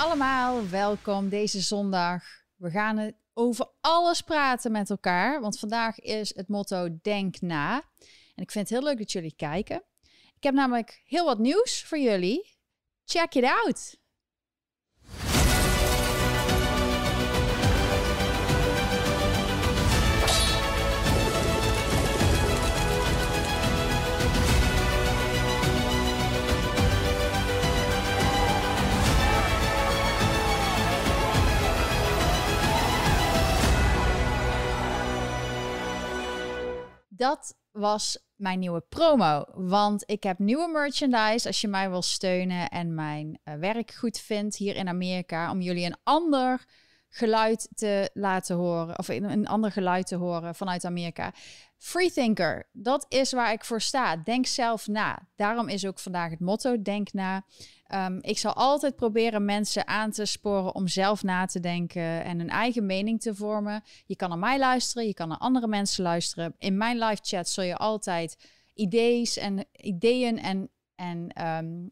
allemaal, 0.00 0.68
welkom 0.68 1.28
deze 1.28 1.60
zondag. 1.60 2.24
We 2.56 2.70
gaan 2.70 2.96
het 2.96 3.14
over 3.32 3.70
alles 3.80 4.20
praten 4.20 4.72
met 4.72 4.90
elkaar, 4.90 5.40
want 5.40 5.58
vandaag 5.58 5.98
is 5.98 6.34
het 6.34 6.48
motto 6.48 6.88
Denk 7.02 7.40
na. 7.40 7.74
En 8.34 8.42
ik 8.42 8.50
vind 8.50 8.68
het 8.68 8.78
heel 8.78 8.88
leuk 8.88 8.98
dat 8.98 9.12
jullie 9.12 9.34
kijken. 9.36 9.82
Ik 10.36 10.42
heb 10.42 10.54
namelijk 10.54 11.02
heel 11.04 11.24
wat 11.24 11.38
nieuws 11.38 11.84
voor 11.84 11.98
jullie. 11.98 12.56
Check 13.04 13.34
it 13.34 13.44
out! 13.44 13.99
Dat 37.20 37.54
was 37.70 38.18
mijn 38.36 38.58
nieuwe 38.58 38.80
promo. 38.80 39.44
Want 39.54 40.02
ik 40.06 40.22
heb 40.22 40.38
nieuwe 40.38 40.68
merchandise 40.68 41.46
als 41.46 41.60
je 41.60 41.68
mij 41.68 41.90
wil 41.90 42.02
steunen 42.02 42.68
en 42.68 42.94
mijn 42.94 43.38
eh, 43.42 43.54
werk 43.54 43.94
goed 43.94 44.18
vindt 44.18 44.56
hier 44.56 44.76
in 44.76 44.88
Amerika. 44.88 45.50
Om 45.50 45.60
jullie 45.60 45.86
een 45.86 45.96
ander 46.02 46.64
geluid 47.10 47.68
te 47.74 48.10
laten 48.14 48.56
horen. 48.56 48.98
Of 48.98 49.08
een, 49.08 49.46
ander 49.46 49.72
geluid 49.72 50.06
te 50.06 50.16
horen 50.16 50.54
vanuit 50.54 50.84
Amerika. 50.84 51.32
Freethinker, 51.76 52.68
dat 52.72 53.06
is 53.08 53.32
waar 53.32 53.52
ik 53.52 53.64
voor 53.64 53.80
sta. 53.80 54.16
Denk 54.16 54.46
zelf 54.46 54.86
na. 54.86 55.18
Daarom 55.36 55.68
is 55.68 55.86
ook 55.86 55.98
vandaag 55.98 56.30
het 56.30 56.40
motto: 56.40 56.82
Denk 56.82 57.12
na. 57.12 57.44
Um, 57.94 58.18
ik 58.20 58.38
zal 58.38 58.52
altijd 58.52 58.96
proberen 58.96 59.44
mensen 59.44 59.88
aan 59.88 60.10
te 60.10 60.24
sporen 60.24 60.74
om 60.74 60.88
zelf 60.88 61.22
na 61.22 61.46
te 61.46 61.60
denken 61.60 62.24
en 62.24 62.40
een 62.40 62.50
eigen 62.50 62.86
mening 62.86 63.20
te 63.20 63.34
vormen. 63.34 63.82
Je 64.06 64.16
kan 64.16 64.28
naar 64.28 64.38
mij 64.38 64.58
luisteren, 64.58 65.06
je 65.06 65.14
kan 65.14 65.28
naar 65.28 65.38
andere 65.38 65.66
mensen 65.66 66.02
luisteren. 66.02 66.54
In 66.58 66.76
mijn 66.76 66.98
live 66.98 67.20
chat 67.22 67.48
zul 67.48 67.64
je 67.64 67.76
altijd 67.76 68.36
ideeën 68.74 69.26
en 69.40 69.66
ideeën 69.72 70.38
en, 70.38 70.70
en 70.94 71.30
uh, 71.38 71.86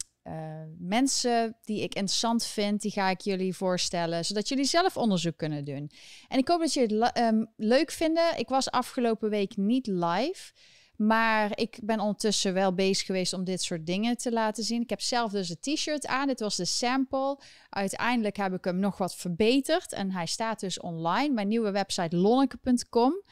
mensen 0.78 1.56
die 1.64 1.82
ik 1.82 1.94
interessant 1.94 2.44
vind, 2.44 2.82
die 2.82 2.90
ga 2.90 3.10
ik 3.10 3.20
jullie 3.20 3.56
voorstellen, 3.56 4.24
zodat 4.24 4.48
jullie 4.48 4.64
zelf 4.64 4.96
onderzoek 4.96 5.36
kunnen 5.36 5.64
doen. 5.64 5.90
En 6.28 6.38
ik 6.38 6.48
hoop 6.48 6.60
dat 6.60 6.72
jullie 6.72 7.02
het 7.02 7.18
um, 7.18 7.46
leuk 7.56 7.90
vinden. 7.90 8.38
Ik 8.38 8.48
was 8.48 8.70
afgelopen 8.70 9.30
week 9.30 9.56
niet 9.56 9.86
live. 9.86 10.52
Maar 10.98 11.58
ik 11.58 11.78
ben 11.82 12.00
ondertussen 12.00 12.54
wel 12.54 12.74
bezig 12.74 13.06
geweest 13.06 13.32
om 13.32 13.44
dit 13.44 13.62
soort 13.62 13.86
dingen 13.86 14.16
te 14.16 14.32
laten 14.32 14.64
zien. 14.64 14.82
Ik 14.82 14.90
heb 14.90 15.00
zelf 15.00 15.30
dus 15.30 15.48
een 15.48 15.74
t-shirt 15.74 16.06
aan. 16.06 16.26
Dit 16.26 16.40
was 16.40 16.56
de 16.56 16.64
sample. 16.64 17.38
Uiteindelijk 17.70 18.36
heb 18.36 18.52
ik 18.52 18.64
hem 18.64 18.78
nog 18.78 18.98
wat 18.98 19.14
verbeterd. 19.14 19.92
En 19.92 20.10
hij 20.10 20.26
staat 20.26 20.60
dus 20.60 20.80
online. 20.80 21.34
Mijn 21.34 21.48
nieuwe 21.48 21.70
website 21.70 22.16
lonneke.com. 22.16 23.22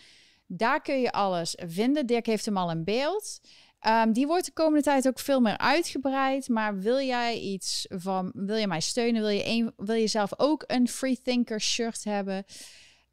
Daar 0.47 0.83
kun 0.83 1.01
je 1.01 1.13
alles 1.13 1.59
vinden. 1.67 2.07
Dirk 2.07 2.27
heeft 2.27 2.45
hem 2.45 2.57
al 2.57 2.71
in 2.71 2.85
beeld. 2.85 3.41
Um, 3.89 4.12
die 4.12 4.27
wordt 4.27 4.45
de 4.45 4.53
komende 4.53 4.83
tijd 4.83 5.09
ook 5.09 5.19
veel 5.19 5.41
meer 5.41 5.59
uitgebreid. 5.59 6.48
Maar 6.48 6.79
wil 6.79 7.01
jij 7.01 7.39
iets 7.39 7.87
van, 7.89 8.33
wil 8.34 8.56
je 8.56 8.67
mij 8.67 8.81
steunen? 8.81 9.20
Wil 9.20 9.31
je, 9.31 9.73
wil 9.77 9.95
je 9.95 10.06
zelf 10.06 10.31
ook 10.37 10.65
een 10.67 10.89
Free 10.89 11.23
Thinker 11.23 11.61
shirt 11.61 12.05
hebben? 12.05 12.45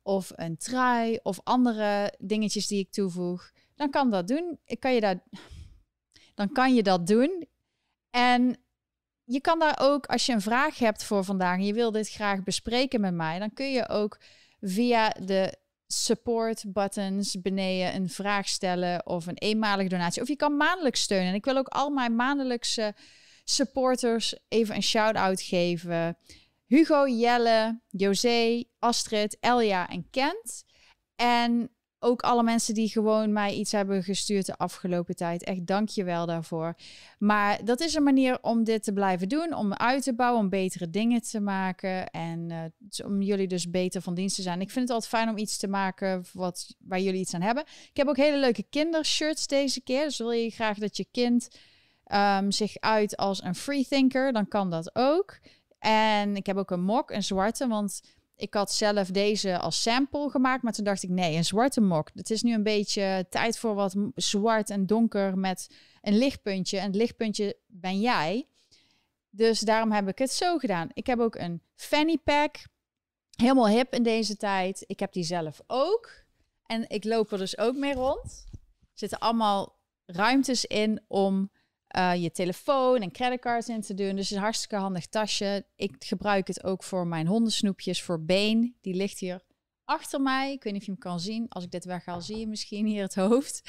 Of 0.02 0.32
een 0.36 0.58
trui 0.58 1.20
of 1.24 1.40
andere 1.44 2.14
dingetjes 2.20 2.68
die 2.68 2.80
ik 2.80 2.92
toevoeg? 2.92 3.52
dan 3.76 3.90
kan 3.90 4.10
dat 4.10 4.28
doen. 4.28 4.60
Ik 4.66 4.80
kan 4.80 4.94
je 4.94 5.02
dat, 5.02 5.18
dan 6.36 6.52
kan 6.52 6.76
je 6.76 6.84
dat 6.84 7.08
doen. 7.08 7.48
En 8.10 8.58
je 9.24 9.42
kan 9.42 9.60
daar 9.60 9.78
ook, 9.82 10.06
als 10.06 10.26
je 10.26 10.34
een 10.34 10.42
vraag 10.42 10.78
hebt 10.78 11.04
voor 11.04 11.24
vandaag 11.24 11.58
en 11.58 11.66
je 11.66 11.74
wil 11.74 11.92
dit 11.92 12.10
graag 12.10 12.44
bespreken 12.44 13.02
met 13.02 13.14
mij, 13.14 13.40
dan 13.40 13.54
kun 13.54 13.72
je 13.72 13.90
ook 13.90 14.20
via 14.62 15.10
de 15.10 15.58
support 16.02 16.64
buttons 16.68 17.42
beneden 17.42 17.96
een 17.96 18.10
vraag 18.10 18.48
stellen 18.48 19.06
of 19.06 19.28
een 19.28 19.38
eenmalige 19.38 19.90
donatie. 19.90 20.22
Of 20.22 20.28
je 20.28 20.36
kan 20.36 20.58
maandelijks 20.58 21.02
steunen. 21.02 21.28
En 21.28 21.34
ik 21.34 21.46
wil 21.46 21.58
ook 21.58 21.68
al 21.68 21.90
mijn 21.90 22.16
maandelijkse 22.16 22.96
supporters 23.44 24.36
even 24.48 24.76
een 24.76 24.84
shout-out 24.84 25.42
geven. 25.42 26.18
Hugo, 26.66 27.08
Jelle, 27.08 27.82
José, 27.90 28.64
Astrid, 28.80 29.38
Elja 29.40 29.90
en 29.90 30.10
Kent. 30.10 30.66
En 31.16 31.73
ook 32.04 32.22
alle 32.22 32.44
mensen 32.44 32.74
die 32.74 32.90
gewoon 32.90 33.34
mij 33.34 33.54
iets 33.54 33.72
hebben 33.72 34.04
gestuurd 34.04 34.46
de 34.46 34.58
afgelopen 34.58 35.16
tijd. 35.16 35.44
Echt 35.44 35.68
dank 35.68 35.90
je 35.90 36.04
wel 36.04 36.26
daarvoor. 36.26 36.76
Maar 37.20 37.66
dat 37.66 37.80
is 37.80 37.94
een 37.94 38.04
manier 38.04 38.38
om 38.42 38.64
dit 38.64 38.84
te 38.84 38.94
blijven 38.94 39.30
doen, 39.30 39.54
om 39.54 39.74
uit 39.74 40.04
te 40.04 40.16
bouwen, 40.16 40.42
om 40.42 40.50
betere 40.50 40.90
dingen 40.90 41.22
te 41.22 41.40
maken 41.40 42.10
en 42.10 42.50
uh, 42.50 43.06
om 43.06 43.22
jullie 43.22 43.48
dus 43.48 43.70
beter 43.70 44.02
van 44.02 44.14
dienst 44.14 44.36
te 44.36 44.42
zijn. 44.42 44.62
Ik 44.62 44.72
vind 44.72 44.88
het 44.88 44.94
altijd 44.94 45.12
fijn 45.12 45.30
om 45.30 45.38
iets 45.38 45.58
te 45.58 45.68
maken 45.68 46.26
wat, 46.34 46.76
waar 46.80 47.00
jullie 47.00 47.20
iets 47.20 47.34
aan 47.34 47.42
hebben. 47.42 47.64
Ik 47.64 47.98
heb 47.98 48.08
ook 48.08 48.18
hele 48.18 48.40
leuke 48.40 48.66
kindershirts 48.70 49.48
deze 49.48 49.82
keer. 49.82 50.04
Dus 50.04 50.18
wil 50.18 50.32
je 50.32 50.50
graag 50.50 50.78
dat 50.78 50.98
je 50.98 51.06
kind 51.12 51.48
um, 52.14 52.52
zich 52.52 52.80
uit 52.80 53.18
als 53.18 53.44
een 53.44 53.56
freethinker, 53.56 54.34
dan 54.34 54.48
kan 54.48 54.70
dat 54.70 54.96
ook. 54.96 55.40
En 55.80 56.36
ik 56.36 56.46
heb 56.46 56.58
ook 56.58 56.72
een 56.72 56.84
mok, 56.84 57.12
een 57.12 57.24
zwarte, 57.24 57.68
want 57.68 58.02
ik 58.36 58.54
had 58.54 58.74
zelf 58.74 59.08
deze 59.08 59.60
als 59.60 59.82
sample 59.82 60.30
gemaakt, 60.30 60.64
maar 60.64 60.74
toen 60.74 60.86
dacht 60.86 61.04
ik 61.04 61.10
nee, 61.10 61.36
een 61.36 61.46
zwarte 61.46 61.82
mok. 61.82 62.10
Het 62.14 62.30
is 62.30 62.42
nu 62.42 62.54
een 62.54 62.64
beetje 62.64 63.26
tijd 63.30 63.58
voor 63.58 63.76
wat 63.76 63.96
zwart 64.16 64.70
en 64.70 64.86
donker 64.86 65.38
met 65.38 65.76
een 66.02 66.18
lichtpuntje. 66.18 66.78
En 66.78 66.86
het 66.86 66.96
lichtpuntje 66.96 67.58
ben 67.68 68.00
jij. 68.00 68.48
Dus 69.30 69.60
daarom 69.60 69.92
heb 69.92 70.08
ik 70.08 70.18
het 70.18 70.32
zo 70.32 70.58
gedaan. 70.58 70.90
Ik 70.94 71.08
heb 71.08 71.20
ook 71.20 71.36
een 71.36 71.62
fanny 71.76 72.18
pack. 72.18 72.56
Helemaal 73.36 73.68
hip 73.68 73.94
in 73.94 74.04
deze 74.04 74.38
tijd. 74.38 74.84
Ik 74.88 75.00
heb 75.00 75.14
die 75.14 75.24
zelf 75.24 75.62
ook. 75.68 76.12
En 76.66 76.90
ik 76.90 77.04
loop 77.04 77.32
er 77.32 77.38
dus 77.38 77.58
ook 77.58 77.76
mee 77.76 77.94
rond. 77.94 78.46
Er 78.52 79.00
zitten 79.00 79.20
allemaal 79.20 79.80
ruimtes 80.06 80.66
in 80.66 81.02
om 81.08 81.52
uh, 81.98 82.16
je 82.16 82.32
telefoon 82.32 83.02
en 83.02 83.12
creditcards 83.12 83.70
in 83.70 83.82
te 83.82 83.94
doen. 83.94 84.16
Dus 84.16 84.32
een 84.32 84.40
hartstikke 84.40 84.76
handig 84.76 85.08
tasje. 85.08 85.66
Ik 85.76 85.96
gebruik 86.00 86.48
het 86.48 86.64
ook 86.64 86.84
voor 86.84 87.08
mijn 87.08 87.28
hondensnoepjes 87.28 88.02
voor 88.02 88.24
Been. 88.24 88.76
Die 88.82 88.94
ligt 88.94 89.20
hier 89.20 89.42
achter 89.86 90.22
mij. 90.22 90.52
Ik 90.52 90.64
weet 90.64 90.74
niet 90.74 90.82
of 90.82 90.88
je 90.88 90.94
hem 90.94 91.02
kan 91.02 91.20
zien. 91.20 91.46
Als 91.50 91.64
ik 91.64 91.72
dit 91.72 91.86
weghaal, 91.86 92.22
zie 92.22 92.38
je 92.38 92.48
misschien 92.48 92.86
hier 92.86 93.02
het 93.02 93.16
hoofd. 93.16 93.62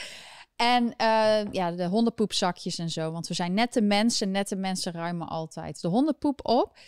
En 0.56 0.84
uh, 0.84 1.52
ja, 1.52 1.70
de 1.70 1.86
hondenpoepzakjes 1.86 2.78
en 2.78 2.90
zo. 2.90 3.12
Want 3.12 3.26
we 3.26 3.34
zijn 3.34 3.54
nette 3.54 3.80
mensen. 3.80 4.30
Nette 4.30 4.56
mensen 4.56 4.92
ruimen 4.92 5.28
altijd 5.28 5.80
de 5.80 5.88
hondenpoep 5.88 6.46
op. 6.46 6.78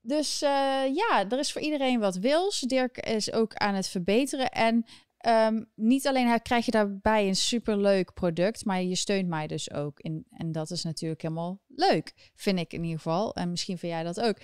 Dus 0.00 0.42
uh, 0.42 0.48
ja, 0.94 1.24
er 1.28 1.38
is 1.38 1.52
voor 1.52 1.60
iedereen 1.60 2.00
wat 2.00 2.16
wils. 2.16 2.60
Dirk 2.60 2.98
is 2.98 3.32
ook 3.32 3.54
aan 3.54 3.74
het 3.74 3.88
verbeteren. 3.88 4.50
En 4.50 4.84
Um, 5.26 5.70
niet 5.74 6.06
alleen 6.06 6.42
krijg 6.42 6.64
je 6.64 6.70
daarbij 6.70 7.28
een 7.28 7.36
superleuk 7.36 8.12
product, 8.14 8.64
maar 8.64 8.82
je 8.82 8.94
steunt 8.94 9.28
mij 9.28 9.46
dus 9.46 9.72
ook. 9.72 10.00
In, 10.00 10.26
en 10.30 10.52
dat 10.52 10.70
is 10.70 10.84
natuurlijk 10.84 11.22
helemaal 11.22 11.60
leuk, 11.68 12.32
vind 12.34 12.58
ik 12.58 12.72
in 12.72 12.82
ieder 12.82 12.96
geval. 12.96 13.34
En 13.34 13.50
misschien 13.50 13.78
vind 13.78 13.92
jij 13.92 14.02
dat 14.02 14.20
ook. 14.20 14.36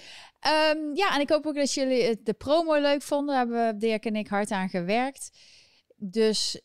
Um, 0.72 0.96
ja, 0.96 1.14
en 1.14 1.20
ik 1.20 1.30
hoop 1.30 1.46
ook 1.46 1.54
dat 1.54 1.72
jullie 1.72 2.22
de 2.22 2.32
promo 2.32 2.80
leuk 2.80 3.02
vonden. 3.02 3.34
Daar 3.34 3.46
hebben 3.46 3.78
Dirk 3.78 4.04
en 4.04 4.16
ik 4.16 4.28
hard 4.28 4.50
aan 4.50 4.68
gewerkt. 4.68 5.38
Dus 5.96 6.60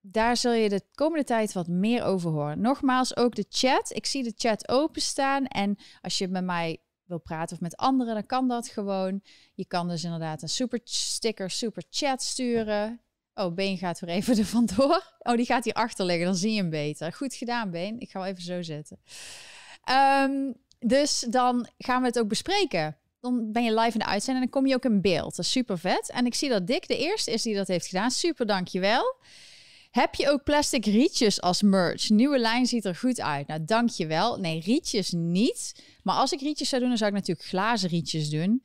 daar 0.00 0.36
zul 0.36 0.52
je 0.52 0.68
de 0.68 0.82
komende 0.94 1.24
tijd 1.24 1.52
wat 1.52 1.68
meer 1.68 2.04
over 2.04 2.30
horen. 2.30 2.60
Nogmaals, 2.60 3.16
ook 3.16 3.34
de 3.34 3.46
chat. 3.48 3.90
Ik 3.94 4.06
zie 4.06 4.22
de 4.22 4.32
chat 4.36 4.68
openstaan. 4.68 5.46
En 5.46 5.76
als 6.00 6.18
je 6.18 6.28
met 6.28 6.44
mij 6.44 6.78
wil 7.04 7.18
praten 7.18 7.56
of 7.56 7.62
met 7.62 7.76
anderen, 7.76 8.14
dan 8.14 8.26
kan 8.26 8.48
dat 8.48 8.68
gewoon. 8.68 9.22
Je 9.54 9.66
kan 9.66 9.88
dus 9.88 10.04
inderdaad 10.04 10.42
een 10.42 10.48
super 10.48 10.80
sticker, 10.84 11.50
super 11.50 11.84
chat 11.90 12.22
sturen. 12.22 13.00
Oh, 13.38 13.54
Been 13.54 13.78
gaat 13.78 14.00
weer 14.00 14.14
even 14.14 14.38
er 14.38 14.44
vandoor. 14.44 15.12
Oh, 15.18 15.36
die 15.36 15.46
gaat 15.46 15.64
hier 15.64 15.72
achter 15.72 16.04
liggen, 16.04 16.26
dan 16.26 16.34
zie 16.36 16.52
je 16.52 16.60
hem 16.60 16.70
beter. 16.70 17.12
Goed 17.12 17.34
gedaan, 17.34 17.70
Been. 17.70 18.00
Ik 18.00 18.10
ga 18.10 18.18
wel 18.18 18.28
even 18.28 18.42
zo 18.42 18.62
zetten. 18.62 18.98
Um, 20.24 20.54
dus 20.78 21.26
dan 21.30 21.68
gaan 21.78 22.00
we 22.00 22.06
het 22.06 22.18
ook 22.18 22.28
bespreken. 22.28 22.96
Dan 23.20 23.52
ben 23.52 23.64
je 23.64 23.74
live 23.74 23.92
in 23.92 23.98
de 23.98 24.06
uitzending 24.06 24.44
en 24.44 24.50
dan 24.50 24.60
kom 24.60 24.70
je 24.70 24.74
ook 24.74 24.84
in 24.84 25.00
beeld. 25.00 25.36
Dat 25.36 25.44
is 25.44 25.50
super 25.50 25.78
vet. 25.78 26.10
En 26.10 26.26
ik 26.26 26.34
zie 26.34 26.48
dat 26.48 26.66
Dick 26.66 26.88
de 26.88 26.98
eerste 26.98 27.32
is 27.32 27.42
die 27.42 27.54
dat 27.54 27.68
heeft 27.68 27.86
gedaan. 27.86 28.10
Super, 28.10 28.46
dankjewel. 28.46 29.16
Heb 29.90 30.14
je 30.14 30.30
ook 30.30 30.44
plastic 30.44 30.84
rietjes 30.84 31.40
als 31.40 31.62
merch? 31.62 32.08
Nieuwe 32.08 32.38
lijn 32.38 32.66
ziet 32.66 32.84
er 32.84 32.96
goed 32.96 33.20
uit. 33.20 33.46
Nou, 33.46 33.64
dankjewel. 33.64 34.36
Nee, 34.36 34.60
rietjes 34.60 35.10
niet. 35.10 35.82
Maar 36.02 36.16
als 36.16 36.32
ik 36.32 36.40
rietjes 36.40 36.68
zou 36.68 36.80
doen, 36.80 36.90
dan 36.90 36.98
zou 36.98 37.10
ik 37.10 37.16
natuurlijk 37.16 37.48
glazen 37.48 37.88
rietjes 37.88 38.30
doen. 38.30 38.62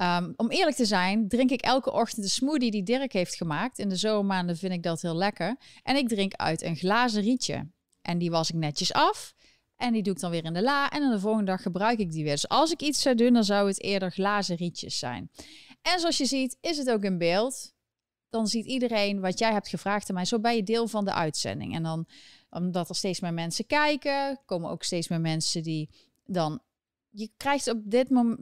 Um, 0.00 0.32
om 0.36 0.50
eerlijk 0.50 0.76
te 0.76 0.84
zijn, 0.84 1.28
drink 1.28 1.50
ik 1.50 1.60
elke 1.60 1.92
ochtend 1.92 2.22
de 2.22 2.30
smoothie 2.30 2.70
die 2.70 2.82
Dirk 2.82 3.12
heeft 3.12 3.34
gemaakt. 3.34 3.78
In 3.78 3.88
de 3.88 3.96
zomermaanden 3.96 4.56
vind 4.56 4.72
ik 4.72 4.82
dat 4.82 5.02
heel 5.02 5.16
lekker. 5.16 5.56
En 5.82 5.96
ik 5.96 6.08
drink 6.08 6.34
uit 6.34 6.62
een 6.62 6.76
glazen 6.76 7.22
rietje. 7.22 7.68
En 8.02 8.18
die 8.18 8.30
was 8.30 8.50
ik 8.50 8.54
netjes 8.54 8.92
af. 8.92 9.34
En 9.76 9.92
die 9.92 10.02
doe 10.02 10.14
ik 10.14 10.20
dan 10.20 10.30
weer 10.30 10.44
in 10.44 10.52
de 10.52 10.62
la. 10.62 10.90
En 10.90 11.00
dan 11.00 11.10
de 11.10 11.20
volgende 11.20 11.50
dag 11.50 11.62
gebruik 11.62 11.98
ik 11.98 12.10
die 12.10 12.24
weer. 12.24 12.32
Dus 12.32 12.48
als 12.48 12.72
ik 12.72 12.80
iets 12.80 13.02
zou 13.02 13.14
doen, 13.14 13.32
dan 13.32 13.44
zou 13.44 13.68
het 13.68 13.82
eerder 13.82 14.10
glazen 14.10 14.56
rietjes 14.56 14.98
zijn. 14.98 15.30
En 15.82 16.00
zoals 16.00 16.18
je 16.18 16.26
ziet, 16.26 16.56
is 16.60 16.76
het 16.76 16.90
ook 16.90 17.02
in 17.02 17.18
beeld. 17.18 17.72
Dan 18.28 18.46
ziet 18.46 18.66
iedereen 18.66 19.20
wat 19.20 19.38
jij 19.38 19.52
hebt 19.52 19.68
gevraagd 19.68 20.08
aan 20.08 20.14
mij. 20.14 20.24
Zo 20.24 20.40
ben 20.40 20.56
je 20.56 20.62
deel 20.62 20.88
van 20.88 21.04
de 21.04 21.12
uitzending. 21.12 21.74
En 21.74 21.82
dan, 21.82 22.06
omdat 22.50 22.88
er 22.88 22.94
steeds 22.94 23.20
meer 23.20 23.34
mensen 23.34 23.66
kijken, 23.66 24.40
komen 24.44 24.70
ook 24.70 24.82
steeds 24.82 25.08
meer 25.08 25.20
mensen 25.20 25.62
die 25.62 25.90
dan 26.24 26.62
je 27.12 27.30
krijgt 27.36 27.68
op 27.68 27.78
dit, 27.84 28.10
moment 28.10 28.38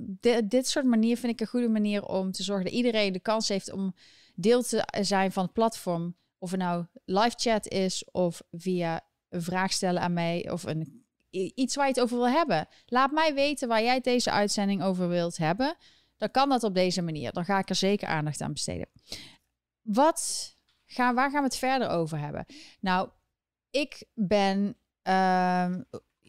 dit, 0.51 0.69
soort 0.69 0.85
manier, 0.85 1.17
vind 1.17 1.33
ik 1.33 1.41
een 1.41 1.47
goede 1.47 1.69
manier 1.69 2.05
om 2.05 2.33
te 2.33 2.43
zorgen 2.43 2.65
dat 2.65 2.75
iedereen 2.75 3.13
de 3.13 3.21
kans 3.21 3.49
heeft 3.49 3.73
om 3.73 3.95
deel 4.35 4.63
te 4.63 4.87
zijn 5.01 5.33
van 5.33 5.45
het 5.45 5.53
platform. 5.53 6.17
Of 6.39 6.51
het 6.51 6.61
nou 6.61 6.87
live 7.05 7.35
chat 7.37 7.69
is 7.69 8.05
of 8.11 8.43
via 8.51 9.01
een 9.29 9.43
vraag 9.43 9.73
stellen 9.73 10.03
aan 10.03 10.13
mij 10.13 10.51
of 10.51 10.65
een, 10.65 11.05
iets 11.31 11.75
waar 11.75 11.87
je 11.87 11.93
het 11.93 12.03
over 12.03 12.17
wil 12.17 12.29
hebben. 12.29 12.69
Laat 12.87 13.11
mij 13.11 13.35
weten 13.35 13.69
waar 13.69 13.83
jij 13.83 14.01
deze 14.01 14.31
uitzending 14.31 14.83
over 14.83 15.09
wilt 15.09 15.37
hebben. 15.37 15.77
Dan 16.17 16.31
kan 16.31 16.49
dat 16.49 16.63
op 16.63 16.75
deze 16.75 17.03
manier. 17.03 17.33
Dan 17.33 17.45
ga 17.45 17.59
ik 17.59 17.69
er 17.69 17.75
zeker 17.75 18.09
aandacht 18.09 18.41
aan 18.41 18.53
besteden. 18.53 18.89
Wat 19.83 20.51
gaan, 20.87 21.15
waar 21.15 21.31
gaan 21.31 21.41
we 21.41 21.47
het 21.47 21.57
verder 21.57 21.89
over 21.89 22.19
hebben? 22.19 22.47
Nou, 22.81 23.09
ik 23.71 24.05
ben. 24.15 24.77
Uh, 25.09 25.77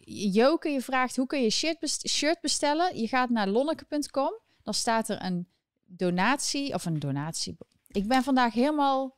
Joke, 0.04 0.68
je 0.68 0.80
vraagt 0.80 1.16
hoe 1.16 1.26
kun 1.26 1.42
je 1.42 1.50
shirt, 1.50 2.08
shirt 2.08 2.40
bestellen? 2.40 2.98
Je 2.98 3.08
gaat 3.08 3.30
naar 3.30 3.48
lonneke.com. 3.48 4.40
Dan 4.62 4.74
staat 4.74 5.08
er 5.08 5.22
een 5.22 5.48
donatie 5.84 6.74
of 6.74 6.84
een 6.84 6.98
donatie. 6.98 7.56
Ik 7.88 8.08
ben 8.08 8.22
vandaag 8.22 8.52
helemaal. 8.52 9.16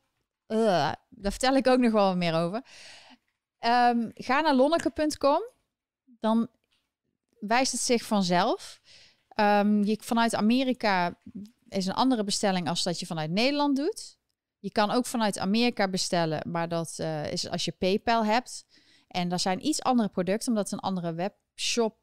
Uh, 0.49 0.93
daar 1.09 1.31
vertel 1.31 1.57
ik 1.57 1.67
ook 1.67 1.79
nog 1.79 1.93
wel 1.93 2.17
meer 2.17 2.35
over. 2.35 2.65
Um, 3.61 4.11
ga 4.15 4.41
naar 4.41 4.55
lonneke.com. 4.55 5.43
Dan 6.05 6.49
wijst 7.39 7.73
het 7.73 7.81
zich 7.81 8.03
vanzelf. 8.03 8.81
Um, 9.41 9.85
je, 9.85 9.99
vanuit 10.03 10.35
Amerika 10.35 11.19
is 11.69 11.87
een 11.87 11.95
andere 11.95 12.25
bestelling 12.25 12.69
als 12.69 12.83
dat 12.83 13.01
je 13.01 13.07
vanuit 13.07 13.31
Nederland 13.31 13.77
doet. 13.77 14.19
Je 14.59 14.71
kan 14.71 14.91
ook 14.91 15.07
vanuit 15.07 15.39
Amerika 15.39 15.89
bestellen, 15.89 16.51
maar 16.51 16.69
dat 16.69 16.97
uh, 17.01 17.33
is 17.33 17.49
als 17.49 17.65
je 17.65 17.73
PayPal 17.73 18.25
hebt. 18.25 18.65
En 19.15 19.29
daar 19.29 19.41
zijn 19.41 19.67
iets 19.67 19.83
andere 19.83 20.09
producten, 20.09 20.49
omdat 20.49 20.71
het 20.71 20.73
een 20.73 20.89
andere 20.89 21.15
webshop 21.15 21.97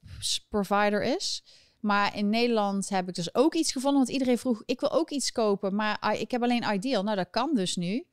provider 0.49 1.03
is. 1.03 1.43
Maar 1.79 2.17
in 2.17 2.29
Nederland 2.29 2.89
heb 2.89 3.07
ik 3.07 3.15
dus 3.15 3.35
ook 3.35 3.53
iets 3.53 3.71
gevonden, 3.71 3.99
want 3.99 4.11
iedereen 4.11 4.37
vroeg, 4.37 4.63
ik 4.65 4.79
wil 4.79 4.91
ook 4.91 5.09
iets 5.09 5.31
kopen, 5.31 5.75
maar 5.75 6.19
ik 6.19 6.31
heb 6.31 6.43
alleen 6.43 6.73
Ideal. 6.73 7.03
Nou, 7.03 7.15
dat 7.15 7.29
kan 7.29 7.55
dus 7.55 7.75
nu. 7.75 8.05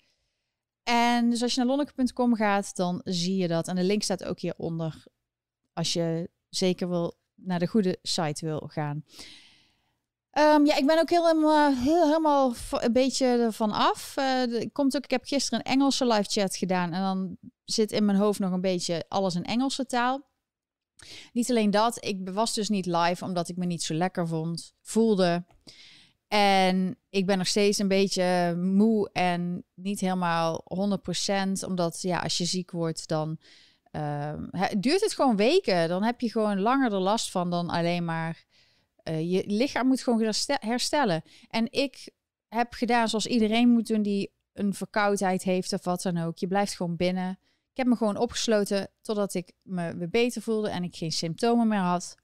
En 0.83 1.31
dus 1.31 1.43
als 1.43 1.55
je 1.55 1.59
naar 1.61 1.69
lonneke.com 1.69 2.35
gaat, 2.35 2.77
dan 2.77 3.01
zie 3.05 3.37
je 3.37 3.49
dat. 3.49 3.69
En 3.69 3.77
de 3.77 3.83
link 3.83 4.03
staat 4.03 4.25
ook 4.25 4.41
hieronder, 4.41 5.05
als 5.73 5.93
je 5.93 6.31
zeker 6.49 6.89
wil 6.89 7.19
naar 7.35 7.59
de 7.59 7.67
goede 7.67 7.99
site 8.03 8.47
wil 8.47 8.61
gaan. 8.73 9.05
Um, 10.33 10.67
ja, 10.67 10.77
ik 10.77 10.87
ben 10.87 10.99
ook 10.99 11.11
helemaal, 11.11 11.75
heel, 11.75 12.07
helemaal 12.07 12.55
een 12.71 12.93
beetje 12.93 13.27
ervan 13.27 13.73
af. 13.73 14.15
Uh, 14.19 14.67
komt 14.73 14.97
ook, 14.97 15.05
ik 15.05 15.11
heb 15.11 15.25
gisteren 15.25 15.59
een 15.59 15.73
Engelse 15.73 16.07
live 16.07 16.31
chat 16.31 16.57
gedaan. 16.57 16.93
En 16.93 17.01
dan 17.01 17.37
zit 17.71 17.93
in 17.93 18.05
mijn 18.05 18.19
hoofd 18.19 18.39
nog 18.39 18.53
een 18.53 18.61
beetje 18.61 19.05
alles 19.09 19.35
in 19.35 19.45
Engelse 19.45 19.87
taal. 19.87 20.27
Niet 21.33 21.51
alleen 21.51 21.71
dat, 21.71 22.05
ik 22.05 22.31
was 22.31 22.55
dus 22.55 22.69
niet 22.69 22.87
live 22.87 23.25
omdat 23.25 23.49
ik 23.49 23.57
me 23.57 23.67
niet 23.67 23.83
zo 23.83 23.95
lekker 23.95 24.29
vond, 24.29 24.75
voelde. 24.83 25.45
En 26.29 26.99
ik 27.11 27.27
ben 27.27 27.39
nog 27.39 27.47
steeds 27.47 27.79
een 27.79 27.89
beetje 27.89 28.57
moe 28.57 29.11
en 29.13 29.65
niet 29.75 30.01
helemaal 30.01 30.65
100%. 31.61 31.67
Omdat 31.67 32.03
ja, 32.03 32.19
als 32.19 32.39
je 32.39 32.45
ziek 32.45 32.71
wordt, 32.71 33.09
dan 33.09 33.39
uh, 33.93 34.33
duurt 34.79 35.01
het 35.01 35.15
gewoon 35.15 35.37
weken. 35.37 35.89
Dan 35.89 36.03
heb 36.03 36.21
je 36.21 36.31
gewoon 36.31 36.61
langer 36.61 36.93
er 36.93 36.99
last 36.99 37.31
van 37.31 37.51
dan 37.51 37.69
alleen 37.69 38.05
maar 38.05 38.45
uh, 39.05 39.33
je 39.33 39.43
lichaam 39.47 39.87
moet 39.87 40.03
gewoon 40.03 40.35
herstellen. 40.45 41.23
En 41.49 41.73
ik 41.73 42.09
heb 42.49 42.73
gedaan 42.73 43.09
zoals 43.09 43.27
iedereen 43.27 43.69
moet 43.69 43.87
doen 43.87 44.03
die 44.03 44.33
een 44.53 44.75
verkoudheid 44.75 45.43
heeft 45.43 45.73
of 45.73 45.85
wat 45.85 46.03
dan 46.03 46.19
ook. 46.19 46.39
Je 46.39 46.47
blijft 46.47 46.77
gewoon 46.77 46.97
binnen. 46.97 47.39
Ik 47.79 47.85
heb 47.85 47.93
me 47.93 47.99
gewoon 47.99 48.17
opgesloten 48.17 48.91
totdat 49.03 49.35
ik 49.35 49.53
me 49.63 49.97
weer 49.97 50.09
beter 50.09 50.43
voelde 50.43 50.69
en 50.69 50.83
ik 50.83 50.97
geen 50.97 51.13
symptomen 51.13 51.69
meer 51.69 51.79
had. 51.79 52.15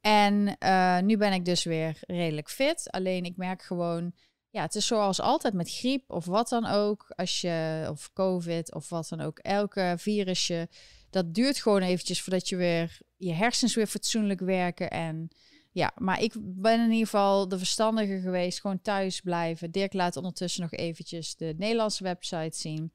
En 0.00 0.56
uh, 0.58 0.98
nu 0.98 1.16
ben 1.16 1.32
ik 1.32 1.44
dus 1.44 1.64
weer 1.64 1.98
redelijk 2.06 2.50
fit. 2.50 2.90
Alleen 2.90 3.24
ik 3.24 3.36
merk 3.36 3.62
gewoon, 3.62 4.12
ja, 4.50 4.62
het 4.62 4.74
is 4.74 4.86
zoals 4.86 5.20
altijd 5.20 5.54
met 5.54 5.70
griep 5.70 6.10
of 6.10 6.24
wat 6.24 6.48
dan 6.48 6.66
ook. 6.66 7.06
Als 7.08 7.40
je, 7.40 7.86
of 7.90 8.12
COVID 8.12 8.74
of 8.74 8.88
wat 8.88 9.08
dan 9.08 9.20
ook, 9.20 9.38
elke 9.38 9.94
virusje, 9.98 10.68
dat 11.10 11.34
duurt 11.34 11.58
gewoon 11.58 11.82
eventjes 11.82 12.22
voordat 12.22 12.48
je 12.48 12.56
weer, 12.56 12.98
je 13.16 13.32
hersens 13.32 13.74
weer 13.74 13.86
fatsoenlijk 13.86 14.40
werken 14.40 14.90
en 14.90 15.28
ja, 15.72 15.92
maar 15.96 16.22
ik 16.22 16.34
ben 16.38 16.80
in 16.80 16.90
ieder 16.90 17.04
geval 17.04 17.48
de 17.48 17.58
verstandige 17.58 18.20
geweest. 18.20 18.60
Gewoon 18.60 18.80
thuis 18.82 19.20
blijven. 19.20 19.70
Dirk 19.70 19.92
laat 19.92 20.16
ondertussen 20.16 20.62
nog 20.62 20.72
eventjes 20.72 21.36
de 21.36 21.54
Nederlandse 21.58 22.02
website 22.02 22.56
zien. 22.56 22.92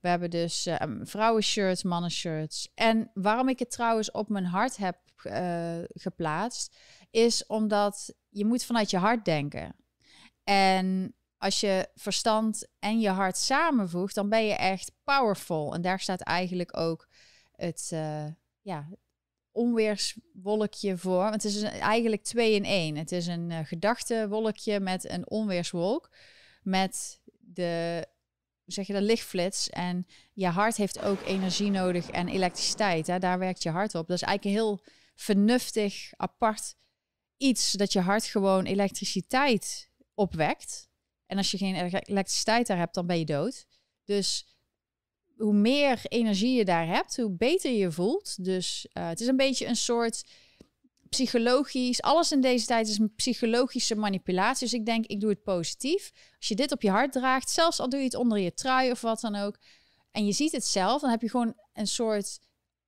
We 0.00 0.08
hebben 0.08 0.30
dus 0.30 0.66
uh, 0.66 0.76
vrouwenshirts, 1.00 1.82
mannenshirts. 1.82 2.70
En 2.74 3.10
waarom 3.14 3.48
ik 3.48 3.58
het 3.58 3.70
trouwens 3.70 4.10
op 4.10 4.28
mijn 4.28 4.44
hart 4.44 4.76
heb 4.76 4.96
uh, 5.24 5.78
geplaatst, 5.88 6.76
is 7.10 7.46
omdat 7.46 8.14
je 8.28 8.44
moet 8.44 8.64
vanuit 8.64 8.90
je 8.90 8.96
hart 8.96 9.24
denken. 9.24 9.76
En 10.44 11.14
als 11.38 11.60
je 11.60 11.88
verstand 11.94 12.68
en 12.78 13.00
je 13.00 13.08
hart 13.08 13.36
samenvoegt, 13.36 14.14
dan 14.14 14.28
ben 14.28 14.46
je 14.46 14.54
echt 14.54 14.92
powerful. 15.04 15.74
En 15.74 15.82
daar 15.82 16.00
staat 16.00 16.20
eigenlijk 16.20 16.76
ook 16.76 17.08
het, 17.52 17.90
uh, 17.92 18.26
ja, 18.62 18.88
onweerswolkje 19.52 20.96
voor. 20.96 21.24
Het 21.24 21.44
is 21.44 21.62
eigenlijk 21.62 22.22
twee 22.22 22.54
in 22.54 22.64
één. 22.64 22.96
Het 22.96 23.12
is 23.12 23.26
een 23.26 23.50
uh, 23.50 23.58
gedachtewolkje 23.62 24.80
met 24.80 25.10
een 25.10 25.30
onweerswolk. 25.30 26.10
Met 26.62 27.20
de, 27.38 28.06
zeg 28.72 28.86
je, 28.86 28.92
de 28.92 29.02
lichtflits. 29.02 29.70
En 29.70 30.06
je 30.32 30.46
hart 30.46 30.76
heeft 30.76 31.00
ook 31.00 31.22
energie 31.26 31.70
nodig 31.70 32.10
en 32.10 32.28
elektriciteit. 32.28 33.06
Hè? 33.06 33.18
Daar 33.18 33.38
werkt 33.38 33.62
je 33.62 33.70
hart 33.70 33.94
op. 33.94 34.06
Dat 34.08 34.16
is 34.16 34.22
eigenlijk 34.22 34.56
een 34.56 34.62
heel 34.62 34.82
vernuftig, 35.14 36.10
apart 36.16 36.74
iets. 37.36 37.72
Dat 37.72 37.92
je 37.92 38.00
hart 38.00 38.24
gewoon 38.24 38.64
elektriciteit 38.64 39.90
opwekt. 40.14 40.88
En 41.26 41.36
als 41.36 41.50
je 41.50 41.58
geen 41.58 41.74
elektriciteit 41.74 42.66
daar 42.66 42.78
hebt, 42.78 42.94
dan 42.94 43.06
ben 43.06 43.18
je 43.18 43.24
dood. 43.24 43.66
Dus 44.04 44.56
hoe 45.36 45.54
meer 45.54 46.00
energie 46.02 46.56
je 46.56 46.64
daar 46.64 46.86
hebt, 46.86 47.16
hoe 47.16 47.36
beter 47.36 47.70
je 47.70 47.78
je 47.78 47.92
voelt. 47.92 48.44
Dus 48.44 48.86
uh, 48.92 49.08
het 49.08 49.20
is 49.20 49.26
een 49.26 49.36
beetje 49.36 49.66
een 49.66 49.76
soort 49.76 50.24
psychologisch. 51.08 52.02
Alles 52.02 52.32
in 52.32 52.40
deze 52.40 52.66
tijd 52.66 52.88
is 52.88 52.98
een 52.98 53.14
psychologische 53.14 53.94
manipulatie. 53.94 54.68
Dus 54.68 54.78
ik 54.78 54.86
denk, 54.86 55.06
ik 55.06 55.20
doe 55.20 55.30
het 55.30 55.42
positief. 55.42 56.10
Als 56.36 56.48
je 56.48 56.54
dit 56.54 56.72
op 56.72 56.82
je 56.82 56.90
hart 56.90 57.12
draagt, 57.12 57.50
zelfs 57.50 57.80
al 57.80 57.88
doe 57.88 57.98
je 57.98 58.04
het 58.04 58.14
onder 58.14 58.38
je 58.38 58.54
trui 58.54 58.90
of 58.90 59.00
wat 59.00 59.20
dan 59.20 59.34
ook. 59.34 59.58
En 60.10 60.26
je 60.26 60.32
ziet 60.32 60.52
het 60.52 60.64
zelf, 60.64 61.00
dan 61.00 61.10
heb 61.10 61.22
je 61.22 61.30
gewoon 61.30 61.54
een 61.72 61.86
soort 61.86 62.38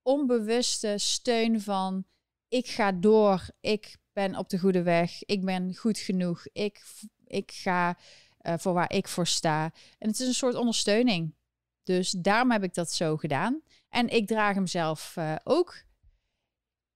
onbewuste 0.02 0.94
steun 0.96 1.60
van 1.60 2.04
ik 2.48 2.66
ga 2.66 2.92
door, 2.92 3.48
ik 3.60 3.96
ben 4.12 4.36
op 4.36 4.48
de 4.48 4.58
goede 4.58 4.82
weg, 4.82 5.24
ik 5.24 5.44
ben 5.44 5.74
goed 5.74 5.98
genoeg, 5.98 6.46
ik, 6.52 6.82
ik 7.26 7.52
ga 7.52 7.98
uh, 8.42 8.54
voor 8.56 8.72
waar 8.72 8.92
ik 8.92 9.08
voor 9.08 9.26
sta. 9.26 9.72
En 9.98 10.08
het 10.08 10.20
is 10.20 10.26
een 10.26 10.34
soort 10.34 10.54
ondersteuning. 10.54 11.34
Dus 11.82 12.10
daarom 12.10 12.50
heb 12.50 12.62
ik 12.62 12.74
dat 12.74 12.92
zo 12.92 13.16
gedaan. 13.16 13.62
En 13.88 14.08
ik 14.08 14.26
draag 14.26 14.54
hem 14.54 14.66
zelf 14.66 15.14
uh, 15.18 15.34
ook 15.44 15.74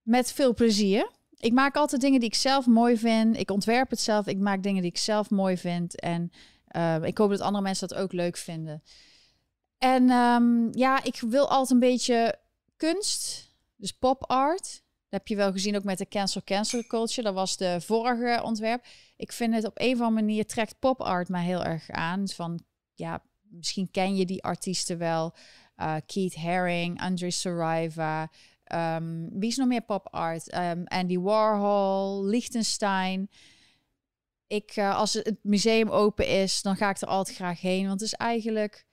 met 0.04 0.32
veel 0.32 0.54
plezier. 0.54 1.10
Ik 1.38 1.52
maak 1.52 1.76
altijd 1.76 2.00
dingen 2.00 2.20
die 2.20 2.28
ik 2.28 2.34
zelf 2.34 2.66
mooi 2.66 2.96
vind. 2.96 3.36
Ik 3.38 3.50
ontwerp 3.50 3.90
het 3.90 4.00
zelf. 4.00 4.26
Ik 4.26 4.38
maak 4.38 4.62
dingen 4.62 4.82
die 4.82 4.90
ik 4.90 4.98
zelf 4.98 5.30
mooi 5.30 5.56
vind. 5.56 6.00
En 6.00 6.30
uh, 6.76 7.02
ik 7.02 7.18
hoop 7.18 7.30
dat 7.30 7.40
andere 7.40 7.64
mensen 7.64 7.88
dat 7.88 7.98
ook 7.98 8.12
leuk 8.12 8.36
vinden. 8.36 8.82
En 9.78 10.10
um, 10.10 10.68
ja, 10.72 11.02
ik 11.02 11.20
wil 11.20 11.48
altijd 11.48 11.70
een 11.70 11.88
beetje 11.88 12.38
kunst. 12.76 13.52
Dus 13.76 13.92
pop 13.92 14.30
art. 14.30 14.62
Dat 15.08 15.22
heb 15.22 15.28
je 15.28 15.36
wel 15.36 15.52
gezien 15.52 15.76
ook 15.76 15.84
met 15.84 15.98
de 15.98 16.08
cancel 16.08 16.42
cancel 16.44 16.86
culture. 16.86 17.22
Dat 17.22 17.34
was 17.34 17.56
de 17.56 17.80
vorige 17.80 18.40
ontwerp. 18.42 18.84
Ik 19.16 19.32
vind 19.32 19.54
het 19.54 19.64
op 19.64 19.74
een 19.74 19.94
of 19.94 20.00
andere 20.00 20.26
manier 20.26 20.46
trekt 20.46 20.78
pop 20.78 21.00
art 21.00 21.28
mij 21.28 21.44
heel 21.44 21.64
erg 21.64 21.90
aan. 21.90 22.28
Van 22.28 22.64
ja, 22.94 23.22
misschien 23.42 23.90
ken 23.90 24.16
je 24.16 24.26
die 24.26 24.42
artiesten 24.42 24.98
wel. 24.98 25.34
Uh, 25.76 25.96
Keith 26.06 26.34
Haring, 26.34 27.00
Andre 27.00 27.30
Sariva. 27.30 28.30
Um, 28.72 29.28
wie 29.38 29.48
is 29.48 29.56
nog 29.56 29.68
meer 29.68 29.84
pop 29.84 30.08
art? 30.10 30.54
Um, 30.54 30.84
Andy 30.84 31.18
Warhol, 31.18 32.24
Liechtenstein. 32.24 33.30
Ik, 34.46 34.76
uh, 34.76 34.96
als 34.96 35.12
het 35.12 35.38
museum 35.42 35.88
open 35.88 36.26
is, 36.28 36.62
dan 36.62 36.76
ga 36.76 36.90
ik 36.90 37.00
er 37.00 37.08
altijd 37.08 37.36
graag 37.36 37.60
heen. 37.60 37.86
Want 37.86 38.00
het 38.00 38.08
is 38.08 38.14
eigenlijk 38.14 38.86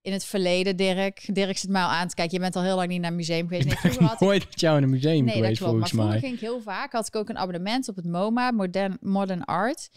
in 0.00 0.12
het 0.12 0.24
verleden, 0.24 0.76
Dirk. 0.76 1.34
Dirk 1.34 1.58
zit 1.58 1.70
mij 1.70 1.82
al 1.82 1.88
aan 1.88 2.08
te 2.08 2.14
kijken. 2.14 2.34
Je 2.34 2.40
bent 2.40 2.56
al 2.56 2.62
heel 2.62 2.76
lang 2.76 2.88
niet 2.88 3.00
naar 3.00 3.10
een 3.10 3.16
museum 3.16 3.48
geweest. 3.48 3.66
Nee, 3.66 3.92
ik 3.92 3.98
ben 3.98 4.16
nooit 4.18 4.48
met 4.48 4.60
jou 4.60 4.76
in 4.76 4.82
een 4.82 4.90
museum 4.90 5.24
nee, 5.24 5.34
geweest, 5.34 5.60
dat 5.60 5.68
klopt. 5.68 5.92
maar 5.92 6.06
mij. 6.06 6.18
ging 6.18 6.34
ik 6.34 6.40
heel 6.40 6.60
vaak. 6.60 6.92
Had 6.92 7.06
ik 7.06 7.16
ook 7.16 7.28
een 7.28 7.38
abonnement 7.38 7.88
op 7.88 7.96
het 7.96 8.06
MoMA, 8.06 8.50
Modern, 8.50 8.96
Modern 9.00 9.44
Art. 9.44 9.88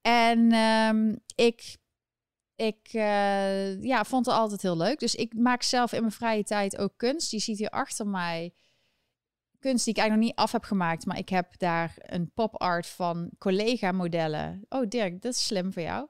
En 0.00 0.52
um, 0.54 1.18
ik 1.34 1.76
ik 2.60 2.92
uh, 2.92 3.82
ja, 3.82 4.04
vond 4.04 4.26
het 4.26 4.34
altijd 4.34 4.62
heel 4.62 4.76
leuk. 4.76 4.98
Dus 4.98 5.14
ik 5.14 5.34
maak 5.34 5.62
zelf 5.62 5.92
in 5.92 6.00
mijn 6.00 6.12
vrije 6.12 6.44
tijd 6.44 6.78
ook 6.78 6.92
kunst. 6.96 7.30
Je 7.30 7.38
ziet 7.38 7.58
hier 7.58 7.70
achter 7.70 8.06
mij 8.06 8.54
kunst 9.58 9.84
die 9.84 9.94
ik 9.94 10.00
eigenlijk 10.00 10.28
nog 10.28 10.36
niet 10.36 10.46
af 10.46 10.52
heb 10.52 10.64
gemaakt. 10.64 11.06
Maar 11.06 11.18
ik 11.18 11.28
heb 11.28 11.58
daar 11.58 11.94
een 11.96 12.30
pop 12.34 12.60
art 12.60 12.86
van 12.86 13.30
collega-modellen. 13.38 14.64
Oh 14.68 14.88
Dirk, 14.88 15.22
dat 15.22 15.32
is 15.32 15.46
slim 15.46 15.72
voor 15.72 15.82
jou. 15.82 16.08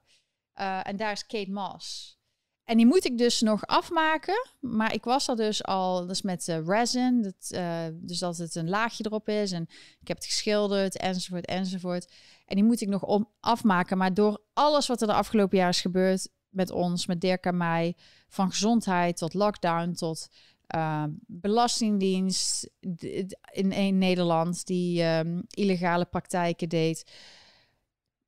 Uh, 0.61 0.87
en 0.87 0.97
daar 0.97 1.13
is 1.13 1.27
Kate 1.27 1.51
Moss. 1.51 2.19
En 2.65 2.77
die 2.77 2.87
moet 2.87 3.05
ik 3.05 3.19
dus 3.19 3.41
nog 3.41 3.67
afmaken. 3.67 4.49
Maar 4.61 4.95
ik 4.95 5.05
was 5.05 5.29
er 5.29 5.37
dus 5.37 5.65
al, 5.65 6.07
dus 6.07 6.23
met 6.23 6.49
uh, 6.49 6.67
resin. 6.67 7.23
Dat, 7.23 7.61
dus 7.95 8.19
dat 8.19 8.37
het 8.37 8.55
een 8.55 8.69
laagje 8.69 9.05
erop 9.07 9.29
is. 9.29 9.53
En 9.53 9.63
ik 10.01 10.09
heb 10.09 10.17
het 10.17 10.27
geschilderd, 10.27 10.97
enzovoort, 10.97 11.47
enzovoort. 11.47 12.13
En 12.47 12.57
die 12.57 12.65
moet 12.65 12.81
ik 12.81 12.89
nog 12.89 13.03
om, 13.03 13.31
afmaken. 13.41 13.99
Maar 13.99 14.15
door 14.15 14.43
alles 14.53 14.87
wat 14.87 15.01
er 15.01 15.07
de 15.07 15.13
afgelopen 15.13 15.59
jaar 15.59 15.69
is 15.69 15.81
gebeurd 15.81 16.29
met 16.51 16.71
ons, 16.71 17.07
met 17.07 17.21
Dirk 17.21 17.45
en 17.45 17.57
mij, 17.57 17.97
van 18.29 18.51
gezondheid 18.51 19.17
tot 19.17 19.35
lockdown 19.35 19.93
tot 19.93 20.29
uh, 20.77 21.05
belastingdienst 21.27 22.71
in, 23.51 23.73
in 23.73 23.99
Nederland 23.99 24.67
die 24.67 25.05
um, 25.05 25.43
illegale 25.51 26.05
praktijken 26.05 26.69
deed 26.69 27.05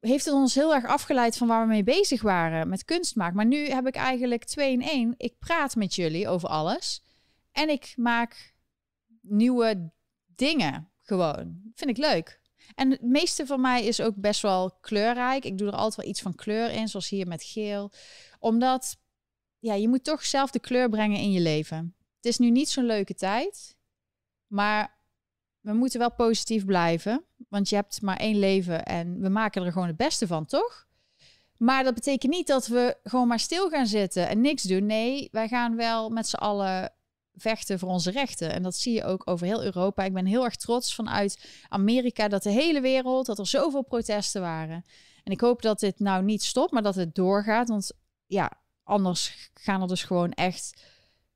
heeft 0.09 0.25
het 0.25 0.35
ons 0.35 0.55
heel 0.55 0.75
erg 0.75 0.87
afgeleid 0.87 1.37
van 1.37 1.49
waar 1.49 1.62
we 1.62 1.73
mee 1.73 1.83
bezig 1.83 2.23
waren 2.23 2.69
met 2.69 2.85
kunstmaak. 2.85 3.35
Maar 3.35 3.47
nu 3.47 3.69
heb 3.69 3.87
ik 3.87 3.95
eigenlijk 3.95 4.45
twee 4.45 4.73
in 4.73 4.83
één. 4.83 5.14
Ik 5.17 5.38
praat 5.38 5.76
met 5.76 5.95
jullie 5.95 6.29
over 6.29 6.49
alles. 6.49 7.02
En 7.52 7.69
ik 7.69 7.93
maak 7.97 8.55
nieuwe 9.21 9.91
dingen 10.26 10.91
gewoon. 11.00 11.61
Vind 11.75 11.91
ik 11.91 11.97
leuk. 11.97 12.41
En 12.75 12.91
het 12.91 13.02
meeste 13.02 13.47
van 13.47 13.61
mij 13.61 13.85
is 13.85 14.00
ook 14.00 14.17
best 14.17 14.43
wel 14.43 14.71
kleurrijk. 14.81 15.45
Ik 15.45 15.59
doe 15.59 15.67
er 15.67 15.75
altijd 15.75 15.97
wel 15.97 16.09
iets 16.09 16.23
van 16.23 16.35
kleur 16.35 16.71
in, 16.71 16.88
zoals 16.88 17.09
hier 17.09 17.26
met 17.26 17.43
geel. 17.43 17.91
Omdat, 18.38 18.97
ja, 19.59 19.75
je 19.75 19.88
moet 19.88 20.05
toch 20.05 20.25
zelf 20.25 20.50
de 20.50 20.61
kleur 20.61 20.88
brengen 20.88 21.19
in 21.19 21.33
je 21.33 21.41
leven. 21.41 21.95
Het 22.17 22.26
is 22.26 22.38
nu 22.38 22.50
niet 22.50 22.69
zo'n 22.69 22.87
leuke 22.87 23.14
tijd. 23.14 23.76
Maar 24.47 25.00
we 25.61 25.73
moeten 25.73 25.99
wel 25.99 26.12
positief 26.12 26.64
blijven. 26.64 27.25
Want 27.49 27.69
je 27.69 27.75
hebt 27.75 28.02
maar 28.02 28.17
één 28.17 28.38
leven 28.38 28.85
en 28.85 29.21
we 29.21 29.29
maken 29.29 29.64
er 29.64 29.73
gewoon 29.73 29.88
het 29.88 29.97
beste 29.97 30.26
van, 30.26 30.47
toch? 30.47 30.87
Maar 31.57 31.85
dat 31.85 31.95
betekent 31.95 32.33
niet 32.33 32.47
dat 32.47 32.67
we 32.67 32.97
gewoon 33.02 33.29
maar 33.29 33.41
stil 33.41 33.69
gaan 33.69 33.87
zitten 33.87 34.29
en 34.29 34.41
niks 34.41 34.62
doen. 34.62 34.87
Nee, 34.87 35.29
wij 35.33 35.49
gaan 35.49 35.76
wel 35.76 36.11
met 36.11 36.29
z'n 36.29 36.37
allen 36.37 36.93
vechten 37.35 37.79
voor 37.79 37.89
onze 37.89 38.11
rechten. 38.11 38.53
En 38.53 38.62
dat 38.62 38.77
zie 38.77 38.95
je 38.95 39.05
ook 39.05 39.23
over 39.25 39.47
heel 39.47 39.65
Europa. 39.65 40.05
Ik 40.05 40.12
ben 40.12 40.27
heel 40.27 40.45
erg 40.45 40.57
trots 40.57 40.95
vanuit 40.95 41.49
Amerika 41.69 42.29
dat 42.29 42.43
de 42.43 42.51
hele 42.51 42.81
wereld, 42.81 43.27
dat 43.27 43.39
er 43.39 43.47
zoveel 43.47 43.83
protesten 43.83 44.41
waren. 44.41 44.85
En 45.25 45.33
ik 45.33 45.41
hoop 45.41 45.62
dat 45.62 45.81
dit 45.81 45.99
nou 45.99 46.25
niet 46.25 46.43
stopt, 46.43 46.73
maar 46.73 46.83
dat 46.83 46.95
het 46.95 47.15
doorgaat. 47.15 47.69
Want 47.69 47.93
ja, 48.27 48.53
anders 48.83 49.51
gaan 49.55 49.83
er 49.83 49.89
dus 49.89 50.03
gewoon 50.03 50.33
echt 50.33 50.83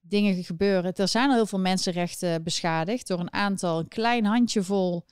dingen 0.00 0.44
gebeuren. 0.44 0.94
Er 0.94 1.08
zijn 1.08 1.28
al 1.28 1.34
heel 1.34 1.46
veel 1.46 1.58
mensenrechten 1.58 2.42
beschadigd 2.42 3.06
door 3.06 3.20
een 3.20 3.32
aantal, 3.32 3.86
klein 3.88 4.24
handjevol 4.24 5.04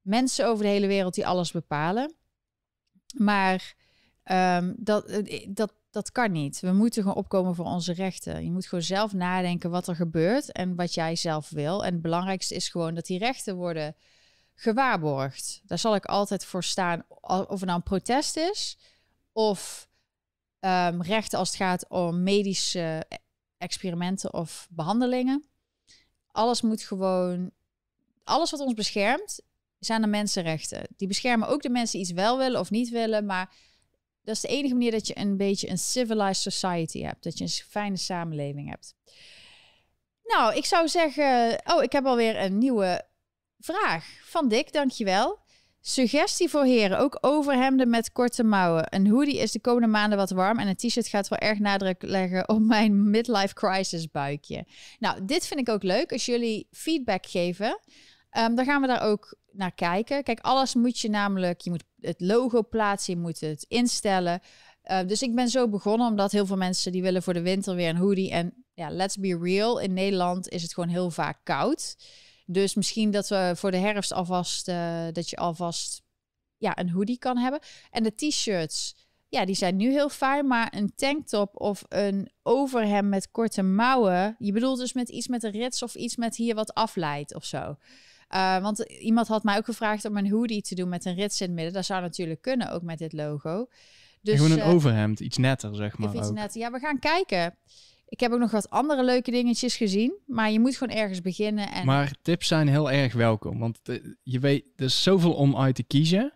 mensen 0.00 0.46
over 0.46 0.64
de 0.64 0.70
hele 0.70 0.86
wereld 0.86 1.14
die 1.14 1.26
alles 1.26 1.50
bepalen. 1.50 2.14
Maar 3.16 3.74
um, 4.24 4.74
dat, 4.78 5.04
eh, 5.04 5.46
dat, 5.48 5.72
dat 5.90 6.12
kan 6.12 6.32
niet. 6.32 6.60
We 6.60 6.72
moeten 6.72 7.02
gewoon 7.02 7.16
opkomen 7.16 7.54
voor 7.54 7.64
onze 7.64 7.92
rechten. 7.92 8.44
Je 8.44 8.50
moet 8.50 8.66
gewoon 8.66 8.84
zelf 8.84 9.12
nadenken 9.12 9.70
wat 9.70 9.88
er 9.88 9.96
gebeurt 9.96 10.52
en 10.52 10.74
wat 10.74 10.94
jij 10.94 11.16
zelf 11.16 11.50
wil. 11.50 11.84
En 11.84 11.92
het 11.92 12.02
belangrijkste 12.02 12.54
is 12.54 12.68
gewoon 12.68 12.94
dat 12.94 13.06
die 13.06 13.18
rechten 13.18 13.56
worden 13.56 13.96
gewaarborgd. 14.54 15.60
Daar 15.64 15.78
zal 15.78 15.94
ik 15.94 16.04
altijd 16.04 16.44
voor 16.44 16.64
staan, 16.64 17.04
of 17.20 17.48
het 17.48 17.64
nou 17.64 17.76
een 17.76 17.82
protest 17.82 18.36
is 18.36 18.78
of 19.32 19.88
um, 20.60 21.02
rechten 21.02 21.38
als 21.38 21.48
het 21.48 21.56
gaat 21.56 21.88
om 21.88 22.22
medische 22.22 23.06
experimenten 23.58 24.32
of 24.32 24.66
behandelingen. 24.70 25.44
Alles 26.26 26.62
moet 26.62 26.82
gewoon, 26.82 27.50
alles 28.24 28.50
wat 28.50 28.60
ons 28.60 28.74
beschermt, 28.74 29.40
zijn 29.78 30.00
de 30.00 30.06
mensenrechten. 30.06 30.86
Die 30.96 31.08
beschermen 31.08 31.48
ook 31.48 31.62
de 31.62 31.70
mensen 31.70 31.98
die 31.98 32.08
iets 32.08 32.16
wel 32.16 32.38
willen 32.38 32.60
of 32.60 32.70
niet 32.70 32.88
willen, 32.88 33.26
maar 33.26 33.54
dat 34.28 34.36
is 34.36 34.42
de 34.42 34.56
enige 34.56 34.74
manier 34.74 34.90
dat 34.90 35.06
je 35.06 35.18
een 35.18 35.36
beetje 35.36 35.70
een 35.70 35.78
civilized 35.78 36.52
society 36.52 37.02
hebt, 37.02 37.22
dat 37.22 37.38
je 37.38 37.44
een 37.44 37.50
fijne 37.50 37.96
samenleving 37.96 38.68
hebt. 38.68 38.94
Nou, 40.24 40.56
ik 40.56 40.64
zou 40.64 40.88
zeggen, 40.88 41.60
oh, 41.64 41.82
ik 41.82 41.92
heb 41.92 42.06
alweer 42.06 42.42
een 42.42 42.58
nieuwe 42.58 43.02
vraag 43.58 44.06
van 44.24 44.48
Dick, 44.48 44.72
dankjewel. 44.72 45.38
Suggestie 45.80 46.48
voor 46.48 46.64
heren, 46.64 46.98
ook 46.98 47.18
overhemden 47.20 47.90
met 47.90 48.12
korte 48.12 48.44
mouwen. 48.44 48.86
Een 48.88 49.06
hoodie 49.06 49.38
is 49.38 49.52
de 49.52 49.60
komende 49.60 49.88
maanden 49.88 50.18
wat 50.18 50.30
warm 50.30 50.58
en 50.58 50.68
een 50.68 50.76
t-shirt 50.76 51.08
gaat 51.08 51.28
wel 51.28 51.38
erg 51.38 51.58
nadruk 51.58 52.02
leggen 52.02 52.48
op 52.48 52.60
mijn 52.60 53.10
midlife 53.10 53.54
crisis 53.54 54.10
buikje. 54.10 54.66
Nou, 54.98 55.24
dit 55.24 55.46
vind 55.46 55.60
ik 55.60 55.68
ook 55.68 55.82
leuk. 55.82 56.12
Als 56.12 56.26
jullie 56.26 56.68
feedback 56.70 57.26
geven, 57.26 57.80
um, 58.38 58.54
dan 58.54 58.64
gaan 58.64 58.80
we 58.80 58.86
daar 58.86 59.02
ook 59.02 59.36
naar 59.58 59.72
kijken. 59.72 60.22
Kijk, 60.22 60.40
alles 60.40 60.74
moet 60.74 60.98
je 60.98 61.10
namelijk, 61.10 61.60
je 61.60 61.70
moet 61.70 61.84
het 62.00 62.20
logo 62.20 62.62
plaatsen, 62.62 63.14
je 63.14 63.20
moet 63.20 63.40
het 63.40 63.64
instellen. 63.68 64.40
Uh, 64.90 65.00
dus 65.06 65.22
ik 65.22 65.34
ben 65.34 65.48
zo 65.48 65.68
begonnen 65.68 66.08
omdat 66.08 66.32
heel 66.32 66.46
veel 66.46 66.56
mensen 66.56 66.92
die 66.92 67.02
willen 67.02 67.22
voor 67.22 67.32
de 67.34 67.42
winter 67.42 67.74
weer 67.74 67.88
een 67.88 67.96
hoodie. 67.96 68.30
En 68.30 68.64
ja, 68.74 68.90
let's 68.90 69.16
be 69.16 69.38
real, 69.42 69.78
in 69.78 69.92
Nederland 69.92 70.48
is 70.48 70.62
het 70.62 70.74
gewoon 70.74 70.88
heel 70.88 71.10
vaak 71.10 71.38
koud. 71.42 71.96
Dus 72.46 72.74
misschien 72.74 73.10
dat 73.10 73.28
we 73.28 73.52
voor 73.56 73.70
de 73.70 73.76
herfst 73.76 74.12
alvast, 74.12 74.68
uh, 74.68 75.06
dat 75.12 75.30
je 75.30 75.36
alvast 75.36 76.02
ja, 76.56 76.78
een 76.78 76.90
hoodie 76.90 77.18
kan 77.18 77.38
hebben. 77.38 77.60
En 77.90 78.02
de 78.02 78.14
t-shirts, 78.14 78.96
ja, 79.28 79.44
die 79.44 79.54
zijn 79.54 79.76
nu 79.76 79.90
heel 79.90 80.08
fijn. 80.08 80.46
Maar 80.46 80.72
een 80.76 80.92
tanktop 80.94 81.60
of 81.60 81.84
een 81.88 82.30
overhemd 82.42 83.08
met 83.08 83.30
korte 83.30 83.62
mouwen. 83.62 84.36
Je 84.38 84.52
bedoelt 84.52 84.78
dus 84.78 84.92
met 84.92 85.08
iets 85.08 85.28
met 85.28 85.42
een 85.42 85.50
rits 85.50 85.82
of 85.82 85.94
iets 85.94 86.16
met 86.16 86.36
hier 86.36 86.54
wat 86.54 86.74
afleidt 86.74 87.34
of 87.34 87.44
zo. 87.44 87.76
Uh, 88.34 88.62
want 88.62 88.78
iemand 88.80 89.28
had 89.28 89.42
mij 89.42 89.56
ook 89.56 89.64
gevraagd 89.64 90.04
om 90.04 90.16
een 90.16 90.30
hoodie 90.30 90.62
te 90.62 90.74
doen 90.74 90.88
met 90.88 91.04
een 91.04 91.14
rits 91.14 91.40
in 91.40 91.46
het 91.46 91.54
midden. 91.54 91.74
Dat 91.74 91.84
zou 91.84 92.00
natuurlijk 92.00 92.42
kunnen, 92.42 92.70
ook 92.70 92.82
met 92.82 92.98
dit 92.98 93.12
logo. 93.12 93.66
Dus, 94.22 94.36
gewoon 94.36 94.50
een 94.50 94.58
uh, 94.58 94.68
overhemd, 94.68 95.20
iets 95.20 95.36
netter, 95.36 95.74
zeg 95.74 95.98
maar. 95.98 96.14
Iets 96.14 96.30
netter. 96.30 96.60
Ja, 96.60 96.70
we 96.70 96.78
gaan 96.78 96.98
kijken. 96.98 97.54
Ik 98.08 98.20
heb 98.20 98.32
ook 98.32 98.38
nog 98.38 98.50
wat 98.50 98.70
andere 98.70 99.04
leuke 99.04 99.30
dingetjes 99.30 99.76
gezien. 99.76 100.18
Maar 100.26 100.50
je 100.50 100.60
moet 100.60 100.76
gewoon 100.76 100.96
ergens 100.96 101.20
beginnen. 101.20 101.72
En... 101.72 101.86
Maar 101.86 102.14
tips 102.22 102.46
zijn 102.46 102.68
heel 102.68 102.90
erg 102.90 103.12
welkom. 103.12 103.58
Want 103.58 103.80
je 104.22 104.38
weet, 104.38 104.64
er 104.76 104.84
is 104.84 105.02
zoveel 105.02 105.34
om 105.34 105.56
uit 105.56 105.74
te 105.74 105.82
kiezen. 105.82 106.32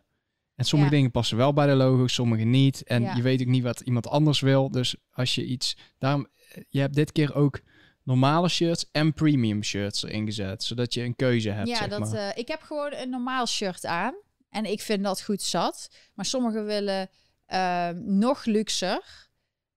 En 0.54 0.64
sommige 0.64 0.90
dingen 0.90 1.10
passen 1.10 1.36
wel 1.36 1.52
bij 1.52 1.66
de 1.66 1.74
logo, 1.74 2.06
sommige 2.06 2.44
niet. 2.44 2.82
En 2.82 3.16
je 3.16 3.22
weet 3.22 3.40
ook 3.40 3.46
niet 3.46 3.62
wat 3.62 3.80
iemand 3.80 4.08
anders 4.08 4.40
wil. 4.40 4.70
Dus 4.70 4.96
als 5.10 5.34
je 5.34 5.44
iets... 5.44 5.76
Daarom, 5.98 6.26
je 6.68 6.80
hebt 6.80 6.94
dit 6.94 7.12
keer 7.12 7.34
ook 7.34 7.60
normale 8.02 8.48
shirts 8.48 8.90
en 8.92 9.12
premium 9.12 9.62
shirts 9.62 10.02
erin 10.02 10.26
gezet. 10.26 10.62
Zodat 10.62 10.94
je 10.94 11.02
een 11.02 11.16
keuze 11.16 11.50
hebt, 11.50 11.68
Ja, 11.68 11.86
dat, 11.86 12.14
uh, 12.14 12.28
ik 12.34 12.48
heb 12.48 12.62
gewoon 12.62 12.92
een 12.92 13.10
normaal 13.10 13.46
shirt 13.46 13.86
aan. 13.86 14.14
En 14.50 14.64
ik 14.64 14.80
vind 14.80 15.04
dat 15.04 15.22
goed 15.22 15.42
zat. 15.42 15.90
Maar 16.14 16.24
sommigen 16.24 16.64
willen 16.64 17.10
uh, 17.48 17.88
nog 18.04 18.44
luxer. 18.44 19.30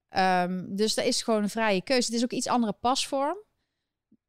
Um, 0.10 0.76
dus 0.76 0.94
dat 0.94 1.06
is 1.06 1.22
gewoon 1.22 1.44
een 1.44 1.50
vrije 1.50 1.82
keuze. 1.82 2.06
Het 2.06 2.16
is 2.16 2.24
ook 2.24 2.32
iets 2.32 2.48
andere 2.48 2.74
pasvorm. 2.74 3.38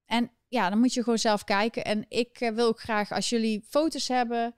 En 0.04 0.30
ja, 0.48 0.68
dan 0.68 0.78
moet 0.78 0.94
je 0.94 1.02
gewoon 1.02 1.18
zelf 1.18 1.44
kijken. 1.44 1.84
En 1.84 2.04
ik 2.08 2.40
uh, 2.40 2.50
wil 2.50 2.66
ook 2.66 2.80
graag, 2.80 3.12
als 3.12 3.28
jullie 3.28 3.64
foto's 3.68 4.08
hebben 4.08 4.54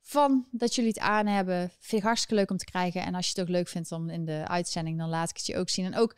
van 0.00 0.46
dat 0.50 0.74
jullie 0.74 0.90
het 0.90 1.00
aan 1.00 1.26
hebben, 1.26 1.70
vind 1.78 2.00
ik 2.00 2.06
hartstikke 2.06 2.34
leuk 2.34 2.50
om 2.50 2.56
te 2.56 2.64
krijgen. 2.64 3.02
En 3.02 3.14
als 3.14 3.26
je 3.26 3.32
het 3.34 3.40
ook 3.40 3.54
leuk 3.54 3.68
vindt 3.68 3.92
om 3.92 4.10
in 4.10 4.24
de 4.24 4.44
uitzending, 4.46 4.98
dan 4.98 5.08
laat 5.08 5.30
ik 5.30 5.36
het 5.36 5.46
je 5.46 5.56
ook 5.56 5.68
zien. 5.68 5.84
En 5.84 5.96
ook, 5.96 6.16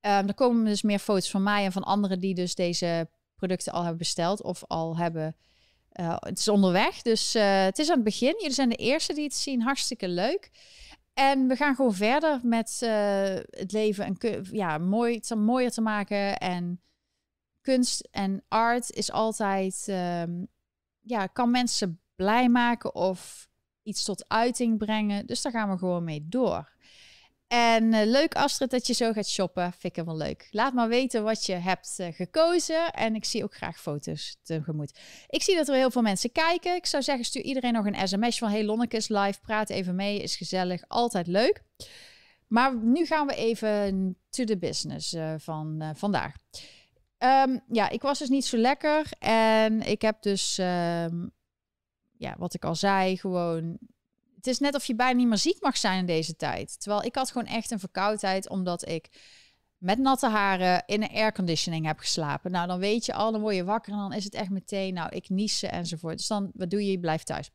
um, 0.00 0.28
er 0.28 0.34
komen 0.34 0.64
dus 0.64 0.82
meer 0.82 0.98
foto's 0.98 1.30
van 1.30 1.42
mij 1.42 1.64
en 1.64 1.72
van 1.72 1.82
anderen 1.82 2.20
die 2.20 2.34
dus 2.34 2.54
deze 2.54 3.08
producten 3.36 3.72
al 3.72 3.80
hebben 3.80 3.98
besteld 3.98 4.42
of 4.42 4.64
al 4.66 4.96
hebben. 4.96 5.36
Uh, 6.00 6.16
het 6.18 6.38
is 6.38 6.48
onderweg, 6.48 7.02
dus 7.02 7.34
uh, 7.34 7.62
het 7.62 7.78
is 7.78 7.88
aan 7.88 7.94
het 7.94 8.04
begin. 8.04 8.34
Jullie 8.38 8.54
zijn 8.54 8.68
de 8.68 8.76
eerste 8.76 9.14
die 9.14 9.24
het 9.24 9.34
zien. 9.34 9.62
Hartstikke 9.62 10.08
leuk. 10.08 10.50
En 11.14 11.48
we 11.48 11.56
gaan 11.56 11.74
gewoon 11.74 11.94
verder 11.94 12.40
met 12.42 12.80
uh, 12.82 12.90
het 13.50 13.72
leven 13.72 14.04
en 14.04 14.46
ja, 14.50 14.78
mooi, 14.78 15.20
te, 15.20 15.36
mooier 15.36 15.70
te 15.70 15.80
maken. 15.80 16.38
En 16.38 16.80
kunst 17.60 18.08
en 18.10 18.44
art 18.48 18.90
is 18.90 19.12
altijd, 19.12 19.86
um, 19.88 20.48
ja, 21.00 21.26
kan 21.26 21.50
mensen 21.50 22.00
blij 22.16 22.48
maken 22.48 22.94
of 22.94 23.48
iets 23.82 24.04
tot 24.04 24.28
uiting 24.28 24.78
brengen. 24.78 25.26
Dus 25.26 25.42
daar 25.42 25.52
gaan 25.52 25.70
we 25.70 25.78
gewoon 25.78 26.04
mee 26.04 26.26
door. 26.28 26.72
En 27.48 27.92
uh, 27.92 28.04
leuk 28.04 28.34
Astrid 28.34 28.70
dat 28.70 28.86
je 28.86 28.92
zo 28.92 29.12
gaat 29.12 29.26
shoppen. 29.28 29.72
Vind 29.72 29.96
ik 29.96 30.04
wel 30.04 30.16
leuk. 30.16 30.48
Laat 30.50 30.72
maar 30.72 30.88
weten 30.88 31.22
wat 31.24 31.46
je 31.46 31.52
hebt 31.52 31.96
uh, 32.00 32.06
gekozen. 32.12 32.92
En 32.92 33.14
ik 33.14 33.24
zie 33.24 33.44
ook 33.44 33.54
graag 33.54 33.80
foto's 33.80 34.36
tegemoet. 34.42 34.98
Ik 35.28 35.42
zie 35.42 35.56
dat 35.56 35.68
er 35.68 35.74
heel 35.74 35.90
veel 35.90 36.02
mensen 36.02 36.32
kijken. 36.32 36.74
Ik 36.74 36.86
zou 36.86 37.02
zeggen, 37.02 37.24
stuur 37.24 37.42
iedereen 37.42 37.72
nog 37.72 37.86
een 37.86 38.08
sms 38.08 38.38
van... 38.38 38.50
Hey 38.50 38.64
Lonneke 38.64 39.04
live, 39.08 39.40
praat 39.40 39.70
even 39.70 39.94
mee, 39.94 40.22
is 40.22 40.36
gezellig, 40.36 40.82
altijd 40.88 41.26
leuk. 41.26 41.62
Maar 42.46 42.76
nu 42.76 43.06
gaan 43.06 43.26
we 43.26 43.34
even 43.34 44.16
to 44.30 44.44
the 44.44 44.58
business 44.58 45.12
uh, 45.12 45.34
van 45.38 45.92
vandaag. 45.94 46.34
Um, 47.18 47.60
ja, 47.68 47.88
ik 47.88 48.02
was 48.02 48.18
dus 48.18 48.28
niet 48.28 48.44
zo 48.44 48.56
lekker. 48.56 49.06
En 49.18 49.80
ik 49.80 50.02
heb 50.02 50.22
dus, 50.22 50.58
um, 50.58 51.30
ja, 52.16 52.34
wat 52.38 52.54
ik 52.54 52.64
al 52.64 52.74
zei, 52.74 53.16
gewoon 53.16 53.78
het 54.36 54.46
is 54.46 54.58
net 54.58 54.74
of 54.74 54.84
je 54.84 54.94
bijna 54.94 55.18
niet 55.18 55.28
meer 55.28 55.38
ziek 55.38 55.62
mag 55.62 55.76
zijn 55.76 55.98
in 55.98 56.06
deze 56.06 56.36
tijd. 56.36 56.80
Terwijl 56.80 57.04
ik 57.04 57.14
had 57.14 57.30
gewoon 57.30 57.46
echt 57.46 57.70
een 57.70 57.78
verkoudheid 57.78 58.48
omdat 58.48 58.88
ik 58.88 59.08
met 59.78 59.98
natte 59.98 60.28
haren 60.28 60.82
in 60.86 61.02
een 61.02 61.14
airconditioning 61.14 61.86
heb 61.86 61.98
geslapen. 61.98 62.50
Nou, 62.50 62.66
dan 62.66 62.78
weet 62.78 63.06
je 63.06 63.14
al, 63.14 63.32
dan 63.32 63.40
word 63.40 63.54
je 63.54 63.64
wakker 63.64 63.92
en 63.92 63.98
dan 63.98 64.12
is 64.12 64.24
het 64.24 64.34
echt 64.34 64.50
meteen, 64.50 64.94
nou, 64.94 65.08
ik 65.08 65.28
niezen 65.28 65.72
enzovoort. 65.72 66.16
Dus 66.16 66.26
dan, 66.26 66.50
wat 66.54 66.70
doe 66.70 66.84
je? 66.84 66.90
Je 66.90 67.00
blijft 67.00 67.26
thuis. 67.26 67.50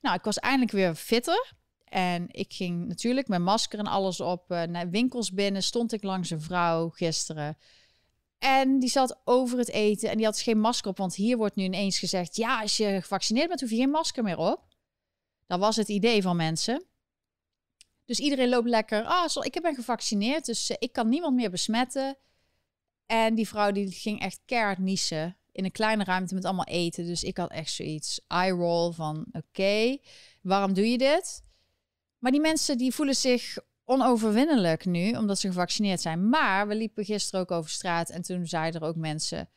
Nou, 0.00 0.16
ik 0.16 0.24
was 0.24 0.38
eindelijk 0.38 0.72
weer 0.72 0.94
fitter. 0.94 1.52
En 1.84 2.26
ik 2.28 2.52
ging 2.52 2.86
natuurlijk 2.86 3.28
met 3.28 3.40
masker 3.40 3.78
en 3.78 3.86
alles 3.86 4.20
op 4.20 4.50
uh, 4.50 4.62
naar 4.62 4.90
winkels 4.90 5.32
binnen. 5.32 5.62
Stond 5.62 5.92
ik 5.92 6.02
langs 6.02 6.30
een 6.30 6.40
vrouw 6.40 6.88
gisteren. 6.88 7.58
En 8.38 8.78
die 8.78 8.88
zat 8.88 9.20
over 9.24 9.58
het 9.58 9.70
eten 9.70 10.10
en 10.10 10.16
die 10.16 10.26
had 10.26 10.40
geen 10.40 10.60
masker 10.60 10.90
op. 10.90 10.98
Want 10.98 11.14
hier 11.14 11.36
wordt 11.36 11.56
nu 11.56 11.64
ineens 11.64 11.98
gezegd: 11.98 12.36
ja, 12.36 12.60
als 12.60 12.76
je 12.76 13.00
gevaccineerd 13.00 13.48
bent, 13.48 13.60
hoef 13.60 13.70
je 13.70 13.76
geen 13.76 13.90
masker 13.90 14.22
meer 14.22 14.38
op. 14.38 14.73
Dat 15.46 15.58
was 15.58 15.76
het 15.76 15.88
idee 15.88 16.22
van 16.22 16.36
mensen. 16.36 16.84
Dus 18.04 18.18
iedereen 18.18 18.48
loopt 18.48 18.68
lekker. 18.68 19.04
Ah, 19.04 19.26
oh, 19.34 19.44
ik 19.44 19.60
ben 19.62 19.74
gevaccineerd, 19.74 20.44
dus 20.44 20.70
eh, 20.70 20.76
ik 20.78 20.92
kan 20.92 21.08
niemand 21.08 21.34
meer 21.34 21.50
besmetten. 21.50 22.16
En 23.06 23.34
die 23.34 23.48
vrouw 23.48 23.72
die 23.72 23.90
ging 23.90 24.20
echt 24.20 24.40
keihard 24.44 24.78
niezen 24.78 25.36
in 25.52 25.64
een 25.64 25.72
kleine 25.72 26.04
ruimte 26.04 26.34
met 26.34 26.44
allemaal 26.44 26.64
eten. 26.64 27.06
Dus 27.06 27.22
ik 27.22 27.36
had 27.36 27.50
echt 27.50 27.70
zoiets 27.70 28.20
eye 28.26 28.52
roll 28.52 28.92
van 28.92 29.26
oké, 29.32 29.98
waarom 30.42 30.74
doe 30.74 30.90
je 30.90 30.98
dit? 30.98 31.42
Maar 32.18 32.32
die 32.32 32.40
mensen 32.40 32.78
die 32.78 32.94
voelen 32.94 33.16
zich 33.16 33.56
onoverwinnelijk 33.84 34.84
nu, 34.84 35.12
omdat 35.12 35.38
ze 35.38 35.46
gevaccineerd 35.46 36.00
zijn. 36.00 36.28
Maar 36.28 36.68
we 36.68 36.74
liepen 36.74 37.04
gisteren 37.04 37.40
ook 37.40 37.50
over 37.50 37.70
straat 37.70 38.10
en 38.10 38.22
toen 38.22 38.46
zeiden 38.46 38.80
er 38.80 38.86
ook 38.86 38.96
mensen... 38.96 39.48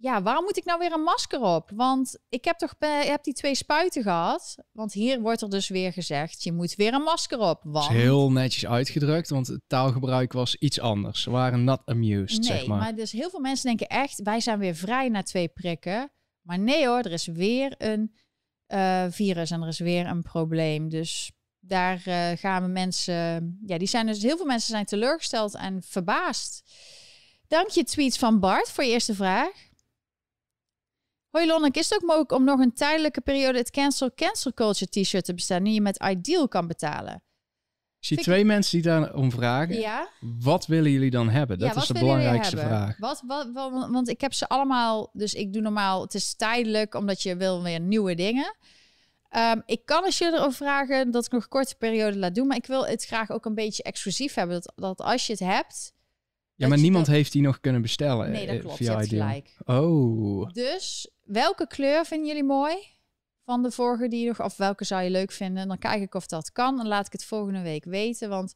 Ja, 0.00 0.22
waarom 0.22 0.44
moet 0.44 0.56
ik 0.56 0.64
nou 0.64 0.78
weer 0.78 0.92
een 0.92 1.02
masker 1.02 1.40
op? 1.40 1.70
Want 1.74 2.18
ik 2.28 2.44
heb 2.44 2.58
toch 2.58 2.74
ik 2.78 3.08
heb 3.08 3.24
die 3.24 3.34
twee 3.34 3.54
spuiten 3.54 4.02
gehad. 4.02 4.56
Want 4.72 4.92
hier 4.92 5.20
wordt 5.20 5.42
er 5.42 5.50
dus 5.50 5.68
weer 5.68 5.92
gezegd, 5.92 6.42
je 6.42 6.52
moet 6.52 6.74
weer 6.74 6.94
een 6.94 7.02
masker 7.02 7.38
op. 7.38 7.60
Want... 7.64 7.90
is 7.90 7.96
heel 7.96 8.32
netjes 8.32 8.66
uitgedrukt, 8.66 9.30
want 9.30 9.46
het 9.46 9.60
taalgebruik 9.66 10.32
was 10.32 10.56
iets 10.56 10.80
anders. 10.80 11.22
Ze 11.22 11.30
waren 11.30 11.64
not 11.64 11.80
amused, 11.84 12.38
nee, 12.38 12.58
zeg 12.58 12.66
maar. 12.66 12.78
maar 12.78 12.94
dus 12.94 13.12
heel 13.12 13.30
veel 13.30 13.40
mensen 13.40 13.66
denken 13.66 13.86
echt, 13.86 14.22
wij 14.22 14.40
zijn 14.40 14.58
weer 14.58 14.74
vrij 14.74 15.08
na 15.08 15.22
twee 15.22 15.48
prikken. 15.48 16.12
Maar 16.40 16.58
nee 16.58 16.86
hoor, 16.86 16.98
er 16.98 17.12
is 17.12 17.26
weer 17.26 17.74
een 17.78 18.14
uh, 18.68 19.04
virus 19.10 19.50
en 19.50 19.62
er 19.62 19.68
is 19.68 19.78
weer 19.78 20.06
een 20.06 20.22
probleem. 20.22 20.88
Dus 20.88 21.32
daar 21.60 22.02
uh, 22.06 22.30
gaan 22.36 22.62
we 22.62 22.68
mensen, 22.68 23.58
ja, 23.66 23.78
die 23.78 23.88
zijn 23.88 24.06
dus 24.06 24.22
heel 24.22 24.36
veel 24.36 24.46
mensen 24.46 24.70
zijn 24.70 24.84
teleurgesteld 24.84 25.54
en 25.54 25.82
verbaasd. 25.82 26.62
Dank 27.46 27.68
je 27.68 27.84
tweets 27.84 28.18
van 28.18 28.40
Bart 28.40 28.70
voor 28.70 28.84
je 28.84 28.90
eerste 28.90 29.14
vraag. 29.14 29.67
Hoi 31.30 31.46
Lonneke, 31.46 31.78
is 31.78 31.90
het 31.90 32.02
ook 32.02 32.08
mogelijk 32.08 32.32
om 32.32 32.44
nog 32.44 32.60
een 32.60 32.74
tijdelijke 32.74 33.20
periode 33.20 33.58
het 33.58 33.70
Cancel 33.70 34.10
Cancel 34.14 34.52
Culture 34.52 34.90
t-shirt 34.90 35.24
te 35.24 35.34
bestellen, 35.34 35.62
nu 35.62 35.70
je 35.70 35.80
met 35.80 36.02
Ideal 36.04 36.48
kan 36.48 36.66
betalen? 36.66 37.22
Ik 38.00 38.06
zie 38.06 38.16
twee 38.16 38.44
mensen 38.44 38.80
die 38.80 38.90
daarom 38.90 39.30
vragen. 39.30 39.78
Ja? 39.78 40.08
Wat 40.20 40.66
willen 40.66 40.90
jullie 40.90 41.10
dan 41.10 41.28
hebben? 41.28 41.58
Dat 41.58 41.76
is 41.76 41.86
de 41.86 41.92
belangrijkste 41.98 42.56
vraag. 42.56 42.98
Wat, 42.98 43.22
wat, 43.26 43.50
wat, 43.52 43.88
want 43.90 44.08
ik 44.08 44.20
heb 44.20 44.32
ze 44.32 44.48
allemaal, 44.48 45.10
dus 45.12 45.34
ik 45.34 45.52
doe 45.52 45.62
normaal, 45.62 46.02
het 46.02 46.14
is 46.14 46.34
tijdelijk, 46.34 46.94
omdat 46.94 47.22
je 47.22 47.36
wil 47.36 47.62
weer 47.62 47.80
nieuwe 47.80 48.14
dingen. 48.14 48.56
Um, 49.36 49.62
ik 49.66 49.84
kan 49.84 50.04
als 50.04 50.18
je 50.18 50.24
erover 50.24 50.52
vragen 50.52 51.10
dat 51.10 51.24
ik 51.24 51.32
nog 51.32 51.42
een 51.42 51.48
korte 51.48 51.74
periode 51.76 52.18
laat 52.18 52.34
doen, 52.34 52.46
maar 52.46 52.56
ik 52.56 52.66
wil 52.66 52.86
het 52.86 53.04
graag 53.04 53.30
ook 53.30 53.44
een 53.44 53.54
beetje 53.54 53.82
exclusief 53.82 54.34
hebben. 54.34 54.60
Dat, 54.60 54.72
dat 54.76 55.00
als 55.00 55.26
je 55.26 55.32
het 55.32 55.42
hebt. 55.42 55.92
Ja, 56.58 56.68
maar 56.68 56.78
niemand 56.78 57.06
heeft 57.06 57.32
die 57.32 57.42
nog 57.42 57.60
kunnen 57.60 57.82
bestellen. 57.82 58.30
Nee, 58.30 58.46
dat 58.46 58.54
eh, 58.54 58.60
klopt. 58.60 58.76
Via 58.76 59.02
gelijk. 59.02 59.56
Oh. 59.64 60.50
Dus 60.50 61.10
welke 61.24 61.66
kleur 61.66 62.04
vinden 62.04 62.26
jullie 62.26 62.44
mooi? 62.44 62.76
Van 63.44 63.62
de 63.62 63.70
vorige 63.70 64.08
die 64.08 64.26
nog, 64.26 64.42
of 64.42 64.56
welke 64.56 64.84
zou 64.84 65.02
je 65.02 65.10
leuk 65.10 65.32
vinden? 65.32 65.68
Dan 65.68 65.78
kijk 65.78 66.02
ik 66.02 66.14
of 66.14 66.26
dat 66.26 66.52
kan 66.52 66.80
en 66.80 66.86
laat 66.86 67.06
ik 67.06 67.12
het 67.12 67.24
volgende 67.24 67.62
week 67.62 67.84
weten. 67.84 68.28
Want 68.28 68.54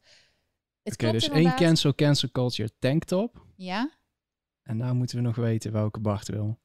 het 0.83 0.93
Oké, 0.93 1.13
dus 1.13 1.29
één 1.29 1.57
cancel, 1.57 1.95
cancel 1.95 2.31
culture 2.31 2.71
tanktop. 2.79 3.47
Ja. 3.57 3.91
En 4.63 4.79
daar 4.79 4.95
moeten 4.95 5.17
we 5.17 5.23
nog 5.23 5.37
weten 5.37 5.73
welke 5.73 6.01
Bart 6.01 6.29
wil. 6.29 6.59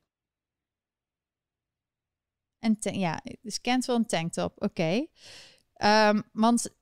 En 2.60 2.78
ja, 2.80 3.22
dus 3.42 3.62
kent 3.62 3.86
wel 3.86 3.96
een 3.96 4.06
tanktop. 4.06 4.54
Oké. 4.56 4.66
Okay. 4.66 5.10
Ehm, 5.74 6.22
want. 6.32 6.76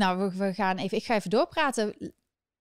Nou, 0.00 0.30
we, 0.36 0.54
gaan 0.54 0.76
even. 0.76 0.98
Ik 0.98 1.04
ga 1.04 1.14
even 1.14 1.30
doorpraten. 1.30 2.12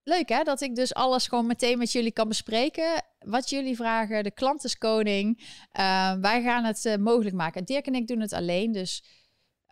Leuk 0.04 0.30
hè, 0.30 0.44
dat 0.44 0.62
ik 0.62 0.76
dus 0.76 0.94
alles 0.94 1.28
gewoon 1.28 1.46
meteen 1.46 1.78
met 1.78 1.92
jullie 1.92 2.12
kan 2.12 2.28
bespreken. 2.28 3.04
Wat 3.20 3.50
jullie 3.50 3.76
vragen, 3.76 4.24
de 4.24 4.32
klant 4.32 4.64
is 4.64 4.78
koning. 4.78 5.48
Ehm, 5.72 6.22
wij 6.22 6.42
gaan 6.44 6.64
het 6.64 6.86
uh, 6.86 6.96
mogelijk 6.96 7.36
maken. 7.36 7.66
Dirk 7.66 7.86
en 7.88 7.96
ik 7.96 8.08
doen 8.08 8.20
het 8.20 8.34
alleen, 8.34 8.72
dus 8.72 9.04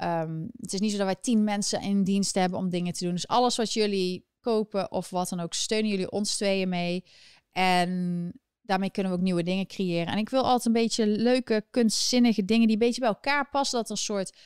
um, 0.02 0.50
het 0.60 0.74
is 0.74 0.80
niet 0.80 0.92
zo 0.92 0.98
dat 0.98 1.06
wij 1.06 1.16
tien 1.22 1.44
mensen 1.44 1.82
in 1.82 2.04
dienst 2.04 2.36
hebben 2.36 2.60
om 2.60 2.70
dingen 2.70 2.94
te 2.94 3.04
doen. 3.04 3.14
Dus 3.14 3.28
alles 3.28 3.56
wat 3.58 3.74
jullie 3.74 4.26
kopen 4.40 4.92
of 4.92 5.10
wat 5.10 5.30
dan 5.30 5.40
ook, 5.40 5.54
steunen 5.54 5.90
jullie 5.90 6.12
ons 6.12 6.36
tweeën 6.36 6.70
mee. 6.70 7.04
En 7.52 8.32
daarmee 8.62 8.92
kunnen 8.92 9.12
we 9.12 9.18
ook 9.18 9.24
nieuwe 9.24 9.44
dingen 9.44 9.68
creëren. 9.68 10.14
En 10.14 10.18
ik 10.18 10.30
wil 10.30 10.44
altijd 10.44 10.66
een 10.66 10.82
beetje 10.82 11.08
leuke, 11.08 11.66
kunstzinnige 11.70 12.46
dingen 12.46 12.68
die 12.68 12.78
beetje 12.78 13.02
bij 13.02 13.10
elkaar 13.10 13.50
passen. 13.50 13.80
Dat 13.80 13.90
een 13.90 13.98
soort, 13.98 14.38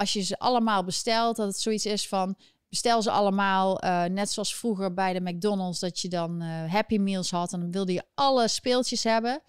als 0.00 0.12
je 0.12 0.20
ze 0.20 0.38
allemaal 0.38 0.84
bestelt, 0.84 1.36
dat 1.36 1.46
het 1.46 1.60
zoiets 1.60 1.86
is 1.86 2.08
van 2.08 2.36
bestel 2.68 3.02
ze 3.02 3.10
allemaal. 3.10 3.84
Uh, 3.84 4.04
net 4.04 4.30
zoals 4.30 4.56
vroeger 4.56 4.94
bij 4.94 5.12
de 5.12 5.20
McDonald's, 5.20 5.78
dat 5.78 6.00
je 6.00 6.08
dan 6.08 6.42
uh, 6.42 6.72
Happy 6.72 6.96
Meals 6.96 7.30
had 7.30 7.52
en 7.52 7.60
dan 7.60 7.70
wilde 7.70 7.92
je 7.92 8.04
alle 8.14 8.48
speeltjes 8.48 9.04
hebben. 9.04 9.42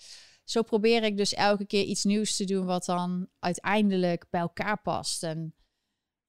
Zo 0.44 0.62
probeer 0.62 1.04
ik 1.04 1.18
dus 1.18 1.34
elke 1.34 1.66
keer 1.66 1.84
iets 1.84 2.04
nieuws 2.04 2.36
te 2.36 2.46
doen 2.46 2.66
wat 2.66 2.86
dan 2.86 3.28
uiteindelijk 3.40 4.26
bij 4.30 4.42
elkaar 4.42 4.82
past. 4.82 5.24
En 5.24 5.56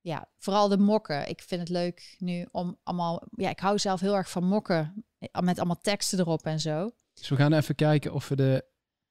ja, 0.01 0.29
vooral 0.39 0.69
de 0.69 0.79
mokken. 0.79 1.29
Ik 1.29 1.41
vind 1.41 1.61
het 1.61 1.71
leuk 1.71 2.17
nu 2.19 2.47
om 2.51 2.79
allemaal. 2.83 3.23
Ja, 3.31 3.51
ik 3.51 3.61
hou 3.61 3.79
zelf 3.79 4.01
heel 4.01 4.17
erg 4.17 4.31
van 4.31 4.45
mokken. 4.45 5.05
Met 5.41 5.59
allemaal 5.59 5.81
teksten 5.81 6.19
erop 6.19 6.47
en 6.47 6.61
zo. 6.61 6.91
Dus 7.13 7.29
we 7.29 7.37
gaan 7.37 7.53
even 7.53 7.75
kijken 7.75 8.13
of 8.13 8.29
we 8.29 8.37
de, 8.37 8.65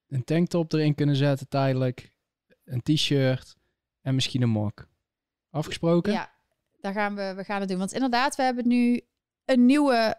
een 0.08 0.24
tanktop 0.24 0.74
erin 0.74 0.95
kunnen 0.95 1.15
zetten 1.15 1.47
tijdelijk. 1.47 2.13
Een 2.63 2.82
t-shirt 2.82 3.56
en 4.02 4.15
misschien 4.15 4.41
een 4.41 4.50
mok. 4.50 4.89
Afgesproken? 5.52 6.14
Ja, 6.14 6.32
daar 6.80 6.94
gaan 6.94 7.16
we, 7.16 7.34
we 7.36 7.44
gaan 7.44 7.60
het 7.60 7.70
doen. 7.70 7.78
Want 7.78 7.94
inderdaad, 7.94 8.36
we 8.36 8.44
hebben 8.44 8.68
nu 8.68 9.02
een 9.46 9.66
nieuwe 9.66 10.16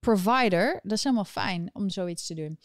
provider. 0.00 0.80
Dat 0.82 0.92
is 0.92 1.02
helemaal 1.02 1.24
fijn 1.24 1.70
om 1.72 1.90
zoiets 1.90 2.26
te 2.26 2.34
doen. 2.34 2.58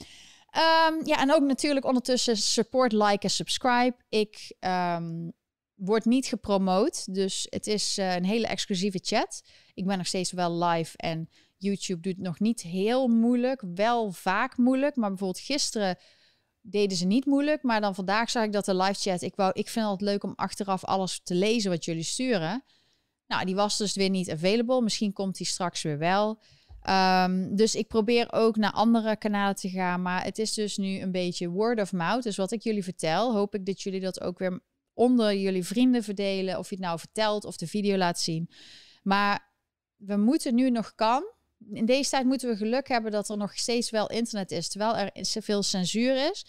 Um, 0.56 1.06
ja, 1.06 1.20
en 1.20 1.34
ook 1.34 1.42
natuurlijk 1.42 1.86
ondertussen 1.86 2.38
support, 2.38 2.92
like 2.92 3.20
en 3.20 3.30
subscribe. 3.30 3.96
Ik 4.10 4.56
um, 4.60 5.34
word 5.76 6.06
niet 6.06 6.26
gepromoot, 6.26 7.14
dus 7.14 7.48
het 7.50 7.68
is 7.68 7.98
uh, 7.98 8.16
een 8.16 8.26
hele 8.26 8.48
exclusieve 8.48 9.00
chat. 9.02 9.44
Ik 9.74 9.86
ben 9.86 9.98
nog 9.98 10.08
steeds 10.08 10.32
wel 10.32 10.64
live 10.64 10.98
en 10.98 11.30
YouTube 11.58 12.02
doet 12.02 12.16
het 12.16 12.26
nog 12.26 12.40
niet 12.40 12.62
heel 12.62 13.08
moeilijk. 13.08 13.64
Wel 13.76 14.12
vaak 14.12 14.58
moeilijk, 14.58 14.96
maar 14.96 15.10
bijvoorbeeld 15.10 15.46
gisteren 15.46 15.98
deden 16.62 16.98
ze 16.98 17.06
niet 17.06 17.26
moeilijk. 17.26 17.64
Maar 17.64 17.82
dan 17.82 17.96
vandaag 17.96 18.30
zag 18.30 18.44
ik 18.44 18.52
dat 18.52 18.66
de 18.66 18.76
live 18.76 19.10
chat. 19.10 19.22
Ik, 19.22 19.36
wou, 19.36 19.52
ik 19.54 19.70
vind 19.70 19.90
het 19.90 20.02
leuk 20.02 20.24
om 20.24 20.34
achteraf 20.36 20.86
alles 20.86 21.22
te 21.24 21.36
lezen 21.36 21.72
wat 21.72 21.86
jullie 21.86 22.04
sturen. 22.04 22.64
Nou, 23.28 23.46
die 23.46 23.56
was 23.56 23.78
dus 23.78 23.96
weer 23.96 24.10
niet 24.10 24.32
available. 24.32 24.82
Misschien 24.82 25.14
komt 25.14 25.38
die 25.38 25.48
straks 25.48 25.82
weer 25.82 25.98
wel. 25.98 26.40
Um, 26.90 27.56
dus 27.56 27.76
ik 27.76 27.88
probeer 27.88 28.28
ook 28.32 28.56
naar 28.56 28.72
andere 28.72 29.18
kanalen 29.18 29.56
te 29.56 29.70
gaan. 29.70 30.02
Maar 30.02 30.24
het 30.24 30.38
is 30.38 30.54
dus 30.54 30.78
nu 30.78 31.00
een 31.00 31.12
beetje 31.12 31.50
word 31.50 31.80
of 31.80 31.92
mouth. 31.92 32.24
Dus 32.24 32.38
wat 32.38 32.52
ik 32.52 32.62
jullie 32.62 32.84
vertel, 32.84 33.34
hoop 33.34 33.56
ik 33.56 33.66
dat 33.66 33.82
jullie 33.82 34.00
dat 34.00 34.22
ook 34.22 34.40
weer 34.40 34.60
onder 34.94 35.36
jullie 35.36 35.66
vrienden 35.66 36.04
verdelen. 36.04 36.60
Of 36.60 36.70
je 36.70 36.76
het 36.76 36.84
nou 36.84 37.00
vertelt 37.00 37.46
of 37.46 37.58
de 37.58 37.68
video 37.68 37.98
laat 37.98 38.20
zien. 38.20 38.50
Maar 39.04 39.50
we 39.96 40.18
moeten 40.18 40.56
nu 40.56 40.70
nog 40.70 40.96
kan 40.96 41.24
in 41.70 41.86
deze 41.86 42.10
tijd 42.10 42.26
moeten 42.26 42.50
we 42.50 42.56
geluk 42.56 42.88
hebben 42.88 43.12
dat 43.12 43.30
er 43.30 43.38
nog 43.38 43.58
steeds 43.58 43.90
wel 43.90 44.10
internet 44.10 44.52
is, 44.52 44.70
terwijl 44.70 44.98
er 44.98 45.26
zoveel 45.26 45.64
censuur 45.64 46.30
is, 46.32 46.46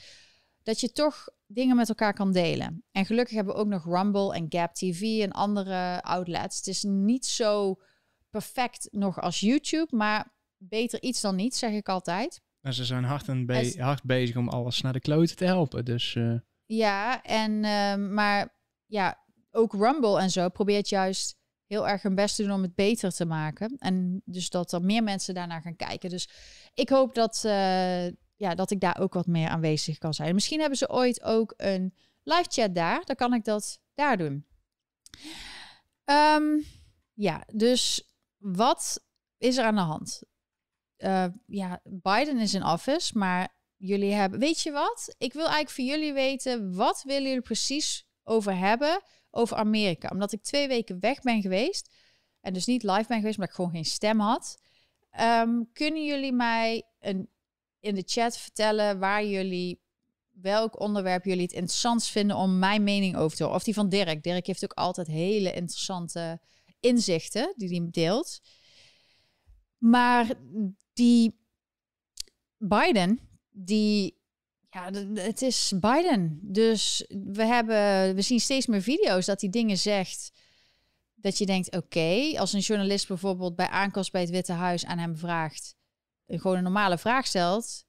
dat 0.62 0.80
je 0.80 0.92
toch 0.92 1.28
dingen 1.46 1.76
met 1.76 1.88
elkaar 1.88 2.14
kan 2.14 2.32
delen. 2.32 2.84
En 2.90 3.06
gelukkig 3.06 3.34
hebben 3.34 3.54
we 3.54 3.60
ook 3.60 3.66
nog 3.66 3.84
Rumble 3.84 4.34
en 4.34 4.46
Gap 4.48 4.74
TV 4.74 5.20
en 5.22 5.32
andere 5.32 6.02
outlets. 6.02 6.56
Het 6.56 6.66
is 6.66 6.82
niet 6.82 7.26
zo 7.26 7.80
perfect 8.30 8.88
nog 8.90 9.20
als 9.20 9.40
YouTube, 9.40 9.96
maar 9.96 10.34
beter 10.56 11.02
iets 11.02 11.20
dan 11.20 11.36
niets, 11.36 11.58
zeg 11.58 11.72
ik 11.72 11.88
altijd. 11.88 12.40
Maar 12.60 12.74
ze 12.74 12.84
zijn 12.84 13.04
hard, 13.04 13.28
en 13.28 13.46
be 13.46 13.74
hard 13.78 14.02
bezig 14.02 14.36
om 14.36 14.48
alles 14.48 14.80
naar 14.80 14.92
de 14.92 15.00
kloten 15.00 15.36
te 15.36 15.44
helpen. 15.44 15.84
Dus, 15.84 16.14
uh... 16.14 16.34
Ja, 16.66 17.22
en, 17.22 17.52
uh, 17.52 18.10
maar 18.10 18.56
ja, 18.86 19.24
ook 19.50 19.72
Rumble 19.72 20.20
en 20.20 20.30
zo 20.30 20.48
probeert 20.48 20.88
juist 20.88 21.36
heel 21.72 21.88
erg 21.88 22.02
hun 22.02 22.14
best 22.14 22.36
doen 22.36 22.50
om 22.50 22.62
het 22.62 22.74
beter 22.74 23.10
te 23.10 23.24
maken. 23.24 23.76
En 23.78 24.22
dus 24.24 24.50
dat 24.50 24.72
er 24.72 24.82
meer 24.82 25.02
mensen 25.02 25.34
daarnaar 25.34 25.62
gaan 25.62 25.76
kijken. 25.76 26.10
Dus 26.10 26.28
ik 26.74 26.88
hoop 26.88 27.14
dat, 27.14 27.42
uh, 27.46 28.06
ja, 28.36 28.54
dat 28.54 28.70
ik 28.70 28.80
daar 28.80 28.98
ook 29.00 29.14
wat 29.14 29.26
meer 29.26 29.48
aanwezig 29.48 29.98
kan 29.98 30.14
zijn. 30.14 30.34
Misschien 30.34 30.60
hebben 30.60 30.78
ze 30.78 30.90
ooit 30.90 31.22
ook 31.22 31.54
een 31.56 31.94
live 32.22 32.48
chat 32.48 32.74
daar. 32.74 33.04
Dan 33.04 33.16
kan 33.16 33.34
ik 33.34 33.44
dat 33.44 33.80
daar 33.94 34.16
doen. 34.16 34.46
Um, 36.04 36.64
ja, 37.14 37.44
dus 37.54 38.12
wat 38.38 39.04
is 39.38 39.56
er 39.56 39.64
aan 39.64 39.74
de 39.74 39.80
hand? 39.80 40.22
Uh, 40.98 41.26
ja, 41.46 41.80
Biden 41.84 42.38
is 42.38 42.54
in 42.54 42.64
office, 42.64 43.18
maar 43.18 43.56
jullie 43.76 44.12
hebben. 44.12 44.38
Weet 44.38 44.60
je 44.60 44.70
wat? 44.70 45.14
Ik 45.18 45.32
wil 45.32 45.46
eigenlijk 45.46 45.70
voor 45.70 45.84
jullie 45.84 46.12
weten. 46.12 46.74
Wat 46.74 47.02
willen 47.06 47.28
jullie 47.28 47.40
precies 47.40 48.06
over 48.22 48.56
hebben? 48.56 49.02
Over 49.34 49.56
Amerika. 49.56 50.08
Omdat 50.08 50.32
ik 50.32 50.42
twee 50.42 50.68
weken 50.68 51.00
weg 51.00 51.20
ben 51.20 51.42
geweest. 51.42 51.94
En 52.40 52.52
dus 52.52 52.66
niet 52.66 52.82
live 52.82 53.04
ben 53.08 53.18
geweest, 53.18 53.38
maar 53.38 53.48
ik 53.48 53.54
gewoon 53.54 53.70
geen 53.70 53.84
stem 53.84 54.20
had. 54.20 54.58
Um, 55.20 55.72
kunnen 55.72 56.04
jullie 56.04 56.32
mij 56.32 56.82
een, 57.00 57.28
in 57.80 57.94
de 57.94 58.02
chat 58.06 58.38
vertellen 58.38 58.98
waar 58.98 59.24
jullie 59.24 59.80
welk 60.30 60.80
onderwerp 60.80 61.24
jullie 61.24 61.42
het 61.42 61.52
interessantst 61.52 62.08
vinden 62.08 62.36
om 62.36 62.58
mijn 62.58 62.82
mening 62.82 63.16
over 63.16 63.36
te 63.36 63.42
horen. 63.42 63.58
Of 63.58 63.64
die 63.64 63.74
van 63.74 63.88
Dirk. 63.88 64.22
Dirk 64.22 64.46
heeft 64.46 64.64
ook 64.64 64.72
altijd 64.72 65.06
hele 65.06 65.52
interessante 65.52 66.40
inzichten 66.80 67.54
die 67.56 67.68
hij 67.68 67.88
deelt. 67.90 68.40
Maar 69.78 70.32
die 70.92 71.38
Biden, 72.56 73.20
die 73.50 74.21
ja, 74.72 74.90
het 75.14 75.42
is 75.42 75.72
Biden. 75.80 76.38
Dus 76.42 77.04
we 77.08 77.44
hebben, 77.44 78.14
we 78.14 78.22
zien 78.22 78.40
steeds 78.40 78.66
meer 78.66 78.82
video's 78.82 79.26
dat 79.26 79.40
hij 79.40 79.50
dingen 79.50 79.78
zegt. 79.78 80.32
Dat 81.14 81.38
je 81.38 81.46
denkt, 81.46 81.76
oké, 81.76 82.38
als 82.38 82.52
een 82.52 82.60
journalist 82.60 83.08
bijvoorbeeld 83.08 83.56
bij 83.56 83.68
aankomst 83.68 84.12
bij 84.12 84.20
het 84.20 84.30
Witte 84.30 84.52
Huis 84.52 84.84
aan 84.84 84.98
hem 84.98 85.16
vraagt, 85.16 85.76
gewoon 86.26 86.56
een 86.56 86.62
normale 86.62 86.98
vraag 86.98 87.26
stelt, 87.26 87.84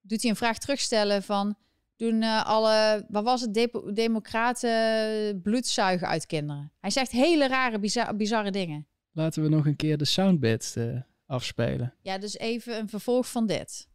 doet 0.00 0.22
hij 0.22 0.30
een 0.30 0.36
vraag 0.36 0.58
terugstellen 0.58 1.22
van, 1.22 1.56
doen 1.96 2.22
uh, 2.22 2.44
alle, 2.44 3.06
wat 3.08 3.24
was 3.24 3.40
het, 3.40 3.54
de 3.54 3.90
democraten 3.94 5.40
bloedzuigen 5.42 6.08
uit 6.08 6.26
kinderen? 6.26 6.72
Hij 6.80 6.90
zegt 6.90 7.10
hele 7.10 7.48
rare, 7.48 7.78
bizar 7.78 8.16
bizarre 8.16 8.50
dingen. 8.50 8.86
Laten 9.12 9.42
we 9.42 9.48
nog 9.48 9.66
een 9.66 9.76
keer 9.76 9.96
de 9.96 10.04
soundbits 10.04 10.76
uh, 10.76 11.00
afspelen. 11.26 11.94
Ja, 12.02 12.18
dus 12.18 12.38
even 12.38 12.78
een 12.78 12.88
vervolg 12.88 13.30
van 13.30 13.46
dit. 13.46 13.88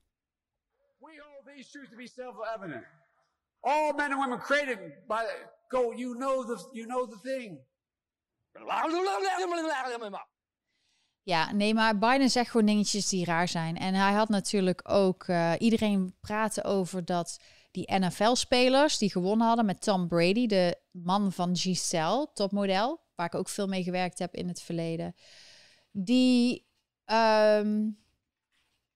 To 1.63 1.97
be. 1.97 2.09
All 3.61 3.93
men 3.93 4.11
and 4.11 4.19
women 4.19 4.39
created 4.39 4.79
by. 5.07 5.23
You 5.71 6.15
know 6.15 6.43
the 6.43 6.57
you 6.73 6.85
know 6.87 7.05
the 7.09 7.19
thing. 7.21 7.59
Ja, 11.23 11.51
nee, 11.51 11.73
maar 11.73 11.97
Biden 11.97 12.29
zegt 12.29 12.51
gewoon 12.51 12.65
dingetjes 12.65 13.09
die 13.09 13.25
raar 13.25 13.47
zijn. 13.47 13.77
En 13.77 13.93
hij 13.93 14.13
had 14.13 14.29
natuurlijk 14.29 14.89
ook 14.89 15.27
uh, 15.27 15.53
iedereen 15.57 16.15
praten 16.19 16.63
over 16.63 17.05
dat 17.05 17.39
die 17.71 17.93
NFL-spelers 17.95 18.97
die 18.97 19.11
gewonnen 19.11 19.47
hadden 19.47 19.65
met 19.65 19.81
Tom 19.81 20.07
Brady, 20.07 20.47
de 20.47 20.79
man 20.91 21.31
van 21.31 21.55
Giselle, 21.55 22.29
topmodel, 22.33 23.01
waar 23.15 23.25
ik 23.25 23.35
ook 23.35 23.49
veel 23.49 23.67
mee 23.67 23.83
gewerkt 23.83 24.19
heb 24.19 24.33
in 24.33 24.47
het 24.47 24.61
verleden. 24.61 25.15
Die, 25.91 26.67
um, 27.05 28.03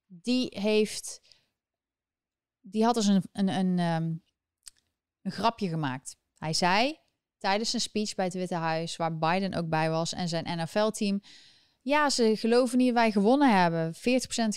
die 0.07 0.59
heeft 0.59 1.21
die 2.63 2.83
had 2.83 2.95
dus 2.95 3.07
een, 3.07 3.23
een, 3.31 3.47
een, 3.47 3.79
ehm, 3.79 4.13
een 5.21 5.31
grapje 5.31 5.67
gemaakt. 5.67 6.15
Hij 6.37 6.53
zei 6.53 6.99
tijdens 7.37 7.73
een 7.73 7.81
speech 7.81 8.15
bij 8.15 8.25
het 8.25 8.33
Witte 8.33 8.55
Huis, 8.55 8.95
waar 8.95 9.17
Biden 9.17 9.53
ook 9.53 9.69
bij 9.69 9.89
was 9.89 10.13
en 10.13 10.27
zijn 10.27 10.59
NFL-team. 10.59 11.21
Ja, 11.81 12.09
ze 12.09 12.35
geloven 12.37 12.77
niet 12.77 12.87
dat 12.87 12.95
wij 12.95 13.11
gewonnen 13.11 13.61
hebben. 13.61 13.93
40% 13.93 13.97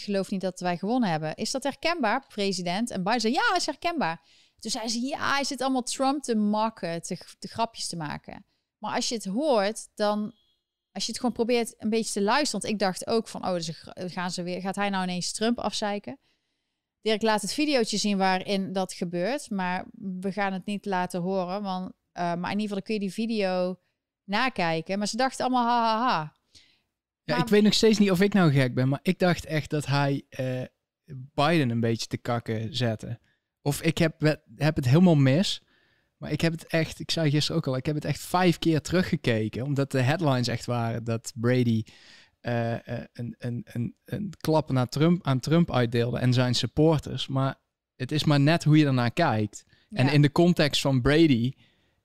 gelooft 0.00 0.30
niet 0.30 0.40
dat 0.40 0.60
wij 0.60 0.76
gewonnen 0.76 1.10
hebben. 1.10 1.34
Is 1.34 1.50
dat 1.50 1.62
herkenbaar, 1.62 2.26
president? 2.26 2.90
En 2.90 3.02
Biden 3.02 3.20
zei, 3.20 3.32
ja, 3.32 3.54
is 3.56 3.66
herkenbaar. 3.66 4.28
Toen 4.58 4.70
zei 4.70 4.88
ze, 4.88 5.00
ja, 5.00 5.34
hij 5.34 5.44
zit 5.44 5.60
allemaal 5.60 5.82
Trump 5.82 6.22
te 6.22 6.36
makken, 6.36 7.02
te, 7.02 7.16
grapjes 7.40 7.88
te 7.88 7.96
maken. 7.96 8.46
Maar 8.78 8.94
als 8.94 9.08
je 9.08 9.14
het 9.14 9.24
hoort, 9.24 9.88
dan 9.94 10.34
als 10.92 11.04
je 11.04 11.10
het 11.10 11.20
gewoon 11.20 11.34
probeert 11.34 11.74
een 11.78 11.90
beetje 11.90 12.12
te 12.12 12.22
luisteren. 12.22 12.60
Want 12.60 12.72
ik 12.72 12.78
dacht 12.78 13.06
ook 13.06 13.28
van, 13.28 13.46
oh, 13.46 13.52
dus 13.52 13.84
gaan 13.94 14.30
ze 14.30 14.42
weer, 14.42 14.60
gaat 14.60 14.76
hij 14.76 14.88
nou 14.88 15.02
ineens 15.02 15.32
Trump 15.32 15.58
afzeiken? 15.58 16.18
Dirk 17.06 17.22
laat 17.22 17.42
het 17.42 17.52
videootje 17.52 17.96
zien 17.96 18.18
waarin 18.18 18.72
dat 18.72 18.92
gebeurt, 18.92 19.50
maar 19.50 19.84
we 20.20 20.32
gaan 20.32 20.52
het 20.52 20.66
niet 20.66 20.84
laten 20.84 21.20
horen. 21.20 21.62
Want, 21.62 21.84
uh, 21.88 21.94
maar 22.34 22.50
in 22.50 22.58
ieder 22.58 22.68
geval 22.68 22.82
kun 22.82 22.94
je 22.94 23.00
die 23.00 23.12
video 23.12 23.78
nakijken. 24.24 24.98
Maar 24.98 25.06
ze 25.06 25.16
dachten 25.16 25.44
allemaal 25.44 25.66
ha 25.66 25.82
ha 25.82 26.06
ha. 26.06 26.34
Ja, 27.24 27.36
ik 27.38 27.48
weet 27.48 27.62
nog 27.62 27.74
steeds 27.74 27.98
niet 27.98 28.10
of 28.10 28.20
ik 28.20 28.32
nou 28.32 28.52
gek 28.52 28.74
ben, 28.74 28.88
maar 28.88 28.98
ik 29.02 29.18
dacht 29.18 29.44
echt 29.44 29.70
dat 29.70 29.86
hij 29.86 30.24
uh, 30.40 30.62
Biden 31.34 31.70
een 31.70 31.80
beetje 31.80 32.06
te 32.06 32.16
kakken 32.16 32.76
zette. 32.76 33.18
Of 33.62 33.82
ik 33.82 33.98
heb, 33.98 34.38
heb 34.56 34.76
het 34.76 34.84
helemaal 34.84 35.14
mis. 35.14 35.62
Maar 36.16 36.32
ik 36.32 36.40
heb 36.40 36.52
het 36.52 36.66
echt, 36.66 37.00
ik 37.00 37.10
zei 37.10 37.30
gisteren 37.30 37.56
ook 37.56 37.66
al, 37.66 37.76
ik 37.76 37.86
heb 37.86 37.94
het 37.94 38.04
echt 38.04 38.20
vijf 38.20 38.58
keer 38.58 38.80
teruggekeken. 38.80 39.64
Omdat 39.64 39.90
de 39.90 40.00
headlines 40.00 40.48
echt 40.48 40.66
waren 40.66 41.04
dat 41.04 41.32
Brady 41.34 41.82
uh, 42.48 42.72
een, 43.12 43.34
een, 43.38 43.64
een, 43.64 43.94
een 44.04 44.32
klap 44.40 44.70
naar 44.70 44.88
Trump, 44.88 45.26
aan 45.26 45.40
Trump 45.40 45.72
uitdeelde 45.72 46.18
en 46.18 46.32
zijn 46.32 46.54
supporters. 46.54 47.26
Maar 47.26 47.60
het 47.96 48.12
is 48.12 48.24
maar 48.24 48.40
net 48.40 48.64
hoe 48.64 48.78
je 48.78 48.86
ernaar 48.86 49.12
kijkt. 49.12 49.64
En 49.90 50.08
in 50.08 50.22
de 50.22 50.32
context 50.32 50.80
van 50.80 51.00
Brady 51.00 51.52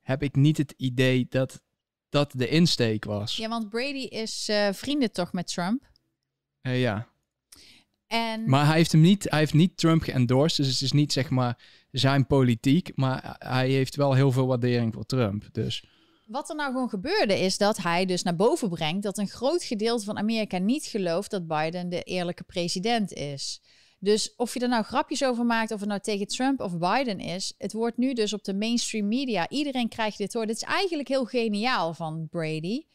heb 0.02 0.24
ik 0.24 0.36
niet 0.36 0.58
het 0.58 0.74
idee 0.78 1.26
dat 1.30 1.62
dat 2.10 2.32
de 2.36 2.48
insteek 2.48 3.06
was. 3.06 3.38
Ja, 3.38 3.50
want 3.50 3.70
Brady 3.70 4.06
is 4.06 4.50
uh, 4.50 4.68
vrienden 4.72 5.12
toch 5.12 5.34
met 5.34 5.48
Trump? 5.48 5.90
ja. 6.62 7.08
En... 8.08 8.50
Maar 8.50 8.66
hij 8.66 8.76
heeft 8.76 8.92
hem 8.92 9.02
niet, 9.02 9.30
hij 9.30 9.40
heeft 9.40 9.54
niet 9.54 9.78
Trump 9.78 10.02
geëndorsed. 10.02 10.66
Dus 10.66 10.74
het 10.74 10.82
is 10.82 10.92
niet 10.92 11.12
zeg 11.12 11.30
maar 11.30 11.58
zijn 11.92 12.28
politiek. 12.28 12.92
Maar 12.96 13.36
hij 13.40 13.70
heeft 13.70 13.96
wel 13.96 14.14
heel 14.14 14.32
veel 14.32 14.48
waardering 14.48 14.94
voor 14.94 15.06
Trump. 15.06 15.50
Dus. 15.52 15.84
Wat 16.32 16.50
er 16.50 16.56
nou 16.56 16.72
gewoon 16.72 16.90
gebeurde 16.90 17.40
is 17.40 17.58
dat 17.58 17.78
hij 17.78 18.06
dus 18.06 18.24
naar 18.24 18.36
boven 18.36 18.70
brengt 18.70 19.04
dat 19.04 19.18
een 19.18 19.28
groot 19.28 19.64
gedeelte 19.64 20.06
van 20.06 20.18
Amerika 20.18 20.58
niet 20.58 20.86
gelooft 20.86 21.32
dat 21.32 21.48
Biden 21.48 21.90
de 21.90 22.04
eerlijke 22.04 22.44
president 22.44 23.14
is. 23.14 23.62
Dus 24.00 24.36
of 24.36 24.54
je 24.54 24.60
er 24.60 24.68
nou 24.68 24.84
grapjes 24.84 25.24
over 25.24 25.46
maakt, 25.46 25.72
of 25.72 25.80
het 25.80 25.90
nou 25.90 26.02
tegen 26.02 26.28
Trump 26.28 26.60
of 26.60 26.78
Biden 26.78 27.20
is, 27.20 27.54
het 27.58 27.74
wordt 27.74 27.98
nu 27.98 28.14
dus 28.14 28.34
op 28.34 28.44
de 28.44 28.54
mainstream 28.54 29.08
media. 29.08 29.50
Iedereen 29.50 29.90
krijgt 29.90 30.18
dit 30.18 30.34
hoor. 30.34 30.46
Dit 30.46 30.56
is 30.56 30.64
eigenlijk 30.64 31.08
heel 31.08 31.26
geniaal 31.26 31.94
van 31.94 32.28
Brady. 32.30 32.86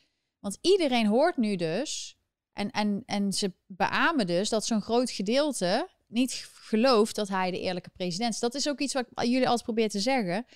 Want 0.41 0.59
iedereen 0.61 1.07
hoort 1.07 1.37
nu 1.37 1.57
dus, 1.57 2.19
en, 2.53 2.71
en, 2.71 3.03
en 3.07 3.33
ze 3.33 3.53
beamen 3.67 4.27
dus 4.27 4.49
dat 4.49 4.67
zo'n 4.67 4.83
groot 4.83 5.11
gedeelte 5.11 5.89
niet 6.07 6.49
gelooft 6.53 7.15
dat 7.15 7.29
hij 7.29 7.51
de 7.51 7.61
eerlijke 7.61 7.91
president 7.91 8.33
is. 8.33 8.41
Dat 8.41 8.55
is 8.55 8.69
ook 8.69 8.81
iets 8.81 8.93
wat 8.93 9.07
jullie 9.15 9.47
altijd 9.47 9.63
proberen 9.63 9.91
te 9.91 10.01
zeggen 10.01 10.47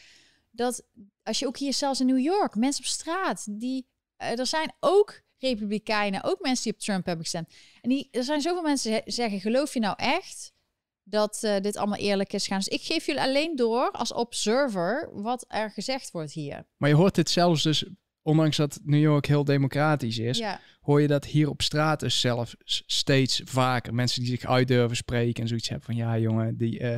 dat 0.50 0.86
als 1.30 1.38
je 1.38 1.46
ook 1.46 1.58
hier 1.58 1.72
zelfs 1.72 2.00
in 2.00 2.06
New 2.06 2.18
York, 2.18 2.54
mensen 2.54 2.84
op 2.84 2.90
straat, 2.90 3.46
die, 3.50 3.86
uh, 4.22 4.38
er 4.38 4.46
zijn 4.46 4.72
ook 4.80 5.20
republikeinen, 5.38 6.24
ook 6.24 6.40
mensen 6.40 6.64
die 6.64 6.72
op 6.72 6.78
Trump 6.78 7.04
hebben 7.04 7.24
gestemd. 7.24 7.54
En 7.80 7.88
die, 7.88 8.08
er 8.10 8.22
zijn 8.22 8.40
zoveel 8.40 8.62
mensen 8.62 8.90
die 8.90 9.12
zeggen, 9.12 9.40
geloof 9.40 9.74
je 9.74 9.80
nou 9.80 9.94
echt 9.96 10.52
dat 11.02 11.40
uh, 11.44 11.56
dit 11.60 11.76
allemaal 11.76 11.98
eerlijk 11.98 12.32
is 12.32 12.46
gaan? 12.46 12.58
Dus 12.58 12.68
ik 12.68 12.82
geef 12.82 13.06
jullie 13.06 13.20
alleen 13.20 13.56
door 13.56 13.90
als 13.90 14.12
observer 14.12 15.10
wat 15.12 15.44
er 15.48 15.70
gezegd 15.70 16.10
wordt 16.10 16.32
hier. 16.32 16.66
Maar 16.76 16.88
je 16.88 16.94
hoort 16.94 17.14
dit 17.14 17.30
zelfs 17.30 17.62
dus, 17.62 17.84
ondanks 18.22 18.56
dat 18.56 18.80
New 18.82 19.00
York 19.00 19.26
heel 19.26 19.44
democratisch 19.44 20.18
is, 20.18 20.38
ja. 20.38 20.60
hoor 20.80 21.00
je 21.00 21.08
dat 21.08 21.24
hier 21.24 21.48
op 21.48 21.62
straat 21.62 22.00
dus 22.00 22.20
zelf 22.20 22.54
steeds 22.64 23.40
vaker. 23.44 23.94
Mensen 23.94 24.20
die 24.20 24.30
zich 24.30 24.44
uit 24.44 24.68
durven 24.68 24.96
spreken 24.96 25.42
en 25.42 25.48
zoiets 25.48 25.68
hebben 25.68 25.86
van, 25.86 25.96
ja 25.96 26.18
jongen, 26.18 26.56
die... 26.56 26.80
Uh, 26.80 26.96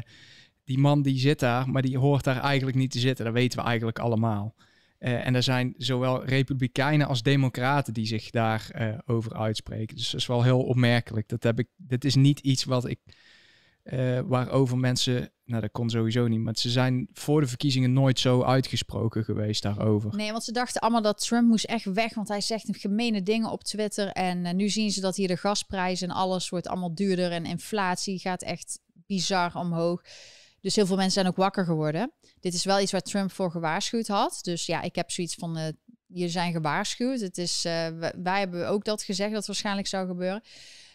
die 0.73 0.81
man 0.81 1.03
die 1.03 1.19
zit 1.19 1.39
daar, 1.39 1.71
maar 1.71 1.83
die 1.83 1.99
hoort 1.99 2.25
daar 2.25 2.41
eigenlijk 2.41 2.77
niet 2.77 2.91
te 2.91 2.99
zitten. 2.99 3.25
Dat 3.25 3.35
weten 3.35 3.59
we 3.59 3.65
eigenlijk 3.65 3.99
allemaal. 3.99 4.55
Uh, 4.99 5.27
en 5.27 5.35
er 5.35 5.43
zijn 5.43 5.75
zowel 5.77 6.25
republikeinen 6.25 7.07
als 7.07 7.23
democraten 7.23 7.95
die 7.95 8.07
zich 8.07 8.31
daarover 8.31 8.93
uh, 8.93 8.99
over 9.07 9.35
uitspreken. 9.35 9.97
Dus 9.97 10.11
dat 10.11 10.21
is 10.21 10.27
wel 10.27 10.43
heel 10.43 10.63
opmerkelijk. 10.63 11.29
Dat, 11.29 11.43
heb 11.43 11.59
ik, 11.59 11.69
dat 11.77 12.05
is 12.05 12.15
niet 12.15 12.41
iets 12.41 12.65
wat 12.65 12.89
ik, 12.89 12.99
uh, 13.85 14.21
waarover 14.21 14.79
mensen, 14.79 15.31
nou 15.45 15.61
dat 15.61 15.71
kon 15.71 15.91
sowieso 15.91 16.29
niet, 16.29 16.41
maar 16.41 16.57
ze 16.57 16.71
zijn 16.71 17.09
voor 17.13 17.41
de 17.41 17.47
verkiezingen 17.47 17.93
nooit 17.93 18.19
zo 18.19 18.43
uitgesproken 18.43 19.25
geweest 19.25 19.63
daarover. 19.63 20.17
Nee, 20.17 20.31
want 20.31 20.45
ze 20.45 20.53
dachten 20.53 20.81
allemaal 20.81 21.03
dat 21.03 21.27
Trump 21.27 21.49
moest 21.49 21.65
echt 21.65 21.85
weg, 21.85 22.15
want 22.15 22.29
hij 22.29 22.41
zegt 22.41 22.77
gemene 22.77 23.23
dingen 23.23 23.51
op 23.51 23.65
Twitter. 23.65 24.09
En 24.09 24.57
nu 24.57 24.69
zien 24.69 24.91
ze 24.91 25.01
dat 25.01 25.17
hier 25.17 25.29
de 25.29 25.37
gasprijzen 25.37 26.09
en 26.09 26.15
alles 26.15 26.49
wordt 26.49 26.69
allemaal 26.69 26.95
duurder 26.95 27.33
en 27.33 27.45
inflatie 27.45 28.19
gaat 28.19 28.43
echt 28.43 28.79
bizar 29.07 29.55
omhoog. 29.55 30.03
Dus 30.63 30.77
heel 30.77 30.87
veel 30.87 30.97
mensen 30.97 31.13
zijn 31.13 31.27
ook 31.27 31.37
wakker 31.37 31.65
geworden. 31.65 32.13
Dit 32.41 32.55
is 32.55 32.65
wel 32.65 32.81
iets 32.81 32.93
waar 32.93 33.01
Trump 33.01 33.33
voor 33.33 33.51
gewaarschuwd 33.51 34.07
had. 34.07 34.39
Dus 34.43 34.67
ja, 34.67 34.83
ik 34.83 34.95
heb 34.95 35.11
zoiets 35.11 35.35
van, 35.35 35.59
uh, 35.59 35.65
je 36.07 36.29
zijn 36.29 36.53
gewaarschuwd. 36.53 37.21
Het 37.21 37.39
is, 37.39 37.65
uh, 37.65 37.89
wij 38.23 38.39
hebben 38.39 38.69
ook 38.69 38.85
dat 38.85 39.03
gezegd 39.03 39.29
dat 39.29 39.39
het 39.39 39.47
waarschijnlijk 39.47 39.87
zou 39.87 40.07
gebeuren. 40.07 40.43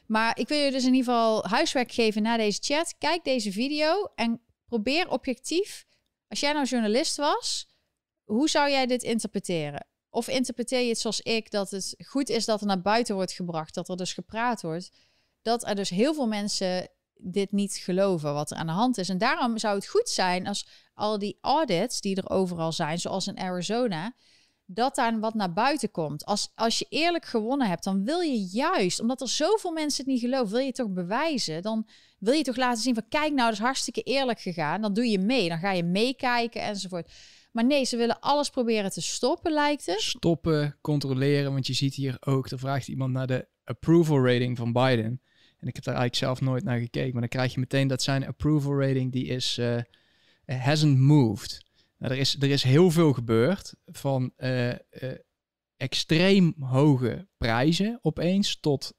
Maar 0.06 0.40
ik 0.40 0.48
wil 0.48 0.58
je 0.58 0.72
dus 0.72 0.86
in 0.86 0.94
ieder 0.94 1.14
geval 1.14 1.46
huiswerk 1.48 1.92
geven 1.92 2.22
na 2.22 2.38
deze 2.38 2.60
chat. 2.62 2.96
Kijk 2.98 3.24
deze 3.24 3.52
video 3.52 4.12
en 4.16 4.42
probeer 4.66 5.10
objectief. 5.10 5.86
Als 6.28 6.40
jij 6.40 6.54
nou 6.54 6.66
journalist 6.66 7.16
was, 7.16 7.68
hoe 8.24 8.50
zou 8.50 8.70
jij 8.70 8.86
dit 8.86 9.04
interpreteren? 9.04 9.88
Of 10.10 10.28
interpreteer 10.28 10.82
je 10.82 10.90
het 10.90 11.00
zoals 11.00 11.22
ik, 11.22 11.52
dat 11.52 11.72
het 11.72 11.96
goed 12.06 12.30
is 12.30 12.46
dat 12.46 12.62
er 12.62 12.68
naar 12.68 12.82
buiten 12.82 13.16
wordt 13.16 13.32
gebracht, 13.32 13.74
dat 13.74 13.90
er 13.90 13.98
dus 13.98 14.14
gepraat 14.14 14.62
wordt, 14.62 14.92
dat 15.42 15.68
er 15.68 15.76
dus 15.76 15.90
heel 15.90 16.14
veel 16.14 16.28
mensen 16.28 16.90
dit 17.20 17.52
niet 17.52 17.76
geloven 17.76 18.34
wat 18.34 18.52
er 18.52 18.58
aan 18.58 18.66
de 18.66 18.72
hand 18.72 18.98
is. 18.98 19.10
En 19.10 19.18
daarom 19.18 19.58
zou 19.58 19.76
het 19.76 19.88
goed 19.88 20.10
zijn 20.10 20.48
als 20.48 20.68
al 20.94 21.20
die 21.20 21.38
audits 21.42 22.02
die 22.02 22.16
er 22.16 22.30
overal 22.30 22.72
zijn, 22.72 23.00
zoals 23.00 23.28
in 23.28 23.40
Arizona, 23.40 24.14
dat 24.66 24.96
daar 24.96 25.20
wat 25.20 25.34
naar 25.34 25.54
buiten 25.54 25.92
komt. 25.92 26.26
Als, 26.26 26.52
als 26.56 26.80
je 26.80 26.86
eerlijk 26.90 27.26
gewonnen 27.26 27.68
hebt, 27.68 27.84
dan 27.84 28.04
wil 28.04 28.20
je 28.20 28.48
juist, 28.52 29.00
omdat 29.00 29.22
er 29.22 29.30
zoveel 29.30 29.72
mensen 29.72 30.04
het 30.04 30.14
niet 30.14 30.22
geloven, 30.22 30.52
wil 30.52 30.66
je 30.66 30.72
toch 30.72 30.90
bewijzen. 30.90 31.62
Dan 31.62 31.88
wil 32.20 32.34
je 32.34 32.44
toch 32.44 32.56
laten 32.56 32.82
zien 32.82 32.94
van 32.94 33.08
kijk 33.10 33.34
nou, 33.34 33.50
dat 33.50 33.52
is 33.52 33.66
hartstikke 33.66 34.02
eerlijk 34.02 34.40
gegaan. 34.40 34.82
Dan 34.82 34.94
doe 34.94 35.10
je 35.10 35.20
mee, 35.20 35.50
dan 35.50 35.60
ga 35.60 35.72
je 35.72 35.84
meekijken 35.84 36.62
enzovoort. 36.62 37.12
Maar 37.52 37.66
nee, 37.66 37.86
ze 37.86 37.98
willen 37.98 38.20
alles 38.20 38.50
proberen 38.50 38.92
te 38.92 39.02
stoppen, 39.02 39.52
lijkt 39.52 39.86
het. 39.86 40.02
Stoppen, 40.02 40.78
controleren, 40.82 41.52
want 41.52 41.68
je 41.68 41.74
ziet 41.74 41.96
hier 41.96 42.18
ook, 42.20 42.50
er 42.50 42.60
vraagt 42.60 42.88
iemand 42.88 43.14
naar 43.14 43.28
de 43.28 43.48
approval 43.64 44.26
rating 44.26 44.58
van 44.58 44.74
Biden. 44.74 45.22
En 45.60 45.68
ik 45.68 45.76
heb 45.76 45.84
daar 45.84 45.96
eigenlijk 45.96 46.16
zelf 46.16 46.42
nooit 46.42 46.64
naar 46.64 46.80
gekeken. 46.80 47.12
Maar 47.12 47.22
dan 47.22 47.30
krijg 47.30 47.54
je 47.54 47.60
meteen 47.60 47.88
dat 47.88 48.02
zijn 48.02 48.28
approval 48.28 48.80
rating, 48.82 49.12
die 49.12 49.26
is 49.26 49.58
uh, 49.58 49.78
hasn't 50.46 50.98
moved. 50.98 51.66
Nou, 51.98 52.14
er, 52.14 52.20
is, 52.20 52.36
er 52.40 52.50
is 52.50 52.64
heel 52.64 52.92
veel 52.92 53.14
gebeurd 53.14 53.74
van 53.86 54.34
extreem 55.78 56.56
hoge 56.60 57.28
prijzen 57.38 58.00
opeens 58.02 58.60
tot 58.60 58.94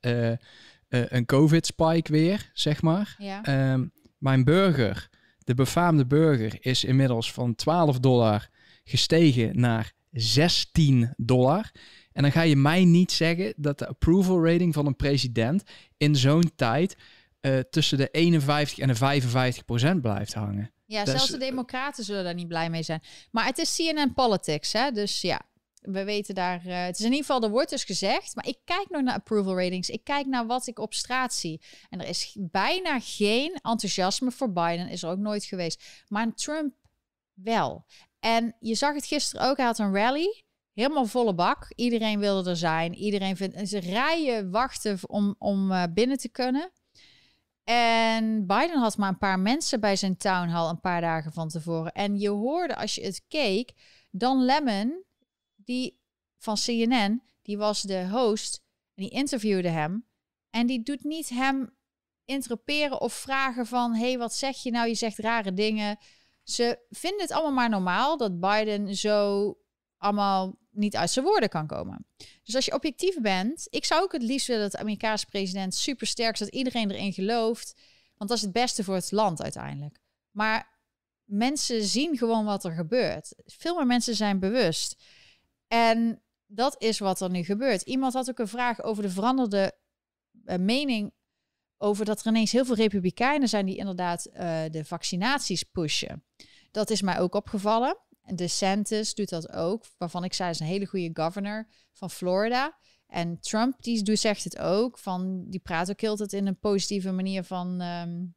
een 0.89 1.27
COVID-spike 1.27 2.13
weer, 2.13 2.51
zeg 2.53 2.83
maar. 2.83 3.15
Ja. 3.19 3.45
Ehm, 3.45 3.87
mijn 4.19 4.45
burger, 4.45 5.09
de 5.39 5.55
befaamde 5.55 6.07
burger, 6.07 6.57
is 6.61 6.85
inmiddels 6.85 7.33
van 7.33 7.55
12 7.55 7.99
dollar 7.99 8.49
gestegen 8.85 9.61
naar 9.61 9.93
16 10.13 11.15
dollar. 11.17 11.71
En 12.13 12.23
dan 12.23 12.33
ga 12.33 12.43
je 12.43 12.57
mij 12.57 12.85
niet 12.85 13.13
zeggen 13.13 13.55
dat 13.57 13.79
de 13.79 13.89
approval 13.89 14.47
rating 14.47 14.75
van 14.75 14.87
een 14.87 14.97
president 14.97 15.63
in 15.97 16.17
zo'n 16.17 16.53
tijd 16.57 16.97
uh, 17.41 17.59
tussen 17.59 17.99
de 17.99 18.09
51 18.11 18.79
en 18.79 18.89
de 18.89 18.95
55 18.95 19.65
procent 19.65 20.03
blijft 20.03 20.35
hangen. 20.35 20.73
Ja, 20.87 21.07
zelfs 21.07 21.31
de 21.31 21.39
democraten 21.39 22.05
zullen 22.05 22.25
daar 22.25 22.35
niet 22.35 22.49
blij 22.49 22.71
mee 22.71 22.83
zijn. 22.83 23.03
Maar 23.31 23.47
het 23.47 23.59
is 23.59 23.77
CNN 23.77 24.15
Politics, 24.15 24.73
hè? 24.73 24.91
Dus 24.91 25.21
ja, 25.21 25.41
we 25.81 26.05
weten 26.05 26.35
daar... 26.35 26.67
Uh, 26.67 26.85
het 26.85 26.99
is 26.99 27.05
in 27.05 27.11
ieder 27.13 27.27
geval, 27.27 27.43
er 27.43 27.51
wordt 27.51 27.71
dus 27.71 27.85
gezegd... 27.85 28.35
Maar 28.35 28.47
ik 28.47 28.59
kijk 28.65 28.87
nog 28.89 29.03
naar 29.03 29.15
approval 29.15 29.59
ratings. 29.59 29.89
Ik 29.89 30.05
kijk 30.05 30.27
naar 30.27 30.47
wat 30.47 30.67
ik 30.67 30.79
op 30.79 30.95
straat 30.95 31.35
zie. 31.35 31.61
En 31.89 32.01
er 32.01 32.09
is 32.09 32.37
bijna 32.41 33.01
geen 33.01 33.59
enthousiasme 33.63 34.31
voor 34.31 34.53
Biden. 34.53 34.89
Is 34.89 35.03
er 35.03 35.11
ook 35.11 35.19
nooit 35.19 35.45
geweest. 35.45 36.05
Maar 36.09 36.35
Trump 36.35 36.75
wel. 37.35 37.85
En 38.21 38.57
je 38.61 38.75
zag 38.75 38.95
het 38.95 39.07
gisteren 39.07 39.49
ook. 39.49 39.57
Hij 39.57 39.67
had 39.67 39.79
een 39.79 39.95
rally. 39.95 40.45
Helemaal 40.73 41.07
volle 41.07 41.35
bak. 41.35 41.73
Iedereen 41.75 42.19
wilde 42.19 42.51
er 42.51 42.57
zijn. 42.57 42.95
Iedereen 42.95 43.37
vindt... 43.37 43.69
Ze 43.69 43.79
rijen 43.79 44.51
wachten 44.51 44.99
om, 45.07 45.35
om 45.39 45.71
uh, 45.71 45.83
binnen 45.95 46.19
te 46.19 46.29
kunnen. 46.29 46.71
En 47.65 48.47
Biden 48.47 48.79
had 48.79 48.97
maar 48.97 49.09
een 49.09 49.19
paar 49.19 49.39
mensen 49.39 49.81
bij 49.81 49.97
zijn 49.97 50.17
town 50.17 50.49
hall 50.49 50.69
een 50.69 50.81
paar 50.81 51.01
dagen 51.01 51.33
van 51.33 51.49
tevoren. 51.49 51.93
En 51.93 52.19
je 52.19 52.29
hoorde 52.29 52.77
als 52.77 52.95
je 52.95 53.03
het 53.03 53.25
keek, 53.29 53.73
Don 54.11 54.45
Lemon, 54.45 55.05
die 55.57 56.01
van 56.39 56.55
CNN, 56.55 57.23
die 57.43 57.59
was 57.59 57.83
de 57.83 58.09
host 58.09 58.63
en 58.95 59.03
die 59.03 59.13
interviewde 59.13 59.69
hem. 59.69 60.07
En 60.51 60.67
die 60.67 60.83
doet 60.83 61.05
niet 61.05 61.29
hem 61.29 61.77
interroperen 62.25 63.01
of 63.01 63.13
vragen 63.13 63.67
van, 63.67 63.95
hey, 63.95 64.19
wat 64.19 64.35
zeg 64.35 64.63
je 64.63 64.71
nou? 64.71 64.89
Je 64.89 64.95
zegt 64.95 65.19
rare 65.19 65.55
dingen. 65.55 65.99
Ze 66.51 66.79
vinden 66.91 67.21
het 67.21 67.31
allemaal 67.31 67.53
maar 67.53 67.69
normaal 67.69 68.17
dat 68.17 68.41
Biden 68.41 68.97
zo 68.97 69.55
allemaal 69.97 70.59
niet 70.71 70.97
uit 70.97 71.11
zijn 71.11 71.25
woorden 71.25 71.49
kan 71.49 71.67
komen. 71.67 72.07
Dus 72.45 72.55
als 72.55 72.65
je 72.65 72.75
objectief 72.75 73.21
bent, 73.21 73.67
ik 73.71 73.85
zou 73.85 74.03
ook 74.03 74.13
het 74.13 74.23
liefst 74.23 74.47
willen 74.47 74.63
dat 74.63 74.73
de 74.73 74.79
Amerikaanse 74.79 75.27
president 75.27 75.75
super 75.75 76.07
sterk 76.07 76.33
is, 76.33 76.39
dat 76.39 76.49
iedereen 76.49 76.91
erin 76.91 77.13
gelooft. 77.13 77.81
Want 78.17 78.31
dat 78.31 78.39
is 78.39 78.45
het 78.45 78.53
beste 78.53 78.85
voor 78.85 78.95
het 78.95 79.13
land 79.13 79.43
uiteindelijk. 79.43 79.99
Maar 80.31 80.79
mensen 81.25 81.83
zien 81.83 82.17
gewoon 82.17 82.45
wat 82.45 82.65
er 82.65 82.73
gebeurt. 82.73 83.35
Veel 83.45 83.77
meer 83.77 83.87
mensen 83.87 84.15
zijn 84.15 84.39
bewust. 84.39 85.05
En 85.67 86.23
dat 86.47 86.83
is 86.83 86.99
wat 86.99 87.21
er 87.21 87.31
nu 87.31 87.43
gebeurt. 87.43 87.83
Iemand 87.83 88.13
had 88.13 88.29
ook 88.29 88.39
een 88.39 88.49
vraag 88.49 88.83
over 88.83 89.03
de 89.03 89.11
veranderde 89.11 89.73
uh, 90.45 90.57
mening 90.57 91.13
over 91.79 92.05
dat 92.05 92.21
er 92.21 92.27
ineens 92.27 92.53
heel 92.53 92.65
veel 92.65 92.75
republikeinen 92.75 93.49
zijn 93.49 93.67
die 93.67 93.77
inderdaad 93.77 94.29
uh, 94.33 94.61
de 94.71 94.85
vaccinaties 94.85 95.63
pushen. 95.63 96.25
Dat 96.71 96.91
is 96.91 97.03
mij 97.03 97.19
ook 97.19 97.35
opgevallen. 97.35 97.99
DeSantis 98.35 99.15
doet 99.15 99.29
dat 99.29 99.53
ook, 99.53 99.85
waarvan 99.99 100.25
ik 100.25 100.35
zei 100.35 100.51
is 100.51 100.61
een 100.61 100.67
hele 100.67 100.87
goede 100.87 101.11
governor 101.13 101.69
van 101.93 102.11
Florida. 102.11 102.79
En 103.07 103.41
Trump 103.41 103.83
die 103.83 104.17
zegt 104.17 104.45
het 104.45 104.59
ook, 104.59 104.99
van 104.99 105.45
die 105.49 105.61
praat 105.61 105.91
ook 105.91 106.01
heel 106.01 106.19
het 106.19 106.33
in 106.33 106.47
een 106.47 106.59
positieve 106.59 107.13
manier 107.13 107.45
van. 107.45 107.81
Um, 107.81 108.37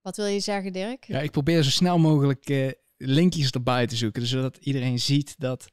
wat 0.00 0.16
wil 0.16 0.26
je 0.26 0.40
zeggen, 0.40 0.72
Dirk? 0.72 1.04
Ja, 1.04 1.20
ik 1.20 1.30
probeer 1.30 1.62
zo 1.62 1.70
snel 1.70 1.98
mogelijk 1.98 2.48
uh, 2.48 2.70
linkjes 2.96 3.50
erbij 3.50 3.86
te 3.86 3.96
zoeken, 3.96 4.26
zodat 4.26 4.56
iedereen 4.56 4.98
ziet 4.98 5.34
dat 5.38 5.68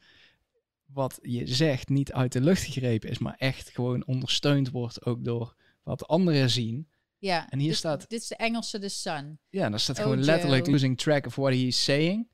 wat 0.85 1.19
je 1.21 1.47
zegt 1.47 1.89
niet 1.89 2.13
uit 2.13 2.31
de 2.31 2.41
lucht 2.41 2.63
gegrepen 2.63 3.09
is, 3.09 3.17
maar 3.17 3.35
echt 3.37 3.69
gewoon 3.69 4.05
ondersteund 4.05 4.69
wordt 4.69 5.05
ook 5.05 5.23
door 5.23 5.55
wat 5.85 6.07
anderen 6.07 6.49
zien. 6.49 6.89
Ja, 7.17 7.49
en 7.49 7.59
hier 7.59 7.67
dit, 7.67 7.77
staat. 7.77 8.09
Dit 8.09 8.21
is 8.21 8.27
de 8.27 8.35
Engelse 8.35 8.79
The 8.79 8.89
Sun. 8.89 9.39
Ja, 9.49 9.69
daar 9.69 9.79
staat 9.79 9.99
gewoon 9.99 10.23
letterlijk 10.23 10.67
losing 10.67 10.97
track 10.97 11.25
of 11.25 11.35
what 11.35 11.51
he 11.51 11.59
is 11.59 11.83
saying. 11.83 12.27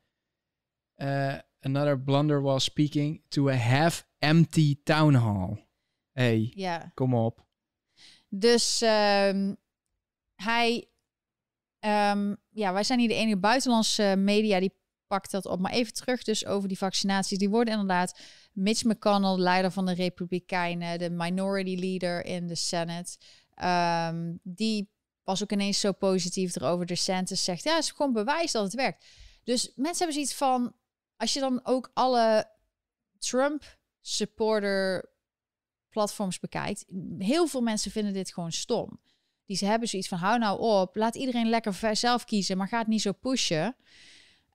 Uh, 0.96 1.38
another 1.60 2.00
blunder 2.00 2.42
was 2.42 2.64
speaking 2.64 3.24
to 3.28 3.50
a 3.50 3.56
half-empty 3.56 4.80
town 4.84 5.14
hall. 5.14 5.68
Hey, 6.12 6.52
ja. 6.56 6.92
kom 6.94 7.16
op. 7.16 7.46
Dus 8.30 8.82
um, 8.82 9.58
hij, 10.36 10.90
um, 11.80 12.38
ja, 12.50 12.74
wij 12.74 12.84
zijn 12.84 13.00
hier 13.00 13.08
de 13.08 13.14
enige 13.14 13.38
buitenlandse 13.38 14.16
media 14.18 14.60
die 14.60 14.74
pakt 15.08 15.32
dat 15.32 15.46
op. 15.46 15.60
Maar 15.60 15.72
even 15.72 15.94
terug 15.94 16.24
dus 16.24 16.46
over 16.46 16.68
die 16.68 16.78
vaccinaties. 16.78 17.38
Die 17.38 17.50
worden 17.50 17.74
inderdaad 17.74 18.20
Mitch 18.54 18.84
McConnell, 18.84 19.38
leider 19.38 19.72
van 19.72 19.86
de 19.86 19.94
Republikeinen, 19.94 21.00
de 21.00 21.10
minority 21.10 21.76
leader 21.76 22.26
in 22.26 22.48
de 22.48 22.56
Senate, 22.56 23.18
um, 23.64 24.40
die 24.44 24.90
was 25.24 25.44
ook 25.44 25.52
ineens 25.52 25.80
zo 25.80 25.92
positief 25.92 26.56
erover. 26.56 26.86
De 26.86 26.94
DeSantis 26.94 27.44
zegt, 27.44 27.64
ja, 27.64 27.76
het 27.76 27.84
is 27.84 27.92
gewoon 27.92 28.14
bewijs 28.14 28.52
dat 28.52 28.64
het 28.64 28.74
werkt. 28.74 29.06
Dus 29.44 29.72
mensen 29.76 29.98
hebben 29.98 30.14
zoiets 30.14 30.34
van, 30.34 30.74
als 31.18 31.34
je 31.34 31.40
dan 31.40 31.60
ook 31.64 31.92
alle 31.94 32.50
Trump 33.18 33.78
supporter 34.02 35.10
platforms 35.90 36.40
bekijkt, 36.40 36.86
heel 37.18 37.48
veel 37.48 37.62
mensen 37.62 37.92
vinden 37.92 38.14
dit 38.14 38.34
gewoon 38.34 38.52
stom. 38.52 39.00
Die 39.46 39.58
ze 39.58 39.66
hebben 39.66 39.88
zoiets 39.88 40.08
van 40.08 40.18
hou 40.18 40.40
nou 40.40 40.60
op, 40.60 40.96
laat 40.96 41.16
iedereen 41.16 41.50
lekker 41.50 41.98
zelf 41.98 42.26
kiezen, 42.26 42.58
maar 42.58 42.68
ga 42.68 42.78
het 42.78 42.88
niet 42.88 43.02
zo 43.02 43.12
pushen. 43.12 43.76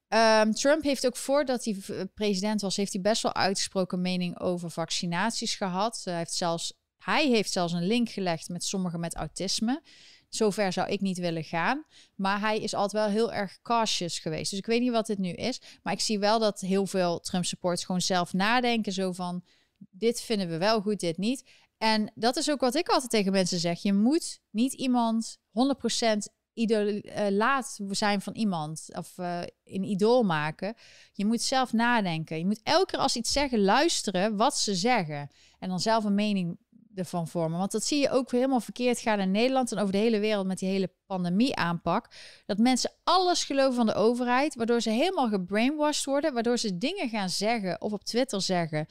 Um, 0.09 0.53
Trump 0.53 0.83
heeft 0.83 1.07
ook 1.07 1.17
voordat 1.17 1.65
hij 1.65 2.07
president 2.15 2.61
was, 2.61 2.77
heeft 2.77 2.93
hij 2.93 3.03
best 3.03 3.23
wel 3.23 3.35
uitgesproken 3.35 4.01
mening 4.01 4.41
over 4.41 4.71
vaccinaties 4.71 5.55
gehad. 5.55 6.01
Hij 6.05 6.17
heeft 6.17 6.35
zelfs, 6.35 6.73
hij 7.07 7.29
heeft 7.29 7.53
zelfs 7.53 7.73
een 7.73 7.87
link 7.87 8.09
gelegd 8.09 8.49
met 8.49 8.65
sommigen 8.65 9.01
met 9.01 9.15
autisme. 9.15 9.83
Zover 10.29 10.73
zou 10.73 10.89
ik 10.89 11.01
niet 11.01 11.19
willen 11.19 11.45
gaan. 11.45 11.85
Maar 12.15 12.41
hij 12.41 12.59
is 12.59 12.75
altijd 12.75 13.05
wel 13.05 13.13
heel 13.13 13.33
erg 13.33 13.59
cautious 13.63 14.19
geweest. 14.19 14.51
Dus 14.51 14.59
ik 14.59 14.67
weet 14.67 14.81
niet 14.81 14.91
wat 14.91 15.07
dit 15.07 15.19
nu 15.19 15.31
is. 15.31 15.61
Maar 15.83 15.93
ik 15.93 16.01
zie 16.01 16.19
wel 16.19 16.39
dat 16.39 16.61
heel 16.61 16.87
veel 16.87 17.21
Trump-supporters 17.21 17.85
gewoon 17.85 18.01
zelf 18.01 18.33
nadenken. 18.33 18.93
Zo 18.93 19.13
van, 19.13 19.45
dit 19.91 20.21
vinden 20.21 20.49
we 20.49 20.59
wel 20.59 20.81
goed, 20.81 21.01
dit 21.01 21.17
niet. 21.17 21.51
En 21.79 22.13
dat 22.15 22.37
is 22.37 22.51
ook 22.51 22.61
wat 22.61 22.75
ik 22.75 22.89
altijd 22.89 23.11
tegen 23.11 23.33
mensen 23.33 23.59
zeg. 23.59 23.83
Je 23.83 23.93
moet 23.93 24.41
niet 24.51 24.73
iemand 24.73 25.39
100% 25.39 26.17
idolaat 26.53 27.79
uh, 27.83 27.89
zijn 27.91 28.21
van 28.21 28.35
iemand 28.35 28.89
of 28.93 29.19
uh, 29.19 29.41
een 29.65 29.85
idool 29.85 30.23
maken. 30.23 30.75
Je 31.13 31.27
moet 31.27 31.43
zelf 31.43 31.73
nadenken. 31.73 32.39
Je 32.39 32.47
moet 32.47 32.61
elke 32.63 32.91
keer 32.91 33.01
als 33.01 33.17
iets 33.17 33.33
zeggen 33.33 33.61
luisteren 33.61 34.37
wat 34.37 34.59
ze 34.59 34.75
zeggen 34.75 35.31
en 35.59 35.69
dan 35.69 35.81
zelf 35.81 36.05
een 36.05 36.15
mening 36.15 36.59
ervan 36.97 37.29
vormen. 37.29 37.59
Want 37.59 37.73
dat 37.73 37.85
zie 37.85 38.01
je 38.01 38.11
ook 38.11 38.33
helemaal 38.33 38.61
verkeerd 38.61 38.99
gaan 38.99 39.21
in 39.21 39.31
Nederland 39.31 39.73
en 39.73 39.79
over 39.79 39.93
de 39.93 39.99
hele 39.99 40.19
wereld 40.19 40.47
met 40.47 40.59
die 40.59 40.69
hele 40.69 40.93
pandemie-aanpak. 41.07 42.11
Dat 42.47 42.59
mensen 42.59 42.93
alles 43.05 43.45
geloven 43.45 43.75
van 43.75 43.87
de 43.87 43.95
overheid, 43.95 44.55
waardoor 44.55 44.81
ze 44.81 44.91
helemaal 44.91 45.29
gebrainwashed 45.29 46.05
worden, 46.05 46.35
waardoor 46.35 46.59
ze 46.59 46.79
dingen 46.79 47.09
gaan 47.09 47.31
zeggen 47.31 47.81
of 47.81 47.93
op 47.93 48.05
Twitter 48.05 48.43
zeggen. 48.43 48.87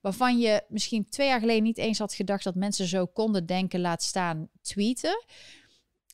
Waarvan 0.00 0.38
je 0.38 0.64
misschien 0.68 1.08
twee 1.08 1.28
jaar 1.28 1.40
geleden 1.40 1.62
niet 1.62 1.78
eens 1.78 1.98
had 1.98 2.14
gedacht 2.14 2.44
dat 2.44 2.54
mensen 2.54 2.86
zo 2.86 3.06
konden 3.06 3.46
denken, 3.46 3.80
laat 3.80 4.02
staan 4.02 4.48
tweeten. 4.62 5.24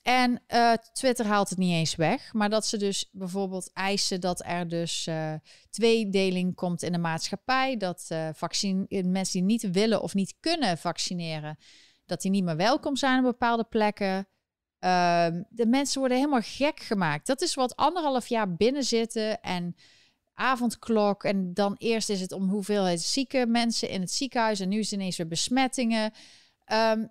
En 0.02 0.42
uh, 0.48 0.72
Twitter 0.72 1.26
haalt 1.26 1.48
het 1.48 1.58
niet 1.58 1.72
eens 1.72 1.94
weg. 1.94 2.32
Maar 2.32 2.50
dat 2.50 2.66
ze 2.66 2.76
dus 2.76 3.08
bijvoorbeeld 3.12 3.70
eisen 3.72 4.20
dat 4.20 4.44
er 4.44 4.68
dus 4.68 5.06
uh, 5.06 5.34
tweedeling 5.70 6.54
komt 6.54 6.82
in 6.82 6.92
de 6.92 6.98
maatschappij. 6.98 7.76
Dat 7.76 8.08
uh, 8.12 8.28
vaccin 8.32 8.86
mensen 8.88 9.32
die 9.32 9.42
niet 9.42 9.70
willen 9.70 10.02
of 10.02 10.14
niet 10.14 10.34
kunnen 10.40 10.78
vaccineren, 10.78 11.58
dat 12.06 12.22
die 12.22 12.30
niet 12.30 12.44
meer 12.44 12.56
welkom 12.56 12.96
zijn 12.96 13.18
op 13.18 13.24
bepaalde 13.24 13.64
plekken. 13.64 14.26
Ehm, 14.78 15.42
de 15.48 15.66
mensen 15.66 15.98
worden 15.98 16.18
helemaal 16.18 16.42
gek 16.42 16.80
gemaakt. 16.80 17.26
Dat 17.26 17.42
is 17.42 17.54
wat 17.54 17.76
anderhalf 17.76 18.26
jaar 18.26 18.54
binnen 18.54 18.84
zitten 18.84 19.40
en 19.40 19.76
avondklok. 20.34 21.24
En 21.24 21.54
dan 21.54 21.74
eerst 21.78 22.08
is 22.08 22.20
het 22.20 22.32
om 22.32 22.48
hoeveelheid 22.48 23.00
zieke 23.00 23.46
mensen 23.46 23.88
in 23.88 24.00
het 24.00 24.10
ziekenhuis. 24.10 24.60
En 24.60 24.68
nu 24.68 24.78
is 24.78 24.90
het 24.90 25.00
ineens 25.00 25.16
weer 25.16 25.28
besmettingen. 25.28 26.12
Um, 26.72 27.10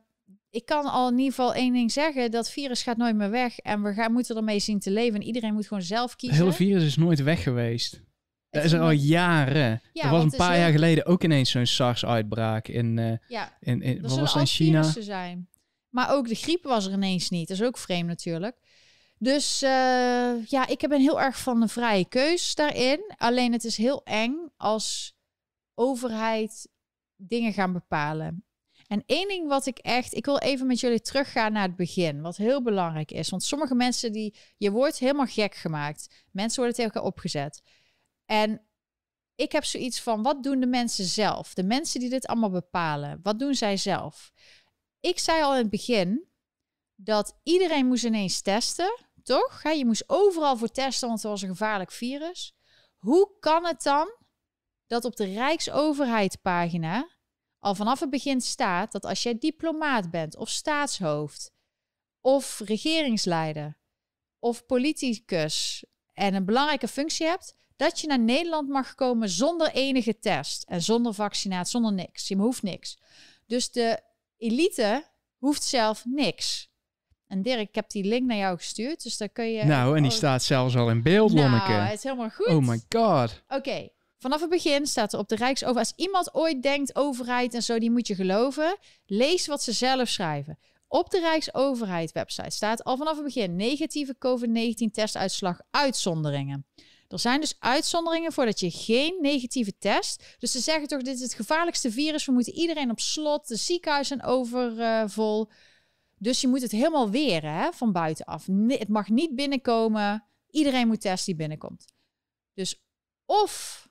ik 0.52 0.66
kan 0.66 0.86
al 0.86 1.08
in 1.08 1.18
ieder 1.18 1.34
geval 1.34 1.54
één 1.54 1.74
ding 1.74 1.92
zeggen: 1.92 2.32
dat 2.32 2.50
virus 2.50 2.84
gaat 2.84 2.98
nooit 2.98 3.16
meer 3.16 3.30
weg. 3.30 3.60
En 3.60 3.84
we 3.84 3.94
gaan, 3.94 4.12
moeten 4.12 4.36
ermee 4.36 4.60
zien 4.60 4.80
te 4.80 4.92
leven. 4.92 5.20
En 5.20 5.26
iedereen 5.26 5.54
moet 5.54 5.68
gewoon 5.68 5.84
zelf 5.84 6.16
kiezen. 6.16 6.38
Het 6.38 6.46
hele 6.46 6.70
virus 6.70 6.84
is 6.84 6.96
nooit 6.96 7.24
weg 7.24 7.44
geweest. 7.44 8.02
Dat 8.50 8.64
is 8.64 8.72
er 8.72 8.82
al 8.82 8.92
jaren. 8.92 9.82
Ja, 9.94 10.04
er 10.04 10.10
was 10.10 10.24
een 10.24 10.30
paar 10.30 10.58
jaar 10.58 10.72
geleden 10.72 11.06
ook 11.06 11.24
ineens 11.24 11.52
zo'n 11.52 11.66
SARS-uitbraak 11.66 12.68
in, 12.68 12.98
uh, 12.98 13.14
ja, 13.28 13.58
in, 13.60 13.82
in 13.82 14.02
wat 14.02 14.20
was 14.20 14.36
in 14.36 14.46
China. 14.46 14.84
Zijn. 14.84 15.50
Maar 15.90 16.12
ook 16.12 16.28
de 16.28 16.36
griep 16.36 16.64
was 16.64 16.86
er 16.86 16.92
ineens 16.94 17.30
niet. 17.30 17.48
Dat 17.48 17.58
is 17.58 17.64
ook 17.64 17.78
vreemd 17.78 18.08
natuurlijk. 18.08 18.56
Dus 19.18 19.64
uh, 19.64 19.70
ja, 20.46 20.68
ik 20.68 20.86
ben 20.90 21.02
heel 21.02 21.22
erg 21.22 21.40
van 21.40 21.60
de 21.60 21.68
vrije 21.68 22.06
keus 22.06 22.56
daarin. 22.56 23.14
Alleen 23.18 23.52
het 23.52 23.64
is 23.64 23.78
heel 23.78 24.04
eng 24.04 24.34
als 24.58 25.16
overheid 25.74 26.70
dingen 27.16 27.54
gaan 27.54 27.74
bepalen. 27.74 28.46
En 28.92 29.04
één 29.06 29.28
ding 29.28 29.48
wat 29.48 29.66
ik 29.66 29.78
echt, 29.78 30.14
ik 30.14 30.26
wil 30.26 30.38
even 30.38 30.68
met 30.68 30.80
jullie 30.80 31.02
teruggaan 31.02 31.52
naar 31.54 31.68
het 31.68 31.76
begin, 31.76 32.22
wat 32.22 32.38
heel 32.38 32.62
belangrijk 32.62 33.12
is. 33.12 33.30
Want 33.30 33.44
sommige 33.44 33.76
mensen 33.76 34.12
die, 34.12 34.36
je 34.58 34.72
wordt 34.72 34.98
helemaal 34.98 35.26
gek 35.26 35.56
gemaakt. 35.56 36.26
Mensen 36.32 36.60
worden 36.60 36.78
tegen 36.78 37.04
opgezet. 37.04 37.62
En 38.26 38.62
ik 39.36 39.52
heb 39.52 39.64
zoiets 39.64 40.02
van, 40.02 40.22
wat 40.22 40.44
doen 40.44 40.60
de 40.60 40.68
mensen 40.68 41.06
zelf? 41.06 41.54
De 41.54 41.64
mensen 41.64 42.00
die 42.00 42.10
dit 42.10 42.26
allemaal 42.26 42.50
bepalen, 42.50 43.20
wat 43.24 43.40
doen 43.40 43.56
zij 43.56 43.78
zelf? 43.78 44.32
Ik 45.00 45.20
zei 45.20 45.42
al 45.44 45.52
in 45.52 45.62
het 45.62 45.70
begin 45.70 46.28
dat 46.96 47.40
iedereen 47.44 47.88
moest 47.88 48.04
ineens 48.04 48.42
testen, 48.42 49.00
toch? 49.24 49.64
Je 49.64 49.86
moest 49.86 50.04
overal 50.08 50.58
voor 50.58 50.72
testen, 50.72 51.08
want 51.08 51.22
het 51.22 51.32
was 51.32 51.42
een 51.42 51.50
gevaarlijk 51.50 51.92
virus. 51.92 52.56
Hoe 52.98 53.32
kan 53.40 53.66
het 53.66 53.84
dan 53.84 54.16
dat 54.88 55.06
op 55.06 55.16
de 55.16 55.34
Rijksoverheidpagina 55.34 57.20
al 57.62 57.76
vanaf 57.76 58.00
het 58.00 58.10
begin 58.10 58.42
staat 58.42 58.92
dat 58.92 59.06
als 59.06 59.24
jij 59.24 59.38
diplomaat 59.38 60.12
bent 60.12 60.38
of 60.38 60.50
staatshoofd 60.50 61.52
of 62.22 62.62
regeringsleider 62.66 63.78
of 64.40 64.66
politicus 64.66 65.86
en 66.14 66.34
een 66.34 66.46
belangrijke 66.46 66.88
functie 66.88 67.26
hebt, 67.26 67.56
dat 67.76 68.00
je 68.00 68.08
naar 68.08 68.20
Nederland 68.20 68.70
mag 68.70 68.96
komen 68.96 69.30
zonder 69.30 69.72
enige 69.72 70.20
test 70.20 70.64
en 70.64 70.82
zonder 70.82 71.14
vaccinatie, 71.14 71.72
zonder 71.72 71.94
niks. 71.94 72.28
Je 72.28 72.36
hoeft 72.36 72.64
niks. 72.64 72.98
Dus 73.46 73.72
de 73.72 74.00
elite 74.38 75.06
hoeft 75.38 75.64
zelf 75.64 76.06
niks. 76.06 76.70
En 77.28 77.42
Dirk, 77.42 77.70
ik 77.70 77.76
heb 77.76 77.90
die 77.90 78.04
link 78.04 78.28
naar 78.28 78.38
jou 78.38 78.58
gestuurd, 78.58 79.04
dus 79.04 79.18
daar 79.18 79.30
kun 79.30 79.52
je... 79.52 79.64
Nou, 79.64 79.98
en 79.98 80.04
die 80.04 80.12
staat 80.12 80.44
zelfs 80.44 80.76
al 80.76 80.90
in 80.90 81.04
beeld, 81.04 81.34
nou, 81.34 81.50
Lonneke. 81.50 81.72
het 81.72 81.98
is 81.98 82.04
helemaal 82.04 82.30
goed. 82.30 82.48
Oh 82.48 82.68
my 82.68 82.82
god. 82.90 83.44
Oké, 83.48 83.90
vanaf 84.22 84.42
het 84.42 84.50
begin 84.50 84.86
staat 84.86 85.14
er 85.14 85.20
op 85.20 85.30
de 85.30 85.36
Rijksoverheid... 85.36 85.88
Als 85.88 86.06
iemand 86.06 86.34
ooit 86.34 86.62
denkt, 86.62 86.96
overheid 86.96 87.54
en 87.54 87.64
zo, 87.64 87.80
die 87.80 87.92
moet 87.92 88.08
je 88.08 88.16
geloven. 88.16 88.78
Lees 89.06 89.48
wat 89.48 89.64
ze 89.64 89.72
zelf 89.72 90.08
schrijven. 90.08 90.60
Op 90.88 91.10
de 91.10 91.20
Rijksoverheid 91.20 92.12
website 92.12 92.50
staat 92.50 92.84
al 92.84 92.98
vanaf 92.98 93.16
het 93.16 93.24
begin... 93.24 93.56
negatieve 93.56 94.16
COVID-19 94.16 94.92
testuitslag 94.92 95.60
uitzonderingen. 95.72 96.66
Er 97.08 97.20
zijn 97.20 97.40
dus 97.40 97.56
uitzonderingen 97.60 98.32
voordat 98.32 98.60
je 98.60 98.72
geen 98.72 99.18
negatieve 99.22 99.78
test. 99.78 100.36
Dus 100.40 100.52
ze 100.52 100.60
zeggen 100.60 100.88
toch, 100.88 101.02
dit 101.02 101.16
is 101.16 101.22
het 101.22 101.34
gevaarlijkste 101.34 101.92
virus. 101.92 102.26
We 102.26 102.32
moeten 102.32 102.54
iedereen 102.54 102.92
op 102.92 103.00
slot. 103.00 103.48
De 103.48 103.56
ziekenhuizen 103.56 104.18
zijn 104.18 104.30
overvol. 104.30 105.50
dus 106.18 106.42
je 106.42 106.48
moet 106.48 106.62
het 106.62 106.72
helemaal 106.72 107.10
weren 107.10 107.54
hè, 107.54 107.72
van 107.72 107.92
buitenaf. 107.92 108.46
het 108.68 108.88
mag 108.88 109.10
niet 109.10 109.36
binnenkomen. 109.36 110.24
Iedereen 110.50 110.88
moet 110.88 111.02
testen 111.02 111.26
die 111.26 111.36
binnenkomt. 111.36 111.86
Dus 112.54 112.84
of 113.26 113.90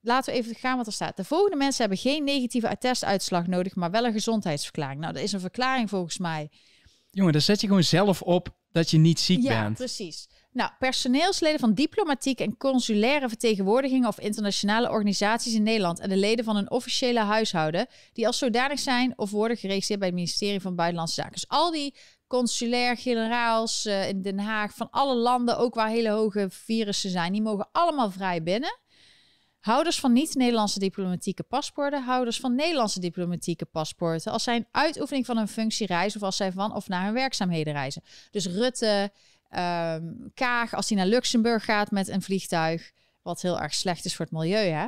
laten 0.00 0.32
we 0.32 0.38
even 0.38 0.54
gaan 0.54 0.76
wat 0.76 0.86
er 0.86 0.92
staat. 0.92 1.16
De 1.16 1.24
volgende 1.24 1.56
mensen 1.56 1.80
hebben 1.80 1.98
geen 1.98 2.24
negatieve 2.24 2.76
testuitslag 2.78 3.46
nodig, 3.46 3.74
maar 3.74 3.90
wel 3.90 4.04
een 4.04 4.12
gezondheidsverklaring. 4.12 5.00
Nou, 5.00 5.12
dat 5.12 5.22
is 5.22 5.32
een 5.32 5.40
verklaring 5.40 5.88
volgens 5.88 6.18
mij. 6.18 6.50
Jongen, 7.10 7.32
dan 7.32 7.42
zet 7.42 7.60
je 7.60 7.66
gewoon 7.66 7.84
zelf 7.84 8.22
op 8.22 8.56
dat 8.70 8.90
je 8.90 8.98
niet 8.98 9.20
ziek 9.20 9.42
ja, 9.42 9.62
bent. 9.62 9.76
precies. 9.76 10.28
Nou, 10.52 10.70
personeelsleden 10.78 11.60
van 11.60 11.74
diplomatieke 11.74 12.42
en 12.42 12.56
consulaire 12.56 13.28
vertegenwoordigingen 13.28 14.08
of 14.08 14.20
internationale 14.20 14.90
organisaties 14.90 15.54
in 15.54 15.62
Nederland 15.62 15.98
en 15.98 16.08
de 16.08 16.16
leden 16.16 16.44
van 16.44 16.56
een 16.56 16.70
officiële 16.70 17.20
huishouden, 17.20 17.86
die 18.12 18.26
als 18.26 18.38
zodanig 18.38 18.78
zijn 18.78 19.12
of 19.16 19.30
worden 19.30 19.56
geregistreerd 19.56 20.00
bij 20.00 20.08
het 20.08 20.18
ministerie 20.18 20.60
van 20.60 20.74
Buitenlandse 20.74 21.14
Zaken. 21.14 21.32
Dus 21.32 21.48
al 21.48 21.70
die 21.70 21.94
consulair 22.26 22.96
generaals 22.96 23.86
uh, 23.86 24.08
in 24.08 24.22
Den 24.22 24.38
Haag 24.38 24.74
van 24.74 24.90
alle 24.90 25.14
landen, 25.14 25.58
ook 25.58 25.74
waar 25.74 25.88
hele 25.88 26.10
hoge 26.10 26.46
virussen 26.50 27.10
zijn, 27.10 27.32
die 27.32 27.42
mogen 27.42 27.68
allemaal 27.72 28.10
vrij 28.10 28.42
binnen. 28.42 28.78
Houders 29.66 30.00
van 30.00 30.12
niet-Nederlandse 30.12 30.78
diplomatieke 30.78 31.42
paspoorten, 31.42 32.02
houders 32.02 32.40
van 32.40 32.54
Nederlandse 32.54 33.00
diplomatieke 33.00 33.64
paspoorten, 33.64 34.32
als 34.32 34.42
zij 34.42 34.56
een 34.56 34.66
uitoefening 34.70 35.26
van 35.26 35.36
hun 35.36 35.48
functie 35.48 35.86
reizen 35.86 36.20
of 36.20 36.26
als 36.26 36.36
zij 36.36 36.52
van 36.52 36.74
of 36.74 36.88
naar 36.88 37.04
hun 37.04 37.12
werkzaamheden 37.12 37.72
reizen. 37.72 38.02
Dus 38.30 38.46
Rutte, 38.46 39.12
um, 39.50 40.30
Kaag, 40.34 40.74
als 40.74 40.88
hij 40.88 40.98
naar 40.98 41.06
Luxemburg 41.06 41.64
gaat 41.64 41.90
met 41.90 42.08
een 42.08 42.22
vliegtuig, 42.22 42.92
wat 43.22 43.42
heel 43.42 43.60
erg 43.60 43.74
slecht 43.74 44.04
is 44.04 44.16
voor 44.16 44.24
het 44.24 44.34
milieu, 44.34 44.68
hè? 44.70 44.86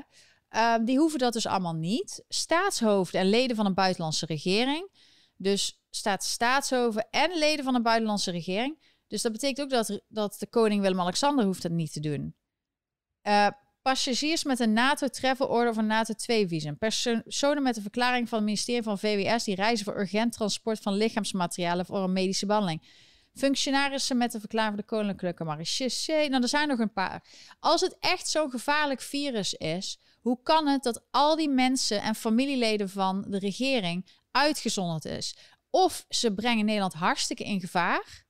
Um, 0.74 0.84
die 0.84 0.98
hoeven 0.98 1.18
dat 1.18 1.32
dus 1.32 1.46
allemaal 1.46 1.74
niet. 1.74 2.24
Staatshoofden 2.28 3.20
en 3.20 3.28
leden 3.28 3.56
van 3.56 3.66
een 3.66 3.74
buitenlandse 3.74 4.26
regering. 4.26 4.90
Dus 5.36 5.80
staat 5.90 6.24
staatshoofden 6.24 7.06
en 7.10 7.38
leden 7.38 7.64
van 7.64 7.74
een 7.74 7.82
buitenlandse 7.82 8.30
regering. 8.30 8.96
Dus 9.06 9.22
dat 9.22 9.32
betekent 9.32 9.60
ook 9.60 9.70
dat, 9.70 10.00
dat 10.08 10.36
de 10.38 10.46
koning 10.46 10.82
Willem-Alexander 10.82 11.44
hoeft 11.44 11.62
dat 11.62 11.72
niet 11.72 11.92
te 11.92 12.00
doen. 12.00 12.34
Uh, 13.22 13.48
passagiers 13.88 14.44
met 14.44 14.60
een 14.60 14.72
NATO-travel 14.72 15.46
order 15.46 15.70
of 15.70 15.76
een 15.76 15.86
NATO-2-visum. 15.86 16.78
Personen 16.78 17.62
met 17.62 17.76
een 17.76 17.82
verklaring 17.82 18.28
van 18.28 18.38
het 18.38 18.46
ministerie 18.46 18.82
van 18.82 18.98
VWS 18.98 19.44
die 19.44 19.54
reizen 19.54 19.84
voor 19.84 19.98
urgent 19.98 20.32
transport 20.32 20.78
van 20.78 20.92
lichaamsmaterialen 20.92 21.86
voor 21.86 21.98
een 21.98 22.12
medische 22.12 22.46
behandeling. 22.46 22.82
Functionarissen 23.34 24.16
met 24.16 24.34
een 24.34 24.40
verklaring 24.40 24.74
van 24.74 24.84
de 24.86 24.96
Koninklijke 24.96 25.44
Marechaussee. 25.44 26.28
Nou, 26.28 26.42
er 26.42 26.48
zijn 26.48 26.68
nog 26.68 26.78
een 26.78 26.92
paar. 26.92 27.24
Als 27.60 27.80
het 27.80 27.96
echt 28.00 28.28
zo'n 28.28 28.50
gevaarlijk 28.50 29.00
virus 29.00 29.54
is, 29.54 29.98
hoe 30.20 30.42
kan 30.42 30.66
het 30.66 30.82
dat 30.82 31.04
al 31.10 31.36
die 31.36 31.48
mensen 31.48 32.02
en 32.02 32.14
familieleden 32.14 32.88
van 32.88 33.24
de 33.28 33.38
regering 33.38 34.10
uitgezonderd 34.30 35.04
is? 35.04 35.36
Of 35.70 36.04
ze 36.08 36.34
brengen 36.34 36.64
Nederland 36.64 36.94
hartstikke 36.94 37.44
in 37.44 37.60
gevaar, 37.60 38.26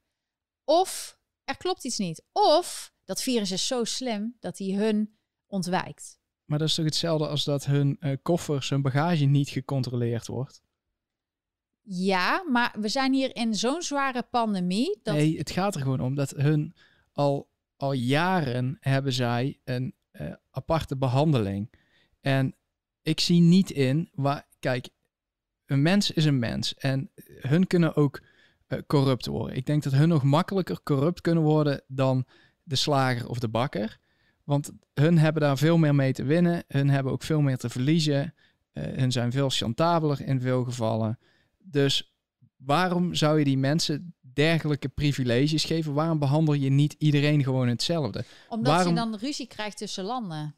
of 0.64 1.18
er 1.44 1.56
klopt 1.56 1.84
iets 1.84 1.98
niet. 1.98 2.24
Of 2.32 2.92
dat 3.04 3.22
virus 3.22 3.50
is 3.50 3.66
zo 3.66 3.84
slim 3.84 4.36
dat 4.40 4.58
hij 4.58 4.72
hun 4.72 5.17
ontwijkt. 5.48 6.18
Maar 6.44 6.58
dat 6.58 6.68
is 6.68 6.74
toch 6.74 6.84
hetzelfde 6.84 7.28
als 7.28 7.44
dat 7.44 7.64
hun 7.64 7.96
uh, 8.00 8.16
koffers, 8.22 8.68
hun 8.68 8.82
bagage 8.82 9.24
niet 9.24 9.48
gecontroleerd 9.48 10.26
wordt? 10.26 10.62
Ja, 11.82 12.44
maar 12.50 12.74
we 12.80 12.88
zijn 12.88 13.12
hier 13.12 13.36
in 13.36 13.54
zo'n 13.54 13.82
zware 13.82 14.22
pandemie. 14.22 15.00
Dat... 15.02 15.14
Nee, 15.14 15.38
het 15.38 15.50
gaat 15.50 15.74
er 15.74 15.80
gewoon 15.80 16.00
om 16.00 16.14
dat 16.14 16.30
hun 16.30 16.74
al, 17.12 17.50
al 17.76 17.92
jaren 17.92 18.76
hebben 18.80 19.12
zij 19.12 19.60
een 19.64 19.94
uh, 20.12 20.32
aparte 20.50 20.96
behandeling. 20.96 21.72
En 22.20 22.54
ik 23.02 23.20
zie 23.20 23.40
niet 23.40 23.70
in 23.70 24.10
waar, 24.14 24.46
kijk, 24.58 24.88
een 25.66 25.82
mens 25.82 26.10
is 26.10 26.24
een 26.24 26.38
mens 26.38 26.74
en 26.74 27.10
hun 27.24 27.66
kunnen 27.66 27.96
ook 27.96 28.22
uh, 28.68 28.78
corrupt 28.86 29.26
worden. 29.26 29.56
Ik 29.56 29.66
denk 29.66 29.82
dat 29.82 29.92
hun 29.92 30.08
nog 30.08 30.22
makkelijker 30.22 30.82
corrupt 30.82 31.20
kunnen 31.20 31.42
worden 31.42 31.82
dan 31.86 32.26
de 32.62 32.76
slager 32.76 33.28
of 33.28 33.38
de 33.38 33.48
bakker. 33.48 33.98
Want 34.48 34.70
hun 34.94 35.18
hebben 35.18 35.42
daar 35.42 35.58
veel 35.58 35.78
meer 35.78 35.94
mee 35.94 36.12
te 36.12 36.22
winnen. 36.22 36.64
Hun 36.68 36.90
hebben 36.90 37.12
ook 37.12 37.22
veel 37.22 37.40
meer 37.40 37.56
te 37.56 37.68
verliezen. 37.68 38.34
Uh, 38.72 38.84
hun 38.84 39.12
zijn 39.12 39.32
veel 39.32 39.50
chantabeler 39.50 40.20
in 40.20 40.40
veel 40.40 40.64
gevallen. 40.64 41.18
Dus 41.58 42.14
waarom 42.56 43.14
zou 43.14 43.38
je 43.38 43.44
die 43.44 43.58
mensen 43.58 44.14
dergelijke 44.20 44.88
privileges 44.88 45.64
geven? 45.64 45.94
Waarom 45.94 46.18
behandel 46.18 46.54
je 46.54 46.70
niet 46.70 46.94
iedereen 46.98 47.42
gewoon 47.42 47.68
hetzelfde? 47.68 48.24
Omdat 48.48 48.72
waarom... 48.72 48.94
je 48.94 49.00
dan 49.00 49.16
ruzie 49.16 49.46
krijgt 49.46 49.76
tussen 49.76 50.04
landen. 50.04 50.56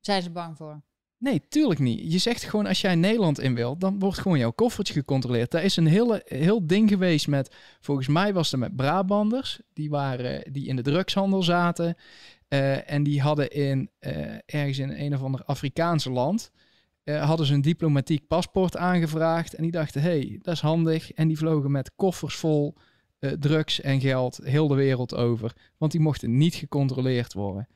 Zijn 0.00 0.22
ze 0.22 0.30
bang 0.30 0.56
voor? 0.56 0.82
Nee, 1.18 1.42
tuurlijk 1.48 1.80
niet. 1.80 2.12
Je 2.12 2.18
zegt 2.18 2.42
gewoon 2.42 2.66
als 2.66 2.80
jij 2.80 2.94
Nederland 2.94 3.40
in 3.40 3.54
wil, 3.54 3.78
dan 3.78 3.98
wordt 3.98 4.18
gewoon 4.18 4.38
jouw 4.38 4.50
koffertje 4.50 4.94
gecontroleerd. 4.94 5.50
Daar 5.50 5.64
is 5.64 5.76
een 5.76 5.86
hele, 5.86 6.22
heel 6.24 6.66
ding 6.66 6.88
geweest 6.88 7.28
met, 7.28 7.54
volgens 7.80 8.08
mij 8.08 8.32
was 8.32 8.50
het 8.50 8.60
met 8.60 8.76
Brabanders, 8.76 9.60
die, 9.72 9.90
waren, 9.90 10.52
die 10.52 10.66
in 10.66 10.76
de 10.76 10.82
drugshandel 10.82 11.42
zaten. 11.42 11.96
Uh, 12.52 12.90
en 12.90 13.02
die 13.02 13.20
hadden 13.20 13.50
in, 13.50 13.90
uh, 14.00 14.34
ergens 14.46 14.78
in 14.78 14.90
een 14.90 15.14
of 15.14 15.22
ander 15.22 15.44
Afrikaanse 15.44 16.10
land, 16.10 16.50
uh, 17.04 17.24
hadden 17.24 17.46
ze 17.46 17.54
een 17.54 17.62
diplomatiek 17.62 18.26
paspoort 18.26 18.76
aangevraagd. 18.76 19.54
En 19.54 19.62
die 19.62 19.72
dachten, 19.72 20.02
hey, 20.02 20.38
dat 20.42 20.54
is 20.54 20.60
handig. 20.60 21.12
En 21.12 21.28
die 21.28 21.38
vlogen 21.38 21.70
met 21.70 21.92
koffers 21.96 22.34
vol 22.34 22.74
drugs 23.38 23.80
en 23.80 24.00
geld 24.00 24.40
heel 24.42 24.68
de 24.68 24.74
wereld 24.74 25.14
over. 25.14 25.52
Want 25.78 25.92
die 25.92 26.00
mochten 26.00 26.36
niet 26.36 26.54
gecontroleerd 26.54 27.32
worden. 27.32 27.68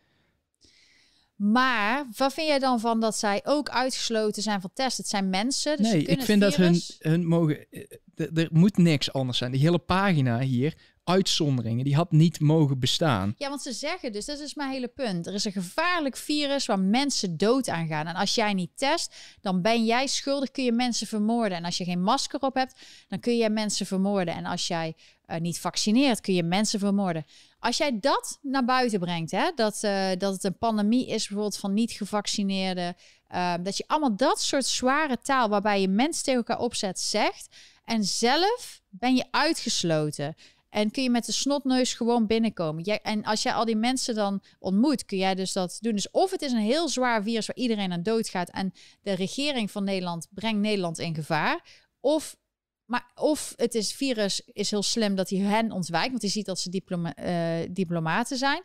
Maar 1.36 2.06
wat 2.16 2.34
vind 2.34 2.48
jij 2.48 2.58
dan 2.58 2.80
van 2.80 3.00
dat 3.00 3.16
zij 3.16 3.40
ook 3.44 3.68
uitgesloten 3.68 4.42
zijn 4.42 4.60
van 4.60 4.70
testen? 4.74 5.02
Het 5.02 5.12
zijn 5.12 5.30
mensen. 5.30 5.76
Dus 5.76 5.92
nee, 5.92 6.04
ik 6.04 6.22
vind 6.22 6.40
dat 6.40 6.56
hun, 6.56 6.80
hun 6.98 7.26
mogen. 7.26 7.66
Er 8.14 8.48
moet 8.52 8.76
niks 8.76 9.12
anders 9.12 9.38
zijn. 9.38 9.52
Die 9.52 9.60
hele 9.60 9.78
pagina 9.78 10.38
hier 10.38 10.74
uitzonderingen. 11.04 11.84
Die 11.84 11.94
had 11.94 12.12
niet 12.12 12.40
mogen 12.40 12.78
bestaan. 12.78 13.34
Ja, 13.38 13.48
want 13.48 13.62
ze 13.62 13.72
zeggen 13.72 14.12
dus, 14.12 14.24
dat 14.24 14.38
is 14.38 14.54
mijn 14.54 14.70
hele 14.70 14.88
punt. 14.88 15.26
Er 15.26 15.34
is 15.34 15.44
een 15.44 15.52
gevaarlijk 15.52 16.16
virus 16.16 16.66
waar 16.66 16.78
mensen 16.78 17.36
dood 17.36 17.68
aan 17.68 17.86
gaan. 17.86 18.06
En 18.06 18.14
als 18.14 18.34
jij 18.34 18.52
niet 18.52 18.70
test, 18.74 19.14
dan 19.40 19.62
ben 19.62 19.84
jij 19.84 20.06
schuldig, 20.06 20.50
kun 20.50 20.64
je 20.64 20.72
mensen 20.72 21.06
vermoorden. 21.06 21.58
En 21.58 21.64
als 21.64 21.78
je 21.78 21.84
geen 21.84 22.02
masker 22.02 22.40
op 22.40 22.54
hebt, 22.54 22.80
dan 23.08 23.20
kun 23.20 23.36
je 23.36 23.50
mensen 23.50 23.86
vermoorden. 23.86 24.34
En 24.34 24.44
als 24.46 24.66
jij 24.66 24.94
uh, 25.26 25.36
niet 25.36 25.60
vaccineert, 25.60 26.20
kun 26.20 26.34
je 26.34 26.42
mensen 26.42 26.78
vermoorden. 26.78 27.24
Als 27.58 27.76
jij 27.76 27.98
dat 28.00 28.38
naar 28.42 28.64
buiten 28.64 29.00
brengt, 29.00 29.30
hè, 29.30 29.50
dat, 29.54 29.80
uh, 29.84 30.08
dat 30.18 30.32
het 30.32 30.44
een 30.44 30.58
pandemie 30.58 31.06
is 31.06 31.26
bijvoorbeeld 31.26 31.56
van 31.56 31.74
niet 31.74 31.92
gevaccineerden, 31.92 32.96
uh, 33.34 33.54
dat 33.62 33.76
je 33.76 33.84
allemaal 33.86 34.16
dat 34.16 34.40
soort 34.40 34.66
zware 34.66 35.18
taal 35.22 35.48
waarbij 35.48 35.80
je 35.80 35.88
mensen 35.88 36.24
tegen 36.24 36.40
elkaar 36.40 36.58
opzet 36.58 37.00
zegt 37.00 37.56
en 37.84 38.04
zelf 38.04 38.82
ben 38.88 39.16
je 39.16 39.24
uitgesloten. 39.30 40.34
En 40.74 40.90
kun 40.90 41.02
je 41.02 41.10
met 41.10 41.26
de 41.26 41.32
snotneus 41.32 41.94
gewoon 41.94 42.26
binnenkomen. 42.26 42.82
Jij, 42.82 43.00
en 43.00 43.24
als 43.24 43.42
jij 43.42 43.52
al 43.52 43.64
die 43.64 43.76
mensen 43.76 44.14
dan 44.14 44.42
ontmoet, 44.58 45.04
kun 45.04 45.18
jij 45.18 45.34
dus 45.34 45.52
dat 45.52 45.78
doen. 45.80 45.92
Dus 45.92 46.10
of 46.10 46.30
het 46.30 46.42
is 46.42 46.52
een 46.52 46.58
heel 46.58 46.88
zwaar 46.88 47.22
virus 47.22 47.46
waar 47.46 47.56
iedereen 47.56 47.92
aan 47.92 48.02
doodgaat 48.02 48.50
en 48.50 48.72
de 49.02 49.12
regering 49.12 49.70
van 49.70 49.84
Nederland 49.84 50.28
brengt 50.30 50.60
Nederland 50.60 50.98
in 50.98 51.14
gevaar. 51.14 51.84
Of 52.00 52.36
maar 52.84 53.10
of 53.14 53.52
het 53.56 53.74
is 53.74 53.92
virus 53.92 54.40
is 54.52 54.70
heel 54.70 54.82
slim 54.82 55.14
dat 55.14 55.30
hij 55.30 55.38
hen 55.38 55.72
ontwijkt, 55.72 56.10
want 56.10 56.22
hij 56.22 56.30
ziet 56.30 56.46
dat 56.46 56.60
ze 56.60 56.70
diploma, 56.70 57.16
uh, 57.18 57.68
diplomaten 57.70 58.36
zijn. 58.36 58.62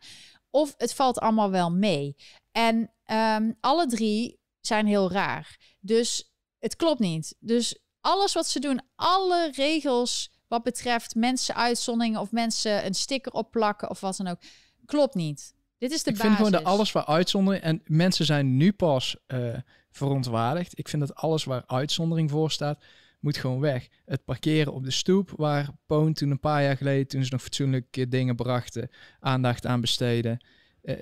Of 0.50 0.74
het 0.78 0.94
valt 0.94 1.20
allemaal 1.20 1.50
wel 1.50 1.72
mee. 1.72 2.16
En 2.52 2.94
um, 3.12 3.58
alle 3.60 3.88
drie 3.88 4.40
zijn 4.60 4.86
heel 4.86 5.12
raar. 5.12 5.76
Dus 5.80 6.34
het 6.60 6.76
klopt 6.76 7.00
niet. 7.00 7.36
Dus 7.40 7.80
alles 8.02 8.34
wat 8.34 8.48
ze 8.48 8.60
doen, 8.60 8.82
alle 8.96 9.52
regels 9.52 10.32
wat 10.50 10.64
betreft 10.64 11.16
mensen 11.16 11.56
uitzonderingen 11.56 12.20
of 12.20 12.32
mensen 12.32 12.86
een 12.86 12.94
sticker 12.94 13.32
opplakken 13.32 13.90
of 13.90 14.00
wat 14.00 14.18
dan 14.18 14.28
ook, 14.28 14.40
klopt 14.86 15.16
niet. 15.16 15.54
Dit 15.78 15.92
is 15.92 16.04
de 16.04 16.10
ik 16.10 16.16
basis. 16.16 16.36
vind 16.36 16.36
gewoon 16.36 16.64
dat 16.64 16.72
alles 16.72 16.92
waar 16.92 17.06
uitzondering 17.06 17.64
en 17.64 17.82
mensen 17.86 18.26
zijn 18.26 18.58
nu 18.58 18.72
pas 18.72 19.18
uh, 19.28 19.56
verontwaardigd. 19.92 20.80
Ik 20.80 20.88
vind 20.88 21.08
dat 21.08 21.16
alles 21.16 21.44
waar 21.44 21.64
uitzondering 21.66 22.30
voor 22.30 22.52
staat 22.52 22.84
moet 23.20 23.38
gewoon 23.38 23.60
weg. 23.60 23.88
Het 24.06 24.26
parkeren 24.26 24.74
op 24.74 24.84
de 24.84 24.92
stoep, 24.92 25.34
waar 25.36 25.70
Poon 25.86 26.14
toen 26.14 26.32
een 26.32 26.40
paar 26.40 26.64
jaar 26.64 26.78
geleden, 26.78 27.08
toen 27.08 27.24
ze 27.24 27.32
nog 27.32 27.42
fatsoenlijk 27.42 28.12
dingen 28.12 28.36
brachten, 28.36 28.90
aandacht 29.20 29.66
aan 29.66 29.82
besteden. 29.82 30.46
Uh, 30.84 30.96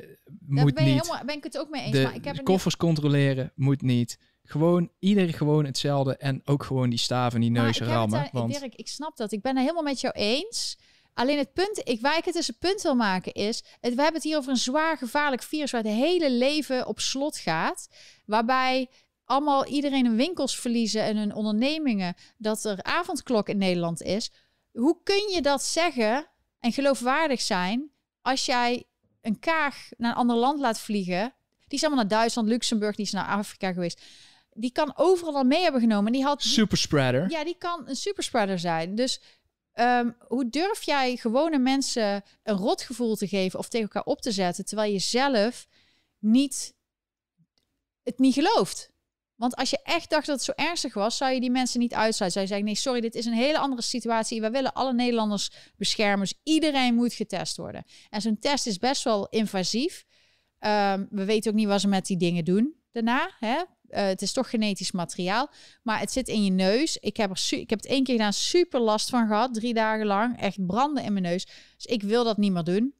moet 0.45 0.74
ben, 0.74 0.84
niet. 0.84 1.02
Helemaal, 1.02 1.26
ben 1.26 1.36
ik 1.36 1.43
het 1.43 1.58
ook 1.58 1.70
mee 1.70 1.82
eens. 1.82 1.91
De, 1.91 2.02
maar 2.02 2.16
ik 2.16 2.26
heb 2.26 2.36
de 2.36 2.43
koffers 2.43 2.76
niet... 2.76 2.84
controleren 2.84 3.52
moet 3.56 3.82
niet. 3.82 4.20
Gewoon 4.50 4.91
iedereen 5.00 5.34
gewoon 5.34 5.66
hetzelfde 5.66 6.18
en 6.18 6.41
ook 6.45 6.64
gewoon 6.64 6.89
die 6.89 7.00
staven, 7.00 7.39
die 7.39 7.52
neuzen 7.52 7.86
rammen. 7.86 8.22
Het, 8.22 8.32
want... 8.32 8.60
Dirk, 8.60 8.76
ik 8.76 8.88
snap 8.88 9.18
dat. 9.18 9.32
Ik 9.32 9.41
ben 9.41 9.52
het 9.52 9.62
helemaal 9.62 9.84
met 9.84 10.02
jou 10.02 10.14
eens. 10.14 10.78
Alleen 11.14 11.38
het 11.38 11.54
punt, 11.54 11.82
ik, 11.84 12.02
waar 12.02 12.18
ik 12.18 12.26
het 12.26 12.34
dus 12.34 12.48
een 12.48 12.58
punt 12.60 12.82
wil 12.82 12.95
maken 12.95 13.34
is, 13.34 13.64
het, 13.80 13.95
we 13.95 14.02
hebben 14.02 14.14
het 14.14 14.24
hier 14.24 14.38
over 14.38 14.52
een 14.52 14.58
zwaar 14.58 14.98
gevaarlijk 14.98 15.43
virus 15.43 15.72
waar 15.72 15.84
het 15.84 15.91
hele 15.91 16.32
leven 16.32 16.88
op 16.88 17.00
slot 17.00 17.38
gaat. 17.38 17.88
Waarbij 18.26 18.89
allemaal 19.26 19.66
iedereen 19.66 20.06
hun 20.06 20.16
winkels 20.16 20.60
verliezen 20.60 21.02
en 21.02 21.18
hun 21.18 21.34
ondernemingen, 21.34 22.16
dat 22.38 22.66
er 22.66 22.84
avondklok 22.84 23.50
in 23.50 23.58
Nederland 23.58 24.02
is. 24.02 24.32
Hoe 24.72 24.98
kun 25.04 25.30
je 25.32 25.41
dat 25.41 25.64
zeggen 25.64 26.28
en 26.60 26.72
geloofwaardig 26.72 27.41
zijn 27.41 27.91
als 28.22 28.45
jij 28.45 28.84
een 29.22 29.39
kaag 29.39 29.89
naar 29.98 30.12
een 30.12 30.18
ander 30.18 30.36
land 30.36 30.60
laat 30.60 30.80
vliegen? 30.80 31.34
Die 31.68 31.78
is 31.78 31.84
allemaal 31.84 32.04
naar 32.04 32.20
Duitsland, 32.20 32.48
Luxemburg, 32.48 32.95
die 32.95 33.06
is 33.06 33.12
naar 33.12 33.28
Afrika 33.28 33.74
geweest. 33.74 34.02
Die 34.60 34.72
kan 34.72 34.93
overal 34.95 35.36
al 35.36 35.43
mee 35.43 35.62
hebben 35.62 35.82
genomen. 35.82 36.12
Die 36.12 36.24
had 36.24 36.43
superspreader. 36.43 37.30
Ja, 37.30 37.43
die 37.43 37.58
kan 37.58 37.84
een 37.88 37.95
superspreader 37.95 38.60
zijn. 38.60 38.95
Dus 38.95 39.22
um, 39.74 40.16
hoe 40.28 40.49
durf 40.49 40.84
jij 40.84 41.16
gewone 41.16 41.58
mensen 41.58 42.24
een 42.43 42.55
rotgevoel 42.55 43.16
te 43.16 43.28
geven 43.28 43.60
of 43.60 43.70
tegen 43.70 43.88
elkaar 43.88 44.14
op 44.14 44.22
te 44.22 44.32
zetten, 44.32 44.66
terwijl 44.66 44.91
je 44.91 44.99
zelf 44.99 45.68
niet 46.20 46.76
het 48.03 48.20
niet 48.20 48.34
gelooft? 48.34 48.91
Want 49.36 49.55
als 49.55 49.70
je 49.70 49.80
echt 49.84 50.10
dacht 50.10 50.26
dat 50.26 50.36
het 50.36 50.45
zo 50.45 50.51
ernstig 50.55 50.93
was, 50.93 51.18
zou 51.18 51.34
je 51.34 51.39
die 51.39 51.51
mensen 51.51 51.80
niet 51.80 51.93
uitsluiten. 51.93 52.32
Zou 52.32 52.43
je 52.43 52.47
zeggen, 52.47 52.66
nee, 52.66 52.76
sorry, 52.76 53.01
dit 53.01 53.16
is 53.16 53.26
een 53.26 53.34
hele 53.34 53.58
andere 53.58 53.82
situatie. 53.82 54.41
We 54.41 54.49
willen 54.49 54.74
alle 54.74 54.93
Nederlanders 54.93 55.51
beschermen. 55.76 56.20
Dus 56.20 56.39
iedereen 56.43 56.95
moet 56.95 57.14
getest 57.14 57.58
worden. 57.58 57.86
En 58.10 58.22
zo'n 58.22 58.39
test 58.39 58.68
is 58.68 58.78
best 58.78 59.03
wel 59.03 59.28
invasief. 59.30 60.05
Um, 60.60 61.08
we 61.12 61.26
weten 61.26 61.51
ook 61.51 61.58
niet 61.58 61.68
wat 61.68 61.82
ze 61.82 61.88
met 61.88 62.05
die 62.05 62.18
dingen 62.18 62.45
doen 62.45 62.76
daarna. 62.91 63.32
Hè? 63.39 63.64
Uh, 63.89 63.97
het 63.97 64.21
is 64.21 64.31
toch 64.31 64.49
genetisch 64.49 64.91
materiaal. 64.91 65.49
Maar 65.83 65.99
het 65.99 66.11
zit 66.11 66.27
in 66.27 66.43
je 66.43 66.51
neus. 66.51 66.97
Ik 66.97 67.17
heb, 67.17 67.29
er 67.29 67.47
ik 67.49 67.69
heb 67.69 67.79
het 67.79 67.88
één 67.88 68.03
keer 68.03 68.15
gedaan, 68.15 68.33
super 68.33 68.79
last 68.79 69.09
van 69.09 69.27
gehad. 69.27 69.53
Drie 69.53 69.73
dagen 69.73 70.05
lang. 70.05 70.39
Echt 70.39 70.65
branden 70.65 71.03
in 71.03 71.13
mijn 71.13 71.25
neus. 71.25 71.45
Dus 71.75 71.85
ik 71.85 72.03
wil 72.03 72.23
dat 72.23 72.38
niet 72.38 72.51
meer 72.51 72.63
doen. 72.63 72.95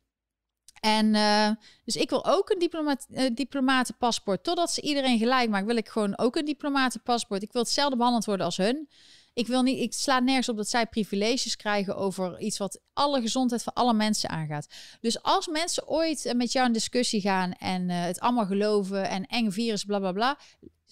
En 0.80 1.14
uh, 1.14 1.50
dus 1.84 1.96
ik 1.96 2.10
wil 2.10 2.26
ook 2.26 2.50
een 2.50 2.60
diplomaat, 2.60 3.08
uh, 3.10 3.22
diplomatenpaspoort. 3.34 4.44
Totdat 4.44 4.72
ze 4.72 4.82
iedereen 4.82 5.18
gelijk 5.18 5.50
maakt, 5.50 5.66
wil 5.66 5.76
ik 5.76 5.90
gewoon 5.90 6.18
ook 6.18 6.36
een 6.36 6.46
diplomatenpaspoort. 6.46 7.44
Ik 7.44 7.52
wil 7.52 7.62
hetzelfde 7.62 7.98
behandeld 7.98 8.26
worden 8.26 8.46
als 8.46 8.58
hun. 8.58 8.90
Ik 9.34 9.48
wil 9.48 9.62
niet, 9.62 9.80
ik 9.80 9.94
sla 9.94 10.20
nergens 10.20 10.50
op 10.50 10.58
dat 10.58 10.70
zij 10.70 10.86
privileges 10.86 11.56
krijgen 11.56 11.96
over 11.96 12.40
iets 12.40 12.58
wat 12.58 12.82
alle 12.94 13.22
gezondheid 13.22 13.64
van 13.64 13.74
alle 13.74 13.94
mensen 13.94 14.30
aangaat. 14.30 14.68
Dus 15.02 15.22
als 15.22 15.48
mensen 15.48 15.88
ooit 15.88 16.34
met 16.36 16.52
jou 16.52 16.68
in 16.68 16.74
discussie 16.74 17.22
gaan 17.22 17.52
en 17.52 17.90
het 17.90 18.20
allemaal 18.20 18.46
geloven 18.46 19.10
en 19.10 19.26
eng 19.26 19.52
virus, 19.52 19.84
bla 19.84 20.00
bla 20.00 20.12
bla, 20.12 20.38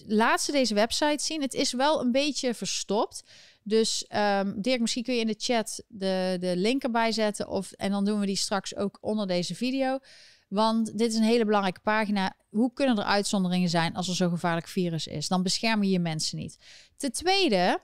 laat 0.08 0.42
ze 0.42 0.52
deze 0.52 0.74
website 0.74 1.24
zien. 1.24 1.42
Het 1.42 1.54
is 1.54 1.74
wel 1.74 2.02
een 2.02 2.12
beetje 2.12 2.54
verstopt. 2.54 3.24
Dus 3.64 4.06
um, 4.16 4.62
Dirk, 4.62 4.82
misschien 4.82 5.04
kun 5.04 5.14
je 5.14 5.20
in 5.20 5.28
de 5.28 5.36
chat 5.38 5.84
de, 5.88 6.38
de 6.40 6.58
link 6.58 6.84
erbij 6.84 7.12
zetten. 7.12 7.48
Of, 7.48 7.72
en 7.72 7.92
dan 7.92 8.06
doen 8.06 8.20
we 8.20 8.26
die 8.26 8.36
straks 8.36 8.76
ook 8.76 8.98
onder 9.02 9.28
deze 9.28 9.56
video. 9.56 10.00
Want 10.48 10.98
dit 10.98 11.12
is 11.12 11.18
een 11.18 11.24
hele 11.24 11.46
belangrijke 11.46 11.80
pagina. 11.80 12.36
Hoe 12.50 12.74
kunnen 12.74 12.98
er 12.98 13.04
uitzonderingen 13.04 13.70
zijn 13.70 13.96
als 13.96 14.08
er 14.08 14.16
zo'n 14.16 14.30
gevaarlijk 14.30 14.68
virus 14.68 15.08
is? 15.08 15.28
Dan 15.28 15.44
bescherm 15.44 15.84
je 15.84 15.90
je 15.90 16.00
mensen 16.00 16.38
niet. 16.38 16.58
Ten 16.98 17.12
tweede, 17.12 17.80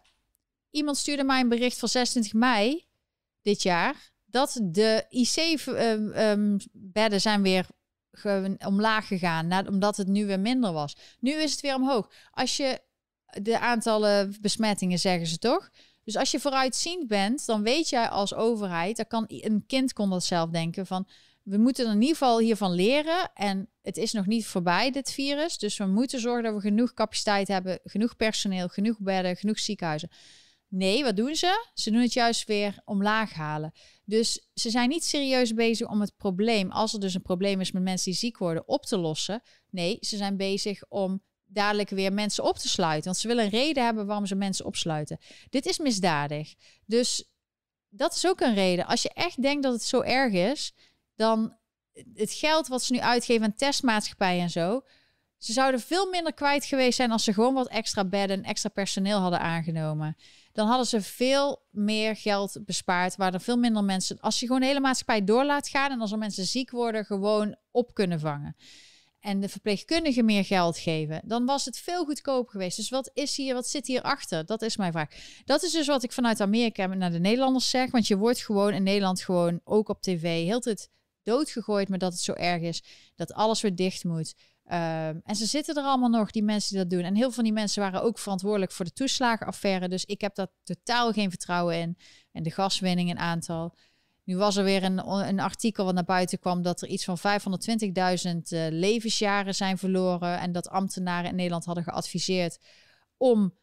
iemand 0.69 0.97
stuurde 0.97 1.23
mij 1.23 1.39
een 1.39 1.49
bericht 1.49 1.79
van 1.79 1.89
26 1.89 2.33
mei 2.33 2.85
dit 3.41 3.61
jaar. 3.61 4.11
Dat 4.25 4.59
de 4.63 5.05
IC-bedden 5.09 6.13
ehm, 6.93 7.13
um, 7.13 7.19
zijn 7.19 7.41
weer 7.41 7.67
omlaag 8.65 9.07
gegaan. 9.07 9.67
omdat 9.67 9.97
het 9.97 10.07
nu 10.07 10.25
weer 10.25 10.39
minder 10.39 10.71
was. 10.71 10.95
Nu 11.19 11.31
is 11.31 11.51
het 11.51 11.61
weer 11.61 11.75
omhoog. 11.75 12.11
Als 12.31 12.57
je 12.57 12.81
de 13.41 13.59
aantallen 13.59 14.35
besmettingen, 14.41 14.99
zeggen 14.99 15.27
ze 15.27 15.37
toch? 15.37 15.69
Dus 16.03 16.17
als 16.17 16.31
je 16.31 16.39
vooruitziend 16.39 17.07
bent, 17.07 17.45
dan 17.45 17.63
weet 17.63 17.89
jij 17.89 18.09
als 18.09 18.33
overheid, 18.33 18.97
dat 18.97 19.07
kan 19.07 19.25
een 19.27 19.63
kind 19.67 19.93
kon 19.93 20.09
dat 20.09 20.23
zelf 20.23 20.49
denken 20.49 20.85
van 20.85 21.07
we 21.43 21.57
moeten 21.57 21.85
in 21.85 21.93
ieder 21.93 22.07
geval 22.07 22.39
hiervan 22.39 22.71
leren 22.71 23.31
en 23.33 23.69
het 23.81 23.97
is 23.97 24.11
nog 24.11 24.25
niet 24.25 24.45
voorbij 24.45 24.91
dit 24.91 25.11
virus, 25.11 25.57
dus 25.57 25.77
we 25.77 25.85
moeten 25.85 26.19
zorgen 26.19 26.43
dat 26.43 26.53
we 26.53 26.59
genoeg 26.59 26.93
capaciteit 26.93 27.47
hebben, 27.47 27.79
genoeg 27.83 28.15
personeel, 28.15 28.67
genoeg 28.67 28.99
bedden, 28.99 29.35
genoeg 29.35 29.59
ziekenhuizen. 29.59 30.09
Nee, 30.71 31.03
wat 31.03 31.15
doen 31.15 31.35
ze? 31.35 31.65
Ze 31.73 31.91
doen 31.91 32.01
het 32.01 32.13
juist 32.13 32.47
weer 32.47 32.81
omlaag 32.85 33.33
halen. 33.33 33.71
Dus 34.05 34.47
ze 34.53 34.69
zijn 34.69 34.89
niet 34.89 35.05
serieus 35.05 35.53
bezig 35.53 35.87
om 35.87 36.01
het 36.01 36.17
probleem, 36.17 36.71
als 36.71 36.93
er 36.93 36.99
dus 36.99 37.13
een 37.13 37.21
probleem 37.21 37.59
is 37.59 37.71
met 37.71 37.83
mensen 37.83 38.11
die 38.11 38.19
ziek 38.19 38.37
worden, 38.37 38.67
op 38.67 38.85
te 38.85 38.97
lossen. 38.97 39.41
Nee, 39.69 39.97
ze 40.01 40.17
zijn 40.17 40.37
bezig 40.37 40.83
om 40.89 41.23
dadelijk 41.45 41.89
weer 41.89 42.13
mensen 42.13 42.43
op 42.43 42.57
te 42.57 42.69
sluiten. 42.69 43.03
Want 43.03 43.17
ze 43.17 43.27
willen 43.27 43.43
een 43.43 43.49
reden 43.49 43.83
hebben 43.83 44.05
waarom 44.05 44.25
ze 44.25 44.35
mensen 44.35 44.65
opsluiten. 44.65 45.19
Dit 45.49 45.65
is 45.65 45.77
misdadig. 45.77 46.53
Dus 46.85 47.31
dat 47.89 48.15
is 48.15 48.27
ook 48.27 48.39
een 48.39 48.53
reden. 48.53 48.85
Als 48.85 49.01
je 49.01 49.13
echt 49.13 49.41
denkt 49.41 49.63
dat 49.63 49.73
het 49.73 49.83
zo 49.83 50.01
erg 50.01 50.33
is, 50.33 50.73
dan 51.15 51.57
het 52.13 52.31
geld 52.31 52.67
wat 52.67 52.83
ze 52.83 52.93
nu 52.93 52.99
uitgeven 52.99 53.45
aan 53.45 53.55
testmaatschappijen 53.55 54.41
en 54.41 54.49
zo. 54.49 54.81
Ze 55.37 55.53
zouden 55.53 55.79
veel 55.79 56.09
minder 56.09 56.33
kwijt 56.33 56.65
geweest 56.65 56.95
zijn 56.95 57.11
als 57.11 57.23
ze 57.23 57.33
gewoon 57.33 57.53
wat 57.53 57.67
extra 57.67 58.05
bedden 58.05 58.37
en 58.37 58.43
extra 58.43 58.69
personeel 58.69 59.19
hadden 59.19 59.39
aangenomen. 59.39 60.17
Dan 60.53 60.67
hadden 60.67 60.87
ze 60.87 61.01
veel 61.01 61.61
meer 61.69 62.15
geld 62.15 62.57
bespaard, 62.65 63.15
waar 63.15 63.33
er 63.33 63.41
veel 63.41 63.57
minder 63.57 63.83
mensen. 63.83 64.19
Als 64.19 64.39
je 64.39 64.45
gewoon 64.45 64.61
de 64.61 64.67
hele 64.67 64.79
maatschappij 64.79 65.23
door 65.23 65.45
laat 65.45 65.67
gaan 65.67 65.91
en 65.91 66.01
als 66.01 66.11
er 66.11 66.17
mensen 66.17 66.45
ziek 66.45 66.71
worden, 66.71 67.05
gewoon 67.05 67.55
op 67.71 67.93
kunnen 67.93 68.19
vangen 68.19 68.55
en 69.21 69.39
de 69.39 69.49
verpleegkundigen 69.49 70.25
meer 70.25 70.45
geld 70.45 70.77
geven, 70.77 71.21
dan 71.25 71.45
was 71.45 71.65
het 71.65 71.77
veel 71.77 72.05
goedkoper 72.05 72.51
geweest. 72.51 72.77
Dus 72.77 72.89
wat 72.89 73.11
is 73.13 73.37
hier, 73.37 73.53
wat 73.53 73.67
zit 73.67 73.87
hier 73.87 74.01
achter? 74.01 74.45
Dat 74.45 74.61
is 74.61 74.77
mijn 74.77 74.91
vraag. 74.91 75.09
Dat 75.45 75.63
is 75.63 75.71
dus 75.71 75.87
wat 75.87 76.03
ik 76.03 76.11
vanuit 76.11 76.41
Amerika 76.41 76.85
naar 76.85 77.11
de 77.11 77.19
Nederlanders 77.19 77.69
zeg. 77.69 77.91
Want 77.91 78.07
je 78.07 78.17
wordt 78.17 78.39
gewoon 78.39 78.73
in 78.73 78.83
Nederland 78.83 79.21
gewoon 79.21 79.61
ook 79.63 79.89
op 79.89 80.01
tv 80.01 80.45
heel 80.45 80.59
tijd 80.59 80.89
doodgegooid, 81.23 81.89
maar 81.89 81.97
dat 81.97 82.11
het 82.11 82.21
zo 82.21 82.33
erg 82.33 82.61
is 82.61 82.83
dat 83.15 83.33
alles 83.33 83.61
weer 83.61 83.75
dicht 83.75 84.03
moet. 84.03 84.33
Ehm, 84.71 85.19
en 85.23 85.35
ze 85.35 85.45
zitten 85.45 85.75
er 85.75 85.83
allemaal 85.83 86.09
nog, 86.09 86.31
die 86.31 86.43
mensen 86.43 86.69
die 86.69 86.79
dat 86.79 86.89
doen. 86.89 87.03
En 87.03 87.15
heel 87.15 87.23
veel 87.23 87.31
van 87.31 87.43
die 87.43 87.53
mensen 87.53 87.81
waren 87.81 88.03
ook 88.03 88.19
verantwoordelijk 88.19 88.71
voor 88.71 88.85
de 88.85 88.93
toeslagenaffaire. 88.93 89.89
Dus 89.89 90.05
ik 90.05 90.21
heb 90.21 90.35
daar 90.35 90.47
totaal 90.63 91.11
geen 91.11 91.29
vertrouwen 91.29 91.75
in. 91.79 91.97
En 92.31 92.43
de 92.43 92.51
gaswinning 92.51 93.09
een 93.09 93.19
aantal. 93.19 93.75
Nu 94.23 94.37
was 94.37 94.55
er 94.55 94.63
weer 94.63 94.83
een, 94.83 95.07
een 95.07 95.39
artikel 95.39 95.85
wat 95.85 95.93
naar 95.93 96.03
buiten 96.03 96.39
kwam 96.39 96.61
dat 96.61 96.81
er 96.81 96.87
iets 96.87 97.03
van 97.03 97.17
520.000 97.17 97.23
uh, 97.23 98.67
levensjaren 98.69 99.55
zijn 99.55 99.77
verloren. 99.77 100.39
En 100.39 100.51
dat 100.51 100.69
ambtenaren 100.69 101.29
in 101.29 101.35
Nederland 101.35 101.65
hadden 101.65 101.83
geadviseerd 101.83 102.59
om 103.17 103.53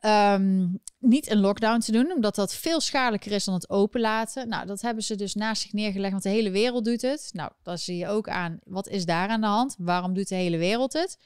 um, 0.00 0.80
niet 0.98 1.30
een 1.30 1.40
lockdown 1.40 1.78
te 1.78 1.92
doen, 1.92 2.12
omdat 2.12 2.34
dat 2.34 2.54
veel 2.54 2.80
schadelijker 2.80 3.32
is 3.32 3.44
dan 3.44 3.54
het 3.54 3.70
openlaten. 3.70 4.48
Nou, 4.48 4.66
dat 4.66 4.80
hebben 4.80 5.04
ze 5.04 5.14
dus 5.14 5.34
naast 5.34 5.62
zich 5.62 5.72
neergelegd, 5.72 6.10
want 6.10 6.22
de 6.22 6.28
hele 6.28 6.50
wereld 6.50 6.84
doet 6.84 7.02
het. 7.02 7.30
Nou, 7.32 7.50
dan 7.62 7.78
zie 7.78 7.96
je 7.96 8.08
ook 8.08 8.28
aan, 8.28 8.58
wat 8.64 8.88
is 8.88 9.04
daar 9.04 9.28
aan 9.28 9.40
de 9.40 9.46
hand? 9.46 9.74
Waarom 9.78 10.14
doet 10.14 10.28
de 10.28 10.34
hele 10.34 10.58
wereld 10.58 10.92
het? 10.92 11.18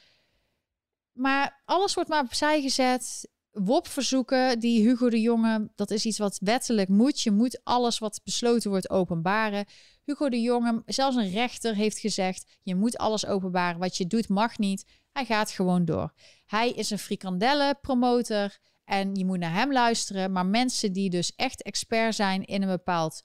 Maar 1.13 1.61
alles 1.65 1.93
wordt 1.93 2.09
maar 2.09 2.23
opzij 2.23 2.61
gezet. 2.61 3.31
WOP-verzoeken, 3.51 4.59
die 4.59 4.87
Hugo 4.87 5.09
de 5.09 5.21
Jonge, 5.21 5.71
dat 5.75 5.91
is 5.91 6.05
iets 6.05 6.17
wat 6.17 6.39
wettelijk 6.41 6.89
moet. 6.89 7.21
Je 7.21 7.31
moet 7.31 7.59
alles 7.63 7.99
wat 7.99 8.21
besloten 8.23 8.69
wordt 8.69 8.89
openbaren. 8.89 9.65
Hugo 10.05 10.29
de 10.29 10.41
Jonge, 10.41 10.81
zelfs 10.85 11.15
een 11.15 11.31
rechter 11.31 11.75
heeft 11.75 11.99
gezegd, 11.99 12.57
je 12.61 12.75
moet 12.75 12.97
alles 12.97 13.25
openbaren. 13.25 13.79
Wat 13.79 13.97
je 13.97 14.07
doet 14.07 14.29
mag 14.29 14.57
niet. 14.57 14.85
Hij 15.13 15.25
gaat 15.25 15.51
gewoon 15.51 15.85
door. 15.85 16.13
Hij 16.45 16.71
is 16.71 16.89
een 16.89 16.99
frikandellen-promotor 16.99 18.57
en 18.85 19.15
je 19.15 19.25
moet 19.25 19.39
naar 19.39 19.53
hem 19.53 19.71
luisteren. 19.71 20.31
Maar 20.31 20.45
mensen 20.45 20.93
die 20.93 21.09
dus 21.09 21.35
echt 21.35 21.61
expert 21.61 22.15
zijn 22.15 22.45
in 22.45 22.61
een 22.61 22.67
bepaald 22.67 23.21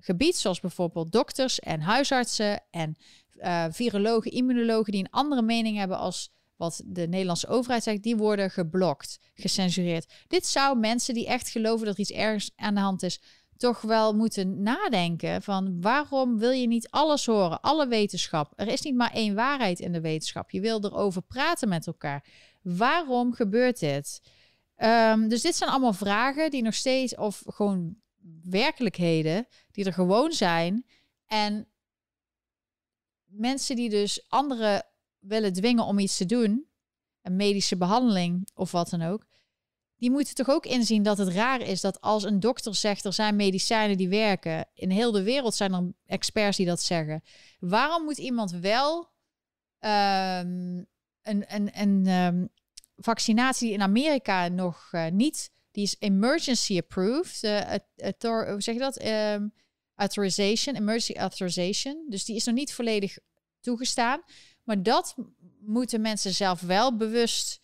gebied, 0.00 0.36
zoals 0.36 0.60
bijvoorbeeld 0.60 1.12
dokters 1.12 1.58
en 1.58 1.80
huisartsen 1.80 2.62
en 2.70 2.96
uh, 3.34 3.64
virologen, 3.70 4.30
immunologen 4.30 4.92
die 4.92 5.00
een 5.00 5.10
andere 5.10 5.42
mening 5.42 5.76
hebben 5.76 5.98
als 5.98 6.32
wat 6.56 6.82
de 6.84 7.08
Nederlandse 7.08 7.48
overheid 7.48 7.82
zegt, 7.82 8.02
die 8.02 8.16
worden 8.16 8.50
geblokt, 8.50 9.18
gecensureerd. 9.34 10.12
Dit 10.26 10.46
zou 10.46 10.78
mensen 10.78 11.14
die 11.14 11.26
echt 11.26 11.48
geloven 11.48 11.86
dat 11.86 11.94
er 11.94 12.00
iets 12.00 12.10
ergens 12.10 12.50
aan 12.56 12.74
de 12.74 12.80
hand 12.80 13.02
is, 13.02 13.20
toch 13.58 13.80
wel 13.80 14.14
moeten 14.14 14.62
nadenken 14.62 15.42
van 15.42 15.80
waarom 15.80 16.38
wil 16.38 16.50
je 16.50 16.66
niet 16.66 16.90
alles 16.90 17.26
horen, 17.26 17.60
alle 17.60 17.88
wetenschap? 17.88 18.52
Er 18.56 18.68
is 18.68 18.80
niet 18.80 18.94
maar 18.94 19.12
één 19.12 19.34
waarheid 19.34 19.80
in 19.80 19.92
de 19.92 20.00
wetenschap. 20.00 20.50
Je 20.50 20.60
wil 20.60 20.84
erover 20.84 21.22
praten 21.22 21.68
met 21.68 21.86
elkaar. 21.86 22.24
Waarom 22.62 23.32
gebeurt 23.32 23.78
dit? 23.78 24.22
Ehm, 24.76 25.28
dus 25.28 25.42
dit 25.42 25.56
zijn 25.56 25.70
allemaal 25.70 25.92
vragen 25.92 26.50
die 26.50 26.62
nog 26.62 26.74
steeds, 26.74 27.16
of 27.16 27.42
gewoon 27.46 27.96
werkelijkheden, 28.42 29.46
die 29.70 29.84
er 29.84 29.92
gewoon 29.92 30.32
zijn. 30.32 30.86
En 31.26 31.68
mensen 33.24 33.76
die 33.76 33.90
dus 33.90 34.24
anderen 34.28 34.86
willen 35.18 35.52
dwingen 35.52 35.84
om 35.84 35.98
iets 35.98 36.16
te 36.16 36.26
doen, 36.26 36.66
een 37.22 37.36
medische 37.36 37.76
behandeling 37.76 38.48
of 38.54 38.72
wat 38.72 38.90
dan 38.90 39.02
ook, 39.02 39.26
die 39.98 40.10
moeten 40.10 40.34
toch 40.34 40.48
ook 40.48 40.66
inzien 40.66 41.02
dat 41.02 41.18
het 41.18 41.28
raar 41.28 41.60
is 41.60 41.80
dat 41.80 42.00
als 42.00 42.24
een 42.24 42.40
dokter 42.40 42.74
zegt 42.74 43.04
er 43.04 43.12
zijn 43.12 43.36
medicijnen 43.36 43.96
die 43.96 44.08
werken, 44.08 44.66
in 44.74 44.90
heel 44.90 45.12
de 45.12 45.22
wereld 45.22 45.54
zijn 45.54 45.72
er 45.72 45.92
experts 46.06 46.56
die 46.56 46.66
dat 46.66 46.82
zeggen. 46.82 47.22
Waarom 47.58 48.04
moet 48.04 48.18
iemand 48.18 48.50
wel 48.50 48.98
um, 49.80 50.86
een, 51.22 51.44
een, 51.54 51.70
een 51.72 52.06
um, 52.06 52.48
vaccinatie 52.96 53.72
in 53.72 53.82
Amerika 53.82 54.48
nog 54.48 54.88
uh, 54.92 55.06
niet, 55.08 55.50
die 55.70 55.82
is 55.82 55.96
emergency 55.98 56.78
approved, 56.78 57.42
uh, 57.42 58.48
hoe 58.50 58.62
zeg 58.62 58.74
je 58.74 58.80
dat? 58.80 59.04
Um, 59.04 59.52
authorization, 59.94 60.74
emergency 60.74 61.12
authorization. 61.12 62.06
Dus 62.08 62.24
die 62.24 62.36
is 62.36 62.44
nog 62.44 62.54
niet 62.54 62.72
volledig 62.72 63.18
toegestaan. 63.60 64.22
Maar 64.64 64.82
dat 64.82 65.16
moeten 65.60 66.00
mensen 66.00 66.34
zelf 66.34 66.60
wel 66.60 66.96
bewust 66.96 67.60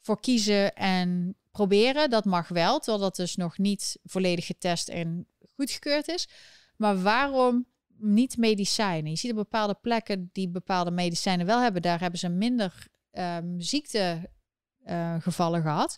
voor 0.00 0.20
kiezen 0.20 0.74
en 0.74 1.36
proberen. 1.58 2.10
Dat 2.10 2.24
mag 2.24 2.48
wel, 2.48 2.78
terwijl 2.78 3.02
dat 3.02 3.16
dus 3.16 3.36
nog 3.36 3.58
niet 3.58 3.98
volledig 4.04 4.46
getest 4.46 4.88
en 4.88 5.26
goedgekeurd 5.54 6.08
is. 6.08 6.28
Maar 6.76 7.02
waarom 7.02 7.66
niet 7.96 8.36
medicijnen? 8.36 9.10
Je 9.10 9.16
ziet 9.16 9.30
op 9.30 9.36
bepaalde 9.36 9.78
plekken 9.80 10.30
die 10.32 10.48
bepaalde 10.48 10.90
medicijnen 10.90 11.46
wel 11.46 11.60
hebben, 11.60 11.82
daar 11.82 12.00
hebben 12.00 12.18
ze 12.18 12.28
minder 12.28 12.86
um, 13.12 13.60
ziektegevallen 13.60 15.60
uh, 15.60 15.66
gehad. 15.66 15.96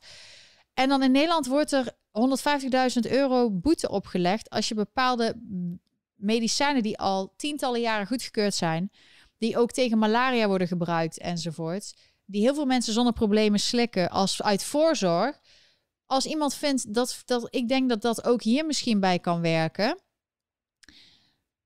En 0.75 0.89
dan 0.89 1.03
in 1.03 1.13
Nederland 1.13 1.47
wordt 1.47 1.73
er 1.73 1.93
150.000 3.05 3.11
euro 3.11 3.51
boete 3.51 3.91
opgelegd 3.91 4.51
als 4.51 4.69
je 4.69 4.75
bepaalde 4.75 5.35
medicijnen 6.15 6.83
die 6.83 6.99
al 6.99 7.35
tientallen 7.37 7.81
jaren 7.81 8.07
goedgekeurd 8.07 8.55
zijn, 8.55 8.91
die 9.39 9.59
ook 9.59 9.71
tegen 9.71 9.99
malaria 9.99 10.47
worden 10.47 10.69
gebruikt 10.69 11.19
enzovoort, 11.19 11.95
die 12.31 12.43
heel 12.43 12.55
veel 12.55 12.67
mensen 12.67 12.93
zonder 12.93 13.13
problemen 13.13 13.61
slikken 13.61 14.11
als 14.11 14.43
uit 14.43 14.65
voorzorg. 14.65 15.40
Als 16.11 16.27
iemand 16.27 16.55
vindt 16.55 16.95
dat, 16.95 17.23
dat 17.25 17.55
ik 17.55 17.69
denk 17.69 17.89
dat 17.89 18.03
dat 18.03 18.25
ook 18.25 18.43
hier 18.43 18.67
misschien 18.67 19.01
bij 19.01 19.19
kan 19.19 19.41
werken, 19.41 20.01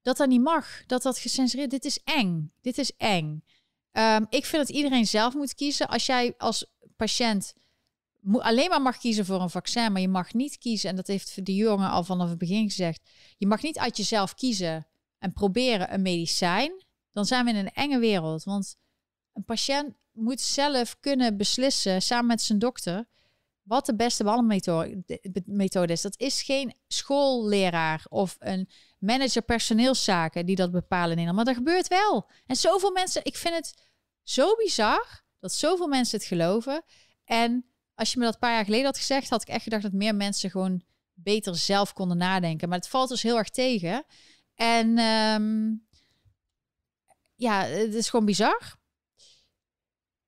dat 0.02 0.16
dat 0.16 0.28
niet 0.28 0.40
mag, 0.40 0.86
dat 0.86 1.02
dat 1.02 1.18
gecensureerd. 1.18 1.70
Dit 1.70 1.84
is 1.84 2.00
eng. 2.04 2.52
Dit 2.60 2.78
is 2.78 2.92
eng. 2.96 3.44
Um, 3.92 4.26
ik 4.28 4.44
vind 4.44 4.66
dat 4.66 4.76
iedereen 4.76 5.06
zelf 5.06 5.34
moet 5.34 5.54
kiezen. 5.54 5.88
Als 5.88 6.06
jij 6.06 6.34
als 6.38 6.66
patiënt 6.96 7.54
alleen 8.32 8.68
maar 8.68 8.82
mag 8.82 8.98
kiezen 8.98 9.26
voor 9.26 9.40
een 9.40 9.50
vaccin, 9.50 9.92
maar 9.92 10.00
je 10.00 10.08
mag 10.08 10.32
niet 10.32 10.58
kiezen, 10.58 10.90
en 10.90 10.96
dat 10.96 11.06
heeft 11.06 11.46
de 11.46 11.54
jongen 11.54 11.90
al 11.90 12.04
vanaf 12.04 12.28
het 12.28 12.38
begin 12.38 12.68
gezegd, 12.68 13.10
je 13.36 13.46
mag 13.46 13.62
niet 13.62 13.78
uit 13.78 13.96
jezelf 13.96 14.34
kiezen 14.34 14.86
en 15.18 15.32
proberen 15.32 15.94
een 15.94 16.02
medicijn, 16.02 16.84
dan 17.12 17.26
zijn 17.26 17.44
we 17.44 17.50
in 17.50 17.56
een 17.56 17.72
enge 17.72 17.98
wereld. 17.98 18.44
Want 18.44 18.76
een 19.32 19.44
patiënt 19.44 19.94
moet 20.12 20.40
zelf 20.40 21.00
kunnen 21.00 21.36
beslissen, 21.36 22.02
samen 22.02 22.26
met 22.26 22.42
zijn 22.42 22.58
dokter, 22.58 23.06
wat 23.64 23.86
de 23.86 23.94
beste 23.94 24.24
behandelmethode 24.24 25.92
is. 25.92 26.00
Dat 26.00 26.18
is 26.20 26.42
geen 26.42 26.76
schoolleraar 26.86 28.06
of 28.08 28.36
een 28.38 28.68
manager 28.98 29.42
personeelszaken 29.42 30.46
die 30.46 30.56
dat 30.56 30.70
bepalen 30.70 31.18
in. 31.18 31.34
Maar 31.34 31.44
dat 31.44 31.54
gebeurt 31.54 31.88
wel. 31.88 32.30
En 32.46 32.56
zoveel 32.56 32.92
mensen, 32.92 33.24
ik 33.24 33.36
vind 33.36 33.54
het 33.54 33.88
zo 34.22 34.54
bizar 34.54 35.22
dat 35.40 35.52
zoveel 35.52 35.88
mensen 35.88 36.18
het 36.18 36.26
geloven. 36.26 36.84
En 37.24 37.66
als 37.94 38.12
je 38.12 38.18
me 38.18 38.24
dat 38.24 38.34
een 38.34 38.40
paar 38.40 38.54
jaar 38.54 38.64
geleden 38.64 38.86
had 38.86 38.96
gezegd, 38.96 39.30
had 39.30 39.42
ik 39.42 39.48
echt 39.48 39.62
gedacht 39.62 39.82
dat 39.82 39.92
meer 39.92 40.14
mensen 40.14 40.50
gewoon 40.50 40.82
beter 41.12 41.56
zelf 41.56 41.92
konden 41.92 42.16
nadenken. 42.16 42.68
Maar 42.68 42.78
het 42.78 42.88
valt 42.88 43.08
dus 43.08 43.22
heel 43.22 43.36
erg 43.36 43.48
tegen. 43.48 44.04
En 44.54 44.98
um, 44.98 45.86
ja, 47.34 47.62
het 47.62 47.94
is 47.94 48.08
gewoon 48.08 48.24
bizar. 48.24 48.76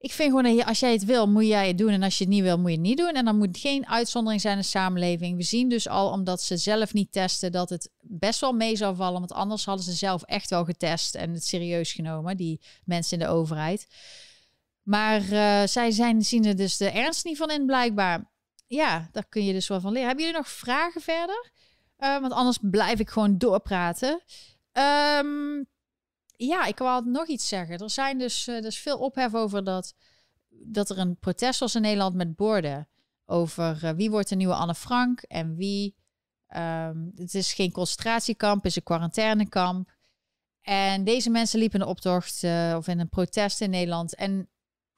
Ik 0.06 0.12
vind 0.12 0.30
gewoon, 0.30 0.64
als 0.64 0.80
jij 0.80 0.92
het 0.92 1.04
wil, 1.04 1.28
moet 1.28 1.46
jij 1.46 1.66
het 1.68 1.78
doen. 1.78 1.90
En 1.90 2.02
als 2.02 2.18
je 2.18 2.24
het 2.24 2.32
niet 2.32 2.42
wil, 2.42 2.58
moet 2.58 2.70
je 2.70 2.76
het 2.76 2.86
niet 2.86 2.96
doen. 2.96 3.12
En 3.12 3.24
dan 3.24 3.38
moet 3.38 3.58
geen 3.58 3.86
uitzondering 3.86 4.40
zijn 4.40 4.56
in 4.56 4.60
de 4.60 4.66
samenleving. 4.66 5.36
We 5.36 5.42
zien 5.42 5.68
dus 5.68 5.88
al, 5.88 6.10
omdat 6.10 6.42
ze 6.42 6.56
zelf 6.56 6.92
niet 6.92 7.12
testen, 7.12 7.52
dat 7.52 7.68
het 7.68 7.90
best 8.00 8.40
wel 8.40 8.52
mee 8.52 8.76
zou 8.76 8.96
vallen. 8.96 9.18
Want 9.18 9.32
anders 9.32 9.64
hadden 9.64 9.84
ze 9.84 9.92
zelf 9.92 10.22
echt 10.22 10.50
wel 10.50 10.64
getest 10.64 11.14
en 11.14 11.32
het 11.32 11.44
serieus 11.44 11.92
genomen, 11.92 12.36
die 12.36 12.60
mensen 12.84 13.18
in 13.18 13.24
de 13.24 13.30
overheid. 13.32 13.86
Maar 14.82 15.22
uh, 15.22 15.62
zij 15.66 15.90
zijn, 15.90 16.22
zien 16.22 16.44
er 16.44 16.56
dus 16.56 16.76
de 16.76 16.90
ernst 16.90 17.24
niet 17.24 17.36
van 17.36 17.50
in, 17.50 17.66
blijkbaar. 17.66 18.30
Ja, 18.66 19.08
daar 19.12 19.26
kun 19.28 19.44
je 19.44 19.52
dus 19.52 19.68
wel 19.68 19.80
van 19.80 19.92
leren. 19.92 20.06
Hebben 20.06 20.24
jullie 20.24 20.40
nog 20.40 20.50
vragen 20.50 21.00
verder? 21.00 21.52
Uh, 21.98 22.20
want 22.20 22.32
anders 22.32 22.58
blijf 22.60 22.98
ik 22.98 23.08
gewoon 23.08 23.38
doorpraten. 23.38 24.22
Um, 24.72 25.66
ja, 26.36 26.64
ik 26.64 26.78
wou 26.78 27.10
nog 27.10 27.26
iets 27.26 27.48
zeggen. 27.48 27.78
Er 27.78 27.90
zijn 27.90 28.18
dus, 28.18 28.46
er 28.46 28.64
is 28.64 28.78
veel 28.78 28.98
ophef 28.98 29.34
over 29.34 29.64
dat, 29.64 29.94
dat 30.48 30.90
er 30.90 30.98
een 30.98 31.18
protest 31.18 31.60
was 31.60 31.74
in 31.74 31.82
Nederland 31.82 32.14
met 32.14 32.36
borden. 32.36 32.88
Over 33.24 33.96
wie 33.96 34.10
wordt 34.10 34.28
de 34.28 34.36
nieuwe 34.36 34.54
Anne 34.54 34.74
Frank 34.74 35.22
en 35.22 35.56
wie. 35.56 35.94
Um, 36.56 37.12
het 37.14 37.34
is 37.34 37.52
geen 37.52 37.72
concentratiekamp, 37.72 38.56
het 38.56 38.70
is 38.70 38.76
een 38.76 38.82
quarantainekamp. 38.82 39.94
En 40.60 41.04
deze 41.04 41.30
mensen 41.30 41.58
liepen 41.58 41.78
in 41.80 41.84
een 41.84 41.90
optocht 41.90 42.44
of 42.76 42.88
in 42.88 43.00
een 43.00 43.08
protest 43.08 43.60
in 43.60 43.70
Nederland. 43.70 44.14
En 44.14 44.48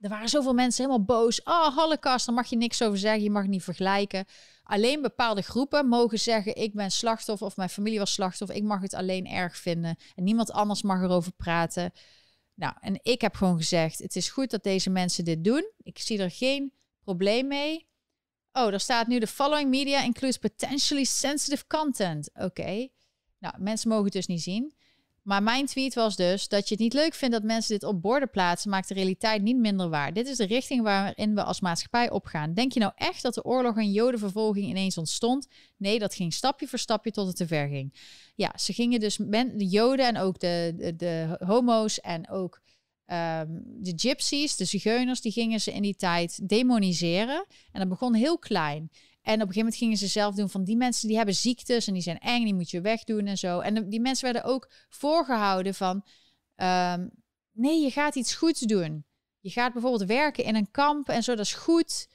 er 0.00 0.08
waren 0.08 0.28
zoveel 0.28 0.54
mensen 0.54 0.84
helemaal 0.84 1.06
boos. 1.06 1.42
Oh, 1.42 1.76
holocaust, 1.76 2.26
daar 2.26 2.34
mag 2.34 2.46
je 2.46 2.56
niks 2.56 2.82
over 2.82 2.98
zeggen. 2.98 3.22
Je 3.22 3.30
mag 3.30 3.46
niet 3.46 3.62
vergelijken. 3.62 4.24
Alleen 4.68 5.02
bepaalde 5.02 5.42
groepen 5.42 5.88
mogen 5.88 6.18
zeggen: 6.18 6.56
ik 6.56 6.74
ben 6.74 6.90
slachtoffer 6.90 7.46
of 7.46 7.56
mijn 7.56 7.68
familie 7.68 7.98
was 7.98 8.12
slachtoffer. 8.12 8.56
Ik 8.56 8.62
mag 8.62 8.80
het 8.80 8.94
alleen 8.94 9.26
erg 9.26 9.56
vinden 9.56 9.96
en 10.14 10.24
niemand 10.24 10.50
anders 10.50 10.82
mag 10.82 11.02
erover 11.02 11.32
praten. 11.32 11.92
Nou, 12.54 12.74
en 12.80 12.98
ik 13.02 13.20
heb 13.20 13.34
gewoon 13.34 13.56
gezegd: 13.56 13.98
het 13.98 14.16
is 14.16 14.28
goed 14.28 14.50
dat 14.50 14.62
deze 14.62 14.90
mensen 14.90 15.24
dit 15.24 15.44
doen. 15.44 15.72
Ik 15.82 15.98
zie 15.98 16.18
er 16.18 16.30
geen 16.30 16.72
probleem 17.00 17.46
mee. 17.46 17.88
Oh, 18.52 18.72
er 18.72 18.80
staat 18.80 19.06
nu: 19.06 19.18
de 19.18 19.26
following 19.26 19.70
media 19.70 20.02
includes 20.02 20.38
potentially 20.38 21.04
sensitive 21.04 21.66
content. 21.66 22.30
Oké. 22.34 22.88
Nou, 23.38 23.54
mensen 23.58 23.88
mogen 23.88 24.04
het 24.04 24.12
dus 24.12 24.26
niet 24.26 24.42
zien. 24.42 24.74
Maar 25.28 25.42
mijn 25.42 25.66
tweet 25.66 25.94
was 25.94 26.16
dus 26.16 26.48
dat 26.48 26.68
je 26.68 26.74
het 26.74 26.82
niet 26.82 26.92
leuk 26.92 27.14
vindt 27.14 27.34
dat 27.34 27.42
mensen 27.42 27.78
dit 27.78 27.88
op 27.88 28.02
borden 28.02 28.30
plaatsen, 28.30 28.70
maakt 28.70 28.88
de 28.88 28.94
realiteit 28.94 29.42
niet 29.42 29.56
minder 29.56 29.88
waar. 29.88 30.12
Dit 30.12 30.28
is 30.28 30.36
de 30.36 30.46
richting 30.46 30.82
waarin 30.82 31.34
we 31.34 31.42
als 31.42 31.60
maatschappij 31.60 32.10
opgaan. 32.10 32.54
Denk 32.54 32.72
je 32.72 32.80
nou 32.80 32.92
echt 32.96 33.22
dat 33.22 33.34
de 33.34 33.44
oorlog 33.44 33.76
en 33.76 33.92
jodenvervolging 33.92 34.66
ineens 34.66 34.98
ontstond? 34.98 35.46
Nee, 35.76 35.98
dat 35.98 36.14
ging 36.14 36.32
stapje 36.32 36.68
voor 36.68 36.78
stapje 36.78 37.10
tot 37.10 37.26
het 37.26 37.36
te 37.36 37.46
ver 37.46 37.68
ging. 37.68 37.94
Ja, 38.34 38.52
ze 38.58 38.72
gingen 38.72 39.00
dus, 39.00 39.16
de 39.16 39.66
joden 39.66 40.06
en 40.06 40.18
ook 40.18 40.38
de, 40.38 40.74
de, 40.76 40.96
de 40.96 41.36
homo's 41.44 42.00
en 42.00 42.30
ook 42.30 42.60
um, 43.06 43.62
de 43.64 43.92
gypsies, 43.96 44.56
de 44.56 44.64
zigeuners, 44.64 45.20
die 45.20 45.32
gingen 45.32 45.60
ze 45.60 45.72
in 45.72 45.82
die 45.82 45.96
tijd 45.96 46.48
demoniseren. 46.48 47.46
En 47.72 47.80
dat 47.80 47.88
begon 47.88 48.14
heel 48.14 48.38
klein. 48.38 48.90
En 49.28 49.34
op 49.34 49.40
een 49.40 49.54
gegeven 49.54 49.58
moment 49.58 49.76
gingen 49.76 49.96
ze 49.96 50.06
zelf 50.06 50.34
doen 50.34 50.50
van 50.50 50.64
die 50.64 50.76
mensen 50.76 51.08
die 51.08 51.16
hebben 51.16 51.34
ziektes 51.34 51.86
en 51.86 51.92
die 51.92 52.02
zijn 52.02 52.18
eng, 52.18 52.44
die 52.44 52.54
moet 52.54 52.70
je 52.70 52.80
wegdoen 52.80 53.26
en 53.26 53.38
zo. 53.38 53.60
En 53.60 53.88
die 53.88 54.00
mensen 54.00 54.24
werden 54.24 54.50
ook 54.50 54.70
voorgehouden 54.88 55.74
van 55.74 56.04
um, 56.56 57.10
nee, 57.52 57.82
je 57.82 57.90
gaat 57.90 58.14
iets 58.14 58.34
goeds 58.34 58.60
doen. 58.60 59.04
Je 59.40 59.50
gaat 59.50 59.72
bijvoorbeeld 59.72 60.08
werken 60.08 60.44
in 60.44 60.54
een 60.54 60.70
kamp 60.70 61.08
en 61.08 61.22
zo, 61.22 61.34
dat 61.34 61.44
is 61.44 61.52
goed. 61.52 62.08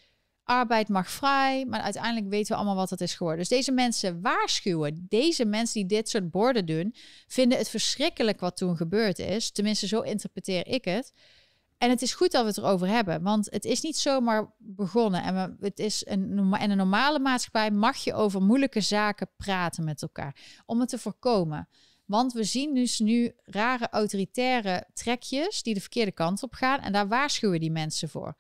Arbeid 0.44 0.90
mag 0.90 1.10
vrij, 1.10 1.66
maar 1.66 1.82
uiteindelijk 1.82 2.30
weten 2.30 2.52
we 2.52 2.56
allemaal 2.56 2.76
wat 2.76 2.90
dat 2.90 3.02
is 3.02 3.16
geworden. 3.16 3.40
Dus 3.40 3.58
deze 3.58 3.72
mensen 3.72 4.22
waarschuwen. 4.22 5.06
Deze 5.10 5.46
mensen 5.46 5.74
die 5.74 5.98
dit 5.98 6.10
soort 6.10 6.32
borden 6.32 6.66
doen, 6.66 6.96
vinden 7.28 7.58
het 7.58 7.70
verschrikkelijk 7.70 8.40
wat 8.40 8.58
toen 8.58 8.78
gebeurd 8.78 9.20
is. 9.20 9.52
Tenminste, 9.52 9.88
zo 9.88 10.02
interpreteer 10.02 10.68
ik 10.68 10.86
het. 10.86 11.14
En 11.84 11.90
het 11.90 12.02
is 12.02 12.14
goed 12.14 12.32
dat 12.32 12.42
we 12.42 12.48
het 12.48 12.58
erover 12.58 12.88
hebben, 12.88 13.22
want 13.22 13.48
het 13.52 13.66
is 13.66 13.82
niet 13.82 13.98
zomaar 13.98 14.54
begonnen. 14.58 15.24
En 15.24 15.36
we, 15.36 15.66
het 15.66 15.80
is 15.80 16.06
een, 16.06 16.54
in 16.60 16.72
een 16.72 16.78
normale 16.78 17.20
maatschappij 17.20 17.72
mag 17.72 17.98
je 17.98 18.14
over 18.14 18.42
moeilijke 18.42 18.82
zaken 18.82 19.30
praten 19.38 19.84
met 19.84 20.02
elkaar 20.02 20.62
om 20.66 20.80
het 20.80 20.90
te 20.90 20.98
voorkomen. 20.98 21.70
Want 22.06 22.34
we 22.34 22.44
zien 22.44 22.74
dus 22.74 23.00
nu 23.00 23.36
rare 23.44 23.90
autoritaire 23.90 24.88
trekjes 24.94 25.64
die 25.64 25.74
de 25.74 25.80
verkeerde 25.80 26.12
kant 26.12 26.44
op 26.44 26.54
gaan 26.54 26.80
en 26.80 26.92
daar 26.92 27.08
waarschuwen 27.08 27.60
die 27.60 27.72
mensen 27.72 28.10
voor. 28.10 28.36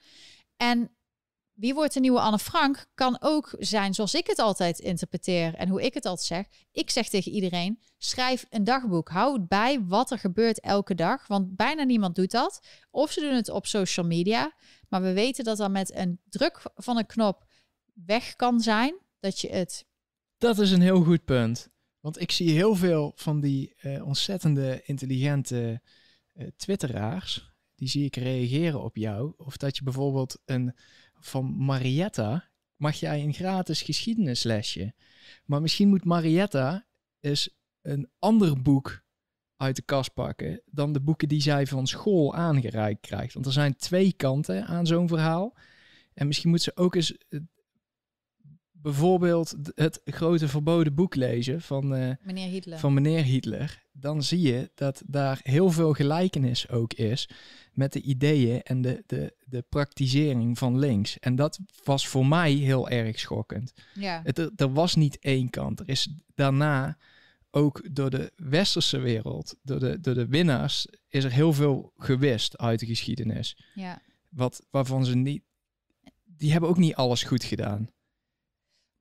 En 0.57 0.91
wie 1.53 1.73
wordt 1.73 1.93
de 1.93 1.99
nieuwe 1.99 2.19
Anne 2.19 2.39
Frank 2.39 2.85
kan 2.93 3.17
ook 3.19 3.55
zijn 3.59 3.93
zoals 3.93 4.13
ik 4.13 4.27
het 4.27 4.39
altijd 4.39 4.79
interpreteer 4.79 5.55
en 5.55 5.69
hoe 5.69 5.83
ik 5.83 5.93
het 5.93 6.05
altijd 6.05 6.27
zeg. 6.27 6.45
Ik 6.71 6.89
zeg 6.89 7.09
tegen 7.09 7.31
iedereen: 7.31 7.79
schrijf 7.97 8.45
een 8.49 8.63
dagboek. 8.63 9.09
Hou 9.09 9.39
bij 9.39 9.81
wat 9.81 10.11
er 10.11 10.19
gebeurt 10.19 10.59
elke 10.59 10.95
dag, 10.95 11.27
want 11.27 11.55
bijna 11.55 11.83
niemand 11.83 12.15
doet 12.15 12.31
dat. 12.31 12.67
Of 12.91 13.11
ze 13.11 13.19
doen 13.19 13.33
het 13.33 13.49
op 13.49 13.65
social 13.65 14.05
media, 14.05 14.53
maar 14.89 15.01
we 15.01 15.13
weten 15.13 15.43
dat 15.43 15.57
dan 15.57 15.71
met 15.71 15.95
een 15.95 16.19
druk 16.29 16.61
van 16.75 16.97
een 16.97 17.05
knop 17.05 17.45
weg 17.93 18.35
kan 18.35 18.59
zijn 18.59 18.95
dat 19.19 19.39
je 19.39 19.49
het. 19.49 19.85
Dat 20.37 20.59
is 20.59 20.71
een 20.71 20.81
heel 20.81 21.03
goed 21.03 21.25
punt. 21.25 21.71
Want 21.99 22.21
ik 22.21 22.31
zie 22.31 22.49
heel 22.49 22.75
veel 22.75 23.11
van 23.15 23.39
die 23.39 23.75
uh, 23.81 24.05
ontzettende 24.05 24.81
intelligente 24.83 25.81
uh, 26.33 26.47
twitteraars. 26.55 27.51
Die 27.75 27.87
zie 27.87 28.05
ik 28.05 28.15
reageren 28.15 28.83
op 28.83 28.95
jou. 28.95 29.33
Of 29.37 29.57
dat 29.57 29.77
je 29.77 29.83
bijvoorbeeld 29.83 30.41
een 30.45 30.75
van 31.25 31.55
Marietta 31.57 32.49
mag 32.75 32.95
jij 32.95 33.23
een 33.23 33.33
gratis 33.33 33.81
geschiedenislesje. 33.81 34.93
Maar 35.45 35.61
misschien 35.61 35.89
moet 35.89 36.05
Marietta 36.05 36.87
eens 37.19 37.49
een 37.81 38.09
ander 38.19 38.61
boek 38.61 39.03
uit 39.57 39.75
de 39.75 39.81
kast 39.81 40.13
pakken 40.13 40.61
dan 40.65 40.93
de 40.93 41.01
boeken 41.01 41.27
die 41.27 41.41
zij 41.41 41.67
van 41.67 41.87
school 41.87 42.35
aangereikt 42.35 43.01
krijgt. 43.01 43.33
Want 43.33 43.45
er 43.45 43.51
zijn 43.51 43.75
twee 43.75 44.13
kanten 44.13 44.65
aan 44.65 44.87
zo'n 44.87 45.07
verhaal. 45.07 45.57
En 46.13 46.27
misschien 46.27 46.49
moet 46.49 46.61
ze 46.61 46.75
ook 46.75 46.95
eens 46.95 47.17
bijvoorbeeld 48.83 49.55
het 49.75 50.01
grote 50.05 50.47
verboden 50.47 50.93
boek 50.93 51.15
lezen 51.15 51.61
van, 51.61 51.95
uh, 51.95 52.09
meneer 52.21 52.49
Hitler. 52.49 52.79
van 52.79 52.93
meneer 52.93 53.23
Hitler. 53.23 53.83
Dan 53.91 54.23
zie 54.23 54.41
je 54.41 54.71
dat 54.75 55.03
daar 55.05 55.39
heel 55.43 55.71
veel 55.71 55.93
gelijkenis 55.93 56.69
ook 56.69 56.93
is 56.93 57.29
met 57.73 57.93
de 57.93 58.01
ideeën 58.01 58.61
en 58.61 58.81
de, 58.81 59.03
de, 59.05 59.35
de 59.45 59.61
praktisering 59.69 60.57
van 60.57 60.79
links. 60.79 61.19
En 61.19 61.35
dat 61.35 61.59
was 61.83 62.07
voor 62.07 62.25
mij 62.25 62.51
heel 62.51 62.89
erg 62.89 63.19
schokkend. 63.19 63.73
Ja. 63.93 64.21
Het, 64.23 64.61
er, 64.61 64.73
was 64.73 64.95
niet 64.95 65.19
één 65.19 65.49
kant. 65.49 65.79
Er 65.79 65.89
is 65.89 66.15
daarna 66.35 66.97
ook 67.51 67.95
door 67.95 68.09
de 68.09 68.31
westerse 68.35 68.99
wereld, 68.99 69.55
door 69.61 69.79
de, 69.79 69.99
door 69.99 70.13
de 70.13 70.27
winnaars, 70.27 70.87
is 71.07 71.23
er 71.23 71.31
heel 71.31 71.53
veel 71.53 71.93
gewist 71.97 72.57
uit 72.57 72.79
de 72.79 72.85
geschiedenis. 72.85 73.57
Ja. 73.73 74.01
Wat, 74.29 74.65
waarvan 74.69 75.05
ze 75.05 75.15
niet... 75.15 75.43
Die 76.37 76.51
hebben 76.51 76.69
ook 76.69 76.77
niet 76.77 76.95
alles 76.95 77.23
goed 77.23 77.43
gedaan. 77.43 77.89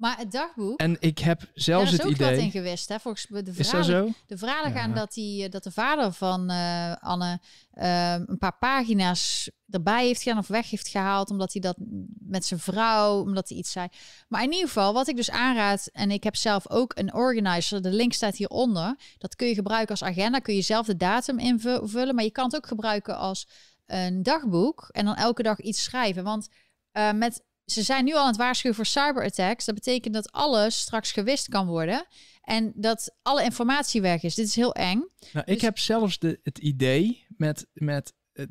Maar 0.02 0.18
het 0.18 0.32
dagboek. 0.32 0.78
En 0.78 0.96
ik 1.00 1.18
heb 1.18 1.50
zelfs 1.54 1.90
het 1.90 2.00
idee. 2.00 2.14
Er 2.14 2.20
is 2.20 2.26
ook 2.26 2.34
wat 2.34 2.44
in 2.44 2.50
gewist, 2.50 2.88
hè? 2.88 2.98
Volgens 2.98 3.26
de 3.28 3.52
verhalen. 3.52 3.56
Is 3.56 3.70
dat 3.70 3.84
zo? 3.84 4.12
De 4.26 4.38
verhalen 4.38 4.72
gaan 4.72 4.94
dat, 4.94 5.12
die, 5.12 5.48
dat 5.48 5.62
de 5.62 5.70
vader 5.70 6.12
van 6.12 6.50
uh, 6.50 6.96
Anne 6.96 7.40
uh, 7.74 8.12
een 8.12 8.38
paar 8.38 8.56
pagina's 8.58 9.50
erbij 9.70 10.06
heeft 10.06 10.22
gedaan 10.22 10.38
of 10.38 10.46
weg 10.46 10.70
heeft 10.70 10.88
gehaald, 10.88 11.30
omdat 11.30 11.52
hij 11.52 11.62
dat 11.62 11.76
met 12.18 12.44
zijn 12.44 12.60
vrouw, 12.60 13.20
omdat 13.20 13.48
hij 13.48 13.58
iets 13.58 13.72
zei. 13.72 13.88
Maar 14.28 14.42
in 14.42 14.52
ieder 14.52 14.66
geval, 14.66 14.92
wat 14.92 15.08
ik 15.08 15.16
dus 15.16 15.30
aanraad, 15.30 15.88
en 15.92 16.10
ik 16.10 16.24
heb 16.24 16.36
zelf 16.36 16.70
ook 16.70 16.92
een 16.98 17.14
organizer, 17.14 17.82
de 17.82 17.92
link 17.92 18.12
staat 18.12 18.36
hieronder. 18.36 18.96
Dat 19.18 19.36
kun 19.36 19.48
je 19.48 19.54
gebruiken 19.54 19.90
als 19.90 20.02
agenda, 20.02 20.38
kun 20.38 20.54
je 20.54 20.62
zelf 20.62 20.86
de 20.86 20.96
datum 20.96 21.38
invullen, 21.38 22.14
maar 22.14 22.24
je 22.24 22.30
kan 22.30 22.44
het 22.44 22.56
ook 22.56 22.66
gebruiken 22.66 23.16
als 23.16 23.48
een 23.86 24.22
dagboek 24.22 24.88
en 24.90 25.04
dan 25.04 25.14
elke 25.14 25.42
dag 25.42 25.60
iets 25.60 25.82
schrijven. 25.82 26.24
Want 26.24 26.48
uh, 26.92 27.12
met 27.12 27.42
ze 27.72 27.82
zijn 27.82 28.04
nu 28.04 28.12
al 28.12 28.20
aan 28.20 28.26
het 28.26 28.36
waarschuwen 28.36 28.76
voor 28.76 28.86
cyberattacks. 28.86 29.64
Dat 29.64 29.74
betekent 29.74 30.14
dat 30.14 30.32
alles 30.32 30.80
straks 30.80 31.12
gewist 31.12 31.48
kan 31.48 31.66
worden. 31.66 32.06
En 32.42 32.72
dat 32.74 33.16
alle 33.22 33.44
informatie 33.44 34.00
weg 34.00 34.22
is. 34.22 34.34
Dit 34.34 34.46
is 34.46 34.54
heel 34.54 34.74
eng. 34.74 34.98
Nou, 35.32 35.46
ik 35.46 35.54
dus- 35.54 35.62
heb 35.62 35.78
zelfs 35.78 36.18
de, 36.18 36.40
het 36.42 36.58
idee 36.58 37.26
met, 37.36 37.66
met 37.72 38.14
uh, 38.32 38.46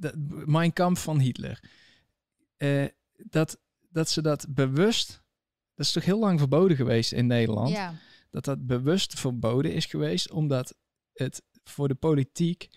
Mein 0.45 0.73
Kampf 0.73 1.01
van 1.01 1.19
Hitler. 1.19 1.63
Uh, 2.57 2.85
dat, 3.15 3.59
dat 3.89 4.09
ze 4.09 4.21
dat 4.21 4.45
bewust... 4.49 5.21
Dat 5.75 5.85
is 5.85 5.91
toch 5.91 6.05
heel 6.05 6.19
lang 6.19 6.39
verboden 6.39 6.77
geweest 6.77 7.11
in 7.11 7.27
Nederland? 7.27 7.69
Ja. 7.69 7.93
Dat 8.29 8.45
dat 8.45 8.65
bewust 8.65 9.19
verboden 9.19 9.73
is 9.73 9.85
geweest. 9.85 10.31
Omdat 10.31 10.75
het 11.13 11.43
voor 11.63 11.87
de 11.87 11.95
politiek... 11.95 12.69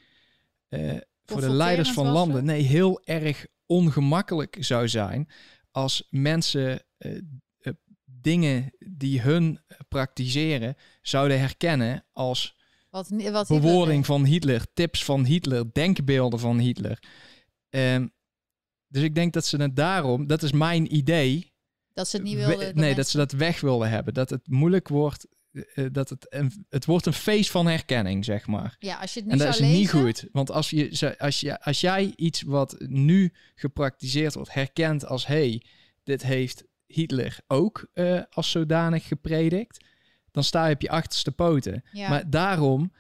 Uh, 0.68 0.96
voor 1.24 1.40
de 1.40 1.50
leiders 1.50 1.92
van 1.92 2.06
landen... 2.06 2.44
Nee, 2.44 2.62
heel 2.62 3.00
erg 3.04 3.46
ongemakkelijk 3.66 4.56
zou 4.60 4.88
zijn 4.88 5.28
als 5.74 6.06
mensen 6.10 6.82
uh, 6.98 7.20
uh, 7.60 7.72
dingen 8.04 8.72
die 8.78 9.20
hun 9.20 9.60
praktiseren 9.88 10.76
zouden 11.02 11.38
herkennen 11.38 12.04
als 12.12 12.56
wat, 12.90 13.08
wat 13.08 13.48
bewoording 13.48 14.06
van 14.06 14.24
Hitler, 14.24 14.66
tips 14.72 15.04
van 15.04 15.24
Hitler, 15.24 15.72
denkbeelden 15.72 16.38
van 16.38 16.58
Hitler. 16.58 17.02
Um, 17.70 18.12
dus 18.88 19.02
ik 19.02 19.14
denk 19.14 19.32
dat 19.32 19.46
ze 19.46 19.56
het 19.56 19.76
daarom, 19.76 20.26
dat 20.26 20.42
is 20.42 20.52
mijn 20.52 20.94
idee. 20.94 21.52
Dat 21.92 22.08
ze 22.08 22.16
het 22.16 22.24
niet 22.24 22.36
wilden. 22.36 22.74
Nee, 22.74 22.94
dat 22.94 23.08
ze 23.08 23.16
dat 23.16 23.32
weg 23.32 23.60
wilden 23.60 23.90
hebben. 23.90 24.14
Dat 24.14 24.30
het 24.30 24.48
moeilijk 24.48 24.88
wordt. 24.88 25.26
Uh, 25.54 25.86
dat 25.92 26.08
het, 26.08 26.26
een, 26.28 26.66
het 26.68 26.84
wordt 26.84 27.06
een 27.06 27.12
feest 27.12 27.50
van 27.50 27.66
herkenning, 27.66 28.24
zeg 28.24 28.46
maar. 28.46 28.76
Ja, 28.78 28.96
als 28.96 29.14
je 29.14 29.20
het 29.20 29.28
nu 29.28 29.32
en 29.32 29.38
dat 29.38 29.48
is 29.54 29.60
lezen, 29.60 29.76
niet 29.76 29.90
goed. 29.90 30.28
Want 30.32 30.50
als, 30.50 30.70
je, 30.70 31.14
als, 31.18 31.40
je, 31.40 31.60
als 31.60 31.80
jij 31.80 32.12
iets 32.16 32.42
wat 32.42 32.76
nu 32.78 33.32
gepraktiseerd 33.54 34.34
wordt, 34.34 34.54
herkent 34.54 35.06
als... 35.06 35.26
hey, 35.26 35.62
dit 36.02 36.22
heeft 36.22 36.64
Hitler 36.86 37.38
ook 37.46 37.90
uh, 37.94 38.22
als 38.30 38.50
zodanig 38.50 39.06
gepredikt... 39.06 39.84
dan 40.30 40.44
sta 40.44 40.66
je 40.66 40.74
op 40.74 40.80
je 40.80 40.90
achterste 40.90 41.32
poten. 41.32 41.84
Ja. 41.92 42.08
Maar 42.08 42.30
daarom 42.30 42.92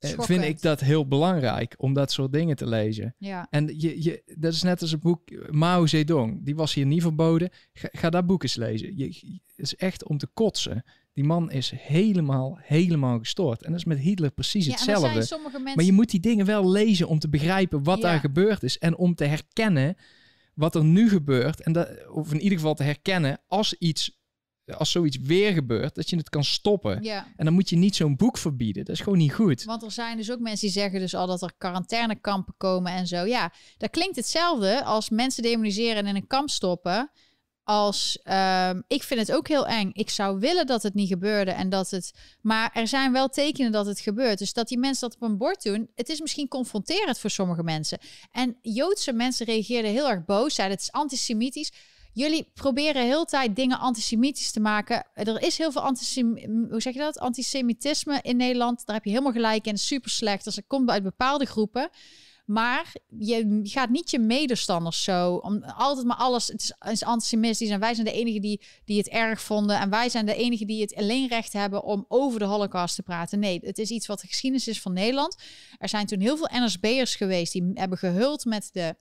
uh, 0.00 0.10
vind 0.20 0.44
ik 0.44 0.62
dat 0.62 0.80
heel 0.80 1.08
belangrijk 1.08 1.74
om 1.76 1.94
dat 1.94 2.12
soort 2.12 2.32
dingen 2.32 2.56
te 2.56 2.66
lezen. 2.66 3.14
Ja. 3.18 3.46
En 3.50 3.80
je, 3.80 4.02
je, 4.02 4.22
dat 4.38 4.52
is 4.52 4.62
net 4.62 4.80
als 4.80 4.92
een 4.92 4.98
boek 4.98 5.50
Mao 5.50 5.86
Zedong. 5.86 6.44
Die 6.44 6.54
was 6.54 6.74
hier 6.74 6.86
niet 6.86 7.02
verboden. 7.02 7.50
Ga, 7.72 7.88
ga 7.92 8.10
dat 8.10 8.26
boek 8.26 8.42
eens 8.42 8.56
lezen. 8.56 8.96
Je, 8.96 9.04
het 9.46 9.58
is 9.58 9.76
echt 9.76 10.04
om 10.04 10.18
te 10.18 10.26
kotsen. 10.26 10.84
Die 11.14 11.24
man 11.24 11.50
is 11.50 11.72
helemaal, 11.76 12.58
helemaal 12.62 13.18
gestoord. 13.18 13.62
En 13.62 13.70
dat 13.70 13.78
is 13.78 13.84
met 13.84 13.98
Hitler 13.98 14.30
precies 14.30 14.66
ja, 14.66 14.70
hetzelfde. 14.70 15.14
Mensen... 15.14 15.62
Maar 15.74 15.84
je 15.84 15.92
moet 15.92 16.10
die 16.10 16.20
dingen 16.20 16.46
wel 16.46 16.70
lezen 16.70 17.08
om 17.08 17.18
te 17.18 17.28
begrijpen 17.28 17.82
wat 17.82 17.96
ja. 17.96 18.02
daar 18.02 18.20
gebeurd 18.20 18.62
is. 18.62 18.78
En 18.78 18.96
om 18.96 19.14
te 19.14 19.24
herkennen 19.24 19.96
wat 20.54 20.74
er 20.74 20.84
nu 20.84 21.08
gebeurt. 21.08 21.60
En 21.60 21.72
dat, 21.72 22.08
of 22.08 22.32
in 22.32 22.40
ieder 22.40 22.58
geval 22.58 22.74
te 22.74 22.82
herkennen 22.82 23.40
als 23.46 23.74
iets, 23.74 24.18
als 24.76 24.90
zoiets 24.90 25.16
weer 25.16 25.52
gebeurt, 25.52 25.94
dat 25.94 26.10
je 26.10 26.16
het 26.16 26.28
kan 26.28 26.44
stoppen. 26.44 27.02
Ja. 27.02 27.26
En 27.36 27.44
dan 27.44 27.54
moet 27.54 27.68
je 27.68 27.76
niet 27.76 27.96
zo'n 27.96 28.16
boek 28.16 28.38
verbieden. 28.38 28.84
Dat 28.84 28.94
is 28.94 29.00
gewoon 29.00 29.18
niet 29.18 29.34
goed. 29.34 29.64
Want 29.64 29.82
er 29.82 29.90
zijn 29.90 30.16
dus 30.16 30.30
ook 30.30 30.40
mensen 30.40 30.66
die 30.66 30.80
zeggen 30.80 31.00
dus 31.00 31.14
al 31.14 31.26
dat 31.26 31.42
er 31.42 31.52
quarantainekampen 31.58 32.54
komen 32.56 32.92
en 32.92 33.06
zo. 33.06 33.24
Ja, 33.24 33.52
dat 33.76 33.90
klinkt 33.90 34.16
hetzelfde 34.16 34.84
als 34.84 35.10
mensen 35.10 35.42
demoniseren 35.42 35.96
en 35.96 36.06
in 36.06 36.16
een 36.16 36.26
kamp 36.26 36.50
stoppen 36.50 37.10
als 37.64 38.18
um, 38.24 38.82
ik 38.86 39.02
vind 39.02 39.20
het 39.20 39.32
ook 39.32 39.48
heel 39.48 39.66
eng. 39.66 39.90
Ik 39.92 40.10
zou 40.10 40.38
willen 40.38 40.66
dat 40.66 40.82
het 40.82 40.94
niet 40.94 41.08
gebeurde 41.08 41.50
en 41.50 41.68
dat 41.68 41.90
het. 41.90 42.12
Maar 42.40 42.70
er 42.72 42.88
zijn 42.88 43.12
wel 43.12 43.28
tekenen 43.28 43.72
dat 43.72 43.86
het 43.86 44.00
gebeurt. 44.00 44.38
Dus 44.38 44.52
dat 44.52 44.68
die 44.68 44.78
mensen 44.78 45.08
dat 45.08 45.18
op 45.20 45.28
een 45.28 45.38
bord 45.38 45.62
doen, 45.62 45.90
het 45.94 46.08
is 46.08 46.20
misschien 46.20 46.48
confronterend 46.48 47.18
voor 47.18 47.30
sommige 47.30 47.62
mensen. 47.62 47.98
En 48.32 48.56
Joodse 48.62 49.12
mensen 49.12 49.46
reageerden 49.46 49.90
heel 49.90 50.08
erg 50.08 50.24
boos, 50.24 50.54
zeiden 50.54 50.76
het 50.76 50.86
is 50.86 50.92
antisemitisch. 50.92 51.72
Jullie 52.12 52.50
proberen 52.54 53.04
heel 53.04 53.24
tijd 53.24 53.56
dingen 53.56 53.78
antisemitisch 53.78 54.52
te 54.52 54.60
maken. 54.60 55.06
Er 55.14 55.42
is 55.42 55.58
heel 55.58 55.72
veel 55.72 55.80
antisem 55.80 56.38
hoe 56.70 56.80
zeg 56.80 56.92
je 56.92 56.98
dat? 56.98 57.18
antisemitisme 57.18 58.18
in 58.22 58.36
Nederland. 58.36 58.86
Daar 58.86 58.96
heb 58.96 59.04
je 59.04 59.10
helemaal 59.10 59.32
gelijk 59.32 59.66
in. 59.66 59.78
Super 59.78 60.10
slecht. 60.10 60.44
Dus 60.44 60.56
het 60.56 60.64
komt 60.66 60.90
uit 60.90 61.02
bepaalde 61.02 61.44
groepen. 61.44 61.90
Maar 62.44 62.94
je 63.18 63.60
gaat 63.62 63.88
niet 63.90 64.10
je 64.10 64.18
medestanders 64.18 65.02
zo. 65.02 65.34
Om, 65.34 65.62
altijd 65.62 66.06
maar 66.06 66.16
alles. 66.16 66.46
Het 66.46 66.60
is, 66.60 66.90
is 66.90 67.04
antisemitisch. 67.04 67.68
En 67.68 67.80
wij 67.80 67.94
zijn 67.94 68.06
de 68.06 68.12
enigen 68.12 68.40
die, 68.40 68.60
die 68.84 68.98
het 68.98 69.08
erg 69.08 69.40
vonden. 69.40 69.80
En 69.80 69.90
wij 69.90 70.08
zijn 70.08 70.26
de 70.26 70.34
enigen 70.34 70.66
die 70.66 70.80
het 70.80 70.94
alleen 70.94 71.28
recht 71.28 71.52
hebben 71.52 71.82
om 71.82 72.04
over 72.08 72.38
de 72.38 72.44
Holocaust 72.44 72.94
te 72.94 73.02
praten. 73.02 73.38
Nee, 73.38 73.58
het 73.62 73.78
is 73.78 73.90
iets 73.90 74.06
wat 74.06 74.20
de 74.20 74.26
geschiedenis 74.26 74.68
is 74.68 74.80
van 74.80 74.92
Nederland. 74.92 75.36
Er 75.78 75.88
zijn 75.88 76.06
toen 76.06 76.20
heel 76.20 76.36
veel 76.36 76.50
NSB'ers 76.52 77.16
geweest 77.16 77.52
die 77.52 77.70
hebben 77.74 77.98
gehuld 77.98 78.44
met 78.44 78.68
de 78.72 78.96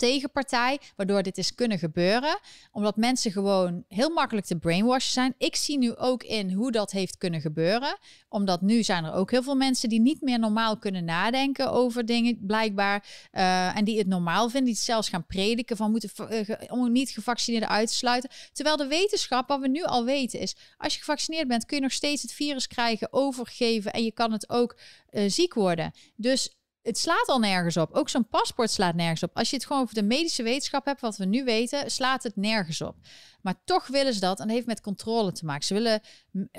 tegenpartij, 0.00 0.78
waardoor 0.96 1.22
dit 1.22 1.38
is 1.38 1.54
kunnen 1.54 1.78
gebeuren. 1.78 2.38
Omdat 2.72 2.96
mensen 2.96 3.32
gewoon 3.32 3.84
heel 3.88 4.10
makkelijk 4.10 4.46
te 4.46 4.56
brainwashen 4.56 5.12
zijn. 5.12 5.34
Ik 5.38 5.56
zie 5.56 5.78
nu 5.78 5.96
ook 5.96 6.22
in 6.22 6.52
hoe 6.52 6.72
dat 6.72 6.90
heeft 6.90 7.18
kunnen 7.18 7.40
gebeuren. 7.40 7.98
Omdat 8.28 8.60
nu 8.60 8.82
zijn 8.82 9.04
er 9.04 9.12
ook 9.12 9.30
heel 9.30 9.42
veel 9.42 9.54
mensen 9.54 9.88
die 9.88 10.00
niet 10.00 10.20
meer 10.20 10.38
normaal 10.38 10.78
kunnen 10.78 11.04
nadenken 11.04 11.72
over 11.72 12.06
dingen, 12.06 12.38
blijkbaar. 12.40 13.04
Uh, 13.32 13.76
en 13.76 13.84
die 13.84 13.98
het 13.98 14.06
normaal 14.06 14.48
vinden, 14.48 14.72
die 14.72 14.82
zelfs 14.82 15.08
gaan 15.08 15.26
prediken 15.26 15.76
van 15.76 15.90
moeten 15.90 16.10
uh, 16.30 16.56
om 16.68 16.92
niet 16.92 17.10
gevaccineerden 17.10 17.68
uit 17.68 17.88
te 17.88 17.94
sluiten. 17.94 18.30
Terwijl 18.52 18.76
de 18.76 18.86
wetenschap, 18.86 19.48
wat 19.48 19.60
we 19.60 19.68
nu 19.68 19.82
al 19.82 20.04
weten, 20.04 20.40
is 20.40 20.56
als 20.76 20.92
je 20.92 20.98
gevaccineerd 20.98 21.48
bent, 21.48 21.66
kun 21.66 21.76
je 21.76 21.82
nog 21.82 21.92
steeds 21.92 22.22
het 22.22 22.32
virus 22.32 22.66
krijgen, 22.66 23.12
overgeven 23.12 23.92
en 23.92 24.04
je 24.04 24.12
kan 24.12 24.32
het 24.32 24.50
ook 24.50 24.76
uh, 25.10 25.30
ziek 25.30 25.54
worden. 25.54 25.92
Dus 26.16 26.59
het 26.82 26.98
slaat 26.98 27.26
al 27.26 27.38
nergens 27.38 27.76
op. 27.76 27.92
Ook 27.92 28.08
zo'n 28.08 28.28
paspoort 28.28 28.70
slaat 28.70 28.94
nergens 28.94 29.22
op. 29.22 29.36
Als 29.36 29.50
je 29.50 29.56
het 29.56 29.66
gewoon 29.66 29.82
over 29.82 29.94
de 29.94 30.02
medische 30.02 30.42
wetenschap 30.42 30.84
hebt, 30.84 31.00
wat 31.00 31.16
we 31.16 31.24
nu 31.24 31.44
weten, 31.44 31.90
slaat 31.90 32.22
het 32.22 32.36
nergens 32.36 32.80
op. 32.80 32.96
Maar 33.42 33.60
toch 33.64 33.86
willen 33.86 34.14
ze 34.14 34.20
dat 34.20 34.40
en 34.40 34.46
dat 34.46 34.54
heeft 34.54 34.66
met 34.66 34.80
controle 34.80 35.32
te 35.32 35.44
maken. 35.44 35.64
Ze 35.64 35.74
willen, 35.74 36.00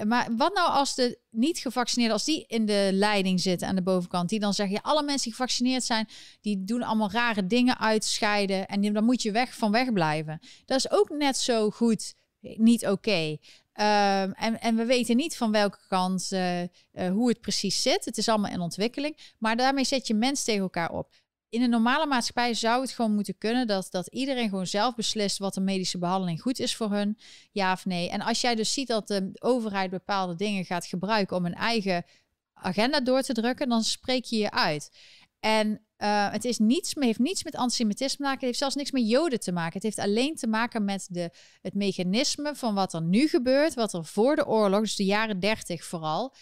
maar 0.07 0.35
wat 0.37 0.53
nou 0.53 0.69
als 0.69 0.95
de 0.95 1.19
niet 1.29 1.57
gevaccineerden, 1.57 2.15
als 2.15 2.25
die 2.25 2.45
in 2.47 2.65
de 2.65 2.89
leiding 2.93 3.41
zitten 3.41 3.67
aan 3.67 3.75
de 3.75 3.83
bovenkant, 3.83 4.29
die 4.29 4.39
dan 4.39 4.53
zeggen, 4.53 4.75
ja, 4.75 4.81
alle 4.83 5.03
mensen 5.03 5.23
die 5.23 5.31
gevaccineerd 5.31 5.83
zijn, 5.83 6.07
die 6.41 6.63
doen 6.63 6.83
allemaal 6.83 7.11
rare 7.11 7.47
dingen 7.47 7.79
uitscheiden 7.79 8.67
en 8.67 8.93
dan 8.93 9.03
moet 9.03 9.21
je 9.21 9.31
weg 9.31 9.55
van 9.55 9.71
weg 9.71 9.93
blijven. 9.93 10.39
Dat 10.65 10.77
is 10.77 10.91
ook 10.91 11.09
net 11.09 11.37
zo 11.37 11.69
goed 11.69 12.13
niet 12.41 12.87
oké. 12.87 13.37
Ehm, 13.73 14.31
en, 14.31 14.61
en 14.61 14.75
we 14.75 14.85
weten 14.85 15.15
niet 15.15 15.37
van 15.37 15.51
welke 15.51 15.79
kant 15.87 16.29
uh, 16.31 16.61
hoe 17.09 17.29
het 17.29 17.41
precies 17.41 17.81
zit. 17.81 18.05
Het 18.05 18.17
is 18.17 18.29
allemaal 18.29 18.51
in 18.51 18.59
ontwikkeling. 18.59 19.17
Maar 19.37 19.55
daarmee 19.55 19.83
zet 19.83 20.07
je 20.07 20.13
mensen 20.13 20.45
tegen 20.45 20.61
elkaar 20.61 20.91
op. 20.91 21.09
In 21.49 21.61
een 21.61 21.69
normale 21.69 22.05
maatschappij 22.05 22.53
zou 22.53 22.81
het 22.81 22.91
gewoon 22.91 23.13
moeten 23.15 23.37
kunnen 23.37 23.67
dat, 23.67 23.87
dat 23.91 24.07
iedereen 24.07 24.49
gewoon 24.49 24.67
zelf 24.67 24.95
beslist 24.95 25.37
wat 25.37 25.55
een 25.55 25.63
medische 25.63 25.97
behandeling 25.97 26.41
goed 26.41 26.59
is 26.59 26.75
voor 26.75 26.91
hun, 26.91 27.17
ja 27.51 27.71
of 27.71 27.85
nee. 27.85 28.09
En 28.09 28.21
als 28.21 28.41
jij 28.41 28.55
dus 28.55 28.73
ziet 28.73 28.87
dat 28.87 29.07
de 29.07 29.29
overheid 29.39 29.89
bepaalde 29.89 30.35
dingen 30.35 30.65
gaat 30.65 30.85
gebruiken 30.85 31.37
om 31.37 31.45
een 31.45 31.53
eigen 31.53 32.05
agenda 32.53 33.01
door 33.01 33.21
te 33.21 33.33
drukken, 33.33 33.69
dan 33.69 33.83
spreek 33.83 34.25
je 34.25 34.37
je 34.37 34.51
uit. 34.51 34.91
En 35.39 35.81
uh, 36.01 36.31
het 36.31 36.45
is 36.45 36.57
niets, 36.57 36.93
heeft 36.99 37.19
niets 37.19 37.43
met 37.43 37.55
antisemitisme 37.55 38.15
te 38.15 38.21
maken. 38.21 38.37
Het 38.37 38.47
heeft 38.47 38.57
zelfs 38.57 38.75
niks 38.75 38.91
met 38.91 39.09
Joden 39.09 39.39
te 39.39 39.51
maken. 39.51 39.73
Het 39.73 39.83
heeft 39.83 39.99
alleen 39.99 40.35
te 40.35 40.47
maken 40.47 40.85
met 40.85 41.07
de, 41.09 41.29
het 41.61 41.73
mechanisme 41.73 42.55
van 42.55 42.73
wat 42.73 42.93
er 42.93 43.01
nu 43.01 43.27
gebeurt, 43.27 43.73
wat 43.73 43.93
er 43.93 44.05
voor 44.05 44.35
de 44.35 44.47
oorlog, 44.47 44.79
dus 44.79 44.95
de 44.95 45.05
jaren 45.05 45.39
30 45.39 45.83
vooral, 45.83 46.35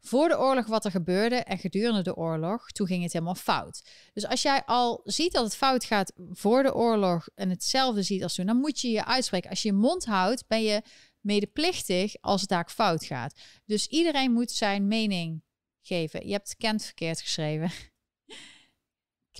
voor 0.00 0.28
de 0.28 0.38
oorlog 0.38 0.66
wat 0.66 0.84
er 0.84 0.90
gebeurde 0.90 1.36
en 1.36 1.58
gedurende 1.58 2.02
de 2.02 2.16
oorlog, 2.16 2.70
toen 2.70 2.86
ging 2.86 3.02
het 3.02 3.12
helemaal 3.12 3.34
fout. 3.34 3.82
Dus 4.12 4.26
als 4.26 4.42
jij 4.42 4.62
al 4.64 5.00
ziet 5.04 5.32
dat 5.32 5.44
het 5.44 5.56
fout 5.56 5.84
gaat 5.84 6.12
voor 6.30 6.62
de 6.62 6.74
oorlog 6.74 7.28
en 7.34 7.50
hetzelfde 7.50 8.02
ziet 8.02 8.22
als 8.22 8.34
toen, 8.34 8.46
dan 8.46 8.56
moet 8.56 8.80
je 8.80 8.90
je 8.90 9.04
uitspreken. 9.04 9.50
Als 9.50 9.62
je 9.62 9.68
je 9.68 9.74
mond 9.74 10.04
houdt, 10.04 10.46
ben 10.46 10.62
je 10.62 10.82
medeplichtig 11.20 12.14
als 12.20 12.40
het 12.40 12.50
daar 12.50 12.68
fout 12.70 13.04
gaat. 13.04 13.40
Dus 13.64 13.86
iedereen 13.86 14.32
moet 14.32 14.50
zijn 14.50 14.88
mening 14.88 15.42
geven. 15.80 16.26
Je 16.26 16.32
hebt 16.32 16.56
Kent 16.56 16.84
verkeerd 16.84 17.20
geschreven. 17.20 17.70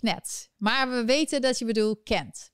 Knet. 0.00 0.50
Maar 0.56 0.90
we 0.90 1.04
weten 1.04 1.40
dat 1.40 1.58
je 1.58 1.64
bedoelt 1.64 2.02
Kent. 2.02 2.50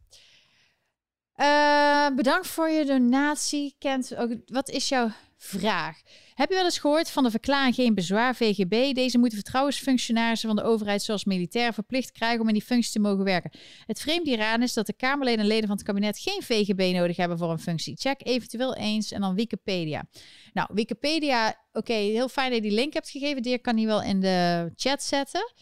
Uh, 1.36 2.08
bedankt 2.16 2.46
voor 2.46 2.68
je 2.68 2.84
donatie, 2.84 3.74
Kent. 3.78 4.14
Wat 4.46 4.68
is 4.68 4.88
jouw 4.88 5.10
vraag? 5.36 6.00
Heb 6.34 6.48
je 6.48 6.54
wel 6.54 6.64
eens 6.64 6.78
gehoord 6.78 7.10
van 7.10 7.22
de 7.22 7.30
verklaring 7.30 7.74
geen 7.74 7.94
bezwaar 7.94 8.34
VGB? 8.34 8.94
Deze 8.94 9.18
moeten 9.18 9.38
vertrouwensfunctionarissen 9.38 10.48
van 10.48 10.56
de 10.56 10.62
overheid, 10.62 11.02
zoals 11.02 11.24
militairen, 11.24 11.74
verplicht 11.74 12.12
krijgen 12.12 12.40
om 12.40 12.48
in 12.48 12.54
die 12.54 12.62
functie 12.62 12.92
te 12.92 12.98
mogen 12.98 13.24
werken. 13.24 13.50
Het 13.86 14.00
vreemde 14.00 14.30
hieraan 14.30 14.62
is 14.62 14.72
dat 14.72 14.86
de 14.86 14.92
Kamerleden 14.92 15.40
en 15.40 15.46
leden 15.46 15.66
van 15.66 15.76
het 15.76 15.86
kabinet 15.86 16.18
geen 16.18 16.42
VGB 16.42 16.94
nodig 16.94 17.16
hebben 17.16 17.38
voor 17.38 17.50
een 17.50 17.58
functie. 17.58 17.96
Check 17.96 18.26
eventueel 18.26 18.74
eens 18.74 19.12
en 19.12 19.20
dan 19.20 19.34
Wikipedia. 19.34 20.08
Nou, 20.52 20.68
Wikipedia, 20.72 21.54
oké, 21.72 21.92
heel 21.92 22.28
fijn 22.28 22.50
dat 22.50 22.62
je 22.62 22.68
die 22.68 22.78
link 22.78 22.92
hebt 22.92 23.10
gegeven. 23.10 23.42
Die 23.42 23.58
kan 23.58 23.78
je 23.78 23.86
wel 23.86 24.02
in 24.02 24.20
de 24.20 24.70
chat 24.76 25.02
zetten. 25.02 25.52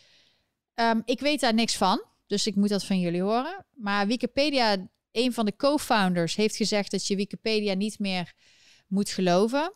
Um, 0.75 1.03
ik 1.05 1.21
weet 1.21 1.41
daar 1.41 1.55
niks 1.55 1.77
van, 1.77 2.05
dus 2.27 2.47
ik 2.47 2.57
moet 2.57 2.69
dat 2.69 2.85
van 2.85 3.01
jullie 3.01 3.23
horen. 3.23 3.67
Maar 3.75 4.07
Wikipedia, 4.07 4.89
een 5.13 5.33
van 5.33 5.45
de 5.45 5.57
co-founders, 5.57 6.37
heeft 6.37 6.57
gezegd 6.57 6.91
dat 6.91 7.07
je 7.07 7.17
Wikipedia 7.17 7.75
niet 7.75 7.99
meer 7.99 8.35
moet 8.87 9.11
geloven. 9.11 9.75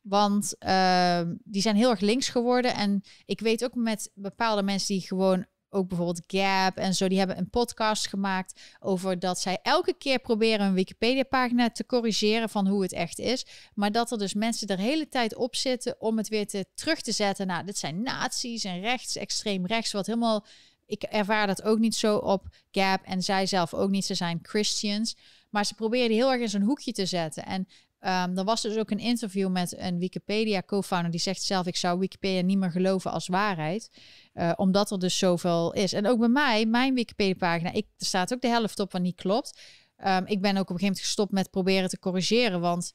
Want 0.00 0.54
uh, 0.58 1.20
die 1.44 1.62
zijn 1.62 1.76
heel 1.76 1.90
erg 1.90 2.00
links 2.00 2.28
geworden. 2.28 2.74
En 2.74 3.02
ik 3.24 3.40
weet 3.40 3.64
ook 3.64 3.74
met 3.74 4.10
bepaalde 4.14 4.62
mensen 4.62 4.94
die 4.94 5.06
gewoon 5.06 5.46
ook 5.70 5.88
bijvoorbeeld 5.88 6.22
Gap 6.26 6.76
en 6.76 6.94
zo, 6.94 7.08
die 7.08 7.18
hebben 7.18 7.38
een 7.38 7.50
podcast 7.50 8.08
gemaakt 8.08 8.60
over 8.80 9.18
dat 9.18 9.40
zij 9.40 9.58
elke 9.62 9.92
keer 9.92 10.18
proberen 10.18 10.66
een 10.66 10.74
Wikipedia-pagina 10.74 11.70
te 11.70 11.86
corrigeren 11.86 12.48
van 12.48 12.66
hoe 12.66 12.82
het 12.82 12.92
echt 12.92 13.18
is. 13.18 13.46
Maar 13.74 13.92
dat 13.92 14.10
er 14.10 14.18
dus 14.18 14.34
mensen 14.34 14.66
de 14.66 14.76
hele 14.76 15.08
tijd 15.08 15.34
op 15.34 15.56
zitten 15.56 16.00
om 16.00 16.16
het 16.16 16.28
weer 16.28 16.46
te, 16.46 16.66
terug 16.74 17.00
te 17.00 17.12
zetten. 17.12 17.46
Nou, 17.46 17.64
dit 17.64 17.78
zijn 17.78 18.02
nazi's 18.02 18.64
en 18.64 18.80
rechts, 18.80 19.16
extreem 19.16 19.66
rechts, 19.66 19.92
wat 19.92 20.06
helemaal. 20.06 20.46
Ik 20.86 21.02
ervaar 21.02 21.46
dat 21.46 21.62
ook 21.62 21.78
niet 21.78 21.94
zo 21.94 22.16
op 22.16 22.48
Gap 22.70 23.04
en 23.04 23.22
zij 23.22 23.46
zelf 23.46 23.74
ook 23.74 23.90
niet. 23.90 24.04
Ze 24.04 24.14
zijn 24.14 24.38
Christians. 24.42 25.16
Maar 25.50 25.66
ze 25.66 25.74
proberen 25.74 26.16
heel 26.16 26.32
erg 26.32 26.40
in 26.40 26.48
zo'n 26.48 26.62
hoekje 26.62 26.92
te 26.92 27.06
zetten. 27.06 27.46
En 27.46 27.68
Um, 28.00 28.38
er 28.38 28.44
was 28.44 28.62
dus 28.62 28.76
ook 28.76 28.90
een 28.90 28.98
interview 28.98 29.50
met 29.50 29.78
een 29.78 29.98
Wikipedia 29.98 30.62
co-founder 30.66 31.10
die 31.10 31.20
zegt 31.20 31.42
zelf: 31.42 31.66
ik 31.66 31.76
zou 31.76 31.98
Wikipedia 31.98 32.42
niet 32.42 32.58
meer 32.58 32.70
geloven 32.70 33.10
als 33.10 33.26
waarheid, 33.26 33.90
uh, 34.34 34.52
omdat 34.56 34.90
er 34.90 34.98
dus 34.98 35.18
zoveel 35.18 35.72
is. 35.72 35.92
En 35.92 36.06
ook 36.06 36.18
bij 36.18 36.28
mij, 36.28 36.66
mijn 36.66 36.94
Wikipedia-pagina, 36.94 37.72
ik, 37.72 37.86
er 37.98 38.06
staat 38.06 38.32
ook 38.32 38.40
de 38.40 38.48
helft 38.48 38.80
op 38.80 38.92
wat 38.92 39.02
niet 39.02 39.16
klopt. 39.16 39.60
Um, 40.04 40.26
ik 40.26 40.40
ben 40.40 40.56
ook 40.56 40.70
op 40.70 40.70
een 40.70 40.78
gegeven 40.78 40.80
moment 40.80 41.00
gestopt 41.00 41.32
met 41.32 41.50
proberen 41.50 41.88
te 41.88 41.98
corrigeren, 41.98 42.60
want 42.60 42.92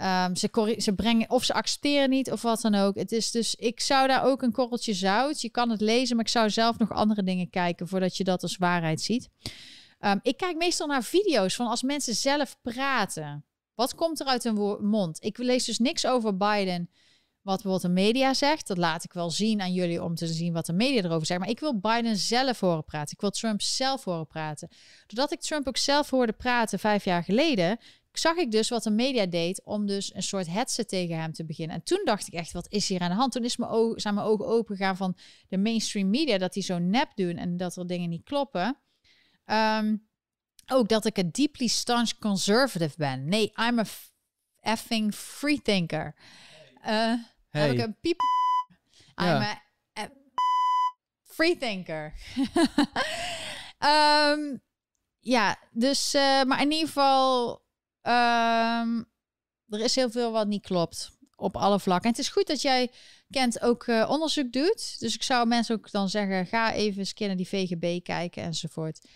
um, 0.00 0.36
ze, 0.36 0.74
ze 0.78 0.94
brengen 0.94 1.30
of 1.30 1.44
ze 1.44 1.54
accepteren 1.54 2.10
niet 2.10 2.30
of 2.32 2.42
wat 2.42 2.60
dan 2.60 2.74
ook. 2.74 2.96
Het 2.96 3.12
is 3.12 3.30
dus, 3.30 3.54
ik 3.54 3.80
zou 3.80 4.08
daar 4.08 4.24
ook 4.24 4.42
een 4.42 4.52
korreltje 4.52 4.94
zout. 4.94 5.40
Je 5.40 5.50
kan 5.50 5.70
het 5.70 5.80
lezen, 5.80 6.16
maar 6.16 6.24
ik 6.24 6.30
zou 6.30 6.50
zelf 6.50 6.78
nog 6.78 6.92
andere 6.92 7.22
dingen 7.22 7.50
kijken 7.50 7.88
voordat 7.88 8.16
je 8.16 8.24
dat 8.24 8.42
als 8.42 8.56
waarheid 8.56 9.00
ziet. 9.00 9.28
ik 10.22 10.36
kijk 10.36 10.56
meestal 10.56 10.86
naar 10.86 11.02
video's 11.02 11.54
van 11.54 11.66
als 11.66 11.82
mensen 11.82 12.14
zelf 12.14 12.56
praten. 12.62 13.44
Wat 13.76 13.94
komt 13.94 14.20
er 14.20 14.26
uit 14.26 14.44
hun 14.44 14.78
mond? 14.80 15.24
Ik 15.24 15.38
lees 15.38 15.64
dus 15.64 15.78
niks 15.78 16.06
over 16.06 16.36
Biden. 16.36 16.90
Wat 17.42 17.62
bijvoorbeeld 17.62 17.94
de 17.94 18.02
media 18.02 18.34
zegt, 18.34 18.66
dat 18.66 18.78
laat 18.78 19.04
ik 19.04 19.12
wel 19.12 19.30
zien 19.30 19.60
aan 19.60 19.72
jullie 19.72 20.02
om 20.02 20.14
te 20.14 20.26
zien 20.26 20.52
wat 20.52 20.66
de 20.66 20.72
media 20.72 21.02
erover 21.02 21.26
zegt. 21.26 21.40
Maar 21.40 21.48
ik 21.48 21.60
wil 21.60 21.78
Biden 21.78 22.16
zelf 22.16 22.60
horen 22.60 22.84
praten. 22.84 23.12
Ik 23.12 23.20
wil 23.20 23.30
Trump 23.30 23.62
zelf 23.62 24.04
horen 24.04 24.26
praten. 24.26 24.68
Doordat 25.06 25.32
ik 25.32 25.40
Trump 25.40 25.68
ook 25.68 25.76
zelf 25.76 26.10
hoorde 26.10 26.32
praten 26.32 26.78
vijf 26.78 27.04
jaar 27.04 27.24
geleden, 27.24 27.78
zag 28.12 28.36
ik 28.36 28.50
dus 28.50 28.68
wat 28.68 28.82
de 28.82 28.90
media 28.90 29.26
deed 29.26 29.64
om 29.64 29.86
dus 29.86 30.14
een 30.14 30.22
soort 30.22 30.46
hetze 30.46 30.84
tegen 30.84 31.20
hem 31.20 31.32
te 31.32 31.44
beginnen. 31.44 31.76
En 31.76 31.82
toen 31.82 32.00
dacht 32.04 32.26
ik 32.26 32.32
echt, 32.32 32.52
wat 32.52 32.66
is 32.70 32.88
hier 32.88 33.00
aan 33.00 33.10
de 33.10 33.16
hand? 33.16 33.32
Toen 33.32 33.44
is 33.44 33.56
mijn 33.56 33.70
ogen, 33.70 34.00
zijn 34.00 34.14
mijn 34.14 34.26
ogen 34.26 34.46
open 34.46 34.76
gegaan 34.76 34.96
van 34.96 35.16
de 35.48 35.58
mainstream 35.58 36.10
media, 36.10 36.38
dat 36.38 36.52
die 36.52 36.62
zo 36.62 36.78
nep 36.78 37.08
doen 37.14 37.36
en 37.36 37.56
dat 37.56 37.76
er 37.76 37.86
dingen 37.86 38.08
niet 38.08 38.24
kloppen. 38.24 38.78
Um, 39.46 40.06
ook 40.66 40.88
dat 40.88 41.04
ik 41.04 41.16
een 41.16 41.30
deeply 41.30 41.66
staunch 41.66 42.18
conservative 42.18 42.94
ben. 42.96 43.28
Nee, 43.28 43.52
I'm 43.56 43.78
a 43.78 43.84
effing 44.60 45.14
freethinker. 45.14 46.14
Uh, 46.86 47.14
Heb 47.50 47.72
ik 47.72 47.78
een 47.78 47.96
piep. 48.00 48.20
I'm 49.20 49.26
a, 49.26 49.62
a 49.98 50.08
freethinker. 51.22 52.12
um, 53.78 54.62
ja, 55.36 55.58
dus, 55.70 56.14
uh, 56.14 56.42
maar 56.42 56.60
in 56.60 56.70
ieder 56.70 56.86
geval, 56.86 57.50
um, 58.02 59.08
er 59.68 59.80
is 59.80 59.94
heel 59.94 60.10
veel 60.10 60.32
wat 60.32 60.46
niet 60.46 60.62
klopt 60.62 61.10
op 61.36 61.56
alle 61.56 61.80
vlakken. 61.80 62.04
En 62.04 62.16
het 62.16 62.24
is 62.24 62.32
goed 62.32 62.46
dat 62.46 62.62
jij 62.62 62.90
kent 63.30 63.60
ook 63.60 63.86
uh, 63.86 64.10
onderzoek 64.10 64.52
doet. 64.52 65.00
Dus 65.00 65.14
ik 65.14 65.22
zou 65.22 65.46
mensen 65.46 65.76
ook 65.76 65.90
dan 65.90 66.08
zeggen, 66.08 66.46
ga 66.46 66.72
even 66.72 66.98
eens 66.98 67.14
naar 67.14 67.36
die 67.36 67.48
VGB 67.48 68.02
kijken 68.02 68.42
enzovoort. 68.42 69.08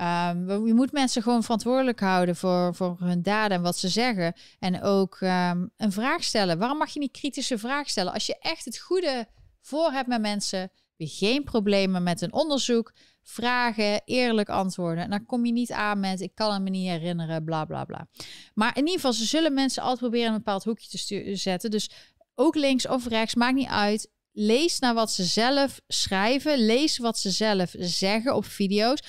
Um, 0.00 0.66
je 0.66 0.74
moet 0.74 0.92
mensen 0.92 1.22
gewoon 1.22 1.42
verantwoordelijk 1.42 2.00
houden 2.00 2.36
voor, 2.36 2.74
voor 2.74 2.96
hun 3.00 3.22
daden 3.22 3.56
en 3.56 3.62
wat 3.62 3.78
ze 3.78 3.88
zeggen. 3.88 4.34
En 4.58 4.82
ook 4.82 5.16
ehm, 5.20 5.66
een 5.76 5.92
vraag 5.92 6.24
stellen. 6.24 6.58
Waarom 6.58 6.78
mag 6.78 6.90
je 6.90 6.98
niet 6.98 7.12
kritische 7.12 7.58
vraag 7.58 7.88
stellen? 7.88 8.12
Als 8.12 8.26
je 8.26 8.38
echt 8.38 8.64
het 8.64 8.78
goede 8.78 9.28
voor 9.60 9.90
hebt 9.90 10.08
met 10.08 10.20
mensen, 10.20 10.70
je 10.96 11.06
geen 11.06 11.44
problemen 11.44 12.02
met 12.02 12.20
een 12.20 12.32
onderzoek. 12.32 12.92
Vragen, 13.22 14.02
eerlijk 14.04 14.48
antwoorden. 14.48 15.04
En 15.04 15.10
dan 15.10 15.26
kom 15.26 15.46
je 15.46 15.52
niet 15.52 15.72
aan 15.72 16.00
met 16.00 16.20
ik 16.20 16.34
kan 16.34 16.62
me 16.62 16.70
niet 16.70 16.88
herinneren, 16.88 17.44
bla 17.44 17.64
bla 17.64 17.84
bla. 17.84 18.08
Maar 18.54 18.76
in 18.76 18.82
ieder 18.82 18.94
geval, 18.94 19.12
ze 19.12 19.24
zullen 19.24 19.54
mensen 19.54 19.82
altijd 19.82 20.00
proberen 20.00 20.28
een 20.28 20.36
bepaald 20.36 20.64
hoekje 20.64 20.88
te 20.88 21.36
zetten. 21.36 21.70
Dus 21.70 21.90
ook 22.34 22.54
links 22.54 22.88
of 22.88 23.06
rechts, 23.06 23.34
maakt 23.34 23.54
niet 23.54 23.68
uit. 23.68 24.10
Lees 24.32 24.78
naar 24.78 24.94
wat 24.94 25.10
ze 25.10 25.24
zelf 25.24 25.80
schrijven. 25.86 26.58
Lees 26.58 26.98
wat 26.98 27.18
ze 27.18 27.30
zelf 27.30 27.74
zeggen 27.78 28.34
op 28.34 28.44
video's. 28.44 29.02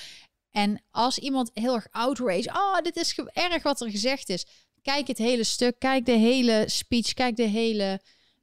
En 0.52 0.82
als 0.90 1.18
iemand 1.18 1.50
heel 1.54 1.74
erg 1.74 1.86
outrage, 1.90 2.48
oh, 2.48 2.78
dit 2.78 2.96
is 2.96 3.18
erg 3.32 3.62
wat 3.62 3.80
er 3.80 3.90
gezegd 3.90 4.28
is. 4.28 4.46
Kijk 4.82 5.06
het 5.06 5.18
hele 5.18 5.44
stuk, 5.44 5.78
kijk 5.78 6.06
de 6.06 6.12
hele 6.12 6.64
speech, 6.66 7.12
kijk 7.12 7.36
de 7.36 7.42
hele 7.42 8.00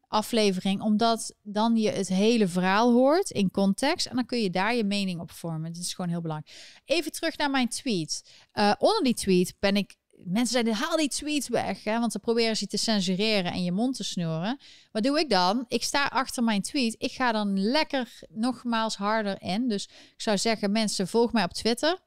aflevering, 0.08 0.82
omdat 0.82 1.36
dan 1.44 1.76
je 1.76 1.90
het 1.90 2.08
hele 2.08 2.48
verhaal 2.48 2.92
hoort 2.92 3.30
in 3.30 3.52
context 3.52 4.06
en 4.06 4.16
dan 4.16 4.26
kun 4.26 4.42
je 4.42 4.50
daar 4.50 4.76
je 4.76 4.84
mening 4.84 5.20
op 5.20 5.32
vormen. 5.32 5.74
Dit 5.74 5.82
is 5.82 5.94
gewoon 5.94 6.12
heel 6.12 6.22
belangrijk. 6.22 6.82
Even 6.86 7.12
terug 7.12 7.38
naar 7.38 7.50
mijn 7.50 7.68
tweet. 7.68 8.24
Uh, 8.54 8.74
onder 8.78 9.04
die 9.04 9.14
tweet 9.14 9.54
ben 9.60 9.76
ik 9.76 9.96
mensen 10.24 10.52
zeiden, 10.52 10.74
haal 10.74 10.98
die 10.98 11.10
tweets 11.10 11.48
weg. 11.48 11.84
Hè, 11.84 12.00
want 12.00 12.12
ze 12.12 12.20
proberen 12.20 12.58
ze 12.58 12.68
te 12.68 12.78
censureren 12.78 13.52
en 13.52 13.64
je 13.64 13.72
mond 13.72 13.96
te 13.96 14.04
snoeren. 14.04 14.60
Wat 14.92 15.04
doe 15.04 15.20
ik 15.20 15.30
dan? 15.30 15.66
Ik 15.68 15.84
sta 15.84 16.06
achter 16.06 16.44
mijn 16.44 16.62
tweet. 16.62 16.96
Ik 16.98 17.12
ga 17.12 17.32
dan 17.32 17.62
lekker 17.62 18.20
nogmaals 18.30 18.96
harder 18.96 19.42
in. 19.42 19.68
Dus 19.68 19.84
ik 19.86 20.22
zou 20.22 20.38
zeggen, 20.38 20.72
mensen, 20.72 21.08
volg 21.08 21.34
mij 21.34 21.44
op 21.44 21.54
Twitter. 21.54 21.98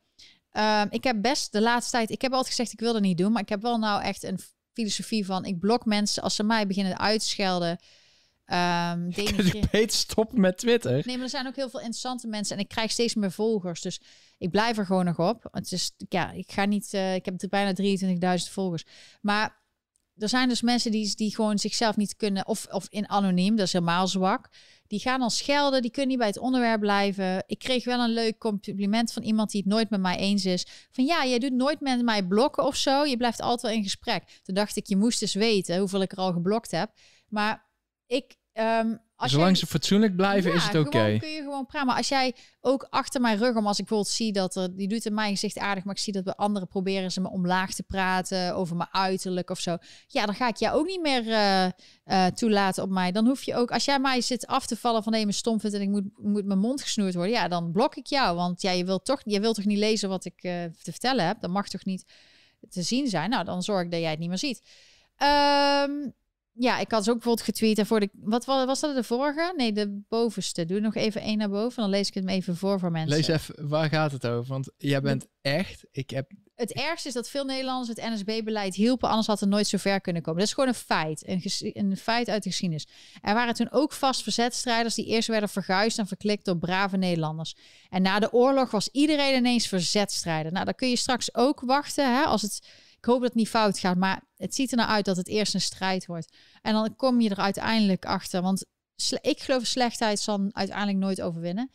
Um, 0.52 0.86
ik 0.90 1.04
heb 1.04 1.22
best 1.22 1.52
de 1.52 1.60
laatste 1.60 1.90
tijd... 1.90 2.10
Ik 2.10 2.22
heb 2.22 2.32
altijd 2.32 2.48
gezegd, 2.48 2.72
ik 2.72 2.80
wil 2.80 2.92
dat 2.92 3.02
niet 3.02 3.18
doen. 3.18 3.32
Maar 3.32 3.42
ik 3.42 3.48
heb 3.48 3.62
wel 3.62 3.78
nou 3.78 4.02
echt 4.02 4.22
een 4.22 4.38
filosofie 4.72 5.26
van... 5.26 5.44
Ik 5.44 5.58
blok 5.58 5.84
mensen 5.84 6.22
als 6.22 6.34
ze 6.34 6.42
mij 6.42 6.66
beginnen 6.66 6.98
uitschelden... 6.98 7.78
Um, 8.52 9.10
je 9.10 9.66
beter 9.70 9.98
stoppen 9.98 10.40
met 10.40 10.58
Twitter. 10.58 11.02
Nee, 11.04 11.16
maar 11.16 11.24
er 11.24 11.30
zijn 11.30 11.46
ook 11.46 11.56
heel 11.56 11.70
veel 11.70 11.80
interessante 11.80 12.26
mensen. 12.26 12.56
En 12.56 12.62
ik 12.62 12.68
krijg 12.68 12.90
steeds 12.90 13.14
meer 13.14 13.32
volgers. 13.32 13.80
Dus 13.80 14.00
ik 14.38 14.50
blijf 14.50 14.78
er 14.78 14.86
gewoon 14.86 15.04
nog 15.04 15.18
op. 15.18 15.48
Het 15.50 15.72
is, 15.72 15.92
ja, 16.08 16.30
ik 16.30 16.52
ga 16.52 16.64
niet... 16.64 16.92
Uh, 16.92 17.14
ik 17.14 17.24
heb 17.24 17.34
bijna 17.48 17.74
23.000 18.38 18.52
volgers. 18.52 18.84
Maar 19.20 19.62
er 20.16 20.28
zijn 20.28 20.48
dus 20.48 20.62
mensen 20.62 20.90
die, 20.90 21.16
die 21.16 21.34
gewoon 21.34 21.58
zichzelf 21.58 21.96
niet 21.96 22.16
kunnen... 22.16 22.46
Of, 22.46 22.66
of 22.70 22.86
in 22.88 23.08
anoniem, 23.08 23.56
dat 23.56 23.66
is 23.66 23.72
helemaal 23.72 24.08
zwak. 24.08 24.48
Die 24.86 25.00
gaan 25.00 25.20
dan 25.20 25.30
schelden, 25.30 25.82
die 25.82 25.90
kunnen 25.90 26.10
niet 26.10 26.18
bij 26.18 26.28
het 26.28 26.38
onderwerp 26.38 26.80
blijven. 26.80 27.44
Ik 27.46 27.58
kreeg 27.58 27.84
wel 27.84 28.00
een 28.00 28.12
leuk 28.12 28.38
compliment 28.38 29.12
van 29.12 29.22
iemand 29.22 29.50
die 29.50 29.60
het 29.60 29.70
nooit 29.70 29.90
met 29.90 30.00
mij 30.00 30.16
eens 30.16 30.44
is. 30.44 30.66
Van 30.90 31.04
ja, 31.04 31.26
jij 31.26 31.38
doet 31.38 31.52
nooit 31.52 31.80
met 31.80 32.02
mij 32.02 32.26
blokken 32.26 32.64
of 32.64 32.76
zo. 32.76 33.04
Je 33.04 33.16
blijft 33.16 33.40
altijd 33.40 33.62
wel 33.62 33.70
in 33.72 33.82
gesprek. 33.82 34.40
Toen 34.42 34.54
dacht 34.54 34.76
ik, 34.76 34.86
je 34.86 34.96
moest 34.96 35.22
eens 35.22 35.34
weten 35.34 35.78
hoeveel 35.78 36.02
ik 36.02 36.12
er 36.12 36.18
al 36.18 36.32
geblokt 36.32 36.70
heb. 36.70 36.92
Maar 37.28 37.70
ik, 38.06 38.36
Um, 38.54 39.00
als 39.16 39.30
Zolang 39.30 39.56
ze 39.56 39.66
fatsoenlijk 39.66 40.16
blijven, 40.16 40.54
is 40.54 40.64
het 40.64 40.74
oké. 40.74 40.86
Okay. 40.86 41.18
kun 41.18 41.28
je 41.28 41.42
gewoon 41.42 41.66
praten. 41.66 41.86
Maar 41.86 41.96
als 41.96 42.08
jij 42.08 42.34
ook 42.60 42.86
achter 42.90 43.20
mijn 43.20 43.38
rug, 43.38 43.56
om 43.56 43.66
als 43.66 43.78
ik 43.78 43.84
bijvoorbeeld 43.84 44.14
zie 44.14 44.32
dat 44.32 44.56
er, 44.56 44.76
die 44.76 44.88
doet 44.88 45.04
in 45.04 45.14
mijn 45.14 45.30
gezicht 45.30 45.58
aardig, 45.58 45.84
maar 45.84 45.94
ik 45.94 46.00
zie 46.00 46.12
dat 46.12 46.24
bij 46.24 46.34
anderen 46.34 46.68
proberen 46.68 47.12
ze 47.12 47.20
me 47.20 47.30
omlaag 47.30 47.74
te 47.74 47.82
praten 47.82 48.54
over 48.54 48.76
mijn 48.76 48.88
uiterlijk 48.92 49.50
of 49.50 49.60
zo. 49.60 49.76
Ja, 50.06 50.26
dan 50.26 50.34
ga 50.34 50.48
ik 50.48 50.56
jou 50.56 50.78
ook 50.78 50.86
niet 50.86 51.00
meer 51.00 51.26
uh, 51.26 51.64
uh, 52.04 52.26
toelaten 52.26 52.82
op 52.82 52.90
mij. 52.90 53.12
Dan 53.12 53.26
hoef 53.26 53.42
je 53.42 53.54
ook, 53.54 53.70
als 53.70 53.84
jij 53.84 53.98
mij 53.98 54.20
zit 54.20 54.46
af 54.46 54.66
te 54.66 54.76
vallen 54.76 55.02
van 55.02 55.12
nee, 55.12 55.26
me 55.26 55.32
stom 55.32 55.60
vindt 55.60 55.76
en 55.76 55.82
ik 55.82 55.88
moet, 55.88 56.04
moet 56.16 56.44
mijn 56.44 56.58
mond 56.58 56.82
gesnoerd 56.82 57.14
worden, 57.14 57.32
ja, 57.32 57.48
dan 57.48 57.72
blok 57.72 57.96
ik 57.96 58.06
jou. 58.06 58.36
Want 58.36 58.62
ja, 58.62 58.70
je 58.70 58.84
wilt 58.84 59.04
toch, 59.04 59.20
je 59.24 59.40
wilt 59.40 59.54
toch 59.54 59.64
niet 59.64 59.78
lezen 59.78 60.08
wat 60.08 60.24
ik 60.24 60.44
uh, 60.44 60.52
te 60.64 60.90
vertellen 60.90 61.26
heb. 61.26 61.40
Dat 61.40 61.50
mag 61.50 61.68
toch 61.68 61.84
niet 61.84 62.04
te 62.70 62.82
zien 62.82 63.08
zijn. 63.08 63.30
Nou, 63.30 63.44
dan 63.44 63.62
zorg 63.62 63.82
ik 63.82 63.90
dat 63.90 64.00
jij 64.00 64.10
het 64.10 64.18
niet 64.18 64.28
meer 64.28 64.38
ziet. 64.38 64.62
Um, 65.22 66.14
ja, 66.54 66.78
ik 66.78 66.90
had 66.90 66.98
dus 66.98 67.08
ook 67.08 67.14
bijvoorbeeld 67.14 67.46
getweet. 67.46 67.78
En 67.78 67.86
voor 67.86 68.00
de, 68.00 68.08
wat 68.12 68.44
was 68.44 68.80
dat 68.80 68.94
de 68.94 69.04
vorige? 69.04 69.52
Nee, 69.56 69.72
de 69.72 70.02
bovenste. 70.08 70.64
Doe 70.64 70.80
nog 70.80 70.94
even 70.94 71.20
één 71.20 71.38
naar 71.38 71.50
boven. 71.50 71.82
Dan 71.82 71.90
lees 71.90 72.08
ik 72.08 72.14
het 72.14 72.24
me 72.24 72.32
even 72.32 72.56
voor 72.56 72.78
voor 72.78 72.90
mensen. 72.90 73.16
Lees 73.16 73.28
even, 73.28 73.68
waar 73.68 73.88
gaat 73.88 74.12
het 74.12 74.26
over? 74.26 74.52
Want 74.52 74.70
jij 74.78 75.00
bent 75.00 75.26
echt, 75.40 75.84
ik 75.90 76.10
heb... 76.10 76.30
Het 76.54 76.72
ergste 76.72 77.08
is 77.08 77.14
dat 77.14 77.28
veel 77.28 77.44
Nederlanders 77.44 77.88
het 77.88 78.10
NSB-beleid 78.10 78.74
hielpen, 78.74 79.08
anders 79.08 79.26
had 79.26 79.40
het 79.40 79.48
nooit 79.48 79.66
zo 79.66 79.78
ver 79.78 80.00
kunnen 80.00 80.22
komen. 80.22 80.40
Dat 80.40 80.48
is 80.48 80.54
gewoon 80.54 80.68
een 80.68 80.74
feit, 80.74 81.28
een, 81.28 81.42
een 81.88 81.96
feit 81.96 82.28
uit 82.28 82.42
de 82.42 82.48
geschiedenis. 82.48 82.88
Er 83.22 83.34
waren 83.34 83.54
toen 83.54 83.70
ook 83.70 83.92
vast 83.92 84.22
verzetstrijders 84.22 84.94
die 84.94 85.06
eerst 85.06 85.28
werden 85.28 85.48
verguisd 85.48 85.98
en 85.98 86.06
verklikt 86.06 86.44
door 86.44 86.58
brave 86.58 86.96
Nederlanders. 86.96 87.56
En 87.88 88.02
na 88.02 88.18
de 88.18 88.32
oorlog 88.32 88.70
was 88.70 88.88
iedereen 88.92 89.36
ineens 89.36 89.66
verzetstrijder. 89.66 90.52
Nou, 90.52 90.64
dan 90.64 90.74
kun 90.74 90.88
je 90.88 90.96
straks 90.96 91.34
ook 91.34 91.60
wachten, 91.60 92.14
hè, 92.14 92.22
als 92.22 92.42
het 92.42 92.60
ik 93.02 93.08
hoop 93.08 93.20
dat 93.20 93.28
het 93.28 93.38
niet 93.38 93.48
fout 93.48 93.78
gaat, 93.78 93.96
maar 93.96 94.22
het 94.36 94.54
ziet 94.54 94.70
er 94.70 94.76
nou 94.76 94.88
uit 94.88 95.04
dat 95.04 95.16
het 95.16 95.28
eerst 95.28 95.54
een 95.54 95.60
strijd 95.60 96.06
wordt. 96.06 96.36
En 96.60 96.72
dan 96.72 96.96
kom 96.96 97.20
je 97.20 97.30
er 97.30 97.36
uiteindelijk 97.36 98.04
achter. 98.04 98.42
Want 98.42 98.64
ik 99.20 99.40
geloof 99.40 99.66
slechtheid 99.66 100.20
zal 100.20 100.48
uiteindelijk 100.52 100.98
nooit 100.98 101.20
overwinnen. 101.20 101.70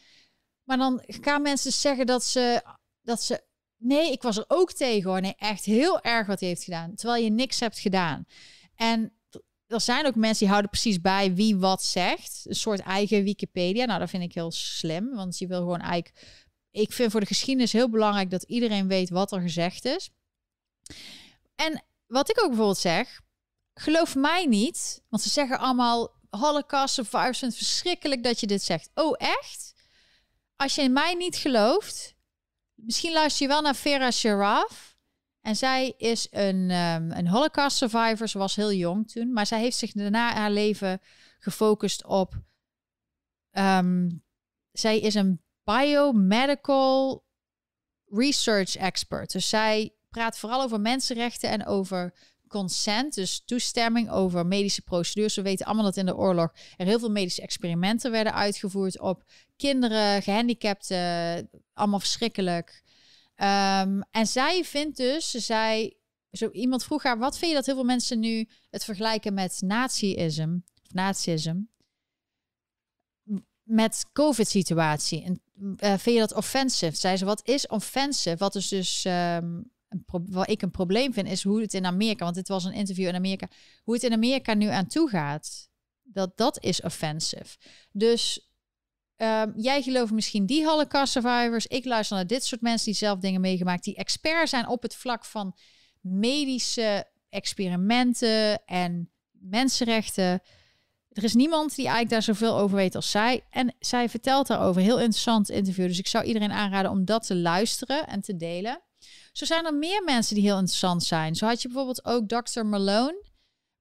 Maar 0.64 0.78
dan 0.78 1.04
gaan 1.06 1.42
mensen 1.42 1.72
zeggen 1.72 2.06
dat 2.06 2.24
ze, 2.24 2.62
dat 3.02 3.24
ze. 3.24 3.44
Nee, 3.78 4.12
ik 4.12 4.22
was 4.22 4.38
er 4.38 4.46
ook 4.48 4.72
tegen 4.72 5.10
hoor. 5.10 5.22
Nee, 5.22 5.36
echt 5.38 5.66
heel 5.66 6.02
erg 6.02 6.28
wat 6.28 6.40
hij 6.40 6.50
heeft 6.50 6.64
gedaan. 6.64 6.96
Terwijl 6.96 7.24
je 7.24 7.30
niks 7.30 7.60
hebt 7.60 7.80
gedaan. 7.80 8.26
En 8.76 9.14
er 9.68 9.82
zijn 9.82 10.06
ook 10.06 10.16
mensen 10.16 10.40
die 10.40 10.50
houden 10.50 10.72
precies 10.72 11.02
bij 11.02 11.34
wie 11.34 11.58
wat 11.58 11.84
zegt. 11.84 12.46
Een 12.48 12.56
soort 12.56 12.80
eigen 12.80 13.24
Wikipedia. 13.24 13.86
Nou, 13.86 14.00
dat 14.00 14.10
vind 14.10 14.24
ik 14.24 14.34
heel 14.34 14.52
slim. 14.52 15.16
Want 15.16 15.38
je 15.38 15.48
wil 15.48 15.60
gewoon 15.60 15.82
eigenlijk. 15.82 16.46
Ik 16.72 16.94
vind 16.94 17.12
voor 17.12 17.20
de 17.20 17.26
geschiedenis 17.26 17.72
heel 17.72 17.90
belangrijk 17.90 18.30
dat 18.30 18.44
iedereen 18.44 18.88
weet 18.88 19.10
wat 19.10 19.32
er 19.32 19.42
gezegd 19.42 19.86
is. 19.86 20.10
En 21.56 21.84
wat 22.08 22.30
ik 22.30 22.42
ook 22.42 22.48
bijvoorbeeld 22.48 22.78
zeg, 22.78 23.22
geloof 23.74 24.16
mij 24.16 24.46
niet, 24.46 25.04
want 25.10 25.24
ze 25.24 25.30
zeggen 25.30 25.60
allemaal 25.60 26.16
Holocaust 26.30 26.94
survivors, 26.94 27.42
het 27.42 27.56
verschrikkelijk 27.56 28.24
dat 28.24 28.40
je 28.40 28.48
dit 28.48 28.64
zegt. 28.64 28.90
Oh, 28.94 29.16
echt? 29.18 29.74
Als 30.56 30.76
je 30.76 30.82
in 30.82 30.94
mij 30.94 31.14
niet 31.14 31.36
gelooft, 31.36 32.16
misschien 32.74 33.14
luister 33.14 33.42
je 33.42 33.54
wel 33.54 33.62
naar 33.62 33.76
Vera 33.76 34.12
Sharaf. 34.12 34.96
En 35.42 35.56
zij 35.56 35.94
is 35.98 36.28
een, 36.32 36.72
um, 36.72 37.12
een 37.12 37.28
Holocaust 37.28 37.78
survivor. 37.78 38.28
Ze 38.28 38.38
was 38.38 38.56
heel 38.56 38.74
jong 38.74 39.12
toen, 39.12 39.34
maar 39.34 39.46
zij 39.46 39.60
heeft 39.60 39.78
zich 39.78 39.92
daarna 39.92 40.34
haar 40.34 40.52
leven 40.52 41.02
gefocust 41.40 42.06
op. 42.06 42.42
Ehm, 43.52 44.10
zij 44.72 45.00
is 45.00 45.16
een 45.16 45.42
biomedical 45.64 47.26
research 48.06 48.76
expert. 48.76 49.32
Dus 49.32 49.50
zij 49.50 49.97
praat 50.18 50.38
vooral 50.38 50.62
over 50.62 50.82
mensenrechten 50.82 51.50
en 51.50 51.66
over 51.66 52.14
consent, 52.48 53.14
dus 53.14 53.42
toestemming 53.46 54.10
over 54.12 54.46
medische 54.46 54.82
procedures. 54.82 55.36
We 55.36 55.42
weten 55.42 55.66
allemaal 55.66 55.84
dat 55.84 55.98
in 55.98 56.06
de 56.06 56.16
oorlog 56.16 56.54
er 56.78 56.86
heel 56.86 57.00
veel 57.00 57.12
medische 57.12 57.42
experimenten 57.42 58.12
werden 58.12 58.34
uitgevoerd 58.34 59.00
op 59.00 59.24
kinderen, 59.56 60.22
gehandicapten, 60.22 61.50
allemaal 61.74 62.00
verschrikkelijk. 62.00 62.84
Um, 63.36 64.04
en 64.12 64.28
zij 64.28 64.64
vindt 64.64 64.98
dus, 64.98 65.32
zei, 65.32 65.98
zo 66.32 66.50
iemand 66.52 66.84
vroeg 66.84 67.04
haar, 67.04 67.18
wat 67.18 67.38
vind 67.38 67.52
je 67.52 67.58
dat 67.58 67.66
heel 67.66 67.76
veel 67.76 67.84
mensen 67.84 68.20
nu 68.20 68.48
het 68.70 68.84
vergelijken 68.84 69.34
met 69.34 69.62
nazisme, 69.62 70.62
of 70.84 70.94
nazisme, 70.94 71.68
met 73.64 74.06
COVID-situatie? 74.14 75.24
En 75.24 75.42
uh, 75.60 75.98
vind 75.98 76.16
je 76.16 76.20
dat 76.20 76.34
offensive? 76.34 76.96
Zei 76.96 77.18
ze, 77.18 77.26
wat 77.26 77.48
is 77.48 77.68
offensive? 77.68 78.38
Wat 78.38 78.56
is 78.56 78.68
dus 78.68 79.06
um, 79.06 79.76
wat 80.08 80.50
ik 80.50 80.62
een 80.62 80.72
probleem 80.72 81.14
vind, 81.14 81.28
is 81.28 81.44
hoe 81.44 81.62
het 81.62 81.74
in 81.74 81.86
Amerika, 81.86 82.24
want 82.24 82.36
dit 82.36 82.48
was 82.48 82.64
een 82.64 82.74
interview 82.74 83.08
in 83.08 83.16
Amerika, 83.16 83.48
hoe 83.84 83.94
het 83.94 84.04
in 84.04 84.14
Amerika 84.14 84.54
nu 84.54 84.68
aan 84.68 84.88
toe 84.88 85.10
gaat. 85.10 85.70
Dat 86.04 86.38
dat 86.38 86.64
is 86.64 86.82
offensive. 86.82 87.58
Dus 87.92 88.52
um, 89.18 89.54
jij 89.56 89.82
gelooft 89.82 90.12
misschien 90.12 90.46
die 90.46 90.66
Holocaust 90.66 91.12
survivors. 91.12 91.68
Ik 91.68 91.86
luister 91.86 92.16
naar 92.16 92.28
dit 92.28 92.46
soort 92.46 92.62
mensen 92.62 92.86
die 92.86 92.96
zelf 92.96 93.20
dingen 93.20 93.42
meegemaakt, 93.42 93.84
die 93.84 93.96
expert 93.96 94.50
zijn 94.50 94.68
op 94.68 94.82
het 94.82 94.96
vlak 94.96 95.26
van 95.26 95.58
medische 96.02 97.06
experimenten 97.30 98.66
en 98.66 99.12
mensenrechten. 99.32 100.42
Er 101.10 101.24
is 101.24 101.34
niemand 101.34 101.76
die 101.76 101.86
eigenlijk 101.86 102.10
daar 102.10 102.36
zoveel 102.36 102.58
over 102.58 102.78
weet 102.78 102.96
als 102.96 103.12
zij. 103.12 103.44
En 103.50 103.76
zij 103.80 104.10
vertelt 104.10 104.48
daarover. 104.48 104.82
Heel 104.82 105.00
interessant 105.00 105.50
interview. 105.50 105.88
Dus 105.88 106.00
ik 106.00 106.08
zou 106.08 106.26
iedereen 106.26 106.52
aanraden 106.52 106.92
om 106.92 107.06
dat 107.06 107.28
te 107.28 107.36
luisteren 107.36 108.08
en 108.08 108.22
te 108.22 108.36
delen. 108.36 108.82
Zo 109.32 109.46
zijn 109.46 109.66
er 109.66 109.74
meer 109.74 110.04
mensen 110.04 110.36
die 110.36 110.44
heel 110.44 110.58
interessant 110.58 111.04
zijn. 111.04 111.36
Zo 111.36 111.46
had 111.46 111.62
je 111.62 111.68
bijvoorbeeld 111.68 112.06
ook 112.06 112.28
Dr. 112.28 112.66
Malone, 112.66 113.26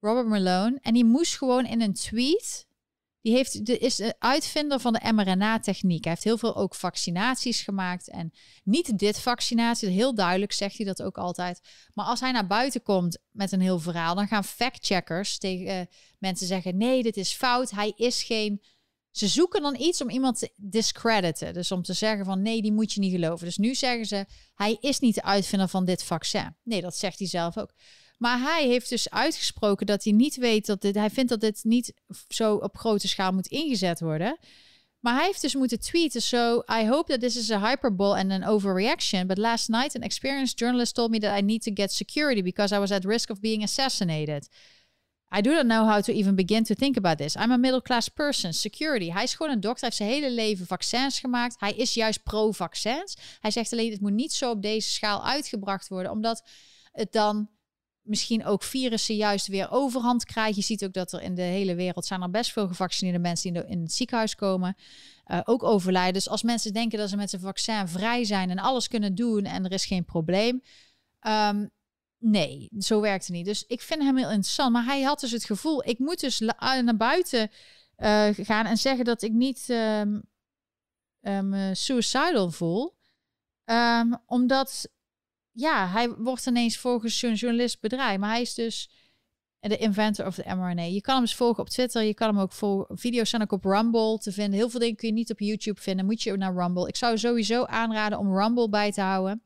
Robert 0.00 0.26
Malone. 0.26 0.78
En 0.80 0.94
die 0.94 1.04
moest 1.04 1.36
gewoon 1.36 1.66
in 1.66 1.80
een 1.80 1.94
tweet. 1.94 2.66
Die 3.20 3.34
heeft, 3.34 3.66
de, 3.66 3.78
is 3.78 3.96
de 3.96 4.14
uitvinder 4.18 4.80
van 4.80 4.92
de 4.92 5.12
mRNA-techniek. 5.12 6.04
Hij 6.04 6.12
heeft 6.12 6.24
heel 6.24 6.38
veel 6.38 6.56
ook 6.56 6.74
vaccinaties 6.74 7.60
gemaakt. 7.62 8.10
En 8.10 8.32
niet 8.64 8.98
dit 8.98 9.20
vaccinatie, 9.20 9.88
heel 9.88 10.14
duidelijk 10.14 10.52
zegt 10.52 10.76
hij 10.76 10.86
dat 10.86 11.02
ook 11.02 11.18
altijd. 11.18 11.60
Maar 11.94 12.06
als 12.06 12.20
hij 12.20 12.32
naar 12.32 12.46
buiten 12.46 12.82
komt 12.82 13.18
met 13.30 13.52
een 13.52 13.60
heel 13.60 13.78
verhaal, 13.78 14.14
dan 14.14 14.28
gaan 14.28 14.44
factcheckers 14.44 15.38
tegen 15.38 15.66
uh, 15.66 15.80
mensen 16.18 16.46
zeggen: 16.46 16.76
nee, 16.76 17.02
dit 17.02 17.16
is 17.16 17.32
fout. 17.32 17.70
Hij 17.70 17.92
is 17.96 18.22
geen 18.22 18.62
ze 19.18 19.28
zoeken 19.28 19.62
dan 19.62 19.76
iets 19.80 20.00
om 20.00 20.10
iemand 20.10 20.38
te 20.38 20.50
discrediten. 20.56 21.54
Dus 21.54 21.72
om 21.72 21.82
te 21.82 21.92
zeggen 21.92 22.24
van 22.24 22.42
nee, 22.42 22.62
die 22.62 22.72
moet 22.72 22.92
je 22.92 23.00
niet 23.00 23.12
geloven. 23.12 23.46
Dus 23.46 23.56
nu 23.56 23.74
zeggen 23.74 24.06
ze, 24.06 24.26
hij 24.54 24.76
is 24.80 24.98
niet 24.98 25.14
de 25.14 25.22
uitvinder 25.22 25.68
van 25.68 25.84
dit 25.84 26.02
vaccin. 26.02 26.56
Nee, 26.62 26.80
dat 26.80 26.96
zegt 26.96 27.18
hij 27.18 27.28
zelf 27.28 27.58
ook. 27.58 27.72
Maar 28.18 28.40
hij 28.40 28.66
heeft 28.66 28.88
dus 28.88 29.10
uitgesproken 29.10 29.86
dat 29.86 30.04
hij 30.04 30.12
niet 30.12 30.36
weet 30.36 30.66
dat 30.66 30.80
dit, 30.80 30.94
hij 30.94 31.10
vindt 31.10 31.30
dat 31.30 31.40
dit 31.40 31.60
niet 31.62 31.92
zo 32.28 32.54
op 32.54 32.76
grote 32.76 33.08
schaal 33.08 33.32
moet 33.32 33.46
ingezet 33.46 34.00
worden. 34.00 34.38
Maar 35.00 35.14
hij 35.14 35.24
heeft 35.24 35.40
dus 35.40 35.54
moeten 35.54 35.80
tweeten. 35.80 36.22
So 36.22 36.62
I 36.80 36.86
hope 36.86 37.10
that 37.10 37.20
this 37.20 37.36
is 37.36 37.50
a 37.50 37.68
hyperbole 37.68 38.18
and 38.18 38.30
an 38.30 38.44
overreaction. 38.44 39.26
But 39.26 39.38
last 39.38 39.68
night, 39.68 39.96
an 39.96 40.02
experienced 40.02 40.58
journalist 40.58 40.94
told 40.94 41.10
me 41.10 41.18
that 41.18 41.38
I 41.38 41.42
need 41.42 41.62
to 41.62 41.70
get 41.74 41.92
security 41.92 42.42
because 42.42 42.74
I 42.74 42.78
was 42.78 42.90
at 42.90 43.04
risk 43.04 43.30
of 43.30 43.40
being 43.40 43.62
assassinated. 43.62 44.48
I 45.30 45.40
do 45.40 45.50
not 45.50 45.64
know 45.64 45.88
how 45.88 46.02
to 46.02 46.12
even 46.12 46.34
begin 46.34 46.64
to 46.64 46.74
think 46.74 46.96
about 46.96 47.18
this. 47.18 47.34
I'm 47.34 47.50
a 47.50 47.56
middle 47.56 47.82
class 47.82 48.08
person. 48.08 48.52
Security. 48.52 49.10
Hij 49.10 49.22
is 49.22 49.34
gewoon 49.34 49.52
een 49.52 49.60
dokter. 49.60 49.88
Hij 49.88 49.96
heeft 49.96 49.96
zijn 49.96 50.22
hele 50.22 50.42
leven 50.42 50.66
vaccins 50.66 51.20
gemaakt. 51.20 51.60
Hij 51.60 51.72
is 51.72 51.94
juist 51.94 52.22
pro-vaccins. 52.22 53.16
Hij 53.40 53.50
zegt 53.50 53.72
alleen, 53.72 53.90
het 53.90 54.00
moet 54.00 54.12
niet 54.12 54.32
zo 54.32 54.50
op 54.50 54.62
deze 54.62 54.90
schaal 54.90 55.24
uitgebracht 55.24 55.88
worden, 55.88 56.12
omdat 56.12 56.48
het 56.92 57.12
dan 57.12 57.48
misschien 58.02 58.44
ook 58.44 58.62
virussen 58.62 59.16
juist 59.16 59.46
weer 59.46 59.70
overhand 59.70 60.24
krijgt. 60.24 60.56
Je 60.56 60.62
ziet 60.62 60.84
ook 60.84 60.92
dat 60.92 61.12
er 61.12 61.22
in 61.22 61.34
de 61.34 61.42
hele 61.42 61.74
wereld 61.74 62.06
zijn 62.06 62.22
er 62.22 62.30
best 62.30 62.52
veel 62.52 62.68
gevaccineerde 62.68 63.18
mensen 63.18 63.52
die 63.52 63.66
in 63.66 63.80
het 63.80 63.92
ziekenhuis 63.92 64.34
komen. 64.34 64.76
Uh, 65.26 65.40
ook 65.44 65.62
overlijden. 65.62 66.12
Dus 66.12 66.28
als 66.28 66.42
mensen 66.42 66.72
denken 66.72 66.98
dat 66.98 67.08
ze 67.08 67.16
met 67.16 67.30
zijn 67.30 67.42
vaccin 67.42 67.88
vrij 67.88 68.24
zijn 68.24 68.50
en 68.50 68.58
alles 68.58 68.88
kunnen 68.88 69.14
doen 69.14 69.44
en 69.44 69.64
er 69.64 69.72
is 69.72 69.84
geen 69.84 70.04
probleem. 70.04 70.62
Um, 71.26 71.70
Nee, 72.28 72.70
zo 72.78 73.00
werkt 73.00 73.26
het 73.26 73.36
niet. 73.36 73.44
Dus 73.44 73.64
ik 73.66 73.80
vind 73.80 74.02
hem 74.02 74.16
heel 74.16 74.30
interessant. 74.30 74.72
Maar 74.72 74.84
hij 74.84 75.02
had 75.02 75.20
dus 75.20 75.30
het 75.30 75.44
gevoel, 75.44 75.88
ik 75.88 75.98
moet 75.98 76.20
dus 76.20 76.38
naar 76.38 76.96
buiten 76.96 77.50
uh, 77.98 78.28
gaan 78.32 78.66
en 78.66 78.76
zeggen 78.76 79.04
dat 79.04 79.22
ik 79.22 79.32
niet 79.32 79.68
um, 79.68 80.22
suicidal 81.72 82.50
voel. 82.50 82.94
Um, 83.64 84.16
omdat, 84.26 84.88
ja, 85.52 85.88
hij 85.88 86.10
wordt 86.10 86.46
ineens 86.46 86.78
volgens 86.78 87.22
een 87.22 87.34
journalist 87.34 87.80
bedreigd. 87.80 88.18
Maar 88.18 88.30
hij 88.30 88.40
is 88.40 88.54
dus 88.54 88.90
de 89.60 89.76
inventor 89.76 90.26
of 90.26 90.34
the 90.34 90.54
mRNA. 90.54 90.82
Je 90.82 91.00
kan 91.00 91.14
hem 91.14 91.22
eens 91.22 91.34
volgen 91.34 91.62
op 91.62 91.68
Twitter. 91.68 92.02
Je 92.02 92.14
kan 92.14 92.28
hem 92.28 92.38
ook 92.38 92.52
volgen. 92.52 92.98
Video's 92.98 93.30
zijn 93.30 93.42
ook 93.42 93.52
op 93.52 93.64
Rumble 93.64 94.18
te 94.18 94.32
vinden. 94.32 94.58
Heel 94.58 94.70
veel 94.70 94.80
dingen 94.80 94.96
kun 94.96 95.08
je 95.08 95.14
niet 95.14 95.30
op 95.30 95.40
YouTube 95.40 95.80
vinden. 95.80 96.06
Moet 96.06 96.22
je 96.22 96.36
naar 96.36 96.54
Rumble. 96.54 96.88
Ik 96.88 96.96
zou 96.96 97.18
sowieso 97.18 97.64
aanraden 97.64 98.18
om 98.18 98.38
Rumble 98.38 98.68
bij 98.68 98.92
te 98.92 99.00
houden. 99.00 99.42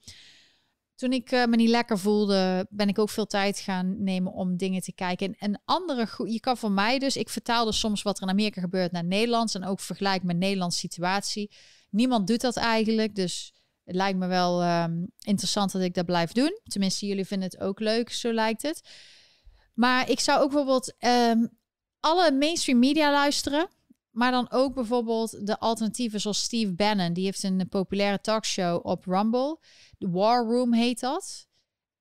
Toen 1.00 1.12
ik 1.12 1.32
uh, 1.32 1.44
me 1.44 1.56
niet 1.56 1.68
lekker 1.68 1.98
voelde, 1.98 2.66
ben 2.70 2.88
ik 2.88 2.98
ook 2.98 3.10
veel 3.10 3.26
tijd 3.26 3.58
gaan 3.58 4.02
nemen 4.02 4.32
om 4.32 4.56
dingen 4.56 4.82
te 4.82 4.92
kijken. 4.92 5.26
En, 5.26 5.34
en 5.38 5.62
andere, 5.64 6.30
je 6.30 6.40
kan 6.40 6.56
voor 6.56 6.70
mij 6.70 6.98
dus, 6.98 7.16
ik 7.16 7.28
vertaalde 7.28 7.72
soms 7.72 8.02
wat 8.02 8.16
er 8.16 8.22
in 8.22 8.28
Amerika 8.28 8.60
gebeurt 8.60 8.92
naar 8.92 9.04
Nederlands 9.04 9.54
en 9.54 9.64
ook 9.64 9.80
vergelijk 9.80 10.22
met 10.22 10.36
Nederlandse 10.36 10.78
situatie. 10.78 11.50
Niemand 11.90 12.26
doet 12.26 12.40
dat 12.40 12.56
eigenlijk, 12.56 13.14
dus 13.14 13.54
het 13.84 13.94
lijkt 13.94 14.18
me 14.18 14.26
wel 14.26 14.64
um, 14.64 15.10
interessant 15.20 15.72
dat 15.72 15.82
ik 15.82 15.94
dat 15.94 16.06
blijf 16.06 16.32
doen. 16.32 16.60
Tenminste, 16.62 17.06
jullie 17.06 17.26
vinden 17.26 17.48
het 17.48 17.60
ook 17.60 17.80
leuk, 17.80 18.10
zo 18.10 18.32
lijkt 18.32 18.62
het. 18.62 18.88
Maar 19.74 20.10
ik 20.10 20.20
zou 20.20 20.40
ook 20.40 20.50
bijvoorbeeld 20.50 20.94
um, 20.98 21.50
alle 22.00 22.32
mainstream 22.32 22.78
media 22.78 23.12
luisteren. 23.12 23.68
Maar 24.10 24.30
dan 24.30 24.50
ook 24.50 24.74
bijvoorbeeld 24.74 25.46
de 25.46 25.58
alternatieven 25.58 26.20
zoals 26.20 26.42
Steve 26.42 26.72
Bannon. 26.72 27.12
Die 27.12 27.24
heeft 27.24 27.42
een 27.42 27.68
populaire 27.68 28.20
talkshow 28.20 28.86
op 28.86 29.04
Rumble. 29.04 29.58
De 29.98 30.10
War 30.10 30.44
Room 30.44 30.74
heet 30.74 31.00
dat. 31.00 31.48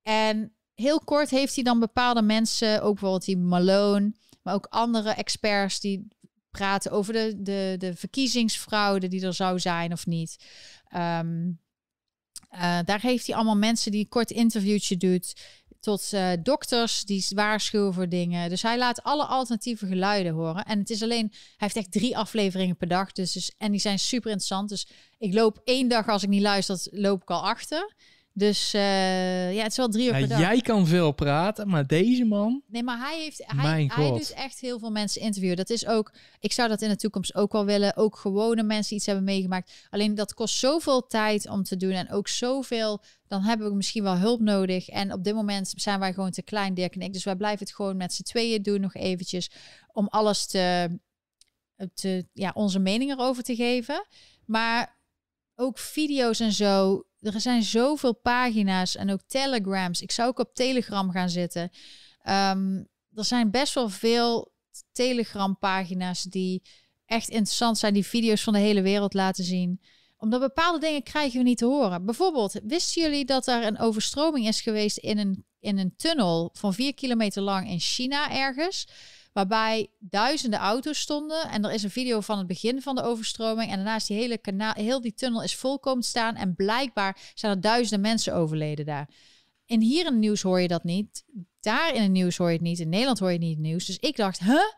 En 0.02 0.54
heel 0.74 1.00
kort 1.00 1.30
heeft 1.30 1.56
hij 1.56 1.64
dan 1.64 1.80
bepaalde 1.80 2.22
mensen, 2.22 2.82
ook 2.82 2.92
bijvoorbeeld 2.92 3.26
die 3.26 3.38
Malone, 3.38 4.14
maar 4.42 4.54
ook 4.54 4.66
andere 4.66 5.10
experts 5.10 5.80
die 5.80 6.08
praten 6.52 6.92
over 6.92 7.14
de, 7.14 7.42
de, 7.42 7.76
de 7.78 7.96
verkiezingsfraude 7.96 9.08
die 9.08 9.26
er 9.26 9.34
zou 9.34 9.60
zijn 9.60 9.92
of 9.92 10.06
niet. 10.06 10.46
Um, 10.96 11.60
uh, 12.52 12.80
daar 12.86 13.02
heeft 13.02 13.28
hij 13.28 13.36
allemaal 13.36 13.58
mensen 13.58 13.92
die 13.92 14.02
een 14.02 14.10
kort 14.10 14.32
interviewtje 14.32 14.98
doet 14.98 15.34
tot 15.80 16.10
uh, 16.14 16.32
dokters 16.44 17.04
die 17.04 17.26
waarschuwen 17.30 17.94
voor 17.94 18.10
dingen. 18.10 18.50
Dus 18.50 18.62
hij 18.62 18.78
laat 18.78 19.04
alle 19.04 19.26
alternatieve 19.26 19.88
geluiden 19.88 20.34
horen. 20.34 20.66
En 20.66 20.80
het 20.80 20.90
is 20.90 21.04
alleen, 21.04 21.28
hij 21.32 21.40
heeft 21.58 21.76
echt 21.76 21.92
drie 21.92 22.18
afleveringen 22.18 22.78
per 22.78 22.88
dag. 22.88 23.12
Dus, 23.12 23.32
dus, 23.32 23.52
en 23.58 23.72
die 23.72 23.82
zijn 23.82 24.00
super 24.00 24.30
interessant. 24.32 24.70
Dus 24.70 24.88
ik 25.18 25.34
loop 25.34 25.62
één 25.64 25.88
dag 25.88 26.08
als 26.08 26.24
ik 26.24 26.30
niet 26.30 26.42
luister, 26.42 26.80
loop 26.92 27.22
ik 27.22 27.30
al 27.30 27.42
achter. 27.42 27.94
Dus 28.34 28.74
uh, 28.74 29.54
ja, 29.54 29.62
het 29.64 29.72
is 29.72 29.78
wel 29.78 29.90
drie 29.90 30.06
uur 30.06 30.12
per 30.12 30.28
dag. 30.28 30.40
Jij 30.40 30.62
kan 30.62 30.88
veel 30.88 31.12
praten, 31.12 31.70
maar 31.70 31.88
deze 31.88 32.26
man... 32.26 32.64
Nee, 32.68 32.84
maar 32.84 32.98
hij, 32.98 33.20
heeft, 33.22 33.44
hij, 33.46 33.92
hij 33.94 34.10
doet 34.10 34.34
echt 34.34 34.60
heel 34.60 34.80
veel 34.80 34.92
mensen 34.92 35.22
interviewen. 35.22 35.58
Dat 35.58 35.70
is 35.70 35.86
ook... 35.86 36.14
Ik 36.40 36.52
zou 36.52 36.70
dat 36.70 36.82
in 36.82 36.90
de 36.90 36.96
toekomst 36.96 37.36
ook 37.36 37.52
wel 37.52 37.66
willen. 37.66 37.98
Ook 37.98 38.18
gewone 38.18 38.64
mensen 38.64 38.96
iets 38.96 39.06
hebben 39.06 39.24
meegemaakt. 39.24 39.88
Alleen 39.90 40.16
dat 40.16 40.34
kost 40.34 40.58
zoveel 40.58 41.08
tijd 41.08 41.50
om 41.50 41.64
te 41.64 41.78
doen. 41.78 41.92
En 41.92 42.12
ook 42.12 42.28
zoveel... 42.28 43.02
Dan 43.28 43.42
hebben 43.42 43.70
we 43.70 43.76
misschien 43.76 44.04
wel 44.04 44.18
hulp 44.18 44.40
nodig. 44.40 44.90
En 44.90 45.14
op 45.14 45.24
dit 45.24 45.34
moment 45.34 45.74
zijn 45.76 46.00
wij 46.00 46.14
gewoon 46.14 46.32
te 46.32 46.44
klein, 46.44 46.74
Dirk 46.74 46.96
en 46.96 47.02
ik. 47.02 47.14
Dus 47.14 47.24
wij 47.24 47.36
blijven 47.36 47.66
het 47.66 47.76
gewoon 47.76 47.98
met 47.98 48.14
z'n 48.14 48.24
tweeën 48.24 48.62
doen 48.62 48.82
nog 48.82 48.96
eventjes. 48.96 49.52
Om 49.92 50.08
alles 50.08 50.46
te... 50.46 50.98
te 51.94 52.28
ja, 52.34 52.52
onze 52.54 52.80
mening 52.80 53.12
erover 53.12 53.44
te 53.44 53.56
geven. 53.56 54.06
Maar 54.46 54.98
ook 55.56 55.78
video's 55.78 56.40
en 56.40 56.52
zo 56.52 57.04
er 57.22 57.42
zijn 57.42 57.64
zoveel 57.64 58.16
pagina's 58.16 58.96
en 58.96 59.12
ook 59.12 59.22
telegrams. 59.28 60.02
Ik 60.02 60.12
zou 60.12 60.30
ook 60.30 60.40
op 60.40 60.54
Telegram 60.54 61.12
gaan 61.12 61.30
zitten. 61.30 61.72
Um, 62.24 62.88
er 63.14 63.26
zijn 63.26 63.52
best 63.52 63.74
wel 63.74 63.90
veel 63.90 64.52
Telegram-pagina's 64.92 66.24
die 66.24 66.62
echt 67.06 67.30
interessant 67.30 67.78
zijn, 67.78 67.94
die 67.94 68.06
video's 68.06 68.44
van 68.44 68.54
de 68.54 68.60
hele 68.60 68.82
wereld 68.82 69.14
laten 69.14 69.44
zien. 69.44 69.82
Omdat 70.18 70.40
bepaalde 70.40 70.80
dingen 70.80 71.04
krijgen 71.04 71.38
we 71.38 71.44
niet 71.44 71.58
te 71.58 71.66
horen. 71.66 72.06
Bijvoorbeeld, 72.06 72.60
wisten 72.64 73.02
jullie 73.02 73.26
dat 73.26 73.48
er 73.48 73.66
een 73.66 73.80
overstroming 73.80 74.48
is 74.48 74.62
geweest 74.62 74.98
in 74.98 75.18
een, 75.18 75.46
in 75.60 75.78
een 75.78 75.96
tunnel 75.96 76.50
van 76.54 76.74
vier 76.74 76.94
kilometer 76.94 77.42
lang 77.42 77.70
in 77.70 77.80
China 77.80 78.32
ergens? 78.32 78.88
Waarbij 79.32 79.88
duizenden 80.00 80.60
auto's 80.60 81.00
stonden. 81.00 81.50
En 81.50 81.66
er 81.66 81.72
is 81.72 81.84
een 81.84 81.90
video 81.90 82.20
van 82.20 82.38
het 82.38 82.48
begin 82.48 82.82
van 82.82 82.96
de 82.96 83.04
overstroming. 83.04 83.70
En 83.70 83.76
daarna 83.76 83.96
is 83.96 84.06
die 84.06 84.18
hele 84.18 84.38
kanaal, 84.38 84.74
heel 84.74 85.02
die 85.02 85.14
tunnel 85.14 85.44
is 85.44 85.56
volkomen 85.56 86.04
staan. 86.04 86.36
En 86.36 86.56
blijkbaar 86.56 87.32
zijn 87.34 87.52
er 87.56 87.62
duizenden 87.62 88.02
mensen 88.02 88.34
overleden 88.34 88.86
daar. 88.86 89.10
En 89.66 89.82
hier 89.82 90.00
in 90.00 90.06
het 90.06 90.16
nieuws 90.16 90.42
hoor 90.42 90.60
je 90.60 90.68
dat 90.68 90.84
niet. 90.84 91.24
Daar 91.60 91.94
in 91.94 92.02
het 92.02 92.12
nieuws 92.12 92.38
hoor 92.38 92.48
je 92.48 92.54
het 92.54 92.62
niet. 92.62 92.80
In 92.80 92.90
Nederland 92.90 93.20
hoor 93.20 93.32
je 93.32 93.38
niet 93.38 93.58
het 93.58 93.66
nieuws. 93.66 93.86
Dus 93.86 93.98
ik 93.98 94.16
dacht, 94.16 94.40
huh? 94.40 94.74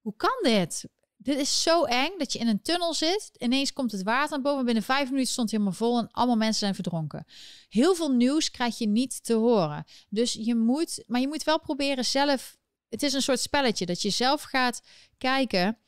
Hoe 0.00 0.16
kan 0.16 0.38
dit? 0.42 0.84
Dit 1.16 1.38
is 1.38 1.62
zo 1.62 1.84
eng 1.84 2.18
dat 2.18 2.32
je 2.32 2.38
in 2.38 2.48
een 2.48 2.62
tunnel 2.62 2.94
zit. 2.94 3.30
Ineens 3.38 3.72
komt 3.72 3.92
het 3.92 4.02
water 4.02 4.36
aan 4.36 4.42
boven. 4.42 4.64
Binnen 4.64 4.82
vijf 4.82 5.10
minuten 5.10 5.32
stond 5.32 5.50
het 5.50 5.60
helemaal 5.60 5.78
vol 5.78 5.98
en 5.98 6.10
allemaal 6.10 6.36
mensen 6.36 6.58
zijn 6.58 6.74
verdronken. 6.74 7.24
Heel 7.68 7.94
veel 7.94 8.10
nieuws 8.10 8.50
krijg 8.50 8.78
je 8.78 8.88
niet 8.88 9.24
te 9.24 9.34
horen. 9.34 9.84
Dus 10.08 10.32
je 10.32 10.54
moet, 10.54 11.04
maar 11.06 11.20
je 11.20 11.28
moet 11.28 11.44
wel 11.44 11.60
proberen 11.60 12.04
zelf 12.04 12.56
het 12.88 13.02
is 13.02 13.12
een 13.12 13.22
soort 13.22 13.40
spelletje 13.40 13.86
dat 13.86 14.02
je 14.02 14.10
zelf 14.10 14.42
gaat 14.42 14.82
kijken. 15.18 15.78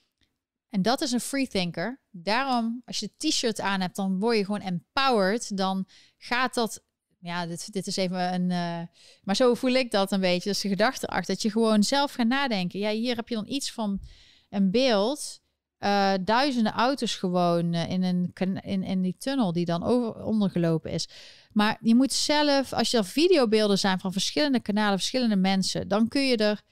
En 0.68 0.82
dat 0.82 1.00
is 1.00 1.12
een 1.12 1.20
free 1.20 1.48
thinker. 1.48 2.00
Daarom, 2.10 2.82
als 2.84 2.98
je 2.98 3.06
het 3.06 3.30
t-shirt 3.30 3.60
aan 3.60 3.80
hebt, 3.80 3.96
dan 3.96 4.18
word 4.18 4.36
je 4.36 4.44
gewoon 4.44 4.60
empowered. 4.60 5.56
Dan 5.56 5.86
gaat 6.18 6.54
dat. 6.54 6.82
Ja, 7.18 7.46
dit, 7.46 7.72
dit 7.72 7.86
is 7.86 7.96
even 7.96 8.34
een. 8.34 8.50
Uh, 8.50 8.86
maar 9.22 9.36
zo 9.36 9.54
voel 9.54 9.72
ik 9.72 9.90
dat 9.90 10.12
een 10.12 10.20
beetje. 10.20 10.48
Dus 10.48 10.60
de 10.60 10.68
gedachte 10.68 11.06
achter. 11.06 11.34
Dat 11.34 11.42
je 11.42 11.50
gewoon 11.50 11.82
zelf 11.82 12.12
gaat 12.12 12.26
nadenken. 12.26 12.78
Ja, 12.78 12.90
hier 12.90 13.16
heb 13.16 13.28
je 13.28 13.34
dan 13.34 13.48
iets 13.48 13.72
van 13.72 14.00
een 14.48 14.70
beeld. 14.70 15.40
Uh, 15.78 16.12
duizenden 16.20 16.72
auto's 16.72 17.14
gewoon 17.14 17.74
uh, 17.74 17.90
in, 17.90 18.02
een, 18.02 18.32
in, 18.60 18.82
in 18.82 19.02
die 19.02 19.16
tunnel 19.18 19.52
die 19.52 19.64
dan 19.64 19.84
over, 19.84 20.22
ondergelopen 20.22 20.90
is. 20.90 21.08
Maar 21.52 21.78
je 21.80 21.94
moet 21.94 22.12
zelf, 22.12 22.72
als 22.72 22.90
je 22.90 22.96
er 22.96 23.04
videobeelden 23.04 23.78
zijn 23.78 24.00
van 24.00 24.12
verschillende 24.12 24.60
kanalen, 24.60 24.98
verschillende 24.98 25.36
mensen, 25.36 25.88
dan 25.88 26.08
kun 26.08 26.26
je 26.26 26.36
er 26.36 26.62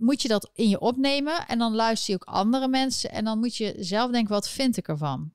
moet 0.00 0.22
je 0.22 0.28
dat 0.28 0.50
in 0.54 0.68
je 0.68 0.80
opnemen 0.80 1.46
en 1.46 1.58
dan 1.58 1.74
luister 1.74 2.14
je 2.14 2.20
ook 2.20 2.34
andere 2.34 2.68
mensen 2.68 3.10
en 3.10 3.24
dan 3.24 3.38
moet 3.38 3.56
je 3.56 3.74
zelf 3.78 4.10
denken, 4.10 4.32
wat 4.32 4.48
vind 4.48 4.76
ik 4.76 4.88
ervan? 4.88 5.32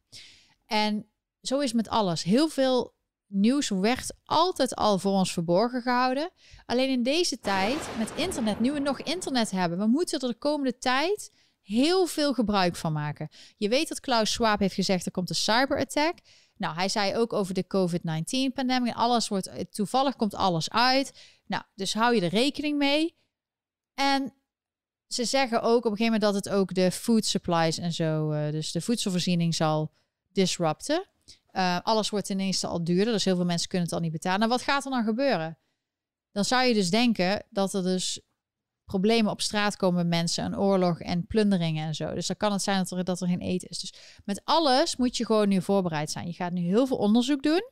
En 0.66 1.10
zo 1.42 1.60
is 1.60 1.74
met 1.74 1.90
alles. 1.90 2.24
Heel 2.24 2.50
veel 2.50 2.94
nieuws 3.28 3.70
werd 3.70 4.14
altijd 4.24 4.76
al 4.76 5.00
voor 5.00 5.12
ons 5.12 5.34
verborgen 5.34 5.82
gehouden. 5.82 6.32
Alleen 6.66 6.90
in 6.90 7.04
deze 7.04 7.40
tijd, 7.40 7.98
met 7.98 8.12
internet, 8.16 8.60
nu 8.60 8.72
we 8.72 8.80
nog 8.80 9.02
internet 9.02 9.52
hebben, 9.52 9.78
we 9.78 9.88
moeten 9.88 10.20
er 10.20 10.28
de 10.28 10.38
komende 10.38 10.78
tijd 10.78 11.32
heel 11.62 12.06
veel 12.06 12.34
gebruik 12.34 12.76
van 12.76 12.94
maken. 12.94 13.30
Je 13.58 13.70
weet 13.70 13.88
dat 13.88 14.00
Klaus 14.00 14.32
Schwab 14.32 14.60
heeft 14.60 14.76
gezegd, 14.76 15.06
er 15.06 15.12
komt 15.12 15.30
een 15.30 15.36
cyberattack. 15.36 16.18
Nou, 16.58 16.76
hij 16.76 16.90
zei 16.90 17.16
ook 17.16 17.34
over 17.34 17.54
de 17.54 17.68
COVID-19-pandemie. 17.68 18.94
Alles 18.94 19.28
wordt, 19.28 19.50
toevallig 19.72 20.16
komt 20.16 20.36
alles 20.36 20.70
uit. 20.70 21.20
Nou, 21.46 21.64
dus 21.76 21.94
hou 21.94 22.16
je 22.16 22.22
er 22.22 22.30
rekening 22.30 22.78
mee. 22.78 23.16
En 23.94 24.34
ze 25.08 25.26
zeggen 25.26 25.62
ook 25.62 25.86
op 25.86 25.92
een 25.92 25.98
gegeven 25.98 26.20
moment 26.20 26.22
dat 26.22 26.34
het 26.34 26.50
ook 26.50 26.74
de 26.74 26.92
food 26.92 27.26
supplies 27.26 27.78
en 27.78 27.94
zo, 27.94 28.32
uh, 28.32 28.52
dus 28.52 28.72
de 28.72 28.82
voedselvoorziening 28.82 29.56
zal 29.56 29.92
disrupten. 30.32 31.06
Uh, 31.52 31.80
alles 31.84 32.10
wordt 32.10 32.30
ineens 32.30 32.64
al 32.64 32.84
duurder, 32.84 33.14
dus 33.14 33.26
heel 33.26 33.36
veel 33.36 33.46
mensen 33.46 33.70
kunnen 33.70 33.88
het 33.88 33.96
al 33.96 34.04
niet 34.04 34.12
betalen. 34.12 34.40
Nou, 34.40 34.52
wat 34.52 34.62
gaat 34.62 34.86
er 34.86 34.92
dan 34.92 35.04
gebeuren? 35.04 35.58
Dan 36.32 36.46
zou 36.46 36.64
je 36.64 36.74
dus 36.74 36.90
denken 36.90 37.46
dat 37.50 37.74
er 37.74 37.84
dus 37.84 38.22
problemen 38.86 39.32
op 39.32 39.42
straat 39.42 39.78
komen 39.78 39.96
met 39.96 40.20
mensen, 40.20 40.46
een 40.46 40.58
oorlog 40.58 41.00
en 41.00 41.28
plunderingen 41.28 41.88
en 41.88 41.96
zo. 41.96 42.14
Dus 42.14 42.28
dan 42.28 42.38
kan 42.38 42.52
het 42.52 42.62
zijn 42.62 42.78
dat 42.78 42.92
er, 42.92 43.04
dat 43.04 43.22
er 43.22 43.28
geen 43.28 43.42
eten 43.42 43.70
is. 43.70 43.80
Dus 43.80 43.94
met 44.24 44.42
alles 44.44 44.96
moet 44.96 45.18
je 45.18 45.26
gewoon 45.26 45.48
nu 45.48 45.62
voorbereid 45.62 46.12
zijn. 46.12 46.28
Je 46.28 46.34
gaat 46.34 46.52
nu 46.52 46.62
heel 46.62 46.88
veel 46.88 46.98
onderzoek 46.98 47.44
doen. 47.44 47.72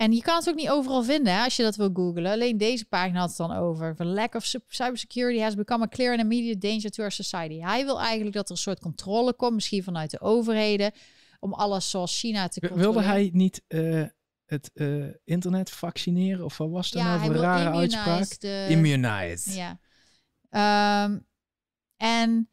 En 0.00 0.12
je 0.12 0.22
kan 0.22 0.36
het 0.36 0.48
ook 0.48 0.54
niet 0.54 0.70
overal 0.70 1.02
vinden 1.02 1.34
hè, 1.34 1.44
als 1.44 1.56
je 1.56 1.62
dat 1.62 1.76
wil 1.76 1.90
googlen. 1.92 2.32
Alleen 2.32 2.58
deze 2.58 2.84
pagina 2.84 3.18
had 3.18 3.28
het 3.28 3.38
dan 3.38 3.52
over. 3.52 3.96
The 3.96 4.04
lack 4.04 4.34
of 4.34 4.44
cybersecurity 4.68 5.40
has 5.40 5.54
become 5.54 5.84
a 5.84 5.88
clear 5.88 6.12
and 6.12 6.20
immediate 6.20 6.58
danger 6.58 6.90
to 6.90 7.02
our 7.02 7.12
society. 7.12 7.58
Hij 7.58 7.84
wil 7.84 8.00
eigenlijk 8.00 8.36
dat 8.36 8.44
er 8.44 8.50
een 8.50 8.56
soort 8.56 8.80
controle 8.80 9.34
komt, 9.34 9.54
misschien 9.54 9.82
vanuit 9.82 10.10
de 10.10 10.20
overheden, 10.20 10.92
om 11.40 11.52
alles 11.52 11.90
zoals 11.90 12.18
China 12.18 12.48
te 12.48 12.60
controleren. 12.60 12.92
Wilde 12.92 13.08
hij 13.08 13.30
niet 13.32 13.62
uh, 13.68 14.04
het 14.44 14.70
uh, 14.74 15.06
internet 15.24 15.70
vaccineren? 15.70 16.44
Of 16.44 16.56
wat 16.56 16.70
was 16.70 16.90
dat 16.90 17.02
ja, 17.02 17.08
nou 17.08 17.20
voor 17.20 17.34
een 17.34 17.40
rare 17.40 17.70
uitspraak? 17.70 18.40
De... 18.40 18.66
Immunize. 18.68 19.76
Ja. 20.50 21.04
Um, 21.04 21.26
en 21.96 22.50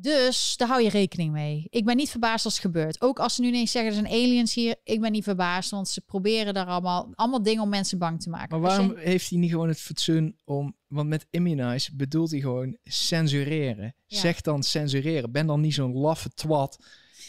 dus 0.00 0.56
daar 0.56 0.68
hou 0.68 0.82
je 0.82 0.88
rekening 0.88 1.32
mee. 1.32 1.66
Ik 1.70 1.84
ben 1.84 1.96
niet 1.96 2.10
verbaasd 2.10 2.44
als 2.44 2.54
het 2.54 2.62
gebeurt. 2.62 3.00
Ook 3.00 3.18
als 3.18 3.34
ze 3.34 3.40
nu 3.40 3.48
ineens 3.48 3.70
zeggen 3.70 3.90
er 3.90 3.96
zijn 3.96 4.12
aliens 4.12 4.54
hier. 4.54 4.76
Ik 4.84 5.00
ben 5.00 5.12
niet 5.12 5.24
verbaasd, 5.24 5.70
want 5.70 5.88
ze 5.88 6.00
proberen 6.00 6.54
daar 6.54 6.66
allemaal, 6.66 7.10
allemaal 7.14 7.42
dingen 7.42 7.62
om 7.62 7.68
mensen 7.68 7.98
bang 7.98 8.22
te 8.22 8.30
maken. 8.30 8.60
Maar 8.60 8.70
waarom 8.70 8.96
heeft 8.96 9.30
hij 9.30 9.38
niet 9.38 9.50
gewoon 9.50 9.68
het 9.68 9.80
fatsoen 9.80 10.36
om... 10.44 10.76
Want 10.86 11.08
met 11.08 11.26
immunize 11.30 11.96
bedoelt 11.96 12.30
hij 12.30 12.40
gewoon 12.40 12.76
censureren. 12.84 13.94
Zeg 14.06 14.40
dan 14.40 14.62
censureren. 14.62 15.32
Ben 15.32 15.46
dan 15.46 15.60
niet 15.60 15.74
zo'n 15.74 15.92
laffe 15.92 16.30
twat. 16.34 16.78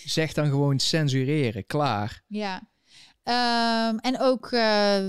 Zeg 0.06 0.34
dan 0.34 0.46
gewoon 0.46 0.80
censureren. 0.80 1.66
Klaar. 1.66 2.24
Ja. 2.28 2.70
Um, 3.24 4.00
en 4.00 4.20
ook 4.20 4.52
uh, 4.52 5.04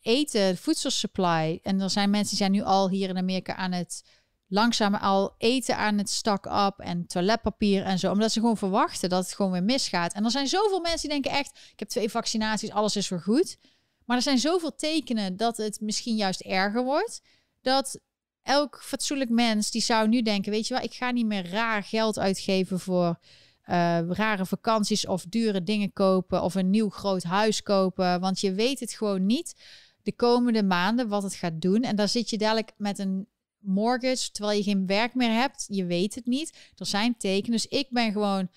eten, 0.00 0.56
voedselsupply. 0.56 1.58
En 1.62 1.80
er 1.80 1.90
zijn 1.90 2.10
mensen 2.10 2.28
die 2.28 2.38
zijn 2.38 2.52
nu 2.52 2.62
al 2.62 2.90
hier 2.90 3.08
in 3.08 3.16
Amerika 3.16 3.54
aan 3.54 3.72
het 3.72 4.02
langzaam 4.52 4.94
al 4.94 5.34
eten 5.38 5.76
aan 5.76 5.98
het 5.98 6.10
stak 6.10 6.46
op 6.46 6.78
en 6.78 7.06
toiletpapier 7.06 7.82
en 7.82 7.98
zo. 7.98 8.10
Omdat 8.10 8.32
ze 8.32 8.40
gewoon 8.40 8.56
verwachten 8.56 9.08
dat 9.08 9.24
het 9.24 9.34
gewoon 9.34 9.52
weer 9.52 9.62
misgaat. 9.62 10.12
En 10.12 10.24
er 10.24 10.30
zijn 10.30 10.46
zoveel 10.46 10.80
mensen 10.80 11.08
die 11.08 11.20
denken 11.20 11.38
echt, 11.40 11.58
ik 11.72 11.78
heb 11.78 11.88
twee 11.88 12.10
vaccinaties, 12.10 12.70
alles 12.70 12.96
is 12.96 13.08
weer 13.08 13.20
goed. 13.20 13.56
Maar 14.04 14.16
er 14.16 14.22
zijn 14.22 14.38
zoveel 14.38 14.74
tekenen 14.74 15.36
dat 15.36 15.56
het 15.56 15.80
misschien 15.80 16.16
juist 16.16 16.40
erger 16.40 16.84
wordt. 16.84 17.20
Dat 17.60 18.00
elk 18.42 18.82
fatsoenlijk 18.82 19.30
mens 19.30 19.70
die 19.70 19.82
zou 19.82 20.08
nu 20.08 20.22
denken, 20.22 20.52
weet 20.52 20.66
je 20.66 20.74
wel, 20.74 20.82
ik 20.82 20.94
ga 20.94 21.10
niet 21.10 21.26
meer 21.26 21.50
raar 21.50 21.82
geld 21.82 22.18
uitgeven 22.18 22.80
voor 22.80 23.18
uh, 23.66 24.00
rare 24.08 24.46
vakanties 24.46 25.06
of 25.06 25.24
dure 25.28 25.62
dingen 25.62 25.92
kopen 25.92 26.42
of 26.42 26.54
een 26.54 26.70
nieuw 26.70 26.90
groot 26.90 27.22
huis 27.22 27.62
kopen, 27.62 28.20
want 28.20 28.40
je 28.40 28.52
weet 28.52 28.80
het 28.80 28.92
gewoon 28.92 29.26
niet 29.26 29.54
de 30.02 30.12
komende 30.12 30.62
maanden 30.62 31.08
wat 31.08 31.22
het 31.22 31.34
gaat 31.34 31.60
doen. 31.60 31.82
En 31.82 31.96
dan 31.96 32.08
zit 32.08 32.30
je 32.30 32.38
dadelijk 32.38 32.72
met 32.76 32.98
een 32.98 33.26
mortgage 33.62 34.30
terwijl 34.30 34.58
je 34.58 34.64
geen 34.64 34.86
werk 34.86 35.14
meer 35.14 35.32
hebt. 35.32 35.66
Je 35.68 35.84
weet 35.84 36.14
het 36.14 36.26
niet. 36.26 36.56
Er 36.76 36.86
zijn 36.86 37.16
tekenen. 37.16 37.50
Dus 37.50 37.66
ik 37.66 37.86
ben 37.90 38.12
gewoon, 38.12 38.48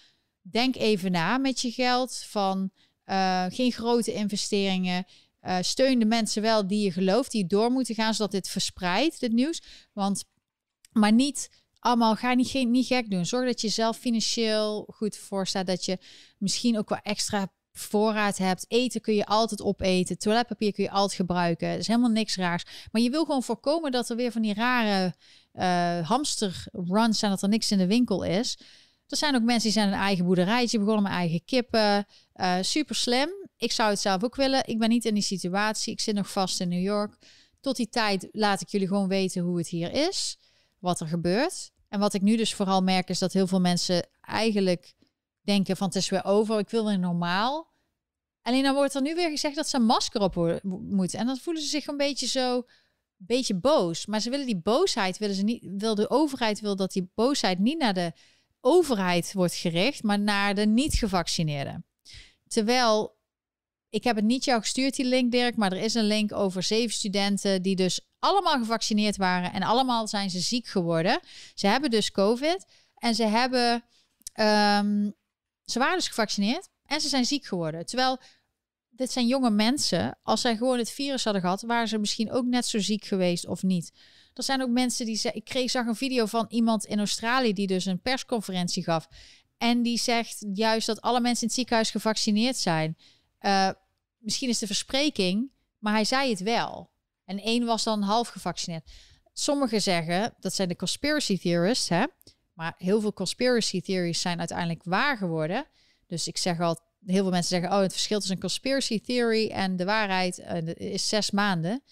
denk 0.42 0.76
even 0.76 1.12
na 1.12 1.38
met 1.38 1.62
je 1.62 1.72
geld 1.72 2.16
van 2.16 2.72
uh, 3.06 3.46
geen 3.50 3.72
grote 3.72 4.14
investeringen. 4.14 5.06
Uh, 5.42 5.58
steun 5.62 6.00
de 6.00 6.06
mensen 6.06 6.42
wel 6.42 6.68
die 6.68 6.84
je 6.84 6.92
gelooft, 6.92 7.32
die 7.32 7.48
door 7.48 7.72
moeten 7.72 7.96
gaan, 7.96 8.14
zodat 8.14 8.32
dit 8.32 8.50
verspreidt, 8.50 9.20
dit 9.20 9.32
nieuws. 9.32 9.62
Want, 9.94 10.24
maar 10.92 11.14
niet 11.14 11.50
allemaal, 11.80 12.16
ga 12.16 12.34
niet, 12.34 12.50
geen, 12.50 12.72
niet 12.72 12.88
gek 12.88 13.10
doen. 13.10 13.26
Zorg 13.26 13.46
dat 13.46 13.62
je 13.62 13.70
zelf 13.70 13.98
financieel 13.98 14.88
goed 14.94 15.18
voor 15.18 15.48
staat. 15.48 15.68
Dat 15.68 15.86
je 15.86 15.98
misschien 16.38 16.78
ook 16.78 16.90
wel 16.90 17.00
extra 17.02 17.54
voorraad 17.78 18.38
hebt. 18.38 18.66
Eten 18.68 19.02
kun 19.02 19.16
je 19.16 19.26
altijd 19.26 19.62
opeten. 19.62 20.18
Toiletpapier 20.18 20.74
kun 20.74 20.84
je 20.84 20.90
altijd 20.90 21.14
gebruiken. 21.14 21.68
Er 21.68 21.78
is 21.78 21.88
helemaal 21.88 22.10
niks 22.10 22.36
raars. 22.36 22.64
Maar 22.92 23.02
je 23.02 23.10
wil 23.10 23.26
gewoon 23.26 23.44
voorkomen 23.44 23.92
dat 23.92 24.10
er 24.10 24.16
weer 24.16 24.32
van 24.32 24.42
die 24.42 24.54
rare 24.54 25.16
uh, 25.54 26.08
hamsterruns 26.08 27.20
zijn. 27.20 27.32
Dat 27.32 27.42
er 27.42 27.50
niks 27.50 27.72
in 27.72 27.78
de 27.78 27.88
winkel 27.88 28.24
is. 28.24 28.58
Er 29.08 29.18
zijn 29.18 29.36
ook 29.36 29.42
mensen 29.42 29.64
die 29.64 29.72
zijn 29.72 29.88
een 29.88 30.00
eigen 30.00 30.26
boerderijtje 30.26 30.80
begonnen 30.80 31.04
met 31.04 31.12
eigen 31.12 31.46
kippen. 31.46 32.06
Uh, 32.36 32.58
super 32.62 32.96
slim. 32.96 33.30
Ik 33.58 33.72
zou 33.72 33.90
het 33.90 34.00
zelf 34.00 34.24
ook 34.24 34.36
willen. 34.36 34.68
Ik 34.68 34.80
ben 34.80 34.90
niet 34.90 35.06
in 35.06 35.14
die 35.14 35.24
situatie. 35.24 35.94
Ik 35.94 36.00
zit 36.00 36.16
nog 36.16 36.32
vast 36.32 36.60
in 36.60 36.70
New 36.70 36.82
York. 36.84 37.18
Tot 37.60 37.76
die 37.76 37.90
tijd 37.90 38.28
laat 38.32 38.62
ik 38.62 38.70
jullie 38.70 38.88
gewoon 38.88 39.08
weten 39.08 39.42
hoe 39.42 39.58
het 39.58 39.68
hier 39.68 39.92
is. 39.92 40.38
Wat 40.80 41.00
er 41.00 41.08
gebeurt. 41.08 41.72
En 41.90 42.00
wat 42.00 42.14
ik 42.14 42.22
nu 42.22 42.38
dus 42.38 42.54
vooral 42.54 42.82
merk 42.82 43.10
is 43.10 43.20
dat 43.20 43.34
heel 43.34 43.48
veel 43.48 43.62
mensen 43.62 44.08
eigenlijk 44.22 44.94
denken 45.46 45.78
van 45.78 45.88
het 45.88 45.96
is 45.96 46.10
weer 46.10 46.26
over, 46.26 46.60
ik 46.60 46.70
wil 46.70 46.86
weer 46.86 47.00
normaal. 47.00 47.74
Alleen 48.42 48.64
dan 48.64 48.74
wordt 48.76 48.96
er 48.96 49.02
nu 49.02 49.16
weer 49.16 49.30
gezegd 49.30 49.56
dat 49.56 49.70
ze 49.70 49.76
een 49.76 49.86
masker 49.86 50.22
op 50.22 50.62
moeten. 50.64 51.20
En 51.20 51.26
dan 51.26 51.38
voelen 51.38 51.64
ze 51.64 51.70
zich 51.70 51.88
een 51.88 51.98
beetje 51.98 52.28
zo, 52.28 52.66
beetje 53.18 53.56
boos. 53.56 54.06
Maar 54.06 54.20
ze 54.20 54.30
willen 54.30 54.46
die 54.46 54.62
boosheid, 54.62 55.18
willen 55.18 55.36
ze 55.36 55.44
niet, 55.44 55.64
wil 55.78 55.96
de 55.96 56.10
overheid 56.10 56.60
wil 56.60 56.76
dat 56.76 56.92
die 56.92 57.12
boosheid 57.16 57.60
niet 57.60 57.78
naar 57.78 57.94
de 57.94 58.14
overheid 58.62 59.34
wordt 59.34 59.54
gericht, 59.56 60.04
maar 60.04 60.20
naar 60.20 60.56
de 60.56 60.66
niet-gevaccineerden. 60.66 61.86
Terwijl, 62.48 63.18
ik 63.90 64.04
heb 64.04 64.16
het 64.16 64.26
niet 64.26 64.44
jou 64.44 64.62
gestuurd, 64.62 64.96
die 64.96 65.06
link 65.06 65.32
Dirk, 65.32 65.56
maar 65.56 65.72
er 65.72 65.84
is 65.84 65.94
een 65.94 66.08
link 66.08 66.34
over 66.34 66.64
zeven 66.64 66.94
studenten 66.94 67.62
die 67.62 67.76
dus 67.76 68.00
allemaal 68.20 68.58
gevaccineerd 68.58 69.18
waren 69.18 69.54
en 69.54 69.64
allemaal 69.64 70.08
zijn 70.08 70.30
ze 70.30 70.40
ziek 70.40 70.68
geworden. 70.68 71.20
Ze 71.54 71.68
hebben 71.68 71.90
dus 71.90 72.12
COVID 72.12 72.66
en 72.96 73.16
ze 73.16 73.24
hebben 73.24 73.84
um, 74.40 75.16
ze 75.66 75.80
waren 75.80 75.98
dus 75.98 76.08
gevaccineerd 76.08 76.70
en 76.86 77.02
ze 77.02 77.08
zijn 77.08 77.26
ziek 77.26 77.46
geworden. 77.46 77.86
Terwijl 77.86 78.20
dit 78.90 79.12
zijn 79.12 79.28
jonge 79.28 79.50
mensen. 79.50 80.18
Als 80.24 80.42
zij 80.42 80.58
gewoon 80.58 80.78
het 80.78 80.92
virus 80.92 81.24
hadden 81.24 81.42
gehad, 81.42 81.62
waren 81.62 81.88
ze 81.88 81.98
misschien 81.98 82.32
ook 82.32 82.46
net 82.46 82.66
zo 82.66 82.80
ziek 82.80 83.06
geweest 83.06 83.48
of 83.48 83.64
niet. 83.64 83.92
Er 84.34 84.44
zijn 84.44 84.62
ook 84.62 84.70
mensen 84.70 85.06
die 85.06 85.16
zeggen. 85.16 85.42
Ik 85.42 85.46
kreeg, 85.46 85.72
zag 85.72 85.86
een 85.86 85.96
video 85.96 86.26
van 86.26 86.46
iemand 86.50 86.86
in 86.86 86.98
Australië 86.98 87.54
die 87.54 87.68
dus 87.68 87.86
een 87.86 88.02
persconferentie 88.02 88.84
gaf. 88.84 89.08
En 89.58 89.82
die 89.82 90.00
zegt 90.00 90.46
juist 90.54 90.88
dat 90.88 91.02
alle 91.02 91.20
mensen 91.20 91.42
in 91.42 91.48
het 91.48 91.56
ziekenhuis 91.56 91.92
gevaccineerd 91.92 92.58
zijn. 92.58 92.98
Uh, 93.42 93.70
misschien 94.18 94.50
is 94.50 94.60
de 94.60 94.66
verspreking, 94.66 95.52
maar 95.80 95.94
hij 95.94 96.06
zei 96.06 96.30
het 96.30 96.40
wel. 96.40 96.92
En 97.26 97.40
één 97.40 97.66
was 97.66 97.84
dan 97.84 98.02
half 98.02 98.28
gevaccineerd. 98.28 98.92
Sommigen 99.34 99.82
zeggen, 99.82 100.34
dat 100.40 100.54
zijn 100.54 100.68
de 100.68 100.76
conspiracy 100.76 101.40
theorists, 101.40 101.90
hè, 101.90 102.06
maar 102.56 102.74
heel 102.78 103.02
veel 103.02 103.14
conspiracy 103.14 103.82
theories 103.82 104.22
zijn 104.22 104.40
uiteindelijk 104.40 104.84
waar 104.84 105.18
geworden. 105.18 105.66
Dus 106.08 106.28
ik 106.28 106.38
zeg 106.38 106.60
al, 106.60 106.80
heel 107.06 107.22
veel 107.22 107.32
mensen 107.32 107.60
zeggen, 107.60 107.78
oh, 107.78 107.82
het 107.82 107.92
verschil 107.92 108.18
tussen 108.18 108.36
een 108.36 108.42
conspiracy 108.42 109.02
theory 109.02 109.50
en 109.50 109.76
de 109.76 109.86
waarheid 109.86 110.40
uh, 110.40 110.76
is 110.76 111.10
zes 111.10 111.32
maanden. 111.32 111.84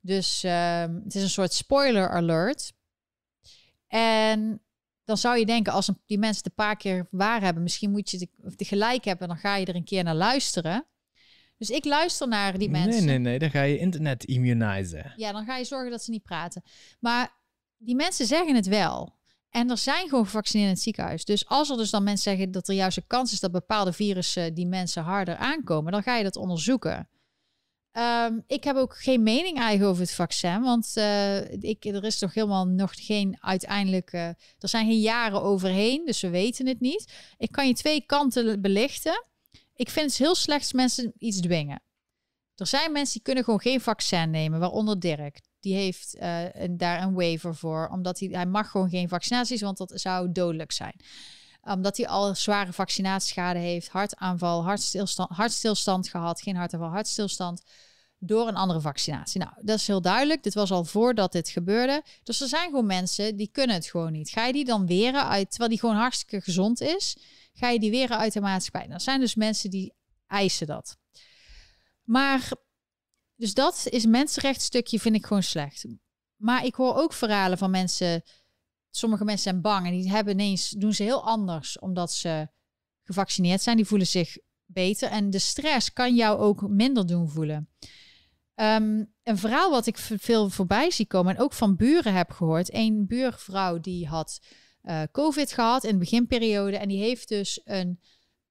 Dus 0.00 0.44
uh, 0.44 0.80
het 0.80 1.14
is 1.14 1.22
een 1.22 1.28
soort 1.28 1.52
spoiler 1.52 2.08
alert. 2.08 2.72
En 3.86 4.62
dan 5.04 5.18
zou 5.18 5.38
je 5.38 5.46
denken, 5.46 5.72
als 5.72 5.90
die 6.06 6.18
mensen 6.18 6.42
het 6.42 6.46
een 6.46 6.64
paar 6.64 6.76
keer 6.76 7.06
waar 7.10 7.40
hebben, 7.40 7.62
misschien 7.62 7.90
moet 7.90 8.10
je 8.10 8.28
de 8.56 8.64
gelijk 8.64 9.04
hebben, 9.04 9.28
dan 9.28 9.36
ga 9.36 9.56
je 9.56 9.66
er 9.66 9.74
een 9.74 9.84
keer 9.84 10.04
naar 10.04 10.14
luisteren. 10.14 10.86
Dus 11.56 11.70
ik 11.70 11.84
luister 11.84 12.28
naar 12.28 12.58
die 12.58 12.70
mensen. 12.70 13.04
Nee, 13.04 13.18
nee, 13.18 13.18
nee, 13.18 13.38
dan 13.38 13.50
ga 13.50 13.62
je 13.62 13.78
internet 13.78 14.24
immunizen. 14.24 15.12
Ja, 15.16 15.32
dan 15.32 15.44
ga 15.44 15.56
je 15.56 15.64
zorgen 15.64 15.90
dat 15.90 16.02
ze 16.02 16.10
niet 16.10 16.22
praten. 16.22 16.62
Maar 17.00 17.32
die 17.76 17.94
mensen 17.94 18.26
zeggen 18.26 18.54
het 18.54 18.66
wel. 18.66 19.18
En 19.50 19.70
er 19.70 19.78
zijn 19.78 20.08
gewoon 20.08 20.24
gevaccineerd 20.24 20.68
in 20.68 20.74
het 20.74 20.82
ziekenhuis. 20.82 21.24
Dus 21.24 21.46
als 21.46 21.70
er 21.70 21.76
dus 21.76 21.90
dan 21.90 22.02
mensen 22.02 22.30
zeggen 22.32 22.50
dat 22.50 22.68
er 22.68 22.74
juist 22.74 22.96
een 22.96 23.06
kans 23.06 23.32
is 23.32 23.40
dat 23.40 23.52
bepaalde 23.52 23.92
virussen 23.92 24.54
die 24.54 24.66
mensen 24.66 25.02
harder 25.02 25.36
aankomen, 25.36 25.92
dan 25.92 26.02
ga 26.02 26.16
je 26.16 26.24
dat 26.24 26.36
onderzoeken. 26.36 27.08
Ehm, 27.92 28.38
ik 28.46 28.64
heb 28.64 28.76
ook 28.76 28.96
geen 28.96 29.22
mening 29.22 29.58
eigen 29.58 29.86
over 29.86 30.02
het 30.02 30.12
vaccin, 30.12 30.60
want 30.60 30.92
uh, 30.96 31.52
ik, 31.52 31.84
er 31.84 32.04
is 32.04 32.18
toch 32.18 32.34
helemaal 32.34 32.66
nog 32.66 32.92
geen 32.94 33.36
uiteindelijke. 33.40 34.36
Er 34.58 34.68
zijn 34.68 34.86
geen 34.86 35.00
jaren 35.00 35.42
overheen, 35.42 36.04
dus 36.04 36.20
we 36.20 36.30
weten 36.30 36.66
het 36.66 36.80
niet. 36.80 37.12
Ik 37.38 37.52
kan 37.52 37.66
je 37.66 37.74
twee 37.74 38.06
kanten 38.06 38.60
belichten. 38.60 39.24
Ik 39.74 39.90
vind 39.90 40.06
het 40.06 40.18
heel 40.18 40.34
slecht 40.34 40.72
mensen 40.72 41.12
iets 41.18 41.40
dwingen. 41.40 41.82
Er 42.60 42.66
zijn 42.66 42.92
mensen 42.92 43.12
die 43.14 43.22
kunnen 43.22 43.44
gewoon 43.44 43.60
geen 43.60 43.80
vaccin 43.80 44.30
nemen, 44.30 44.60
waaronder 44.60 45.00
Dirk. 45.00 45.40
Die 45.60 45.74
heeft 45.74 46.16
uh, 46.16 46.52
een, 46.52 46.76
daar 46.76 47.02
een 47.02 47.14
waiver 47.14 47.54
voor, 47.54 47.88
omdat 47.92 48.18
hij, 48.18 48.28
hij 48.28 48.46
mag 48.46 48.70
gewoon 48.70 48.88
geen 48.88 49.08
vaccinaties, 49.08 49.60
want 49.60 49.76
dat 49.76 49.92
zou 49.94 50.32
dodelijk 50.32 50.72
zijn. 50.72 50.94
Omdat 51.62 51.96
hij 51.96 52.08
al 52.08 52.34
zware 52.34 52.72
vaccinatieschade 52.72 53.58
heeft, 53.58 53.88
hartaanval, 53.88 54.64
hartstilstand, 54.64 55.30
hartstilstand 55.30 56.08
gehad, 56.08 56.40
geen 56.40 56.56
hartaanval, 56.56 56.90
hartstilstand 56.90 57.62
door 58.18 58.48
een 58.48 58.56
andere 58.56 58.80
vaccinatie. 58.80 59.40
Nou, 59.40 59.52
dat 59.60 59.78
is 59.78 59.86
heel 59.86 60.00
duidelijk. 60.00 60.42
Dit 60.42 60.54
was 60.54 60.70
al 60.70 60.84
voordat 60.84 61.32
dit 61.32 61.48
gebeurde. 61.48 62.02
Dus 62.22 62.40
er 62.40 62.48
zijn 62.48 62.64
gewoon 62.70 62.86
mensen 62.86 63.36
die 63.36 63.48
kunnen 63.52 63.76
het 63.76 63.86
gewoon 63.86 64.12
niet. 64.12 64.30
Ga 64.30 64.46
je 64.46 64.52
die 64.52 64.64
dan 64.64 64.86
weren 64.86 65.28
uit, 65.28 65.48
terwijl 65.48 65.70
die 65.70 65.80
gewoon 65.80 65.96
hartstikke 65.96 66.40
gezond 66.40 66.80
is, 66.80 67.16
ga 67.52 67.68
je 67.68 67.78
die 67.78 67.90
weren 67.90 68.18
uit 68.18 68.32
de 68.32 68.40
maatschappij. 68.40 68.90
Er 68.90 69.00
zijn 69.00 69.20
dus 69.20 69.34
mensen 69.34 69.70
die 69.70 69.94
eisen 70.26 70.66
dat. 70.66 70.99
Maar 72.10 72.50
dus 73.36 73.54
dat 73.54 73.86
is 73.90 74.06
mensenrechtstukje, 74.06 75.00
vind 75.00 75.14
ik 75.14 75.26
gewoon 75.26 75.42
slecht. 75.42 75.86
Maar 76.36 76.64
ik 76.64 76.74
hoor 76.74 76.94
ook 76.94 77.12
verhalen 77.12 77.58
van 77.58 77.70
mensen. 77.70 78.22
Sommige 78.90 79.24
mensen 79.24 79.50
zijn 79.50 79.62
bang 79.62 79.86
en 79.86 79.92
die 79.92 80.10
hebben 80.10 80.32
ineens 80.32 80.70
doen 80.70 80.92
ze 80.92 81.02
heel 81.02 81.24
anders 81.24 81.78
omdat 81.78 82.12
ze 82.12 82.48
gevaccineerd 83.02 83.62
zijn. 83.62 83.76
Die 83.76 83.86
voelen 83.86 84.06
zich 84.06 84.36
beter 84.64 85.08
en 85.08 85.30
de 85.30 85.38
stress 85.38 85.92
kan 85.92 86.14
jou 86.14 86.38
ook 86.38 86.68
minder 86.68 87.06
doen 87.06 87.28
voelen. 87.28 87.68
Um, 88.54 89.14
een 89.22 89.38
verhaal 89.38 89.70
wat 89.70 89.86
ik 89.86 89.98
veel 89.98 90.50
voorbij 90.50 90.90
zie 90.90 91.06
komen 91.06 91.36
en 91.36 91.42
ook 91.42 91.52
van 91.52 91.76
buren 91.76 92.14
heb 92.14 92.30
gehoord. 92.30 92.74
Een 92.74 93.06
buurvrouw 93.06 93.80
die 93.80 94.06
had 94.06 94.40
uh, 94.82 95.02
COVID 95.12 95.52
gehad 95.52 95.84
in 95.84 95.92
de 95.92 95.98
beginperiode 95.98 96.76
en 96.76 96.88
die 96.88 97.02
heeft 97.02 97.28
dus 97.28 97.60
een 97.64 98.00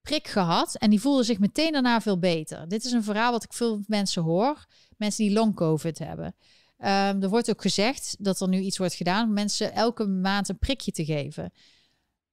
prik 0.10 0.28
gehad 0.28 0.76
en 0.76 0.90
die 0.90 1.02
voelde 1.02 1.24
zich 1.24 1.40
meteen 1.40 1.72
daarna 1.72 2.02
veel 2.02 2.20
beter. 2.20 2.68
Dit 2.68 2.86
is 2.86 2.92
een 2.92 3.04
verhaal 3.04 3.32
wat 3.32 3.44
ik 3.44 3.54
veel 3.54 3.84
mensen 3.88 4.24
hoor. 4.24 4.66
Mensen 4.98 5.26
die 5.26 5.34
long 5.34 5.56
COVID 5.56 6.00
hebben. 6.00 6.26
Um, 6.78 6.88
er 7.22 7.30
wordt 7.30 7.50
ook 7.50 7.62
gezegd 7.62 8.16
dat 8.20 8.42
er 8.42 8.48
nu 8.48 8.60
iets 8.60 8.78
wordt 8.78 8.94
gedaan 8.94 9.28
om 9.28 9.34
mensen 9.34 9.74
elke 9.74 10.08
maand 10.08 10.50
een 10.50 10.58
prikje 10.58 10.92
te 10.92 11.06
geven. 11.06 11.54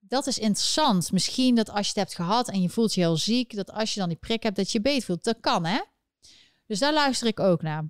Dat 0.01 0.27
is 0.27 0.39
interessant. 0.39 1.13
Misschien 1.13 1.55
dat 1.55 1.71
als 1.71 1.81
je 1.81 1.89
het 1.89 1.97
hebt 1.97 2.15
gehad 2.15 2.49
en 2.49 2.63
je 2.63 2.69
voelt 2.69 2.95
je 2.95 3.01
heel 3.01 3.17
ziek, 3.17 3.55
dat 3.55 3.71
als 3.71 3.95
je 3.95 4.01
dan 4.01 4.09
die 4.09 4.19
prik 4.19 4.43
hebt, 4.43 4.57
dat 4.57 4.73
je 4.73 4.81
beter 4.81 5.03
voelt. 5.03 5.25
Dat 5.25 5.41
kan, 5.41 5.65
hè? 5.65 5.81
Dus 6.67 6.79
daar 6.79 6.93
luister 6.93 7.27
ik 7.27 7.41
ook 7.41 7.63
naar. 7.63 7.85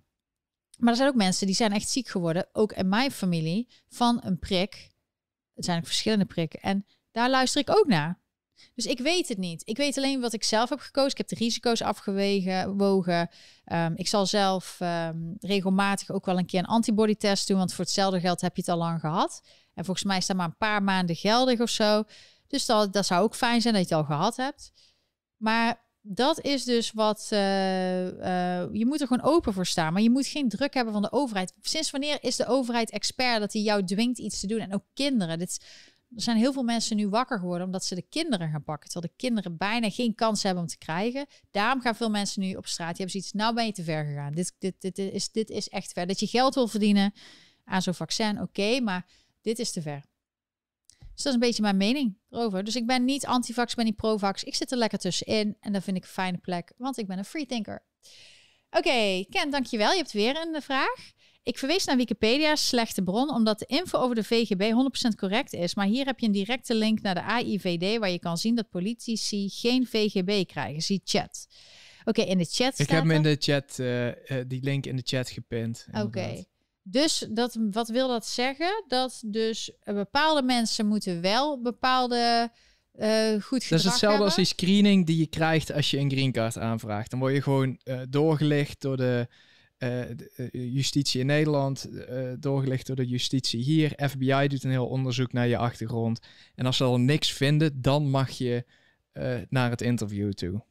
Maar 0.78 0.90
er 0.90 0.96
zijn 0.96 1.08
ook 1.08 1.14
mensen 1.14 1.46
die 1.46 1.56
zijn 1.56 1.72
echt 1.72 1.88
ziek 1.88 2.08
geworden, 2.08 2.48
ook 2.52 2.72
in 2.72 2.88
mijn 2.88 3.10
familie, 3.10 3.68
van 3.88 4.20
een 4.24 4.38
prik. 4.38 4.90
Het 5.54 5.64
zijn 5.64 5.78
ook 5.78 5.86
verschillende 5.86 6.24
prikken. 6.24 6.60
En 6.60 6.86
daar 7.10 7.30
luister 7.30 7.60
ik 7.60 7.70
ook 7.70 7.86
naar. 7.86 8.24
Dus 8.74 8.86
ik 8.86 8.98
weet 8.98 9.28
het 9.28 9.38
niet. 9.38 9.62
Ik 9.64 9.76
weet 9.76 9.96
alleen 9.96 10.20
wat 10.20 10.32
ik 10.32 10.44
zelf 10.44 10.68
heb 10.68 10.78
gekozen. 10.78 11.10
Ik 11.10 11.16
heb 11.16 11.28
de 11.28 11.34
risico's 11.34 11.82
afgewogen. 11.82 12.76
Wogen. 12.76 13.30
Ehm, 13.64 13.92
ik 13.96 14.08
zal 14.08 14.26
zelf 14.26 14.76
ehm, 14.80 15.18
regelmatig 15.40 16.10
ook 16.10 16.26
wel 16.26 16.38
een 16.38 16.46
keer 16.46 16.58
een 16.58 16.66
antibody 16.66 17.14
test 17.14 17.48
doen. 17.48 17.58
Want 17.58 17.74
voor 17.74 17.84
hetzelfde 17.84 18.20
geld 18.20 18.40
heb 18.40 18.56
je 18.56 18.62
het 18.62 18.70
al 18.70 18.78
lang 18.78 19.00
gehad. 19.00 19.42
En 19.74 19.84
volgens 19.84 20.06
mij 20.06 20.16
is 20.16 20.26
dat 20.26 20.36
maar 20.36 20.46
een 20.46 20.56
paar 20.56 20.82
maanden 20.82 21.16
geldig 21.16 21.60
of 21.60 21.70
zo. 21.70 22.04
Dus 22.46 22.66
dat, 22.66 22.92
dat 22.92 23.06
zou 23.06 23.22
ook 23.22 23.34
fijn 23.34 23.60
zijn 23.60 23.74
dat 23.74 23.88
je 23.88 23.94
het 23.94 24.04
al 24.04 24.16
gehad 24.16 24.36
hebt. 24.36 24.72
Maar 25.36 25.84
dat 26.08 26.40
is 26.40 26.64
dus 26.64 26.92
wat. 26.92 27.28
Uh, 27.32 28.06
uh, 28.06 28.64
je 28.72 28.86
moet 28.86 29.00
er 29.00 29.06
gewoon 29.06 29.32
open 29.32 29.52
voor 29.52 29.66
staan. 29.66 29.92
Maar 29.92 30.02
je 30.02 30.10
moet 30.10 30.26
geen 30.26 30.48
druk 30.48 30.74
hebben 30.74 30.92
van 30.92 31.02
de 31.02 31.12
overheid. 31.12 31.52
Sinds 31.60 31.90
wanneer 31.90 32.18
is 32.20 32.36
de 32.36 32.46
overheid 32.46 32.90
expert 32.90 33.40
dat 33.40 33.52
hij 33.52 33.62
jou 33.62 33.84
dwingt 33.84 34.18
iets 34.18 34.40
te 34.40 34.46
doen? 34.46 34.60
En 34.60 34.74
ook 34.74 34.84
kinderen. 34.94 35.38
Dit 35.38 35.64
er 36.16 36.22
zijn 36.22 36.36
heel 36.36 36.52
veel 36.52 36.62
mensen 36.62 36.96
nu 36.96 37.08
wakker 37.08 37.38
geworden 37.38 37.66
omdat 37.66 37.84
ze 37.84 37.94
de 37.94 38.06
kinderen 38.08 38.50
gaan 38.50 38.64
pakken. 38.64 38.90
Terwijl 38.90 39.12
de 39.12 39.22
kinderen 39.24 39.56
bijna 39.56 39.90
geen 39.90 40.14
kans 40.14 40.42
hebben 40.42 40.62
om 40.62 40.68
te 40.68 40.78
krijgen. 40.78 41.26
Daarom 41.50 41.80
gaan 41.80 41.96
veel 41.96 42.10
mensen 42.10 42.42
nu 42.42 42.54
op 42.54 42.66
straat. 42.66 42.96
Die 42.96 43.04
hebben 43.04 43.22
zoiets, 43.22 43.32
nou 43.32 43.54
ben 43.54 43.66
je 43.66 43.72
te 43.72 43.82
ver 43.82 44.04
gegaan. 44.04 44.32
Dit, 44.32 44.54
dit, 44.58 44.80
dit, 44.80 44.98
is, 44.98 45.30
dit 45.30 45.50
is 45.50 45.68
echt 45.68 45.92
ver. 45.92 46.06
Dat 46.06 46.20
je 46.20 46.26
geld 46.26 46.54
wil 46.54 46.68
verdienen. 46.68 47.12
aan 47.64 47.82
zo'n 47.82 47.94
vaccin, 47.94 48.40
oké, 48.40 48.80
maar 48.80 49.06
dit 49.40 49.58
is 49.58 49.72
te 49.72 49.82
ver. 49.82 50.04
Dus 50.98 51.24
dat 51.24 51.26
is 51.26 51.32
een 51.32 51.46
beetje 51.46 51.62
mijn 51.62 51.76
mening 51.76 52.18
erover. 52.30 52.64
Dus 52.64 52.76
ik 52.76 52.86
ben 52.86 53.04
niet 53.04 53.26
antivax, 53.26 53.70
ik 53.70 53.76
ben 53.76 53.84
niet 53.84 53.96
provax. 53.96 54.44
Ik 54.44 54.54
zit 54.54 54.70
er 54.70 54.78
lekker 54.78 54.98
tussenin 54.98 55.56
en 55.60 55.72
dat 55.72 55.82
vind 55.84 55.96
ik 55.96 56.02
een 56.02 56.08
fijne 56.08 56.38
plek, 56.38 56.72
want 56.76 56.98
ik 56.98 57.06
ben 57.06 57.18
een 57.18 57.24
freethinker. 57.24 57.84
Oké, 58.70 59.24
Ken, 59.30 59.50
dankjewel. 59.50 59.90
Je 59.90 59.96
hebt 59.96 60.12
weer 60.12 60.36
een 60.36 60.62
vraag. 60.62 61.12
Ik 61.46 61.58
verwees 61.58 61.84
naar 61.84 61.96
Wikipedia, 61.96 62.56
slechte 62.56 63.02
bron, 63.02 63.30
omdat 63.30 63.58
de 63.58 63.66
info 63.66 63.98
over 63.98 64.14
de 64.14 64.24
VGB 64.24 64.72
100% 65.12 65.14
correct 65.16 65.52
is. 65.52 65.74
Maar 65.74 65.86
hier 65.86 66.06
heb 66.06 66.18
je 66.18 66.26
een 66.26 66.32
directe 66.32 66.74
link 66.74 67.02
naar 67.02 67.14
de 67.14 67.22
AIVD, 67.22 67.98
waar 67.98 68.10
je 68.10 68.18
kan 68.18 68.36
zien 68.38 68.54
dat 68.54 68.70
politici 68.70 69.48
geen 69.48 69.86
VGB 69.86 70.46
krijgen. 70.46 70.82
Zie 70.82 71.00
chat. 71.04 71.46
Oké, 72.04 72.22
in 72.22 72.38
de 72.38 72.44
chat 72.44 72.78
Ik 72.78 72.90
heb 72.90 73.00
hem 73.00 73.10
in 73.10 73.22
de 73.22 73.36
chat, 73.38 73.76
uh, 73.80 74.06
uh, 74.06 74.12
die 74.46 74.62
link 74.62 74.86
in 74.86 74.96
de 74.96 75.02
chat 75.04 75.30
gepind. 75.30 75.86
Oké. 75.92 76.44
Dus 76.82 77.26
dat, 77.30 77.58
wat 77.70 77.88
wil 77.88 78.08
dat 78.08 78.26
zeggen? 78.26 78.84
Dat 78.88 79.22
dus 79.26 79.72
bepaalde 79.84 80.42
mensen 80.42 80.86
moeten 80.86 81.20
wel 81.20 81.62
bepaalde 81.62 82.50
uh, 82.94 83.42
goed 83.42 83.62
gedrag 83.62 83.68
Dat 83.68 83.78
is 83.78 83.84
hetzelfde 83.84 84.06
hebben. 84.06 84.26
als 84.26 84.34
die 84.34 84.44
screening 84.44 85.06
die 85.06 85.18
je 85.18 85.26
krijgt 85.26 85.72
als 85.72 85.90
je 85.90 85.98
een 85.98 86.10
green 86.10 86.32
card 86.32 86.58
aanvraagt. 86.58 87.10
Dan 87.10 87.18
word 87.18 87.34
je 87.34 87.42
gewoon 87.42 87.80
doorgelicht 88.08 88.80
door 88.80 88.96
de 88.96 89.28
justitie 90.52 91.20
in 91.20 91.26
Nederland, 91.26 91.88
doorgelicht 92.38 92.86
door 92.86 92.96
de 92.96 93.06
justitie 93.06 93.62
hier. 93.62 93.92
FBI 94.08 94.48
doet 94.48 94.64
een 94.64 94.70
heel 94.70 94.86
onderzoek 94.86 95.32
naar 95.32 95.46
je 95.46 95.56
achtergrond. 95.56 96.20
En 96.54 96.66
als 96.66 96.76
ze 96.76 96.84
al 96.84 97.00
niks 97.00 97.32
vinden, 97.32 97.82
dan 97.82 98.10
mag 98.10 98.30
je 98.30 98.64
naar 99.48 99.70
het 99.70 99.80
interview 99.80 100.32
toe. 100.32 100.62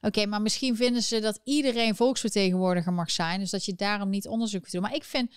Oké, 0.00 0.26
maar 0.26 0.42
misschien 0.42 0.76
vinden 0.76 1.02
ze 1.02 1.20
dat 1.20 1.40
iedereen 1.44 1.96
volksvertegenwoordiger 1.96 2.92
mag 2.92 3.10
zijn. 3.10 3.40
Dus 3.40 3.50
dat 3.50 3.64
je 3.64 3.74
daarom 3.74 4.10
niet 4.10 4.28
onderzoek 4.28 4.70
doen. 4.70 4.82
Maar 4.82 4.94
ik 4.94 5.04
vind 5.04 5.30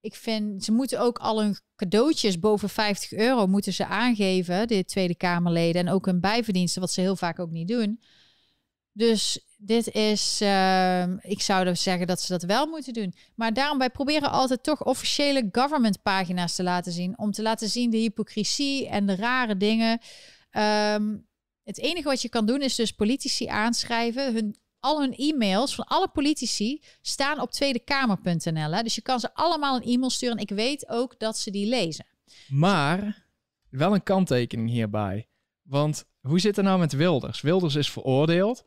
ik 0.00 0.14
vind, 0.14 0.64
ze 0.64 0.72
moeten 0.72 1.00
ook 1.00 1.18
al 1.18 1.42
hun 1.42 1.56
cadeautjes 1.76 2.38
boven 2.38 2.68
50 2.68 3.12
euro 3.12 3.46
moeten 3.46 3.72
ze 3.72 3.86
aangeven, 3.86 4.68
de 4.68 4.84
Tweede 4.84 5.14
Kamerleden. 5.14 5.86
En 5.86 5.92
ook 5.92 6.06
hun 6.06 6.20
bijverdiensten, 6.20 6.80
wat 6.80 6.92
ze 6.92 7.00
heel 7.00 7.16
vaak 7.16 7.38
ook 7.38 7.50
niet 7.50 7.68
doen. 7.68 8.00
Dus 8.92 9.40
dit 9.60 9.88
is, 9.92 10.42
uh, 10.42 11.02
ik 11.02 11.40
zou 11.40 11.64
dus 11.64 11.82
zeggen 11.82 12.06
dat 12.06 12.20
ze 12.20 12.32
dat 12.32 12.42
wel 12.42 12.66
moeten 12.66 12.92
doen. 12.92 13.14
Maar 13.34 13.52
daarom, 13.52 13.78
wij 13.78 13.90
proberen 13.90 14.30
altijd 14.30 14.62
toch 14.62 14.84
officiële 14.84 15.48
government 15.52 16.02
pagina's 16.02 16.54
te 16.54 16.62
laten 16.62 16.92
zien. 16.92 17.18
Om 17.18 17.30
te 17.30 17.42
laten 17.42 17.68
zien 17.68 17.90
de 17.90 17.96
hypocrisie 17.96 18.88
en 18.88 19.06
de 19.06 19.16
rare 19.16 19.56
dingen. 19.56 20.00
Um, 20.94 21.26
het 21.64 21.78
enige 21.78 22.08
wat 22.08 22.22
je 22.22 22.28
kan 22.28 22.46
doen 22.46 22.62
is 22.62 22.74
dus 22.74 22.92
politici 22.92 23.46
aanschrijven, 23.46 24.32
hun 24.32 24.56
al 24.80 25.00
hun 25.00 25.14
e-mails 25.16 25.74
van 25.74 25.84
alle 25.84 26.08
politici 26.08 26.82
staan 27.00 27.40
op 27.40 27.50
tweedekamer.nl. 27.50 28.82
Dus 28.82 28.94
je 28.94 29.02
kan 29.02 29.20
ze 29.20 29.34
allemaal 29.34 29.76
een 29.76 29.92
e-mail 29.92 30.10
sturen. 30.10 30.38
Ik 30.38 30.50
weet 30.50 30.88
ook 30.88 31.18
dat 31.18 31.38
ze 31.38 31.50
die 31.50 31.66
lezen. 31.66 32.06
Maar 32.48 33.26
wel 33.70 33.94
een 33.94 34.02
kanttekening 34.02 34.70
hierbij. 34.70 35.28
Want 35.62 36.04
hoe 36.20 36.40
zit 36.40 36.56
het 36.56 36.64
nou 36.64 36.78
met 36.78 36.92
Wilders? 36.92 37.40
Wilders 37.40 37.74
is 37.74 37.90
veroordeeld. 37.90 38.64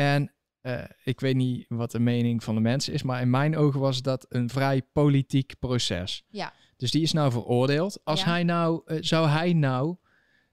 En 0.00 0.32
uh, 0.62 0.84
ik 1.04 1.20
weet 1.20 1.34
niet 1.36 1.64
wat 1.68 1.90
de 1.90 2.00
mening 2.00 2.44
van 2.44 2.54
de 2.54 2.60
mensen 2.60 2.92
is, 2.92 3.02
maar 3.02 3.20
in 3.20 3.30
mijn 3.30 3.56
ogen 3.56 3.80
was 3.80 4.02
dat 4.02 4.26
een 4.28 4.48
vrij 4.48 4.82
politiek 4.82 5.54
proces. 5.58 6.24
Ja. 6.28 6.52
Dus 6.76 6.90
die 6.90 7.02
is 7.02 7.12
nou 7.12 7.32
veroordeeld. 7.32 8.00
Als 8.04 8.20
Ja. 8.20 8.26
hij 8.26 8.42
nou, 8.44 8.82
uh, 8.86 8.98
zou 9.00 9.28
hij 9.28 9.52
nou 9.52 9.96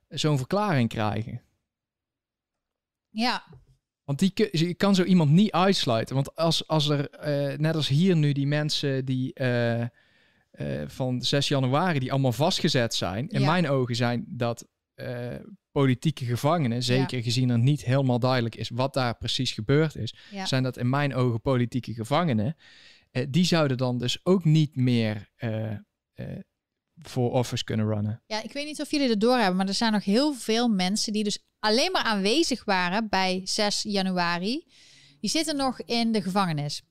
zo'n 0.10 0.38
verklaring 0.38 0.90
krijgen? 0.90 1.42
Ja, 3.10 3.44
Want 4.04 4.20
die, 4.20 4.32
je 4.52 4.74
kan 4.74 4.96
zo 4.96 5.04
iemand 5.04 5.32
niet 5.32 5.52
uitsluiten. 5.52 6.16
Want 6.16 6.36
als, 6.36 6.68
als 6.68 6.90
er, 6.90 7.10
eh, 7.10 7.58
net 7.58 7.76
als 7.76 7.88
hier 7.88 8.16
nu, 8.16 8.32
die 8.32 8.48
mensen 8.48 9.06
die 9.06 9.34
eh, 9.34 9.82
eh, 9.82 9.90
van 10.88 11.22
6 11.22 11.48
januari, 11.48 12.00
die 12.00 12.12
allemaal 12.12 12.32
vastgezet 12.32 12.94
zijn. 12.96 13.28
In 13.30 13.40
Ja. 13.42 13.46
mijn 13.52 13.70
ogen 13.70 13.96
zijn 13.96 14.26
dat 14.28 14.68
eh, 14.96 15.36
politieke 15.78 16.26
gevangenen, 16.26 16.84
zeker 16.84 17.24
gezien 17.24 17.50
er 17.50 17.60
niet 17.60 17.84
helemaal 17.84 18.20
duidelijk 18.20 18.56
is 18.56 18.70
wat 18.70 18.94
daar 18.94 19.18
precies 19.18 19.52
gebeurd 19.52 19.96
is, 19.96 20.16
ja. 20.32 20.46
zijn 20.46 20.64
dat 20.64 20.78
in 20.78 20.90
mijn 20.90 21.16
ogen 21.16 21.42
politieke 21.42 21.94
gevangenen. 21.94 22.56
Eh, 23.12 23.26
die 23.30 23.46
zouden 23.46 23.78
dan 23.78 23.98
dus 23.98 24.20
ook 24.24 24.44
niet 24.44 24.76
meer 24.76 25.32
eh, 25.36 25.72
eh, 25.72 25.80
voor 26.96 27.32
office 27.32 27.64
kunnen 27.64 27.86
runnen. 27.86 28.24
ja, 28.28 28.44
ik 28.44 28.52
weet 28.54 28.66
niet 28.66 28.82
of 28.82 28.92
jullie 28.92 29.10
het 29.10 29.22
doorhebben, 29.22 29.56
maar 29.56 29.68
er 29.68 29.74
zijn 29.74 29.92
nog 29.92 30.04
heel 30.04 30.34
veel 30.34 30.68
mensen 30.68 31.14
die 31.14 31.24
dus 31.24 31.40
alleen 31.60 31.92
maar 31.92 32.04
aanwezig 32.04 32.64
waren 32.64 33.10
bij 33.10 33.42
6 33.44 33.82
januari. 33.84 34.66
Die 35.20 35.30
zitten 35.30 35.56
nog 35.56 35.82
in 35.82 36.12
de 36.12 36.22
gevangenis. 36.22 36.82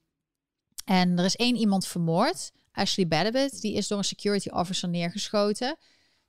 En 0.84 1.18
er 1.18 1.24
is 1.24 1.36
één 1.36 1.56
iemand 1.56 1.86
vermoord, 1.86 2.52
Ashley 2.72 3.06
Babbitt, 3.06 3.60
die 3.60 3.74
is 3.74 3.88
door 3.88 3.98
een 3.98 4.04
security 4.04 4.48
officer 4.48 4.88
neergeschoten. 4.88 5.76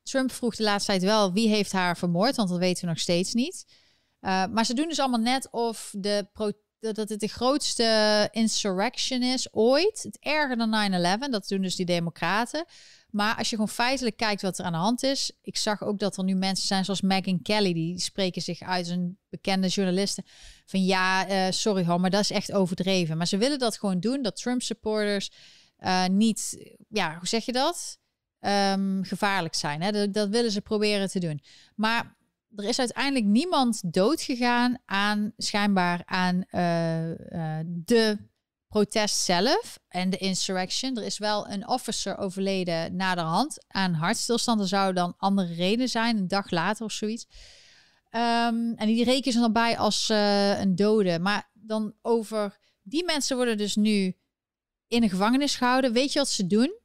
Trump 0.07 0.31
vroeg 0.31 0.55
de 0.55 0.63
laatste 0.63 0.91
tijd 0.91 1.03
wel 1.03 1.33
wie 1.33 1.49
heeft 1.49 1.71
haar 1.71 1.97
vermoord, 1.97 2.35
want 2.35 2.49
dat 2.49 2.57
weten 2.57 2.83
we 2.83 2.89
nog 2.89 2.99
steeds 2.99 3.33
niet. 3.33 3.65
Uh, 4.21 4.45
maar 4.45 4.65
ze 4.65 4.73
doen 4.73 4.87
dus 4.87 4.99
allemaal 4.99 5.19
net 5.19 5.47
of 5.51 5.93
de 5.97 6.27
dat 6.79 7.09
het 7.09 7.19
de 7.19 7.27
grootste 7.27 8.27
insurrection 8.31 9.23
is 9.23 9.53
ooit. 9.53 10.03
Het 10.03 10.17
erger 10.19 10.57
dan 10.57 11.17
9-11, 11.27 11.29
dat 11.29 11.47
doen 11.47 11.61
dus 11.61 11.75
die 11.75 11.85
democraten. 11.85 12.65
Maar 13.09 13.35
als 13.35 13.49
je 13.49 13.55
gewoon 13.55 13.69
feitelijk 13.69 14.17
kijkt 14.17 14.41
wat 14.41 14.57
er 14.57 14.65
aan 14.65 14.71
de 14.71 14.77
hand 14.77 15.03
is. 15.03 15.31
Ik 15.41 15.57
zag 15.57 15.83
ook 15.83 15.99
dat 15.99 16.17
er 16.17 16.23
nu 16.23 16.35
mensen 16.35 16.67
zijn 16.67 16.85
zoals 16.85 17.01
Megyn 17.01 17.41
Kelly. 17.41 17.73
Die 17.73 17.99
spreken 17.99 18.41
zich 18.41 18.61
uit, 18.61 18.87
een 18.87 19.17
bekende 19.29 19.67
journalisten. 19.67 20.23
Van 20.65 20.85
ja, 20.85 21.29
uh, 21.29 21.51
sorry 21.51 21.85
hoor, 21.85 21.99
maar 21.99 22.09
dat 22.09 22.21
is 22.21 22.31
echt 22.31 22.51
overdreven. 22.51 23.17
Maar 23.17 23.27
ze 23.27 23.37
willen 23.37 23.59
dat 23.59 23.77
gewoon 23.77 23.99
doen. 23.99 24.21
Dat 24.21 24.35
Trump 24.35 24.61
supporters 24.61 25.31
uh, 25.79 26.05
niet, 26.05 26.67
ja, 26.89 27.17
hoe 27.17 27.27
zeg 27.27 27.45
je 27.45 27.51
dat? 27.51 27.99
Um, 28.39 29.03
gevaarlijk 29.03 29.55
zijn. 29.55 29.81
Hè? 29.81 29.91
Dat, 29.91 30.13
dat 30.13 30.29
willen 30.29 30.51
ze 30.51 30.61
proberen 30.61 31.09
te 31.09 31.19
doen. 31.19 31.41
Maar 31.75 32.15
er 32.55 32.63
is 32.63 32.79
uiteindelijk 32.79 33.25
niemand 33.25 33.93
dood 33.93 34.21
gegaan 34.21 34.77
aan 34.85 35.33
schijnbaar 35.37 36.01
aan 36.05 36.35
uh, 36.35 37.59
de 37.65 38.17
protest 38.67 39.15
zelf 39.15 39.79
en 39.87 40.09
de 40.09 40.17
insurrection. 40.17 40.97
Er 40.97 41.03
is 41.03 41.17
wel 41.17 41.49
een 41.49 41.67
officer 41.67 42.17
overleden 42.17 42.95
naderhand 42.95 43.65
aan 43.67 43.93
hartstilstand. 43.93 44.59
Er 44.61 44.67
zou 44.67 44.93
dan 44.93 45.13
andere 45.17 45.53
reden 45.53 45.89
zijn, 45.89 46.17
een 46.17 46.27
dag 46.27 46.51
later 46.51 46.85
of 46.85 46.91
zoiets. 46.91 47.27
Um, 48.11 48.73
en 48.75 48.87
die 48.87 49.03
rekenen 49.03 49.33
ze 49.33 49.39
dan 49.39 49.53
bij 49.53 49.77
als 49.77 50.09
uh, 50.09 50.59
een 50.59 50.75
dode. 50.75 51.19
Maar 51.19 51.49
dan 51.53 51.93
over 52.01 52.57
die 52.81 53.05
mensen 53.05 53.35
worden 53.35 53.57
dus 53.57 53.75
nu 53.75 54.15
in 54.87 55.01
de 55.01 55.09
gevangenis 55.09 55.55
gehouden. 55.55 55.93
Weet 55.93 56.13
je 56.13 56.19
wat 56.19 56.29
ze 56.29 56.47
doen? 56.47 56.79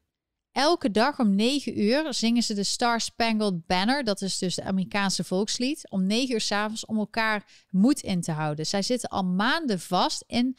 Elke 0.53 0.91
dag 0.91 1.19
om 1.19 1.35
9 1.35 1.81
uur 1.81 2.15
zingen 2.15 2.43
ze 2.43 2.55
de 2.55 2.65
Star 2.65 3.01
Spangled 3.01 3.67
Banner. 3.67 4.05
Dat 4.05 4.21
is 4.21 4.39
dus 4.39 4.55
de 4.55 4.63
Amerikaanse 4.63 5.25
volkslied. 5.25 5.91
Om 5.91 6.07
9 6.07 6.35
uur 6.35 6.41
s'avonds 6.41 6.87
om 6.87 6.99
elkaar 6.99 7.65
moed 7.71 8.01
in 8.01 8.21
te 8.21 8.33
houden. 8.33 8.67
Zij 8.67 8.83
zitten 8.83 9.09
al 9.09 9.25
maanden 9.25 9.81
vast 9.81 10.25
in 10.27 10.57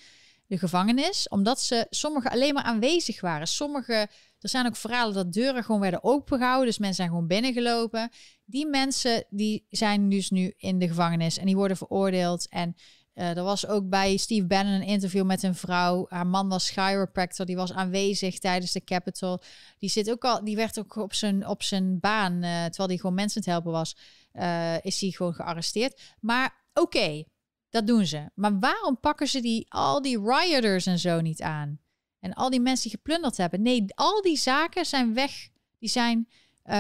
de 0.47 0.57
gevangenis. 0.57 1.27
Omdat 1.27 1.61
ze 1.61 1.87
sommigen 1.89 2.31
alleen 2.31 2.53
maar 2.53 2.63
aanwezig 2.63 3.21
waren. 3.21 3.47
Sommige, 3.47 3.93
er 4.39 4.49
zijn 4.49 4.65
ook 4.65 4.75
verhalen 4.75 5.13
dat 5.13 5.33
deuren 5.33 5.63
gewoon 5.63 5.81
werden 5.81 6.03
opengehouden. 6.03 6.65
Dus 6.65 6.77
mensen 6.77 6.97
zijn 6.97 7.09
gewoon 7.09 7.27
binnengelopen. 7.27 8.11
Die 8.45 8.67
mensen 8.67 9.25
die 9.29 9.65
zijn 9.69 10.09
dus 10.09 10.29
nu 10.29 10.53
in 10.57 10.79
de 10.79 10.87
gevangenis. 10.87 11.37
En 11.37 11.45
die 11.45 11.55
worden 11.55 11.77
veroordeeld. 11.77 12.49
En 12.49 12.75
uh, 13.15 13.37
er 13.37 13.43
was 13.43 13.67
ook 13.67 13.89
bij 13.89 14.17
Steve 14.17 14.45
Bannon 14.45 14.73
een 14.73 14.83
interview 14.83 15.25
met 15.25 15.43
een 15.43 15.55
vrouw. 15.55 16.05
Haar 16.09 16.27
man 16.27 16.49
was 16.49 16.69
chiropractor, 16.69 17.45
die 17.45 17.55
was 17.55 17.73
aanwezig 17.73 18.39
tijdens 18.39 18.71
de 18.71 18.83
Capitol. 18.83 19.41
Die 19.77 19.89
zit 19.89 20.11
ook 20.11 20.23
al, 20.23 20.43
die 20.43 20.55
werd 20.55 20.79
ook 20.79 20.95
op 20.95 21.13
zijn, 21.13 21.47
op 21.47 21.63
zijn 21.63 21.99
baan, 21.99 22.33
uh, 22.33 22.63
terwijl 22.63 22.89
hij 22.89 22.97
gewoon 22.97 23.15
mensen 23.15 23.37
aan 23.37 23.53
het 23.53 23.53
helpen 23.53 23.71
was, 23.71 23.97
uh, 24.33 24.85
is 24.85 25.01
hij 25.01 25.09
gewoon 25.09 25.33
gearresteerd. 25.33 26.01
Maar 26.19 26.55
oké, 26.73 27.23
dat 27.69 27.87
doen 27.87 28.05
ze. 28.05 28.29
Maar 28.35 28.59
waarom 28.59 28.99
pakken 28.99 29.27
ze 29.27 29.41
die, 29.41 29.65
al 29.69 30.01
die 30.01 30.19
rioters 30.21 30.85
en 30.85 30.99
zo 30.99 31.21
niet 31.21 31.41
aan? 31.41 31.79
En 32.19 32.33
al 32.33 32.49
die 32.49 32.61
mensen 32.61 32.89
die 32.89 32.99
geplunderd 32.99 33.37
hebben? 33.37 33.61
Nee, 33.61 33.85
al 33.95 34.21
die 34.21 34.37
zaken 34.37 34.85
zijn 34.85 35.13
weg, 35.13 35.49
die 35.79 35.89
zijn 35.89 36.27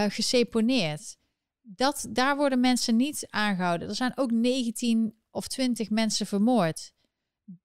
geseponeerd. 0.07 1.17
Dat, 1.61 2.07
daar 2.09 2.35
worden 2.35 2.59
mensen 2.59 2.95
niet 2.95 3.25
aangehouden. 3.29 3.89
Er 3.89 3.95
zijn 3.95 4.17
ook 4.17 4.31
19 4.31 5.13
of 5.33 5.47
twintig 5.47 5.89
mensen 5.89 6.25
vermoord 6.25 6.93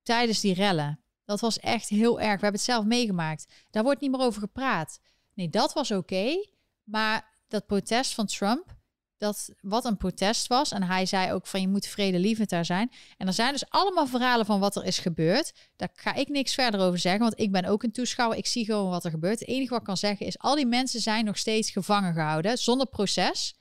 tijdens 0.03 0.41
die 0.41 0.55
rellen. 0.55 1.01
Dat 1.25 1.41
was 1.41 1.59
echt 1.59 1.89
heel 1.89 2.21
erg. 2.21 2.35
We 2.35 2.43
hebben 2.43 2.53
het 2.53 2.61
zelf 2.61 2.85
meegemaakt. 2.85 3.47
Daar 3.71 3.83
wordt 3.83 4.01
niet 4.01 4.11
meer 4.11 4.21
over 4.21 4.41
gepraat. 4.41 5.01
Nee, 5.35 5.49
dat 5.49 5.73
was 5.73 5.91
oké. 5.91 6.47
Maar 6.85 7.39
dat 7.49 7.67
protest 7.67 8.15
van 8.15 8.27
Trump, 8.27 8.77
dat 9.19 9.55
wat 9.61 9.85
een 9.85 9.97
protest 9.97 10.47
was. 10.47 10.73
En 10.73 10.83
hij 10.83 11.07
zei 11.07 11.33
ook 11.33 11.47
van 11.47 11.61
je 11.61 11.69
moet 11.69 11.87
vredelievend 11.87 12.51
daar 12.51 12.65
zijn. 12.65 12.91
En 13.17 13.27
er 13.27 13.33
zijn 13.33 13.53
dus 13.53 13.69
allemaal 13.71 14.07
verhalen 14.07 14.47
van 14.47 14.61
wat 14.61 14.77
er 14.77 14.85
is 14.85 14.99
gebeurd. 14.99 15.53
Daar 15.77 15.91
ga 15.95 16.15
ik 16.15 16.29
niks 16.29 16.55
verder 16.55 16.81
over 16.81 16.99
zeggen, 16.99 17.21
want 17.21 17.41
ik 17.41 17.53
ben 17.53 17.65
ook 17.65 17.83
een 17.83 17.93
toeschouwer. 17.93 18.39
Ik 18.39 18.47
zie 18.47 18.65
gewoon 18.65 18.91
wat 18.91 19.05
er 19.05 19.11
gebeurt. 19.11 19.41
Het 19.41 19.49
enige 19.49 19.71
wat 19.71 19.79
ik 19.79 19.87
kan 19.87 19.97
zeggen 19.97 20.27
is, 20.27 20.39
al 20.39 20.55
die 20.55 20.67
mensen 20.67 21.01
zijn 21.01 21.25
nog 21.25 21.39
steeds 21.39 21.71
gevangen 21.71 22.13
gehouden, 22.13 22.59
zonder 22.59 22.87
proces. 22.87 23.55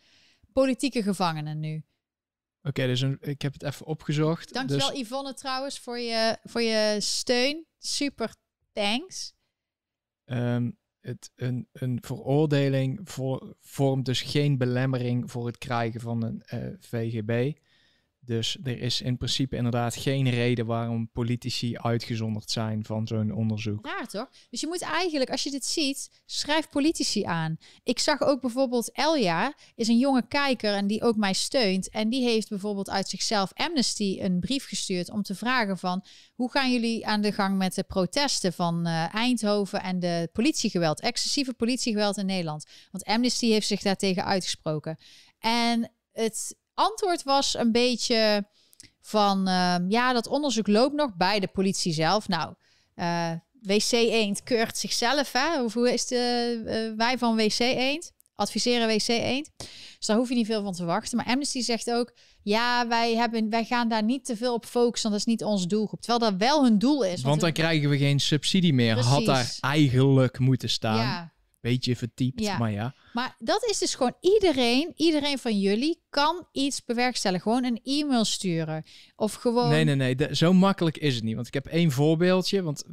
Politieke 0.53 1.03
gevangenen 1.03 1.59
nu. 1.59 1.83
Oké, 2.67 2.81
okay, 2.81 2.87
dus 2.87 3.01
een, 3.01 3.17
ik 3.21 3.41
heb 3.41 3.53
het 3.53 3.63
even 3.63 3.85
opgezocht. 3.85 4.53
Dankjewel 4.53 4.89
dus... 4.89 4.99
Yvonne 4.99 5.33
trouwens 5.33 5.79
voor 5.79 5.99
je, 5.99 6.37
voor 6.43 6.61
je 6.61 6.97
steun. 6.99 7.65
Super 7.77 8.35
thanks. 8.71 9.33
Um, 10.25 10.77
het, 10.99 11.31
een, 11.35 11.67
een 11.71 11.97
veroordeling 12.01 12.99
voor, 13.03 13.55
vormt 13.59 14.05
dus 14.05 14.21
geen 14.21 14.57
belemmering 14.57 15.31
voor 15.31 15.45
het 15.45 15.57
krijgen 15.57 16.01
van 16.01 16.23
een 16.23 16.43
uh, 16.53 16.73
VGB. 16.79 17.57
Dus 18.27 18.57
er 18.63 18.79
is 18.79 19.01
in 19.01 19.17
principe 19.17 19.55
inderdaad 19.55 19.95
geen 19.95 20.29
reden 20.29 20.65
waarom 20.65 21.09
politici 21.11 21.77
uitgezonderd 21.77 22.51
zijn 22.51 22.85
van 22.85 23.07
zo'n 23.07 23.31
onderzoek. 23.31 23.85
Ja, 23.85 24.05
toch? 24.05 24.29
Dus 24.49 24.61
je 24.61 24.67
moet 24.67 24.81
eigenlijk, 24.81 25.29
als 25.29 25.43
je 25.43 25.51
dit 25.51 25.65
ziet, 25.65 26.21
schrijf 26.25 26.69
politici 26.69 27.23
aan. 27.23 27.57
Ik 27.83 27.99
zag 27.99 28.21
ook 28.21 28.41
bijvoorbeeld 28.41 28.91
Elja, 28.91 29.53
is 29.75 29.87
een 29.87 29.97
jonge 29.97 30.27
kijker 30.27 30.73
en 30.73 30.87
die 30.87 31.03
ook 31.03 31.15
mij 31.15 31.33
steunt. 31.33 31.89
En 31.89 32.09
die 32.09 32.23
heeft 32.23 32.49
bijvoorbeeld 32.49 32.89
uit 32.89 33.09
zichzelf 33.09 33.53
Amnesty 33.53 34.17
een 34.21 34.39
brief 34.39 34.67
gestuurd 34.67 35.09
om 35.09 35.21
te 35.21 35.35
vragen 35.35 35.77
van... 35.77 36.05
hoe 36.35 36.51
gaan 36.51 36.71
jullie 36.71 37.07
aan 37.07 37.21
de 37.21 37.31
gang 37.31 37.57
met 37.57 37.75
de 37.75 37.83
protesten 37.83 38.53
van 38.53 38.87
uh, 38.87 39.15
Eindhoven 39.15 39.81
en 39.81 39.99
de 39.99 40.29
politiegeweld, 40.33 40.99
excessieve 40.99 41.53
politiegeweld 41.53 42.17
in 42.17 42.25
Nederland? 42.25 42.65
Want 42.91 43.03
Amnesty 43.03 43.47
heeft 43.49 43.67
zich 43.67 43.81
daartegen 43.81 44.25
uitgesproken. 44.25 44.97
En 45.39 45.91
het 46.11 46.55
antwoord 46.77 47.23
was 47.23 47.57
een 47.57 47.71
beetje 47.71 48.47
van 49.01 49.47
ehm, 49.47 49.89
ja, 49.89 50.13
dat 50.13 50.27
onderzoek 50.27 50.67
loopt 50.67 50.95
nog 50.95 51.15
bij 51.15 51.39
de 51.39 51.47
politie 51.47 51.93
zelf. 51.93 52.27
Nou, 52.27 52.53
uh, 52.95 53.31
WC 53.61 53.91
Eend 53.91 54.43
keurt 54.43 54.77
zichzelf. 54.77 55.31
Hè? 55.31 55.61
Hoe 55.73 55.93
is 55.93 56.05
de, 56.05 56.61
uh, 56.65 56.97
wij 56.97 57.17
van 57.17 57.35
WC 57.35 57.59
Eend? 57.59 58.11
Adviseren 58.35 58.87
WC 58.87 59.07
Eend. 59.07 59.49
Dus 59.97 60.07
daar 60.07 60.17
hoef 60.17 60.29
je 60.29 60.35
niet 60.35 60.45
veel 60.45 60.63
van 60.63 60.73
te 60.73 60.85
wachten. 60.85 61.17
Maar 61.17 61.25
Amnesty 61.25 61.61
zegt 61.61 61.91
ook: 61.91 62.13
ja, 62.43 62.87
wij, 62.87 63.15
hebben, 63.15 63.49
wij 63.49 63.65
gaan 63.65 63.89
daar 63.89 64.03
niet 64.03 64.25
te 64.25 64.37
veel 64.37 64.53
op 64.53 64.65
focussen. 64.65 65.09
Dat 65.09 65.19
is 65.19 65.25
niet 65.25 65.43
ons 65.43 65.67
doelgroep. 65.67 66.01
Terwijl 66.01 66.31
dat 66.31 66.39
wel 66.39 66.63
hun 66.63 66.79
doel 66.79 67.03
is. 67.03 67.21
Want, 67.21 67.41
dan 67.41 67.51
krijgen 67.51 67.89
we 67.89 67.97
geen 67.97 68.19
subsidie 68.19 68.73
meer. 68.73 68.93
Precies. 68.93 69.11
Had 69.11 69.25
daar 69.25 69.57
eigenlijk 69.59 70.39
moeten 70.39 70.69
staan. 70.69 70.97
Ja 70.97 71.35
beetje 71.69 71.95
vertypt, 71.95 72.39
ja. 72.39 72.57
maar 72.57 72.71
ja. 72.71 72.93
Maar 73.13 73.35
dat 73.39 73.65
is 73.69 73.77
dus 73.77 73.95
gewoon 73.95 74.15
iedereen, 74.21 74.93
iedereen 74.95 75.37
van 75.37 75.59
jullie 75.59 76.01
kan 76.09 76.47
iets 76.51 76.83
bewerkstelligen. 76.85 77.51
Gewoon 77.51 77.63
een 77.63 77.79
e-mail 77.83 78.25
sturen 78.25 78.83
of 79.15 79.33
gewoon... 79.33 79.69
Nee, 79.69 79.83
nee, 79.83 79.95
nee, 79.95 80.35
zo 80.35 80.53
makkelijk 80.53 80.97
is 80.97 81.15
het 81.15 81.23
niet. 81.23 81.35
Want 81.35 81.47
ik 81.47 81.53
heb 81.53 81.65
één 81.65 81.91
voorbeeldje, 81.91 82.61
want 82.61 82.83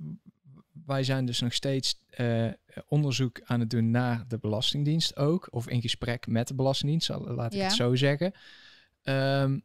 wij 0.86 1.04
zijn 1.04 1.26
dus 1.26 1.40
nog 1.40 1.52
steeds 1.52 2.00
uh, 2.16 2.52
onderzoek 2.88 3.40
aan 3.44 3.60
het 3.60 3.70
doen 3.70 3.90
naar 3.90 4.24
de 4.28 4.38
Belastingdienst 4.38 5.16
ook. 5.16 5.48
Of 5.50 5.68
in 5.68 5.80
gesprek 5.80 6.26
met 6.26 6.48
de 6.48 6.54
Belastingdienst, 6.54 7.08
laat 7.08 7.54
ik 7.54 7.60
het 7.60 7.72
zo 7.72 7.94
zeggen. 7.94 8.32
Um, 9.02 9.64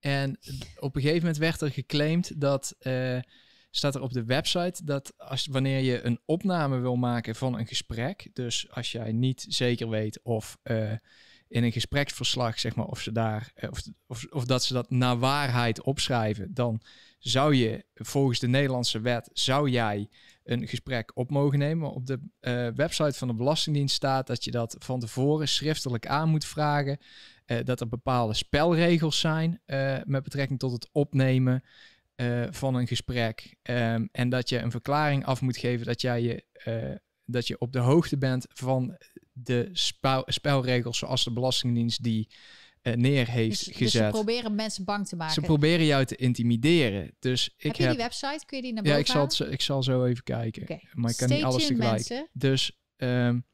en 0.00 0.38
op 0.78 0.94
een 0.94 1.00
gegeven 1.00 1.20
moment 1.20 1.38
werd 1.38 1.60
er 1.60 1.70
geclaimd 1.70 2.40
dat... 2.40 2.76
Uh, 2.80 3.18
staat 3.70 3.94
er 3.94 4.00
op 4.00 4.12
de 4.12 4.24
website 4.24 4.84
dat 4.84 5.14
als, 5.16 5.46
wanneer 5.46 5.80
je 5.80 6.02
een 6.02 6.20
opname 6.24 6.78
wil 6.78 6.96
maken 6.96 7.34
van 7.34 7.58
een 7.58 7.66
gesprek, 7.66 8.28
dus 8.32 8.70
als 8.70 8.92
jij 8.92 9.12
niet 9.12 9.46
zeker 9.48 9.88
weet 9.88 10.20
of 10.22 10.58
uh, 10.64 10.92
in 11.48 11.64
een 11.64 11.72
gespreksverslag, 11.72 12.58
zeg 12.58 12.74
maar, 12.74 12.86
of 12.86 13.00
ze 13.00 13.12
daar, 13.12 13.52
uh, 13.56 13.70
of, 13.70 13.82
of, 14.06 14.26
of, 14.30 14.44
dat 14.44 14.64
ze 14.64 14.72
dat 14.72 14.90
naar 14.90 15.18
waarheid 15.18 15.82
opschrijven, 15.82 16.54
dan 16.54 16.80
zou 17.18 17.54
je 17.54 17.84
volgens 17.94 18.38
de 18.38 18.48
Nederlandse 18.48 19.00
wet, 19.00 19.30
zou 19.32 19.70
jij 19.70 20.08
een 20.44 20.68
gesprek 20.68 21.10
op 21.14 21.30
mogen 21.30 21.58
nemen. 21.58 21.92
Op 21.92 22.06
de 22.06 22.20
uh, 22.40 22.68
website 22.74 23.18
van 23.18 23.28
de 23.28 23.34
Belastingdienst 23.34 23.94
staat 23.94 24.26
dat 24.26 24.44
je 24.44 24.50
dat 24.50 24.76
van 24.78 25.00
tevoren 25.00 25.48
schriftelijk 25.48 26.06
aan 26.06 26.28
moet 26.28 26.44
vragen. 26.44 26.98
dat 27.64 27.80
er 27.80 27.88
bepaalde 27.88 28.34
spelregels 28.34 29.20
zijn 29.20 29.60
met 30.04 30.22
betrekking 30.22 30.58
tot 30.58 30.72
het 30.72 30.88
opnemen 30.92 31.62
uh, 32.20 32.46
van 32.50 32.74
een 32.74 32.86
gesprek. 32.86 33.56
Um, 33.62 34.08
en 34.12 34.28
dat 34.28 34.48
je 34.48 34.58
een 34.58 34.70
verklaring 34.70 35.24
af 35.24 35.40
moet 35.40 35.56
geven 35.56 35.86
dat 35.86 36.00
jij 36.00 36.22
je, 36.22 36.44
uh, 36.66 36.96
dat 37.24 37.46
je 37.46 37.58
op 37.58 37.72
de 37.72 37.78
hoogte 37.78 38.18
bent 38.18 38.46
van 38.48 38.96
de 39.32 39.68
spel, 39.72 40.22
spelregels 40.26 40.98
zoals 40.98 41.24
de 41.24 41.32
Belastingdienst 41.32 42.02
die 42.02 42.28
uh, 42.82 42.94
neer 42.94 43.28
heeft 43.28 43.64
dus, 43.64 43.76
gezet. 43.76 43.92
Dus 43.92 43.92
ze 43.92 44.08
proberen 44.10 44.54
mensen 44.54 44.84
bang 44.84 45.06
te 45.06 45.16
maken. 45.16 45.34
Ze 45.34 45.40
proberen 45.40 45.86
jou 45.86 46.04
te 46.04 46.16
intimideren. 46.16 47.14
Dus 47.18 47.54
ik 47.56 47.62
heb 47.62 47.76
je 47.76 47.88
die 47.88 47.96
website? 47.96 48.42
Kun 48.46 48.56
je 48.56 48.62
die 48.62 48.72
naar 48.72 48.82
boven 48.82 48.98
Ja, 48.98 49.04
ik 49.04 49.10
zal, 49.10 49.24
het, 49.24 49.52
ik 49.52 49.60
zal 49.60 49.82
zo 49.82 50.04
even 50.04 50.22
kijken. 50.22 50.62
Okay. 50.62 50.82
Maar 50.92 51.10
ik 51.10 51.16
kan 51.16 51.28
niet 51.28 51.42
alles 51.42 51.66
tegelijk. 51.66 51.92
Mensen. 51.92 52.28
Dus 52.32 52.78
um, 52.96 53.44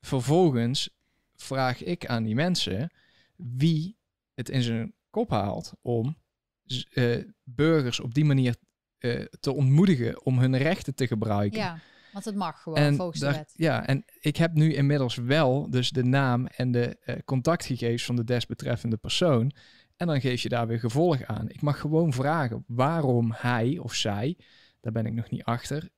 vervolgens 0.00 0.90
vraag 1.34 1.82
ik 1.82 2.06
aan 2.06 2.22
die 2.22 2.34
mensen 2.34 2.92
wie 3.36 3.96
het 4.34 4.48
in 4.48 4.62
zijn 4.62 4.94
kop 5.10 5.30
haalt 5.30 5.72
om 5.82 6.16
uh, 6.94 7.24
burgers 7.42 8.00
op 8.00 8.14
die 8.14 8.24
manier 8.24 8.56
uh, 8.98 9.24
te 9.40 9.52
ontmoedigen 9.52 10.24
om 10.24 10.38
hun 10.38 10.56
rechten 10.56 10.94
te 10.94 11.06
gebruiken. 11.06 11.58
Ja, 11.58 11.78
want 12.12 12.24
het 12.24 12.34
mag 12.34 12.62
gewoon 12.62 12.78
en 12.78 12.96
volgens 12.96 13.20
daar, 13.20 13.32
de 13.32 13.38
wet. 13.38 13.52
Ja, 13.56 13.86
en 13.86 14.04
ik 14.20 14.36
heb 14.36 14.52
nu 14.54 14.74
inmiddels 14.74 15.14
wel 15.14 15.70
dus 15.70 15.90
de 15.90 16.04
naam 16.04 16.46
en 16.46 16.72
de 16.72 16.96
uh, 17.04 17.16
contactgegevens 17.24 18.04
van 18.04 18.16
de 18.16 18.24
desbetreffende 18.24 18.96
persoon. 18.96 19.52
En 19.96 20.06
dan 20.06 20.20
geef 20.20 20.42
je 20.42 20.48
daar 20.48 20.66
weer 20.66 20.80
gevolg 20.80 21.24
aan. 21.24 21.48
Ik 21.48 21.62
mag 21.62 21.80
gewoon 21.80 22.12
vragen 22.12 22.64
waarom 22.66 23.32
hij 23.36 23.78
of 23.78 23.94
zij, 23.94 24.38
daar 24.80 24.92
ben 24.92 25.06
ik 25.06 25.12
nog 25.12 25.30
niet 25.30 25.44
achter, 25.44 25.88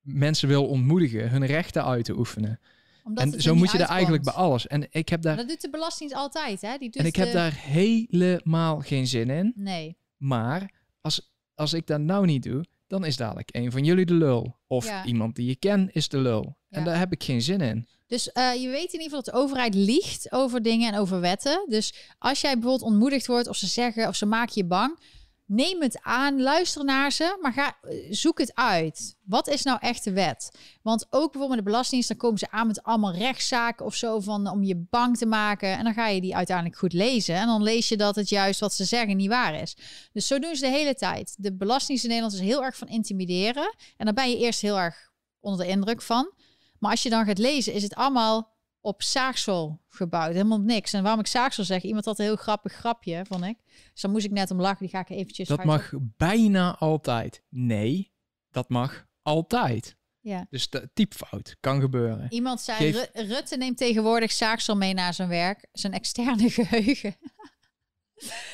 mensen 0.00 0.48
wil 0.48 0.66
ontmoedigen 0.66 1.30
hun 1.30 1.46
rechten 1.46 1.84
uit 1.84 2.04
te 2.04 2.18
oefenen. 2.18 2.60
Omdat 3.06 3.32
en 3.34 3.40
zo 3.40 3.54
moet 3.54 3.72
je 3.72 3.78
er 3.78 3.88
eigenlijk 3.88 4.24
bij 4.24 4.32
alles. 4.32 4.66
En 4.66 4.86
ik 4.90 5.08
heb 5.08 5.22
daar. 5.22 5.36
dat 5.36 5.48
doet 5.48 5.60
de 5.60 5.70
Belastingdienst 5.70 6.22
altijd, 6.22 6.60
hè? 6.60 6.78
Die 6.78 6.90
doet 6.90 7.00
en 7.00 7.06
ik 7.06 7.16
heb 7.16 7.32
daar 7.32 7.54
helemaal 7.54 8.80
geen 8.80 9.06
zin 9.06 9.30
in. 9.30 9.52
Nee. 9.56 9.96
Maar 10.16 10.70
als, 11.00 11.32
als 11.54 11.72
ik 11.72 11.86
dat 11.86 12.00
nou 12.00 12.26
niet 12.26 12.42
doe, 12.42 12.64
dan 12.86 13.04
is 13.04 13.16
dadelijk 13.16 13.48
een 13.52 13.70
van 13.72 13.84
jullie 13.84 14.06
de 14.06 14.14
lul. 14.14 14.56
Of 14.66 15.04
iemand 15.04 15.36
die 15.36 15.46
je 15.46 15.56
kent 15.56 15.90
is 15.92 16.08
de 16.08 16.18
lul. 16.18 16.56
En 16.68 16.84
daar 16.84 16.98
heb 16.98 17.12
ik 17.12 17.24
geen 17.24 17.42
zin 17.42 17.60
in. 17.60 17.86
Dus 18.06 18.30
uh, 18.34 18.54
je 18.54 18.68
weet 18.68 18.92
in 18.92 19.00
ieder 19.00 19.02
geval 19.02 19.22
dat 19.22 19.34
de 19.34 19.40
overheid 19.40 19.74
liegt 19.74 20.32
over 20.32 20.62
dingen 20.62 20.92
en 20.92 20.98
over 20.98 21.20
wetten. 21.20 21.64
Dus 21.68 21.94
als 22.18 22.40
jij 22.40 22.52
bijvoorbeeld 22.52 22.90
ontmoedigd 22.90 23.26
wordt 23.26 23.48
of 23.48 23.56
ze 23.56 23.66
zeggen 23.66 24.08
of 24.08 24.16
ze 24.16 24.26
maken 24.26 24.52
je 24.54 24.64
bang, 24.64 24.98
neem 25.46 25.82
het 25.82 25.98
aan, 26.02 26.42
luister 26.42 26.84
naar 26.84 27.12
ze, 27.12 27.38
maar 27.40 27.52
ga, 27.52 27.76
eh, 27.82 27.96
zoek 28.10 28.38
het 28.38 28.54
uit. 28.54 29.16
Wat 29.24 29.48
is 29.48 29.62
nou 29.62 29.78
echt 29.80 30.04
de 30.04 30.12
wet? 30.12 30.58
Want 30.82 31.06
ook 31.10 31.32
bijvoorbeeld 31.32 31.48
met 31.48 31.58
de 31.58 31.64
Belastingdienst, 31.64 32.08
dan 32.08 32.16
komen 32.16 32.38
ze 32.38 32.50
aan 32.50 32.66
met 32.66 32.82
allemaal 32.82 33.14
rechtszaken 33.14 33.86
of 33.86 33.94
zo 33.94 34.20
van 34.20 34.50
om 34.50 34.62
je 34.62 34.86
bang 34.90 35.16
te 35.16 35.26
maken. 35.26 35.76
En 35.76 35.84
dan 35.84 35.94
ga 35.94 36.08
je 36.08 36.20
die 36.20 36.36
uiteindelijk 36.36 36.78
goed 36.78 36.92
lezen. 36.92 37.34
En 37.34 37.46
dan 37.46 37.62
lees 37.62 37.88
je 37.88 37.96
dat 37.96 38.16
het 38.16 38.28
juist 38.28 38.60
wat 38.60 38.74
ze 38.74 38.84
zeggen 38.84 39.16
niet 39.16 39.28
waar 39.28 39.54
is. 39.54 39.76
Dus 40.12 40.26
zo 40.26 40.38
doen 40.38 40.56
ze 40.56 40.64
de 40.64 40.70
hele 40.70 40.94
tijd. 40.94 41.34
De 41.38 41.54
Belastingdienst 41.54 42.04
in 42.04 42.10
Nederland 42.10 42.34
is 42.34 42.48
heel 42.48 42.64
erg 42.64 42.76
van 42.76 42.88
intimideren. 42.88 43.74
En 43.96 44.04
daar 44.04 44.14
ben 44.14 44.30
je 44.30 44.38
eerst 44.38 44.60
heel 44.60 44.78
erg 44.78 45.10
onder 45.40 45.66
de 45.66 45.72
indruk 45.72 46.02
van. 46.02 46.32
Maar 46.78 46.90
als 46.90 47.02
je 47.02 47.10
dan 47.10 47.24
gaat 47.24 47.38
lezen, 47.38 47.72
is 47.72 47.82
het 47.82 47.94
allemaal 47.94 48.55
op 48.86 49.02
zaagsel 49.02 49.80
gebouwd. 49.88 50.32
Helemaal 50.32 50.60
niks. 50.60 50.92
En 50.92 51.02
waarom 51.02 51.20
ik 51.20 51.26
zaagsel 51.26 51.64
zeg, 51.64 51.82
iemand 51.82 52.04
had 52.04 52.18
een 52.18 52.24
heel 52.24 52.36
grappig 52.36 52.72
grapje, 52.72 53.24
vond 53.28 53.44
ik. 53.44 53.58
Dus 53.92 54.00
dan 54.00 54.10
moest 54.10 54.24
ik 54.24 54.30
net 54.30 54.50
om 54.50 54.60
lachen. 54.60 54.78
Die 54.78 54.88
ga 54.88 55.00
ik 55.00 55.08
eventjes... 55.08 55.48
Dat 55.48 55.64
mag 55.64 55.92
bijna 56.16 56.76
altijd. 56.76 57.42
Nee, 57.48 58.12
dat 58.50 58.68
mag 58.68 59.06
altijd. 59.22 59.96
Ja. 60.20 60.46
Dus 60.50 60.70
de 60.70 60.90
typfout 60.94 61.56
kan 61.60 61.80
gebeuren. 61.80 62.26
Iemand 62.32 62.60
zei, 62.60 63.06
Rutte 63.12 63.56
neemt 63.56 63.76
tegenwoordig 63.76 64.32
zaagsel 64.32 64.76
mee 64.76 64.94
naar 64.94 65.14
zijn 65.14 65.28
werk. 65.28 65.68
Zijn 65.72 65.92
externe 65.92 66.50
geheugen. 66.60 67.16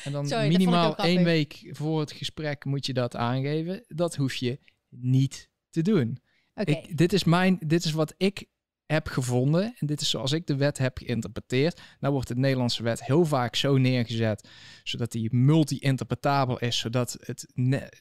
En 0.03 0.11
dan 0.11 0.27
minimaal 0.27 0.97
één 0.97 1.23
week 1.23 1.69
voor 1.71 1.99
het 1.99 2.11
gesprek 2.11 2.65
moet 2.65 2.85
je 2.85 2.93
dat 2.93 3.15
aangeven. 3.15 3.83
Dat 3.87 4.15
hoef 4.15 4.35
je 4.35 4.59
niet 4.89 5.49
te 5.69 5.81
doen. 5.81 6.17
Okay. 6.55 6.89
dit, 6.95 7.13
is 7.13 7.23
mijn, 7.23 7.59
dit 7.65 7.85
is 7.85 7.91
wat 7.91 8.13
ik 8.17 8.47
heb 8.93 9.07
gevonden, 9.07 9.75
en 9.79 9.87
dit 9.87 10.01
is 10.01 10.09
zoals 10.09 10.31
ik 10.31 10.47
de 10.47 10.55
wet 10.55 10.77
heb 10.77 10.97
geïnterpreteerd, 10.97 11.81
nou 11.99 12.13
wordt 12.13 12.27
de 12.27 12.35
Nederlandse 12.35 12.83
wet 12.83 13.05
heel 13.05 13.25
vaak 13.25 13.55
zo 13.55 13.77
neergezet, 13.77 14.49
zodat 14.83 15.11
die 15.11 15.35
multi-interpretabel 15.35 16.59
is, 16.59 16.77
zodat 16.77 17.17
het 17.19 17.47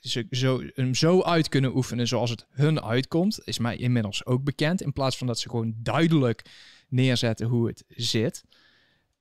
ze 0.00 0.26
zo, 0.30 0.62
hem 0.74 0.94
zo 0.94 1.22
uit 1.22 1.48
kunnen 1.48 1.76
oefenen 1.76 2.08
zoals 2.08 2.30
het 2.30 2.46
hun 2.50 2.82
uitkomt, 2.82 3.40
is 3.44 3.58
mij 3.58 3.76
inmiddels 3.76 4.26
ook 4.26 4.44
bekend, 4.44 4.82
in 4.82 4.92
plaats 4.92 5.16
van 5.16 5.26
dat 5.26 5.38
ze 5.38 5.48
gewoon 5.48 5.74
duidelijk 5.76 6.44
neerzetten 6.88 7.46
hoe 7.46 7.66
het 7.66 7.84
zit, 7.88 8.44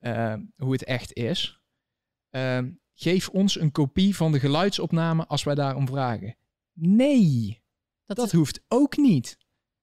uh, 0.02 0.34
hoe 0.58 0.72
het 0.72 0.84
echt 0.84 1.14
is. 1.14 1.60
Uh, 2.32 2.60
geef 2.94 3.30
ons 3.30 3.60
een 3.60 3.72
kopie 3.72 4.16
van 4.16 4.32
de 4.32 4.40
geluidsopname 4.40 5.28
als 5.28 5.44
wij 5.44 5.56
daarom 5.56 5.88
vragen. 5.88 6.36
Nee, 6.74 7.62
dat, 8.06 8.18
dat 8.18 8.32
hoeft 8.32 8.62
ook 8.68 8.98
niet. 8.98 9.38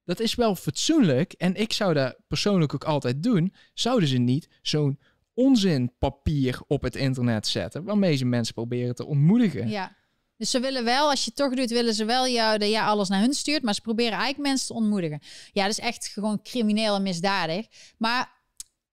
Dat 0.08 0.20
is 0.20 0.34
wel 0.34 0.54
fatsoenlijk. 0.54 1.32
En 1.32 1.54
ik 1.54 1.72
zou 1.72 1.94
dat 1.94 2.16
persoonlijk 2.28 2.74
ook 2.74 2.84
altijd 2.84 3.22
doen. 3.22 3.54
Zouden 3.74 4.08
ze 4.08 4.18
niet 4.18 4.48
zo'n 4.62 4.98
onzinpapier 5.34 6.60
op 6.66 6.82
het 6.82 6.96
internet 6.96 7.46
zetten. 7.46 7.84
Waarmee 7.84 8.16
ze 8.16 8.24
mensen 8.24 8.54
proberen 8.54 8.94
te 8.94 9.06
ontmoedigen. 9.06 9.68
Ja. 9.68 9.96
Dus 10.36 10.50
ze 10.50 10.60
willen 10.60 10.84
wel, 10.84 11.10
als 11.10 11.20
je 11.20 11.26
het 11.26 11.36
toch 11.36 11.54
doet, 11.54 11.70
willen 11.70 11.94
ze 11.94 12.04
wel 12.04 12.28
jou 12.28 12.58
dat 12.58 12.68
jij 12.68 12.80
alles 12.80 13.08
naar 13.08 13.20
hun 13.20 13.32
stuurt. 13.32 13.62
Maar 13.62 13.74
ze 13.74 13.80
proberen 13.80 14.12
eigenlijk 14.12 14.48
mensen 14.48 14.66
te 14.66 14.74
ontmoedigen. 14.74 15.20
Ja, 15.52 15.62
dat 15.62 15.70
is 15.70 15.78
echt 15.78 16.06
gewoon 16.06 16.42
crimineel 16.42 16.94
en 16.94 17.02
misdadig. 17.02 17.66
Maar. 17.98 18.32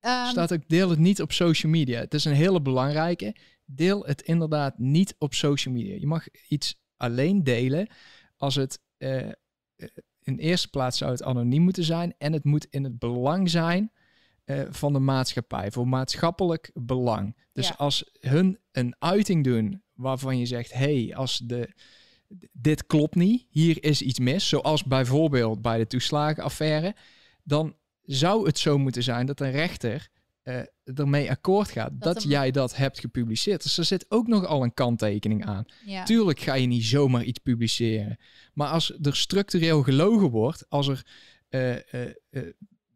Um... 0.01 0.25
Staat 0.25 0.53
ook, 0.53 0.67
deel 0.67 0.89
het 0.89 0.99
niet 0.99 1.21
op 1.21 1.31
social 1.31 1.71
media. 1.71 1.99
Het 1.99 2.13
is 2.13 2.25
een 2.25 2.33
hele 2.33 2.61
belangrijke. 2.61 3.35
Deel 3.65 4.05
het 4.05 4.21
inderdaad 4.21 4.77
niet 4.77 5.15
op 5.17 5.33
social 5.33 5.73
media. 5.73 5.95
Je 5.99 6.07
mag 6.07 6.27
iets 6.47 6.79
alleen 6.97 7.43
delen 7.43 7.87
als 8.37 8.55
het. 8.55 8.79
Uh, 8.97 9.31
in 10.25 10.37
eerste 10.37 10.69
plaats 10.69 10.97
zou 10.97 11.11
het 11.11 11.23
anoniem 11.23 11.61
moeten 11.61 11.83
zijn 11.83 12.13
en 12.17 12.33
het 12.33 12.43
moet 12.43 12.67
in 12.69 12.83
het 12.83 12.99
belang 12.99 13.49
zijn 13.49 13.91
uh, 14.45 14.61
van 14.69 14.93
de 14.93 14.99
maatschappij, 14.99 15.71
voor 15.71 15.87
maatschappelijk 15.87 16.71
belang. 16.73 17.35
Dus 17.51 17.77
als 17.77 18.09
hun 18.19 18.59
een 18.71 18.95
uiting 18.99 19.43
doen 19.43 19.81
waarvan 19.93 20.37
je 20.37 20.45
zegt, 20.45 20.73
hey, 20.73 21.13
als 21.15 21.37
de, 21.37 21.73
dit 22.51 22.85
klopt 22.85 23.15
niet, 23.15 23.45
hier 23.49 23.83
is 23.83 24.01
iets 24.01 24.19
mis, 24.19 24.49
zoals 24.49 24.83
bijvoorbeeld 24.83 25.61
bij 25.61 25.77
de 25.77 25.87
toeslagenaffaire, 25.87 26.95
dan 27.43 27.75
zou 28.03 28.45
het 28.45 28.59
zo 28.59 28.77
moeten 28.77 29.03
zijn 29.03 29.25
dat 29.25 29.39
een 29.39 29.51
rechter 29.51 30.07
uh, 30.43 30.61
ermee 30.93 31.29
akkoord 31.29 31.69
gaat 31.69 31.91
dat, 31.99 32.23
jij 32.23 32.51
dat 32.51 32.75
hebt 32.75 32.99
gepubliceerd. 32.99 33.63
Dus 33.63 33.77
er 33.77 33.85
zit 33.85 34.05
ook 34.09 34.27
nog 34.27 34.45
al 34.45 34.63
een 34.63 34.73
kanttekening 34.73 35.45
aan. 35.45 35.65
Tuurlijk 36.05 36.39
ga 36.39 36.53
je 36.53 36.67
niet 36.67 36.83
zomaar 36.83 37.23
iets 37.23 37.39
publiceren. 37.39 38.17
Maar 38.53 38.67
als 38.67 38.93
er 39.01 39.15
structureel 39.15 39.83
gelogen 39.83 40.29
wordt, 40.29 40.65
als 40.69 40.87
er 40.87 41.05
uh, 41.49 42.01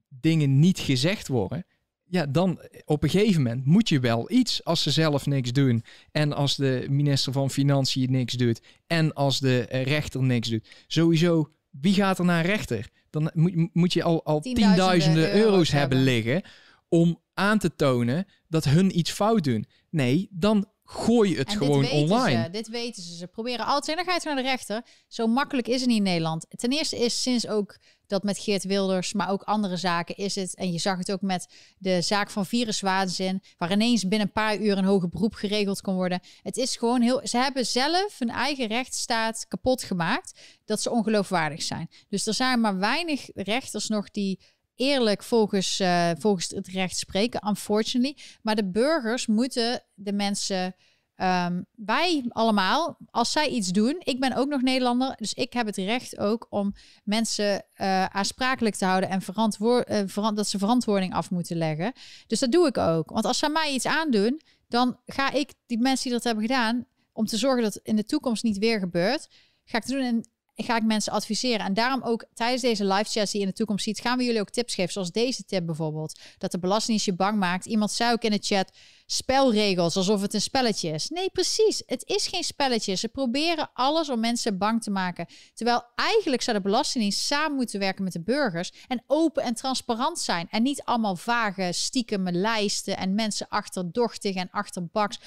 dingen 0.10 0.60
niet 0.60 0.80
gezegd 0.80 1.28
worden, 1.28 1.66
ja, 2.06 2.26
dan 2.26 2.62
op 2.86 3.04
een 3.04 3.10
gegeven 3.10 3.42
moment 3.42 3.66
moet 3.66 3.90
je 3.90 4.00
wel 4.00 4.32
iets 4.32 4.64
als 4.64 4.84
ze 4.84 4.92
zelf 4.92 5.26
niks 5.26 5.52
doen. 5.52 5.84
En 6.12 6.34
als 6.34 6.56
de 6.56 6.86
minister 6.90 7.34
van 7.34 7.50
Financiën 7.50 8.12
niks 8.12 8.34
doet. 8.34 8.62
En 8.88 9.14
als 9.14 9.40
de 9.40 9.60
rechter 9.70 10.24
niks 10.24 10.50
doet. 10.50 10.68
Sowieso, 10.88 11.52
wie 11.70 11.94
gaat 11.94 12.20
er 12.20 12.26
naar 12.26 12.46
rechter? 12.46 12.90
Dan 13.10 13.32
moet, 13.34 13.74
moet 13.74 13.94
je 13.94 14.04
al, 14.04 14.26
al 14.26 14.40
tienduizenden, 14.40 15.36
euro's, 15.36 15.72
hebben 15.72 16.04
liggen 16.04 16.44
om 16.90 17.22
aan 17.34 17.60
te 17.60 17.76
tonen 17.76 18.26
dat 18.48 18.64
hun 18.64 18.98
iets 18.98 19.12
fout 19.12 19.44
doen. 19.44 19.66
Nee, 19.90 20.28
dan 20.32 20.66
gooi 20.90 21.30
je 21.30 21.38
het 21.38 21.52
gewoon 21.52 21.90
online. 21.90 22.44
Ze, 22.44 22.50
dit 22.50 22.68
weten 22.68 23.04
ze. 23.04 23.16
Ze 23.16 23.28
proberen 23.28 23.66
altijd. 23.66 23.98
En 23.98 24.06
dan 24.06 24.14
ga 24.14 24.20
je 24.22 24.36
naar 24.36 24.44
de 24.44 24.50
rechter. 24.50 24.86
Zo 25.08 25.28
makkelijk 25.28 25.68
is 25.68 25.80
het 25.80 25.90
niet 25.90 25.98
in 25.98 26.04
Nederland. 26.04 26.46
Ten 26.50 26.72
eerste 26.72 26.98
is 26.98 27.22
sinds 27.22 27.48
ook 27.48 27.78
dat 28.08 28.24
met 28.24 28.40
Geert 28.40 28.64
Wilders, 28.64 29.14
maar 29.14 29.30
ook 29.30 29.44
andere 29.44 29.78
zaken 29.78 30.16
is 30.16 30.36
het. 30.36 30.56
En 30.56 30.72
je 30.72 30.80
zag 30.80 30.98
het 30.98 31.12
ook 31.12 31.22
met 31.22 31.54
de 31.78 32.02
zaak 32.02 32.30
van 32.30 32.46
viruswaanzin, 32.46 33.44
waar 33.58 33.72
ineens 33.72 34.08
binnen 34.08 34.28
een 34.28 34.34
paar 34.34 34.58
uur 34.58 34.78
een 34.78 34.84
hoger 34.84 35.10
beroep 35.10 35.34
geregeld 35.34 35.82
kon 35.82 35.96
worden. 35.96 36.20
Het 36.42 36.58
is 36.58 36.76
gewoon 36.76 37.02
heel. 37.02 37.22
Ze 37.24 37.38
hebben 37.38 37.66
zelf 37.66 38.20
hun 38.20 38.30
eigen 38.30 38.68
rechtsstaat 38.68 39.46
kapot 39.48 39.84
gemaakt, 39.84 40.40
dat 40.66 40.82
ze 40.82 40.92
ongeloofwaardig 40.92 41.62
zijn. 41.62 41.90
Dus 42.08 42.28
er 42.28 42.34
zijn 42.34 42.62
maar 42.62 42.78
weinig 42.78 43.30
rechters 43.34 43.88
nog 43.88 44.12
die 44.12 44.40
eerlijk 44.80 45.24
volgens, 45.24 45.80
uh, 45.80 46.10
volgens 46.18 46.48
het 46.48 46.68
recht 46.68 46.98
spreken, 46.98 47.48
unfortunately. 47.48 48.18
Maar 48.42 48.56
de 48.56 48.70
burgers 48.70 49.28
moeten 49.28 49.84
de 49.94 50.14
mensen, 50.14 50.76
um, 51.16 51.66
wij 51.76 52.26
allemaal, 52.28 52.98
als 53.06 53.32
zij 53.32 53.48
iets 53.48 53.68
doen, 53.68 53.96
ik 54.00 54.20
ben 54.20 54.36
ook 54.36 54.48
nog 54.48 54.62
Nederlander, 54.62 55.16
dus 55.18 55.34
ik 55.34 55.54
heb 55.54 55.66
het 55.66 55.76
recht 55.76 56.18
ook 56.18 56.48
om 56.50 56.74
mensen 57.04 57.66
uh, 57.76 58.06
aansprakelijk 58.06 58.76
te 58.76 58.86
houden 58.86 59.10
en 59.10 59.22
verantwoord, 59.22 60.04
verant 60.06 60.38
dat 60.38 60.48
ze 60.48 60.58
verantwoording 60.58 61.14
af 61.14 61.30
moeten 61.30 61.58
leggen. 61.58 61.94
Dus 62.28 62.40
dat 62.40 62.52
doe 62.52 62.68
ik 62.68 62.78
ook. 62.78 63.10
Want 63.10 63.26
als 63.26 63.38
zij 63.38 63.50
mij 63.50 63.74
iets 63.74 63.86
aandoen, 63.86 64.42
dan 64.68 65.00
ga 65.06 65.32
ik 65.32 65.54
die 65.66 65.80
mensen 65.80 66.04
die 66.04 66.14
dat 66.14 66.24
hebben 66.24 66.44
gedaan, 66.44 66.86
om 67.14 67.26
te 67.26 67.38
zorgen 67.38 67.64
dat 67.64 67.74
het 67.74 67.84
in 67.84 67.96
de 67.96 68.06
toekomst 68.06 68.44
niet 68.44 68.58
weer 68.58 68.80
gebeurt, 68.80 69.28
ga 69.66 69.78
ik 69.78 69.88
doen. 69.88 70.02
En 70.02 70.26
ga 70.64 70.76
ik 70.76 70.84
mensen 70.84 71.14
adviseren. 71.14 71.66
En 71.66 71.74
daarom 71.74 72.02
ook 72.04 72.26
tijdens 72.34 72.62
deze 72.62 72.86
live 72.86 73.10
chats 73.10 73.32
die 73.32 73.42
in 73.42 73.48
de 73.48 73.54
toekomst 73.54 73.84
ziet, 73.84 74.00
gaan 74.00 74.18
we 74.18 74.24
jullie 74.24 74.40
ook 74.40 74.50
tips 74.50 74.76
geven. 74.76 74.92
Zoals 74.92 75.12
deze 75.12 75.46
tip 75.46 75.66
bijvoorbeeld. 75.66 76.20
Dat 76.38 76.52
de 76.52 76.60
belastingdienst 76.60 77.06
je 77.06 77.14
bang 77.14 77.40
maakt. 77.40 77.66
Iemand 77.66 77.92
zei 77.92 78.12
ook 78.12 78.22
in 78.22 78.32
de 78.32 78.40
chat, 78.42 78.72
spelregels, 79.06 79.96
alsof 79.96 80.22
het 80.22 80.34
een 80.34 80.42
spelletje 80.42 80.90
is. 80.90 81.10
Nee, 81.10 81.30
precies. 81.30 81.84
Het 81.86 82.04
is 82.06 82.28
geen 82.28 82.44
spelletje. 82.44 82.96
Ze 82.96 83.08
proberen 83.08 83.70
alles 83.74 84.10
om 84.10 84.20
mensen 84.20 84.58
bang 84.58 84.84
te 84.84 84.92
maken. 84.92 85.28
Terwijl 85.54 85.84
eigenlijk 85.96 86.42
zou 86.42 86.58
de 86.58 86.64
Belastingdienst 86.64 87.20
samen 87.20 87.56
moeten 87.56 87.80
werken 87.80 88.04
met 88.04 88.14
de 88.14 88.22
burgers. 88.22 88.72
En 88.88 89.04
open 89.08 89.44
en 89.44 89.54
transparant 89.54 90.20
zijn. 90.20 90.48
En 90.50 90.64
niet 90.64 90.84
allemaal 90.84 91.16
vage, 91.16 91.70
stiekeme 91.74 92.32
lijsten 92.32 92.98
en 92.98 93.16
mensen 93.16 93.48
achterdochtig 93.50 94.36
en 94.36 94.50
achterbaks. 94.52 95.20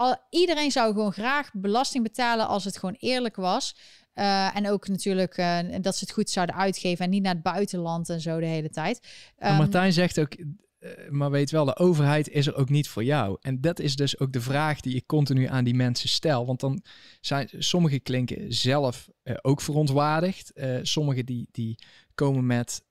Al, 0.00 0.16
iedereen 0.30 0.70
zou 0.70 0.92
gewoon 0.92 1.12
graag 1.12 1.50
belasting 1.52 2.02
betalen 2.02 2.48
als 2.48 2.64
het 2.64 2.78
gewoon 2.78 2.96
eerlijk 2.98 3.36
was. 3.36 3.76
Uh, 4.14 4.56
en 4.56 4.70
ook 4.70 4.88
natuurlijk 4.88 5.38
uh, 5.38 5.58
dat 5.80 5.96
ze 5.96 6.04
het 6.04 6.12
goed 6.12 6.30
zouden 6.30 6.56
uitgeven 6.56 7.04
en 7.04 7.10
niet 7.10 7.22
naar 7.22 7.34
het 7.34 7.42
buitenland 7.42 8.08
en 8.08 8.20
zo 8.20 8.40
de 8.40 8.46
hele 8.46 8.70
tijd. 8.70 9.08
Um, 9.38 9.56
Martijn 9.56 9.92
zegt 9.92 10.20
ook, 10.20 10.36
uh, 10.36 10.90
maar 11.08 11.30
weet 11.30 11.50
wel, 11.50 11.64
de 11.64 11.76
overheid 11.76 12.28
is 12.28 12.46
er 12.46 12.56
ook 12.56 12.68
niet 12.68 12.88
voor 12.88 13.04
jou. 13.04 13.36
En 13.40 13.60
dat 13.60 13.78
is 13.78 13.96
dus 13.96 14.18
ook 14.18 14.32
de 14.32 14.40
vraag 14.40 14.80
die 14.80 14.94
ik 14.94 15.06
continu 15.06 15.46
aan 15.46 15.64
die 15.64 15.74
mensen 15.74 16.08
stel. 16.08 16.46
Want 16.46 16.60
dan 16.60 16.82
zijn 17.20 17.48
sommige 17.58 17.98
klinken 17.98 18.52
zelf 18.52 19.08
ook 19.42 19.60
verontwaardigd. 19.60 20.52
sommige 20.82 21.24
die, 21.24 21.48
die 21.52 21.78
komen 22.14 22.46
met 22.46 22.84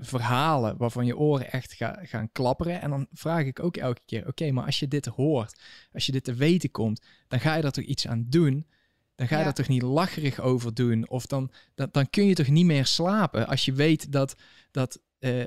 verhalen 0.00 0.76
waarvan 0.76 1.06
je 1.06 1.16
oren 1.16 1.52
echt 1.52 1.72
ga, 1.72 1.98
gaan 2.02 2.32
klapperen. 2.32 2.80
En 2.80 2.90
dan 2.90 3.06
vraag 3.12 3.44
ik 3.44 3.62
ook 3.62 3.76
elke 3.76 4.00
keer, 4.06 4.26
oké, 4.26 4.50
maar 4.50 4.64
als 4.64 4.78
je 4.78 4.88
dit 4.88 5.06
hoort, 5.06 5.60
als 5.92 6.06
je 6.06 6.12
dit 6.12 6.24
te 6.24 6.34
weten 6.34 6.70
komt, 6.70 7.02
dan 7.28 7.40
ga 7.40 7.54
je 7.54 7.62
er 7.62 7.72
toch 7.72 7.84
iets 7.84 8.06
aan 8.06 8.26
doen. 8.28 8.66
Dan 9.14 9.28
ga 9.28 9.38
je 9.38 9.44
er 9.44 9.52
toch 9.52 9.68
niet 9.68 9.82
lacherig 9.82 10.40
over 10.40 10.74
doen. 10.74 11.08
Of 11.08 11.26
dan, 11.26 11.50
dan, 11.74 11.88
dan 11.92 12.10
kun 12.10 12.26
je 12.26 12.34
toch 12.34 12.48
niet 12.48 12.66
meer 12.66 12.86
slapen 12.86 13.46
als 13.46 13.64
je 13.64 13.72
weet 13.72 14.12
dat, 14.12 14.34
dat 14.70 15.00
uh, 15.18 15.44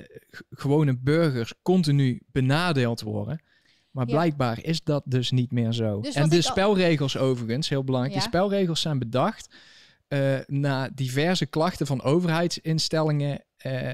gewone 0.49 0.97
burgers 0.97 1.53
continu 1.61 2.21
benadeeld 2.31 3.01
worden. 3.01 3.43
Maar 3.91 4.05
blijkbaar 4.05 4.63
is 4.63 4.83
dat 4.83 5.03
dus 5.05 5.31
niet 5.31 5.51
meer 5.51 5.71
zo. 5.71 6.01
Dus 6.01 6.15
en 6.15 6.29
de 6.29 6.41
spelregels 6.41 7.17
overigens, 7.17 7.69
heel 7.69 7.83
belangrijk. 7.83 8.15
De 8.15 8.21
spelregels 8.21 8.81
zijn 8.81 8.99
bedacht 8.99 9.55
uh, 10.07 10.39
na 10.45 10.89
diverse 10.89 11.45
klachten 11.45 11.87
van 11.87 12.01
overheidsinstellingen 12.01 13.43
uh, 13.65 13.93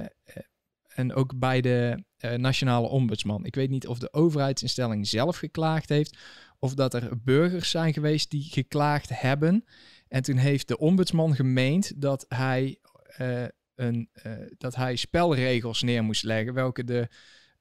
en 0.88 1.14
ook 1.14 1.39
bij 1.39 1.61
de 1.61 2.03
nationale 2.38 2.88
ombudsman. 2.88 3.45
Ik 3.45 3.56
weet 3.56 3.69
niet 3.69 3.88
of 3.88 3.99
de 3.99 4.14
overheidsinstelling 4.14 5.07
zelf 5.07 5.38
geklaagd 5.38 5.89
heeft 5.89 6.18
of 6.63 6.73
dat 6.73 6.93
er 6.93 7.21
burgers 7.23 7.69
zijn 7.69 7.93
geweest 7.93 8.29
die 8.29 8.43
geklaagd 8.43 9.09
hebben. 9.13 9.65
En 10.07 10.21
toen 10.23 10.38
heeft 10.38 10.67
de 10.67 10.77
ombudsman 10.77 11.35
gemeend 11.35 12.01
dat 12.01 12.25
hij, 12.27 12.79
uh, 13.21 13.45
een, 13.75 14.09
uh, 14.25 14.33
dat 14.57 14.75
hij 14.75 14.95
spelregels 14.95 15.81
neer 15.81 16.03
moest 16.03 16.23
leggen, 16.23 16.53
welke 16.53 16.83
de 16.83 17.07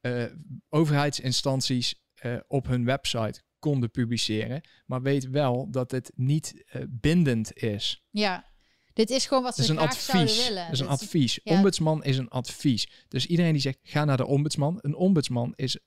uh, 0.00 0.24
overheidsinstanties 0.68 1.94
op 2.46 2.66
hun 2.66 2.84
website 2.84 3.42
konden 3.58 3.90
publiceren. 3.90 4.60
Maar 4.86 5.02
weet 5.02 5.30
wel 5.30 5.70
dat 5.70 5.90
het 5.90 6.12
niet 6.14 6.64
bindend 6.88 7.56
is. 7.56 8.04
Ja, 8.10 8.44
dit 8.92 9.10
is 9.10 9.26
gewoon 9.26 9.42
wat 9.42 9.54
ze 9.54 9.62
is 9.62 9.68
een 9.68 9.78
advies. 9.78 10.46
willen. 10.46 10.64
Dat 10.64 10.72
is 10.72 10.80
een 10.80 10.88
advies. 10.88 11.42
Ombudsman 11.42 12.04
is 12.04 12.18
een 12.18 12.28
advies. 12.28 12.88
Dus 13.08 13.26
iedereen 13.26 13.52
die 13.52 13.60
zegt, 13.60 13.78
ga 13.82 14.04
naar 14.04 14.16
de 14.16 14.26
ombudsman. 14.26 14.78
Een 14.80 14.94
ombudsman 14.94 15.52
is 15.56 15.78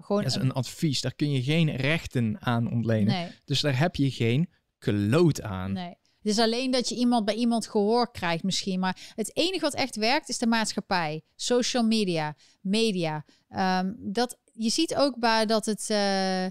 gewoon 0.00 0.22
dat 0.22 0.30
is 0.30 0.42
een 0.42 0.52
advies. 0.52 1.00
Daar 1.00 1.14
kun 1.14 1.30
je 1.30 1.42
geen 1.42 1.76
rechten 1.76 2.36
aan 2.40 2.70
ontlenen. 2.70 3.34
Dus 3.44 3.60
daar 3.60 3.78
heb 3.78 3.96
je 3.96 4.10
geen 4.10 4.48
kloot 4.78 5.42
aan. 5.42 5.72
Nee. 5.72 5.96
Het 6.18 6.36
is 6.36 6.38
alleen 6.38 6.70
dat 6.70 6.88
je 6.88 6.94
iemand 6.94 7.24
bij 7.24 7.34
iemand 7.34 7.66
gehoor 7.66 8.10
krijgt 8.10 8.42
misschien. 8.42 8.80
Maar 8.80 9.12
het 9.14 9.36
enige 9.36 9.60
wat 9.60 9.74
echt 9.74 9.96
werkt 9.96 10.28
is 10.28 10.38
de 10.38 10.46
maatschappij. 10.46 11.22
Social 11.36 11.82
media, 11.82 12.36
media. 12.60 13.24
Um, 13.50 13.96
dat, 13.98 14.38
je 14.52 14.68
ziet 14.70 14.94
ook 14.94 15.18
bij 15.18 15.46
dat 15.46 15.66
het 15.66 15.88
uh, 15.90 16.46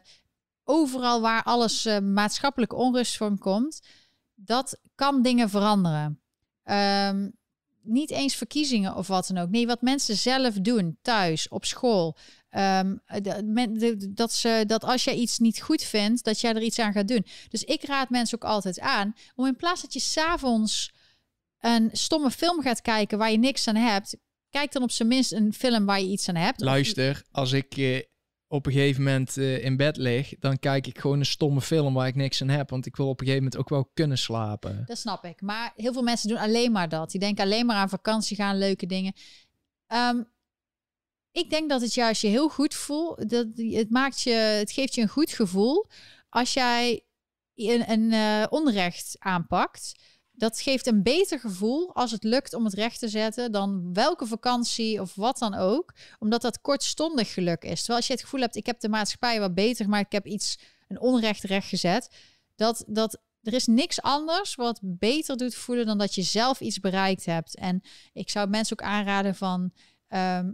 overal 0.64 1.22
waar 1.22 1.44
alles 1.44 1.86
uh, 1.86 2.00
maatschappelijke 2.00 2.76
onrust 2.76 3.18
van 3.18 3.38
komt, 3.38 3.88
dat 4.36 4.80
kan 4.96 5.22
dingen 5.22 5.50
veranderen. 5.50 6.22
Um, 6.64 7.36
niet 7.82 8.12
eens 8.12 8.36
verkiezingen 8.36 8.96
of 8.96 9.08
wat 9.08 9.28
dan 9.28 9.38
ook. 9.38 9.50
Nee, 9.50 9.68
wat 9.68 9.82
mensen 9.82 10.16
zelf 10.16 10.54
doen, 10.54 10.98
thuis, 11.02 11.48
op 11.48 11.66
school. 11.66 12.18
Um, 12.50 13.02
dat, 14.10 14.34
ze, 14.34 14.64
dat 14.68 14.84
als 14.84 15.04
jij 15.04 15.16
iets 15.16 15.38
niet 15.38 15.62
goed 15.62 15.84
vindt, 15.84 16.24
dat 16.24 16.42
jij 16.42 16.54
er 16.54 16.62
iets 16.62 16.80
aan 16.80 16.92
gaat 16.92 17.08
doen. 17.08 17.26
Dus 17.50 17.64
ik 17.64 17.84
raad 17.84 18.10
mensen 18.10 18.42
ook 18.42 18.50
altijd 18.50 18.80
aan 18.80 19.16
om 19.36 19.46
in 19.46 19.56
plaats 19.56 19.82
dat 19.82 19.94
je 19.94 20.00
s'avonds 20.00 20.92
een 21.60 21.90
stomme 21.92 22.32
film 22.32 22.62
gaat 22.62 22.82
kijken 22.82 23.18
waar 23.18 23.32
je 23.32 23.38
niks 23.38 23.68
aan 23.68 23.76
hebt, 23.76 24.18
kijk 24.50 24.72
dan 24.72 24.84
op 24.84 24.92
zijn 24.92 25.08
minst 25.08 25.32
een 25.32 25.54
film 25.54 25.86
waar 25.86 26.00
je 26.00 26.08
iets 26.08 26.30
aan 26.30 26.36
hebt. 26.36 26.62
Luister, 26.62 27.24
als 27.32 27.52
ik 27.52 27.78
eh, 27.78 28.02
op 28.48 28.66
een 28.66 28.72
gegeven 28.72 29.04
moment 29.04 29.38
uh, 29.38 29.64
in 29.64 29.78
bed 29.78 29.98
lig, 29.98 30.34
dan 30.40 30.60
kijk 30.60 30.88
ik 30.88 31.00
gewoon 31.00 31.20
een 31.20 31.26
stomme 31.26 31.62
film 31.62 31.94
waar 31.94 32.08
ik 32.08 32.16
niks 32.16 32.42
aan 32.42 32.50
heb. 32.50 32.70
Want 32.70 32.86
ik 32.86 32.96
wil 32.96 33.08
op 33.08 33.20
een 33.20 33.26
gegeven 33.26 33.44
moment 33.44 33.62
ook 33.62 33.70
wel 33.70 33.90
kunnen 33.94 34.18
slapen. 34.18 34.84
Dat 34.86 34.98
snap 34.98 35.26
ik. 35.26 35.42
Maar 35.42 35.74
heel 35.76 35.94
veel 35.94 36.04
mensen 36.04 36.30
doen 36.30 36.38
alleen 36.38 36.72
maar 36.72 36.90
dat. 36.90 37.12
Die 37.12 37.20
denken 37.20 37.44
alleen 37.44 37.66
maar 37.66 37.76
aan 37.76 37.90
vakantie 37.90 38.36
gaan, 38.36 38.58
leuke 38.58 38.86
dingen. 38.86 39.14
Um, 39.94 40.28
ik 41.38 41.50
denk 41.50 41.70
dat 41.70 41.82
het 41.82 41.94
juist 41.94 42.22
je 42.22 42.28
heel 42.28 42.50
goed 42.50 42.74
voelt. 42.74 43.30
Dat 43.30 43.48
het 43.56 43.90
maakt 43.90 44.22
je, 44.22 44.32
het 44.32 44.72
geeft 44.72 44.96
je 44.96 45.02
een 45.02 45.08
goed 45.08 45.32
gevoel 45.32 45.88
als 46.30 46.54
jij 46.54 47.04
een, 47.56 47.92
een 47.92 48.12
uh, 48.12 48.46
onrecht 48.50 49.16
aanpakt. 49.20 49.92
Dat 50.32 50.62
geeft 50.62 50.88
een 50.88 51.04
beter 51.04 51.40
gevoel 51.40 51.96
als 51.96 52.12
het 52.12 52.24
lukt 52.24 52.54
om 52.54 52.66
het 52.66 52.74
recht 52.74 53.00
te 53.00 53.08
zetten 53.08 53.52
dan 53.52 53.94
welke 53.94 54.26
vakantie 54.26 55.02
of 55.02 55.16
wat 55.16 55.38
dan 55.38 55.54
ook. 55.54 55.94
Omdat 56.20 56.42
dat 56.42 56.62
kortstondig 56.62 57.34
geluk 57.34 57.64
is. 57.64 57.78
Terwijl 57.78 57.98
als 57.98 58.08
je 58.08 58.14
het 58.14 58.22
gevoel 58.22 58.42
hebt, 58.42 58.56
ik 58.56 58.66
heb 58.66 58.80
de 58.80 58.90
maatschappij 58.90 59.40
wat 59.40 59.54
beter, 59.54 59.90
maar 59.90 60.00
ik 60.00 60.12
heb 60.12 60.26
iets, 60.26 60.60
een 60.88 61.00
onrecht 61.00 61.44
recht 61.44 61.68
gezet. 61.68 62.16
Dat, 62.56 62.84
dat, 62.88 63.20
er 63.42 63.54
is 63.54 63.66
niks 63.68 64.02
anders 64.02 64.56
wat 64.56 64.80
beter 64.84 65.38
doet 65.38 65.56
voelen 65.56 65.86
dan 65.86 65.98
dat 65.98 66.16
je 66.16 66.22
zelf 66.22 66.60
iets 66.60 66.80
bereikt 66.80 67.26
hebt. 67.26 67.56
En 67.56 67.82
ik 68.14 68.30
zou 68.30 68.50
mensen 68.50 68.80
ook 68.80 68.88
aanraden 68.88 69.36
van 69.36 69.72
ehm, 70.08 70.52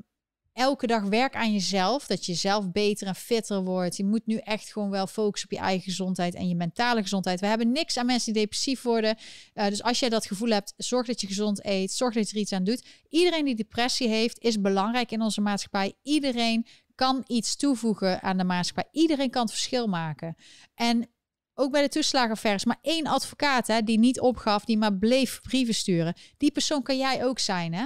elke 0.53 0.87
dag 0.87 1.03
werk 1.03 1.35
aan 1.35 1.53
jezelf. 1.53 2.07
Dat 2.07 2.25
je 2.25 2.33
zelf 2.33 2.71
beter 2.71 3.07
en 3.07 3.15
fitter 3.15 3.63
wordt. 3.63 3.97
Je 3.97 4.05
moet 4.05 4.25
nu 4.25 4.37
echt 4.37 4.71
gewoon 4.71 4.89
wel 4.89 5.07
focussen 5.07 5.49
op 5.49 5.57
je 5.57 5.63
eigen 5.63 5.83
gezondheid 5.83 6.35
en 6.35 6.47
je 6.47 6.55
mentale 6.55 7.01
gezondheid. 7.01 7.39
We 7.39 7.45
hebben 7.45 7.71
niks 7.71 7.97
aan 7.97 8.05
mensen 8.05 8.33
die 8.33 8.41
depressief 8.41 8.81
worden. 8.81 9.17
Uh, 9.53 9.67
dus 9.67 9.83
als 9.83 9.99
jij 9.99 10.09
dat 10.09 10.25
gevoel 10.25 10.49
hebt, 10.49 10.73
zorg 10.77 11.07
dat 11.07 11.21
je 11.21 11.27
gezond 11.27 11.65
eet. 11.65 11.91
Zorg 11.91 12.13
dat 12.13 12.29
je 12.29 12.35
er 12.35 12.41
iets 12.41 12.51
aan 12.51 12.63
doet. 12.63 12.85
Iedereen 13.09 13.45
die 13.45 13.55
depressie 13.55 14.07
heeft, 14.07 14.39
is 14.39 14.61
belangrijk 14.61 15.11
in 15.11 15.21
onze 15.21 15.41
maatschappij. 15.41 15.93
Iedereen 16.03 16.65
kan 16.95 17.23
iets 17.27 17.55
toevoegen 17.55 18.21
aan 18.21 18.37
de 18.37 18.43
maatschappij. 18.43 19.01
Iedereen 19.01 19.29
kan 19.29 19.41
het 19.41 19.51
verschil 19.51 19.87
maken. 19.87 20.35
En 20.75 21.07
ook 21.53 21.71
bij 21.71 21.81
de 21.81 21.89
toeslagenvers, 21.89 22.65
maar 22.65 22.79
één 22.81 23.07
advocaat 23.07 23.67
hè, 23.67 23.81
die 23.81 23.99
niet 23.99 24.19
opgaf, 24.19 24.65
die 24.65 24.77
maar 24.77 24.93
bleef 24.93 25.41
brieven 25.41 25.73
sturen. 25.73 26.15
Die 26.37 26.51
persoon 26.51 26.83
kan 26.83 26.97
jij 26.97 27.25
ook 27.25 27.39
zijn, 27.39 27.73
hè? 27.73 27.85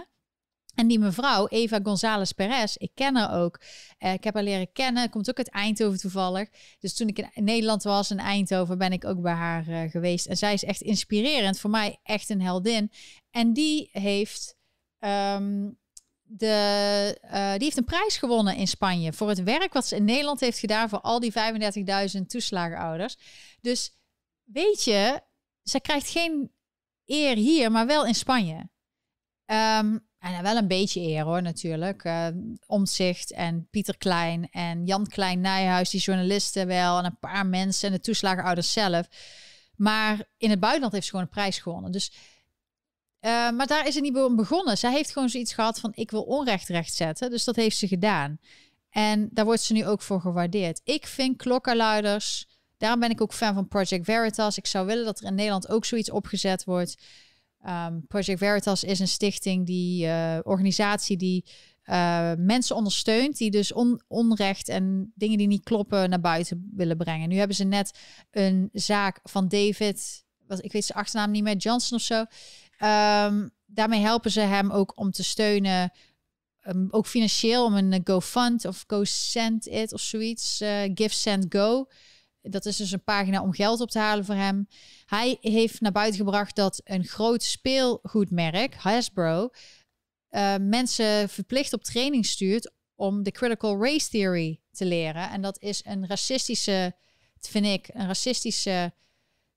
En 0.77 0.87
die 0.87 0.99
mevrouw, 0.99 1.47
Eva 1.47 1.79
González 1.83 2.31
Perez, 2.31 2.75
ik 2.75 2.91
ken 2.93 3.15
haar 3.15 3.41
ook. 3.41 3.59
Uh, 3.99 4.13
ik 4.13 4.23
heb 4.23 4.33
haar 4.33 4.43
leren 4.43 4.71
kennen, 4.71 5.09
komt 5.09 5.29
ook 5.29 5.37
uit 5.37 5.49
Eindhoven 5.49 5.99
toevallig. 5.99 6.49
Dus 6.79 6.95
toen 6.95 7.07
ik 7.07 7.29
in 7.33 7.43
Nederland 7.43 7.83
was, 7.83 8.11
in 8.11 8.19
Eindhoven, 8.19 8.77
ben 8.77 8.91
ik 8.91 9.05
ook 9.05 9.21
bij 9.21 9.33
haar 9.33 9.67
uh, 9.67 9.91
geweest. 9.91 10.25
En 10.25 10.37
zij 10.37 10.53
is 10.53 10.63
echt 10.63 10.81
inspirerend, 10.81 11.59
voor 11.59 11.69
mij 11.69 11.99
echt 12.03 12.29
een 12.29 12.41
heldin. 12.41 12.91
En 13.31 13.53
die 13.53 13.89
heeft, 13.91 14.57
um, 14.99 15.77
de, 16.21 17.17
uh, 17.23 17.51
die 17.51 17.63
heeft 17.63 17.77
een 17.77 17.83
prijs 17.83 18.17
gewonnen 18.17 18.55
in 18.55 18.67
Spanje 18.67 19.13
voor 19.13 19.29
het 19.29 19.43
werk 19.43 19.73
wat 19.73 19.87
ze 19.87 19.95
in 19.95 20.05
Nederland 20.05 20.39
heeft 20.39 20.59
gedaan 20.59 20.89
voor 20.89 21.01
al 21.01 21.19
die 21.19 21.33
35.000 22.17 22.21
toeslagenouders. 22.27 23.17
Dus 23.61 23.97
weet 24.43 24.83
je, 24.83 25.21
zij 25.61 25.79
krijgt 25.79 26.09
geen 26.09 26.51
eer 27.05 27.35
hier, 27.35 27.71
maar 27.71 27.85
wel 27.85 28.05
in 28.05 28.15
Spanje. 28.15 28.69
Um, 29.45 30.06
en 30.19 30.43
wel 30.43 30.57
een 30.57 30.67
beetje 30.67 31.01
eer 31.01 31.23
hoor, 31.23 31.41
natuurlijk. 31.41 32.03
Uh, 32.03 32.27
Omzicht 32.65 33.31
en 33.31 33.67
Pieter 33.69 33.97
Klein 33.97 34.49
en 34.51 34.85
Jan 34.85 35.07
Klein 35.07 35.41
Nijhuis, 35.41 35.89
die 35.89 36.01
journalisten 36.01 36.67
wel. 36.67 36.97
En 36.97 37.05
een 37.05 37.19
paar 37.19 37.45
mensen 37.45 37.87
en 37.87 37.93
de 37.93 38.01
toeslagenouders 38.01 38.71
zelf. 38.71 39.07
Maar 39.75 40.23
in 40.37 40.49
het 40.49 40.59
buitenland 40.59 40.93
heeft 40.93 41.05
ze 41.05 41.11
gewoon 41.11 41.25
een 41.25 41.31
prijs 41.31 41.59
gewonnen. 41.59 41.91
Dus, 41.91 42.11
uh, 43.21 43.51
maar 43.51 43.67
daar 43.67 43.87
is 43.87 43.93
het 43.95 44.03
niet 44.03 44.35
begonnen. 44.35 44.77
Zij 44.77 44.91
heeft 44.91 45.11
gewoon 45.11 45.29
zoiets 45.29 45.53
gehad 45.53 45.79
van 45.79 45.91
ik 45.95 46.11
wil 46.11 46.23
onrecht 46.23 46.67
rechtzetten. 46.67 47.29
Dus 47.29 47.43
dat 47.43 47.55
heeft 47.55 47.77
ze 47.77 47.87
gedaan. 47.87 48.39
En 48.89 49.29
daar 49.31 49.45
wordt 49.45 49.61
ze 49.61 49.73
nu 49.73 49.85
ook 49.85 50.01
voor 50.01 50.21
gewaardeerd. 50.21 50.81
Ik 50.83 51.07
vind 51.07 51.37
klokkenluiders... 51.37 52.47
Daarom 52.77 52.99
ben 52.99 53.09
ik 53.09 53.21
ook 53.21 53.33
fan 53.33 53.53
van 53.53 53.67
Project 53.67 54.05
Veritas. 54.05 54.57
Ik 54.57 54.65
zou 54.65 54.85
willen 54.85 55.05
dat 55.05 55.19
er 55.19 55.25
in 55.25 55.35
Nederland 55.35 55.69
ook 55.69 55.85
zoiets 55.85 56.11
opgezet 56.11 56.63
wordt 56.63 56.97
Um, 57.69 58.07
Project 58.07 58.39
Veritas 58.39 58.83
is 58.83 58.99
een 58.99 59.07
stichting, 59.07 59.65
die 59.65 60.05
uh, 60.05 60.37
organisatie 60.43 61.17
die 61.17 61.45
uh, 61.85 62.31
mensen 62.37 62.75
ondersteunt, 62.75 63.37
die 63.37 63.51
dus 63.51 63.71
on 63.71 64.01
onrecht 64.07 64.69
en 64.69 65.11
dingen 65.15 65.37
die 65.37 65.47
niet 65.47 65.63
kloppen 65.63 66.09
naar 66.09 66.19
buiten 66.19 66.69
willen 66.73 66.97
brengen. 66.97 67.29
Nu 67.29 67.35
hebben 67.35 67.55
ze 67.55 67.63
net 67.63 67.99
een 68.31 68.69
zaak 68.73 69.19
van 69.23 69.47
David, 69.47 70.25
wat 70.47 70.63
ik 70.63 70.71
weet 70.71 70.85
zijn 70.85 70.97
achternaam 70.97 71.31
niet 71.31 71.43
meer, 71.43 71.55
Johnson 71.55 71.97
of 71.97 72.03
zo. 72.03 72.19
Um, 72.19 73.49
daarmee 73.65 74.01
helpen 74.01 74.31
ze 74.31 74.39
hem 74.39 74.71
ook 74.71 74.99
om 74.99 75.11
te 75.11 75.23
steunen, 75.23 75.91
um, 76.67 76.87
ook 76.89 77.07
financieel, 77.07 77.65
om 77.65 77.75
een 77.75 78.01
GoFund 78.03 78.65
of 78.65 78.83
Go 78.87 79.03
Send 79.03 79.67
It 79.67 79.93
of 79.93 80.01
zoiets, 80.01 80.57
Give 80.93 81.13
Send 81.13 81.45
Go. 81.49 81.87
Dat 82.49 82.65
is 82.65 82.77
dus 82.77 82.91
een 82.91 83.03
pagina 83.03 83.41
om 83.41 83.53
geld 83.53 83.81
op 83.81 83.89
te 83.89 83.99
halen 83.99 84.25
voor 84.25 84.35
hem. 84.35 84.67
Hij 85.05 85.37
heeft 85.41 85.81
naar 85.81 85.91
buiten 85.91 86.19
gebracht 86.19 86.55
dat 86.55 86.81
een 86.83 87.05
groot 87.05 87.43
speelgoedmerk, 87.43 88.75
Hasbro, 88.75 89.49
uh, 90.31 90.55
mensen 90.59 91.29
verplicht 91.29 91.73
op 91.73 91.83
training 91.83 92.25
stuurt 92.25 92.71
om 92.95 93.23
de 93.23 93.31
critical 93.31 93.83
race 93.83 94.09
theory 94.09 94.59
te 94.71 94.85
leren. 94.85 95.29
En 95.29 95.41
dat 95.41 95.61
is 95.61 95.81
een 95.85 96.07
racistische, 96.07 96.95
vind 97.39 97.65
ik, 97.65 97.89
een 97.93 98.07
racistische 98.07 98.93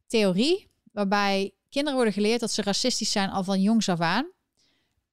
theorie, 0.06 0.70
waarbij 0.92 1.54
kinderen 1.68 1.96
worden 1.96 2.14
geleerd 2.14 2.40
dat 2.40 2.52
ze 2.52 2.62
racistisch 2.62 3.12
zijn 3.12 3.30
al 3.30 3.44
van 3.44 3.62
jongs 3.62 3.88
af 3.88 4.00
aan. 4.00 4.30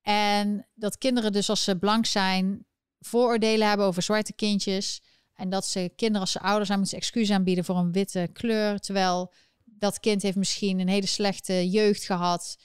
En 0.02 0.68
dat 0.74 0.98
kinderen 0.98 1.32
dus 1.32 1.50
als 1.50 1.64
ze 1.64 1.78
blank 1.78 2.06
zijn 2.06 2.66
vooroordelen 3.00 3.68
hebben 3.68 3.86
over 3.86 4.02
zwarte 4.02 4.34
kindjes. 4.34 5.02
En 5.38 5.50
dat 5.50 5.66
ze 5.66 5.92
kinderen 5.96 6.22
als 6.22 6.32
ze 6.32 6.40
ouder 6.40 6.66
zijn 6.66 6.80
moeten 6.80 6.98
excuus 6.98 7.32
aanbieden 7.32 7.66
voor 7.66 7.78
een 7.78 7.92
witte 7.92 8.30
kleur. 8.34 8.80
Terwijl 8.80 9.34
dat 9.64 10.00
kind 10.00 10.22
heeft 10.22 10.38
misschien 10.38 10.80
een 10.80 10.88
hele 10.88 11.08
slechte 11.08 11.70
jeugd 11.70 12.04
gehad. 12.04 12.58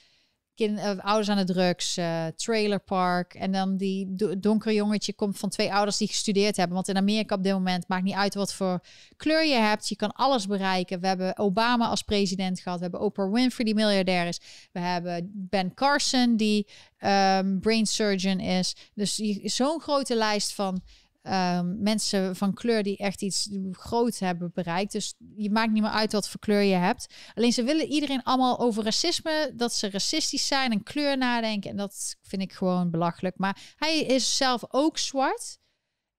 Kind, 0.55 0.77
uh, 0.77 0.97
ouders 0.97 1.29
aan 1.29 1.45
de 1.45 1.53
drugs, 1.53 1.97
uh, 1.97 2.25
trailerpark. 2.25 3.33
En 3.33 3.51
dan 3.51 3.77
die 3.77 4.15
donkere 4.39 4.73
jongetje 4.73 5.13
komt 5.13 5.37
van 5.37 5.49
twee 5.49 5.73
ouders 5.73 5.97
die 5.97 6.07
gestudeerd 6.07 6.57
hebben. 6.57 6.75
Want 6.75 6.87
in 6.87 6.97
Amerika 6.97 7.35
op 7.35 7.43
dit 7.43 7.53
moment 7.53 7.87
maakt 7.87 8.03
niet 8.03 8.13
uit 8.13 8.35
wat 8.35 8.53
voor 8.53 8.83
kleur 9.17 9.45
je 9.45 9.55
hebt. 9.55 9.89
Je 9.89 9.95
kan 9.95 10.11
alles 10.11 10.47
bereiken. 10.47 10.99
We 10.99 11.07
hebben 11.07 11.37
Obama 11.37 11.87
als 11.87 12.01
president 12.01 12.59
gehad. 12.59 12.77
We 12.77 12.83
hebben 12.83 13.01
Oprah 13.01 13.33
Winfrey 13.33 13.65
die 13.65 13.75
miljardair 13.75 14.27
is. 14.27 14.39
We 14.71 14.79
hebben 14.79 15.31
Ben 15.33 15.73
Carson 15.73 16.37
die 16.37 16.67
um, 16.99 17.59
brain 17.59 17.85
surgeon 17.85 18.39
is. 18.39 18.75
Dus 18.93 19.15
zo'n 19.43 19.81
grote 19.81 20.15
lijst 20.15 20.53
van 20.53 20.81
um, 21.23 21.81
mensen 21.81 22.35
van 22.35 22.53
kleur 22.53 22.83
die 22.83 22.97
echt 22.97 23.21
iets 23.21 23.49
groot 23.71 24.19
hebben 24.19 24.51
bereikt. 24.53 24.91
Dus 24.91 25.13
je 25.35 25.51
maakt 25.51 25.71
niet 25.71 25.81
meer 25.81 25.91
uit 25.91 26.11
wat 26.11 26.29
voor 26.29 26.39
kleur 26.39 26.61
je 26.61 26.75
hebt. 26.75 27.13
Alleen 27.33 27.53
ze 27.53 27.63
willen 27.63 27.87
iedereen 27.87 28.23
allemaal 28.23 28.59
over 28.59 28.83
racisme, 28.83 29.51
dat 29.55 29.73
ze 29.73 29.89
racistisch 29.89 30.47
zijn 30.47 30.71
en 30.71 30.83
kleur 30.83 31.17
nadenken. 31.17 31.69
En 31.69 31.77
dat 31.77 32.15
vind 32.21 32.41
ik 32.41 32.53
gewoon 32.53 32.89
belachelijk. 32.89 33.37
Maar 33.37 33.73
hij 33.75 33.99
is 33.99 34.37
zelf 34.37 34.63
ook 34.69 34.97
zwart. 34.97 35.57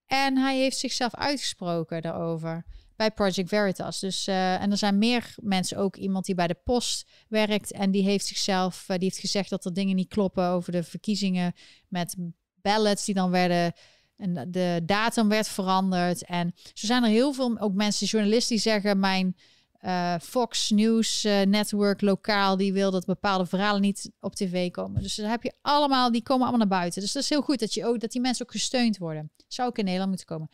En 0.06 0.36
hij 0.36 0.58
heeft 0.58 0.78
zichzelf 0.78 1.14
uitgesproken 1.14 2.02
daarover 2.02 2.64
bij 2.96 3.10
Project 3.10 3.48
Veritas. 3.48 4.00
Dus, 4.00 4.28
uh, 4.28 4.62
en 4.62 4.70
er 4.70 4.76
zijn 4.76 4.98
meer 4.98 5.34
mensen, 5.36 5.76
ook 5.76 5.96
iemand 5.96 6.24
die 6.24 6.34
bij 6.34 6.46
de 6.46 6.60
post 6.64 7.10
werkt. 7.28 7.72
En 7.72 7.90
die 7.90 8.02
heeft 8.02 8.26
zichzelf, 8.26 8.82
uh, 8.88 8.96
die 8.96 9.04
heeft 9.04 9.18
gezegd 9.18 9.50
dat 9.50 9.64
er 9.64 9.74
dingen 9.74 9.96
niet 9.96 10.08
kloppen 10.08 10.48
over 10.48 10.72
de 10.72 10.82
verkiezingen 10.82 11.52
met 11.88 12.16
ballots 12.54 13.04
die 13.04 13.14
dan 13.14 13.30
werden 13.30 13.72
en 14.16 14.50
de 14.50 14.80
datum 14.82 15.28
werd 15.28 15.48
veranderd. 15.48 16.24
En 16.24 16.52
zo 16.54 16.86
zijn 16.86 17.02
er 17.02 17.08
heel 17.08 17.32
veel, 17.32 17.58
ook 17.58 17.74
mensen, 17.74 18.06
journalisten 18.06 18.54
die 18.54 18.64
zeggen... 18.64 18.98
mijn 18.98 19.36
uh, 19.84 20.14
Fox 20.22 20.70
News 20.70 21.24
uh, 21.24 21.40
network 21.40 22.00
lokaal... 22.00 22.56
die 22.56 22.72
wil 22.72 22.90
dat 22.90 23.04
bepaalde 23.04 23.46
verhalen 23.46 23.80
niet 23.80 24.10
op 24.20 24.34
tv 24.34 24.70
komen. 24.70 25.02
Dus 25.02 25.14
dan 25.14 25.30
heb 25.30 25.42
je 25.42 25.52
allemaal, 25.62 26.12
die 26.12 26.22
komen 26.22 26.46
allemaal 26.46 26.66
naar 26.66 26.78
buiten. 26.78 27.00
Dus 27.00 27.12
dat 27.12 27.22
is 27.22 27.28
heel 27.28 27.42
goed 27.42 27.58
dat, 27.58 27.74
je 27.74 27.86
ook, 27.86 28.00
dat 28.00 28.12
die 28.12 28.20
mensen 28.20 28.44
ook 28.44 28.52
gesteund 28.52 28.98
worden. 28.98 29.30
Zou 29.48 29.68
ook 29.68 29.78
in 29.78 29.84
Nederland 29.84 30.10
moeten 30.10 30.28
komen. 30.28 30.48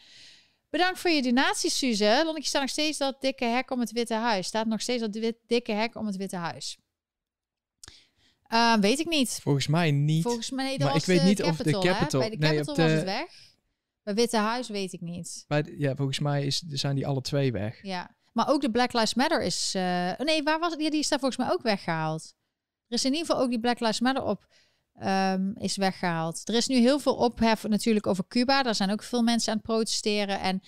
Bedankt 0.70 0.98
voor 0.98 1.10
je 1.10 1.22
donatie, 1.22 1.70
Suze. 1.70 2.22
Want 2.24 2.36
ik 2.36 2.46
sta 2.46 2.60
nog 2.60 2.68
steeds 2.68 2.98
dat 2.98 3.20
dikke 3.20 3.44
hek 3.44 3.70
om 3.70 3.80
het 3.80 3.92
Witte 3.92 4.14
Huis. 4.14 4.46
Staat 4.46 4.66
nog 4.66 4.80
steeds 4.80 5.00
dat 5.00 5.32
dikke 5.46 5.72
hek 5.72 5.96
om 5.96 6.06
het 6.06 6.16
Witte 6.16 6.36
Huis. 6.36 6.78
Uh, 8.52 8.76
weet 8.76 8.98
ik 8.98 9.08
niet. 9.08 9.38
Volgens 9.42 9.66
mij 9.66 9.90
niet. 9.90 10.22
Volgens 10.22 10.50
mij, 10.50 10.76
nee, 10.76 10.78
maar 10.78 10.96
ik 10.96 11.04
weet 11.04 11.22
niet 11.22 11.42
of 11.42 11.56
de 11.56 11.78
Capital... 11.78 12.20
Bij 12.20 12.30
de 12.30 12.38
Capital 12.38 12.74
nee, 12.76 12.86
was 12.86 12.94
het 12.94 13.04
weg. 13.04 13.49
Bij 14.02 14.14
Witte 14.14 14.36
Huis 14.36 14.68
weet 14.68 14.92
ik 14.92 15.00
niet. 15.00 15.44
Bij 15.48 15.74
ja, 15.78 15.94
volgens 15.94 16.18
mij 16.18 16.46
is, 16.46 16.62
zijn 16.68 16.94
die 16.94 17.06
alle 17.06 17.20
twee 17.20 17.52
weg. 17.52 17.82
Ja, 17.82 18.16
maar 18.32 18.48
ook 18.48 18.60
de 18.60 18.70
Black 18.70 18.92
Lives 18.92 19.14
Matter 19.14 19.42
is... 19.42 19.74
Uh, 19.76 19.82
nee, 20.16 20.42
waar 20.42 20.58
was 20.58 20.76
die? 20.76 20.90
Die 20.90 21.00
is 21.00 21.08
daar 21.08 21.18
volgens 21.18 21.44
mij 21.44 21.52
ook 21.52 21.62
weggehaald. 21.62 22.34
Er 22.86 22.96
is 22.96 23.04
in 23.04 23.12
ieder 23.12 23.26
geval 23.26 23.42
ook 23.42 23.50
die 23.50 23.60
Black 23.60 23.80
Lives 23.80 24.00
Matter 24.00 24.24
op 24.24 24.46
um, 25.02 25.56
is 25.56 25.76
weggehaald. 25.76 26.48
Er 26.48 26.54
is 26.54 26.66
nu 26.66 26.76
heel 26.76 26.98
veel 26.98 27.14
ophef 27.14 27.68
natuurlijk 27.68 28.06
over 28.06 28.24
Cuba. 28.28 28.62
Daar 28.62 28.74
zijn 28.74 28.90
ook 28.90 29.02
veel 29.02 29.22
mensen 29.22 29.52
aan 29.52 29.58
het 29.58 29.66
protesteren. 29.66 30.40
En 30.40 30.60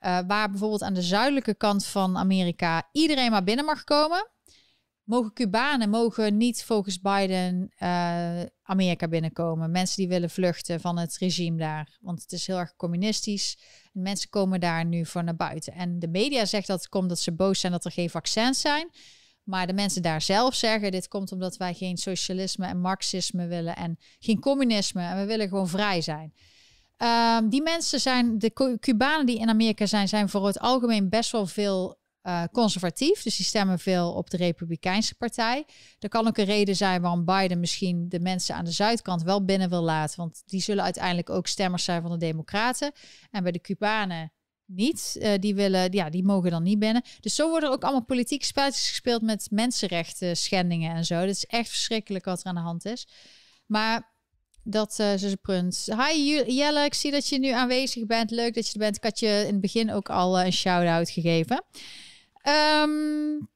uh, 0.00 0.18
waar 0.26 0.50
bijvoorbeeld 0.50 0.82
aan 0.82 0.94
de 0.94 1.02
zuidelijke 1.02 1.54
kant 1.54 1.86
van 1.86 2.16
Amerika 2.16 2.88
iedereen 2.92 3.30
maar 3.30 3.44
binnen 3.44 3.64
mag 3.64 3.84
komen 3.84 4.30
mogen 5.10 5.32
Cubanen 5.32 5.90
mogen 5.90 6.36
niet 6.36 6.64
volgens 6.64 7.00
Biden 7.00 7.70
uh, 7.78 8.42
Amerika 8.62 9.08
binnenkomen. 9.08 9.70
Mensen 9.70 9.96
die 9.96 10.08
willen 10.08 10.30
vluchten 10.30 10.80
van 10.80 10.98
het 10.98 11.16
regime 11.16 11.58
daar. 11.58 11.98
Want 12.00 12.22
het 12.22 12.32
is 12.32 12.46
heel 12.46 12.58
erg 12.58 12.76
communistisch. 12.76 13.58
En 13.92 14.02
mensen 14.02 14.28
komen 14.28 14.60
daar 14.60 14.84
nu 14.84 15.06
voor 15.06 15.24
naar 15.24 15.36
buiten. 15.36 15.72
En 15.72 15.98
de 15.98 16.08
media 16.08 16.44
zegt 16.44 16.66
dat 16.66 16.78
het 16.78 16.88
komt 16.88 17.08
dat 17.08 17.18
ze 17.18 17.32
boos 17.32 17.60
zijn 17.60 17.72
dat 17.72 17.84
er 17.84 17.90
geen 17.90 18.10
vaccins 18.10 18.60
zijn. 18.60 18.90
Maar 19.42 19.66
de 19.66 19.72
mensen 19.72 20.02
daar 20.02 20.22
zelf 20.22 20.54
zeggen: 20.54 20.90
dit 20.90 21.08
komt 21.08 21.32
omdat 21.32 21.56
wij 21.56 21.74
geen 21.74 21.96
socialisme 21.96 22.66
en 22.66 22.80
marxisme 22.80 23.46
willen 23.46 23.76
en 23.76 23.98
geen 24.18 24.40
communisme. 24.40 25.02
En 25.02 25.16
we 25.16 25.24
willen 25.24 25.48
gewoon 25.48 25.68
vrij 25.68 26.00
zijn. 26.00 26.32
Um, 27.02 27.48
die 27.48 27.62
mensen 27.62 28.00
zijn, 28.00 28.38
de 28.38 28.78
Cubanen 28.80 29.26
die 29.26 29.38
in 29.38 29.48
Amerika 29.48 29.86
zijn, 29.86 30.08
zijn 30.08 30.28
voor 30.28 30.46
het 30.46 30.58
algemeen 30.58 31.08
best 31.08 31.32
wel 31.32 31.46
veel 31.46 31.99
uh, 32.22 32.44
conservatief. 32.52 33.22
Dus 33.22 33.36
die 33.36 33.46
stemmen 33.46 33.78
veel 33.78 34.12
op 34.12 34.30
de 34.30 34.36
Republikeinse 34.36 35.14
partij. 35.14 35.66
Er 35.98 36.08
kan 36.08 36.26
ook 36.26 36.38
een 36.38 36.44
reden 36.44 36.76
zijn 36.76 37.02
waarom 37.02 37.24
Biden 37.24 37.60
misschien 37.60 38.08
de 38.08 38.20
mensen 38.20 38.54
aan 38.54 38.64
de 38.64 38.70
zuidkant 38.70 39.22
wel 39.22 39.44
binnen 39.44 39.68
wil 39.68 39.82
laten. 39.82 40.16
Want 40.16 40.42
die 40.46 40.60
zullen 40.60 40.84
uiteindelijk 40.84 41.30
ook 41.30 41.46
stemmers 41.46 41.84
zijn 41.84 42.02
van 42.02 42.10
de 42.10 42.16
Democraten. 42.16 42.92
En 43.30 43.42
bij 43.42 43.52
de 43.52 43.60
Cubanen 43.60 44.32
niet. 44.70 45.16
Uh, 45.18 45.32
die, 45.38 45.54
willen, 45.54 45.92
ja, 45.92 46.10
die 46.10 46.24
mogen 46.24 46.50
dan 46.50 46.62
niet 46.62 46.78
binnen. 46.78 47.02
Dus 47.20 47.34
zo 47.34 47.48
worden 47.48 47.68
er 47.68 47.74
ook 47.74 47.82
allemaal 47.82 48.04
politieke 48.04 48.44
spelletjes 48.44 48.88
gespeeld 48.88 49.22
met 49.22 49.48
mensenrechten 49.50 50.36
schendingen 50.36 50.94
en 50.94 51.04
zo. 51.04 51.20
Dat 51.20 51.28
is 51.28 51.46
echt 51.46 51.68
verschrikkelijk 51.68 52.24
wat 52.24 52.40
er 52.40 52.46
aan 52.46 52.54
de 52.54 52.60
hand 52.60 52.84
is. 52.84 53.08
Maar 53.66 54.14
dat 54.62 54.98
uh, 55.00 55.14
ze 55.14 55.38
punt. 55.42 55.88
Hi 55.96 56.44
Jelle, 56.54 56.84
ik 56.84 56.94
zie 56.94 57.10
dat 57.10 57.28
je 57.28 57.38
nu 57.38 57.48
aanwezig 57.48 58.06
bent. 58.06 58.30
Leuk 58.30 58.54
dat 58.54 58.66
je 58.66 58.72
er 58.72 58.78
bent. 58.78 58.96
Ik 58.96 59.02
had 59.02 59.18
je 59.18 59.26
in 59.26 59.52
het 59.52 59.60
begin 59.60 59.92
ook 59.92 60.10
al 60.10 60.40
een 60.40 60.52
shout-out 60.52 61.10
gegeven. 61.10 61.64
Um, 62.48 63.48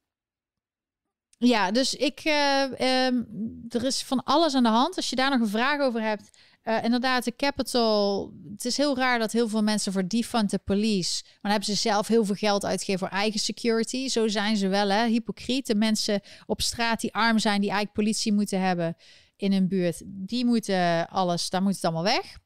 ja, 1.39 1.71
dus 1.71 1.95
ik, 1.95 2.25
uh, 2.25 2.63
um, 3.07 3.27
er 3.69 3.85
is 3.85 4.03
van 4.03 4.25
alles 4.25 4.55
aan 4.55 4.63
de 4.63 4.69
hand. 4.69 4.97
Als 4.97 5.11
je 5.11 5.17
daar 5.17 5.31
nog 5.31 5.41
een 5.41 5.49
vraag 5.49 5.81
over 5.81 6.03
hebt, 6.03 6.31
uh, 6.65 6.85
inderdaad, 6.85 7.25
de 7.25 7.37
Capital. 7.37 8.33
Het 8.53 8.65
is 8.65 8.77
heel 8.77 8.97
raar 8.97 9.19
dat 9.19 9.33
heel 9.33 9.49
veel 9.49 9.63
mensen 9.63 9.93
voor 9.93 10.09
defund 10.09 10.51
de 10.51 10.59
police. 10.59 11.23
Maar 11.25 11.39
dan 11.41 11.51
hebben 11.51 11.69
ze 11.69 11.75
zelf 11.75 12.07
heel 12.07 12.25
veel 12.25 12.35
geld 12.35 12.65
uitgegeven 12.65 13.09
voor 13.09 13.19
eigen 13.19 13.41
security. 13.41 14.09
Zo 14.09 14.29
zijn 14.29 14.57
ze 14.57 14.69
wel, 14.69 14.89
hè? 14.89 15.07
Hypocriet. 15.07 15.67
De 15.67 15.75
mensen 15.75 16.21
op 16.47 16.61
straat 16.61 17.01
die 17.01 17.15
arm 17.15 17.39
zijn, 17.39 17.61
die 17.61 17.71
eigenlijk 17.71 17.99
politie 17.99 18.33
moeten 18.33 18.61
hebben 18.61 18.97
in 19.37 19.53
hun 19.53 19.69
buurt. 19.69 20.03
Die 20.05 20.45
moeten 20.45 21.09
alles, 21.09 21.51
daar 21.51 21.63
moet 21.63 21.75
het 21.75 21.85
allemaal 21.85 22.03
weg. 22.03 22.39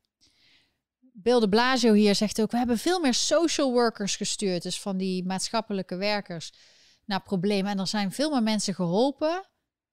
Bill 1.22 1.40
de 1.40 1.48
Blasio 1.48 1.92
hier 1.92 2.14
zegt 2.14 2.40
ook: 2.40 2.50
we 2.50 2.56
hebben 2.56 2.78
veel 2.78 3.00
meer 3.00 3.14
social 3.14 3.72
workers 3.72 4.16
gestuurd. 4.16 4.62
Dus 4.62 4.80
van 4.80 4.96
die 4.96 5.24
maatschappelijke 5.24 5.96
werkers 5.96 6.52
naar 7.04 7.22
problemen. 7.22 7.70
En 7.70 7.78
er 7.78 7.86
zijn 7.86 8.12
veel 8.12 8.30
meer 8.30 8.42
mensen 8.42 8.74
geholpen. 8.74 9.48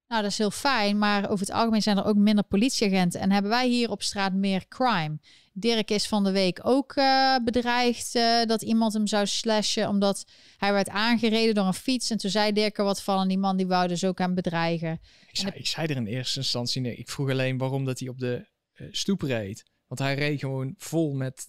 Nou, 0.08 0.22
dat 0.22 0.32
is 0.32 0.38
heel 0.38 0.52
fijn, 0.52 0.98
maar 0.98 1.30
over 1.30 1.46
het 1.46 1.56
algemeen 1.56 1.82
zijn 1.82 1.98
er 1.98 2.06
ook 2.06 2.16
minder 2.16 2.44
politieagenten. 2.44 3.20
En 3.20 3.32
hebben 3.32 3.52
wij 3.52 3.68
hier 3.68 3.90
op 3.90 4.04
straat 4.04 4.34
meer 4.34 4.68
crime. 4.68 5.20
Dirk 5.54 5.92
is 5.92 6.08
van 6.08 6.24
de 6.24 6.32
week 6.32 6.60
ook 6.64 6.96
uh, 6.96 7.36
bedreigd 7.44 8.16
uh, 8.16 8.44
dat 8.44 8.62
iemand 8.62 8.94
hem 8.94 9.08
zou 9.08 9.28
slashen, 9.28 9.88
omdat 9.88 10.26
hij 10.58 10.74
werd 10.74 10.90
aangereden 10.90 11.56
door 11.56 11.66
een 11.66 11.74
fiets. 11.74 12.10
En 12.10 12.18
toen 12.18 12.30
zei 12.30 12.52
Dirk 12.52 12.78
er 12.78 12.84
wat 12.84 13.02
van 13.02 13.22
en 13.22 13.28
die 13.28 13.38
man 13.38 13.58
die 13.58 13.68
wou 13.68 13.88
dus 13.88 14.04
ook 14.04 14.18
hem 14.18 14.36
bedreigen. 14.36 15.00
Ik 15.28 15.38
zei, 15.38 15.52
ik 15.56 15.68
zei 15.68 15.88
er 15.88 15.96
in 15.96 16.08
eerste 16.08 16.40
instantie 16.40 16.82
nee. 16.82 16.96
Ik 16.96 17.10
vroeg 17.10 17.30
alleen 17.30 17.58
waarom 17.58 17.86
dat 17.86 18.00
hij 18.00 18.10
op 18.10 18.20
de 18.20 18.48
uh, 18.76 18.88
stoep 18.92 19.22
reed. 19.22 19.64
Want 19.88 20.00
hij 20.00 20.16
reed 20.16 20.40
gewoon 20.40 20.74
vol 20.78 21.14
met, 21.14 21.48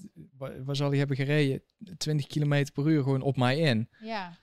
waar, 0.65 0.77
zal 0.77 0.89
hij 0.89 0.99
hebben 0.99 1.17
gereden? 1.17 1.63
20 1.97 2.27
km 2.27 2.67
per 2.73 2.89
uur 2.89 3.03
gewoon 3.03 3.23
op 3.23 3.37
mij 3.37 3.59
in. 3.59 3.89
Ja. 4.01 4.39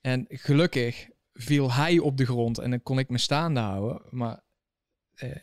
En 0.00 0.24
gelukkig 0.28 1.08
viel 1.32 1.72
hij 1.72 1.98
op 1.98 2.16
de 2.16 2.24
grond 2.24 2.58
en 2.58 2.70
dan 2.70 2.82
kon 2.82 2.98
ik 2.98 3.08
me 3.08 3.18
staande 3.18 3.60
houden. 3.60 4.02
Maar 4.10 4.42
eh, 5.14 5.36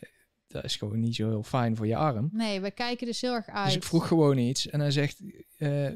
dat 0.46 0.64
is 0.64 0.76
gewoon 0.76 1.00
niet 1.00 1.14
zo 1.14 1.28
heel 1.28 1.42
fijn 1.42 1.76
voor 1.76 1.86
je 1.86 1.96
arm. 1.96 2.28
Nee, 2.32 2.60
we 2.60 2.70
kijken 2.70 3.06
dus 3.06 3.20
heel 3.20 3.34
erg 3.34 3.48
uit. 3.48 3.66
Dus 3.66 3.74
ik 3.76 3.82
vroeg 3.82 4.06
gewoon 4.06 4.38
iets 4.38 4.68
en 4.68 4.80
hij 4.80 4.90
zegt, 4.90 5.20
uh, 5.20 5.88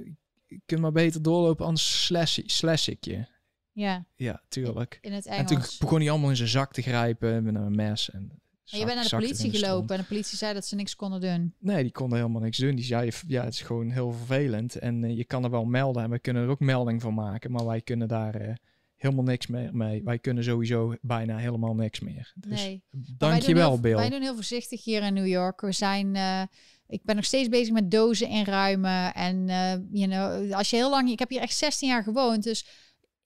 je 0.47 0.61
kunt 0.67 0.81
maar 0.81 0.93
beter 0.93 1.23
doorlopen, 1.23 1.67
anders 1.67 2.05
slash, 2.05 2.39
slash 2.45 2.89
ik 2.89 3.05
je. 3.05 3.27
Ja. 3.73 4.07
Ja, 4.15 4.43
tuurlijk. 4.49 4.99
In 5.01 5.13
het 5.13 5.27
Engels. 5.27 5.41
En 5.41 5.47
toen 5.47 5.79
begon 5.79 6.01
hij 6.01 6.11
allemaal 6.11 6.31
in 6.31 6.37
zijn 6.37 6.49
zak 6.49 6.73
te 6.73 6.83
grijpen 6.83 7.45
met 7.45 7.55
een 7.55 7.75
mes. 7.75 8.11
En 8.11 8.41
je 8.71 8.85
bent 8.85 8.95
naar 8.95 9.09
de 9.09 9.17
politie 9.17 9.51
gelopen 9.51 9.97
en 9.97 10.01
de 10.01 10.09
politie 10.09 10.39
zei 10.39 10.55
dat 10.55 10.67
ze 10.67 10.75
niks 10.75 10.97
konden 10.97 11.21
doen. 11.21 11.55
Nee, 11.59 11.83
die 11.83 11.93
konden 11.93 12.19
helemaal 12.19 12.41
niks 12.41 12.59
doen. 12.59 12.75
Die 12.75 12.85
zei, 12.85 13.11
ja, 13.27 13.45
het 13.45 13.53
is 13.53 13.61
gewoon 13.61 13.91
heel 13.91 14.13
vervelend. 14.13 14.75
En 14.75 15.03
uh, 15.03 15.17
je 15.17 15.25
kan 15.25 15.45
er 15.45 15.51
wel 15.51 15.65
melden 15.65 16.03
en 16.03 16.11
we 16.11 16.19
kunnen 16.19 16.43
er 16.43 16.49
ook 16.49 16.61
melding 16.61 17.03
van 17.03 17.15
maken. 17.15 17.51
Maar 17.51 17.67
wij 17.67 17.81
kunnen 17.81 18.09
daar 18.09 18.43
uh, 18.43 18.55
helemaal 18.97 19.25
niks 19.25 19.47
meer 19.47 19.77
mee. 19.77 20.03
Wij 20.05 20.19
kunnen 20.19 20.45
sowieso 20.45 20.95
bijna 21.01 21.37
helemaal 21.37 21.75
niks 21.75 22.01
meer. 22.01 22.33
Dus 22.35 22.65
nee. 22.65 22.83
dankjewel, 23.19 23.81
Bill. 23.81 23.97
Wij 23.97 24.11
doen 24.11 24.23
heel 24.23 24.35
voorzichtig 24.35 24.85
hier 24.85 25.03
in 25.03 25.15
New 25.15 25.27
York. 25.27 25.61
We 25.61 25.73
zijn... 25.73 26.15
Uh, 26.15 26.43
ik 26.89 27.01
ben 27.05 27.17
nog 27.17 27.25
steeds 27.25 27.49
bezig 27.49 27.73
met 27.73 27.91
dozen 27.91 28.29
inruimen. 28.29 29.15
En 29.15 29.47
you 29.91 30.09
know, 30.09 30.53
als 30.53 30.71
je 30.71 30.77
heel 30.77 30.91
lang... 30.91 31.11
Ik 31.11 31.19
heb 31.19 31.31
hier 31.31 31.41
echt 31.41 31.57
16 31.57 31.89
jaar 31.89 32.03
gewoond. 32.03 32.43
Dus 32.43 32.67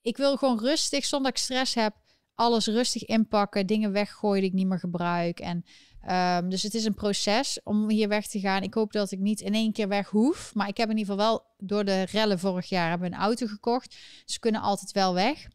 ik 0.02 0.16
wil 0.16 0.36
gewoon 0.36 0.58
rustig, 0.58 1.04
zonder 1.04 1.30
dat 1.30 1.40
ik 1.40 1.46
stress 1.46 1.74
heb 1.74 1.94
alles 2.40 2.66
rustig 2.66 3.04
inpakken, 3.04 3.66
dingen 3.66 3.92
weggooien 3.92 4.40
die 4.40 4.50
ik 4.50 4.56
niet 4.56 4.66
meer 4.66 4.78
gebruik. 4.78 5.40
En 5.40 5.64
um, 6.10 6.50
dus 6.50 6.62
het 6.62 6.74
is 6.74 6.84
een 6.84 6.94
proces 6.94 7.60
om 7.64 7.88
hier 7.88 8.08
weg 8.08 8.26
te 8.26 8.40
gaan. 8.40 8.62
Ik 8.62 8.74
hoop 8.74 8.92
dat 8.92 9.10
ik 9.10 9.18
niet 9.18 9.40
in 9.40 9.54
één 9.54 9.72
keer 9.72 9.88
weg 9.88 10.08
hoef. 10.08 10.54
Maar 10.54 10.68
ik 10.68 10.76
heb 10.76 10.90
in 10.90 10.96
ieder 10.96 11.12
geval 11.14 11.30
wel 11.30 11.46
door 11.58 11.84
de 11.84 12.02
rellen 12.02 12.38
vorig 12.38 12.68
jaar 12.68 12.88
hebben 12.88 13.12
een 13.12 13.18
auto 13.18 13.46
gekocht. 13.46 13.88
Dus 14.24 14.34
we 14.34 14.40
kunnen 14.40 14.60
altijd 14.60 14.92
wel 14.92 15.14
weg. 15.14 15.46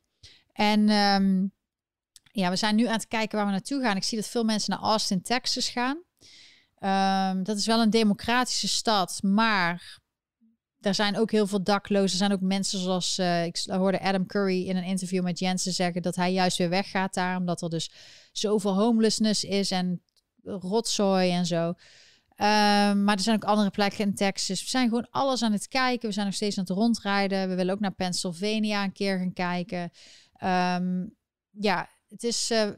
En 0.54 0.90
um, 0.90 1.52
ja, 2.32 2.50
we 2.50 2.56
zijn 2.56 2.76
nu 2.76 2.86
aan 2.86 2.94
het 2.94 3.08
kijken 3.08 3.38
waar 3.38 3.46
we 3.46 3.52
naartoe 3.52 3.82
gaan. 3.82 3.96
Ik 3.96 4.04
zie 4.04 4.18
dat 4.18 4.28
veel 4.28 4.44
mensen 4.44 4.70
naar 4.72 4.90
Austin, 4.90 5.22
Texas 5.22 5.70
gaan. 5.70 6.04
Um, 6.80 7.44
dat 7.44 7.58
is 7.58 7.66
wel 7.66 7.82
een 7.82 7.90
democratische 7.90 8.68
stad, 8.68 9.20
maar 9.22 10.00
er 10.86 10.96
zijn 10.96 11.18
ook 11.18 11.32
heel 11.32 11.48
veel 11.48 11.64
daklozen. 11.64 12.12
Er 12.12 12.28
zijn 12.28 12.32
ook 12.32 12.42
mensen 12.42 12.80
zoals, 12.80 13.20
uh, 13.20 13.46
ik 13.46 13.64
hoorde 13.68 14.02
Adam 14.02 14.26
Curry 14.26 14.68
in 14.68 14.76
een 14.76 14.84
interview 14.84 15.24
met 15.24 15.40
Jensen 15.40 15.74
zeggen 15.74 16.02
dat 16.02 16.16
hij 16.16 16.34
juist 16.34 16.58
weer 16.58 16.70
weggaat 16.70 17.14
daar, 17.14 17.38
omdat 17.38 17.62
er 17.62 17.70
dus 17.70 17.92
zoveel 18.32 18.74
homelessness 18.74 19.44
is 19.44 19.72
en 19.72 20.02
rotzooi 20.44 21.32
en 21.32 21.46
zo. 21.46 21.68
Um, 21.68 23.04
maar 23.04 23.16
er 23.16 23.20
zijn 23.20 23.36
ook 23.36 23.50
andere 23.50 23.70
plekken 23.70 24.06
in 24.06 24.16
Texas. 24.16 24.62
We 24.62 24.70
zijn 24.70 24.88
gewoon 24.88 25.08
alles 25.10 25.44
aan 25.44 25.52
het 25.52 25.68
kijken. 25.68 26.08
We 26.08 26.14
zijn 26.14 26.26
nog 26.26 26.36
steeds 26.36 26.58
aan 26.58 26.64
het 26.64 26.74
rondrijden. 26.74 27.50
We 27.50 27.56
willen 27.56 27.74
ook 27.74 27.80
naar 27.80 27.92
Pennsylvania 27.92 28.84
een 28.84 28.92
keer 28.92 29.18
gaan 29.18 29.34
kijken. 29.34 29.92
Um, 30.44 31.16
ja, 31.50 31.90
het 32.10 32.24
is. 32.24 32.52
Uh, 32.52 32.70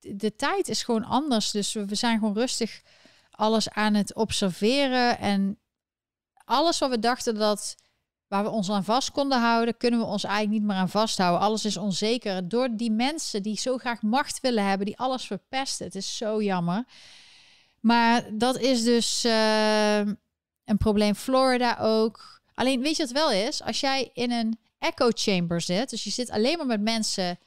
de 0.00 0.34
tijd 0.36 0.68
is 0.68 0.82
gewoon 0.82 1.04
anders. 1.04 1.50
Dus 1.50 1.72
we, 1.72 1.84
we 1.84 1.94
zijn 1.94 2.18
gewoon 2.18 2.34
rustig 2.34 2.82
alles 3.30 3.70
aan 3.70 3.94
het 3.94 4.14
observeren. 4.14 5.18
En 5.18 5.58
alles 6.46 6.78
wat 6.78 6.90
we 6.90 6.98
dachten 6.98 7.34
dat 7.34 7.76
waar 8.28 8.42
we 8.44 8.50
ons 8.50 8.70
aan 8.70 8.84
vast 8.84 9.10
konden 9.10 9.40
houden, 9.40 9.76
kunnen 9.76 10.00
we 10.00 10.06
ons 10.06 10.24
eigenlijk 10.24 10.58
niet 10.58 10.68
meer 10.68 10.76
aan 10.76 10.88
vasthouden. 10.88 11.40
Alles 11.40 11.64
is 11.64 11.76
onzeker 11.76 12.48
door 12.48 12.68
die 12.72 12.90
mensen 12.90 13.42
die 13.42 13.58
zo 13.58 13.76
graag 13.76 14.02
macht 14.02 14.40
willen 14.40 14.64
hebben, 14.64 14.86
die 14.86 14.98
alles 14.98 15.26
verpesten. 15.26 15.86
Het 15.86 15.94
is 15.94 16.16
zo 16.16 16.42
jammer. 16.42 16.84
Maar 17.80 18.24
dat 18.32 18.58
is 18.58 18.84
dus 18.84 19.24
uh, 19.24 19.98
een 20.64 20.76
probleem. 20.78 21.14
Florida 21.14 21.76
ook. 21.80 22.40
Alleen 22.54 22.80
weet 22.80 22.96
je 22.96 23.02
wat 23.02 23.12
wel 23.12 23.30
is? 23.30 23.62
Als 23.62 23.80
jij 23.80 24.10
in 24.12 24.32
een 24.32 24.58
echo 24.78 25.08
chamber 25.14 25.60
zit, 25.60 25.90
dus 25.90 26.04
je 26.04 26.10
zit 26.10 26.30
alleen 26.30 26.56
maar 26.56 26.66
met 26.66 26.80
mensen. 26.80 27.38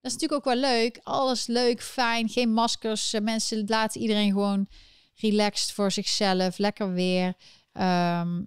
Dat 0.00 0.12
is 0.12 0.12
natuurlijk 0.12 0.46
ook 0.46 0.54
wel 0.54 0.62
leuk. 0.62 1.00
Alles 1.02 1.46
leuk, 1.46 1.82
fijn, 1.82 2.28
geen 2.28 2.52
maskers. 2.52 3.14
Mensen 3.22 3.64
laten 3.66 4.00
iedereen 4.00 4.32
gewoon 4.32 4.68
relaxed 5.14 5.72
voor 5.72 5.92
zichzelf, 5.92 6.58
lekker 6.58 6.92
weer. 6.92 7.34
Ehm, 7.78 8.42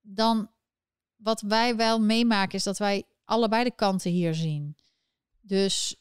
dan 0.00 0.50
wat 1.16 1.40
wij 1.40 1.76
wel 1.76 2.00
meemaken 2.00 2.54
is 2.58 2.62
dat 2.62 2.78
wij 2.78 3.04
allebei 3.24 3.64
de 3.64 3.74
kanten 3.74 4.10
hier 4.10 4.34
zien. 4.34 4.76
Dus 5.40 5.96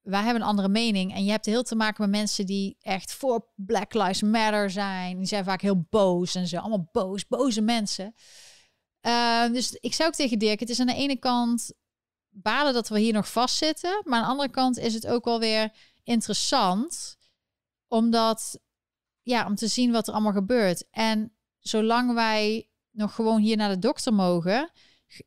wij 0.00 0.22
hebben 0.22 0.42
een 0.42 0.48
andere 0.48 0.68
mening. 0.68 1.14
En 1.14 1.24
je 1.24 1.30
hebt 1.30 1.46
heel 1.46 1.62
te 1.62 1.74
maken 1.74 2.02
met 2.02 2.20
mensen 2.20 2.46
die 2.46 2.76
echt 2.80 3.12
voor 3.12 3.48
Black 3.54 3.94
Lives 3.94 4.22
Matter 4.22 4.70
zijn. 4.70 5.16
Die 5.18 5.26
zijn 5.26 5.44
vaak 5.44 5.60
heel 5.60 5.86
boos 5.90 6.34
en 6.34 6.46
zo. 6.46 6.56
Allemaal 6.56 6.88
boos, 6.92 7.26
boze 7.26 7.60
mensen. 7.60 8.14
Uh, 9.06 9.52
dus 9.52 9.72
ik 9.72 9.94
zou 9.94 10.08
ook 10.08 10.14
tegen 10.14 10.38
Dirk, 10.38 10.60
het 10.60 10.70
is 10.70 10.80
aan 10.80 10.86
de 10.86 10.94
ene 10.94 11.16
kant 11.16 11.72
balen 12.28 12.74
dat 12.74 12.88
we 12.88 13.00
hier 13.00 13.12
nog 13.12 13.30
vastzitten. 13.30 14.02
Maar 14.04 14.18
aan 14.18 14.24
de 14.24 14.30
andere 14.30 14.50
kant 14.50 14.78
is 14.78 14.94
het 14.94 15.06
ook 15.06 15.24
wel 15.24 15.38
weer 15.38 15.72
interessant. 16.02 17.18
Omdat, 17.88 18.60
ja, 19.22 19.46
om 19.46 19.54
te 19.54 19.68
zien 19.68 19.92
wat 19.92 20.08
er 20.08 20.12
allemaal 20.12 20.32
gebeurt. 20.32 20.86
En 20.90 21.34
zolang 21.60 22.14
wij 22.14 22.68
nog 22.90 23.14
gewoon 23.14 23.40
hier 23.40 23.56
naar 23.56 23.68
de 23.68 23.78
dokter 23.78 24.14
mogen, 24.14 24.70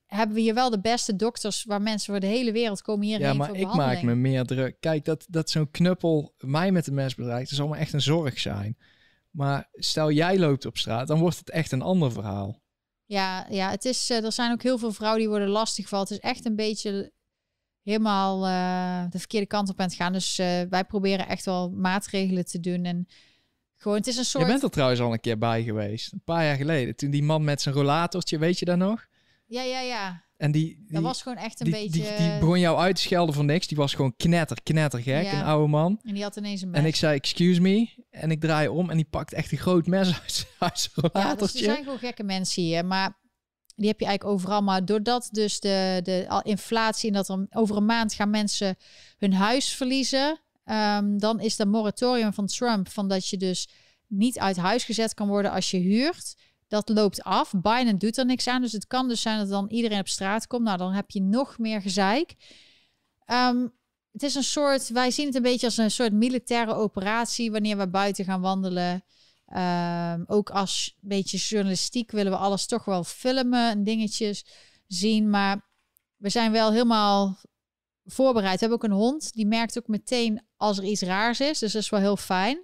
hebben 0.05 0.35
we 0.35 0.41
hier 0.41 0.53
wel 0.53 0.69
de 0.69 0.81
beste 0.81 1.15
dokters 1.15 1.63
waar 1.63 1.81
mensen 1.81 2.13
voor 2.13 2.21
de 2.21 2.27
hele 2.27 2.51
wereld 2.51 2.81
komen 2.81 3.05
hierheen 3.05 3.27
Ja, 3.27 3.33
maar 3.33 3.55
ik 3.55 3.73
maak 3.73 4.01
me 4.01 4.15
meer 4.15 4.45
druk. 4.45 4.79
Kijk, 4.79 5.05
dat, 5.05 5.25
dat 5.29 5.49
zo'n 5.49 5.71
knuppel 5.71 6.33
mij 6.37 6.71
met 6.71 6.85
de 6.85 6.91
mes 6.91 7.15
bedreigt, 7.15 7.49
zal 7.49 7.67
me 7.67 7.77
echt 7.77 7.93
een 7.93 8.01
zorg 8.01 8.39
zijn. 8.39 8.77
Maar 9.29 9.69
stel 9.73 10.11
jij 10.11 10.39
loopt 10.39 10.65
op 10.65 10.77
straat, 10.77 11.07
dan 11.07 11.19
wordt 11.19 11.37
het 11.37 11.49
echt 11.49 11.71
een 11.71 11.81
ander 11.81 12.11
verhaal. 12.11 12.61
Ja, 13.05 13.47
ja 13.49 13.69
het 13.69 13.85
is, 13.85 14.09
uh, 14.09 14.23
er 14.23 14.31
zijn 14.31 14.51
ook 14.51 14.63
heel 14.63 14.77
veel 14.77 14.91
vrouwen 14.91 15.19
die 15.19 15.29
worden 15.29 15.49
lastiggevallen. 15.49 16.07
Het 16.07 16.17
is 16.17 16.29
echt 16.29 16.45
een 16.45 16.55
beetje 16.55 17.11
helemaal 17.83 18.47
uh, 18.47 19.09
de 19.09 19.19
verkeerde 19.19 19.47
kant 19.47 19.69
op 19.69 19.79
aan 19.79 19.85
het 19.85 19.95
gaan. 19.95 20.13
Dus 20.13 20.39
uh, 20.39 20.61
wij 20.69 20.83
proberen 20.83 21.27
echt 21.27 21.45
wel 21.45 21.69
maatregelen 21.71 22.45
te 22.45 22.59
doen. 22.59 22.83
En 22.83 23.07
gewoon, 23.83 23.97
het 23.97 24.07
is 24.07 24.17
een 24.17 24.25
soort... 24.25 24.45
Je 24.45 24.49
bent 24.51 24.63
er 24.63 24.69
trouwens 24.69 24.99
al 24.99 25.13
een 25.13 25.19
keer 25.19 25.37
bij 25.37 25.63
geweest. 25.63 26.11
Een 26.11 26.23
paar 26.23 26.43
jaar 26.43 26.55
geleden. 26.55 26.95
Toen 26.95 27.11
die 27.11 27.23
man 27.23 27.43
met 27.43 27.61
zijn 27.61 27.75
rollatortje, 27.75 28.37
weet 28.37 28.59
je 28.59 28.65
dat 28.65 28.77
nog? 28.77 29.07
Ja, 29.45 29.61
ja, 29.61 29.79
ja. 29.79 30.23
En 30.37 30.51
die, 30.51 30.75
die 30.85 30.93
dat 30.93 31.03
was 31.03 31.21
gewoon 31.21 31.37
echt 31.37 31.59
een 31.59 31.65
die, 31.65 31.73
beetje... 31.73 31.89
Die, 31.89 32.29
die, 32.29 32.39
begon 32.39 32.59
jou 32.59 32.77
uit 32.77 32.95
te 32.95 33.01
schelden 33.01 33.35
voor 33.35 33.43
niks. 33.43 33.67
Die 33.67 33.77
was 33.77 33.93
gewoon 33.93 34.15
knetter, 34.15 34.57
knetter 34.63 34.99
gek, 34.99 35.23
ja. 35.23 35.39
een 35.39 35.45
oude 35.45 35.67
man. 35.67 35.99
En 36.03 36.13
die 36.13 36.23
had 36.23 36.35
ineens 36.35 36.61
een 36.61 36.69
mes. 36.69 36.79
En 36.79 36.85
ik 36.85 36.95
zei, 36.95 37.15
excuse 37.15 37.61
me. 37.61 37.89
En 38.09 38.31
ik 38.31 38.39
draai 38.39 38.67
om 38.67 38.89
en 38.89 38.95
die 38.95 39.07
pakt 39.09 39.33
echt 39.33 39.51
een 39.51 39.57
groot 39.57 39.87
mes 39.87 40.07
uit, 40.21 40.47
uit 40.59 40.79
zijn 40.79 40.91
rollatortje. 40.95 41.29
Ja, 41.29 41.35
dus 41.35 41.53
er 41.53 41.73
zijn 41.73 41.83
gewoon 41.83 41.99
gekke 41.99 42.23
mensen 42.23 42.63
hier. 42.63 42.85
Maar 42.85 43.19
die 43.75 43.87
heb 43.87 43.99
je 43.99 44.05
eigenlijk 44.05 44.35
overal. 44.35 44.61
Maar 44.61 44.85
doordat 44.85 45.29
dus 45.31 45.59
de, 45.59 45.99
de 46.03 46.41
inflatie 46.43 47.07
en 47.07 47.15
dat 47.15 47.29
er 47.29 47.45
over 47.49 47.77
een 47.77 47.85
maand 47.85 48.13
gaan 48.13 48.29
mensen 48.29 48.75
hun 49.17 49.33
huis 49.33 49.73
verliezen... 49.73 50.42
Um, 50.65 51.19
dan 51.19 51.39
is 51.39 51.55
dat 51.55 51.67
moratorium 51.67 52.33
van 52.33 52.47
Trump 52.47 52.89
van 52.89 53.07
dat 53.07 53.27
je 53.27 53.37
dus 53.37 53.69
niet 54.07 54.39
uit 54.39 54.57
huis 54.57 54.83
gezet 54.83 55.13
kan 55.13 55.27
worden 55.27 55.51
als 55.51 55.71
je 55.71 55.77
huurt. 55.77 56.35
Dat 56.67 56.89
loopt 56.89 57.23
af. 57.23 57.53
Biden 57.61 57.97
doet 57.97 58.17
er 58.17 58.25
niks 58.25 58.47
aan. 58.47 58.61
Dus 58.61 58.71
het 58.71 58.87
kan 58.87 59.07
dus 59.07 59.21
zijn 59.21 59.37
dat 59.37 59.49
dan 59.49 59.69
iedereen 59.69 59.99
op 59.99 60.07
straat 60.07 60.47
komt. 60.47 60.63
Nou, 60.63 60.77
dan 60.77 60.91
heb 60.91 61.11
je 61.11 61.21
nog 61.21 61.57
meer 61.57 61.81
gezeik. 61.81 62.35
Um, 63.27 63.73
het 64.11 64.23
is 64.23 64.35
een 64.35 64.43
soort, 64.43 64.89
wij 64.89 65.11
zien 65.11 65.25
het 65.25 65.35
een 65.35 65.41
beetje 65.41 65.65
als 65.65 65.77
een 65.77 65.91
soort 65.91 66.13
militaire 66.13 66.73
operatie 66.73 67.51
wanneer 67.51 67.77
we 67.77 67.89
buiten 67.89 68.25
gaan 68.25 68.41
wandelen. 68.41 69.03
Um, 69.55 70.23
ook 70.27 70.49
als 70.49 70.97
beetje 70.99 71.37
journalistiek 71.37 72.11
willen 72.11 72.31
we 72.31 72.37
alles 72.37 72.65
toch 72.65 72.85
wel 72.85 73.03
filmen 73.03 73.69
en 73.69 73.83
dingetjes 73.83 74.45
zien. 74.87 75.29
Maar 75.29 75.69
we 76.17 76.29
zijn 76.29 76.51
wel 76.51 76.71
helemaal 76.71 77.39
voorbereid. 78.05 78.53
We 78.53 78.59
hebben 78.59 78.77
ook 78.77 78.91
een 78.91 78.97
hond, 78.97 79.33
die 79.33 79.47
merkt 79.47 79.77
ook 79.77 79.87
meteen 79.87 80.41
als 80.63 80.77
er 80.77 80.83
iets 80.83 81.01
raars 81.01 81.39
is. 81.39 81.59
Dus 81.59 81.71
dat 81.71 81.81
is 81.81 81.89
wel 81.89 81.99
heel 81.99 82.17
fijn. 82.17 82.57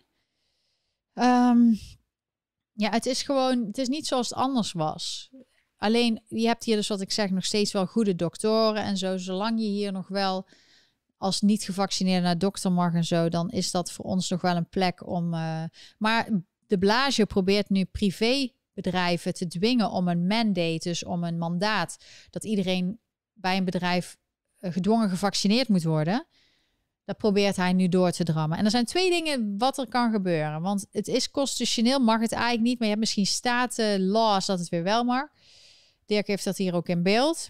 Um, 1.13 1.79
ja, 2.73 2.89
het 2.89 3.05
is 3.05 3.21
gewoon, 3.21 3.65
het 3.65 3.77
is 3.77 3.87
niet 3.87 4.07
zoals 4.07 4.29
het 4.29 4.37
anders 4.37 4.71
was. 4.71 5.29
Alleen, 5.77 6.21
je 6.27 6.47
hebt 6.47 6.63
hier 6.63 6.75
dus 6.75 6.87
wat 6.87 7.01
ik 7.01 7.11
zeg, 7.11 7.29
nog 7.29 7.45
steeds 7.45 7.71
wel 7.71 7.85
goede 7.85 8.15
doktoren 8.15 8.83
en 8.83 8.97
zo. 8.97 9.17
Zolang 9.17 9.59
je 9.59 9.67
hier 9.67 9.91
nog 9.91 10.07
wel 10.07 10.47
als 11.17 11.41
niet 11.41 11.63
gevaccineerde 11.63 12.25
naar 12.25 12.37
dokter 12.37 12.71
mag 12.71 12.93
en 12.93 13.03
zo, 13.03 13.29
dan 13.29 13.49
is 13.49 13.71
dat 13.71 13.91
voor 13.91 14.05
ons 14.05 14.29
nog 14.29 14.41
wel 14.41 14.55
een 14.55 14.69
plek 14.69 15.07
om. 15.07 15.33
Uh, 15.33 15.63
maar 15.97 16.29
de 16.67 16.77
Blage 16.77 17.25
probeert 17.25 17.69
nu 17.69 17.85
privébedrijven 17.85 19.33
te 19.33 19.47
dwingen 19.47 19.91
om 19.91 20.07
een 20.07 20.27
mandate, 20.27 20.89
dus 20.89 21.03
om 21.03 21.23
een 21.23 21.37
mandaat, 21.37 21.97
dat 22.29 22.43
iedereen 22.43 22.99
bij 23.33 23.57
een 23.57 23.65
bedrijf 23.65 24.17
eh, 24.57 24.71
gedwongen 24.71 25.09
gevaccineerd 25.09 25.67
moet 25.67 25.83
worden. 25.83 26.27
Dat 27.09 27.17
probeert 27.17 27.55
hij 27.55 27.73
nu 27.73 27.87
door 27.87 28.11
te 28.11 28.23
drammen. 28.23 28.57
En 28.57 28.65
er 28.65 28.71
zijn 28.71 28.85
twee 28.85 29.09
dingen 29.09 29.57
wat 29.57 29.77
er 29.77 29.87
kan 29.87 30.11
gebeuren. 30.11 30.61
Want 30.61 30.85
het 30.91 31.07
is 31.07 31.31
constitutioneel, 31.31 31.99
mag 31.99 32.19
het 32.19 32.31
eigenlijk 32.31 32.63
niet. 32.63 32.73
Maar 32.73 32.87
je 32.87 32.93
hebt 32.93 32.99
misschien 32.99 33.25
staten, 33.25 34.05
laws 34.05 34.45
dat 34.45 34.59
het 34.59 34.69
weer 34.69 34.83
wel 34.83 35.03
mag. 35.03 35.27
Dirk 36.05 36.27
heeft 36.27 36.43
dat 36.43 36.57
hier 36.57 36.73
ook 36.73 36.87
in 36.87 37.03
beeld. 37.03 37.49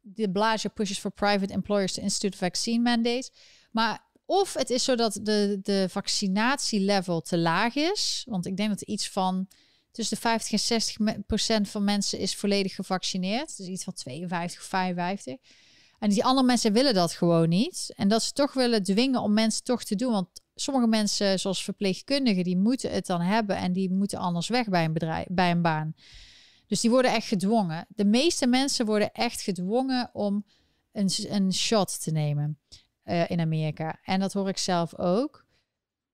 De 0.00 0.30
Blage 0.30 0.68
pushes 0.68 0.98
for 0.98 1.10
private 1.10 1.52
employers 1.52 1.92
to 1.92 2.02
institute 2.02 2.36
vaccine 2.36 2.82
mandates. 2.82 3.30
Maar 3.70 4.04
of 4.24 4.54
het 4.54 4.70
is 4.70 4.84
zo 4.84 4.94
dat 4.94 5.18
de, 5.22 5.58
de 5.62 5.86
vaccinatielevel 5.90 7.20
te 7.20 7.38
laag 7.38 7.74
is. 7.74 8.26
Want 8.28 8.46
ik 8.46 8.56
denk 8.56 8.68
dat 8.68 8.82
iets 8.82 9.10
van 9.10 9.48
tussen 9.90 10.16
de 10.16 10.22
50 10.22 10.52
en 10.52 10.58
60 10.58 10.96
procent 11.26 11.68
van 11.68 11.84
mensen 11.84 12.18
is 12.18 12.36
volledig 12.36 12.74
gevaccineerd. 12.74 13.56
Dus 13.56 13.66
iets 13.66 13.84
van 13.84 13.92
52, 13.92 14.64
55. 14.64 15.36
En 16.02 16.08
die 16.08 16.24
andere 16.24 16.46
mensen 16.46 16.72
willen 16.72 16.94
dat 16.94 17.12
gewoon 17.12 17.48
niet. 17.48 17.92
En 17.96 18.08
dat 18.08 18.22
ze 18.22 18.32
toch 18.32 18.52
willen 18.52 18.82
dwingen 18.82 19.20
om 19.20 19.32
mensen 19.32 19.64
toch 19.64 19.84
te 19.84 19.94
doen. 19.94 20.12
Want 20.12 20.28
sommige 20.54 20.86
mensen, 20.86 21.38
zoals 21.38 21.64
verpleegkundigen, 21.64 22.44
die 22.44 22.56
moeten 22.56 22.90
het 22.90 23.06
dan 23.06 23.20
hebben 23.20 23.56
en 23.56 23.72
die 23.72 23.90
moeten 23.90 24.18
anders 24.18 24.48
weg 24.48 24.68
bij 24.68 24.84
een 24.84 24.92
bedrijf, 24.92 25.26
bij 25.30 25.50
een 25.50 25.62
baan. 25.62 25.94
Dus 26.66 26.80
die 26.80 26.90
worden 26.90 27.12
echt 27.12 27.26
gedwongen. 27.26 27.86
De 27.88 28.04
meeste 28.04 28.46
mensen 28.46 28.86
worden 28.86 29.12
echt 29.12 29.40
gedwongen 29.40 30.10
om 30.12 30.44
een, 30.92 31.10
een 31.28 31.52
shot 31.52 32.02
te 32.02 32.10
nemen 32.10 32.58
uh, 33.04 33.30
in 33.30 33.40
Amerika. 33.40 33.98
En 34.02 34.20
dat 34.20 34.32
hoor 34.32 34.48
ik 34.48 34.58
zelf 34.58 34.98
ook. 34.98 35.44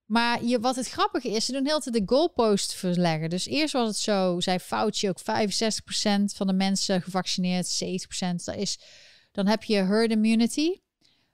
Maar 0.04 0.44
je, 0.44 0.60
wat 0.60 0.76
het 0.76 0.88
grappige 0.88 1.28
is, 1.30 1.44
ze 1.44 1.52
doen 1.52 1.66
heel 1.66 1.80
tijd 1.80 1.94
de 1.94 2.14
goalpost 2.14 2.74
verleggen. 2.74 3.30
Dus 3.30 3.46
eerst 3.46 3.72
was 3.72 3.88
het 3.88 3.96
zo, 3.96 4.40
zei 4.40 4.58
Fauci 4.58 5.08
ook 5.08 5.20
65% 5.20 5.24
van 6.34 6.46
de 6.46 6.52
mensen 6.52 7.02
gevaccineerd, 7.02 7.84
70%. 7.84 8.44
Dat 8.44 8.56
is, 8.56 8.78
dan 9.38 9.46
heb 9.46 9.64
je 9.64 9.74
herd 9.74 10.10
immunity. 10.10 10.80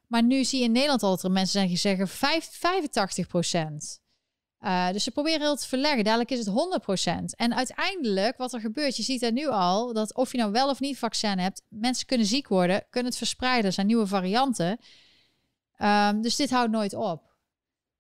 Maar 0.07 0.23
nu 0.23 0.45
zie 0.45 0.59
je 0.59 0.65
in 0.65 0.73
Nederland 0.73 1.03
al 1.03 1.11
dat 1.11 1.23
er 1.23 1.31
mensen 1.31 1.53
zijn 1.53 1.69
die 1.69 1.77
zeggen 1.77 2.09
5, 2.09 2.61
85%. 3.97 4.03
Uh, 4.61 4.91
dus 4.91 5.05
ze 5.05 5.11
proberen 5.11 5.41
heel 5.41 5.57
te 5.57 5.69
verleggen. 5.69 6.05
Dadelijk 6.05 6.31
is 6.31 6.47
het 6.47 6.49
100%. 6.49 7.25
En 7.37 7.55
uiteindelijk, 7.55 8.37
wat 8.37 8.53
er 8.53 8.61
gebeurt, 8.61 8.97
je 8.97 9.03
ziet 9.03 9.23
er 9.23 9.33
nu 9.33 9.49
al 9.49 9.93
dat 9.93 10.15
of 10.15 10.33
je 10.33 10.39
nou 10.39 10.53
wel 10.53 10.69
of 10.69 10.81
niet 10.81 10.99
vaccin 10.99 11.39
hebt, 11.39 11.63
mensen 11.69 12.07
kunnen 12.07 12.27
ziek 12.27 12.49
worden, 12.49 12.87
kunnen 12.91 13.11
het 13.11 13.19
verspreiden. 13.19 13.65
Er 13.65 13.73
zijn 13.73 13.87
nieuwe 13.87 14.07
varianten. 14.07 14.79
Um, 15.79 16.23
dus 16.23 16.37
dit 16.37 16.51
houdt 16.51 16.73
nooit 16.73 16.95
op. 16.95 17.35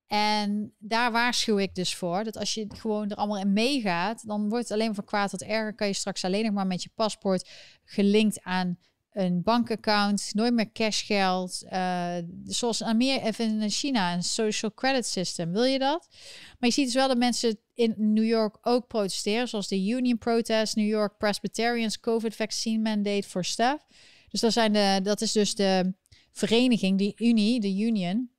En 0.07 0.75
daar 0.79 1.13
waarschuw 1.13 1.59
ik 1.59 1.75
dus 1.75 1.95
voor. 1.95 2.25
Dat 2.25 2.37
als 2.37 2.55
je 2.55 2.67
gewoon 2.69 3.11
er 3.11 3.17
allemaal 3.17 3.39
in 3.39 3.53
meegaat, 3.53 4.27
dan 4.27 4.49
wordt 4.49 4.69
het 4.69 4.79
alleen 4.79 4.95
van 4.95 5.05
kwaad 5.05 5.31
tot 5.31 5.43
erger. 5.43 5.75
Kan 5.75 5.87
je 5.87 5.93
straks 5.93 6.25
alleen 6.25 6.45
nog 6.45 6.55
maar 6.55 6.67
met 6.67 6.83
je 6.83 6.91
paspoort 6.95 7.51
gelinkt 7.85 8.43
aan 8.43 8.79
een 9.15 9.43
bankaccount, 9.43 10.31
nooit 10.32 10.55
meer 10.55 10.73
cashgeld. 10.73 11.62
Uh, 11.73 12.16
zoals 12.45 12.81
in 12.81 12.86
Amerika 12.86 13.39
in 13.39 13.70
China, 13.70 14.15
een 14.15 14.23
social 14.23 14.74
credit 14.74 15.07
system. 15.07 15.53
Wil 15.53 15.65
je 15.65 15.78
dat? 15.78 16.09
Maar 16.59 16.69
je 16.69 16.70
ziet 16.70 16.85
dus 16.85 16.95
wel 16.95 17.09
dat 17.09 17.16
mensen 17.16 17.59
in 17.74 17.95
New 17.97 18.24
York 18.24 18.57
ook 18.61 18.86
protesteren, 18.86 19.49
zoals 19.49 19.69
de 19.69 19.86
Union 19.86 20.19
Protest, 20.19 20.77
New 20.77 20.89
York 20.89 21.16
Presbyterians 21.19 22.01
COVID 22.01 22.36
Vaccine 22.36 22.82
Mandate 22.82 23.28
for 23.28 23.45
Staff. 23.45 23.86
Dus 24.28 24.41
dat, 24.41 24.53
zijn 24.53 24.73
de, 24.73 25.01
dat 25.03 25.20
is 25.20 25.32
dus 25.32 25.55
de 25.55 25.95
vereniging, 26.32 26.99
die 26.99 27.15
Unie, 27.16 27.61
de 27.61 27.78
Union. 27.78 28.32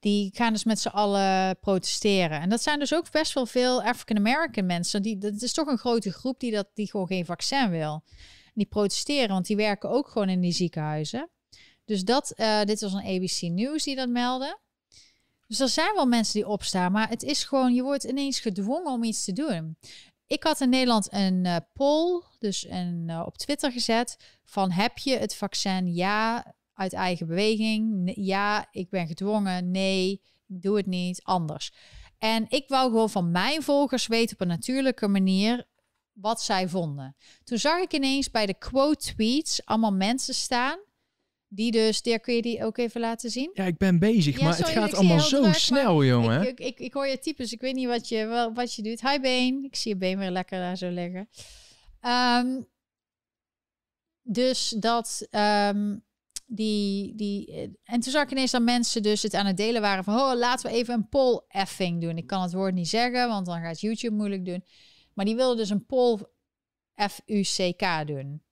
Die 0.00 0.30
gaan 0.34 0.52
dus 0.52 0.64
met 0.64 0.80
z'n 0.80 0.88
allen 0.88 1.58
protesteren. 1.58 2.40
En 2.40 2.48
dat 2.48 2.62
zijn 2.62 2.78
dus 2.78 2.94
ook 2.94 3.10
best 3.10 3.32
wel 3.32 3.46
veel 3.46 3.82
African 3.82 4.16
American 4.16 4.66
mensen. 4.66 5.02
Die, 5.02 5.18
dat 5.18 5.42
is 5.42 5.52
toch 5.52 5.66
een 5.66 5.78
grote 5.78 6.12
groep 6.12 6.40
die, 6.40 6.52
dat, 6.52 6.68
die 6.74 6.90
gewoon 6.90 7.06
geen 7.06 7.24
vaccin 7.24 7.70
wil 7.70 8.04
die 8.58 8.66
protesteren, 8.66 9.28
want 9.28 9.46
die 9.46 9.56
werken 9.56 9.90
ook 9.90 10.08
gewoon 10.08 10.28
in 10.28 10.40
die 10.40 10.52
ziekenhuizen. 10.52 11.30
Dus 11.84 12.04
dat, 12.04 12.32
uh, 12.36 12.62
dit 12.62 12.80
was 12.80 12.92
een 12.92 13.06
ABC 13.06 13.40
News 13.40 13.84
die 13.84 13.96
dat 13.96 14.08
meldde. 14.08 14.58
Dus 15.46 15.60
er 15.60 15.68
zijn 15.68 15.94
wel 15.94 16.06
mensen 16.06 16.34
die 16.34 16.48
opstaan, 16.48 16.92
maar 16.92 17.08
het 17.08 17.22
is 17.22 17.44
gewoon, 17.44 17.74
je 17.74 17.82
wordt 17.82 18.04
ineens 18.04 18.40
gedwongen 18.40 18.92
om 18.92 19.04
iets 19.04 19.24
te 19.24 19.32
doen. 19.32 19.76
Ik 20.26 20.42
had 20.42 20.60
in 20.60 20.68
Nederland 20.68 21.12
een 21.12 21.44
uh, 21.44 21.56
poll, 21.72 22.22
dus 22.38 22.66
een, 22.68 23.04
uh, 23.06 23.22
op 23.26 23.38
Twitter 23.38 23.72
gezet, 23.72 24.16
van 24.44 24.70
heb 24.70 24.98
je 24.98 25.16
het 25.16 25.34
vaccin 25.34 25.94
ja 25.94 26.54
uit 26.74 26.92
eigen 26.92 27.26
beweging? 27.26 28.12
Ja, 28.14 28.68
ik 28.70 28.90
ben 28.90 29.06
gedwongen. 29.06 29.70
Nee, 29.70 30.22
ik 30.46 30.62
doe 30.62 30.76
het 30.76 30.86
niet. 30.86 31.22
Anders. 31.22 31.72
En 32.18 32.46
ik 32.48 32.68
wou 32.68 32.90
gewoon 32.90 33.10
van 33.10 33.30
mijn 33.30 33.62
volgers 33.62 34.06
weten 34.06 34.34
op 34.34 34.40
een 34.40 34.48
natuurlijke 34.48 35.08
manier 35.08 35.66
wat 36.20 36.42
zij 36.42 36.68
vonden. 36.68 37.16
Toen 37.44 37.58
zag 37.58 37.80
ik 37.80 37.92
ineens 37.92 38.30
bij 38.30 38.46
de 38.46 38.54
quote 38.54 39.14
tweets 39.14 39.64
allemaal 39.64 39.92
mensen 39.92 40.34
staan. 40.34 40.78
Die 41.50 41.70
dus, 41.70 42.02
Dirk, 42.02 42.22
kun 42.22 42.34
je 42.34 42.42
die 42.42 42.64
ook 42.64 42.78
even 42.78 43.00
laten 43.00 43.30
zien? 43.30 43.50
Ja, 43.52 43.64
ik 43.64 43.78
ben 43.78 43.98
bezig, 43.98 44.40
maar 44.40 44.56
het 44.56 44.68
gaat 44.68 44.94
allemaal 44.94 45.20
zo 45.20 45.52
snel, 45.52 46.04
jongen. 46.04 46.48
Ik, 46.48 46.60
ik, 46.60 46.78
ik, 46.78 46.92
hoor 46.92 47.06
je 47.06 47.18
types, 47.18 47.52
ik 47.52 47.60
weet 47.60 47.74
niet 47.74 47.86
wat 47.86 48.08
je, 48.08 48.26
wel, 48.26 48.52
wat 48.52 48.74
je 48.74 48.82
doet. 48.82 49.00
Hi 49.00 49.20
Been, 49.20 49.64
ik 49.64 49.76
zie 49.76 49.92
je 49.92 49.98
been 49.98 50.18
weer 50.18 50.30
lekker 50.30 50.58
daar 50.58 50.76
zo 50.76 50.88
liggen. 50.88 51.28
Um, 52.02 52.68
dus 54.22 54.68
dat, 54.68 55.28
um, 55.30 56.04
die, 56.46 57.14
die, 57.14 57.52
en 57.84 58.00
toen 58.00 58.12
zag 58.12 58.22
ik 58.22 58.30
ineens 58.30 58.50
dat 58.50 58.62
mensen 58.62 59.02
dus 59.02 59.22
het 59.22 59.34
aan 59.34 59.46
het 59.46 59.56
delen 59.56 59.80
waren 59.80 60.04
van, 60.04 60.14
oh, 60.14 60.34
laten 60.34 60.70
we 60.70 60.76
even 60.76 60.94
een 60.94 61.08
poll 61.08 61.40
effing 61.48 62.00
doen. 62.00 62.16
Ik 62.16 62.26
kan 62.26 62.42
het 62.42 62.52
woord 62.52 62.74
niet 62.74 62.88
zeggen, 62.88 63.28
want 63.28 63.46
dan 63.46 63.60
gaat 63.60 63.80
YouTube 63.80 64.14
moeilijk 64.14 64.44
doen. 64.44 64.64
Maar 65.18 65.26
die 65.26 65.36
wilde 65.36 65.56
dus 65.56 65.70
een 65.70 65.86
poll 65.86 66.18
F-U-C-K 67.10 68.06
doen. 68.06 68.42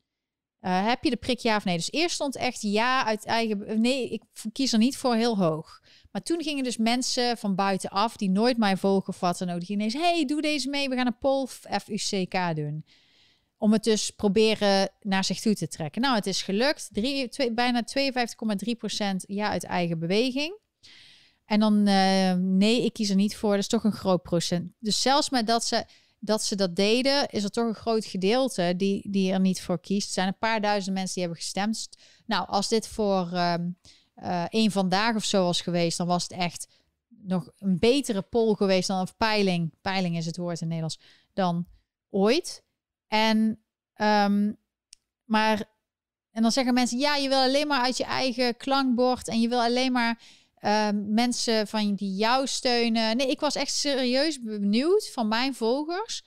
Uh, 0.61 0.87
heb 0.87 1.05
je 1.05 1.11
de 1.11 1.17
prik 1.17 1.39
ja 1.39 1.57
of 1.57 1.65
nee? 1.65 1.77
Dus 1.77 1.93
eerst 1.93 2.15
stond 2.15 2.37
echt 2.37 2.63
ja 2.63 3.05
uit 3.05 3.25
eigen... 3.25 3.81
Nee, 3.81 4.09
ik 4.09 4.23
kies 4.53 4.73
er 4.73 4.79
niet 4.79 4.97
voor 4.97 5.15
heel 5.15 5.39
hoog. 5.39 5.81
Maar 6.11 6.23
toen 6.23 6.43
gingen 6.43 6.65
dus 6.65 6.77
mensen 6.77 7.37
van 7.37 7.55
buitenaf 7.55 8.17
die 8.17 8.31
nooit 8.31 8.57
mij 8.57 8.77
volgen 8.77 9.15
dan 9.39 9.51
ook. 9.51 9.59
Die 9.59 9.67
gingen 9.67 9.87
ineens, 9.87 9.95
hey, 9.95 10.25
doe 10.25 10.41
deze 10.43 10.69
mee. 10.69 10.89
We 10.89 10.97
gaan 10.97 11.07
een 11.07 11.19
poll 11.19 11.47
F-U-C-K 11.81 12.57
doen. 12.57 12.85
Om 13.57 13.73
het 13.73 13.85
dus 13.85 14.11
proberen 14.11 14.89
naar 15.01 15.25
zich 15.25 15.41
toe 15.41 15.55
te 15.55 15.69
trekken. 15.69 16.03
Nou, 16.03 16.15
het 16.15 16.27
is 16.27 16.43
gelukt. 16.43 16.89
Drie, 16.93 17.29
twee, 17.29 17.53
bijna 17.53 17.85
52,3% 18.01 19.17
ja 19.17 19.49
uit 19.49 19.65
eigen 19.65 19.99
beweging. 19.99 20.59
En 21.45 21.61
dan, 21.61 21.89
uh, 21.89 22.33
nee, 22.33 22.85
ik 22.85 22.93
kies 22.93 23.11
er 23.11 23.17
niet 23.17 23.37
voor. 23.37 23.51
Dat 23.51 23.59
is 23.59 23.69
toch 23.69 23.85
een 23.85 23.93
groot 23.93 24.23
procent. 24.23 24.73
Dus 24.79 25.03
zelfs 25.03 25.31
met 25.31 25.47
dat 25.47 25.65
ze 25.65 25.85
dat 26.19 26.43
ze 26.43 26.57
dat 26.57 26.77
deden, 26.77 27.29
is 27.29 27.45
er 27.45 27.51
toch 27.51 27.67
een 27.67 27.75
groot 27.75 28.05
gedeelte 28.05 28.75
die, 28.77 29.11
die 29.11 29.33
er 29.33 29.41
niet 29.41 29.61
voor 29.61 29.81
kiest. 29.81 30.07
Er 30.07 30.13
zijn 30.13 30.29
een 30.29 30.39
paar 30.39 30.61
duizend 30.61 30.95
mensen 30.95 31.15
die 31.15 31.23
hebben 31.23 31.43
gestemd. 31.43 31.89
Nou, 32.27 32.49
als 32.49 32.69
dit 32.69 32.89
voor 32.89 33.33
um, 33.33 33.79
uh, 34.17 34.45
één 34.45 34.71
vandaag 34.71 35.17
of 35.17 35.25
zo 35.25 35.45
was 35.45 35.61
geweest, 35.61 35.99
dan 35.99 36.07
was 36.07 36.23
het 36.23 36.33
echt 36.33 36.69
nog 37.09 37.51
een 37.59 37.79
betere 37.79 38.23
poll 38.23 38.55
geweest 38.55 38.89
dan 38.89 38.99
een 38.99 39.17
peiling. 39.17 39.75
Peiling 39.81 40.17
is 40.17 40.27
het 40.27 40.37
woord 40.37 40.61
in 40.61 40.67
Nederlands. 40.67 41.01
Dan 41.33 41.67
ooit. 42.11 42.65
En, 43.09 43.37
um, 43.97 44.57
maar, 45.25 45.65
en 46.31 46.43
dan 46.43 46.53
zeggen 46.53 46.75
mensen, 46.75 46.99
ja, 46.99 47.17
je 47.17 47.29
wil 47.29 47.39
alleen 47.39 47.67
maar 47.67 47.85
uit 47.85 47.97
je 47.97 48.05
eigen 48.05 48.57
klankbord 48.57 49.29
en 49.29 49.41
je 49.41 49.49
wil 49.49 49.61
alleen 49.63 49.93
maar 49.93 50.23
Ehm, 50.57 51.15
mensen 51.15 51.67
van 51.67 51.95
die 51.95 52.15
jou 52.15 52.47
steunen. 52.47 53.17
Nee, 53.17 53.31
ik 53.31 53.41
was 53.41 53.55
echt 53.55 53.73
serieus 53.73 54.43
benieuwd 54.43 55.11
van 55.13 55.29
mijn 55.29 55.55
volgers. 55.55 56.25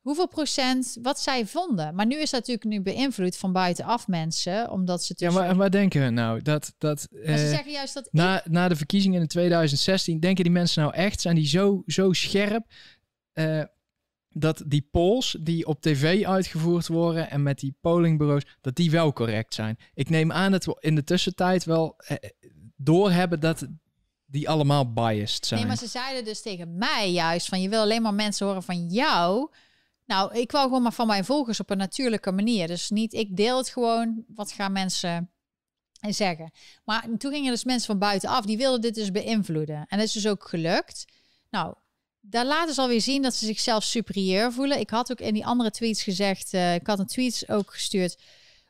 Hoeveel 0.00 0.28
procent 0.28 0.98
wat 1.02 1.20
zij 1.20 1.46
vonden. 1.46 1.94
Maar 1.94 2.06
nu 2.06 2.16
is 2.16 2.30
dat 2.30 2.40
natuurlijk 2.40 2.66
nu 2.66 2.82
beïnvloed 2.82 3.36
van 3.36 3.52
buitenaf 3.52 4.08
mensen. 4.08 4.70
Omdat 4.70 5.04
ze 5.04 5.14
Ja, 5.16 5.30
maar 5.30 5.56
wat 5.56 5.72
denken 5.72 6.02
we 6.02 6.10
nou? 6.10 6.42
Dat, 6.42 6.74
dat, 6.78 7.00
ze 7.00 7.08
uh, 7.12 7.36
zeggen 7.36 7.72
juist 7.72 7.94
dat 7.94 8.08
na, 8.12 8.42
na 8.44 8.68
de 8.68 8.76
verkiezingen 8.76 9.20
in 9.20 9.26
2016, 9.26 10.20
denken 10.20 10.44
die 10.44 10.52
mensen 10.52 10.82
nou 10.82 10.94
echt, 10.94 11.20
zijn 11.20 11.34
die 11.34 11.46
zo, 11.46 11.82
zo 11.86 12.12
scherp? 12.12 12.66
Uh, 13.34 13.62
dat 14.38 14.62
die 14.66 14.88
polls 14.90 15.36
die 15.40 15.66
op 15.66 15.80
tv 15.80 16.24
uitgevoerd 16.24 16.86
worden 16.86 17.30
en 17.30 17.42
met 17.42 17.58
die 17.58 17.76
pollingbureaus, 17.80 18.42
dat 18.60 18.74
die 18.74 18.90
wel 18.90 19.12
correct 19.12 19.54
zijn. 19.54 19.78
Ik 19.94 20.08
neem 20.08 20.32
aan 20.32 20.52
dat 20.52 20.64
we 20.64 20.76
in 20.80 20.94
de 20.94 21.04
tussentijd 21.04 21.64
wel 21.64 21.94
eh, 21.96 22.16
doorhebben 22.76 23.40
dat 23.40 23.66
die 24.26 24.48
allemaal 24.48 24.92
biased 24.92 25.46
zijn. 25.46 25.60
Nee, 25.60 25.68
maar 25.68 25.78
ze 25.78 25.86
zeiden 25.86 26.24
dus 26.24 26.42
tegen 26.42 26.78
mij 26.78 27.12
juist 27.12 27.46
van 27.46 27.60
je 27.60 27.68
wil 27.68 27.80
alleen 27.80 28.02
maar 28.02 28.14
mensen 28.14 28.46
horen 28.46 28.62
van 28.62 28.86
jou. 28.86 29.50
Nou, 30.06 30.34
ik 30.34 30.52
wou 30.52 30.64
gewoon 30.64 30.82
maar 30.82 30.92
van 30.92 31.06
mijn 31.06 31.24
volgers 31.24 31.60
op 31.60 31.70
een 31.70 31.76
natuurlijke 31.76 32.32
manier. 32.32 32.66
Dus 32.66 32.90
niet 32.90 33.12
ik 33.12 33.36
deel 33.36 33.56
het 33.56 33.68
gewoon. 33.68 34.24
Wat 34.28 34.52
gaan 34.52 34.72
mensen 34.72 35.30
zeggen? 36.00 36.50
Maar 36.84 37.06
toen 37.18 37.32
gingen 37.32 37.50
dus 37.50 37.64
mensen 37.64 37.86
van 37.86 37.98
buitenaf 37.98 38.44
die 38.44 38.56
wilden 38.56 38.80
dit 38.80 38.94
dus 38.94 39.10
beïnvloeden. 39.10 39.86
En 39.88 39.98
dat 39.98 40.06
is 40.06 40.12
dus 40.12 40.28
ook 40.28 40.48
gelukt. 40.48 41.04
Nou, 41.50 41.74
daar 42.20 42.46
laten 42.46 42.74
ze 42.74 42.80
alweer 42.80 43.00
zien 43.00 43.22
dat 43.22 43.34
ze 43.34 43.46
zichzelf 43.46 43.84
superieur 43.84 44.52
voelen. 44.52 44.80
Ik 44.80 44.90
had 44.90 45.10
ook 45.10 45.20
in 45.20 45.34
die 45.34 45.46
andere 45.46 45.70
tweets 45.70 46.02
gezegd, 46.02 46.54
uh, 46.54 46.74
ik 46.74 46.86
had 46.86 46.98
een 46.98 47.06
tweet 47.06 47.44
ook 47.48 47.72
gestuurd 47.72 48.18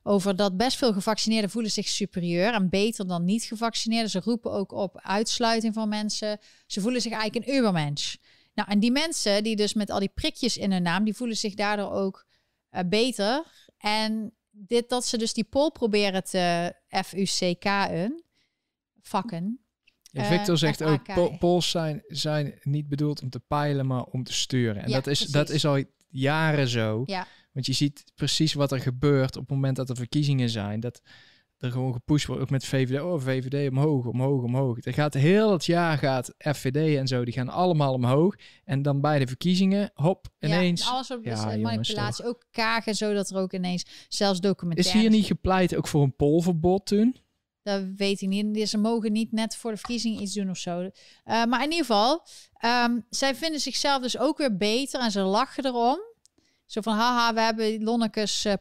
over 0.06 0.36
dat 0.36 0.56
best 0.56 0.76
veel 0.76 0.92
gevaccineerden 0.92 1.50
voelen 1.50 1.70
zich 1.70 1.88
superieur 1.88 2.52
en 2.52 2.68
beter 2.68 3.06
dan 3.06 3.24
niet 3.24 3.42
gevaccineerden. 3.42 4.10
Ze 4.10 4.20
roepen 4.24 4.52
ook 4.52 4.72
op 4.72 5.00
uitsluiting 5.02 5.74
van 5.74 5.88
mensen. 5.88 6.38
Ze 6.66 6.80
voelen 6.80 7.00
zich 7.00 7.12
eigenlijk 7.12 7.46
een 7.46 7.54
ubermensch. 7.54 8.16
Nou, 8.54 8.70
en 8.70 8.80
die 8.80 8.90
mensen 8.90 9.44
die 9.44 9.56
dus 9.56 9.74
met 9.74 9.90
al 9.90 9.98
die 9.98 10.10
prikjes 10.14 10.56
in 10.56 10.72
hun 10.72 10.82
naam, 10.82 11.04
die 11.04 11.14
voelen 11.14 11.36
zich 11.36 11.54
daardoor 11.54 11.90
ook 11.90 12.26
uh, 12.70 12.80
beter. 12.86 13.44
En 13.78 14.32
dit 14.50 14.88
dat 14.88 15.06
ze 15.06 15.18
dus 15.18 15.34
die 15.34 15.44
pol 15.44 15.72
proberen 15.72 16.24
te 16.24 16.74
FUCK'en, 16.88 18.24
vakken. 19.02 19.60
Ja, 20.02 20.24
Victor 20.24 20.54
uh, 20.54 20.60
zegt 20.60 20.82
ook, 20.82 21.38
polls 21.38 21.70
zijn, 21.70 22.02
zijn 22.06 22.58
niet 22.62 22.88
bedoeld 22.88 23.22
om 23.22 23.30
te 23.30 23.40
peilen, 23.40 23.86
maar 23.86 24.02
om 24.02 24.24
te 24.24 24.32
sturen. 24.32 24.82
En 24.82 24.90
dat, 24.90 25.06
is, 25.06 25.20
dat 25.20 25.50
is 25.50 25.66
al 25.66 25.84
jaren 26.08 26.68
zo. 26.68 27.02
Ja. 27.06 27.26
Want 27.56 27.68
je 27.68 27.74
ziet 27.74 28.04
precies 28.14 28.54
wat 28.54 28.72
er 28.72 28.80
gebeurt 28.80 29.36
op 29.36 29.42
het 29.42 29.50
moment 29.50 29.76
dat 29.76 29.88
er 29.88 29.96
verkiezingen 29.96 30.50
zijn. 30.50 30.80
Dat 30.80 31.00
er 31.58 31.70
gewoon 31.70 31.92
gepusht 31.92 32.26
wordt, 32.26 32.42
ook 32.42 32.50
met 32.50 32.64
VVD. 32.64 33.00
Oh, 33.00 33.20
VVD 33.20 33.70
omhoog, 33.70 34.06
omhoog, 34.06 34.42
omhoog. 34.42 34.84
Er 34.84 34.92
gaat 34.92 35.14
heel 35.14 35.52
het 35.52 35.64
jaar 35.64 35.98
gaat 35.98 36.34
FVD 36.38 36.96
en 36.96 37.06
zo, 37.06 37.24
die 37.24 37.34
gaan 37.34 37.48
allemaal 37.48 37.92
omhoog. 37.92 38.34
En 38.64 38.82
dan 38.82 39.00
bij 39.00 39.18
de 39.18 39.26
verkiezingen, 39.26 39.90
hop, 39.94 40.26
ineens. 40.40 40.82
Ja, 40.82 40.90
alles 40.90 41.10
op 41.10 41.24
ja, 41.24 41.56
manipulatie. 41.56 42.24
ook 42.24 42.44
kagen, 42.50 42.94
zodat 42.94 43.30
er 43.30 43.36
ook 43.36 43.52
ineens 43.52 43.86
zelfs 44.08 44.40
documentaire. 44.40 44.96
Is 44.96 45.02
hier 45.02 45.10
niet 45.10 45.26
gepleit 45.26 45.76
ook 45.76 45.88
voor 45.88 46.02
een 46.02 46.16
polverbod 46.16 46.86
toen? 46.86 47.16
Dat 47.62 47.84
weet 47.96 48.20
ik 48.20 48.28
niet. 48.28 48.68
Ze 48.68 48.78
mogen 48.78 49.12
niet 49.12 49.32
net 49.32 49.56
voor 49.56 49.70
de 49.70 49.76
verkiezingen 49.76 50.22
iets 50.22 50.34
doen 50.34 50.50
of 50.50 50.58
zo. 50.58 50.80
Uh, 50.80 50.90
maar 51.24 51.62
in 51.62 51.70
ieder 51.70 51.86
geval, 51.86 52.26
um, 52.64 53.06
zij 53.10 53.34
vinden 53.34 53.60
zichzelf 53.60 54.02
dus 54.02 54.18
ook 54.18 54.38
weer 54.38 54.56
beter 54.56 55.00
en 55.00 55.10
ze 55.10 55.20
lachen 55.20 55.64
erom. 55.64 56.14
Zo 56.66 56.80
van, 56.80 56.96
haha, 56.96 57.34
we 57.34 57.40
hebben 57.40 57.82
Lonnekes 57.82 58.44
uh, 58.44 58.54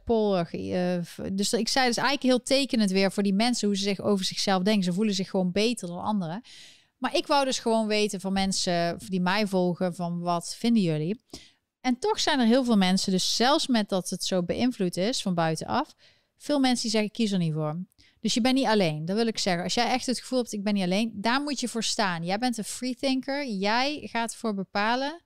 dus 1.34 1.54
ik 1.54 1.68
zei 1.68 1.88
dus 1.88 1.98
eigenlijk 1.98 2.22
heel 2.22 2.42
tekenend 2.42 2.92
weer 2.92 3.12
voor 3.12 3.24
die 3.24 3.34
mensen 3.34 3.68
hoe 3.68 3.78
ze 3.78 3.84
zich 3.84 4.02
over 4.02 4.26
zichzelf 4.26 4.64
denken. 4.64 4.84
Ze 4.84 4.94
voelen 4.94 5.14
zich 5.14 5.30
gewoon 5.30 5.52
beter 5.52 5.88
dan 5.88 6.02
anderen. 6.02 6.42
Maar 6.98 7.16
ik 7.16 7.28
wou 7.28 7.46
dus 7.46 7.60
gewoon 7.60 7.88
weten 7.88 8.20
van 8.20 8.34
mensen 8.34 8.98
die 9.10 9.22
mij 9.22 9.48
volgen 9.48 9.96
van 9.96 10.20
wat 10.20 10.56
vinden 10.58 10.82
jullie? 10.82 11.22
En 11.82 12.00
toch 12.00 12.20
zijn 12.20 12.40
er 12.40 12.46
heel 12.46 12.64
veel 12.64 12.78
mensen, 12.78 13.12
dus 13.12 13.36
zelfs 13.36 13.68
met 13.68 13.90
dat 13.90 14.10
het 14.10 14.24
zo 14.24 14.44
beïnvloed 14.44 14.98
is 14.98 15.22
van 15.22 15.34
buitenaf, 15.34 15.96
veel 16.38 16.60
mensen 16.60 16.82
die 16.82 16.92
zeggen 16.92 17.12
kies 17.12 17.32
er 17.32 17.38
niet 17.38 17.54
voor. 17.54 17.86
Dus 18.20 18.34
je 18.34 18.42
bent 18.42 18.56
niet 18.56 18.66
alleen. 18.66 19.06
Dat 19.06 19.16
wil 19.16 19.28
ik 19.28 19.38
zeggen. 19.38 19.64
Als 19.64 19.74
jij 19.74 19.92
echt 19.92 20.06
het 20.06 20.20
gevoel 20.20 20.40
hebt 20.40 20.54
ik 20.54 20.64
ben 20.64 20.74
niet 20.74 20.84
alleen, 20.84 21.12
daar 21.14 21.42
moet 21.42 21.60
je 21.60 21.68
voor 21.68 21.84
staan. 21.84 22.24
Jij 22.24 22.38
bent 22.38 22.58
een 22.58 22.64
freethinker. 22.64 23.48
Jij 23.48 24.08
gaat 24.12 24.36
voor 24.36 24.54
bepalen 24.54 25.25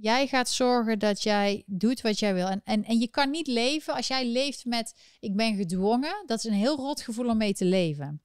Jij 0.00 0.26
gaat 0.26 0.48
zorgen 0.48 0.98
dat 0.98 1.22
jij 1.22 1.62
doet 1.66 2.00
wat 2.00 2.18
jij 2.18 2.34
wil. 2.34 2.46
En, 2.46 2.60
en, 2.64 2.84
en 2.84 2.98
je 2.98 3.08
kan 3.08 3.30
niet 3.30 3.46
leven 3.46 3.94
als 3.94 4.06
jij 4.06 4.26
leeft 4.26 4.64
met 4.64 4.94
ik 5.20 5.36
ben 5.36 5.56
gedwongen. 5.56 6.22
Dat 6.26 6.38
is 6.38 6.44
een 6.44 6.52
heel 6.52 6.76
rot 6.76 7.00
gevoel 7.00 7.28
om 7.28 7.36
mee 7.36 7.54
te 7.54 7.64
leven. 7.64 8.22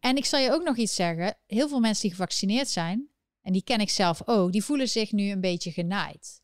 En 0.00 0.16
ik 0.16 0.24
zal 0.24 0.40
je 0.40 0.52
ook 0.52 0.64
nog 0.64 0.76
iets 0.76 0.94
zeggen. 0.94 1.36
Heel 1.46 1.68
veel 1.68 1.80
mensen 1.80 2.02
die 2.02 2.10
gevaccineerd 2.10 2.68
zijn, 2.68 3.08
en 3.42 3.52
die 3.52 3.64
ken 3.64 3.80
ik 3.80 3.90
zelf 3.90 4.22
ook, 4.28 4.52
die 4.52 4.64
voelen 4.64 4.88
zich 4.88 5.12
nu 5.12 5.30
een 5.30 5.40
beetje 5.40 5.72
genaaid. 5.72 6.40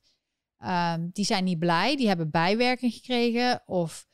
Um, 0.65 1.11
die 1.12 1.24
zijn 1.24 1.45
niet 1.45 1.59
blij, 1.59 1.97
die 1.97 2.09
hebben 2.09 2.31
bijwerking 2.31 2.93
gekregen 2.93 3.62
of 3.66 4.07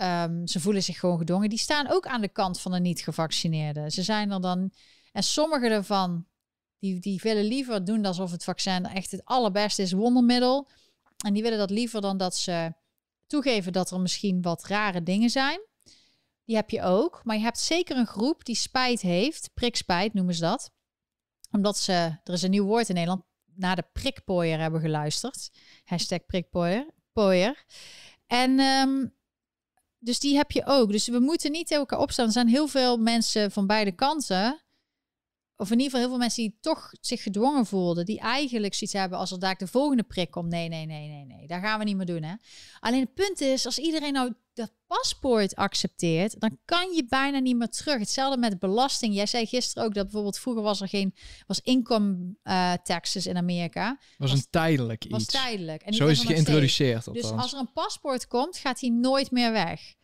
um, 0.00 0.46
ze 0.46 0.60
voelen 0.60 0.82
zich 0.82 0.98
gewoon 0.98 1.18
gedwongen. 1.18 1.48
Die 1.48 1.58
staan 1.58 1.88
ook 1.88 2.06
aan 2.06 2.20
de 2.20 2.28
kant 2.28 2.60
van 2.60 2.72
de 2.72 2.80
niet-gevaccineerden. 2.80 3.90
Ze 3.90 4.02
zijn 4.02 4.30
er 4.30 4.40
dan, 4.40 4.70
en 5.12 5.22
sommige 5.22 5.68
ervan 5.68 6.26
die, 6.78 7.00
die 7.00 7.20
willen 7.22 7.44
liever 7.44 7.84
doen 7.84 8.04
alsof 8.04 8.30
het 8.30 8.44
vaccin 8.44 8.86
echt 8.86 9.10
het 9.10 9.24
allerbeste 9.24 9.82
is, 9.82 9.92
wondermiddel. 9.92 10.68
En 11.24 11.32
die 11.32 11.42
willen 11.42 11.58
dat 11.58 11.70
liever 11.70 12.00
dan 12.00 12.16
dat 12.16 12.36
ze 12.36 12.74
toegeven 13.26 13.72
dat 13.72 13.90
er 13.90 14.00
misschien 14.00 14.42
wat 14.42 14.64
rare 14.64 15.02
dingen 15.02 15.30
zijn. 15.30 15.60
Die 16.44 16.56
heb 16.56 16.70
je 16.70 16.82
ook. 16.82 17.20
Maar 17.24 17.36
je 17.36 17.42
hebt 17.42 17.58
zeker 17.58 17.96
een 17.96 18.06
groep 18.06 18.44
die 18.44 18.54
spijt 18.54 19.00
heeft. 19.00 19.50
Prikspijt 19.54 20.14
noemen 20.14 20.34
ze 20.34 20.40
dat. 20.40 20.70
Omdat 21.50 21.78
ze, 21.78 21.92
er 22.24 22.32
is 22.32 22.42
een 22.42 22.50
nieuw 22.50 22.64
woord 22.64 22.88
in 22.88 22.94
Nederland, 22.94 23.22
naar 23.54 23.76
de 23.76 23.88
prikpooier 23.92 24.60
hebben 24.60 24.80
geluisterd. 24.80 25.50
Hashtag 25.84 26.26
prikpooier. 26.26 27.64
En 28.26 28.60
um, 28.60 29.14
dus 29.98 30.18
die 30.18 30.36
heb 30.36 30.50
je 30.50 30.66
ook. 30.66 30.92
Dus 30.92 31.08
we 31.08 31.18
moeten 31.18 31.50
niet 31.50 31.66
tegen 31.66 31.82
elkaar 31.82 31.98
opstaan. 31.98 32.26
Er 32.26 32.32
zijn 32.32 32.48
heel 32.48 32.68
veel 32.68 32.96
mensen 32.96 33.50
van 33.50 33.66
beide 33.66 33.92
kanten 33.92 34.64
of 35.56 35.70
in 35.70 35.78
ieder 35.78 35.84
geval 35.84 36.00
heel 36.00 36.08
veel 36.08 36.18
mensen 36.18 36.42
die 36.42 36.58
toch 36.60 36.90
zich 37.00 37.22
gedwongen 37.22 37.66
voelden, 37.66 38.04
die 38.04 38.20
eigenlijk 38.20 38.74
zoiets 38.74 38.96
hebben 38.96 39.18
als 39.18 39.30
er 39.30 39.38
daar 39.38 39.56
de 39.56 39.66
volgende 39.66 40.02
prik 40.02 40.30
komt. 40.30 40.50
Nee, 40.50 40.68
nee, 40.68 40.86
nee, 40.86 41.08
nee, 41.08 41.24
nee, 41.24 41.46
daar 41.46 41.60
gaan 41.60 41.78
we 41.78 41.84
niet 41.84 41.96
meer 41.96 42.06
doen. 42.06 42.22
Hè? 42.22 42.34
Alleen 42.80 43.00
het 43.00 43.14
punt 43.14 43.40
is, 43.40 43.66
als 43.66 43.78
iedereen 43.78 44.12
nou 44.12 44.32
dat 44.54 44.72
paspoort 44.86 45.54
accepteert, 45.54 46.40
dan 46.40 46.58
kan 46.64 46.92
je 46.92 47.04
bijna 47.08 47.38
niet 47.38 47.56
meer 47.56 47.68
terug. 47.68 47.98
Hetzelfde 47.98 48.38
met 48.38 48.58
belasting. 48.58 49.14
Jij 49.14 49.26
zei 49.26 49.46
gisteren 49.46 49.84
ook 49.84 49.94
dat 49.94 50.04
bijvoorbeeld 50.04 50.38
vroeger 50.38 50.62
was 50.62 50.80
er 50.80 50.88
geen 50.88 51.14
was 51.46 51.60
income 51.60 52.34
uh, 52.44 52.72
taxes 52.72 53.26
in 53.26 53.36
Amerika. 53.36 53.98
Was, 54.18 54.32
een 54.32 54.46
tijdelijk 54.50 55.04
iets. 55.04 55.12
Was 55.12 55.24
tijdelijk. 55.24 55.82
En 55.82 55.94
Zo 55.94 56.06
is 56.06 56.18
het 56.18 56.26
geïntroduceerd. 56.26 57.12
Dus 57.12 57.30
als 57.30 57.52
er 57.52 57.58
een 57.58 57.72
paspoort 57.72 58.26
komt, 58.26 58.56
gaat 58.56 58.80
hij 58.80 58.90
nooit 58.90 59.30
meer 59.30 59.52
weg. 59.52 59.94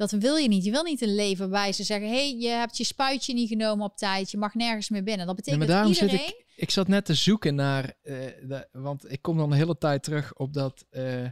Dat 0.00 0.10
wil 0.10 0.36
je 0.36 0.48
niet. 0.48 0.64
Je 0.64 0.70
wil 0.70 0.82
niet 0.82 1.00
een 1.00 1.14
leven 1.14 1.50
waarbij 1.50 1.72
ze 1.72 1.84
zeggen: 1.84 2.08
hey, 2.08 2.36
je 2.36 2.48
hebt 2.48 2.76
je 2.76 2.84
spuitje 2.84 3.34
niet 3.34 3.48
genomen 3.48 3.84
op 3.84 3.96
tijd. 3.96 4.30
Je 4.30 4.38
mag 4.38 4.54
nergens 4.54 4.88
meer 4.88 5.02
binnen. 5.02 5.26
Dat 5.26 5.36
betekent 5.36 5.68
ja, 5.68 5.82
dat 5.82 5.88
iedereen. 5.88 6.18
Zit 6.18 6.28
ik, 6.28 6.44
ik 6.56 6.70
zat 6.70 6.88
net 6.88 7.04
te 7.04 7.14
zoeken 7.14 7.54
naar. 7.54 7.84
Uh, 7.84 8.16
de, 8.42 8.68
want 8.72 9.12
ik 9.12 9.22
kom 9.22 9.36
dan 9.36 9.50
een 9.50 9.56
hele 9.56 9.78
tijd 9.78 10.02
terug 10.02 10.34
op 10.34 10.52
dat 10.52 10.86
uh, 10.90 11.22
uh, 11.22 11.30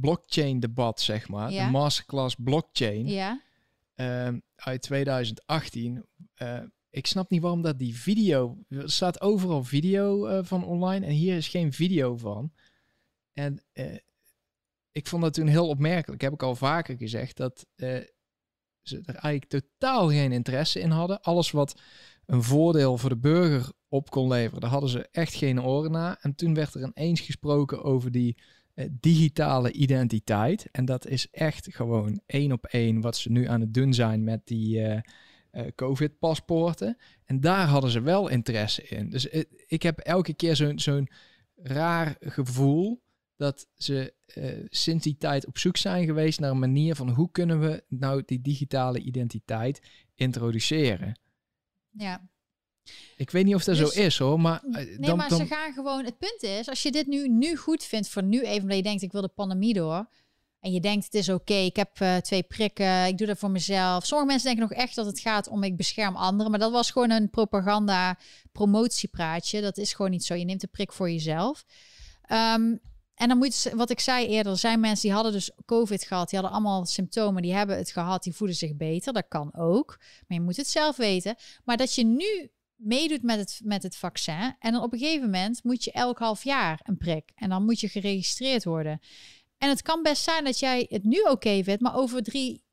blockchain-debat, 0.00 1.00
zeg 1.00 1.28
maar. 1.28 1.50
De 1.50 1.68
masterclass 1.70 2.36
blockchain. 2.38 3.06
Ja. 3.06 3.42
Ehm, 3.94 4.38
uit 4.56 4.82
2018. 4.82 6.06
ik 6.90 7.06
snap 7.06 7.30
niet 7.30 7.42
waarom 7.42 7.62
dat 7.62 7.78
die 7.78 7.96
video. 7.96 8.58
Er 8.68 8.90
staat 8.90 9.20
overal 9.20 9.64
video 9.64 10.42
van 10.42 10.64
online. 10.64 11.06
En 11.06 11.12
hier 11.12 11.36
is 11.36 11.48
geen 11.48 11.72
video 11.72 12.16
van. 12.16 12.52
En 13.32 13.62
ik 14.94 15.06
vond 15.06 15.22
dat 15.22 15.34
toen 15.34 15.46
heel 15.46 15.68
opmerkelijk. 15.68 16.22
Heb 16.22 16.32
ik 16.32 16.42
al 16.42 16.56
vaker 16.56 16.96
gezegd 16.96 17.36
dat 17.36 17.66
uh, 17.76 17.98
ze 18.82 19.00
er 19.04 19.14
eigenlijk 19.14 19.44
totaal 19.44 20.08
geen 20.08 20.32
interesse 20.32 20.80
in 20.80 20.90
hadden. 20.90 21.20
Alles 21.20 21.50
wat 21.50 21.80
een 22.26 22.42
voordeel 22.42 22.98
voor 22.98 23.08
de 23.08 23.16
burger 23.16 23.72
op 23.88 24.10
kon 24.10 24.28
leveren, 24.28 24.60
daar 24.60 24.70
hadden 24.70 24.90
ze 24.90 25.08
echt 25.10 25.34
geen 25.34 25.62
oren 25.62 25.90
naar. 25.90 26.18
En 26.20 26.34
toen 26.34 26.54
werd 26.54 26.74
er 26.74 26.82
ineens 26.94 27.20
gesproken 27.20 27.82
over 27.82 28.10
die 28.10 28.36
uh, 28.74 28.86
digitale 29.00 29.72
identiteit. 29.72 30.68
En 30.70 30.84
dat 30.84 31.06
is 31.06 31.30
echt 31.30 31.68
gewoon 31.70 32.20
één 32.26 32.52
op 32.52 32.64
één 32.64 33.00
wat 33.00 33.16
ze 33.16 33.30
nu 33.30 33.48
aan 33.48 33.60
het 33.60 33.74
doen 33.74 33.94
zijn 33.94 34.24
met 34.24 34.46
die 34.46 34.78
uh, 34.80 35.00
COVID-paspoorten. 35.74 36.96
En 37.24 37.40
daar 37.40 37.66
hadden 37.66 37.90
ze 37.90 38.00
wel 38.00 38.28
interesse 38.28 38.82
in. 38.82 39.10
Dus 39.10 39.26
ik 39.66 39.82
heb 39.82 39.98
elke 39.98 40.34
keer 40.34 40.56
zo'n 40.56 40.78
zo'n 40.78 41.08
raar 41.54 42.16
gevoel 42.20 43.03
dat 43.44 43.66
ze 43.76 44.14
uh, 44.34 44.66
sinds 44.68 45.04
die 45.04 45.16
tijd 45.18 45.46
op 45.46 45.58
zoek 45.58 45.76
zijn 45.76 46.04
geweest 46.04 46.40
naar 46.40 46.50
een 46.50 46.58
manier 46.58 46.94
van 46.94 47.08
hoe 47.08 47.30
kunnen 47.30 47.60
we 47.60 47.84
nou 47.88 48.22
die 48.26 48.40
digitale 48.40 48.98
identiteit 48.98 49.82
introduceren. 50.14 51.20
Ja. 51.90 52.28
Ik 53.16 53.30
weet 53.30 53.44
niet 53.44 53.54
of 53.54 53.64
dat 53.64 53.76
zo 53.76 53.84
dus 53.84 53.94
is 53.94 54.18
hoor, 54.18 54.40
maar... 54.40 54.62
Uh, 54.64 54.74
nee, 54.74 54.98
dan, 54.98 55.16
maar 55.16 55.30
ze 55.30 55.46
gaan 55.46 55.72
gewoon... 55.72 56.04
Het 56.04 56.18
punt 56.18 56.42
is, 56.42 56.68
als 56.68 56.82
je 56.82 56.92
dit 56.92 57.06
nu, 57.06 57.28
nu 57.28 57.56
goed 57.56 57.84
vindt 57.84 58.08
voor 58.08 58.22
nu 58.22 58.42
even, 58.42 58.62
omdat 58.62 58.76
je 58.76 58.82
denkt 58.82 59.02
ik 59.02 59.12
wil 59.12 59.20
de 59.20 59.28
pandemie 59.28 59.74
door... 59.74 60.08
En 60.60 60.72
je 60.72 60.80
denkt 60.80 61.04
het 61.04 61.14
is 61.14 61.28
oké, 61.28 61.54
ik 61.54 61.76
heb 61.76 62.00
uh, 62.00 62.16
twee 62.16 62.42
prikken, 62.42 63.06
ik 63.06 63.18
doe 63.18 63.26
dat 63.26 63.38
voor 63.38 63.50
mezelf. 63.50 64.06
Sommige 64.06 64.30
mensen 64.30 64.46
denken 64.48 64.68
nog 64.68 64.78
echt 64.78 64.94
dat 64.94 65.06
het 65.06 65.20
gaat 65.20 65.48
om 65.48 65.62
ik 65.62 65.76
bescherm 65.76 66.16
anderen. 66.16 66.50
Maar 66.50 66.60
dat 66.60 66.72
was 66.72 66.90
gewoon 66.90 67.10
een 67.10 67.30
propaganda 67.30 68.18
promotiepraatje. 68.52 69.60
Dat 69.60 69.78
is 69.78 69.92
gewoon 69.92 70.10
niet 70.10 70.24
zo. 70.24 70.34
Je 70.34 70.44
neemt 70.44 70.60
de 70.60 70.66
prik 70.66 70.92
voor 70.92 71.10
jezelf. 71.10 71.64
Um, 72.56 72.80
en 73.14 73.28
dan 73.28 73.38
moet, 73.38 73.72
wat 73.74 73.90
ik 73.90 74.00
zei 74.00 74.26
eerder, 74.26 74.52
er 74.52 74.58
zijn 74.58 74.80
mensen 74.80 75.02
die 75.02 75.14
hadden 75.14 75.32
dus 75.32 75.50
COVID 75.66 76.04
gehad, 76.04 76.30
die 76.30 76.38
hadden 76.38 76.58
allemaal 76.58 76.86
symptomen, 76.86 77.42
die 77.42 77.54
hebben 77.54 77.76
het 77.76 77.90
gehad, 77.90 78.22
die 78.22 78.34
voelen 78.34 78.56
zich 78.56 78.76
beter. 78.76 79.12
Dat 79.12 79.28
kan 79.28 79.54
ook, 79.54 79.96
maar 79.98 80.38
je 80.38 80.44
moet 80.44 80.56
het 80.56 80.68
zelf 80.68 80.96
weten. 80.96 81.36
Maar 81.64 81.76
dat 81.76 81.94
je 81.94 82.04
nu 82.04 82.50
meedoet 82.74 83.22
met 83.22 83.38
het, 83.38 83.60
met 83.64 83.82
het 83.82 83.96
vaccin. 83.96 84.56
En 84.58 84.72
dan 84.72 84.82
op 84.82 84.92
een 84.92 84.98
gegeven 84.98 85.24
moment 85.24 85.64
moet 85.64 85.84
je 85.84 85.92
elk 85.92 86.18
half 86.18 86.44
jaar 86.44 86.80
een 86.82 86.96
prik. 86.96 87.30
En 87.34 87.48
dan 87.48 87.64
moet 87.64 87.80
je 87.80 87.88
geregistreerd 87.88 88.64
worden. 88.64 89.00
En 89.58 89.68
het 89.68 89.82
kan 89.82 90.02
best 90.02 90.22
zijn 90.22 90.44
dat 90.44 90.58
jij 90.58 90.86
het 90.88 91.04
nu 91.04 91.20
oké 91.20 91.62
vindt, 91.64 91.82
maar 91.82 91.96
over 91.96 92.22
drie 92.22 92.63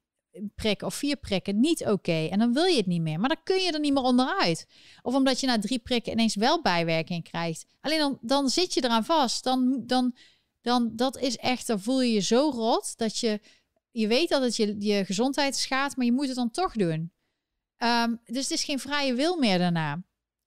prikken 0.56 0.88
of 0.88 0.96
vier 0.96 1.18
prikken 1.18 1.60
niet 1.60 1.86
oké. 1.86 2.28
En 2.32 2.40
dan 2.40 2.54
wil 2.54 2.64
je 2.64 2.78
het 2.78 2.86
niet 2.86 3.02
meer. 3.02 3.20
Maar 3.20 3.30
dan 3.30 3.44
kun 3.44 3.62
je 3.62 3.72
er 3.72 3.80
niet 3.80 3.94
meer 3.94 4.04
onderuit. 4.04 4.68
Of 5.02 5.16
omdat 5.16 5.40
je 5.40 5.48
na 5.48 5.60
drie 5.60 5.80
prikken 5.80 6.12
ineens 6.12 6.36
wel 6.36 6.62
bijwerking 6.62 7.24
krijgt. 7.24 7.66
Alleen 7.82 8.00
dan, 8.00 8.18
dan 8.22 8.50
zit 8.50 8.74
je 8.74 8.84
eraan 8.84 9.06
vast. 9.06 9.44
Dan, 9.44 9.84
dan, 9.86 10.16
dan 10.62 10.96
dat 10.96 11.18
is 11.18 11.38
echt, 11.38 11.68
dan 11.68 11.82
voel 11.82 12.02
je 12.02 12.14
je 12.14 12.20
zo 12.20 12.50
rot 12.50 12.98
dat 12.98 13.18
je, 13.18 13.42
je 13.92 14.08
weet 14.08 14.30
dat 14.30 14.42
het 14.42 14.56
je, 14.56 14.76
je 14.80 15.06
gezondheid 15.06 15.56
schaadt, 15.56 15.96
maar 15.96 16.06
je 16.06 16.12
moet 16.12 16.28
het 16.28 16.36
dan 16.36 16.52
toch 16.52 16.74
doen. 16.74 17.14
Ehm, 17.78 18.16
dus 18.26 18.44
het 18.44 18.52
is 18.52 18.64
geen 18.64 18.80
vrije 18.80 19.14
wil 19.14 19.38
meer 19.38 19.58
daarna. 19.58 20.04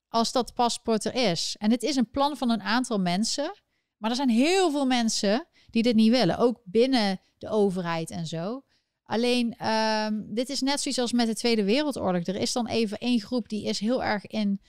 Als 0.08 0.32
dat 0.32 0.54
paspoort 0.54 1.04
er 1.04 1.14
is. 1.14 1.56
En 1.58 1.70
het 1.70 1.82
is 1.82 1.96
een 1.96 2.10
plan 2.10 2.36
van 2.36 2.50
een 2.50 2.62
aantal 2.62 2.98
mensen. 2.98 3.62
Maar 3.96 4.10
er 4.10 4.16
zijn 4.16 4.28
heel 4.28 4.70
veel 4.70 4.86
mensen 4.86 5.46
die 5.70 5.82
dit 5.82 5.94
niet 5.94 6.10
willen. 6.10 6.38
Ook 6.38 6.60
binnen 6.64 7.20
de 7.38 7.48
overheid 7.48 8.10
en 8.10 8.26
zo. 8.26 8.62
Alleen, 9.04 9.54
ehm, 9.56 10.22
dit 10.26 10.48
is 10.48 10.60
net 10.60 10.80
zoiets 10.80 11.00
als 11.00 11.12
met 11.12 11.26
de 11.26 11.34
Tweede 11.34 11.64
Wereldoorlog. 11.64 12.26
Er 12.26 12.36
is 12.36 12.52
dan 12.52 12.66
even 12.66 12.98
één 12.98 13.20
groep 13.20 13.48
die 13.48 13.64
is 13.64 13.78
heel 13.78 14.04
erg 14.04 14.26
in 14.26 14.60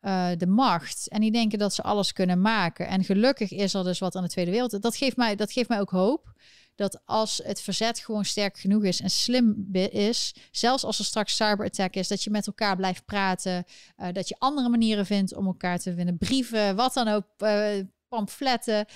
uh, 0.00 0.30
de 0.36 0.46
macht. 0.46 1.08
En 1.08 1.20
die 1.20 1.30
denken 1.30 1.58
dat 1.58 1.74
ze 1.74 1.82
alles 1.82 2.12
kunnen 2.12 2.40
maken. 2.40 2.88
En 2.88 3.04
gelukkig 3.04 3.50
is 3.50 3.74
er 3.74 3.84
dus 3.84 3.98
wat 3.98 4.16
aan 4.16 4.22
de 4.22 4.28
Tweede 4.28 4.50
Wereldoorlog. 4.50 4.90
Dat 4.90 4.96
geeft 4.96 5.16
mij, 5.16 5.36
dat 5.36 5.52
geeft 5.52 5.68
mij 5.68 5.80
ook 5.80 5.90
hoop. 5.90 6.32
Dat 6.74 7.00
als 7.04 7.40
het 7.44 7.60
verzet 7.60 7.98
gewoon 7.98 8.24
sterk 8.24 8.58
genoeg 8.58 8.84
is 8.84 9.00
en 9.00 9.10
slim 9.10 9.68
is, 9.72 10.34
zelfs 10.50 10.84
als 10.84 10.98
er 10.98 11.04
straks 11.04 11.36
cyberattack 11.36 11.94
is, 11.94 12.08
dat 12.08 12.22
je 12.22 12.30
met 12.30 12.46
elkaar 12.46 12.76
blijft 12.76 13.04
praten. 13.04 13.64
Uh, 13.96 14.06
dat 14.12 14.28
je 14.28 14.36
andere 14.38 14.68
manieren 14.68 15.06
vindt 15.06 15.34
om 15.34 15.46
elkaar 15.46 15.78
te 15.78 15.94
vinden. 15.94 16.18
Brieven, 16.18 16.76
wat 16.76 16.94
dan 16.94 17.08
ook, 17.08 17.24
uh, 17.38 17.80
pamfletten. 18.08 18.86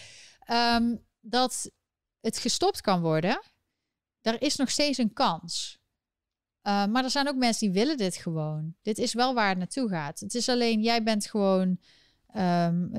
Um, 0.50 1.04
dat 1.20 1.70
het 2.20 2.38
gestopt 2.38 2.80
kan 2.80 3.00
worden 3.00 3.40
er 4.22 4.42
is 4.42 4.56
nog 4.56 4.70
steeds 4.70 4.98
een 4.98 5.12
kans. 5.12 5.80
Uh, 6.62 6.86
maar 6.86 7.04
er 7.04 7.10
zijn 7.10 7.28
ook 7.28 7.36
mensen 7.36 7.66
die 7.66 7.82
willen 7.82 7.96
dit 7.96 8.16
gewoon. 8.16 8.74
Dit 8.82 8.98
is 8.98 9.14
wel 9.14 9.34
waar 9.34 9.48
het 9.48 9.58
naartoe 9.58 9.88
gaat. 9.88 10.20
Het 10.20 10.34
is 10.34 10.48
alleen, 10.48 10.82
jij 10.82 11.02
bent 11.02 11.26
gewoon. 11.26 11.78
Um, 12.36 12.90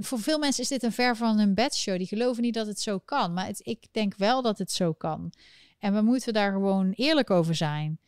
voor 0.00 0.18
veel 0.18 0.38
mensen 0.38 0.62
is 0.62 0.68
dit 0.68 0.82
een 0.82 0.92
ver 0.92 1.16
van 1.16 1.38
hun 1.38 1.54
bedshow. 1.54 1.98
Die 1.98 2.06
geloven 2.06 2.42
niet 2.42 2.54
dat 2.54 2.66
het 2.66 2.80
zo 2.80 2.98
kan. 2.98 3.32
Maar 3.32 3.50
ik 3.56 3.86
denk 3.90 4.16
wel 4.16 4.42
dat 4.42 4.58
het 4.58 4.72
zo 4.72 4.92
kan. 4.92 5.32
En 5.78 5.94
we 5.94 6.00
moeten 6.00 6.32
daar 6.32 6.52
gewoon 6.52 6.90
eerlijk 6.90 7.30
over 7.30 7.54
zijn. 7.54 8.00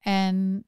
En 0.00 0.66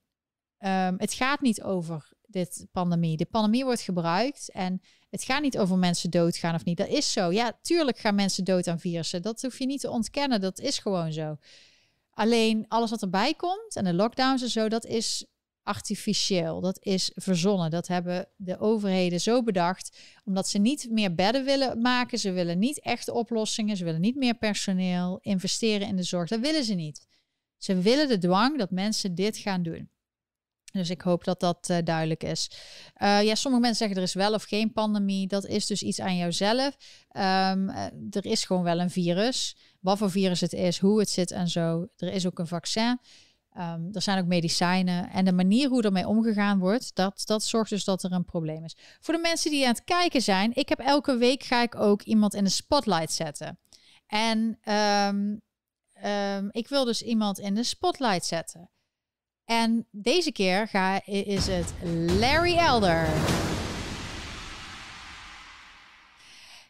um, 0.58 0.94
het 0.98 1.12
gaat 1.12 1.40
niet 1.40 1.62
over 1.62 2.12
dit 2.27 2.66
pandemie. 2.73 3.16
De 3.16 3.27
pandemie 3.27 3.65
wordt 3.65 3.81
gebruikt 3.81 4.51
en 4.51 4.81
het 5.11 5.23
gaat 5.23 5.43
niet 5.43 5.59
over 5.59 5.78
mensen 5.78 6.11
doodgaan 6.11 6.55
of 6.55 6.65
niet. 6.65 6.77
Dat 6.77 6.89
is 6.89 7.12
zo. 7.12 7.32
Ja, 7.32 7.59
tuurlijk 7.62 7.98
gaan 7.98 8.15
mensen 8.15 8.44
dood 8.44 8.66
aan 8.66 8.81
virussen. 8.81 9.23
Dat 9.23 9.43
hoef 9.43 9.59
je 9.59 9.66
niet 9.66 9.81
te 9.81 9.90
ontkennen. 9.90 10.40
Dat 10.40 10.59
is 10.59 10.78
gewoon 10.78 11.12
zo. 11.12 11.36
Alleen 12.11 12.65
alles 12.69 12.90
wat 12.90 13.03
erbij 13.03 13.35
komt 13.35 13.77
en 13.77 13.85
de 13.85 13.94
lockdowns 13.94 14.43
en 14.43 14.48
zo, 14.48 14.69
dat 14.69 14.85
is 14.85 15.27
artificieel. 15.62 16.61
Dat 16.61 16.78
is 16.81 17.11
verzonnen. 17.15 17.70
Dat 17.70 17.86
hebben 17.86 18.28
de 18.36 18.59
overheden 18.59 19.20
zo 19.20 19.43
bedacht. 19.43 19.98
Omdat 20.24 20.48
ze 20.48 20.59
niet 20.59 20.90
meer 20.90 21.15
bedden 21.15 21.44
willen 21.44 21.81
maken. 21.81 22.19
Ze 22.19 22.32
willen 22.32 22.59
niet 22.59 22.81
echte 22.81 23.12
oplossingen. 23.12 23.77
Ze 23.77 23.85
willen 23.85 24.01
niet 24.01 24.16
meer 24.16 24.35
personeel 24.35 25.19
investeren 25.23 25.89
in 25.89 25.97
de 25.97 26.03
zorg. 26.03 26.28
Dat 26.28 26.40
willen 26.40 26.65
ze 26.65 26.74
niet. 26.74 27.07
Ze 27.59 27.78
willen 27.78 28.09
de 28.09 28.19
dwang 28.19 28.59
dat 28.59 28.70
mensen 28.70 29.15
dit 29.15 29.36
gaan 29.36 29.62
doen. 29.62 29.90
Dus 30.77 30.90
ik 30.90 31.01
hoop 31.01 31.24
dat 31.24 31.40
dat 31.40 31.69
uh, 31.70 31.78
duidelijk 31.85 32.24
is. 32.24 32.51
Uh, 33.03 33.23
ja, 33.23 33.35
sommige 33.35 33.62
mensen 33.62 33.78
zeggen 33.78 33.97
er 33.97 34.03
is 34.03 34.15
wel 34.15 34.35
of 34.35 34.43
geen 34.43 34.73
pandemie. 34.73 35.27
Dat 35.27 35.47
is 35.47 35.66
dus 35.66 35.82
iets 35.82 36.01
aan 36.01 36.16
jouzelf. 36.16 36.77
Um, 37.12 37.69
er 38.11 38.24
is 38.24 38.44
gewoon 38.44 38.62
wel 38.62 38.81
een 38.81 38.90
virus. 38.90 39.57
Wat 39.81 39.98
voor 39.98 40.11
virus 40.11 40.40
het 40.40 40.53
is, 40.53 40.78
hoe 40.78 40.98
het 40.98 41.11
zit 41.11 41.31
en 41.31 41.48
zo. 41.48 41.86
Er 41.97 42.12
is 42.12 42.27
ook 42.27 42.39
een 42.39 42.47
vaccin. 42.47 43.01
Um, 43.59 43.89
er 43.93 44.03
zijn 44.03 44.19
ook 44.19 44.27
medicijnen. 44.27 45.11
En 45.11 45.24
de 45.24 45.32
manier 45.32 45.69
hoe 45.69 45.82
ermee 45.82 46.07
omgegaan 46.07 46.59
wordt, 46.59 46.94
dat, 46.94 47.23
dat 47.24 47.44
zorgt 47.44 47.70
dus 47.70 47.85
dat 47.85 48.03
er 48.03 48.12
een 48.12 48.24
probleem 48.24 48.65
is. 48.65 48.77
Voor 49.01 49.15
de 49.15 49.20
mensen 49.20 49.51
die 49.51 49.66
aan 49.66 49.73
het 49.73 49.85
kijken 49.85 50.23
zijn, 50.23 50.55
ik 50.55 50.69
heb 50.69 50.78
elke 50.78 51.16
week 51.16 51.43
ga 51.43 51.62
ik 51.62 51.74
ook 51.74 52.03
iemand 52.03 52.35
in 52.35 52.44
de 52.44 52.51
spotlight 52.51 53.12
zetten. 53.12 53.59
En 54.07 54.59
um, 56.05 56.48
ik 56.51 56.69
wil 56.69 56.85
dus 56.85 57.03
iemand 57.03 57.39
in 57.39 57.55
de 57.55 57.62
spotlight 57.62 58.24
zetten. 58.24 58.70
En 59.47 59.86
deze 59.90 60.32
keer 60.32 60.68
ga, 60.68 61.06
is 61.06 61.47
het 61.47 61.73
Larry 62.18 62.56
Elder. 62.56 63.09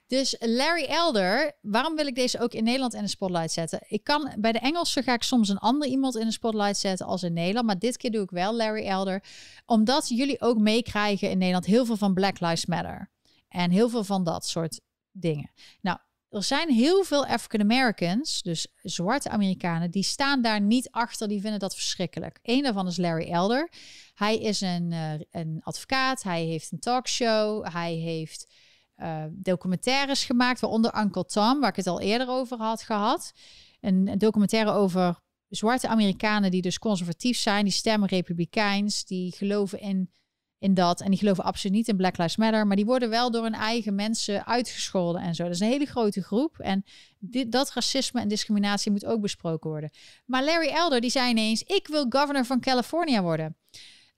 Dus 0.07 0.37
Larry 0.39 0.85
Elder, 0.85 1.53
waarom 1.63 1.97
wil 1.97 2.07
ik 2.07 2.15
deze 2.15 2.41
ook 2.41 2.53
in 2.53 2.65
Nederland 2.65 2.95
in 2.95 3.03
de 3.03 3.09
spotlight 3.09 3.53
zetten? 3.53 3.81
Ik 3.89 4.05
kan 4.05 4.33
bij 4.39 4.53
de 4.53 4.59
Engelsen 4.59 5.03
ga 5.03 5.13
ik 5.15 5.23
soms 5.23 5.49
een 5.49 5.59
ander 5.59 5.89
iemand 5.89 6.17
in 6.17 6.27
de 6.27 6.33
spotlight 6.33 6.77
zetten 6.77 7.07
als 7.07 7.23
in 7.23 7.33
Nederland, 7.33 7.67
maar 7.67 7.79
dit 7.79 7.97
keer 7.97 8.11
doe 8.11 8.23
ik 8.23 8.31
wel 8.31 8.55
Larry 8.55 8.87
Elder, 8.87 9.25
omdat 9.67 10.09
jullie 10.09 10.41
ook 10.41 10.59
meekrijgen 10.59 11.31
in 11.31 11.39
Nederland 11.39 11.67
heel 11.67 11.85
veel 11.85 11.97
van 11.97 12.15
Black 12.15 12.41
Lives 12.41 12.67
Matter 12.67 13.11
en 13.49 13.71
heel 13.71 13.89
veel 13.89 14.05
van 14.05 14.25
dat 14.25 14.47
soort 14.47 14.81
dingen. 15.11 15.51
Nou, 15.81 15.99
er 16.37 16.43
zijn 16.43 16.71
heel 16.71 17.05
veel 17.05 17.27
African 17.27 17.61
Americans, 17.61 18.43
dus 18.43 18.67
zwarte 18.83 19.29
Amerikanen, 19.29 19.91
die 19.91 20.03
staan 20.03 20.43
daar 20.43 20.61
niet 20.61 20.91
achter. 20.91 21.29
Die 21.29 21.41
vinden 21.41 21.59
dat 21.59 21.75
verschrikkelijk. 21.75 22.39
Eén 22.43 22.63
daarvan 22.63 22.87
is 22.87 22.97
Larry 22.97 23.31
Elder. 23.31 23.71
Hij 24.15 24.39
is 24.39 24.61
een, 24.61 24.91
uh, 24.93 25.13
een 25.31 25.61
advocaat. 25.63 26.23
Hij 26.23 26.45
heeft 26.45 26.73
een 26.73 26.79
talkshow. 26.79 27.67
Hij 27.73 27.95
heeft 27.95 28.53
uh, 28.97 29.25
documentaires 29.31 30.25
gemaakt, 30.25 30.61
waaronder 30.61 30.99
Uncle 30.99 31.25
Tom, 31.25 31.61
waar 31.61 31.71
ik 31.71 31.77
het 31.77 31.87
al 31.87 32.01
eerder 32.01 32.29
over 32.29 32.59
had 32.59 32.83
gehad. 32.83 33.33
Een, 33.81 34.09
een 34.09 34.19
documentaire 34.19 34.71
over 34.71 35.21
zwarte 35.49 35.89
Amerikanen 35.89 36.51
die 36.51 36.63
dus 36.63 36.79
conservatief 36.79 37.39
zijn, 37.39 37.65
die 37.65 37.73
stemmen 37.73 38.09
republikeins, 38.09 39.05
die 39.05 39.35
geloven 39.37 39.81
in 39.81 40.11
in 40.59 40.75
dat. 40.75 41.01
En 41.01 41.11
die 41.11 41.19
geloven 41.19 41.45
absoluut 41.45 41.77
niet 41.77 41.89
in 41.89 41.97
Black 41.97 42.17
Lives 42.17 42.37
Matter. 42.37 42.67
Maar 42.67 42.77
die 42.77 42.85
worden 42.85 43.11
wel 43.11 43.31
door 43.31 43.43
hun 43.43 43.55
eigen 43.55 43.95
mensen 43.95 44.47
uitgescholden 44.47 45.23
en 45.23 45.35
zo. 45.35 45.43
Dat 45.43 45.53
is 45.53 45.61
een 45.61 45.69
hele 45.69 45.87
grote 45.87 46.23
groep. 46.23 46.59
En 46.59 46.85
dit, 47.19 47.53
dat 47.53 47.73
racisme 47.73 48.21
en 48.21 48.29
discriminatie 48.29 48.91
moet 48.91 49.07
ook 49.07 49.21
besproken 49.21 49.71
worden. 49.71 49.91
Maar 50.25 50.45
Larry 50.45 50.69
Elder 50.69 51.01
die 51.01 51.11
zei 51.11 51.31
ineens: 51.31 51.63
Ik 51.63 51.87
wil 51.89 52.07
governor 52.09 52.45
van 52.45 52.61
California 52.61 53.23
worden. 53.23 53.57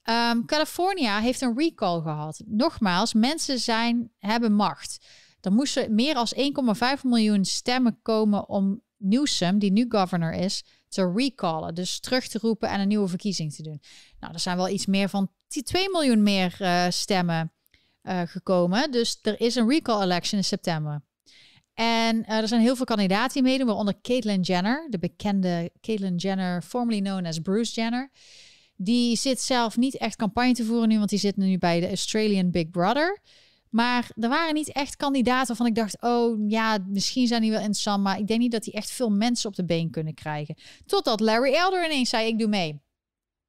Um, 0.05 0.47
California 0.47 1.21
heeft 1.21 1.41
een 1.41 1.59
recall 1.59 2.01
gehad. 2.01 2.43
Nogmaals, 2.47 3.13
mensen 3.13 3.59
zijn, 3.59 4.11
hebben 4.19 4.53
macht. 4.53 5.07
Er 5.41 5.53
moesten 5.53 5.95
meer 5.95 6.15
dan 6.15 6.27
1,5 6.97 7.03
miljoen 7.03 7.45
stemmen 7.45 7.99
komen 8.03 8.49
om 8.49 8.83
Newsom, 8.97 9.59
die 9.59 9.73
nu 9.73 9.87
governor 9.89 10.33
is, 10.33 10.65
te 10.89 11.13
recallen. 11.15 11.75
Dus 11.75 12.01
terug 12.01 12.29
te 12.29 12.39
roepen 12.39 12.69
en 12.69 12.81
een 12.81 12.89
nieuwe 12.89 13.09
verkiezing 13.09 13.55
te 13.55 13.63
doen. 13.63 13.81
Nou, 14.21 14.33
er 14.33 14.41
zijn 14.41 14.57
wel 14.57 14.69
iets 14.69 14.87
meer 14.87 15.09
van 15.09 15.31
2 15.49 15.91
miljoen 15.91 16.23
meer 16.23 16.57
uh, 16.61 16.87
stemmen 16.89 17.53
uh, 18.03 18.23
gekomen. 18.25 18.91
Dus 18.91 19.19
er 19.23 19.41
is 19.41 19.55
een 19.55 19.69
recall 19.69 20.03
election 20.03 20.39
in 20.39 20.45
september. 20.45 21.03
En 21.75 22.17
uh, 22.17 22.37
er 22.37 22.49
zijn 22.49 22.61
heel 22.61 22.77
veel 22.77 22.85
kandidaten 22.85 23.33
die 23.33 23.43
meedoen, 23.43 23.67
waaronder 23.67 24.01
Caitlyn 24.03 24.41
Jenner, 24.41 24.87
de 24.91 24.99
bekende 24.99 25.71
Caitlyn 25.81 26.17
Jenner, 26.17 26.63
formerly 26.63 27.01
known 27.01 27.27
as 27.27 27.39
Bruce 27.39 27.75
Jenner. 27.75 28.11
Die 28.77 29.17
zit 29.17 29.41
zelf 29.41 29.77
niet 29.77 29.97
echt 29.97 30.17
campagne 30.17 30.53
te 30.53 30.65
voeren 30.65 30.89
nu, 30.89 30.99
want 30.99 31.11
die 31.11 31.19
zit 31.19 31.37
nu 31.37 31.59
bij 31.59 31.81
de 31.81 31.89
Australian 31.89 32.51
Big 32.51 32.71
Brother. 32.71 33.19
Maar 33.71 34.11
er 34.15 34.29
waren 34.29 34.55
niet 34.55 34.73
echt 34.73 34.97
kandidaten 34.97 35.47
waarvan 35.47 35.67
ik 35.67 35.75
dacht, 35.75 36.01
oh 36.01 36.51
ja, 36.51 36.79
misschien 36.87 37.27
zijn 37.27 37.43
die 37.43 37.51
wel 37.51 37.61
interessant, 37.61 38.03
maar 38.03 38.19
ik 38.19 38.27
denk 38.27 38.41
niet 38.41 38.53
dat 38.53 38.65
die 38.65 38.73
echt 38.73 38.91
veel 38.91 39.11
mensen 39.11 39.49
op 39.49 39.57
de 39.57 39.65
been 39.65 39.91
kunnen 39.91 40.15
krijgen. 40.15 40.55
Totdat 40.87 41.21
Larry 41.21 41.55
Elder 41.55 41.85
ineens 41.85 42.09
zei, 42.09 42.27
ik 42.27 42.39
doe 42.39 42.49
mee. 42.49 42.81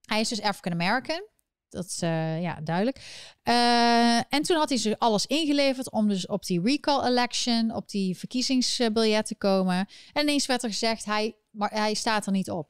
Hij 0.06 0.20
is 0.20 0.30
dus 0.30 0.42
African 0.42 0.72
American. 0.72 1.28
Dat 1.70 1.86
is 1.86 2.02
uh, 2.04 2.42
ja, 2.42 2.60
duidelijk. 2.64 2.98
Uh, 3.44 4.16
en 4.16 4.42
toen 4.42 4.58
had 4.58 4.70
hij 4.70 4.78
ze 4.78 5.00
alles 5.00 5.26
ingeleverd 5.26 5.92
om 5.92 6.08
dus 6.08 6.28
op 6.28 6.46
die 6.46 6.62
recall 6.62 7.08
election, 7.08 7.76
op 7.76 7.90
die 7.90 8.18
verkiezingsbiljet 8.18 9.26
te 9.26 9.36
komen. 9.36 9.88
En 10.14 10.22
ineens 10.22 10.46
werd 10.46 10.64
er 10.64 10.70
gezegd, 10.70 11.06
hij, 11.06 11.36
maar 11.52 11.72
hij 11.72 11.94
staat 11.94 12.26
er 12.26 12.32
niet 12.32 12.52
op. 12.52 12.70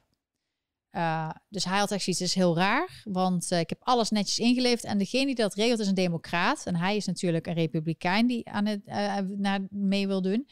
Uh, 0.92 1.30
dus 1.50 1.66
hij 1.66 1.78
had 1.78 1.92
echt 1.92 2.04
zoiets, 2.04 2.22
is 2.22 2.34
heel 2.34 2.56
raar, 2.56 3.02
want 3.04 3.52
ik 3.52 3.70
heb 3.70 3.80
alles 3.82 4.10
netjes 4.10 4.40
ingeleverd. 4.40 4.84
En 4.84 4.98
degene 4.98 5.26
die 5.26 5.36
dat 5.36 5.54
regelt 5.54 5.80
is 5.80 5.88
een 5.88 5.94
democraat. 5.94 6.66
En 6.66 6.76
hij 6.76 6.96
is 6.96 7.06
natuurlijk 7.06 7.48
een 7.48 7.54
republikein 7.54 8.28
die 8.28 8.50
aan 8.50 8.66
het, 8.66 8.86
naar 9.38 9.68
mee 9.70 10.08
wil 10.08 10.22
doen. 10.22 10.48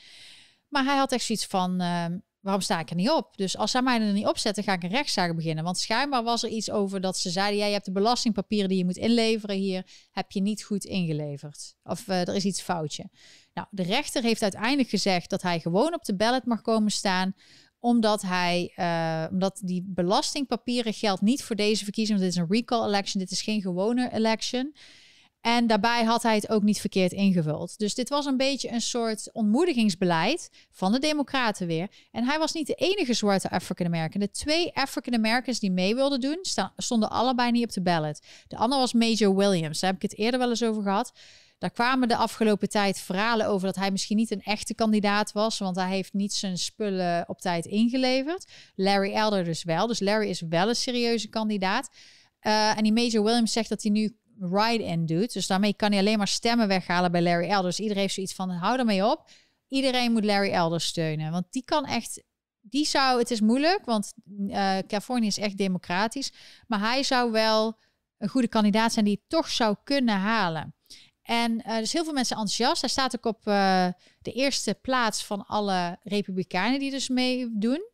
Maar 0.68 0.84
hij 0.84 0.98
had 0.98 1.12
echt 1.12 1.26
zoiets 1.26 1.46
van, 1.46 1.82
ehm, 1.82 2.18
waarom 2.48 2.66
sta 2.66 2.80
ik 2.80 2.90
er 2.90 2.96
niet 2.96 3.10
op? 3.10 3.38
Dus 3.38 3.58
als 3.58 3.72
zij 3.72 3.82
mij 3.82 4.02
er 4.02 4.14
niet 4.14 4.28
op 4.28 4.38
zetten, 4.38 4.64
ga 4.64 4.74
ik 4.74 4.84
een 4.84 4.90
rechtszaak 4.90 5.36
beginnen. 5.36 5.64
Want 5.64 5.78
schijnbaar 5.78 6.24
was 6.24 6.44
er 6.44 6.50
iets 6.50 6.72
over 6.72 7.02
dat 7.02 7.18
ze 7.18 7.30
zeiden, 7.30 7.60
jij 7.60 7.72
hebt 7.72 7.86
de 7.86 7.92
belastingpapieren 7.92 8.70
die 8.70 8.78
je 8.78 8.86
moet 8.86 8.98
inleveren 8.98 9.56
hier, 9.56 9.86
heb 10.12 10.32
je 10.32 10.42
niet 10.42 10.64
goed 10.64 10.86
ingeleverd. 10.86 11.76
Of 11.84 12.08
uh, 12.08 12.28
er 12.28 12.36
is 12.36 12.46
iets 12.46 12.62
foutje. 12.62 13.10
Nou, 13.54 13.68
de 13.72 13.84
rechter 13.84 14.24
heeft 14.24 14.42
uiteindelijk 14.42 14.90
gezegd 14.90 15.30
dat 15.30 15.42
hij 15.42 15.60
gewoon 15.60 15.94
op 15.94 16.04
de 16.04 16.16
ballot 16.16 16.46
mag 16.46 16.62
komen 16.62 16.92
staan 16.92 17.34
omdat 17.80 18.22
hij, 18.22 18.74
uh, 18.76 19.32
omdat 19.32 19.62
die 19.64 19.84
belastingpapieren 19.88 20.94
geldt 20.94 21.22
niet 21.22 21.44
voor 21.44 21.56
deze 21.56 21.84
verkiezing. 21.84 22.20
Want 22.20 22.32
dit 22.32 22.40
is 22.42 22.48
een 22.50 22.58
recall 22.58 22.88
election, 22.88 23.22
dit 23.22 23.32
is 23.32 23.42
geen 23.42 23.62
gewone 23.62 24.14
election. 24.14 24.76
En 25.48 25.68
daarbij 25.68 26.04
had 26.04 26.24
hij 26.24 26.36
het 26.36 26.50
ook 26.50 26.64
niet 26.64 26.80
verkeerd 26.80 27.12
ingevuld. 27.12 27.78
Dus 27.78 27.96
dit 27.96 28.10
was 28.10 28.26
een 28.26 28.38
beetje 28.38 28.72
een 28.72 28.82
soort 28.82 29.30
ontmoedigingsbeleid 29.34 30.50
van 30.72 30.92
de 30.92 31.00
Democraten 31.00 31.68
weer. 31.68 31.88
En 32.12 32.24
hij 32.24 32.40
was 32.40 32.54
niet 32.54 32.68
de 32.68 32.74
enige 32.74 33.14
zwarte 33.14 33.50
African 33.50 33.86
American. 33.86 34.22
De 34.22 34.32
twee 34.32 34.76
African 34.76 35.14
Americans 35.14 35.60
die 35.60 35.72
mee 35.72 35.96
wilden 35.96 36.20
doen, 36.20 36.40
stonden 36.78 37.10
allebei 37.10 37.52
niet 37.52 37.64
op 37.64 37.72
de 37.72 37.82
ballot. 37.82 38.22
De 38.48 38.58
andere 38.58 38.82
was 38.82 38.94
Major 38.94 39.36
Williams. 39.36 39.80
Daar 39.80 39.92
heb 39.92 40.04
ik 40.04 40.10
het 40.10 40.20
eerder 40.20 40.40
wel 40.40 40.50
eens 40.50 40.64
over 40.64 40.84
gehad. 40.84 41.12
Daar 41.58 41.72
kwamen 41.72 42.08
de 42.08 42.16
afgelopen 42.16 42.70
tijd 42.70 43.00
verhalen 43.00 43.48
over 43.48 43.68
dat 43.68 43.76
hij 43.76 43.92
misschien 43.92 44.18
niet 44.18 44.32
een 44.32 44.44
echte 44.44 44.74
kandidaat 44.74 45.32
was, 45.32 45.58
want 45.58 45.76
hij 45.76 45.90
heeft 45.90 46.14
niet 46.14 46.34
zijn 46.34 46.58
spullen 46.58 47.30
op 47.30 47.42
tijd 47.42 47.66
ingeleverd. 47.66 48.52
Larry 48.76 49.14
Elder 49.14 49.44
dus 49.44 49.64
wel. 49.64 49.88
Dus 49.88 50.00
Larry 50.00 50.30
is 50.30 50.42
wel 50.50 50.70
een 50.70 50.76
serieuze 50.76 51.28
kandidaat. 51.28 51.90
Uh, 52.42 52.78
en 52.78 52.84
die 52.84 52.94
Major 52.94 53.24
Williams 53.24 53.52
zegt 53.52 53.70
dat 53.70 53.84
hij 53.84 53.92
nu 53.92 54.18
ride-in 54.40 55.06
doet. 55.06 55.34
Dus 55.34 55.48
daarmee 55.48 55.74
kan 55.74 55.92
hij 55.92 56.00
alleen 56.00 56.18
maar 56.18 56.28
stemmen 56.28 56.68
weghalen 56.68 57.12
bij 57.12 57.22
Larry 57.22 57.50
Elder. 57.50 57.70
Dus 57.70 57.80
iedereen 57.80 58.02
heeft 58.02 58.14
zoiets 58.14 58.34
van, 58.34 58.50
hou 58.50 58.80
ermee 58.80 59.06
op. 59.06 59.30
Iedereen 59.68 60.12
moet 60.12 60.26
Larry 60.26 60.52
Elder 60.52 60.82
steunen. 60.82 61.32
Want 61.32 61.46
die 61.50 61.64
kan 61.66 61.86
echt... 61.86 62.24
Die 62.62 62.86
zou... 62.86 63.20
Het 63.20 63.32
is 63.32 63.42
moeilijk, 63.42 63.86
want 63.86 64.14
uh, 64.40 64.78
Californië 64.78 65.28
is 65.28 65.38
echt 65.38 65.58
democratisch. 65.58 66.32
Maar 66.68 66.80
hij 66.80 67.04
zou 67.04 67.32
wel 67.32 67.78
een 68.18 68.30
goede 68.30 68.48
kandidaat 68.48 68.94
zijn 68.94 69.06
die 69.06 69.24
toch 69.28 69.50
zou 69.50 69.76
kunnen 69.84 70.16
halen. 70.16 70.76
En 71.22 71.52
uh, 71.52 71.78
dus 71.78 71.94
heel 71.94 72.04
veel 72.04 72.14
mensen 72.14 72.36
enthousiast. 72.36 72.82
Hij 72.82 72.90
staat 72.90 73.16
ook 73.16 73.26
op 73.26 73.48
uh, 73.48 73.88
de 74.22 74.32
eerste 74.32 74.74
plaats 74.82 75.24
van 75.24 75.46
alle 75.46 76.00
republikeinen 76.04 76.80
die 76.80 76.92
dus 76.92 77.10
meedoen. 77.10 77.90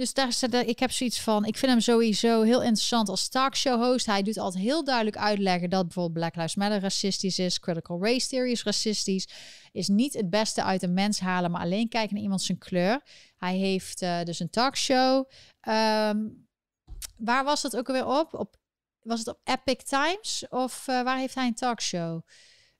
Dus 0.00 0.12
daar, 0.14 0.66
ik 0.66 0.78
heb 0.78 0.90
zoiets 0.90 1.20
van, 1.20 1.44
ik 1.44 1.56
vind 1.56 1.72
hem 1.72 1.80
sowieso 1.80 2.42
heel 2.42 2.62
interessant 2.62 3.08
als 3.08 3.28
talkshow 3.28 3.82
host. 3.82 4.06
Hij 4.06 4.22
doet 4.22 4.38
altijd 4.38 4.64
heel 4.64 4.84
duidelijk 4.84 5.16
uitleggen 5.16 5.70
dat 5.70 5.82
bijvoorbeeld 5.82 6.14
Black 6.14 6.34
Lives 6.34 6.54
Matter 6.54 6.80
racistisch 6.80 7.38
is, 7.38 7.60
critical 7.60 8.02
race 8.04 8.28
theory 8.28 8.50
is 8.50 8.62
racistisch, 8.62 9.28
is 9.72 9.88
niet 9.88 10.14
het 10.14 10.30
beste 10.30 10.62
uit 10.62 10.82
een 10.82 10.94
mens 10.94 11.20
halen, 11.20 11.50
maar 11.50 11.60
alleen 11.60 11.88
kijken 11.88 12.14
naar 12.14 12.22
iemand 12.22 12.42
zijn 12.42 12.58
kleur. 12.58 13.02
Hij 13.36 13.56
heeft 13.56 14.02
uh, 14.02 14.22
dus 14.22 14.40
een 14.40 14.50
talkshow. 14.50 15.28
Um, 15.68 16.48
waar 17.16 17.44
was 17.44 17.62
dat 17.62 17.76
ook 17.76 17.88
alweer 17.88 18.06
op? 18.06 18.34
op 18.34 18.56
was 19.00 19.18
het 19.18 19.28
op 19.28 19.40
Epic 19.44 19.84
Times 19.84 20.46
of 20.48 20.86
uh, 20.88 21.02
waar 21.02 21.18
heeft 21.18 21.34
hij 21.34 21.46
een 21.46 21.54
talkshow? 21.54 22.20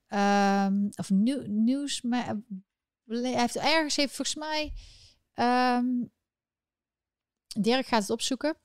Um, 0.07 0.89
of 0.95 1.09
nieuws, 1.09 2.01
hij 2.01 3.39
heeft 3.39 3.55
ergens 3.55 3.95
heeft 3.95 4.15
volgens 4.15 4.35
mij. 4.35 4.73
Um, 5.77 6.11
Dirk 7.59 7.85
gaat 7.85 8.01
het 8.01 8.09
opzoeken. 8.09 8.57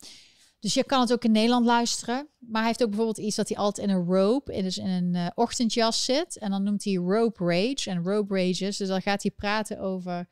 Dus 0.58 0.74
je 0.74 0.84
kan 0.84 1.00
het 1.00 1.12
ook 1.12 1.24
in 1.24 1.32
Nederland 1.32 1.66
luisteren. 1.66 2.28
Maar 2.38 2.60
hij 2.60 2.66
heeft 2.66 2.82
ook 2.82 2.88
bijvoorbeeld 2.88 3.18
iets 3.18 3.36
dat 3.36 3.48
hij 3.48 3.56
altijd 3.56 3.88
in 3.88 3.94
een 3.94 4.04
robe, 4.04 4.54
in, 4.54 4.62
dus 4.62 4.78
in 4.78 4.88
een 4.88 5.14
uh, 5.14 5.26
ochtendjas 5.34 6.04
zit. 6.04 6.38
En 6.38 6.50
dan 6.50 6.62
noemt 6.62 6.84
hij 6.84 6.94
rope 6.94 7.44
rage 7.44 7.90
en 7.90 8.02
rope 8.02 8.34
rages. 8.34 8.76
Dus 8.76 8.88
dan 8.88 9.02
gaat 9.02 9.22
hij 9.22 9.30
praten 9.30 9.78
over... 9.78 10.28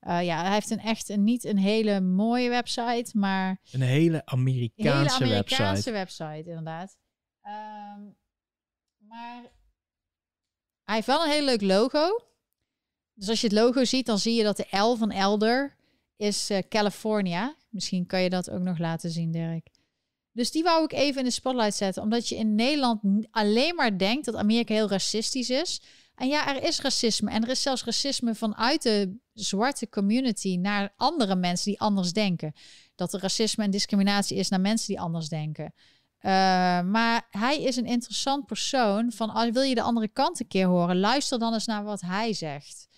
Uh, 0.00 0.24
ja, 0.24 0.42
hij 0.42 0.52
heeft 0.52 0.70
een 0.70 0.80
echt 0.80 1.08
een, 1.08 1.24
niet 1.24 1.44
een 1.44 1.58
hele 1.58 2.00
mooie 2.00 2.48
website, 2.48 3.10
maar... 3.12 3.60
Een 3.72 3.80
hele 3.80 4.26
Amerikaanse, 4.26 5.22
een 5.22 5.28
hele 5.28 5.34
Amerikaanse 5.34 5.90
website. 5.90 6.44
inderdaad. 6.48 6.96
Um, 7.42 8.16
maar 8.96 9.42
hij 10.84 10.94
heeft 10.94 11.06
wel 11.06 11.24
een 11.24 11.30
heel 11.30 11.44
leuk 11.44 11.62
logo. 11.62 12.20
Dus 13.14 13.28
als 13.28 13.40
je 13.40 13.46
het 13.46 13.56
logo 13.56 13.84
ziet, 13.84 14.06
dan 14.06 14.18
zie 14.18 14.34
je 14.34 14.42
dat 14.42 14.56
de 14.56 14.76
L 14.78 14.94
van 14.94 15.10
Elder 15.10 15.76
is 16.16 16.50
uh, 16.50 16.58
California. 16.68 17.56
Misschien 17.78 18.06
kan 18.06 18.22
je 18.22 18.30
dat 18.30 18.50
ook 18.50 18.62
nog 18.62 18.78
laten 18.78 19.10
zien, 19.10 19.30
Dirk. 19.30 19.68
Dus 20.32 20.50
die 20.50 20.62
wou 20.62 20.84
ik 20.84 20.92
even 20.92 21.18
in 21.18 21.24
de 21.24 21.30
spotlight 21.30 21.74
zetten, 21.74 22.02
omdat 22.02 22.28
je 22.28 22.36
in 22.36 22.54
Nederland 22.54 23.00
alleen 23.30 23.74
maar 23.74 23.98
denkt 23.98 24.24
dat 24.24 24.34
Amerika 24.34 24.74
heel 24.74 24.88
racistisch 24.88 25.50
is. 25.50 25.80
En 26.14 26.28
ja, 26.28 26.56
er 26.56 26.62
is 26.62 26.80
racisme. 26.80 27.30
En 27.30 27.42
er 27.42 27.48
is 27.48 27.62
zelfs 27.62 27.84
racisme 27.84 28.34
vanuit 28.34 28.82
de 28.82 29.16
zwarte 29.32 29.88
community 29.88 30.56
naar 30.56 30.92
andere 30.96 31.36
mensen 31.36 31.70
die 31.70 31.80
anders 31.80 32.12
denken. 32.12 32.52
Dat 32.94 33.12
er 33.12 33.20
racisme 33.20 33.64
en 33.64 33.70
discriminatie 33.70 34.36
is 34.36 34.48
naar 34.48 34.60
mensen 34.60 34.86
die 34.86 35.00
anders 35.00 35.28
denken. 35.28 35.64
Uh, 35.64 36.30
maar 36.80 37.26
hij 37.30 37.62
is 37.62 37.76
een 37.76 37.86
interessant 37.86 38.46
persoon. 38.46 39.12
Van 39.12 39.30
als 39.30 39.50
wil 39.50 39.62
je 39.62 39.74
de 39.74 39.82
andere 39.82 40.08
kant 40.08 40.40
een 40.40 40.48
keer 40.48 40.66
horen, 40.66 40.98
luister 40.98 41.38
dan 41.38 41.52
eens 41.52 41.66
naar 41.66 41.84
wat 41.84 42.00
hij 42.00 42.32
zegt. 42.32 42.88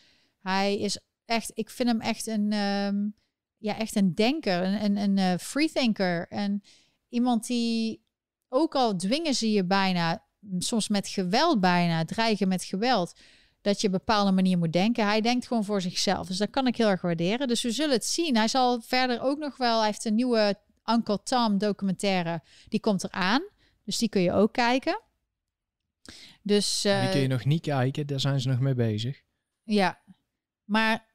Hij 0.41 0.79
is 0.79 0.99
echt, 1.25 1.51
ik 1.55 1.71
vind 1.71 1.89
hem 1.89 2.01
echt 2.01 2.27
een, 2.27 2.53
um, 2.53 3.15
ja, 3.61 3.79
echt 3.79 3.97
een 3.97 4.15
denker, 4.15 4.63
een, 4.63 4.85
een, 4.85 4.97
een 4.97 5.17
uh, 5.17 5.39
freethinker. 5.39 6.29
En 6.29 6.63
iemand 7.09 7.47
die, 7.47 8.03
ook 8.49 8.75
al 8.75 8.97
dwingen 8.97 9.35
ze 9.35 9.53
je 9.53 9.65
bijna, 9.65 10.25
soms 10.59 10.89
met 10.89 11.09
geweld 11.09 11.61
bijna, 11.61 12.05
dreigen 12.05 12.49
met 12.49 12.65
geweld, 12.65 13.21
dat 13.61 13.81
je 13.81 13.87
op 13.87 13.93
een 13.93 13.99
bepaalde 13.99 14.33
manier 14.33 14.59
moet 14.59 14.73
denken. 14.73 15.07
Hij 15.07 15.21
denkt 15.21 15.47
gewoon 15.47 15.65
voor 15.65 15.81
zichzelf. 15.81 16.27
Dus 16.27 16.37
dat 16.37 16.51
kan 16.51 16.67
ik 16.67 16.77
heel 16.77 16.89
erg 16.89 17.01
waarderen. 17.01 17.49
Dus 17.49 17.63
we 17.63 17.71
zullen 17.71 17.95
het 17.95 18.07
zien. 18.07 18.37
Hij 18.37 18.49
zal 18.49 18.81
verder 18.81 19.21
ook 19.21 19.39
nog 19.39 19.57
wel, 19.57 19.79
hij 19.79 19.87
heeft 19.87 20.05
een 20.05 20.15
nieuwe 20.15 20.59
Uncle 20.85 21.23
Tom 21.23 21.59
documentaire, 21.59 22.43
die 22.69 22.81
komt 22.81 23.05
eraan. 23.05 23.43
Dus 23.85 23.99
die 23.99 24.09
kun 24.09 24.23
je 24.23 24.33
ook 24.33 24.53
kijken. 24.53 25.01
Dus, 26.43 26.85
uh, 26.85 27.01
die 27.01 27.11
kun 27.11 27.21
je 27.21 27.29
nog 27.29 27.45
niet 27.45 27.63
kijken, 27.63 28.07
daar 28.07 28.21
zijn 28.21 28.41
ze 28.41 28.49
nog 28.49 28.61
mee 28.61 28.75
bezig. 28.75 29.23
Ja, 29.63 30.01
maar 30.65 31.10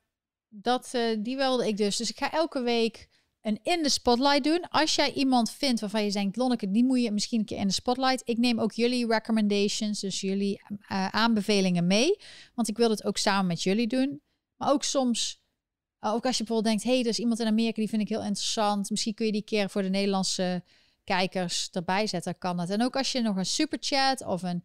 dat, 0.61 0.91
uh, 0.95 1.01
die 1.19 1.35
wilde 1.35 1.67
ik 1.67 1.77
dus. 1.77 1.97
Dus 1.97 2.09
ik 2.09 2.17
ga 2.17 2.31
elke 2.31 2.61
week 2.61 3.07
een 3.41 3.59
in 3.63 3.83
de 3.83 3.89
spotlight 3.89 4.43
doen. 4.43 4.69
Als 4.69 4.95
jij 4.95 5.13
iemand 5.13 5.51
vindt 5.51 5.81
waarvan 5.81 6.03
je 6.03 6.11
denkt, 6.11 6.35
Lonneke, 6.35 6.71
die 6.71 6.83
moet 6.83 7.01
je 7.01 7.11
misschien 7.11 7.39
een 7.39 7.45
keer 7.45 7.57
in 7.57 7.67
de 7.67 7.73
spotlight. 7.73 8.21
Ik 8.25 8.37
neem 8.37 8.59
ook 8.59 8.71
jullie 8.71 9.07
recommendations, 9.07 9.99
dus 9.99 10.21
jullie 10.21 10.61
uh, 10.69 11.07
aanbevelingen 11.07 11.87
mee. 11.87 12.17
Want 12.53 12.67
ik 12.67 12.77
wil 12.77 12.89
het 12.89 13.05
ook 13.05 13.17
samen 13.17 13.47
met 13.47 13.63
jullie 13.63 13.87
doen. 13.87 14.21
Maar 14.55 14.71
ook 14.71 14.83
soms, 14.83 15.41
ook 15.99 16.25
als 16.25 16.37
je 16.37 16.43
bijvoorbeeld 16.43 16.63
denkt, 16.63 16.83
hey, 16.83 16.99
er 16.99 17.09
is 17.09 17.19
iemand 17.19 17.39
in 17.39 17.47
Amerika 17.47 17.75
die 17.75 17.89
vind 17.89 18.01
ik 18.01 18.09
heel 18.09 18.23
interessant. 18.23 18.89
Misschien 18.89 19.13
kun 19.13 19.25
je 19.25 19.31
die 19.31 19.43
keer 19.43 19.69
voor 19.69 19.81
de 19.81 19.89
Nederlandse 19.89 20.63
kijkers 21.03 21.69
erbij 21.71 22.07
zetten, 22.07 22.37
kan 22.37 22.59
het. 22.59 22.69
En 22.69 22.83
ook 22.83 22.95
als 22.95 23.11
je 23.11 23.21
nog 23.21 23.35
een 23.35 23.45
superchat 23.45 24.25
of 24.25 24.43
een 24.43 24.63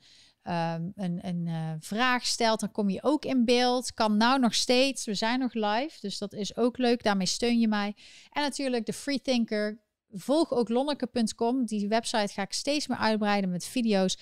um, 0.51 0.93
een, 0.97 1.47
uh, 1.47 1.73
vraag 1.79 2.27
stelt, 2.27 2.61
dan 2.61 2.73
kom 2.73 2.91
je 2.91 3.03
ook 3.03 3.25
in 3.25 3.45
beeld. 3.45 3.95
Kan 3.95 4.17
nou 4.17 4.39
nog 4.39 4.55
steeds. 4.55 5.05
We 5.05 5.15
zijn 5.15 5.39
nog 5.39 5.55
live, 5.55 5.99
dus 6.01 6.19
dat 6.19 6.33
is 6.33 6.57
ook 6.57 6.79
leuk. 6.79 7.03
Daarmee 7.03 7.27
steun 7.27 7.59
je 7.59 7.69
mij. 7.69 7.95
En 8.31 8.43
natuurlijk 8.43 8.87
de 8.87 8.93
Freethinker. 8.93 9.81
Volg 10.13 10.53
ook 10.53 10.69
lonneke.com. 10.69 11.67
Die 11.67 11.89
website 11.89 12.33
ga 12.33 12.43
ik 12.43 12.53
steeds 12.53 12.87
meer 12.87 12.99
uitbreiden 12.99 13.51
met 13.51 13.65
video's. 13.65 14.19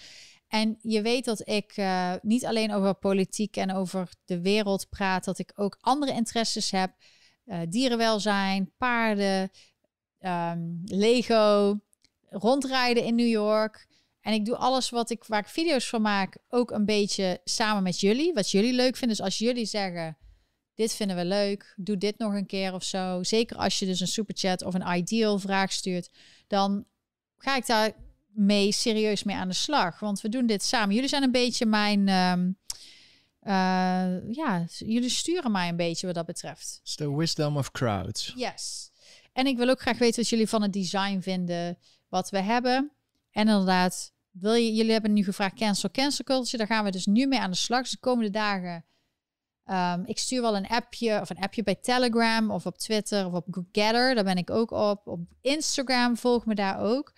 En 0.49 0.79
je 0.83 1.03
weet 1.03 1.25
dat 1.25 1.49
ik 1.49 1.77
uh, 1.77 2.15
niet 2.23 2.47
alleen 2.47 2.73
over 2.73 2.95
politiek 2.95 3.57
en 3.57 3.73
over 3.75 4.09
de 4.25 4.41
wereld 4.41 4.89
praat, 4.89 5.25
dat 5.25 5.39
ik 5.39 5.53
ook 5.55 5.79
andere 5.81 6.13
interesses 6.13 6.71
heb. 6.71 6.95
Uh, 7.47 7.61
dierenwelzijn, 7.69 8.73
paarden, 8.77 9.51
um, 10.21 10.83
Lego, 10.85 11.79
rondrijden 12.29 13.05
in 13.05 13.15
New 13.15 13.29
York. 13.29 13.88
En 14.29 14.35
ik 14.35 14.45
doe 14.45 14.57
alles 14.57 14.91
wat 14.91 15.11
ik, 15.11 15.25
waar 15.25 15.41
ik 15.41 15.47
video's 15.47 15.89
van 15.89 16.03
maak, 16.03 16.37
ook 16.49 16.71
een 16.71 16.85
beetje 16.85 17.41
samen 17.45 17.83
met 17.83 18.01
jullie. 18.01 18.33
Wat 18.33 18.51
jullie 18.51 18.73
leuk 18.73 18.97
vinden. 18.97 19.17
Dus 19.17 19.27
als 19.27 19.39
jullie 19.39 19.65
zeggen, 19.65 20.17
dit 20.75 20.95
vinden 20.95 21.17
we 21.17 21.25
leuk, 21.25 21.75
doe 21.77 21.97
dit 21.97 22.19
nog 22.19 22.35
een 22.35 22.47
keer 22.47 22.75
of 22.75 22.85
zo. 22.85 23.23
Zeker 23.23 23.57
als 23.57 23.79
je 23.79 23.87
dus 23.87 24.01
een 24.01 24.07
superchat 24.07 24.63
of 24.63 24.75
een 24.75 24.97
ideal 24.97 25.39
vraag 25.39 25.73
stuurt, 25.73 26.11
dan 26.47 26.85
ga 27.37 27.57
ik 27.57 27.67
daar 27.67 27.93
mee 28.27 28.73
serieus 28.73 29.23
mee 29.23 29.37
aan 29.37 29.49
de 29.49 29.55
slag. 29.55 30.01
Want 30.01 30.21
we 30.21 30.29
doen 30.29 30.47
dit 30.47 30.63
samen. 30.63 30.95
Jullie 30.95 31.09
zijn 31.09 31.23
een 31.23 31.33
beetje 31.33 31.67
mijn. 31.67 32.09
Um, 32.09 32.59
uh, 33.43 34.35
ja, 34.35 34.67
jullie 34.79 35.09
sturen 35.09 35.53
mij 35.53 35.69
een 35.69 35.77
beetje 35.77 36.07
wat 36.07 36.15
dat 36.15 36.27
betreft. 36.27 36.81
It's 36.83 36.95
the 36.95 37.17
wisdom 37.17 37.57
of 37.57 37.71
crowds. 37.71 38.33
Yes. 38.37 38.91
En 39.33 39.47
ik 39.47 39.57
wil 39.57 39.69
ook 39.69 39.81
graag 39.81 39.99
weten 39.99 40.21
wat 40.21 40.29
jullie 40.29 40.49
van 40.49 40.63
het 40.63 40.73
design 40.73 41.21
vinden, 41.21 41.79
wat 42.09 42.31
we 42.31 42.41
hebben. 42.41 42.93
En 43.31 43.49
inderdaad, 43.49 44.13
wil 44.41 44.57
jullie 44.57 44.93
hebben 44.93 45.13
nu 45.13 45.25
gevraagd 45.25 45.55
cancel, 45.55 45.91
cancel 45.91 46.25
culture. 46.25 46.57
Daar 46.57 46.67
gaan 46.67 46.85
we 46.85 46.91
dus 46.91 47.07
nu 47.07 47.27
mee 47.27 47.39
aan 47.39 47.51
de 47.51 47.57
slag. 47.57 47.81
Dus 47.81 47.91
de 47.91 47.99
komende 47.99 48.31
dagen. 48.31 48.85
Um, 49.71 50.07
ik 50.07 50.19
stuur 50.19 50.41
wel 50.41 50.57
een 50.57 50.67
appje 50.67 51.21
of 51.21 51.31
een 51.31 51.39
appje 51.39 51.63
bij 51.63 51.75
Telegram 51.75 52.51
of 52.51 52.67
op 52.67 52.79
Twitter 52.79 53.27
of 53.27 53.33
op 53.33 53.47
Gather. 53.73 54.15
Daar 54.15 54.25
ben 54.25 54.37
ik 54.37 54.51
ook 54.51 54.71
op. 54.71 55.07
Op 55.07 55.21
Instagram 55.41 56.17
volg 56.17 56.47
me 56.47 56.55
daar 56.55 56.81
ook. 56.81 57.13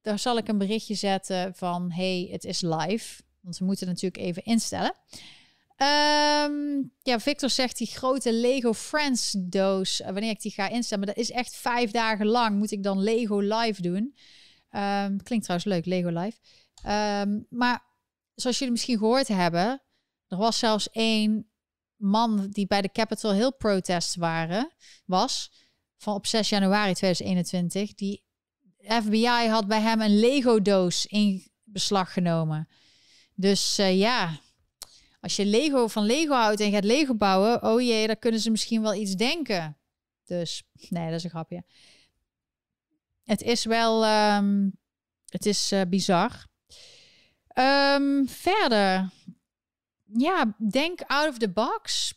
Daar 0.00 0.18
zal 0.18 0.36
ik 0.36 0.48
een 0.48 0.58
berichtje 0.58 0.94
zetten 0.94 1.54
van 1.54 1.92
hey, 1.92 2.28
het 2.30 2.44
is 2.44 2.60
live. 2.60 3.22
Want 3.40 3.58
we 3.58 3.64
moeten 3.64 3.86
natuurlijk 3.86 4.22
even 4.22 4.44
instellen. 4.44 4.94
Um, 5.76 6.92
ja, 7.02 7.20
Victor 7.20 7.50
zegt 7.50 7.78
die 7.78 7.86
grote 7.86 8.32
Lego 8.32 8.74
Friends 8.74 9.34
doos. 9.38 10.00
Uh, 10.00 10.06
wanneer 10.06 10.30
ik 10.30 10.40
die 10.40 10.52
ga 10.52 10.68
instellen. 10.68 11.04
Maar 11.04 11.14
dat 11.14 11.24
is 11.24 11.30
echt 11.30 11.56
vijf 11.56 11.90
dagen 11.90 12.26
lang. 12.26 12.58
Moet 12.58 12.70
ik 12.70 12.82
dan 12.82 13.02
Lego 13.02 13.38
live 13.38 13.82
doen. 13.82 14.14
Um, 14.76 15.22
klinkt 15.22 15.44
trouwens 15.44 15.64
leuk, 15.64 15.86
Lego 15.86 16.08
Live. 16.20 16.38
Um, 17.22 17.46
maar 17.50 17.84
zoals 18.34 18.58
jullie 18.58 18.72
misschien 18.72 18.98
gehoord 18.98 19.28
hebben, 19.28 19.82
er 20.28 20.36
was 20.36 20.58
zelfs 20.58 20.90
één 20.90 21.50
man 21.96 22.48
die 22.50 22.66
bij 22.66 22.82
de 22.82 22.92
Capitol 22.92 23.32
Hill 23.32 23.50
protests 23.50 24.16
waren, 24.16 24.72
was. 25.04 25.52
van 25.96 26.14
op 26.14 26.26
6 26.26 26.48
januari 26.48 26.94
2021. 26.94 27.94
Die 27.94 28.24
FBI 28.78 29.48
had 29.48 29.66
bij 29.66 29.80
hem 29.80 30.00
een 30.00 30.18
Lego-doos 30.18 31.06
in 31.06 31.50
beslag 31.64 32.12
genomen. 32.12 32.68
Dus 33.34 33.78
uh, 33.78 33.98
ja, 33.98 34.38
als 35.20 35.36
je 35.36 35.46
Lego 35.46 35.86
van 35.86 36.04
Lego 36.04 36.34
houdt 36.34 36.60
en 36.60 36.72
gaat 36.72 36.84
Lego 36.84 37.14
bouwen, 37.14 37.62
oh 37.62 37.80
jee, 37.80 38.06
dan 38.06 38.18
kunnen 38.18 38.40
ze 38.40 38.50
misschien 38.50 38.82
wel 38.82 38.94
iets 38.94 39.14
denken. 39.14 39.78
Dus 40.24 40.62
nee, 40.88 41.06
dat 41.06 41.18
is 41.18 41.24
een 41.24 41.30
grapje. 41.30 41.64
Het 43.26 43.42
is 43.42 43.64
wel, 43.64 44.06
um, 44.36 44.78
het 45.28 45.46
is 45.46 45.72
uh, 45.72 45.80
bizar. 45.88 46.46
Um, 47.54 48.28
verder, 48.28 49.10
ja, 50.04 50.56
denk 50.70 51.00
out 51.00 51.28
of 51.28 51.38
the 51.38 51.48
box 51.48 52.14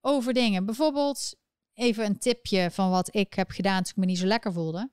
over 0.00 0.32
dingen. 0.32 0.66
Bijvoorbeeld 0.66 1.34
even 1.74 2.04
een 2.04 2.18
tipje 2.18 2.70
van 2.70 2.90
wat 2.90 3.14
ik 3.14 3.34
heb 3.34 3.50
gedaan 3.50 3.82
toen 3.82 3.92
ik 3.92 3.96
me 3.96 4.06
niet 4.06 4.18
zo 4.18 4.26
lekker 4.26 4.52
voelde. 4.52 4.90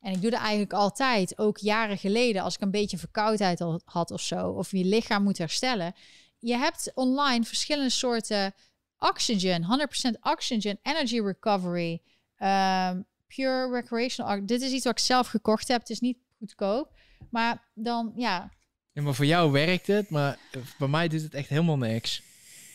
En 0.00 0.12
ik 0.12 0.20
doe 0.20 0.30
dat 0.30 0.40
eigenlijk 0.40 0.72
altijd, 0.72 1.38
ook 1.38 1.58
jaren 1.58 1.98
geleden, 1.98 2.42
als 2.42 2.54
ik 2.54 2.60
een 2.60 2.70
beetje 2.70 2.98
verkoudheid 2.98 3.64
had 3.84 4.10
of 4.10 4.20
zo, 4.20 4.48
of 4.48 4.70
je 4.70 4.84
lichaam 4.84 5.22
moet 5.22 5.38
herstellen. 5.38 5.94
Je 6.38 6.56
hebt 6.56 6.92
online 6.94 7.44
verschillende 7.44 7.90
soorten 7.90 8.54
oxygen, 8.98 9.88
100% 10.16 10.18
oxygen, 10.20 10.78
energy 10.82 11.20
recovery, 11.20 12.02
um, 12.38 13.06
pure 13.34 13.70
recreational. 13.70 14.46
Dit 14.46 14.62
is 14.62 14.72
iets 14.72 14.84
wat 14.84 14.98
ik 14.98 15.04
zelf 15.04 15.26
gekocht 15.26 15.68
heb. 15.68 15.80
Het 15.80 15.90
is 15.90 16.00
niet 16.00 16.18
goedkoop, 16.38 16.92
maar 17.30 17.62
dan 17.74 18.12
ja. 18.16 18.50
Ja, 18.92 19.02
maar 19.02 19.14
voor 19.14 19.26
jou 19.26 19.52
werkt 19.52 19.86
het, 19.86 20.10
maar 20.10 20.38
bij 20.78 20.88
mij 20.88 21.08
doet 21.08 21.22
het 21.22 21.34
echt 21.34 21.48
helemaal 21.48 21.78
niks. 21.78 22.22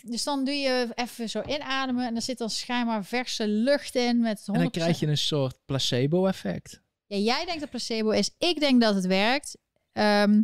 Dus 0.01 0.23
dan 0.23 0.45
doe 0.45 0.53
je 0.53 0.87
even 0.95 1.29
zo 1.29 1.41
inademen 1.41 2.07
en 2.07 2.15
er 2.15 2.21
zit 2.21 2.37
dan 2.37 2.49
schijnbaar 2.49 3.05
verse 3.05 3.47
lucht 3.47 3.95
in 3.95 4.19
met 4.19 4.39
100%. 4.39 4.43
En 4.45 4.59
dan 4.59 4.69
krijg 4.69 4.99
je 4.99 5.07
een 5.07 5.17
soort 5.17 5.57
placebo-effect. 5.65 6.81
Ja, 7.07 7.17
jij 7.17 7.45
denkt 7.45 7.59
dat 7.59 7.69
placebo 7.69 8.09
is. 8.09 8.29
Ik 8.37 8.59
denk 8.59 8.81
dat 8.81 8.95
het 8.95 9.05
werkt. 9.05 9.57
Ehm, 9.93 10.41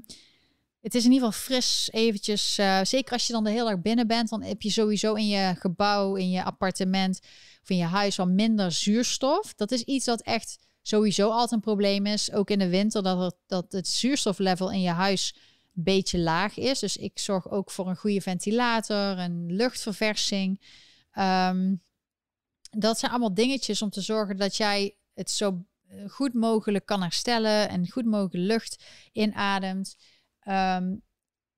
het 0.82 0.96
is 0.96 1.06
in 1.06 1.12
ieder 1.12 1.28
geval 1.28 1.42
fris 1.42 1.90
eventjes. 1.92 2.58
Uh, 2.60 2.80
zeker 2.84 3.14
als 3.14 3.28
je 3.28 3.34
dan 3.34 3.46
heel 3.46 3.70
erg 3.70 3.82
binnen 3.82 4.08
bent, 4.08 4.30
dan 4.30 4.42
heb 4.42 4.62
je 4.62 4.70
sowieso 4.70 5.14
in 5.14 5.28
je 5.28 5.56
gebouw, 5.60 6.16
in 6.16 6.30
je 6.30 6.44
appartement 6.44 7.20
of 7.64 7.70
in 7.70 7.78
je 7.78 7.84
huis 7.84 8.20
al 8.20 8.28
minder 8.28 8.72
zuurstof. 8.72 9.54
Dat 9.54 9.72
is 9.72 9.84
iets 9.84 10.06
dat 10.06 10.22
echt 10.22 10.58
sowieso 10.82 11.30
altijd 11.30 11.52
een 11.52 11.60
probleem 11.60 12.06
is. 12.06 12.32
Ook 12.32 12.50
in 12.50 12.60
de 12.60 12.70
winter, 12.70 13.04
dat, 13.04 13.20
het, 13.20 13.36
dat 13.48 13.72
het 13.72 13.88
zuurstoflevel 13.88 14.72
in 14.72 14.82
je 14.82 14.90
huis 14.90 15.36
een 15.76 15.84
beetje 15.84 16.20
laag 16.20 16.58
is. 16.58 16.80
Dus 16.80 16.98
ik 16.98 17.20
zorg 17.20 17.50
ook 17.50 17.72
voor 17.72 17.88
een 17.88 17.98
goede 17.98 18.22
ventilator, 18.22 19.20
een 19.20 19.52
luchtverversing. 19.52 20.62
Um, 21.18 21.82
dat 22.70 23.00
zijn 23.00 23.12
allemaal 23.12 23.34
dingetjes 23.34 23.82
om 23.82 23.90
te 23.90 24.02
zorgen 24.02 24.38
dat 24.38 24.56
jij 24.56 24.96
het 25.14 25.32
zo 25.32 25.66
eh, 25.88 26.10
goed 26.10 26.34
mogelijk 26.34 26.86
kan 26.86 27.02
herstellen 27.02 27.70
en 27.70 27.90
goed 27.90 28.06
mogelijk 28.06 28.34
lucht 28.34 28.84
inademt. 29.12 29.96
Um, 30.48 31.02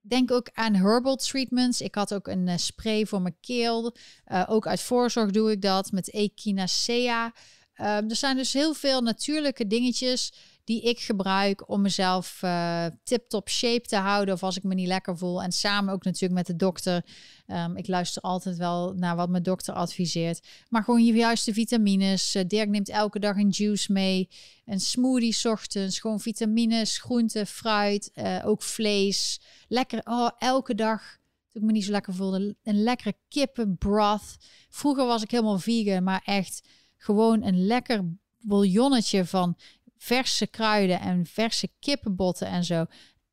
denk 0.07 0.31
ook 0.31 0.49
aan 0.53 0.73
herbal 0.73 1.15
treatments. 1.15 1.81
Ik 1.81 1.95
had 1.95 2.13
ook 2.13 2.27
een 2.27 2.47
uh, 2.47 2.57
spray 2.57 3.05
voor 3.05 3.21
mijn 3.21 3.37
keel. 3.41 3.95
Uh, 4.31 4.43
ook 4.47 4.67
uit 4.67 4.81
voorzorg 4.81 5.31
doe 5.31 5.51
ik 5.51 5.61
dat 5.61 5.91
met 5.91 6.09
echinacea. 6.09 7.25
Um, 7.25 7.85
er 7.85 8.15
zijn 8.15 8.35
dus 8.35 8.53
heel 8.53 8.73
veel 8.73 9.01
natuurlijke 9.01 9.67
dingetjes 9.67 10.33
die 10.65 10.81
ik 10.81 10.99
gebruik 10.99 11.69
om 11.69 11.81
mezelf 11.81 12.41
uh, 12.43 12.85
tip-top 13.03 13.49
shape 13.49 13.87
te 13.87 13.95
houden 13.95 14.33
of 14.33 14.43
als 14.43 14.57
ik 14.57 14.63
me 14.63 14.73
niet 14.73 14.87
lekker 14.87 15.17
voel. 15.17 15.43
En 15.43 15.51
samen 15.51 15.93
ook 15.93 16.03
natuurlijk 16.03 16.33
met 16.33 16.45
de 16.45 16.55
dokter. 16.55 17.05
Um, 17.47 17.77
ik 17.77 17.87
luister 17.87 18.21
altijd 18.21 18.57
wel 18.57 18.93
naar 18.93 19.15
wat 19.15 19.29
mijn 19.29 19.43
dokter 19.43 19.73
adviseert. 19.73 20.47
Maar 20.69 20.83
gewoon 20.83 21.05
je 21.05 21.13
juiste 21.13 21.53
vitamines. 21.53 22.35
Uh, 22.35 22.43
Dirk 22.47 22.69
neemt 22.69 22.89
elke 22.89 23.19
dag 23.19 23.35
een 23.35 23.49
juice 23.49 23.91
mee. 23.91 24.29
Een 24.65 24.79
smoothie 24.79 25.51
ochtends. 25.51 25.99
Gewoon 25.99 26.19
vitamines, 26.19 26.97
groente, 26.97 27.45
fruit, 27.45 28.11
uh, 28.15 28.41
ook 28.45 28.63
vlees. 28.63 29.41
Lekker, 29.67 30.01
oh, 30.03 30.29
elke 30.37 30.75
dag 30.75 31.17
ik 31.51 31.61
me 31.61 31.71
niet 31.71 31.85
zo 31.85 31.91
lekker 31.91 32.13
voelde. 32.13 32.55
Een 32.63 32.83
lekkere 32.83 33.15
kippenbroth. 33.27 34.37
Vroeger 34.69 35.05
was 35.05 35.23
ik 35.23 35.31
helemaal 35.31 35.59
vegan, 35.59 36.03
maar 36.03 36.21
echt 36.25 36.67
gewoon 36.97 37.43
een 37.43 37.65
lekker 37.65 38.03
bouillonnetje 38.39 39.25
van 39.25 39.57
verse 40.05 40.47
kruiden 40.47 40.99
en 40.99 41.25
verse 41.25 41.69
kippenbotten 41.79 42.47
en 42.47 42.63
zo. 42.63 42.85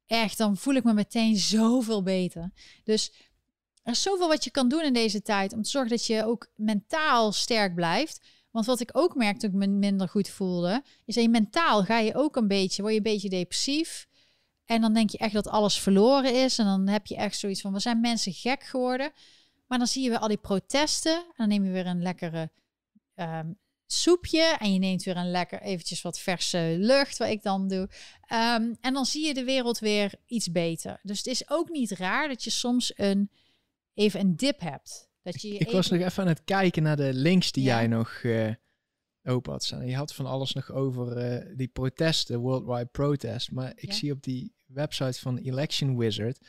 Echt, 0.07 0.39
dan 0.39 0.57
voel 0.57 0.75
ik 0.75 0.85
me 0.85 0.93
meteen 0.93 1.37
zoveel 1.37 2.03
beter. 2.03 2.51
Dus 2.85 3.13
er 3.83 3.93
is 3.93 4.03
zoveel 4.03 4.29
wat 4.29 4.45
je 4.45 4.51
kan 4.51 4.69
doen 4.69 4.83
in 4.83 4.93
deze 4.93 5.23
tijd 5.23 5.53
om 5.53 5.63
te 5.63 5.71
zorgen 5.71 5.91
dat 5.91 6.07
je 6.07 6.25
ook 6.25 6.51
mentaal 6.57 7.33
sterk 7.33 7.75
blijft. 7.75 8.21
Want 8.51 8.67
wat 8.67 8.81
ik 8.81 8.91
ook 8.93 9.15
merkte 9.15 9.51
toen 9.51 9.63
ik 9.63 9.69
me 9.69 9.75
minder 9.75 10.09
goed 10.09 10.29
voelde, 10.29 10.83
is 11.05 11.15
dat 11.15 11.25
je 11.25 11.31
mentaal 11.31 11.85
ga 11.85 11.99
je 11.99 12.15
ook 12.15 12.37
een 12.37 12.49
beetje, 12.49 12.83
word 12.83 12.95
je 12.95 12.99
een 12.99 13.13
beetje 13.13 13.29
depressief. 13.29 14.07
En 14.65 14.81
dan 14.81 14.95
denk 14.95 15.11
je 15.11 15.19
echt 15.19 15.33
dat 15.33 15.49
alles 15.49 15.79
verloren 15.79 16.35
is. 16.35 16.59
En 16.59 16.65
dan 16.65 16.89
heb 16.89 17.07
je 17.07 17.17
echt 17.17 17.39
zoiets 17.39 17.61
van, 17.61 17.73
we 17.73 17.81
zijn 17.81 18.01
mensen 18.01 18.33
gek 18.33 18.63
geworden. 18.63 19.13
Maar 19.67 19.79
dan 19.79 19.87
zie 19.87 20.03
je 20.03 20.09
weer 20.09 20.19
al 20.19 20.29
die 20.29 20.37
protesten. 20.37 21.17
En 21.17 21.35
dan 21.37 21.49
neem 21.49 21.65
je 21.65 21.71
weer 21.71 21.87
een 21.87 22.03
lekkere 22.03 22.51
um, 23.15 23.59
soepje 23.93 24.57
en 24.59 24.73
je 24.73 24.79
neemt 24.79 25.03
weer 25.03 25.17
een 25.17 25.31
lekker 25.31 25.61
eventjes 25.61 26.03
wat 26.03 26.19
verse 26.19 26.77
lucht, 26.79 27.19
wat 27.19 27.29
ik 27.29 27.43
dan 27.43 27.69
doe. 27.69 27.89
Um, 28.33 28.77
en 28.81 28.93
dan 28.93 29.07
zie 29.07 29.27
je 29.27 29.35
de 29.35 29.45
wereld 29.45 29.79
weer 29.79 30.15
iets 30.27 30.53
beter. 30.53 31.01
Dus 31.03 31.19
het 31.19 31.27
is 31.27 31.51
ook 31.51 31.69
niet 31.69 31.91
raar 31.91 32.29
dat 32.29 32.45
je 32.45 32.51
soms 32.51 32.93
een, 32.97 33.31
even 33.95 34.21
een 34.21 34.37
dip 34.37 34.61
hebt. 34.61 35.11
Dat 35.23 35.43
je, 35.43 35.49
ik 35.49 35.71
was 35.71 35.89
nog 35.89 36.01
even 36.01 36.23
aan 36.23 36.29
het 36.29 36.45
kijken 36.45 36.83
naar 36.83 36.97
de 36.97 37.15
links 37.15 37.53
die 37.53 37.65
jij 37.65 37.87
nog 37.87 38.23
uh, 38.23 38.51
open 39.25 39.53
had 39.53 39.65
staan. 39.65 39.87
Je 39.87 39.97
had 39.97 40.15
van 40.15 40.27
alles 40.27 40.53
nog 40.53 40.73
over 40.73 41.33
uh, 41.33 41.57
die 41.57 41.69
protesten, 41.69 42.39
worldwide 42.39 42.87
protest. 42.87 43.51
Maar 43.51 43.73
ik 43.75 43.93
zie 43.93 44.13
op 44.13 44.23
die 44.23 44.55
website 44.67 45.21
van 45.21 45.39
Election 45.39 45.99
Wizard, 45.99 46.47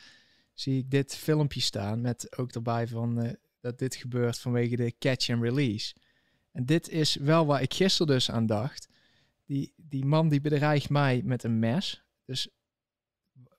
zie 0.52 0.78
ik 0.78 0.90
dit 0.90 1.16
filmpje 1.16 1.60
staan 1.60 2.00
met 2.00 2.38
ook 2.38 2.52
erbij 2.52 2.88
van 2.88 3.24
uh, 3.24 3.30
dat 3.60 3.78
dit 3.78 3.94
gebeurt 3.94 4.38
vanwege 4.38 4.76
de 4.76 4.94
catch 4.98 5.30
and 5.30 5.42
release. 5.42 5.94
En 6.54 6.66
dit 6.66 6.88
is 6.88 7.14
wel 7.14 7.46
waar 7.46 7.62
ik 7.62 7.74
gisteren 7.74 8.14
dus 8.14 8.30
aan 8.30 8.46
dacht. 8.46 8.88
Die, 9.44 9.72
die 9.76 10.04
man 10.04 10.28
die 10.28 10.40
bedreigt 10.40 10.90
mij 10.90 11.22
met 11.24 11.42
een 11.42 11.58
mes. 11.58 12.02
Dus 12.24 12.48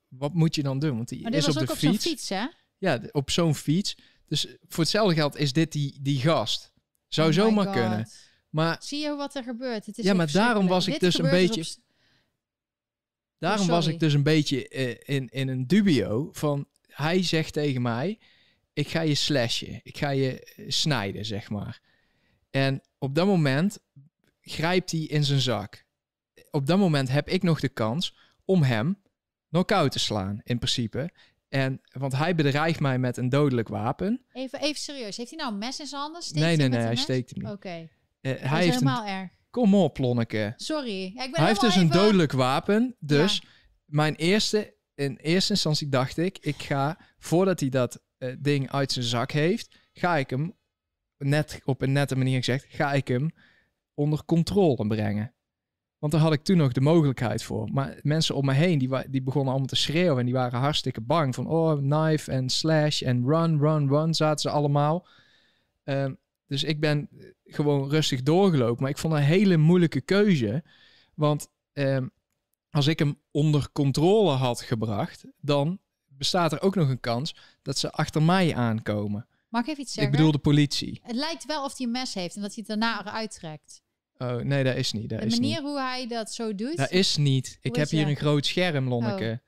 wat 0.07 0.33
moet 0.33 0.55
je 0.55 0.63
dan 0.63 0.79
doen? 0.79 0.95
Want 0.95 1.09
die 1.09 1.29
is 1.29 1.47
op 1.47 1.53
de 1.53 1.71
op 1.71 1.77
fiets. 1.77 2.05
fiets 2.05 2.29
hè? 2.29 2.45
Ja, 2.77 3.01
op 3.11 3.29
zo'n 3.29 3.55
fiets. 3.55 3.97
Dus 4.25 4.47
voor 4.67 4.83
hetzelfde 4.83 5.15
geld 5.15 5.35
is 5.35 5.53
dit 5.53 5.71
die, 5.71 5.99
die 6.01 6.19
gast. 6.19 6.71
Zou 7.07 7.29
oh 7.29 7.33
zomaar 7.33 7.71
kunnen. 7.71 8.09
Maar, 8.49 8.77
Zie 8.79 8.99
je 8.99 9.15
wat 9.15 9.35
er 9.35 9.43
gebeurt? 9.43 9.85
Het 9.85 9.97
is 9.97 10.05
ja, 10.05 10.13
maar 10.13 10.31
daarom 10.31 10.67
was 10.67 10.87
ik 10.87 10.99
dus 10.99 11.19
een 11.19 11.29
beetje... 11.29 11.61
Dus 11.61 11.79
daarom 13.37 13.67
was 13.67 13.87
ik 13.87 13.99
dus 13.99 14.13
een 14.13 14.23
beetje 14.23 14.69
uh, 14.69 15.15
in, 15.15 15.29
in 15.29 15.47
een 15.47 15.67
dubio 15.67 16.29
van... 16.31 16.67
Hij 16.87 17.23
zegt 17.23 17.53
tegen 17.53 17.81
mij, 17.81 18.19
ik 18.73 18.87
ga 18.87 19.01
je 19.01 19.15
slashen. 19.15 19.79
Ik 19.83 19.97
ga 19.97 20.09
je 20.09 20.39
eh, 20.39 20.65
snijden, 20.67 21.25
zeg 21.25 21.49
maar. 21.49 21.81
En 22.55 22.81
op 22.97 23.15
dat 23.15 23.25
moment 23.25 23.79
grijpt 24.41 24.91
hij 24.91 24.99
in 24.99 25.23
zijn 25.23 25.39
zak. 25.39 25.85
Op 26.51 26.65
dat 26.65 26.77
moment 26.77 27.09
heb 27.09 27.29
ik 27.29 27.43
nog 27.43 27.59
de 27.59 27.69
kans 27.69 28.15
om 28.45 28.63
hem 28.63 29.01
knock-out 29.49 29.91
te 29.91 29.99
slaan, 29.99 30.41
in 30.43 30.57
principe. 30.57 31.09
En, 31.49 31.81
want 31.91 32.15
hij 32.15 32.35
bedreigt 32.35 32.79
mij 32.79 32.99
met 32.99 33.17
een 33.17 33.29
dodelijk 33.29 33.67
wapen. 33.67 34.25
Even, 34.31 34.59
even 34.59 34.81
serieus. 34.81 35.17
Heeft 35.17 35.29
hij 35.29 35.39
nou 35.39 35.51
een 35.51 35.57
mes 35.57 35.79
in 35.79 35.85
zijn 35.85 36.01
handen? 36.01 36.21
Steekt 36.21 36.45
nee, 36.45 36.57
nee, 36.57 36.67
nee, 36.67 36.79
hij 36.79 36.95
steekt 36.95 37.29
hem 37.29 37.43
niet. 37.43 37.51
Oké. 37.51 37.67
Okay. 37.67 37.81
Uh, 38.21 38.49
hij 38.49 38.63
heeft 38.63 38.73
helemaal 38.73 39.01
een... 39.01 39.07
erg. 39.07 39.31
Kom 39.49 39.75
op, 39.75 39.97
Lonneke. 39.97 40.53
Sorry. 40.55 41.01
Ja, 41.15 41.23
ik 41.23 41.31
ben 41.31 41.39
hij 41.39 41.47
heeft 41.47 41.61
dus 41.61 41.75
een 41.75 41.89
dodelijk 41.89 42.31
wapen. 42.31 42.95
Dus 42.99 43.43
mijn 43.85 44.15
eerste, 44.15 44.75
in 44.93 45.15
eerste 45.15 45.51
instantie 45.51 45.89
dacht 45.89 46.17
ik, 46.17 46.37
ik 46.37 46.63
ga, 46.63 46.97
voordat 47.17 47.59
hij 47.59 47.69
dat 47.69 48.01
uh, 48.17 48.35
ding 48.39 48.71
uit 48.71 48.91
zijn 48.91 49.05
zak 49.05 49.31
heeft, 49.31 49.77
ga 49.93 50.17
ik 50.17 50.29
hem 50.29 50.55
net 51.17 51.61
op 51.65 51.81
een 51.81 51.91
nette 51.91 52.15
manier 52.15 52.37
gezegd, 52.37 52.65
ga 52.69 52.93
ik 52.93 53.07
hem 53.07 53.31
onder 53.93 54.25
controle 54.25 54.87
brengen. 54.87 55.33
Want 55.97 56.11
daar 56.17 56.21
had 56.21 56.33
ik 56.33 56.43
toen 56.43 56.57
nog 56.57 56.71
de 56.71 56.81
mogelijkheid 56.81 57.43
voor. 57.43 57.69
Maar 57.71 57.99
mensen 58.01 58.35
om 58.35 58.45
me 58.45 58.53
heen, 58.53 58.77
die, 58.77 59.09
die 59.09 59.21
begonnen 59.21 59.49
allemaal 59.49 59.69
te 59.69 59.75
schreeuwen. 59.75 60.19
En 60.19 60.25
die 60.25 60.33
waren 60.33 60.59
hartstikke 60.59 61.01
bang. 61.01 61.35
Van, 61.35 61.47
oh, 61.47 61.77
knife 61.77 62.31
en 62.31 62.49
slash 62.49 63.01
en 63.01 63.25
run, 63.25 63.59
run, 63.59 63.87
run, 63.87 64.13
zaten 64.13 64.39
ze 64.39 64.49
allemaal. 64.49 65.07
Ehm, 65.83 66.13
dus 66.47 66.63
ik 66.63 66.79
ben 66.79 67.09
gewoon 67.45 67.89
rustig 67.89 68.23
doorgelopen. 68.23 68.81
Maar 68.81 68.91
ik 68.91 68.97
vond 68.97 69.13
een 69.13 69.19
hele 69.19 69.57
moeilijke 69.57 70.01
keuze. 70.01 70.63
Want 71.13 71.49
ehm, 71.73 72.07
als 72.69 72.87
ik 72.87 72.99
hem 72.99 73.19
onder 73.31 73.71
controle 73.71 74.31
had 74.31 74.61
gebracht, 74.61 75.25
dan 75.41 75.79
bestaat 76.05 76.51
er 76.51 76.61
ook 76.61 76.75
nog 76.75 76.89
een 76.89 76.99
kans 76.99 77.35
dat 77.61 77.77
ze 77.77 77.91
achter 77.91 78.23
mij 78.23 78.55
aankomen. 78.55 79.27
Mag 79.55 79.63
ik 79.63 79.69
even 79.69 79.83
iets 79.83 79.93
zeggen? 79.93 80.13
Ik 80.13 80.17
bedoel 80.17 80.31
de 80.33 80.39
politie. 80.39 80.99
Het 81.03 81.15
lijkt 81.15 81.45
wel 81.45 81.63
of 81.63 81.77
hij 81.77 81.85
een 81.85 81.91
mes 81.91 82.13
heeft 82.13 82.35
en 82.35 82.41
dat 82.41 82.55
hij 82.55 82.63
het 82.67 82.79
daarna 82.79 83.05
eruit 83.05 83.31
trekt. 83.31 83.81
Oh, 84.17 84.35
nee, 84.35 84.63
dat 84.63 84.75
is 84.75 84.91
niet. 84.91 85.09
Dat 85.09 85.19
de 85.19 85.25
is 85.25 85.33
manier 85.33 85.49
niet. 85.49 85.59
hoe 85.59 85.79
hij 85.79 86.07
dat 86.07 86.33
zo 86.33 86.55
doet? 86.55 86.77
Dat 86.77 86.91
is 86.91 87.17
niet. 87.17 87.57
ik 87.61 87.75
heb 87.75 87.89
hier 87.89 88.07
een 88.07 88.15
groot 88.15 88.45
scherm, 88.45 88.87
Lonneke. 88.87 89.41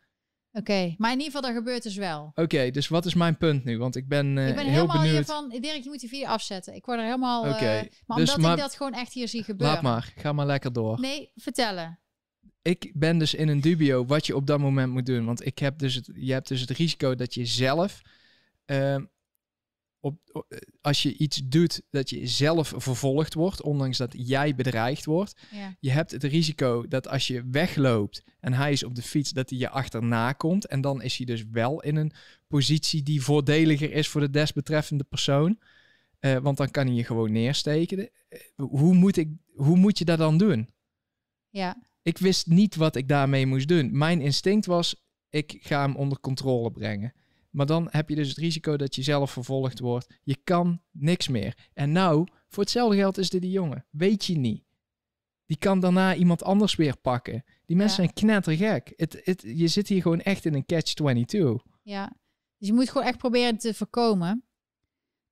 Oké, 0.51 0.95
maar 0.97 1.11
in 1.11 1.17
ieder 1.17 1.33
geval, 1.33 1.41
dat 1.41 1.51
gebeurt 1.51 1.83
dus 1.83 1.95
wel. 1.95 2.31
Oké, 2.35 2.71
dus 2.71 2.87
wat 2.87 3.05
is 3.05 3.13
mijn 3.13 3.37
punt 3.37 3.63
nu? 3.63 3.77
Want 3.77 3.95
ik 3.95 4.07
ben, 4.07 4.37
uh, 4.37 4.47
ik 4.47 4.55
ben 4.55 4.63
heel 4.63 4.73
helemaal 4.73 5.01
benieuwd. 5.01 5.25
van, 5.25 5.49
Dirk, 5.49 5.83
je 5.83 5.89
moet 5.89 5.99
die 5.99 6.09
video 6.09 6.27
afzetten. 6.27 6.75
Ik 6.75 6.85
word 6.85 6.97
er 6.97 7.05
helemaal... 7.05 7.41
Oké. 7.41 7.53
Okay, 7.53 7.83
uh, 7.83 7.89
maar 8.05 8.17
dus 8.17 8.35
omdat 8.35 8.51
ik 8.51 8.57
dat 8.57 8.75
gewoon 8.75 8.93
echt 8.93 9.13
hier 9.13 9.27
zie 9.27 9.43
gebeuren. 9.43 9.75
Laat 9.75 9.83
maar, 9.83 10.13
ga 10.15 10.33
maar 10.33 10.45
lekker 10.45 10.73
door. 10.73 10.99
Nee, 10.99 11.31
vertellen. 11.35 11.99
Ik 12.61 12.91
ben 12.93 13.17
dus 13.17 13.33
in 13.33 13.47
een 13.47 13.61
dubio 13.61 14.05
wat 14.05 14.25
je 14.25 14.35
op 14.35 14.47
dat 14.47 14.59
moment 14.59 14.91
moet 14.91 15.05
doen. 15.05 15.25
Want 15.25 15.45
ik 15.45 15.59
heb 15.59 15.79
dus 15.79 15.95
het, 15.95 16.09
je 16.13 16.33
hebt 16.33 16.47
dus 16.47 16.61
het 16.61 16.69
risico 16.69 17.15
dat 17.15 17.33
je 17.33 17.45
zelf... 17.45 18.01
Uh, 18.65 18.95
op, 19.99 20.45
als 20.81 21.03
je 21.03 21.17
iets 21.17 21.41
doet 21.45 21.81
dat 21.89 22.09
je 22.09 22.27
zelf 22.27 22.73
vervolgd 22.75 23.33
wordt, 23.33 23.61
ondanks 23.61 23.97
dat 23.97 24.13
jij 24.17 24.55
bedreigd 24.55 25.05
wordt. 25.05 25.41
Ja. 25.51 25.75
Je 25.79 25.91
hebt 25.91 26.11
het 26.11 26.23
risico 26.23 26.87
dat 26.87 27.07
als 27.07 27.27
je 27.27 27.43
wegloopt 27.51 28.23
en 28.39 28.53
hij 28.53 28.71
is 28.71 28.83
op 28.83 28.95
de 28.95 29.01
fiets, 29.01 29.31
dat 29.31 29.49
hij 29.49 29.59
je 29.59 29.69
achterna 29.69 30.33
komt. 30.33 30.65
En 30.65 30.81
dan 30.81 31.01
is 31.01 31.17
hij 31.17 31.25
dus 31.25 31.43
wel 31.51 31.81
in 31.81 31.95
een 31.95 32.11
positie 32.47 33.03
die 33.03 33.21
voordeliger 33.21 33.91
is 33.91 34.07
voor 34.07 34.21
de 34.21 34.29
desbetreffende 34.29 35.03
persoon. 35.03 35.59
Uh, 36.19 36.37
want 36.37 36.57
dan 36.57 36.71
kan 36.71 36.85
hij 36.85 36.95
je 36.95 37.03
gewoon 37.03 37.31
neersteken. 37.31 37.99
Uh, 37.99 38.09
hoe, 38.55 38.93
moet 38.93 39.17
ik, 39.17 39.29
hoe 39.55 39.77
moet 39.77 39.97
je 39.97 40.05
dat 40.05 40.17
dan 40.17 40.37
doen? 40.37 40.69
Ja. 41.49 41.83
Ik 42.01 42.17
wist 42.17 42.47
niet 42.47 42.75
wat 42.75 42.95
ik 42.95 43.07
daarmee 43.07 43.45
moest 43.45 43.67
doen. 43.67 43.97
Mijn 43.97 44.21
instinct 44.21 44.65
was, 44.65 45.07
ik 45.29 45.57
ga 45.59 45.81
hem 45.81 45.95
onder 45.95 46.19
controle 46.19 46.71
brengen. 46.71 47.13
Maar 47.57 47.65
dan 47.65 47.87
heb 47.91 48.09
je 48.09 48.15
dus 48.15 48.29
het 48.29 48.37
risico 48.37 48.77
dat 48.77 48.95
je 48.95 49.01
zelf 49.01 49.31
vervolgd 49.31 49.79
wordt. 49.79 50.07
Je 50.23 50.37
kan 50.43 50.81
niks 50.91 51.27
meer. 51.27 51.69
En 51.73 51.91
nou, 51.91 52.27
voor 52.47 52.63
hetzelfde 52.63 52.97
geld 52.97 53.17
is 53.17 53.29
dit 53.29 53.41
die 53.41 53.51
jongen. 53.51 53.85
Weet 53.89 54.25
je 54.25 54.37
niet. 54.37 54.63
Die 55.45 55.57
kan 55.57 55.79
daarna 55.79 56.15
iemand 56.15 56.43
anders 56.43 56.75
weer 56.75 56.97
pakken. 56.97 57.43
Die 57.65 57.75
mensen 57.75 57.95
zijn 57.95 58.13
knettergek. 58.13 58.93
Het, 58.95 59.21
het, 59.23 59.41
je 59.41 59.67
zit 59.67 59.87
hier 59.87 60.01
gewoon 60.01 60.21
echt 60.21 60.45
in 60.45 60.53
een 60.53 60.65
catch-22. 60.65 61.71
Ja, 61.81 62.15
dus 62.57 62.67
je 62.67 62.73
moet 62.73 62.89
gewoon 62.89 63.07
echt 63.07 63.17
proberen 63.17 63.57
te 63.57 63.73
voorkomen. 63.73 64.43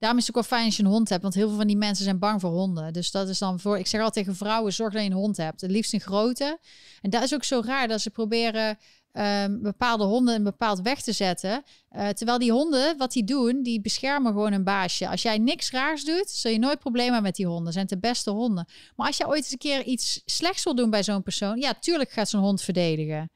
Daarom 0.06 0.24
is 0.24 0.28
het 0.28 0.38
ook 0.38 0.48
wel 0.50 0.58
fijn 0.58 0.66
als 0.66 0.78
je 0.78 0.84
een 0.84 0.90
hond 0.90 1.10
hebt. 1.10 1.22
Want 1.22 1.34
heel 1.34 1.48
veel 1.48 1.58
van 1.58 1.68
die 1.68 1.78
mensen 1.78 2.04
zijn 2.04 2.20
bang 2.20 2.42
voor 2.42 2.50
honden. 2.50 2.94
Dus 2.94 3.12
dat 3.12 3.30
is 3.30 3.40
dan 3.40 3.60
voor... 3.60 3.78
Ik 3.78 3.88
zeg 3.88 4.02
altijd 4.02 4.26
tegen 4.26 4.40
vrouwen, 4.40 4.74
zorg 4.74 4.94
dat 4.94 5.02
je 5.02 5.10
een 5.10 5.16
hond 5.16 5.38
hebt. 5.38 5.62
Het 5.62 5.72
liefst 5.72 5.94
een 5.94 6.00
grote. 6.00 6.60
En 7.02 7.10
dat 7.10 7.24
is 7.24 7.34
ook 7.34 7.44
zo 7.44 7.62
raar 7.66 7.88
dat 7.88 8.02
ze 8.02 8.10
proberen 8.10 8.78
um, 9.14 9.62
bepaalde 9.62 10.04
honden 10.04 10.36
een 10.36 10.44
bepaald 10.44 10.82
weg 10.82 11.02
te 11.02 11.12
zetten. 11.12 11.64
Uh, 11.96 12.10
terwijl 12.10 12.40
die 12.40 12.52
honden, 12.52 12.98
wat 12.98 13.12
die 13.12 13.24
doen, 13.24 13.64
die 13.64 13.82
beschermen 13.82 14.32
gewoon 14.32 14.52
een 14.52 14.64
baasje. 14.64 15.10
Als 15.10 15.22
jij 15.22 15.38
niks 15.38 15.72
raars 15.72 16.04
doet, 16.04 16.30
zul 16.30 16.52
je 16.52 16.60
nooit 16.60 16.80
problemen 16.80 17.22
met 17.22 17.36
die 17.36 17.48
honden. 17.48 17.74
Zijn 17.74 17.88
de 17.88 17.98
beste 17.98 18.32
honden. 18.32 18.68
Maar 18.96 19.08
als 19.08 19.18
je 19.18 19.28
ooit 19.28 19.44
eens 19.44 19.52
een 19.52 19.58
keer 19.58 19.84
iets 19.84 20.22
slechts 20.26 20.64
wil 20.64 20.76
doen 20.76 20.90
bij 20.90 21.04
zo'n 21.04 21.24
persoon, 21.24 21.60
ja, 21.60 21.74
tuurlijk 21.74 22.12
gaat 22.12 22.30
zo'n 22.30 22.42
hond 22.42 22.62
verdedigen. 22.62 23.32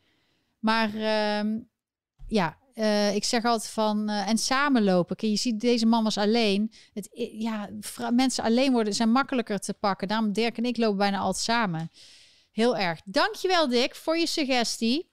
Maar 0.59 0.93
um, 1.39 1.69
ja, 2.27 2.57
uh, 2.79 3.15
ik 3.15 3.23
zeg 3.23 3.45
altijd 3.45 3.71
van 3.71 4.09
uh, 4.09 4.27
en 4.27 4.37
samenlopen. 4.37 5.29
Je 5.29 5.35
ziet 5.35 5.59
deze 5.59 5.85
man 5.85 6.03
was 6.03 6.17
alleen. 6.17 6.71
Het, 6.93 7.09
ja, 7.31 7.69
mensen 8.11 8.43
alleen 8.43 8.71
worden 8.71 8.93
zijn 8.93 9.11
makkelijker 9.11 9.59
te 9.59 9.73
pakken. 9.73 10.07
Daarom 10.07 10.33
Dirk 10.33 10.57
en 10.57 10.63
ik 10.63 10.77
lopen 10.77 10.97
bijna 10.97 11.17
altijd 11.17 11.43
samen. 11.43 11.91
Heel 12.51 12.77
erg. 12.77 13.01
Dankjewel 13.05 13.67
Dick 13.67 13.95
voor 13.95 14.17
je 14.17 14.27
suggestie. 14.27 15.09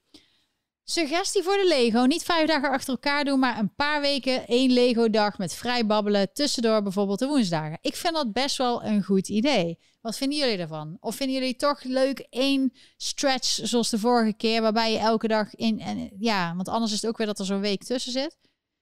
Suggestie 0.89 1.43
voor 1.43 1.53
de 1.53 1.67
Lego. 1.67 2.03
Niet 2.03 2.23
vijf 2.23 2.47
dagen 2.47 2.69
achter 2.69 2.89
elkaar 2.89 3.25
doen, 3.25 3.39
maar 3.39 3.59
een 3.59 3.75
paar 3.75 4.01
weken 4.01 4.47
één 4.47 4.71
Lego-dag 4.71 5.37
met 5.37 5.53
vrij 5.53 5.85
babbelen. 5.85 6.33
Tussendoor 6.33 6.83
bijvoorbeeld 6.83 7.19
de 7.19 7.27
woensdagen. 7.27 7.77
Ik 7.81 7.95
vind 7.95 8.13
dat 8.13 8.33
best 8.33 8.57
wel 8.57 8.83
een 8.83 9.03
goed 9.03 9.27
idee. 9.27 9.79
Wat 10.01 10.17
vinden 10.17 10.37
jullie 10.37 10.57
ervan? 10.57 10.97
Of 10.99 11.15
vinden 11.15 11.35
jullie 11.35 11.55
toch 11.55 11.83
leuk 11.83 12.19
één 12.29 12.73
stretch 12.97 13.59
zoals 13.63 13.89
de 13.89 13.99
vorige 13.99 14.33
keer, 14.33 14.61
waarbij 14.61 14.91
je 14.91 14.97
elke 14.97 15.27
dag 15.27 15.55
in. 15.55 15.79
En, 15.79 16.09
ja, 16.19 16.55
want 16.55 16.67
anders 16.67 16.91
is 16.91 17.01
het 17.01 17.09
ook 17.09 17.17
weer 17.17 17.27
dat 17.27 17.39
er 17.39 17.45
zo'n 17.45 17.59
week 17.59 17.83
tussen 17.83 18.11
zit. 18.11 18.37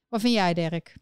Wat 0.07 0.21
vind 0.21 0.33
jij, 0.33 0.53
Dirk? 0.53 0.95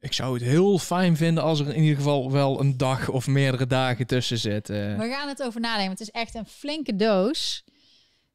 Ik 0.00 0.12
zou 0.12 0.34
het 0.34 0.42
heel 0.42 0.78
fijn 0.78 1.16
vinden 1.16 1.42
als 1.42 1.60
er 1.60 1.74
in 1.74 1.82
ieder 1.82 1.96
geval 1.96 2.32
wel 2.32 2.60
een 2.60 2.76
dag 2.76 3.08
of 3.08 3.26
meerdere 3.26 3.66
dagen 3.66 4.06
tussen 4.06 4.38
zit. 4.38 4.68
We 4.68 5.08
gaan 5.10 5.28
het 5.28 5.42
over 5.42 5.60
nadenken. 5.60 5.90
Het 5.90 6.00
is 6.00 6.10
echt 6.10 6.34
een 6.34 6.46
flinke 6.46 6.96
doos. 6.96 7.64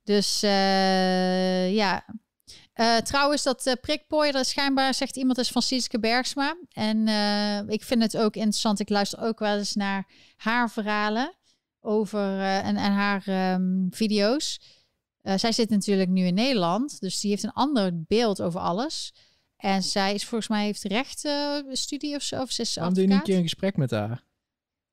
Dus 0.03 0.43
uh, 0.43 1.73
ja. 1.73 2.05
Uh, 2.75 2.97
trouwens, 2.97 3.43
dat 3.43 3.65
uh, 3.65 4.41
schijnbaar 4.41 4.93
zegt 4.93 5.15
iemand 5.15 5.37
is 5.37 5.51
van 5.51 5.61
Sietske 5.61 5.99
Bergsma. 5.99 6.57
En 6.69 7.07
ik 7.69 7.83
vind 7.83 8.01
het 8.01 8.17
ook 8.17 8.35
interessant. 8.35 8.79
Ik 8.79 8.89
luister 8.89 9.19
ook 9.19 9.39
wel 9.39 9.57
eens 9.57 9.75
naar 9.75 10.07
haar 10.35 10.71
verhalen 10.71 11.35
over 11.79 12.39
en, 12.39 12.75
en 12.75 12.91
haar 12.91 13.53
um, 13.53 13.87
video's. 13.91 14.59
zij 15.21 15.51
zit 15.51 15.69
natuurlijk 15.69 16.09
nu 16.09 16.25
in 16.25 16.33
Nederland, 16.33 16.99
dus 16.99 17.19
die 17.19 17.29
heeft 17.29 17.43
een 17.43 17.51
ander 17.51 18.03
beeld 18.03 18.41
over 18.41 18.59
alles. 18.59 19.13
En 19.57 19.83
zij 19.83 20.13
is 20.13 20.25
volgens 20.25 20.49
mij 20.49 20.65
heeft 20.65 20.83
recht 20.83 21.27
studie 21.71 22.15
of 22.15 22.21
zo. 22.21 22.41
Of 22.41 22.51
ze 22.51 22.61
is 22.61 22.75
Waarom 22.75 22.93
doe 22.93 23.03
je 23.03 23.09
niet 23.09 23.17
een 23.17 23.23
keer 23.23 23.37
een 23.37 23.41
gesprek 23.41 23.77
met 23.77 23.91
haar? 23.91 24.23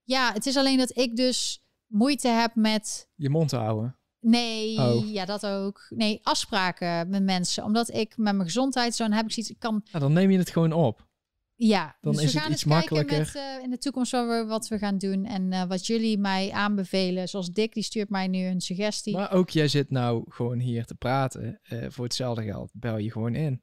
Ja, 0.05 0.32
het 0.32 0.47
is 0.47 0.56
alleen 0.56 0.78
dat 0.78 0.97
ik 0.97 1.16
dus 1.16 1.62
moeite 1.86 2.28
heb 2.28 2.55
met... 2.55 3.09
Je 3.14 3.30
mond 3.30 3.48
te 3.48 3.56
houden. 3.56 3.97
Nee, 4.20 4.78
oh. 4.78 5.12
ja, 5.12 5.24
dat 5.24 5.46
ook. 5.46 5.86
Nee, 5.88 6.20
afspraken 6.22 7.08
met 7.08 7.22
mensen. 7.22 7.64
Omdat 7.64 7.94
ik 7.94 8.16
met 8.16 8.34
mijn 8.34 8.48
gezondheid 8.48 8.94
zo 8.94 9.10
heb 9.10 9.24
ik 9.24 9.32
zoiets. 9.32 9.50
Ik 9.50 9.58
kan. 9.58 9.80
Ja, 9.84 9.98
dan 9.98 10.12
neem 10.12 10.30
je 10.30 10.38
het 10.38 10.50
gewoon 10.50 10.72
op. 10.72 11.06
Ja, 11.54 11.96
dan 12.00 12.12
dus 12.12 12.22
is 12.22 12.32
we 12.32 12.38
gaan 12.38 12.48
het 12.48 12.56
iets 12.56 12.64
makkelijker. 12.64 13.18
Met, 13.18 13.34
uh, 13.34 13.62
in 13.62 13.70
de 13.70 13.78
toekomst 13.78 14.12
wat 14.12 14.26
we, 14.26 14.44
wat 14.46 14.68
we 14.68 14.78
gaan 14.78 14.98
doen 14.98 15.24
en 15.24 15.52
uh, 15.52 15.64
wat 15.64 15.86
jullie 15.86 16.18
mij 16.18 16.52
aanbevelen. 16.52 17.28
Zoals 17.28 17.50
Dick, 17.50 17.74
die 17.74 17.82
stuurt 17.82 18.10
mij 18.10 18.28
nu 18.28 18.44
een 18.44 18.60
suggestie. 18.60 19.16
Maar 19.16 19.32
ook 19.32 19.50
jij 19.50 19.68
zit 19.68 19.90
nou 19.90 20.24
gewoon 20.28 20.58
hier 20.58 20.84
te 20.84 20.94
praten. 20.94 21.60
Uh, 21.68 21.84
voor 21.88 22.04
hetzelfde 22.04 22.42
geld 22.42 22.70
bel 22.72 22.96
je 22.96 23.10
gewoon 23.10 23.34
in. 23.34 23.60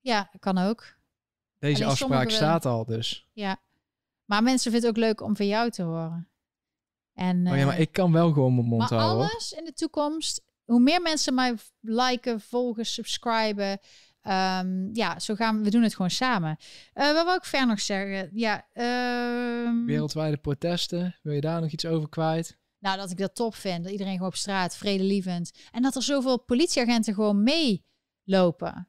Ja, 0.00 0.30
kan 0.38 0.58
ook. 0.58 0.96
Deze 1.58 1.76
Alleen 1.76 1.90
afspraak 1.90 2.30
staat 2.30 2.66
al 2.66 2.84
dus. 2.84 3.28
Ja, 3.32 3.60
maar 4.24 4.42
mensen 4.42 4.72
vinden 4.72 4.88
het 4.90 4.98
ook 4.98 5.04
leuk 5.04 5.20
om 5.20 5.36
van 5.36 5.46
jou 5.46 5.70
te 5.70 5.82
horen. 5.82 6.28
En, 7.16 7.48
oh 7.48 7.56
ja, 7.56 7.64
maar 7.64 7.74
eh, 7.74 7.80
ik 7.80 7.92
kan 7.92 8.12
wel 8.12 8.32
gewoon 8.32 8.54
mijn 8.54 8.66
mond 8.66 8.90
maar 8.90 8.98
houden. 8.98 9.30
alles 9.30 9.52
in 9.52 9.64
de 9.64 9.72
toekomst, 9.72 10.42
hoe 10.64 10.80
meer 10.80 11.02
mensen 11.02 11.34
mij 11.34 11.54
liken, 11.80 12.40
volgen, 12.40 12.86
subscriben, 12.86 13.78
um, 14.22 14.88
ja, 14.92 15.18
zo 15.18 15.34
gaan 15.34 15.58
we, 15.58 15.64
we 15.64 15.70
doen 15.70 15.82
het 15.82 15.94
gewoon 15.94 16.10
samen. 16.10 16.56
Uh, 16.94 17.12
wat 17.12 17.24
wil 17.24 17.34
ik 17.34 17.44
verder 17.44 17.68
nog 17.68 17.80
zeggen? 17.80 18.30
Ja, 18.32 18.68
um, 19.66 19.86
Wereldwijde 19.86 20.36
protesten, 20.36 21.16
wil 21.22 21.32
je 21.32 21.40
daar 21.40 21.60
nog 21.60 21.70
iets 21.70 21.86
over 21.86 22.08
kwijt? 22.08 22.58
Nou, 22.78 22.98
dat 22.98 23.10
ik 23.10 23.16
dat 23.16 23.34
top 23.34 23.54
vind. 23.54 23.82
Dat 23.82 23.92
iedereen 23.92 24.12
gewoon 24.12 24.28
op 24.28 24.36
straat, 24.36 24.76
vredelievend. 24.76 25.50
En 25.72 25.82
dat 25.82 25.94
er 25.94 26.02
zoveel 26.02 26.38
politieagenten 26.38 27.14
gewoon 27.14 27.42
meelopen. 27.42 28.88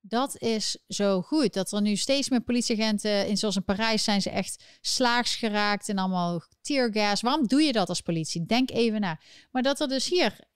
Dat 0.00 0.40
is 0.40 0.78
zo 0.88 1.22
goed. 1.22 1.52
Dat 1.52 1.72
er 1.72 1.80
nu 1.80 1.96
steeds 1.96 2.28
meer 2.28 2.40
politieagenten, 2.40 3.26
in 3.26 3.36
zoals 3.36 3.56
in 3.56 3.64
Parijs, 3.64 4.04
zijn 4.04 4.22
ze 4.22 4.30
echt 4.30 4.64
slaags 4.80 5.36
geraakt 5.36 5.88
en 5.88 5.98
allemaal 5.98 6.42
teargas. 6.60 7.20
Waarom 7.20 7.46
doe 7.46 7.62
je 7.62 7.72
dat 7.72 7.88
als 7.88 8.00
politie? 8.00 8.46
Denk 8.46 8.70
even 8.70 9.00
na. 9.00 9.20
Maar 9.50 9.62
dat 9.62 9.80
er 9.80 9.88
dus 9.88 10.08
hier 10.08 10.46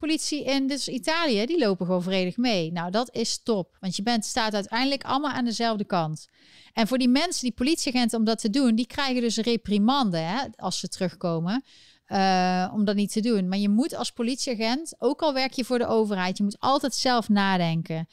politie 0.00 0.44
in 0.44 0.66
dit 0.66 0.78
is 0.78 0.88
Italië, 0.88 1.46
die 1.46 1.58
lopen 1.58 1.86
gewoon 1.86 2.02
vredig 2.02 2.36
mee. 2.36 2.72
Nou, 2.72 2.90
dat 2.90 3.14
is 3.14 3.42
top. 3.42 3.76
Want 3.80 3.96
je 3.96 4.02
bent, 4.02 4.24
staat 4.24 4.54
uiteindelijk 4.54 5.04
allemaal 5.04 5.30
aan 5.30 5.44
dezelfde 5.44 5.84
kant. 5.84 6.28
En 6.72 6.86
voor 6.86 6.98
die 6.98 7.08
mensen, 7.08 7.42
die 7.42 7.52
politieagenten, 7.52 8.18
om 8.18 8.24
dat 8.24 8.38
te 8.38 8.50
doen, 8.50 8.74
die 8.74 8.86
krijgen 8.86 9.20
dus 9.20 9.36
reprimande 9.36 10.18
hè, 10.18 10.46
als 10.56 10.78
ze 10.78 10.88
terugkomen. 10.88 11.64
Uh, 12.06 12.70
om 12.74 12.84
dat 12.84 12.96
niet 12.96 13.12
te 13.12 13.20
doen. 13.20 13.48
Maar 13.48 13.58
je 13.58 13.68
moet 13.68 13.94
als 13.94 14.10
politieagent, 14.10 14.94
ook 14.98 15.22
al 15.22 15.34
werk 15.34 15.52
je 15.52 15.64
voor 15.64 15.78
de 15.78 15.86
overheid, 15.86 16.36
je 16.36 16.42
moet 16.42 16.60
altijd 16.60 16.94
zelf 16.94 17.28
nadenken. 17.28 18.06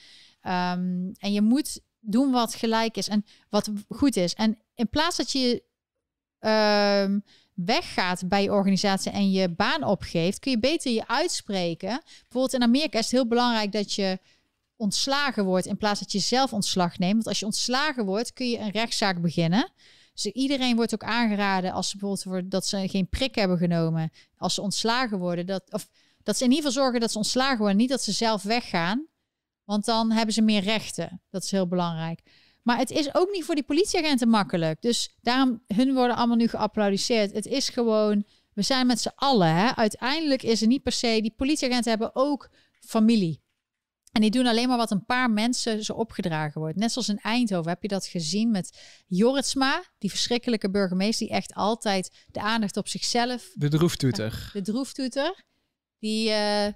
Um, 0.47 1.11
en 1.19 1.31
je 1.31 1.41
moet 1.41 1.79
doen 1.99 2.31
wat 2.31 2.55
gelijk 2.55 2.97
is 2.97 3.07
en 3.07 3.25
wat 3.49 3.69
goed 3.89 4.15
is. 4.15 4.33
En 4.33 4.57
in 4.75 4.89
plaats 4.89 5.17
dat 5.17 5.31
je 5.31 5.63
um, 6.39 7.23
weggaat 7.53 8.27
bij 8.27 8.43
je 8.43 8.51
organisatie 8.51 9.11
en 9.11 9.31
je 9.31 9.49
baan 9.49 9.83
opgeeft, 9.83 10.39
kun 10.39 10.51
je 10.51 10.59
beter 10.59 10.91
je 10.91 11.07
uitspreken. 11.07 12.01
Bijvoorbeeld 12.21 12.53
in 12.53 12.63
Amerika 12.63 12.97
is 12.97 13.05
het 13.05 13.13
heel 13.13 13.27
belangrijk 13.27 13.71
dat 13.71 13.93
je 13.93 14.19
ontslagen 14.75 15.45
wordt 15.45 15.65
in 15.65 15.77
plaats 15.77 15.99
dat 15.99 16.11
je 16.11 16.19
zelf 16.19 16.53
ontslag 16.53 16.97
neemt. 16.97 17.13
Want 17.13 17.27
als 17.27 17.39
je 17.39 17.45
ontslagen 17.45 18.05
wordt, 18.05 18.33
kun 18.33 18.49
je 18.49 18.57
een 18.57 18.71
rechtszaak 18.71 19.21
beginnen. 19.21 19.71
Dus 20.13 20.25
iedereen 20.25 20.75
wordt 20.75 20.93
ook 20.93 21.03
aangeraden 21.03 21.71
als 21.71 21.89
ze 21.89 21.97
bijvoorbeeld 21.97 22.51
dat 22.51 22.67
ze 22.67 22.87
geen 22.87 23.09
prik 23.09 23.35
hebben 23.35 23.57
genomen, 23.57 24.11
als 24.37 24.53
ze 24.53 24.61
ontslagen 24.61 25.19
worden, 25.19 25.45
dat 25.45 25.63
of 25.71 25.89
dat 26.23 26.37
ze 26.37 26.43
in 26.43 26.49
ieder 26.49 26.65
geval 26.65 26.83
zorgen 26.83 26.99
dat 26.99 27.11
ze 27.11 27.17
ontslagen 27.17 27.57
worden, 27.57 27.77
niet 27.77 27.89
dat 27.89 28.03
ze 28.03 28.11
zelf 28.11 28.43
weggaan. 28.43 29.05
Want 29.67 29.85
dan 29.85 30.11
hebben 30.11 30.33
ze 30.33 30.41
meer 30.41 30.61
rechten. 30.61 31.21
Dat 31.29 31.43
is 31.43 31.51
heel 31.51 31.67
belangrijk. 31.67 32.21
Maar 32.63 32.77
het 32.77 32.89
is 32.89 33.15
ook 33.15 33.31
niet 33.31 33.43
voor 33.43 33.55
die 33.55 33.63
politieagenten 33.63 34.29
makkelijk. 34.29 34.81
Dus 34.81 35.15
daarom, 35.21 35.63
hun 35.67 35.93
worden 35.93 36.15
allemaal 36.15 36.35
nu 36.35 36.47
geapplaudiseerd. 36.47 37.33
Het 37.33 37.45
is 37.45 37.69
gewoon, 37.69 38.23
we 38.53 38.61
zijn 38.61 38.87
met 38.87 39.01
z'n 39.01 39.11
allen. 39.15 39.55
Hè? 39.55 39.75
Uiteindelijk 39.75 40.43
is 40.43 40.61
er 40.61 40.67
niet 40.67 40.83
per 40.83 40.91
se, 40.91 41.19
die 41.21 41.33
politieagenten 41.35 41.89
hebben 41.89 42.15
ook 42.15 42.49
familie. 42.79 43.41
En 44.11 44.21
die 44.21 44.31
doen 44.31 44.47
alleen 44.47 44.67
maar 44.67 44.77
wat 44.77 44.91
een 44.91 45.05
paar 45.05 45.31
mensen 45.31 45.83
ze 45.83 45.95
opgedragen 45.95 46.61
wordt. 46.61 46.77
Net 46.77 46.91
zoals 46.91 47.09
in 47.09 47.19
Eindhoven 47.19 47.71
heb 47.71 47.81
je 47.81 47.87
dat 47.87 48.05
gezien 48.05 48.51
met 48.51 48.79
Joritsma, 49.07 49.83
die 49.97 50.09
verschrikkelijke 50.09 50.69
burgemeester 50.69 51.27
die 51.27 51.35
echt 51.35 51.53
altijd 51.53 52.25
de 52.31 52.41
aandacht 52.41 52.77
op 52.77 52.87
zichzelf. 52.87 53.51
De 53.53 53.69
droeftoeter. 53.69 54.49
De 54.53 54.61
droeftoeter. 54.61 55.43
Die, 55.99 56.29
uh, 56.29 56.67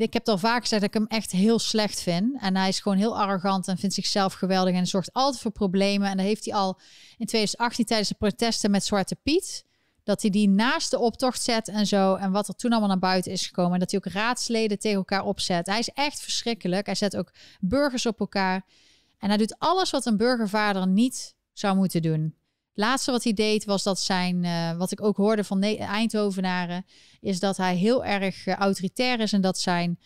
ik 0.00 0.12
heb 0.12 0.28
al 0.28 0.38
vaak 0.38 0.60
gezegd 0.60 0.80
dat 0.80 0.90
ik 0.94 1.00
hem 1.00 1.06
echt 1.06 1.30
heel 1.30 1.58
slecht 1.58 2.00
vind. 2.00 2.40
En 2.40 2.56
hij 2.56 2.68
is 2.68 2.80
gewoon 2.80 2.98
heel 2.98 3.18
arrogant 3.18 3.68
en 3.68 3.78
vindt 3.78 3.94
zichzelf 3.94 4.32
geweldig 4.32 4.74
en 4.74 4.86
zorgt 4.86 5.12
altijd 5.12 5.42
voor 5.42 5.50
problemen. 5.50 6.08
En 6.08 6.16
dat 6.16 6.26
heeft 6.26 6.44
hij 6.44 6.54
al 6.54 6.80
in 7.18 7.26
2018 7.26 7.84
tijdens 7.84 8.08
de 8.08 8.14
protesten 8.14 8.70
met 8.70 8.84
Zwarte 8.84 9.16
Piet. 9.22 9.64
Dat 10.02 10.22
hij 10.22 10.30
die 10.30 10.48
naast 10.48 10.90
de 10.90 10.98
optocht 10.98 11.42
zet 11.42 11.68
en 11.68 11.86
zo. 11.86 12.14
En 12.14 12.32
wat 12.32 12.48
er 12.48 12.54
toen 12.54 12.70
allemaal 12.70 12.88
naar 12.88 12.98
buiten 12.98 13.32
is 13.32 13.46
gekomen. 13.46 13.72
En 13.72 13.78
dat 13.78 13.90
hij 13.90 14.00
ook 14.04 14.12
raadsleden 14.12 14.78
tegen 14.78 14.96
elkaar 14.96 15.24
opzet. 15.24 15.66
Hij 15.66 15.78
is 15.78 15.88
echt 15.88 16.20
verschrikkelijk. 16.20 16.86
Hij 16.86 16.94
zet 16.94 17.16
ook 17.16 17.32
burgers 17.60 18.06
op 18.06 18.20
elkaar. 18.20 18.66
En 19.18 19.28
hij 19.28 19.38
doet 19.38 19.58
alles 19.58 19.90
wat 19.90 20.06
een 20.06 20.16
burgervader 20.16 20.86
niet 20.86 21.34
zou 21.52 21.76
moeten 21.76 22.02
doen 22.02 22.39
laatste 22.80 23.10
wat 23.10 23.24
hij 23.24 23.32
deed 23.32 23.64
was 23.64 23.82
dat 23.82 24.00
zijn, 24.00 24.44
uh, 24.44 24.76
wat 24.76 24.92
ik 24.92 25.02
ook 25.02 25.16
hoorde 25.16 25.44
van 25.44 25.62
Eindhovenaren, 25.62 26.84
is 27.20 27.40
dat 27.40 27.56
hij 27.56 27.76
heel 27.76 28.04
erg 28.04 28.46
uh, 28.46 28.54
autoritair 28.54 29.20
is 29.20 29.32
en 29.32 29.40
dat 29.40 29.58
zijn 29.58 29.98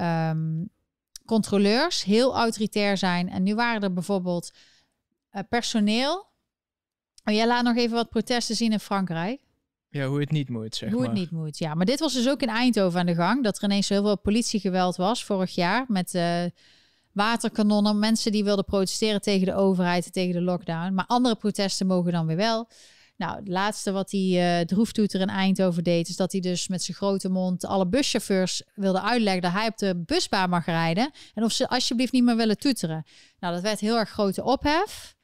um, 0.00 0.70
controleurs 1.24 2.04
heel 2.04 2.36
autoritair 2.36 2.96
zijn. 2.96 3.28
En 3.30 3.42
nu 3.42 3.54
waren 3.54 3.82
er 3.82 3.92
bijvoorbeeld 3.92 4.50
uh, 5.32 5.42
personeel. 5.48 6.26
Oh, 7.24 7.34
jij 7.34 7.46
laat 7.46 7.64
nog 7.64 7.76
even 7.76 7.96
wat 7.96 8.08
protesten 8.08 8.56
zien 8.56 8.72
in 8.72 8.80
Frankrijk. 8.80 9.40
Ja, 9.90 10.06
hoe 10.06 10.20
het 10.20 10.30
niet 10.30 10.48
moet, 10.48 10.74
zeg 10.74 10.90
Hoe 10.90 10.98
maar. 10.98 11.08
het 11.08 11.18
niet 11.18 11.30
moet, 11.30 11.58
ja. 11.58 11.74
Maar 11.74 11.86
dit 11.86 12.00
was 12.00 12.12
dus 12.12 12.28
ook 12.28 12.42
in 12.42 12.48
Eindhoven 12.48 13.00
aan 13.00 13.06
de 13.06 13.14
gang. 13.14 13.44
Dat 13.44 13.58
er 13.58 13.64
ineens 13.64 13.88
heel 13.88 14.02
veel 14.02 14.18
politiegeweld 14.18 14.96
was 14.96 15.24
vorig 15.24 15.54
jaar. 15.54 15.84
Met 15.88 16.10
waterkanonnen, 17.12 17.98
mensen 17.98 18.32
die 18.32 18.44
wilden 18.44 18.64
protesteren 18.64 19.20
tegen 19.20 19.46
de 19.46 19.54
overheid, 19.54 20.12
tegen 20.12 20.32
de 20.32 20.40
lockdown. 20.40 20.94
Maar 20.94 21.06
andere 21.06 21.36
protesten 21.36 21.86
mogen 21.86 22.12
dan 22.12 22.26
weer 22.26 22.36
wel. 22.36 22.68
Nou, 23.16 23.36
het 23.36 23.48
laatste 23.48 23.92
wat 23.92 24.10
die 24.10 24.38
uh, 24.38 24.60
droeftoeter 24.60 25.20
in 25.20 25.28
Eindhoven 25.28 25.84
deed, 25.84 26.08
is 26.08 26.16
dat 26.16 26.32
hij 26.32 26.40
dus 26.40 26.68
met 26.68 26.82
zijn 26.82 26.96
grote 26.96 27.28
mond 27.28 27.64
alle 27.64 27.88
buschauffeurs 27.88 28.62
wilde 28.74 29.00
uitleggen 29.00 29.42
dat 29.42 29.52
hij 29.52 29.66
op 29.66 29.78
de 29.78 30.02
busbaan 30.06 30.50
mag 30.50 30.66
rijden. 30.66 31.10
En 31.34 31.44
of 31.44 31.52
ze 31.52 31.68
alsjeblieft 31.68 32.12
niet 32.12 32.22
meer 32.22 32.36
willen 32.36 32.58
toeteren. 32.58 33.04
Nou, 33.38 33.54
dat 33.54 33.62
werd 33.62 33.80
heel 33.80 33.96
erg 33.96 34.10
grote 34.10 34.44
ophef. 34.44 35.16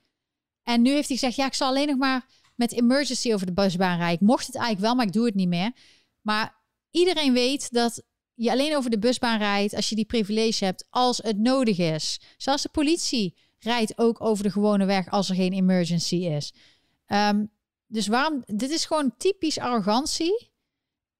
En 0.62 0.82
nu 0.82 0.90
heeft 0.90 1.08
hij 1.08 1.16
gezegd, 1.16 1.36
ja, 1.36 1.46
ik 1.46 1.54
zal 1.54 1.68
alleen 1.68 1.86
nog 1.86 1.96
maar 1.96 2.26
met 2.54 2.72
emergency 2.72 3.32
over 3.32 3.46
de 3.46 3.52
busbaan 3.52 3.96
rijden. 3.96 4.20
Ik 4.20 4.26
mocht 4.26 4.46
het 4.46 4.56
eigenlijk 4.56 4.86
wel, 4.86 4.94
maar 4.94 5.06
ik 5.06 5.12
doe 5.12 5.26
het 5.26 5.34
niet 5.34 5.48
meer. 5.48 5.72
Maar 6.20 6.54
iedereen 6.90 7.32
weet 7.32 7.72
dat 7.72 8.02
je 8.34 8.50
alleen 8.50 8.76
over 8.76 8.90
de 8.90 8.98
busbaan 8.98 9.38
rijdt 9.38 9.74
als 9.74 9.88
je 9.88 9.94
die 9.94 10.04
privilege 10.04 10.64
hebt 10.64 10.86
als 10.90 11.18
het 11.18 11.38
nodig 11.38 11.78
is. 11.78 12.20
Zelfs 12.36 12.62
de 12.62 12.68
politie 12.68 13.36
rijdt 13.58 13.98
ook 13.98 14.20
over 14.20 14.44
de 14.44 14.50
gewone 14.50 14.84
weg 14.84 15.10
als 15.10 15.28
er 15.28 15.34
geen 15.34 15.52
emergency 15.52 16.16
is. 16.16 16.54
Um, 17.06 17.50
dus 17.86 18.06
waarom? 18.06 18.42
Dit 18.46 18.70
is 18.70 18.84
gewoon 18.84 19.14
typisch 19.16 19.58
arrogantie. 19.58 20.50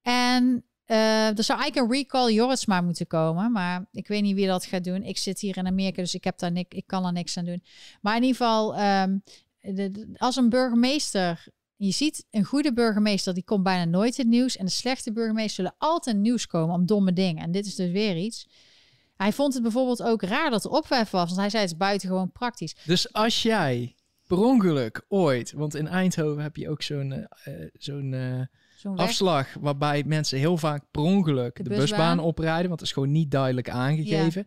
En 0.03 0.65
uh, 0.86 1.39
er 1.39 1.45
zou 1.45 1.61
eigenlijk 1.61 1.77
een 1.77 1.99
recall 1.99 2.32
Jorritsma 2.32 2.81
moeten 2.81 3.07
komen, 3.07 3.53
maar 3.53 3.86
ik 3.93 4.09
weet 4.09 4.23
niet 4.23 4.35
wie 4.35 4.47
dat 4.47 4.65
gaat 4.65 4.85
doen. 4.85 5.03
Ik 5.03 5.19
zit 5.19 5.41
hier 5.41 5.57
in 5.57 5.66
Amerika, 5.66 6.03
dus 6.03 6.15
ik 6.15 6.24
heb 6.24 6.39
daar 6.39 6.53
niks, 6.53 6.77
ik 6.77 6.86
kan 6.86 7.07
er 7.07 7.12
niks 7.12 7.36
aan 7.36 7.45
doen. 7.45 7.62
Maar 8.01 8.16
in 8.16 8.23
ieder 8.23 8.36
geval, 8.36 8.81
um, 8.81 9.23
de, 9.61 10.15
als 10.16 10.36
een 10.36 10.49
burgemeester 10.49 11.47
je 11.85 11.93
ziet, 11.93 12.27
een 12.31 12.44
goede 12.44 12.73
burgemeester 12.73 13.35
die 13.35 13.44
komt 13.44 13.62
bijna 13.62 13.85
nooit 13.85 14.19
in 14.19 14.24
het 14.24 14.35
nieuws. 14.35 14.56
En 14.56 14.65
de 14.65 14.70
slechte 14.70 15.12
burgemeester 15.12 15.55
zullen 15.55 15.74
altijd 15.78 16.16
nieuws 16.16 16.47
komen 16.47 16.74
om 16.74 16.86
domme 16.86 17.12
dingen. 17.12 17.43
En 17.43 17.52
dit 17.52 17.66
is 17.66 17.74
dus 17.74 17.90
weer 17.90 18.16
iets. 18.16 18.47
Hij 19.16 19.32
vond 19.32 19.55
het 19.55 19.62
bijvoorbeeld 19.62 20.02
ook 20.02 20.23
raar 20.23 20.51
dat 20.51 20.65
er 20.65 20.70
opwef 20.70 21.11
was. 21.11 21.27
Want 21.27 21.40
hij 21.40 21.51
zei 21.51 21.62
het 21.62 21.73
is 21.73 21.78
buitengewoon 21.78 22.32
praktisch. 22.32 22.77
Dus 22.85 23.12
als 23.12 23.43
jij 23.43 23.94
per 24.27 24.39
ongeluk 24.39 25.05
ooit... 25.09 25.52
Want 25.52 25.74
in 25.74 25.89
Eindhoven 25.89 26.43
heb 26.43 26.56
je 26.56 26.70
ook 26.70 26.82
zo'n 26.82 27.12
uh, 27.12 27.66
zo'n 27.73 28.12
uh, 28.12 28.97
afslag... 28.98 29.55
waarbij 29.61 30.05
mensen 30.06 30.39
heel 30.39 30.56
vaak 30.56 30.85
per 30.90 31.02
ongeluk 31.02 31.56
de, 31.56 31.62
de 31.62 31.69
busbaan. 31.69 32.19
oprijden. 32.19 32.69
Want 32.69 32.81
het 32.81 32.89
is 32.89 32.94
gewoon 32.94 33.12
niet 33.12 33.31
duidelijk 33.31 33.70
aangegeven. 33.70 34.47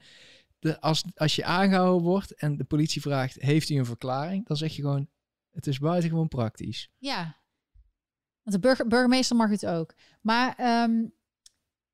De, 0.59 0.81
als, 0.81 1.03
als 1.15 1.35
je 1.35 1.45
aangehouden 1.45 2.07
wordt 2.07 2.35
en 2.35 2.57
de 2.57 2.63
politie 2.63 3.01
vraagt... 3.01 3.41
heeft 3.41 3.69
u 3.69 3.75
een 3.75 3.85
verklaring? 3.85 4.47
Dan 4.47 4.57
zeg 4.57 4.75
je 4.75 4.81
gewoon 4.81 5.07
het 5.57 5.67
is 5.67 5.79
buitengewoon 5.79 6.27
praktisch. 6.27 6.89
Ja. 6.97 7.37
Want 8.43 8.55
de 8.55 8.59
burger, 8.59 8.87
burgemeester 8.87 9.35
mag 9.35 9.49
het 9.49 9.65
ook. 9.65 9.93
Maar 10.21 10.83
um, 10.83 11.13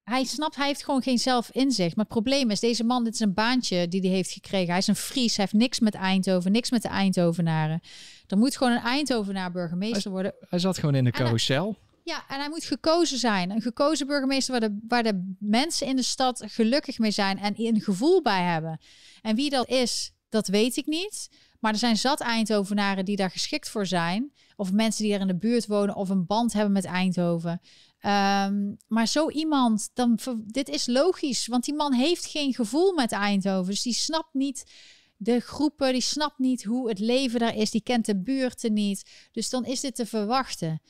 hij 0.04 0.24
snapt, 0.24 0.56
hij 0.56 0.68
heeft 0.68 0.84
gewoon 0.84 1.02
geen 1.02 1.18
zelfinzicht. 1.18 1.96
Maar 1.96 2.06
het 2.06 2.14
probleem 2.14 2.50
is, 2.50 2.60
deze 2.60 2.84
man, 2.84 3.04
dit 3.04 3.14
is 3.14 3.20
een 3.20 3.34
baantje 3.34 3.88
die 3.88 4.02
hij 4.02 4.10
heeft 4.10 4.32
gekregen. 4.32 4.70
Hij 4.70 4.78
is 4.78 4.88
een 4.88 4.96
Fries, 4.96 5.36
hij 5.36 5.46
heeft 5.46 5.64
niks 5.64 5.80
met 5.80 5.94
Eindhoven, 5.94 6.52
niks 6.52 6.72
met 6.72 6.82
de 6.82 6.88
Eindhovenaren. 6.88 7.82
Er 8.28 8.38
moet 8.38 8.58
gewoon 8.58 8.74
een 8.74 8.82
Eindhovenaar 8.82 9.52
burgemeester 9.52 10.12
worden. 10.12 10.34
Hij 10.40 10.60
zat 10.60 10.78
gewoon 10.78 10.96
in 10.96 11.04
de 11.04 11.12
carousel. 11.12 11.78
Ja, 12.04 12.24
en 12.28 12.40
hij 12.40 12.50
moet 12.50 12.64
gekozen 12.64 13.18
zijn. 13.18 13.52
Een 13.52 13.62
gekozen 13.62 14.08
burgemeester 14.08 14.52
waar 14.52 14.70
de, 14.70 14.80
waar 14.88 15.04
de 15.04 15.36
mensen 15.40 15.88
in 15.88 15.96
de 15.96 16.04
stad 16.04 16.44
gelukkig 16.46 17.00
mee 17.00 17.12
zijn 17.12 17.40
en 17.40 17.54
een 17.56 17.82
gevoel 17.82 18.22
bij 18.22 18.44
hebben. 18.44 18.80
En 19.22 19.36
wie 19.36 19.50
dat 19.50 19.70
is, 19.70 20.12
dat 20.30 20.48
weet 20.48 20.78
ik 20.78 20.86
niet. 20.86 21.30
Maar 21.64 21.72
er 21.72 21.80
zijn 21.80 21.98
zat 21.98 22.22
Eindhovenaren 22.22 23.06
die 23.06 23.16
daar 23.16 23.32
geschikt 23.32 23.70
voor 23.70 23.86
zijn. 23.86 24.34
Of 24.56 24.72
mensen 24.72 25.04
die 25.04 25.14
er 25.14 25.20
in 25.20 25.28
de 25.28 25.38
buurt 25.38 25.68
wonen 25.68 25.96
of 25.96 26.10
een 26.10 26.26
band 26.26 26.54
hebben 26.54 26.72
met 26.72 26.86
Eindhoven. 26.86 27.52
Um, 27.52 28.78
maar 28.88 29.08
zo 29.08 29.30
iemand, 29.30 29.90
dan, 29.94 30.20
dit 30.46 30.70
is 30.70 30.88
logisch, 30.88 31.48
want 31.48 31.64
die 31.64 31.74
man 31.74 31.94
heeft 31.94 32.26
geen 32.26 32.54
gevoel 32.54 32.94
met 32.94 33.12
Eindhoven. 33.12 33.72
Dus 33.72 33.82
die 33.82 33.94
snapt 33.94 34.34
niet 34.34 34.72
de 35.18 35.40
groepen, 35.40 35.92
die 35.92 36.02
snapt 36.02 36.40
niet 36.40 36.64
hoe 36.64 36.90
het 36.90 37.00
leven 37.00 37.40
daar 37.40 37.56
is, 37.56 37.72
die 37.72 37.84
kent 37.84 38.06
de 38.06 38.22
buurten 38.22 38.74
niet. 38.74 39.30
Dus 39.32 39.50
dan 39.50 39.66
is 39.66 39.80
dit 39.80 39.96
te 39.96 40.06
verwachten. 40.06 40.82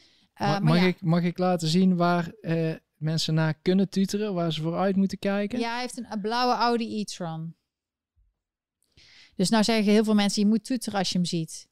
Uh, 0.41 0.47
mag, 0.47 0.61
mag 0.61 0.83
ik, 0.83 1.01
mag 1.01 1.23
ik 1.23 1.37
laten 1.37 1.67
zien 1.67 1.95
waar 1.95 2.31
uh, 2.41 2.73
mensen 2.97 3.33
naar 3.33 3.53
kunnen 3.61 3.89
tuteren, 3.89 4.33
waar 4.33 4.53
ze 4.53 4.61
vooruit 4.61 4.95
moeten 4.95 5.19
kijken? 5.19 5.59
Ja, 5.59 5.71
hij 5.71 5.81
heeft 5.81 5.97
een, 5.97 6.07
een 6.09 6.21
blauwe 6.21 6.53
Audi 6.53 6.99
e-tron. 6.99 7.55
Dus 9.35 9.49
nou 9.49 9.63
zeggen 9.63 9.93
heel 9.93 10.03
veel 10.03 10.13
mensen, 10.13 10.41
je 10.41 10.47
moet 10.47 10.65
toeteren 10.65 10.99
als 10.99 11.09
je 11.09 11.17
hem 11.17 11.25
ziet. 11.25 11.67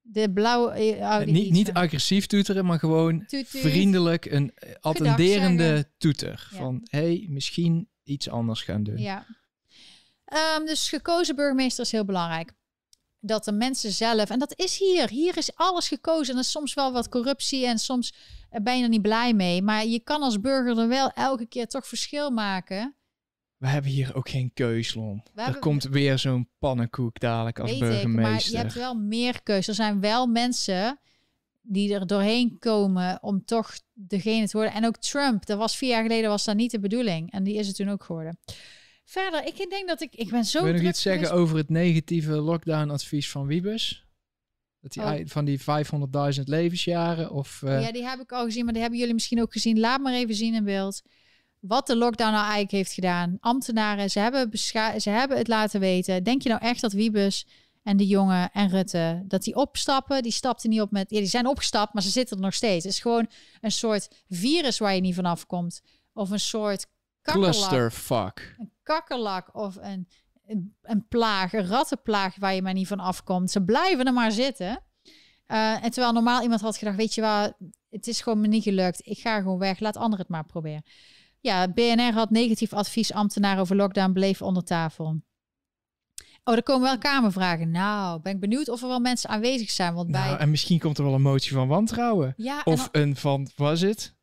De 0.00 0.32
blauwe 0.32 0.72
eh, 0.72 1.00
Audi 1.00 1.32
niet, 1.32 1.50
niet 1.50 1.72
agressief 1.72 2.26
toeteren, 2.26 2.64
maar 2.64 2.78
gewoon 2.78 3.24
vriendelijk 3.44 4.24
een 4.24 4.52
eh, 4.54 4.74
attenderende 4.80 5.90
toeter. 5.98 6.48
Van, 6.52 6.86
hey, 6.90 7.26
misschien 7.28 7.88
iets 8.02 8.28
anders 8.28 8.62
gaan 8.62 8.82
doen. 8.82 8.98
Ja. 8.98 9.26
Um, 10.56 10.66
dus 10.66 10.88
gekozen 10.88 11.36
burgemeester 11.36 11.84
is 11.84 11.92
heel 11.92 12.04
belangrijk. 12.04 12.52
Dat 13.20 13.44
de 13.44 13.52
mensen 13.52 13.92
zelf, 13.92 14.30
en 14.30 14.38
dat 14.38 14.58
is 14.58 14.78
hier, 14.78 15.08
hier 15.08 15.36
is 15.36 15.54
alles 15.54 15.88
gekozen. 15.88 16.32
En 16.32 16.38
er 16.38 16.44
is 16.44 16.50
soms 16.50 16.74
wel 16.74 16.92
wat 16.92 17.08
corruptie 17.08 17.66
en 17.66 17.78
soms 17.78 18.14
ben 18.62 18.76
je 18.76 18.82
er 18.82 18.88
niet 18.88 19.02
blij 19.02 19.34
mee. 19.34 19.62
Maar 19.62 19.86
je 19.86 20.00
kan 20.00 20.22
als 20.22 20.40
burger 20.40 20.78
er 20.78 20.88
wel 20.88 21.10
elke 21.10 21.46
keer 21.46 21.66
toch 21.66 21.86
verschil 21.86 22.30
maken 22.30 22.96
we 23.58 23.66
hebben 23.68 23.90
hier 23.90 24.14
ook 24.14 24.28
geen 24.28 24.50
keus, 24.54 24.94
Lon. 24.94 25.22
Er 25.34 25.58
komt 25.58 25.84
weer 25.84 26.18
zo'n 26.18 26.48
pannenkoek 26.58 27.20
dadelijk 27.20 27.58
als 27.58 27.78
burgemeester. 27.78 28.10
Ik, 28.10 28.16
maar 28.16 28.50
je 28.50 28.56
hebt 28.56 28.74
wel 28.74 28.94
meer 28.94 29.42
keus. 29.42 29.68
Er 29.68 29.74
zijn 29.74 30.00
wel 30.00 30.26
mensen 30.26 30.98
die 31.62 31.94
er 31.94 32.06
doorheen 32.06 32.58
komen 32.58 33.18
om 33.22 33.44
toch 33.44 33.78
degene 33.92 34.46
te 34.48 34.56
worden. 34.56 34.74
En 34.74 34.86
ook 34.86 34.96
Trump, 34.96 35.46
dat 35.46 35.58
was 35.58 35.76
vier 35.76 35.88
jaar 35.88 36.02
geleden, 36.02 36.30
was 36.30 36.44
dat 36.44 36.56
niet 36.56 36.70
de 36.70 36.80
bedoeling. 36.80 37.32
En 37.32 37.42
die 37.44 37.54
is 37.54 37.66
het 37.66 37.76
toen 37.76 37.88
ook 37.88 38.04
geworden. 38.04 38.38
Verder, 39.04 39.46
ik 39.46 39.70
denk 39.70 39.88
dat 39.88 40.00
ik, 40.00 40.14
ik 40.14 40.30
ben 40.30 40.44
zo. 40.44 40.62
Wil 40.62 40.74
je 40.74 40.80
nog 40.80 40.90
iets 40.90 41.02
zeggen 41.02 41.32
over 41.32 41.56
het 41.56 41.68
negatieve 41.68 42.32
lockdown-advies 42.32 43.30
van 43.30 43.46
Wiebes? 43.46 44.06
Dat 44.80 44.92
die, 44.92 45.02
oh. 45.02 45.20
Van 45.24 45.44
die 45.44 45.60
500.000 46.36 46.42
levensjaren? 46.44 47.30
Of, 47.30 47.62
uh... 47.64 47.82
Ja, 47.82 47.92
die 47.92 48.08
heb 48.08 48.20
ik 48.20 48.32
al 48.32 48.44
gezien, 48.44 48.64
maar 48.64 48.72
die 48.72 48.82
hebben 48.82 49.00
jullie 49.00 49.14
misschien 49.14 49.40
ook 49.40 49.52
gezien. 49.52 49.80
Laat 49.80 50.00
maar 50.00 50.14
even 50.14 50.34
zien 50.34 50.54
in 50.54 50.64
beeld 50.64 51.02
wat 51.60 51.86
de 51.86 51.96
lockdown 51.96 52.30
nou 52.30 52.42
eigenlijk 52.42 52.70
heeft 52.70 52.92
gedaan. 52.92 53.36
Ambtenaren, 53.40 54.10
ze 54.10 54.18
hebben, 54.18 54.58
ze 55.00 55.10
hebben 55.10 55.38
het 55.38 55.48
laten 55.48 55.80
weten. 55.80 56.22
Denk 56.22 56.42
je 56.42 56.48
nou 56.48 56.60
echt 56.60 56.80
dat 56.80 56.92
Wiebus 56.92 57.46
en 57.82 57.96
de 57.96 58.06
jongen 58.06 58.50
en 58.52 58.68
Rutte, 58.68 59.22
dat 59.26 59.42
die 59.42 59.54
opstappen? 59.54 60.22
Die 60.22 60.32
stapten 60.32 60.70
niet 60.70 60.80
op 60.80 60.90
met... 60.90 61.10
Ja, 61.10 61.18
die 61.18 61.28
zijn 61.28 61.46
opgestapt, 61.46 61.92
maar 61.92 62.02
ze 62.02 62.10
zitten 62.10 62.36
er 62.36 62.42
nog 62.42 62.54
steeds. 62.54 62.84
Het 62.84 62.92
is 62.92 63.00
gewoon 63.00 63.28
een 63.60 63.72
soort 63.72 64.08
virus 64.28 64.78
waar 64.78 64.94
je 64.94 65.00
niet 65.00 65.14
vanaf 65.14 65.46
komt. 65.46 65.82
Of 66.12 66.30
een 66.30 66.40
soort 66.40 66.86
Clusterfuck. 67.22 68.54
Een 68.58 68.72
kakkerlak 68.82 69.54
of 69.54 69.76
een, 69.76 70.08
een, 70.46 70.76
een, 70.82 71.06
plaag, 71.08 71.52
een 71.52 71.66
rattenplaag 71.66 72.36
waar 72.36 72.54
je 72.54 72.62
maar 72.62 72.72
niet 72.72 72.86
van 72.86 73.00
afkomt. 73.00 73.50
Ze 73.50 73.64
blijven 73.64 74.06
er 74.06 74.12
maar 74.12 74.32
zitten. 74.32 74.82
Uh, 75.48 75.84
en 75.84 75.90
terwijl 75.90 76.12
normaal 76.12 76.42
iemand 76.42 76.60
had 76.60 76.76
gedacht, 76.76 76.96
weet 76.96 77.14
je 77.14 77.20
waar, 77.20 77.52
het 77.90 78.06
is 78.06 78.20
gewoon 78.20 78.40
me 78.40 78.46
niet 78.46 78.62
gelukt. 78.62 79.06
Ik 79.06 79.18
ga 79.18 79.38
gewoon 79.38 79.58
weg, 79.58 79.80
laat 79.80 79.96
anderen 79.96 80.18
het 80.18 80.28
maar 80.28 80.46
proberen. 80.46 80.82
Ja, 81.40 81.68
BNR 81.68 82.12
had 82.12 82.30
negatief 82.30 82.72
advies. 82.72 83.12
Ambtenaar 83.12 83.58
over 83.60 83.76
lockdown 83.76 84.12
bleef 84.12 84.42
onder 84.42 84.64
tafel. 84.64 85.20
Oh, 86.44 86.54
er 86.54 86.62
komen 86.62 86.88
wel 86.88 86.98
kamervragen. 86.98 87.70
Nou, 87.70 88.20
ben 88.20 88.32
ik 88.32 88.40
benieuwd 88.40 88.68
of 88.68 88.82
er 88.82 88.88
wel 88.88 89.00
mensen 89.00 89.30
aanwezig 89.30 89.70
zijn. 89.70 89.94
Want 89.94 90.08
nou, 90.08 90.28
bij... 90.28 90.38
En 90.38 90.50
misschien 90.50 90.78
komt 90.78 90.98
er 90.98 91.04
wel 91.04 91.14
een 91.14 91.22
motie 91.22 91.52
van 91.52 91.68
wantrouwen. 91.68 92.34
Ja, 92.36 92.60
of 92.64 92.88
een 92.92 93.16
van, 93.16 93.48
was 93.56 93.80
het? 93.80 94.16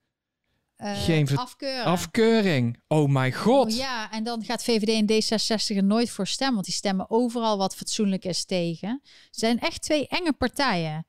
Uh, 0.78 1.04
Geen 1.04 1.38
afkeuring. 1.38 1.86
afkeuring. 1.86 2.80
Oh 2.88 3.10
mijn 3.10 3.34
god. 3.34 3.72
Oh, 3.72 3.78
ja, 3.78 4.12
en 4.12 4.24
dan 4.24 4.44
gaat 4.44 4.64
VVD 4.64 4.90
en 4.90 5.12
D66 5.12 5.76
er 5.76 5.84
nooit 5.84 6.10
voor 6.10 6.28
stemmen. 6.28 6.56
Want 6.56 6.66
die 6.66 6.76
stemmen 6.76 7.10
overal 7.10 7.58
wat 7.58 7.76
fatsoenlijk 7.76 8.26
is 8.26 8.46
tegen. 8.46 9.02
Ze 9.04 9.40
zijn 9.40 9.60
echt 9.60 9.82
twee 9.82 10.08
enge 10.08 10.34
partijen. 10.34 11.06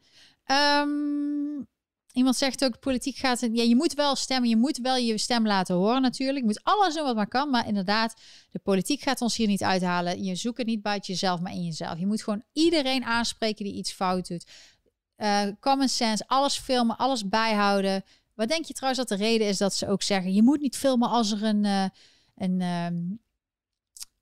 Um, 0.80 1.66
iemand 2.16 2.36
zegt 2.36 2.64
ook, 2.64 2.80
politiek 2.80 3.16
gaat... 3.16 3.40
Ja, 3.40 3.62
je 3.62 3.76
moet 3.76 3.94
wel 3.94 4.16
stemmen, 4.16 4.48
je 4.48 4.56
moet 4.56 4.78
wel 4.78 4.96
je 4.96 5.18
stem 5.18 5.46
laten 5.46 5.74
horen 5.74 6.02
natuurlijk. 6.02 6.38
Je 6.38 6.44
moet 6.44 6.64
alles 6.64 6.94
doen 6.94 7.04
wat 7.04 7.14
maar 7.14 7.28
kan. 7.28 7.50
Maar 7.50 7.66
inderdaad, 7.66 8.14
de 8.50 8.58
politiek 8.58 9.00
gaat 9.00 9.20
ons 9.20 9.36
hier 9.36 9.46
niet 9.46 9.62
uithalen. 9.62 10.24
Je 10.24 10.34
zoekt 10.34 10.58
het 10.58 10.66
niet 10.66 10.82
buiten 10.82 11.12
jezelf, 11.12 11.40
maar 11.40 11.52
in 11.52 11.64
jezelf. 11.64 11.98
Je 11.98 12.06
moet 12.06 12.22
gewoon 12.22 12.42
iedereen 12.52 13.04
aanspreken 13.04 13.64
die 13.64 13.74
iets 13.74 13.92
fout 13.92 14.28
doet. 14.28 14.46
Uh, 15.16 15.42
common 15.60 15.88
sense, 15.88 16.24
alles 16.26 16.58
filmen, 16.58 16.96
alles 16.96 17.28
bijhouden. 17.28 18.04
Wat 18.34 18.48
denk 18.48 18.64
je 18.64 18.74
trouwens 18.74 19.08
dat 19.08 19.18
de 19.18 19.24
reden 19.24 19.46
is 19.46 19.58
dat 19.58 19.74
ze 19.74 19.88
ook 19.88 20.02
zeggen... 20.02 20.32
je 20.32 20.42
moet 20.42 20.60
niet 20.60 20.76
filmen 20.76 21.08
als 21.08 21.32
er 21.32 21.42
een, 21.42 21.64
uh, 21.64 21.84
een 22.34 22.60
um, 22.60 23.20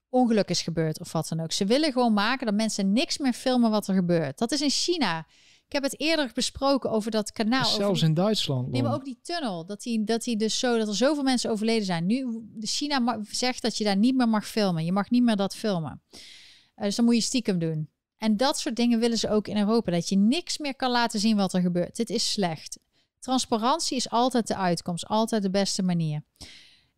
ongeluk 0.08 0.48
is 0.48 0.62
gebeurd 0.62 1.00
of 1.00 1.12
wat 1.12 1.28
dan 1.28 1.40
ook. 1.40 1.52
Ze 1.52 1.64
willen 1.64 1.92
gewoon 1.92 2.12
maken 2.12 2.46
dat 2.46 2.54
mensen 2.54 2.92
niks 2.92 3.18
meer 3.18 3.32
filmen 3.32 3.70
wat 3.70 3.88
er 3.88 3.94
gebeurt. 3.94 4.38
Dat 4.38 4.52
is 4.52 4.60
in 4.60 4.70
China. 4.70 5.26
Ik 5.74 5.82
heb 5.82 5.90
het 5.90 6.00
eerder 6.00 6.30
besproken 6.34 6.90
over 6.90 7.10
dat 7.10 7.32
kanaal. 7.32 7.64
Zelfs 7.64 8.02
in 8.02 8.14
Duitsland. 8.14 8.70
Nee, 8.70 8.82
maar 8.82 8.94
ook 8.94 9.04
die 9.04 9.18
tunnel. 9.22 9.66
Dat 9.66 9.82
die, 9.82 10.04
dat 10.04 10.24
die 10.24 10.36
dus 10.36 10.58
zo 10.58 10.78
dat 10.78 10.88
er 10.88 10.94
zoveel 10.94 11.22
mensen 11.22 11.50
overleden 11.50 11.84
zijn. 11.84 12.06
Nu, 12.06 12.42
China 12.60 13.20
zegt 13.30 13.62
dat 13.62 13.76
je 13.76 13.84
daar 13.84 13.96
niet 13.96 14.16
meer 14.16 14.28
mag 14.28 14.46
filmen. 14.46 14.84
Je 14.84 14.92
mag 14.92 15.10
niet 15.10 15.22
meer 15.22 15.36
dat 15.36 15.56
filmen. 15.56 16.02
Uh, 16.12 16.84
dus 16.84 16.96
dan 16.96 17.04
moet 17.04 17.14
je 17.14 17.20
stiekem 17.20 17.58
doen. 17.58 17.90
En 18.16 18.36
dat 18.36 18.58
soort 18.58 18.76
dingen 18.76 18.98
willen 18.98 19.18
ze 19.18 19.30
ook 19.30 19.48
in 19.48 19.56
Europa. 19.56 19.90
Dat 19.90 20.08
je 20.08 20.16
niks 20.16 20.58
meer 20.58 20.76
kan 20.76 20.90
laten 20.90 21.20
zien 21.20 21.36
wat 21.36 21.52
er 21.52 21.60
gebeurt. 21.60 21.96
Dit 21.96 22.10
is 22.10 22.32
slecht. 22.32 22.78
Transparantie 23.18 23.96
is 23.96 24.10
altijd 24.10 24.46
de 24.46 24.56
uitkomst. 24.56 25.06
Altijd 25.06 25.42
de 25.42 25.50
beste 25.50 25.82
manier. 25.82 26.22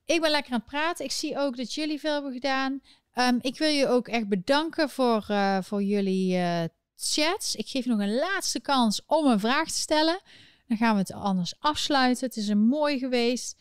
Ik 0.05 0.21
ben 0.21 0.31
lekker 0.31 0.53
aan 0.53 0.59
het 0.59 0.69
praten. 0.69 1.05
Ik 1.05 1.13
zie 1.13 1.39
ook 1.39 1.57
dat 1.57 1.75
jullie 1.75 2.01
veel 2.01 2.13
hebben 2.13 2.33
gedaan. 2.33 2.81
Um, 3.15 3.39
ik 3.41 3.59
wil 3.59 3.71
je 3.71 3.89
ook 3.89 4.09
echt 4.09 4.29
bedanken 4.29 4.89
voor, 4.91 5.27
uh, 5.31 5.59
voor 5.63 5.83
jullie 5.83 6.37
uh, 6.37 6.63
chats. 6.97 7.55
Ik 7.55 7.69
geef 7.69 7.87
nog 7.87 7.99
een 7.99 8.15
laatste 8.15 8.61
kans 8.61 9.01
om 9.07 9.27
een 9.27 9.41
vraag 9.41 9.71
te 9.71 9.79
stellen. 9.79 10.21
Dan 10.69 10.77
gaan 10.77 10.95
we 10.95 11.01
het 11.01 11.13
anders 11.13 11.55
afsluiten. 11.59 12.27
Het 12.27 12.37
is 12.37 12.49
een 12.49 12.67
mooi 12.67 12.99
geweest. 12.99 13.57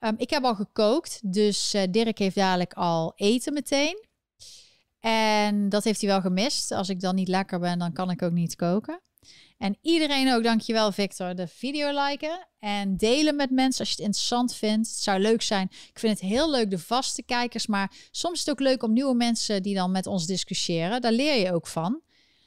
Um, 0.00 0.14
ik 0.16 0.30
heb 0.30 0.44
al 0.44 0.54
gekookt, 0.54 1.32
dus 1.32 1.74
uh, 1.74 1.82
Dirk 1.90 2.18
heeft 2.18 2.36
dadelijk 2.36 2.72
al 2.72 3.12
eten 3.16 3.52
meteen. 3.52 4.06
En 5.00 5.68
dat 5.68 5.84
heeft 5.84 6.00
hij 6.00 6.10
wel 6.10 6.20
gemist. 6.20 6.72
Als 6.72 6.88
ik 6.88 7.00
dan 7.00 7.14
niet 7.14 7.28
lekker 7.28 7.58
ben, 7.58 7.78
dan 7.78 7.92
kan 7.92 8.10
ik 8.10 8.22
ook 8.22 8.32
niet 8.32 8.56
koken. 8.56 9.00
En 9.58 9.76
iedereen 9.82 10.32
ook, 10.32 10.42
dankjewel 10.42 10.92
Victor, 10.92 11.34
de 11.34 11.46
video 11.46 12.04
liken 12.08 12.46
en 12.58 12.96
delen 12.96 13.36
met 13.36 13.50
mensen 13.50 13.80
als 13.80 13.88
je 13.88 13.94
het 13.94 14.04
interessant 14.04 14.54
vindt. 14.54 14.88
Het 14.88 14.98
zou 14.98 15.20
leuk 15.20 15.42
zijn. 15.42 15.68
Ik 15.70 15.98
vind 15.98 16.20
het 16.20 16.28
heel 16.28 16.50
leuk, 16.50 16.70
de 16.70 16.78
vaste 16.78 17.22
kijkers, 17.22 17.66
maar 17.66 17.92
soms 18.10 18.34
is 18.38 18.40
het 18.40 18.50
ook 18.50 18.60
leuk 18.60 18.82
om 18.82 18.92
nieuwe 18.92 19.14
mensen 19.14 19.62
die 19.62 19.74
dan 19.74 19.90
met 19.90 20.06
ons 20.06 20.26
discussiëren. 20.26 21.00
Daar 21.00 21.12
leer 21.12 21.40
je 21.40 21.52
ook 21.52 21.66
van. 21.66 22.00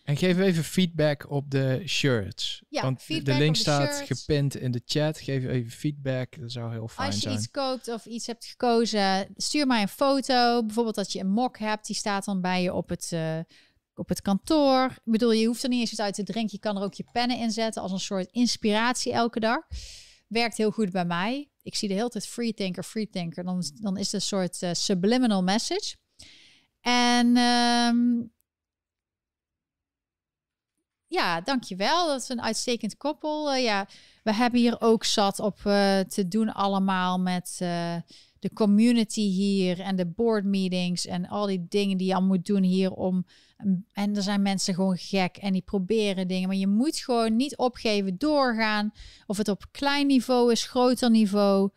En 0.03 0.17
geef 0.17 0.37
even 0.37 0.63
feedback 0.63 1.29
op 1.29 1.51
de 1.51 1.81
shirts. 1.85 2.63
Ja, 2.69 2.81
Want 2.81 3.07
de 3.07 3.33
link 3.33 3.55
staat 3.55 4.03
gepind 4.05 4.55
in 4.55 4.71
de 4.71 4.81
chat. 4.85 5.19
Geef 5.19 5.45
even 5.45 5.71
feedback. 5.71 6.39
Dat 6.39 6.51
zou 6.51 6.71
heel 6.71 6.87
fijn 6.87 7.13
zijn. 7.13 7.23
Als 7.23 7.33
je 7.33 7.39
iets 7.39 7.51
koopt 7.51 7.87
of 7.87 8.05
iets 8.05 8.27
hebt 8.27 8.45
gekozen, 8.45 9.27
stuur 9.35 9.67
mij 9.67 9.81
een 9.81 9.87
foto. 9.87 10.63
Bijvoorbeeld 10.65 10.95
dat 10.95 11.11
je 11.11 11.19
een 11.19 11.31
mok 11.31 11.57
hebt. 11.57 11.87
Die 11.87 11.95
staat 11.95 12.25
dan 12.25 12.41
bij 12.41 12.61
je 12.61 12.73
op 12.73 12.89
het, 12.89 13.11
uh, 13.13 13.39
op 13.95 14.09
het 14.09 14.21
kantoor. 14.21 14.85
Ik 14.85 15.11
bedoel, 15.11 15.31
je 15.31 15.47
hoeft 15.47 15.63
er 15.63 15.69
niet 15.69 15.79
eens 15.79 15.91
iets 15.91 16.01
uit 16.01 16.13
te 16.13 16.23
drinken. 16.23 16.51
Je 16.53 16.59
kan 16.59 16.77
er 16.77 16.83
ook 16.83 16.93
je 16.93 17.05
pennen 17.11 17.37
in 17.37 17.51
zetten 17.51 17.81
als 17.81 17.91
een 17.91 17.99
soort 17.99 18.31
inspiratie 18.31 19.13
elke 19.13 19.39
dag. 19.39 19.67
Werkt 20.27 20.57
heel 20.57 20.71
goed 20.71 20.91
bij 20.91 21.05
mij. 21.05 21.49
Ik 21.61 21.75
zie 21.75 21.87
de 21.87 21.93
hele 21.93 22.09
tijd 22.09 22.27
free 22.27 22.53
thinker, 22.53 22.83
free 22.83 23.09
thinker. 23.09 23.43
Dan, 23.43 23.63
dan 23.73 23.97
is 23.97 24.05
het 24.05 24.13
een 24.13 24.21
soort 24.21 24.61
uh, 24.61 24.69
subliminal 24.73 25.43
message. 25.43 25.95
En 26.81 27.37
um, 27.37 28.31
ja, 31.13 31.41
dankjewel. 31.41 32.07
Dat 32.07 32.21
is 32.21 32.29
een 32.29 32.41
uitstekend 32.41 32.97
koppel. 32.97 33.53
Uh, 33.53 33.63
ja, 33.63 33.87
we 34.23 34.33
hebben 34.33 34.59
hier 34.59 34.81
ook 34.81 35.03
zat 35.03 35.39
op 35.39 35.57
uh, 35.57 35.99
te 35.99 36.27
doen 36.27 36.53
allemaal 36.53 37.19
met 37.19 37.59
uh, 37.61 37.95
de 38.39 38.53
community 38.53 39.21
hier 39.21 39.79
en 39.79 39.95
de 39.95 40.05
board 40.05 40.45
meetings 40.45 41.05
en 41.05 41.27
al 41.27 41.45
die 41.45 41.65
dingen 41.69 41.97
die 41.97 42.07
je 42.07 42.15
al 42.15 42.23
moet 42.23 42.45
doen 42.45 42.63
hier 42.63 42.91
om. 42.91 43.25
En 43.93 44.15
er 44.15 44.21
zijn 44.21 44.41
mensen 44.41 44.73
gewoon 44.73 44.97
gek 44.97 45.37
en 45.37 45.53
die 45.53 45.61
proberen 45.61 46.27
dingen, 46.27 46.47
maar 46.47 46.57
je 46.57 46.67
moet 46.67 46.97
gewoon 46.97 47.35
niet 47.35 47.57
opgeven, 47.57 48.17
doorgaan. 48.17 48.91
Of 49.25 49.37
het 49.37 49.47
op 49.47 49.65
klein 49.71 50.07
niveau 50.07 50.51
is, 50.51 50.65
groter 50.65 51.09
niveau, 51.09 51.69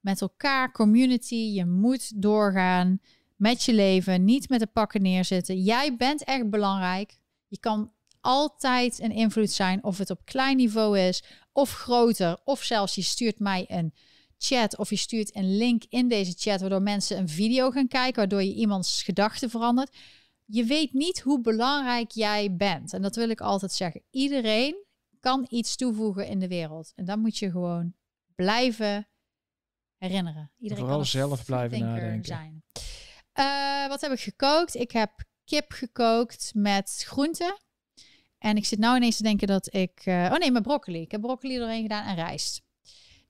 met 0.00 0.20
elkaar, 0.20 0.72
community. 0.72 1.34
Je 1.54 1.66
moet 1.66 2.22
doorgaan 2.22 3.00
met 3.36 3.62
je 3.62 3.74
leven, 3.74 4.24
niet 4.24 4.48
met 4.48 4.60
de 4.60 4.66
pakken 4.66 5.02
neerzitten. 5.02 5.62
Jij 5.62 5.96
bent 5.96 6.24
echt 6.24 6.50
belangrijk. 6.50 7.18
Je 7.48 7.58
kan 7.58 7.92
altijd 8.24 9.00
een 9.00 9.12
invloed 9.12 9.50
zijn 9.50 9.84
of 9.84 9.98
het 9.98 10.10
op 10.10 10.24
klein 10.24 10.56
niveau 10.56 10.98
is 10.98 11.22
of 11.52 11.72
groter. 11.72 12.38
Of 12.44 12.62
zelfs 12.62 12.94
je 12.94 13.02
stuurt 13.02 13.38
mij 13.38 13.64
een 13.68 13.94
chat 14.38 14.76
of 14.76 14.90
je 14.90 14.96
stuurt 14.96 15.36
een 15.36 15.56
link 15.56 15.82
in 15.88 16.08
deze 16.08 16.34
chat 16.36 16.60
waardoor 16.60 16.82
mensen 16.82 17.18
een 17.18 17.28
video 17.28 17.70
gaan 17.70 17.88
kijken, 17.88 18.16
waardoor 18.16 18.42
je 18.42 18.54
iemands 18.54 19.02
gedachten 19.02 19.50
verandert. 19.50 19.96
Je 20.44 20.64
weet 20.64 20.92
niet 20.92 21.20
hoe 21.20 21.40
belangrijk 21.40 22.10
jij 22.10 22.56
bent. 22.56 22.92
En 22.92 23.02
dat 23.02 23.16
wil 23.16 23.28
ik 23.28 23.40
altijd 23.40 23.72
zeggen. 23.72 24.02
Iedereen 24.10 24.84
kan 25.20 25.46
iets 25.48 25.76
toevoegen 25.76 26.26
in 26.26 26.38
de 26.38 26.48
wereld. 26.48 26.92
En 26.94 27.04
dan 27.04 27.20
moet 27.20 27.38
je 27.38 27.50
gewoon 27.50 27.94
blijven 28.34 29.08
herinneren. 29.96 30.52
Iedereen 30.58 30.82
Vooral 30.82 30.98
kan 30.98 31.06
zelf 31.06 31.44
blijven 31.44 31.78
nadenken. 31.78 32.24
Zijn. 32.24 32.64
Uh, 33.34 33.88
wat 33.88 34.00
heb 34.00 34.12
ik 34.12 34.20
gekookt? 34.20 34.74
Ik 34.74 34.90
heb 34.90 35.10
kip 35.44 35.72
gekookt 35.72 36.50
met 36.54 37.02
groenten. 37.06 37.62
En 38.44 38.56
ik 38.56 38.64
zit 38.64 38.78
nou 38.78 38.96
ineens 38.96 39.16
te 39.16 39.22
denken 39.22 39.46
dat 39.46 39.74
ik... 39.74 40.06
Uh, 40.06 40.30
oh 40.32 40.38
nee, 40.38 40.50
mijn 40.50 40.62
broccoli. 40.62 41.00
Ik 41.00 41.10
heb 41.10 41.20
broccoli 41.20 41.58
doorheen 41.58 41.82
gedaan 41.82 42.06
en 42.06 42.14
rijst. 42.14 42.62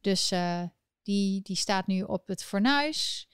Dus 0.01 0.33
uh, 0.33 0.63
die, 1.03 1.43
die 1.43 1.57
staat 1.57 1.87
nu 1.87 2.03
op 2.03 2.29
het 2.29 2.45
fornuis. 2.45 3.29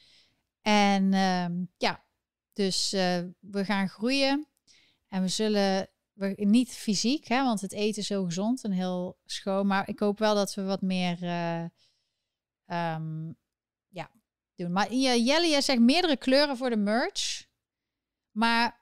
En 0.61 1.13
uh, 1.13 1.47
ja, 1.77 2.05
dus 2.53 2.93
uh, 2.95 3.19
we 3.41 3.65
gaan 3.65 3.89
groeien. 3.89 4.47
En 5.09 5.23
we 5.23 5.29
zullen... 5.29 5.89
We, 6.13 6.35
niet 6.37 6.71
fysiek, 6.71 7.29
hè, 7.29 7.45
want 7.45 7.61
het 7.61 7.73
eten 7.73 8.01
is 8.01 8.07
zo 8.07 8.25
gezond 8.25 8.65
en 8.65 8.73
heel 8.73 9.19
schoon. 9.25 9.67
Maar 9.67 9.89
ik 9.89 9.99
hoop 9.99 10.19
wel 10.19 10.35
dat 10.35 10.55
we 10.55 10.63
wat 10.63 10.83
meer... 10.83 11.23
Um, 12.67 13.37
ja, 13.89 14.11
doen. 14.55 14.73
Maar 14.73 14.95
Jelle, 14.95 15.49
jij 15.49 15.61
zegt 15.61 15.81
meerdere 15.81 16.17
kleuren 16.17 16.57
voor 16.57 16.71
de 16.71 16.77
merch. 16.77 17.47
Maar 18.31 18.80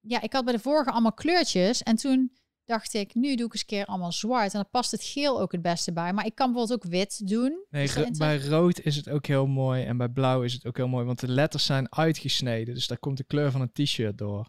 ja, 0.00 0.20
ik 0.20 0.32
had 0.32 0.44
bij 0.44 0.54
de 0.54 0.58
vorige 0.58 0.90
allemaal 0.90 1.12
kleurtjes. 1.12 1.82
En 1.82 1.96
toen 1.96 2.32
dacht 2.64 2.94
ik, 2.94 3.14
nu 3.14 3.34
doe 3.34 3.46
ik 3.46 3.52
eens 3.52 3.60
een 3.60 3.66
keer 3.66 3.84
allemaal 3.84 4.12
zwart. 4.12 4.52
En 4.52 4.60
dan 4.60 4.70
past 4.70 4.90
het 4.90 5.02
geel 5.02 5.40
ook 5.40 5.52
het 5.52 5.62
beste 5.62 5.92
bij. 5.92 6.12
Maar 6.12 6.26
ik 6.26 6.34
kan 6.34 6.52
bijvoorbeeld 6.52 6.84
ook 6.84 6.90
wit 6.90 7.28
doen. 7.28 7.64
Nee, 7.70 7.90
dus 7.94 8.18
bij 8.18 8.40
rood 8.40 8.80
is 8.80 8.96
het 8.96 9.08
ook 9.08 9.26
heel 9.26 9.46
mooi. 9.46 9.84
En 9.84 9.96
bij 9.96 10.08
blauw 10.08 10.42
is 10.42 10.52
het 10.52 10.66
ook 10.66 10.76
heel 10.76 10.88
mooi. 10.88 11.04
Want 11.04 11.20
de 11.20 11.28
letters 11.28 11.66
zijn 11.66 11.92
uitgesneden. 11.94 12.74
Dus 12.74 12.86
daar 12.86 12.98
komt 12.98 13.16
de 13.16 13.24
kleur 13.24 13.50
van 13.50 13.60
een 13.60 13.72
t-shirt 13.72 14.18
door. 14.18 14.48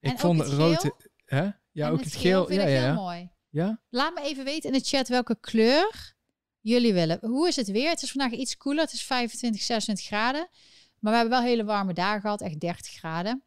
Ik 0.00 0.18
vond 0.18 0.40
rood... 0.40 0.90
Hè? 1.24 1.48
Ja, 1.70 1.90
ook 1.90 2.04
het, 2.04 2.14
geel. 2.14 2.52
Ja, 2.52 2.64
heel 2.64 2.94
mooi. 2.94 3.30
Ja? 3.48 3.82
Laat 3.88 4.14
me 4.14 4.20
even 4.20 4.44
weten 4.44 4.72
in 4.72 4.78
de 4.78 4.84
chat 4.84 5.08
welke 5.08 5.36
kleur 5.40 6.14
jullie 6.60 6.92
willen. 6.92 7.18
Hoe 7.20 7.48
is 7.48 7.56
het 7.56 7.70
weer? 7.70 7.88
Het 7.88 8.02
is 8.02 8.10
vandaag 8.10 8.32
iets 8.32 8.56
koeler. 8.56 8.84
Het 8.84 8.92
is 8.92 9.02
25, 9.02 9.62
26 9.62 10.06
graden. 10.06 10.48
Maar 10.98 11.12
we 11.12 11.18
hebben 11.18 11.38
wel 11.38 11.48
hele 11.48 11.64
warme 11.64 11.92
dagen 11.92 12.20
gehad. 12.20 12.40
Echt 12.40 12.60
30 12.60 12.92
graden. 12.92 13.42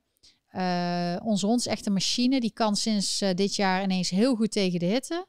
Uh, 0.57 1.15
onze 1.23 1.45
hond 1.45 1.59
is 1.59 1.67
echt 1.67 1.85
een 1.85 1.93
machine. 1.93 2.39
Die 2.39 2.51
kan 2.51 2.75
sinds 2.75 3.21
uh, 3.21 3.29
dit 3.33 3.55
jaar 3.55 3.83
ineens 3.83 4.09
heel 4.09 4.35
goed 4.35 4.51
tegen 4.51 4.79
de 4.79 4.85
hitte. 4.85 5.27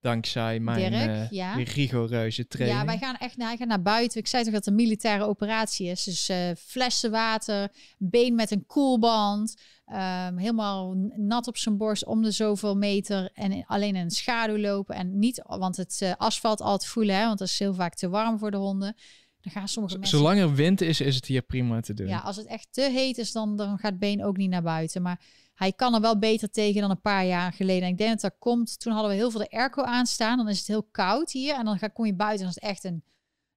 Dankzij 0.00 0.60
mijn 0.60 0.90
Dirk, 0.90 1.08
uh, 1.08 1.30
ja. 1.30 1.54
rigoureuze 1.54 2.46
training. 2.46 2.80
Ja, 2.80 2.86
wij 2.86 2.98
gaan 2.98 3.16
echt 3.16 3.36
naar, 3.36 3.56
gaan 3.56 3.68
naar 3.68 3.82
buiten. 3.82 4.20
Ik 4.20 4.26
zei 4.26 4.42
toch 4.42 4.52
dat 4.52 4.64
het 4.64 4.74
een 4.74 4.82
militaire 4.82 5.24
operatie 5.24 5.86
is. 5.88 6.04
Dus 6.04 6.30
flessen 6.58 7.10
water, 7.10 7.72
been 7.98 8.34
met 8.34 8.50
een 8.50 8.66
koelband. 8.66 9.54
Um, 9.86 10.38
helemaal 10.38 10.94
nat 11.16 11.46
op 11.46 11.56
zijn 11.56 11.76
borst 11.76 12.04
om 12.04 12.22
de 12.22 12.30
zoveel 12.30 12.76
meter. 12.76 13.30
En 13.32 13.64
alleen 13.66 13.96
in 13.96 14.10
schaduw 14.10 14.58
lopen. 14.58 14.94
En 14.94 15.18
niet, 15.18 15.42
want 15.46 15.76
het 15.76 16.14
asfalt 16.16 16.60
al 16.60 16.78
te 16.78 16.88
voelen. 16.88 17.16
Hè, 17.16 17.26
want 17.26 17.38
dat 17.38 17.48
is 17.48 17.58
heel 17.58 17.74
vaak 17.74 17.94
te 17.94 18.08
warm 18.08 18.38
voor 18.38 18.50
de 18.50 18.56
honden. 18.56 18.96
Dan 19.44 19.52
gaan 19.52 19.68
sommige 19.68 19.98
mensen... 19.98 20.18
Zolang 20.18 20.40
er 20.40 20.54
wind 20.54 20.80
is, 20.80 21.00
is 21.00 21.14
het 21.14 21.26
hier 21.26 21.42
prima 21.42 21.80
te 21.80 21.94
doen. 21.94 22.06
Ja, 22.06 22.18
als 22.18 22.36
het 22.36 22.46
echt 22.46 22.68
te 22.70 22.90
heet 22.90 23.18
is, 23.18 23.32
dan, 23.32 23.56
dan 23.56 23.78
gaat 23.78 23.98
Been 23.98 24.24
ook 24.24 24.36
niet 24.36 24.50
naar 24.50 24.62
buiten. 24.62 25.02
Maar 25.02 25.20
hij 25.54 25.72
kan 25.72 25.94
er 25.94 26.00
wel 26.00 26.18
beter 26.18 26.50
tegen 26.50 26.80
dan 26.80 26.90
een 26.90 27.00
paar 27.00 27.24
jaar 27.24 27.52
geleden. 27.52 27.82
En 27.82 27.88
ik 27.88 27.98
denk 27.98 28.10
dat 28.10 28.20
dat 28.20 28.34
komt. 28.38 28.80
Toen 28.80 28.92
hadden 28.92 29.10
we 29.10 29.16
heel 29.16 29.30
veel 29.30 29.40
de 29.40 29.50
airco 29.50 29.82
aanstaan. 29.82 30.36
Dan 30.36 30.48
is 30.48 30.58
het 30.58 30.66
heel 30.66 30.82
koud 30.82 31.30
hier. 31.30 31.54
En 31.54 31.64
dan 31.64 31.78
ga, 31.78 31.88
kom 31.88 32.06
je 32.06 32.14
buiten 32.14 32.42
en 32.42 32.48
is 32.48 32.54
het 32.54 32.64
echt 32.64 32.84
een... 32.84 33.04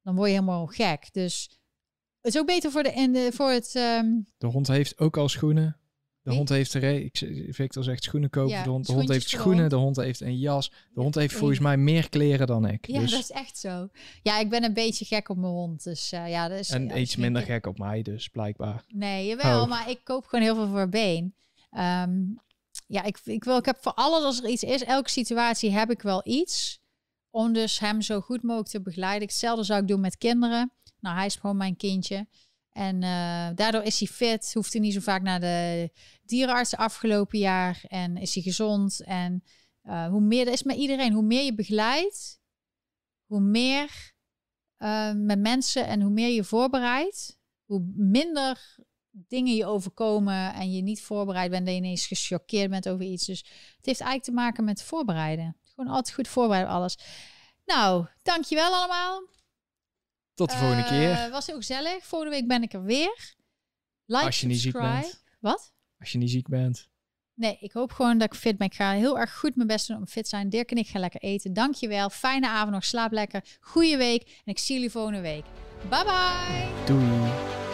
Dan 0.01 0.15
word 0.15 0.27
je 0.27 0.34
helemaal 0.34 0.65
gek. 0.65 1.14
Dus 1.14 1.59
het 2.22 2.34
is 2.34 2.39
ook 2.39 2.47
beter 2.47 2.72
voor, 2.72 2.84
de, 2.84 3.09
de, 3.11 3.30
voor 3.34 3.49
het... 3.49 3.76
Um... 3.76 4.26
De 4.38 4.47
hond 4.47 4.68
heeft 4.68 4.99
ook 4.99 5.18
al 5.18 5.30
schoenen. 5.30 5.80
De 6.27 6.33
hond 6.33 6.49
heeft 6.49 6.73
er, 6.73 6.83
ik, 6.83 7.31
Victor 7.49 7.83
zegt 7.83 8.03
schoenen 8.03 8.29
kopen. 8.29 8.63
de 8.63 8.69
hond, 8.69 8.85
de 8.87 8.93
hond 8.93 9.09
heeft 9.09 9.29
schoenen, 9.29 9.69
de 9.69 9.75
hond. 9.75 9.95
heeft 9.95 10.21
een 10.21 10.37
jas. 10.37 10.71
De 10.93 11.01
hond 11.01 11.15
heeft 11.15 11.33
volgens 11.33 11.59
mij 11.59 11.77
meer 11.77 12.09
kleren 12.09 12.47
dan 12.47 12.67
ik. 12.67 12.87
Ja, 12.87 12.99
dus. 12.99 13.11
dat 13.11 13.19
is 13.19 13.31
echt 13.31 13.57
zo. 13.57 13.89
Ja, 14.21 14.39
ik 14.39 14.49
ben 14.49 14.63
een 14.63 14.73
beetje 14.73 15.05
gek 15.05 15.29
op 15.29 15.37
mijn 15.37 15.51
hond. 15.51 15.83
Dus 15.83 16.13
uh, 16.13 16.29
ja, 16.29 16.47
dat 16.47 16.59
is, 16.59 16.69
en 16.69 16.87
ja, 16.87 16.95
iets 16.95 17.15
minder 17.15 17.41
gek 17.41 17.65
op 17.65 17.77
mij, 17.77 18.01
dus 18.01 18.27
blijkbaar. 18.27 18.83
Nee, 18.87 19.27
jawel, 19.27 19.61
oh. 19.61 19.69
maar 19.69 19.89
ik 19.89 19.99
koop 20.03 20.25
gewoon 20.25 20.45
heel 20.45 20.55
veel 20.55 20.67
voor 20.67 20.89
been. 20.89 21.33
Um, 21.71 22.39
ja, 22.87 23.03
ik, 23.03 23.19
ik, 23.23 23.43
wil, 23.43 23.57
ik 23.57 23.65
heb 23.65 23.77
voor 23.81 23.93
alles 23.93 24.23
als 24.23 24.43
er 24.43 24.49
iets 24.49 24.63
is, 24.63 24.83
elke 24.83 25.09
situatie 25.09 25.71
heb 25.71 25.91
ik 25.91 26.01
wel 26.01 26.21
iets 26.23 26.79
Om 27.29 27.53
dus 27.53 27.79
hem 27.79 28.01
zo 28.01 28.19
goed 28.19 28.43
mogelijk 28.43 28.69
te 28.69 28.81
begeleiden. 28.81 29.27
Hetzelfde 29.27 29.63
zou 29.63 29.81
ik 29.81 29.87
doen 29.87 29.99
met 29.99 30.17
kinderen. 30.17 30.71
Nou, 30.99 31.15
hij 31.15 31.25
is 31.25 31.35
gewoon 31.35 31.57
mijn 31.57 31.75
kindje. 31.75 32.27
En 32.77 32.95
uh, 32.95 33.49
daardoor 33.55 33.83
is 33.83 33.99
hij 33.99 34.07
fit, 34.07 34.53
hoeft 34.53 34.73
hij 34.73 34.81
niet 34.81 34.93
zo 34.93 34.99
vaak 34.99 35.21
naar 35.21 35.39
de 35.39 35.89
dierenarts 36.25 36.75
afgelopen 36.75 37.39
jaar. 37.39 37.83
En 37.87 38.17
is 38.17 38.33
hij 38.33 38.43
gezond. 38.43 39.01
En 39.03 39.43
uh, 39.83 40.07
hoe 40.07 40.21
meer, 40.21 40.47
is 40.47 40.63
met 40.63 40.75
iedereen, 40.75 41.13
hoe 41.13 41.23
meer 41.23 41.43
je 41.43 41.55
begeleidt, 41.55 42.39
hoe 43.25 43.39
meer 43.39 44.13
uh, 44.77 45.11
met 45.13 45.39
mensen 45.39 45.87
en 45.87 46.01
hoe 46.01 46.11
meer 46.11 46.29
je 46.29 46.43
voorbereidt, 46.43 47.37
hoe 47.65 47.91
minder 47.95 48.75
dingen 49.09 49.55
je 49.55 49.65
overkomen 49.65 50.53
en 50.53 50.71
je 50.71 50.81
niet 50.81 51.01
voorbereid 51.01 51.51
bent, 51.51 51.67
je 51.67 51.73
ineens 51.73 52.07
gechoqueerd 52.07 52.69
bent 52.69 52.89
over 52.89 53.05
iets. 53.05 53.25
Dus 53.25 53.39
het 53.77 53.85
heeft 53.85 54.01
eigenlijk 54.01 54.23
te 54.23 54.31
maken 54.31 54.63
met 54.63 54.83
voorbereiden. 54.83 55.57
Gewoon 55.63 55.93
altijd 55.93 56.15
goed 56.15 56.27
voorbereiden 56.27 56.71
op 56.71 56.77
alles. 56.77 56.97
Nou, 57.65 58.07
dankjewel 58.21 58.73
allemaal. 58.73 59.21
Tot 60.38 60.49
de 60.49 60.57
volgende 60.57 60.84
uh, 60.84 60.89
keer. 60.89 61.30
Was 61.31 61.47
heel 61.47 61.55
gezellig. 61.55 62.05
Volgende 62.05 62.35
week 62.35 62.47
ben 62.47 62.64
ik 62.64 62.73
er 62.73 62.84
weer. 62.84 63.35
Like, 64.05 64.26
Als 64.26 64.41
je 64.41 64.47
niet 64.47 64.59
ziek 64.59 64.73
bent. 64.73 65.23
Wat? 65.39 65.73
Als 65.99 66.11
je 66.11 66.18
niet 66.18 66.30
ziek 66.30 66.47
bent. 66.47 66.89
Nee, 67.34 67.57
ik 67.59 67.72
hoop 67.72 67.91
gewoon 67.91 68.18
dat 68.18 68.34
ik 68.34 68.39
fit 68.39 68.57
ben. 68.57 68.68
Ik 68.68 68.73
ga 68.73 68.91
heel 68.91 69.19
erg 69.19 69.38
goed 69.38 69.55
mijn 69.55 69.68
best 69.68 69.88
doen 69.88 69.97
om 69.97 70.07
fit 70.07 70.23
te 70.23 70.30
zijn. 70.30 70.49
Dirk 70.49 70.72
en 70.72 70.77
ik 70.77 70.88
gaan 70.88 71.01
lekker 71.01 71.22
eten. 71.22 71.53
Dankjewel. 71.53 72.09
Fijne 72.09 72.47
avond 72.47 72.72
nog. 72.72 72.85
Slaap 72.85 73.11
lekker. 73.11 73.43
Goeie 73.59 73.97
week. 73.97 74.22
En 74.22 74.51
ik 74.51 74.59
zie 74.59 74.76
jullie 74.76 74.91
volgende 74.91 75.22
week. 75.22 75.45
Bye 75.89 76.03
bye. 76.03 76.85
Doei. 76.85 77.66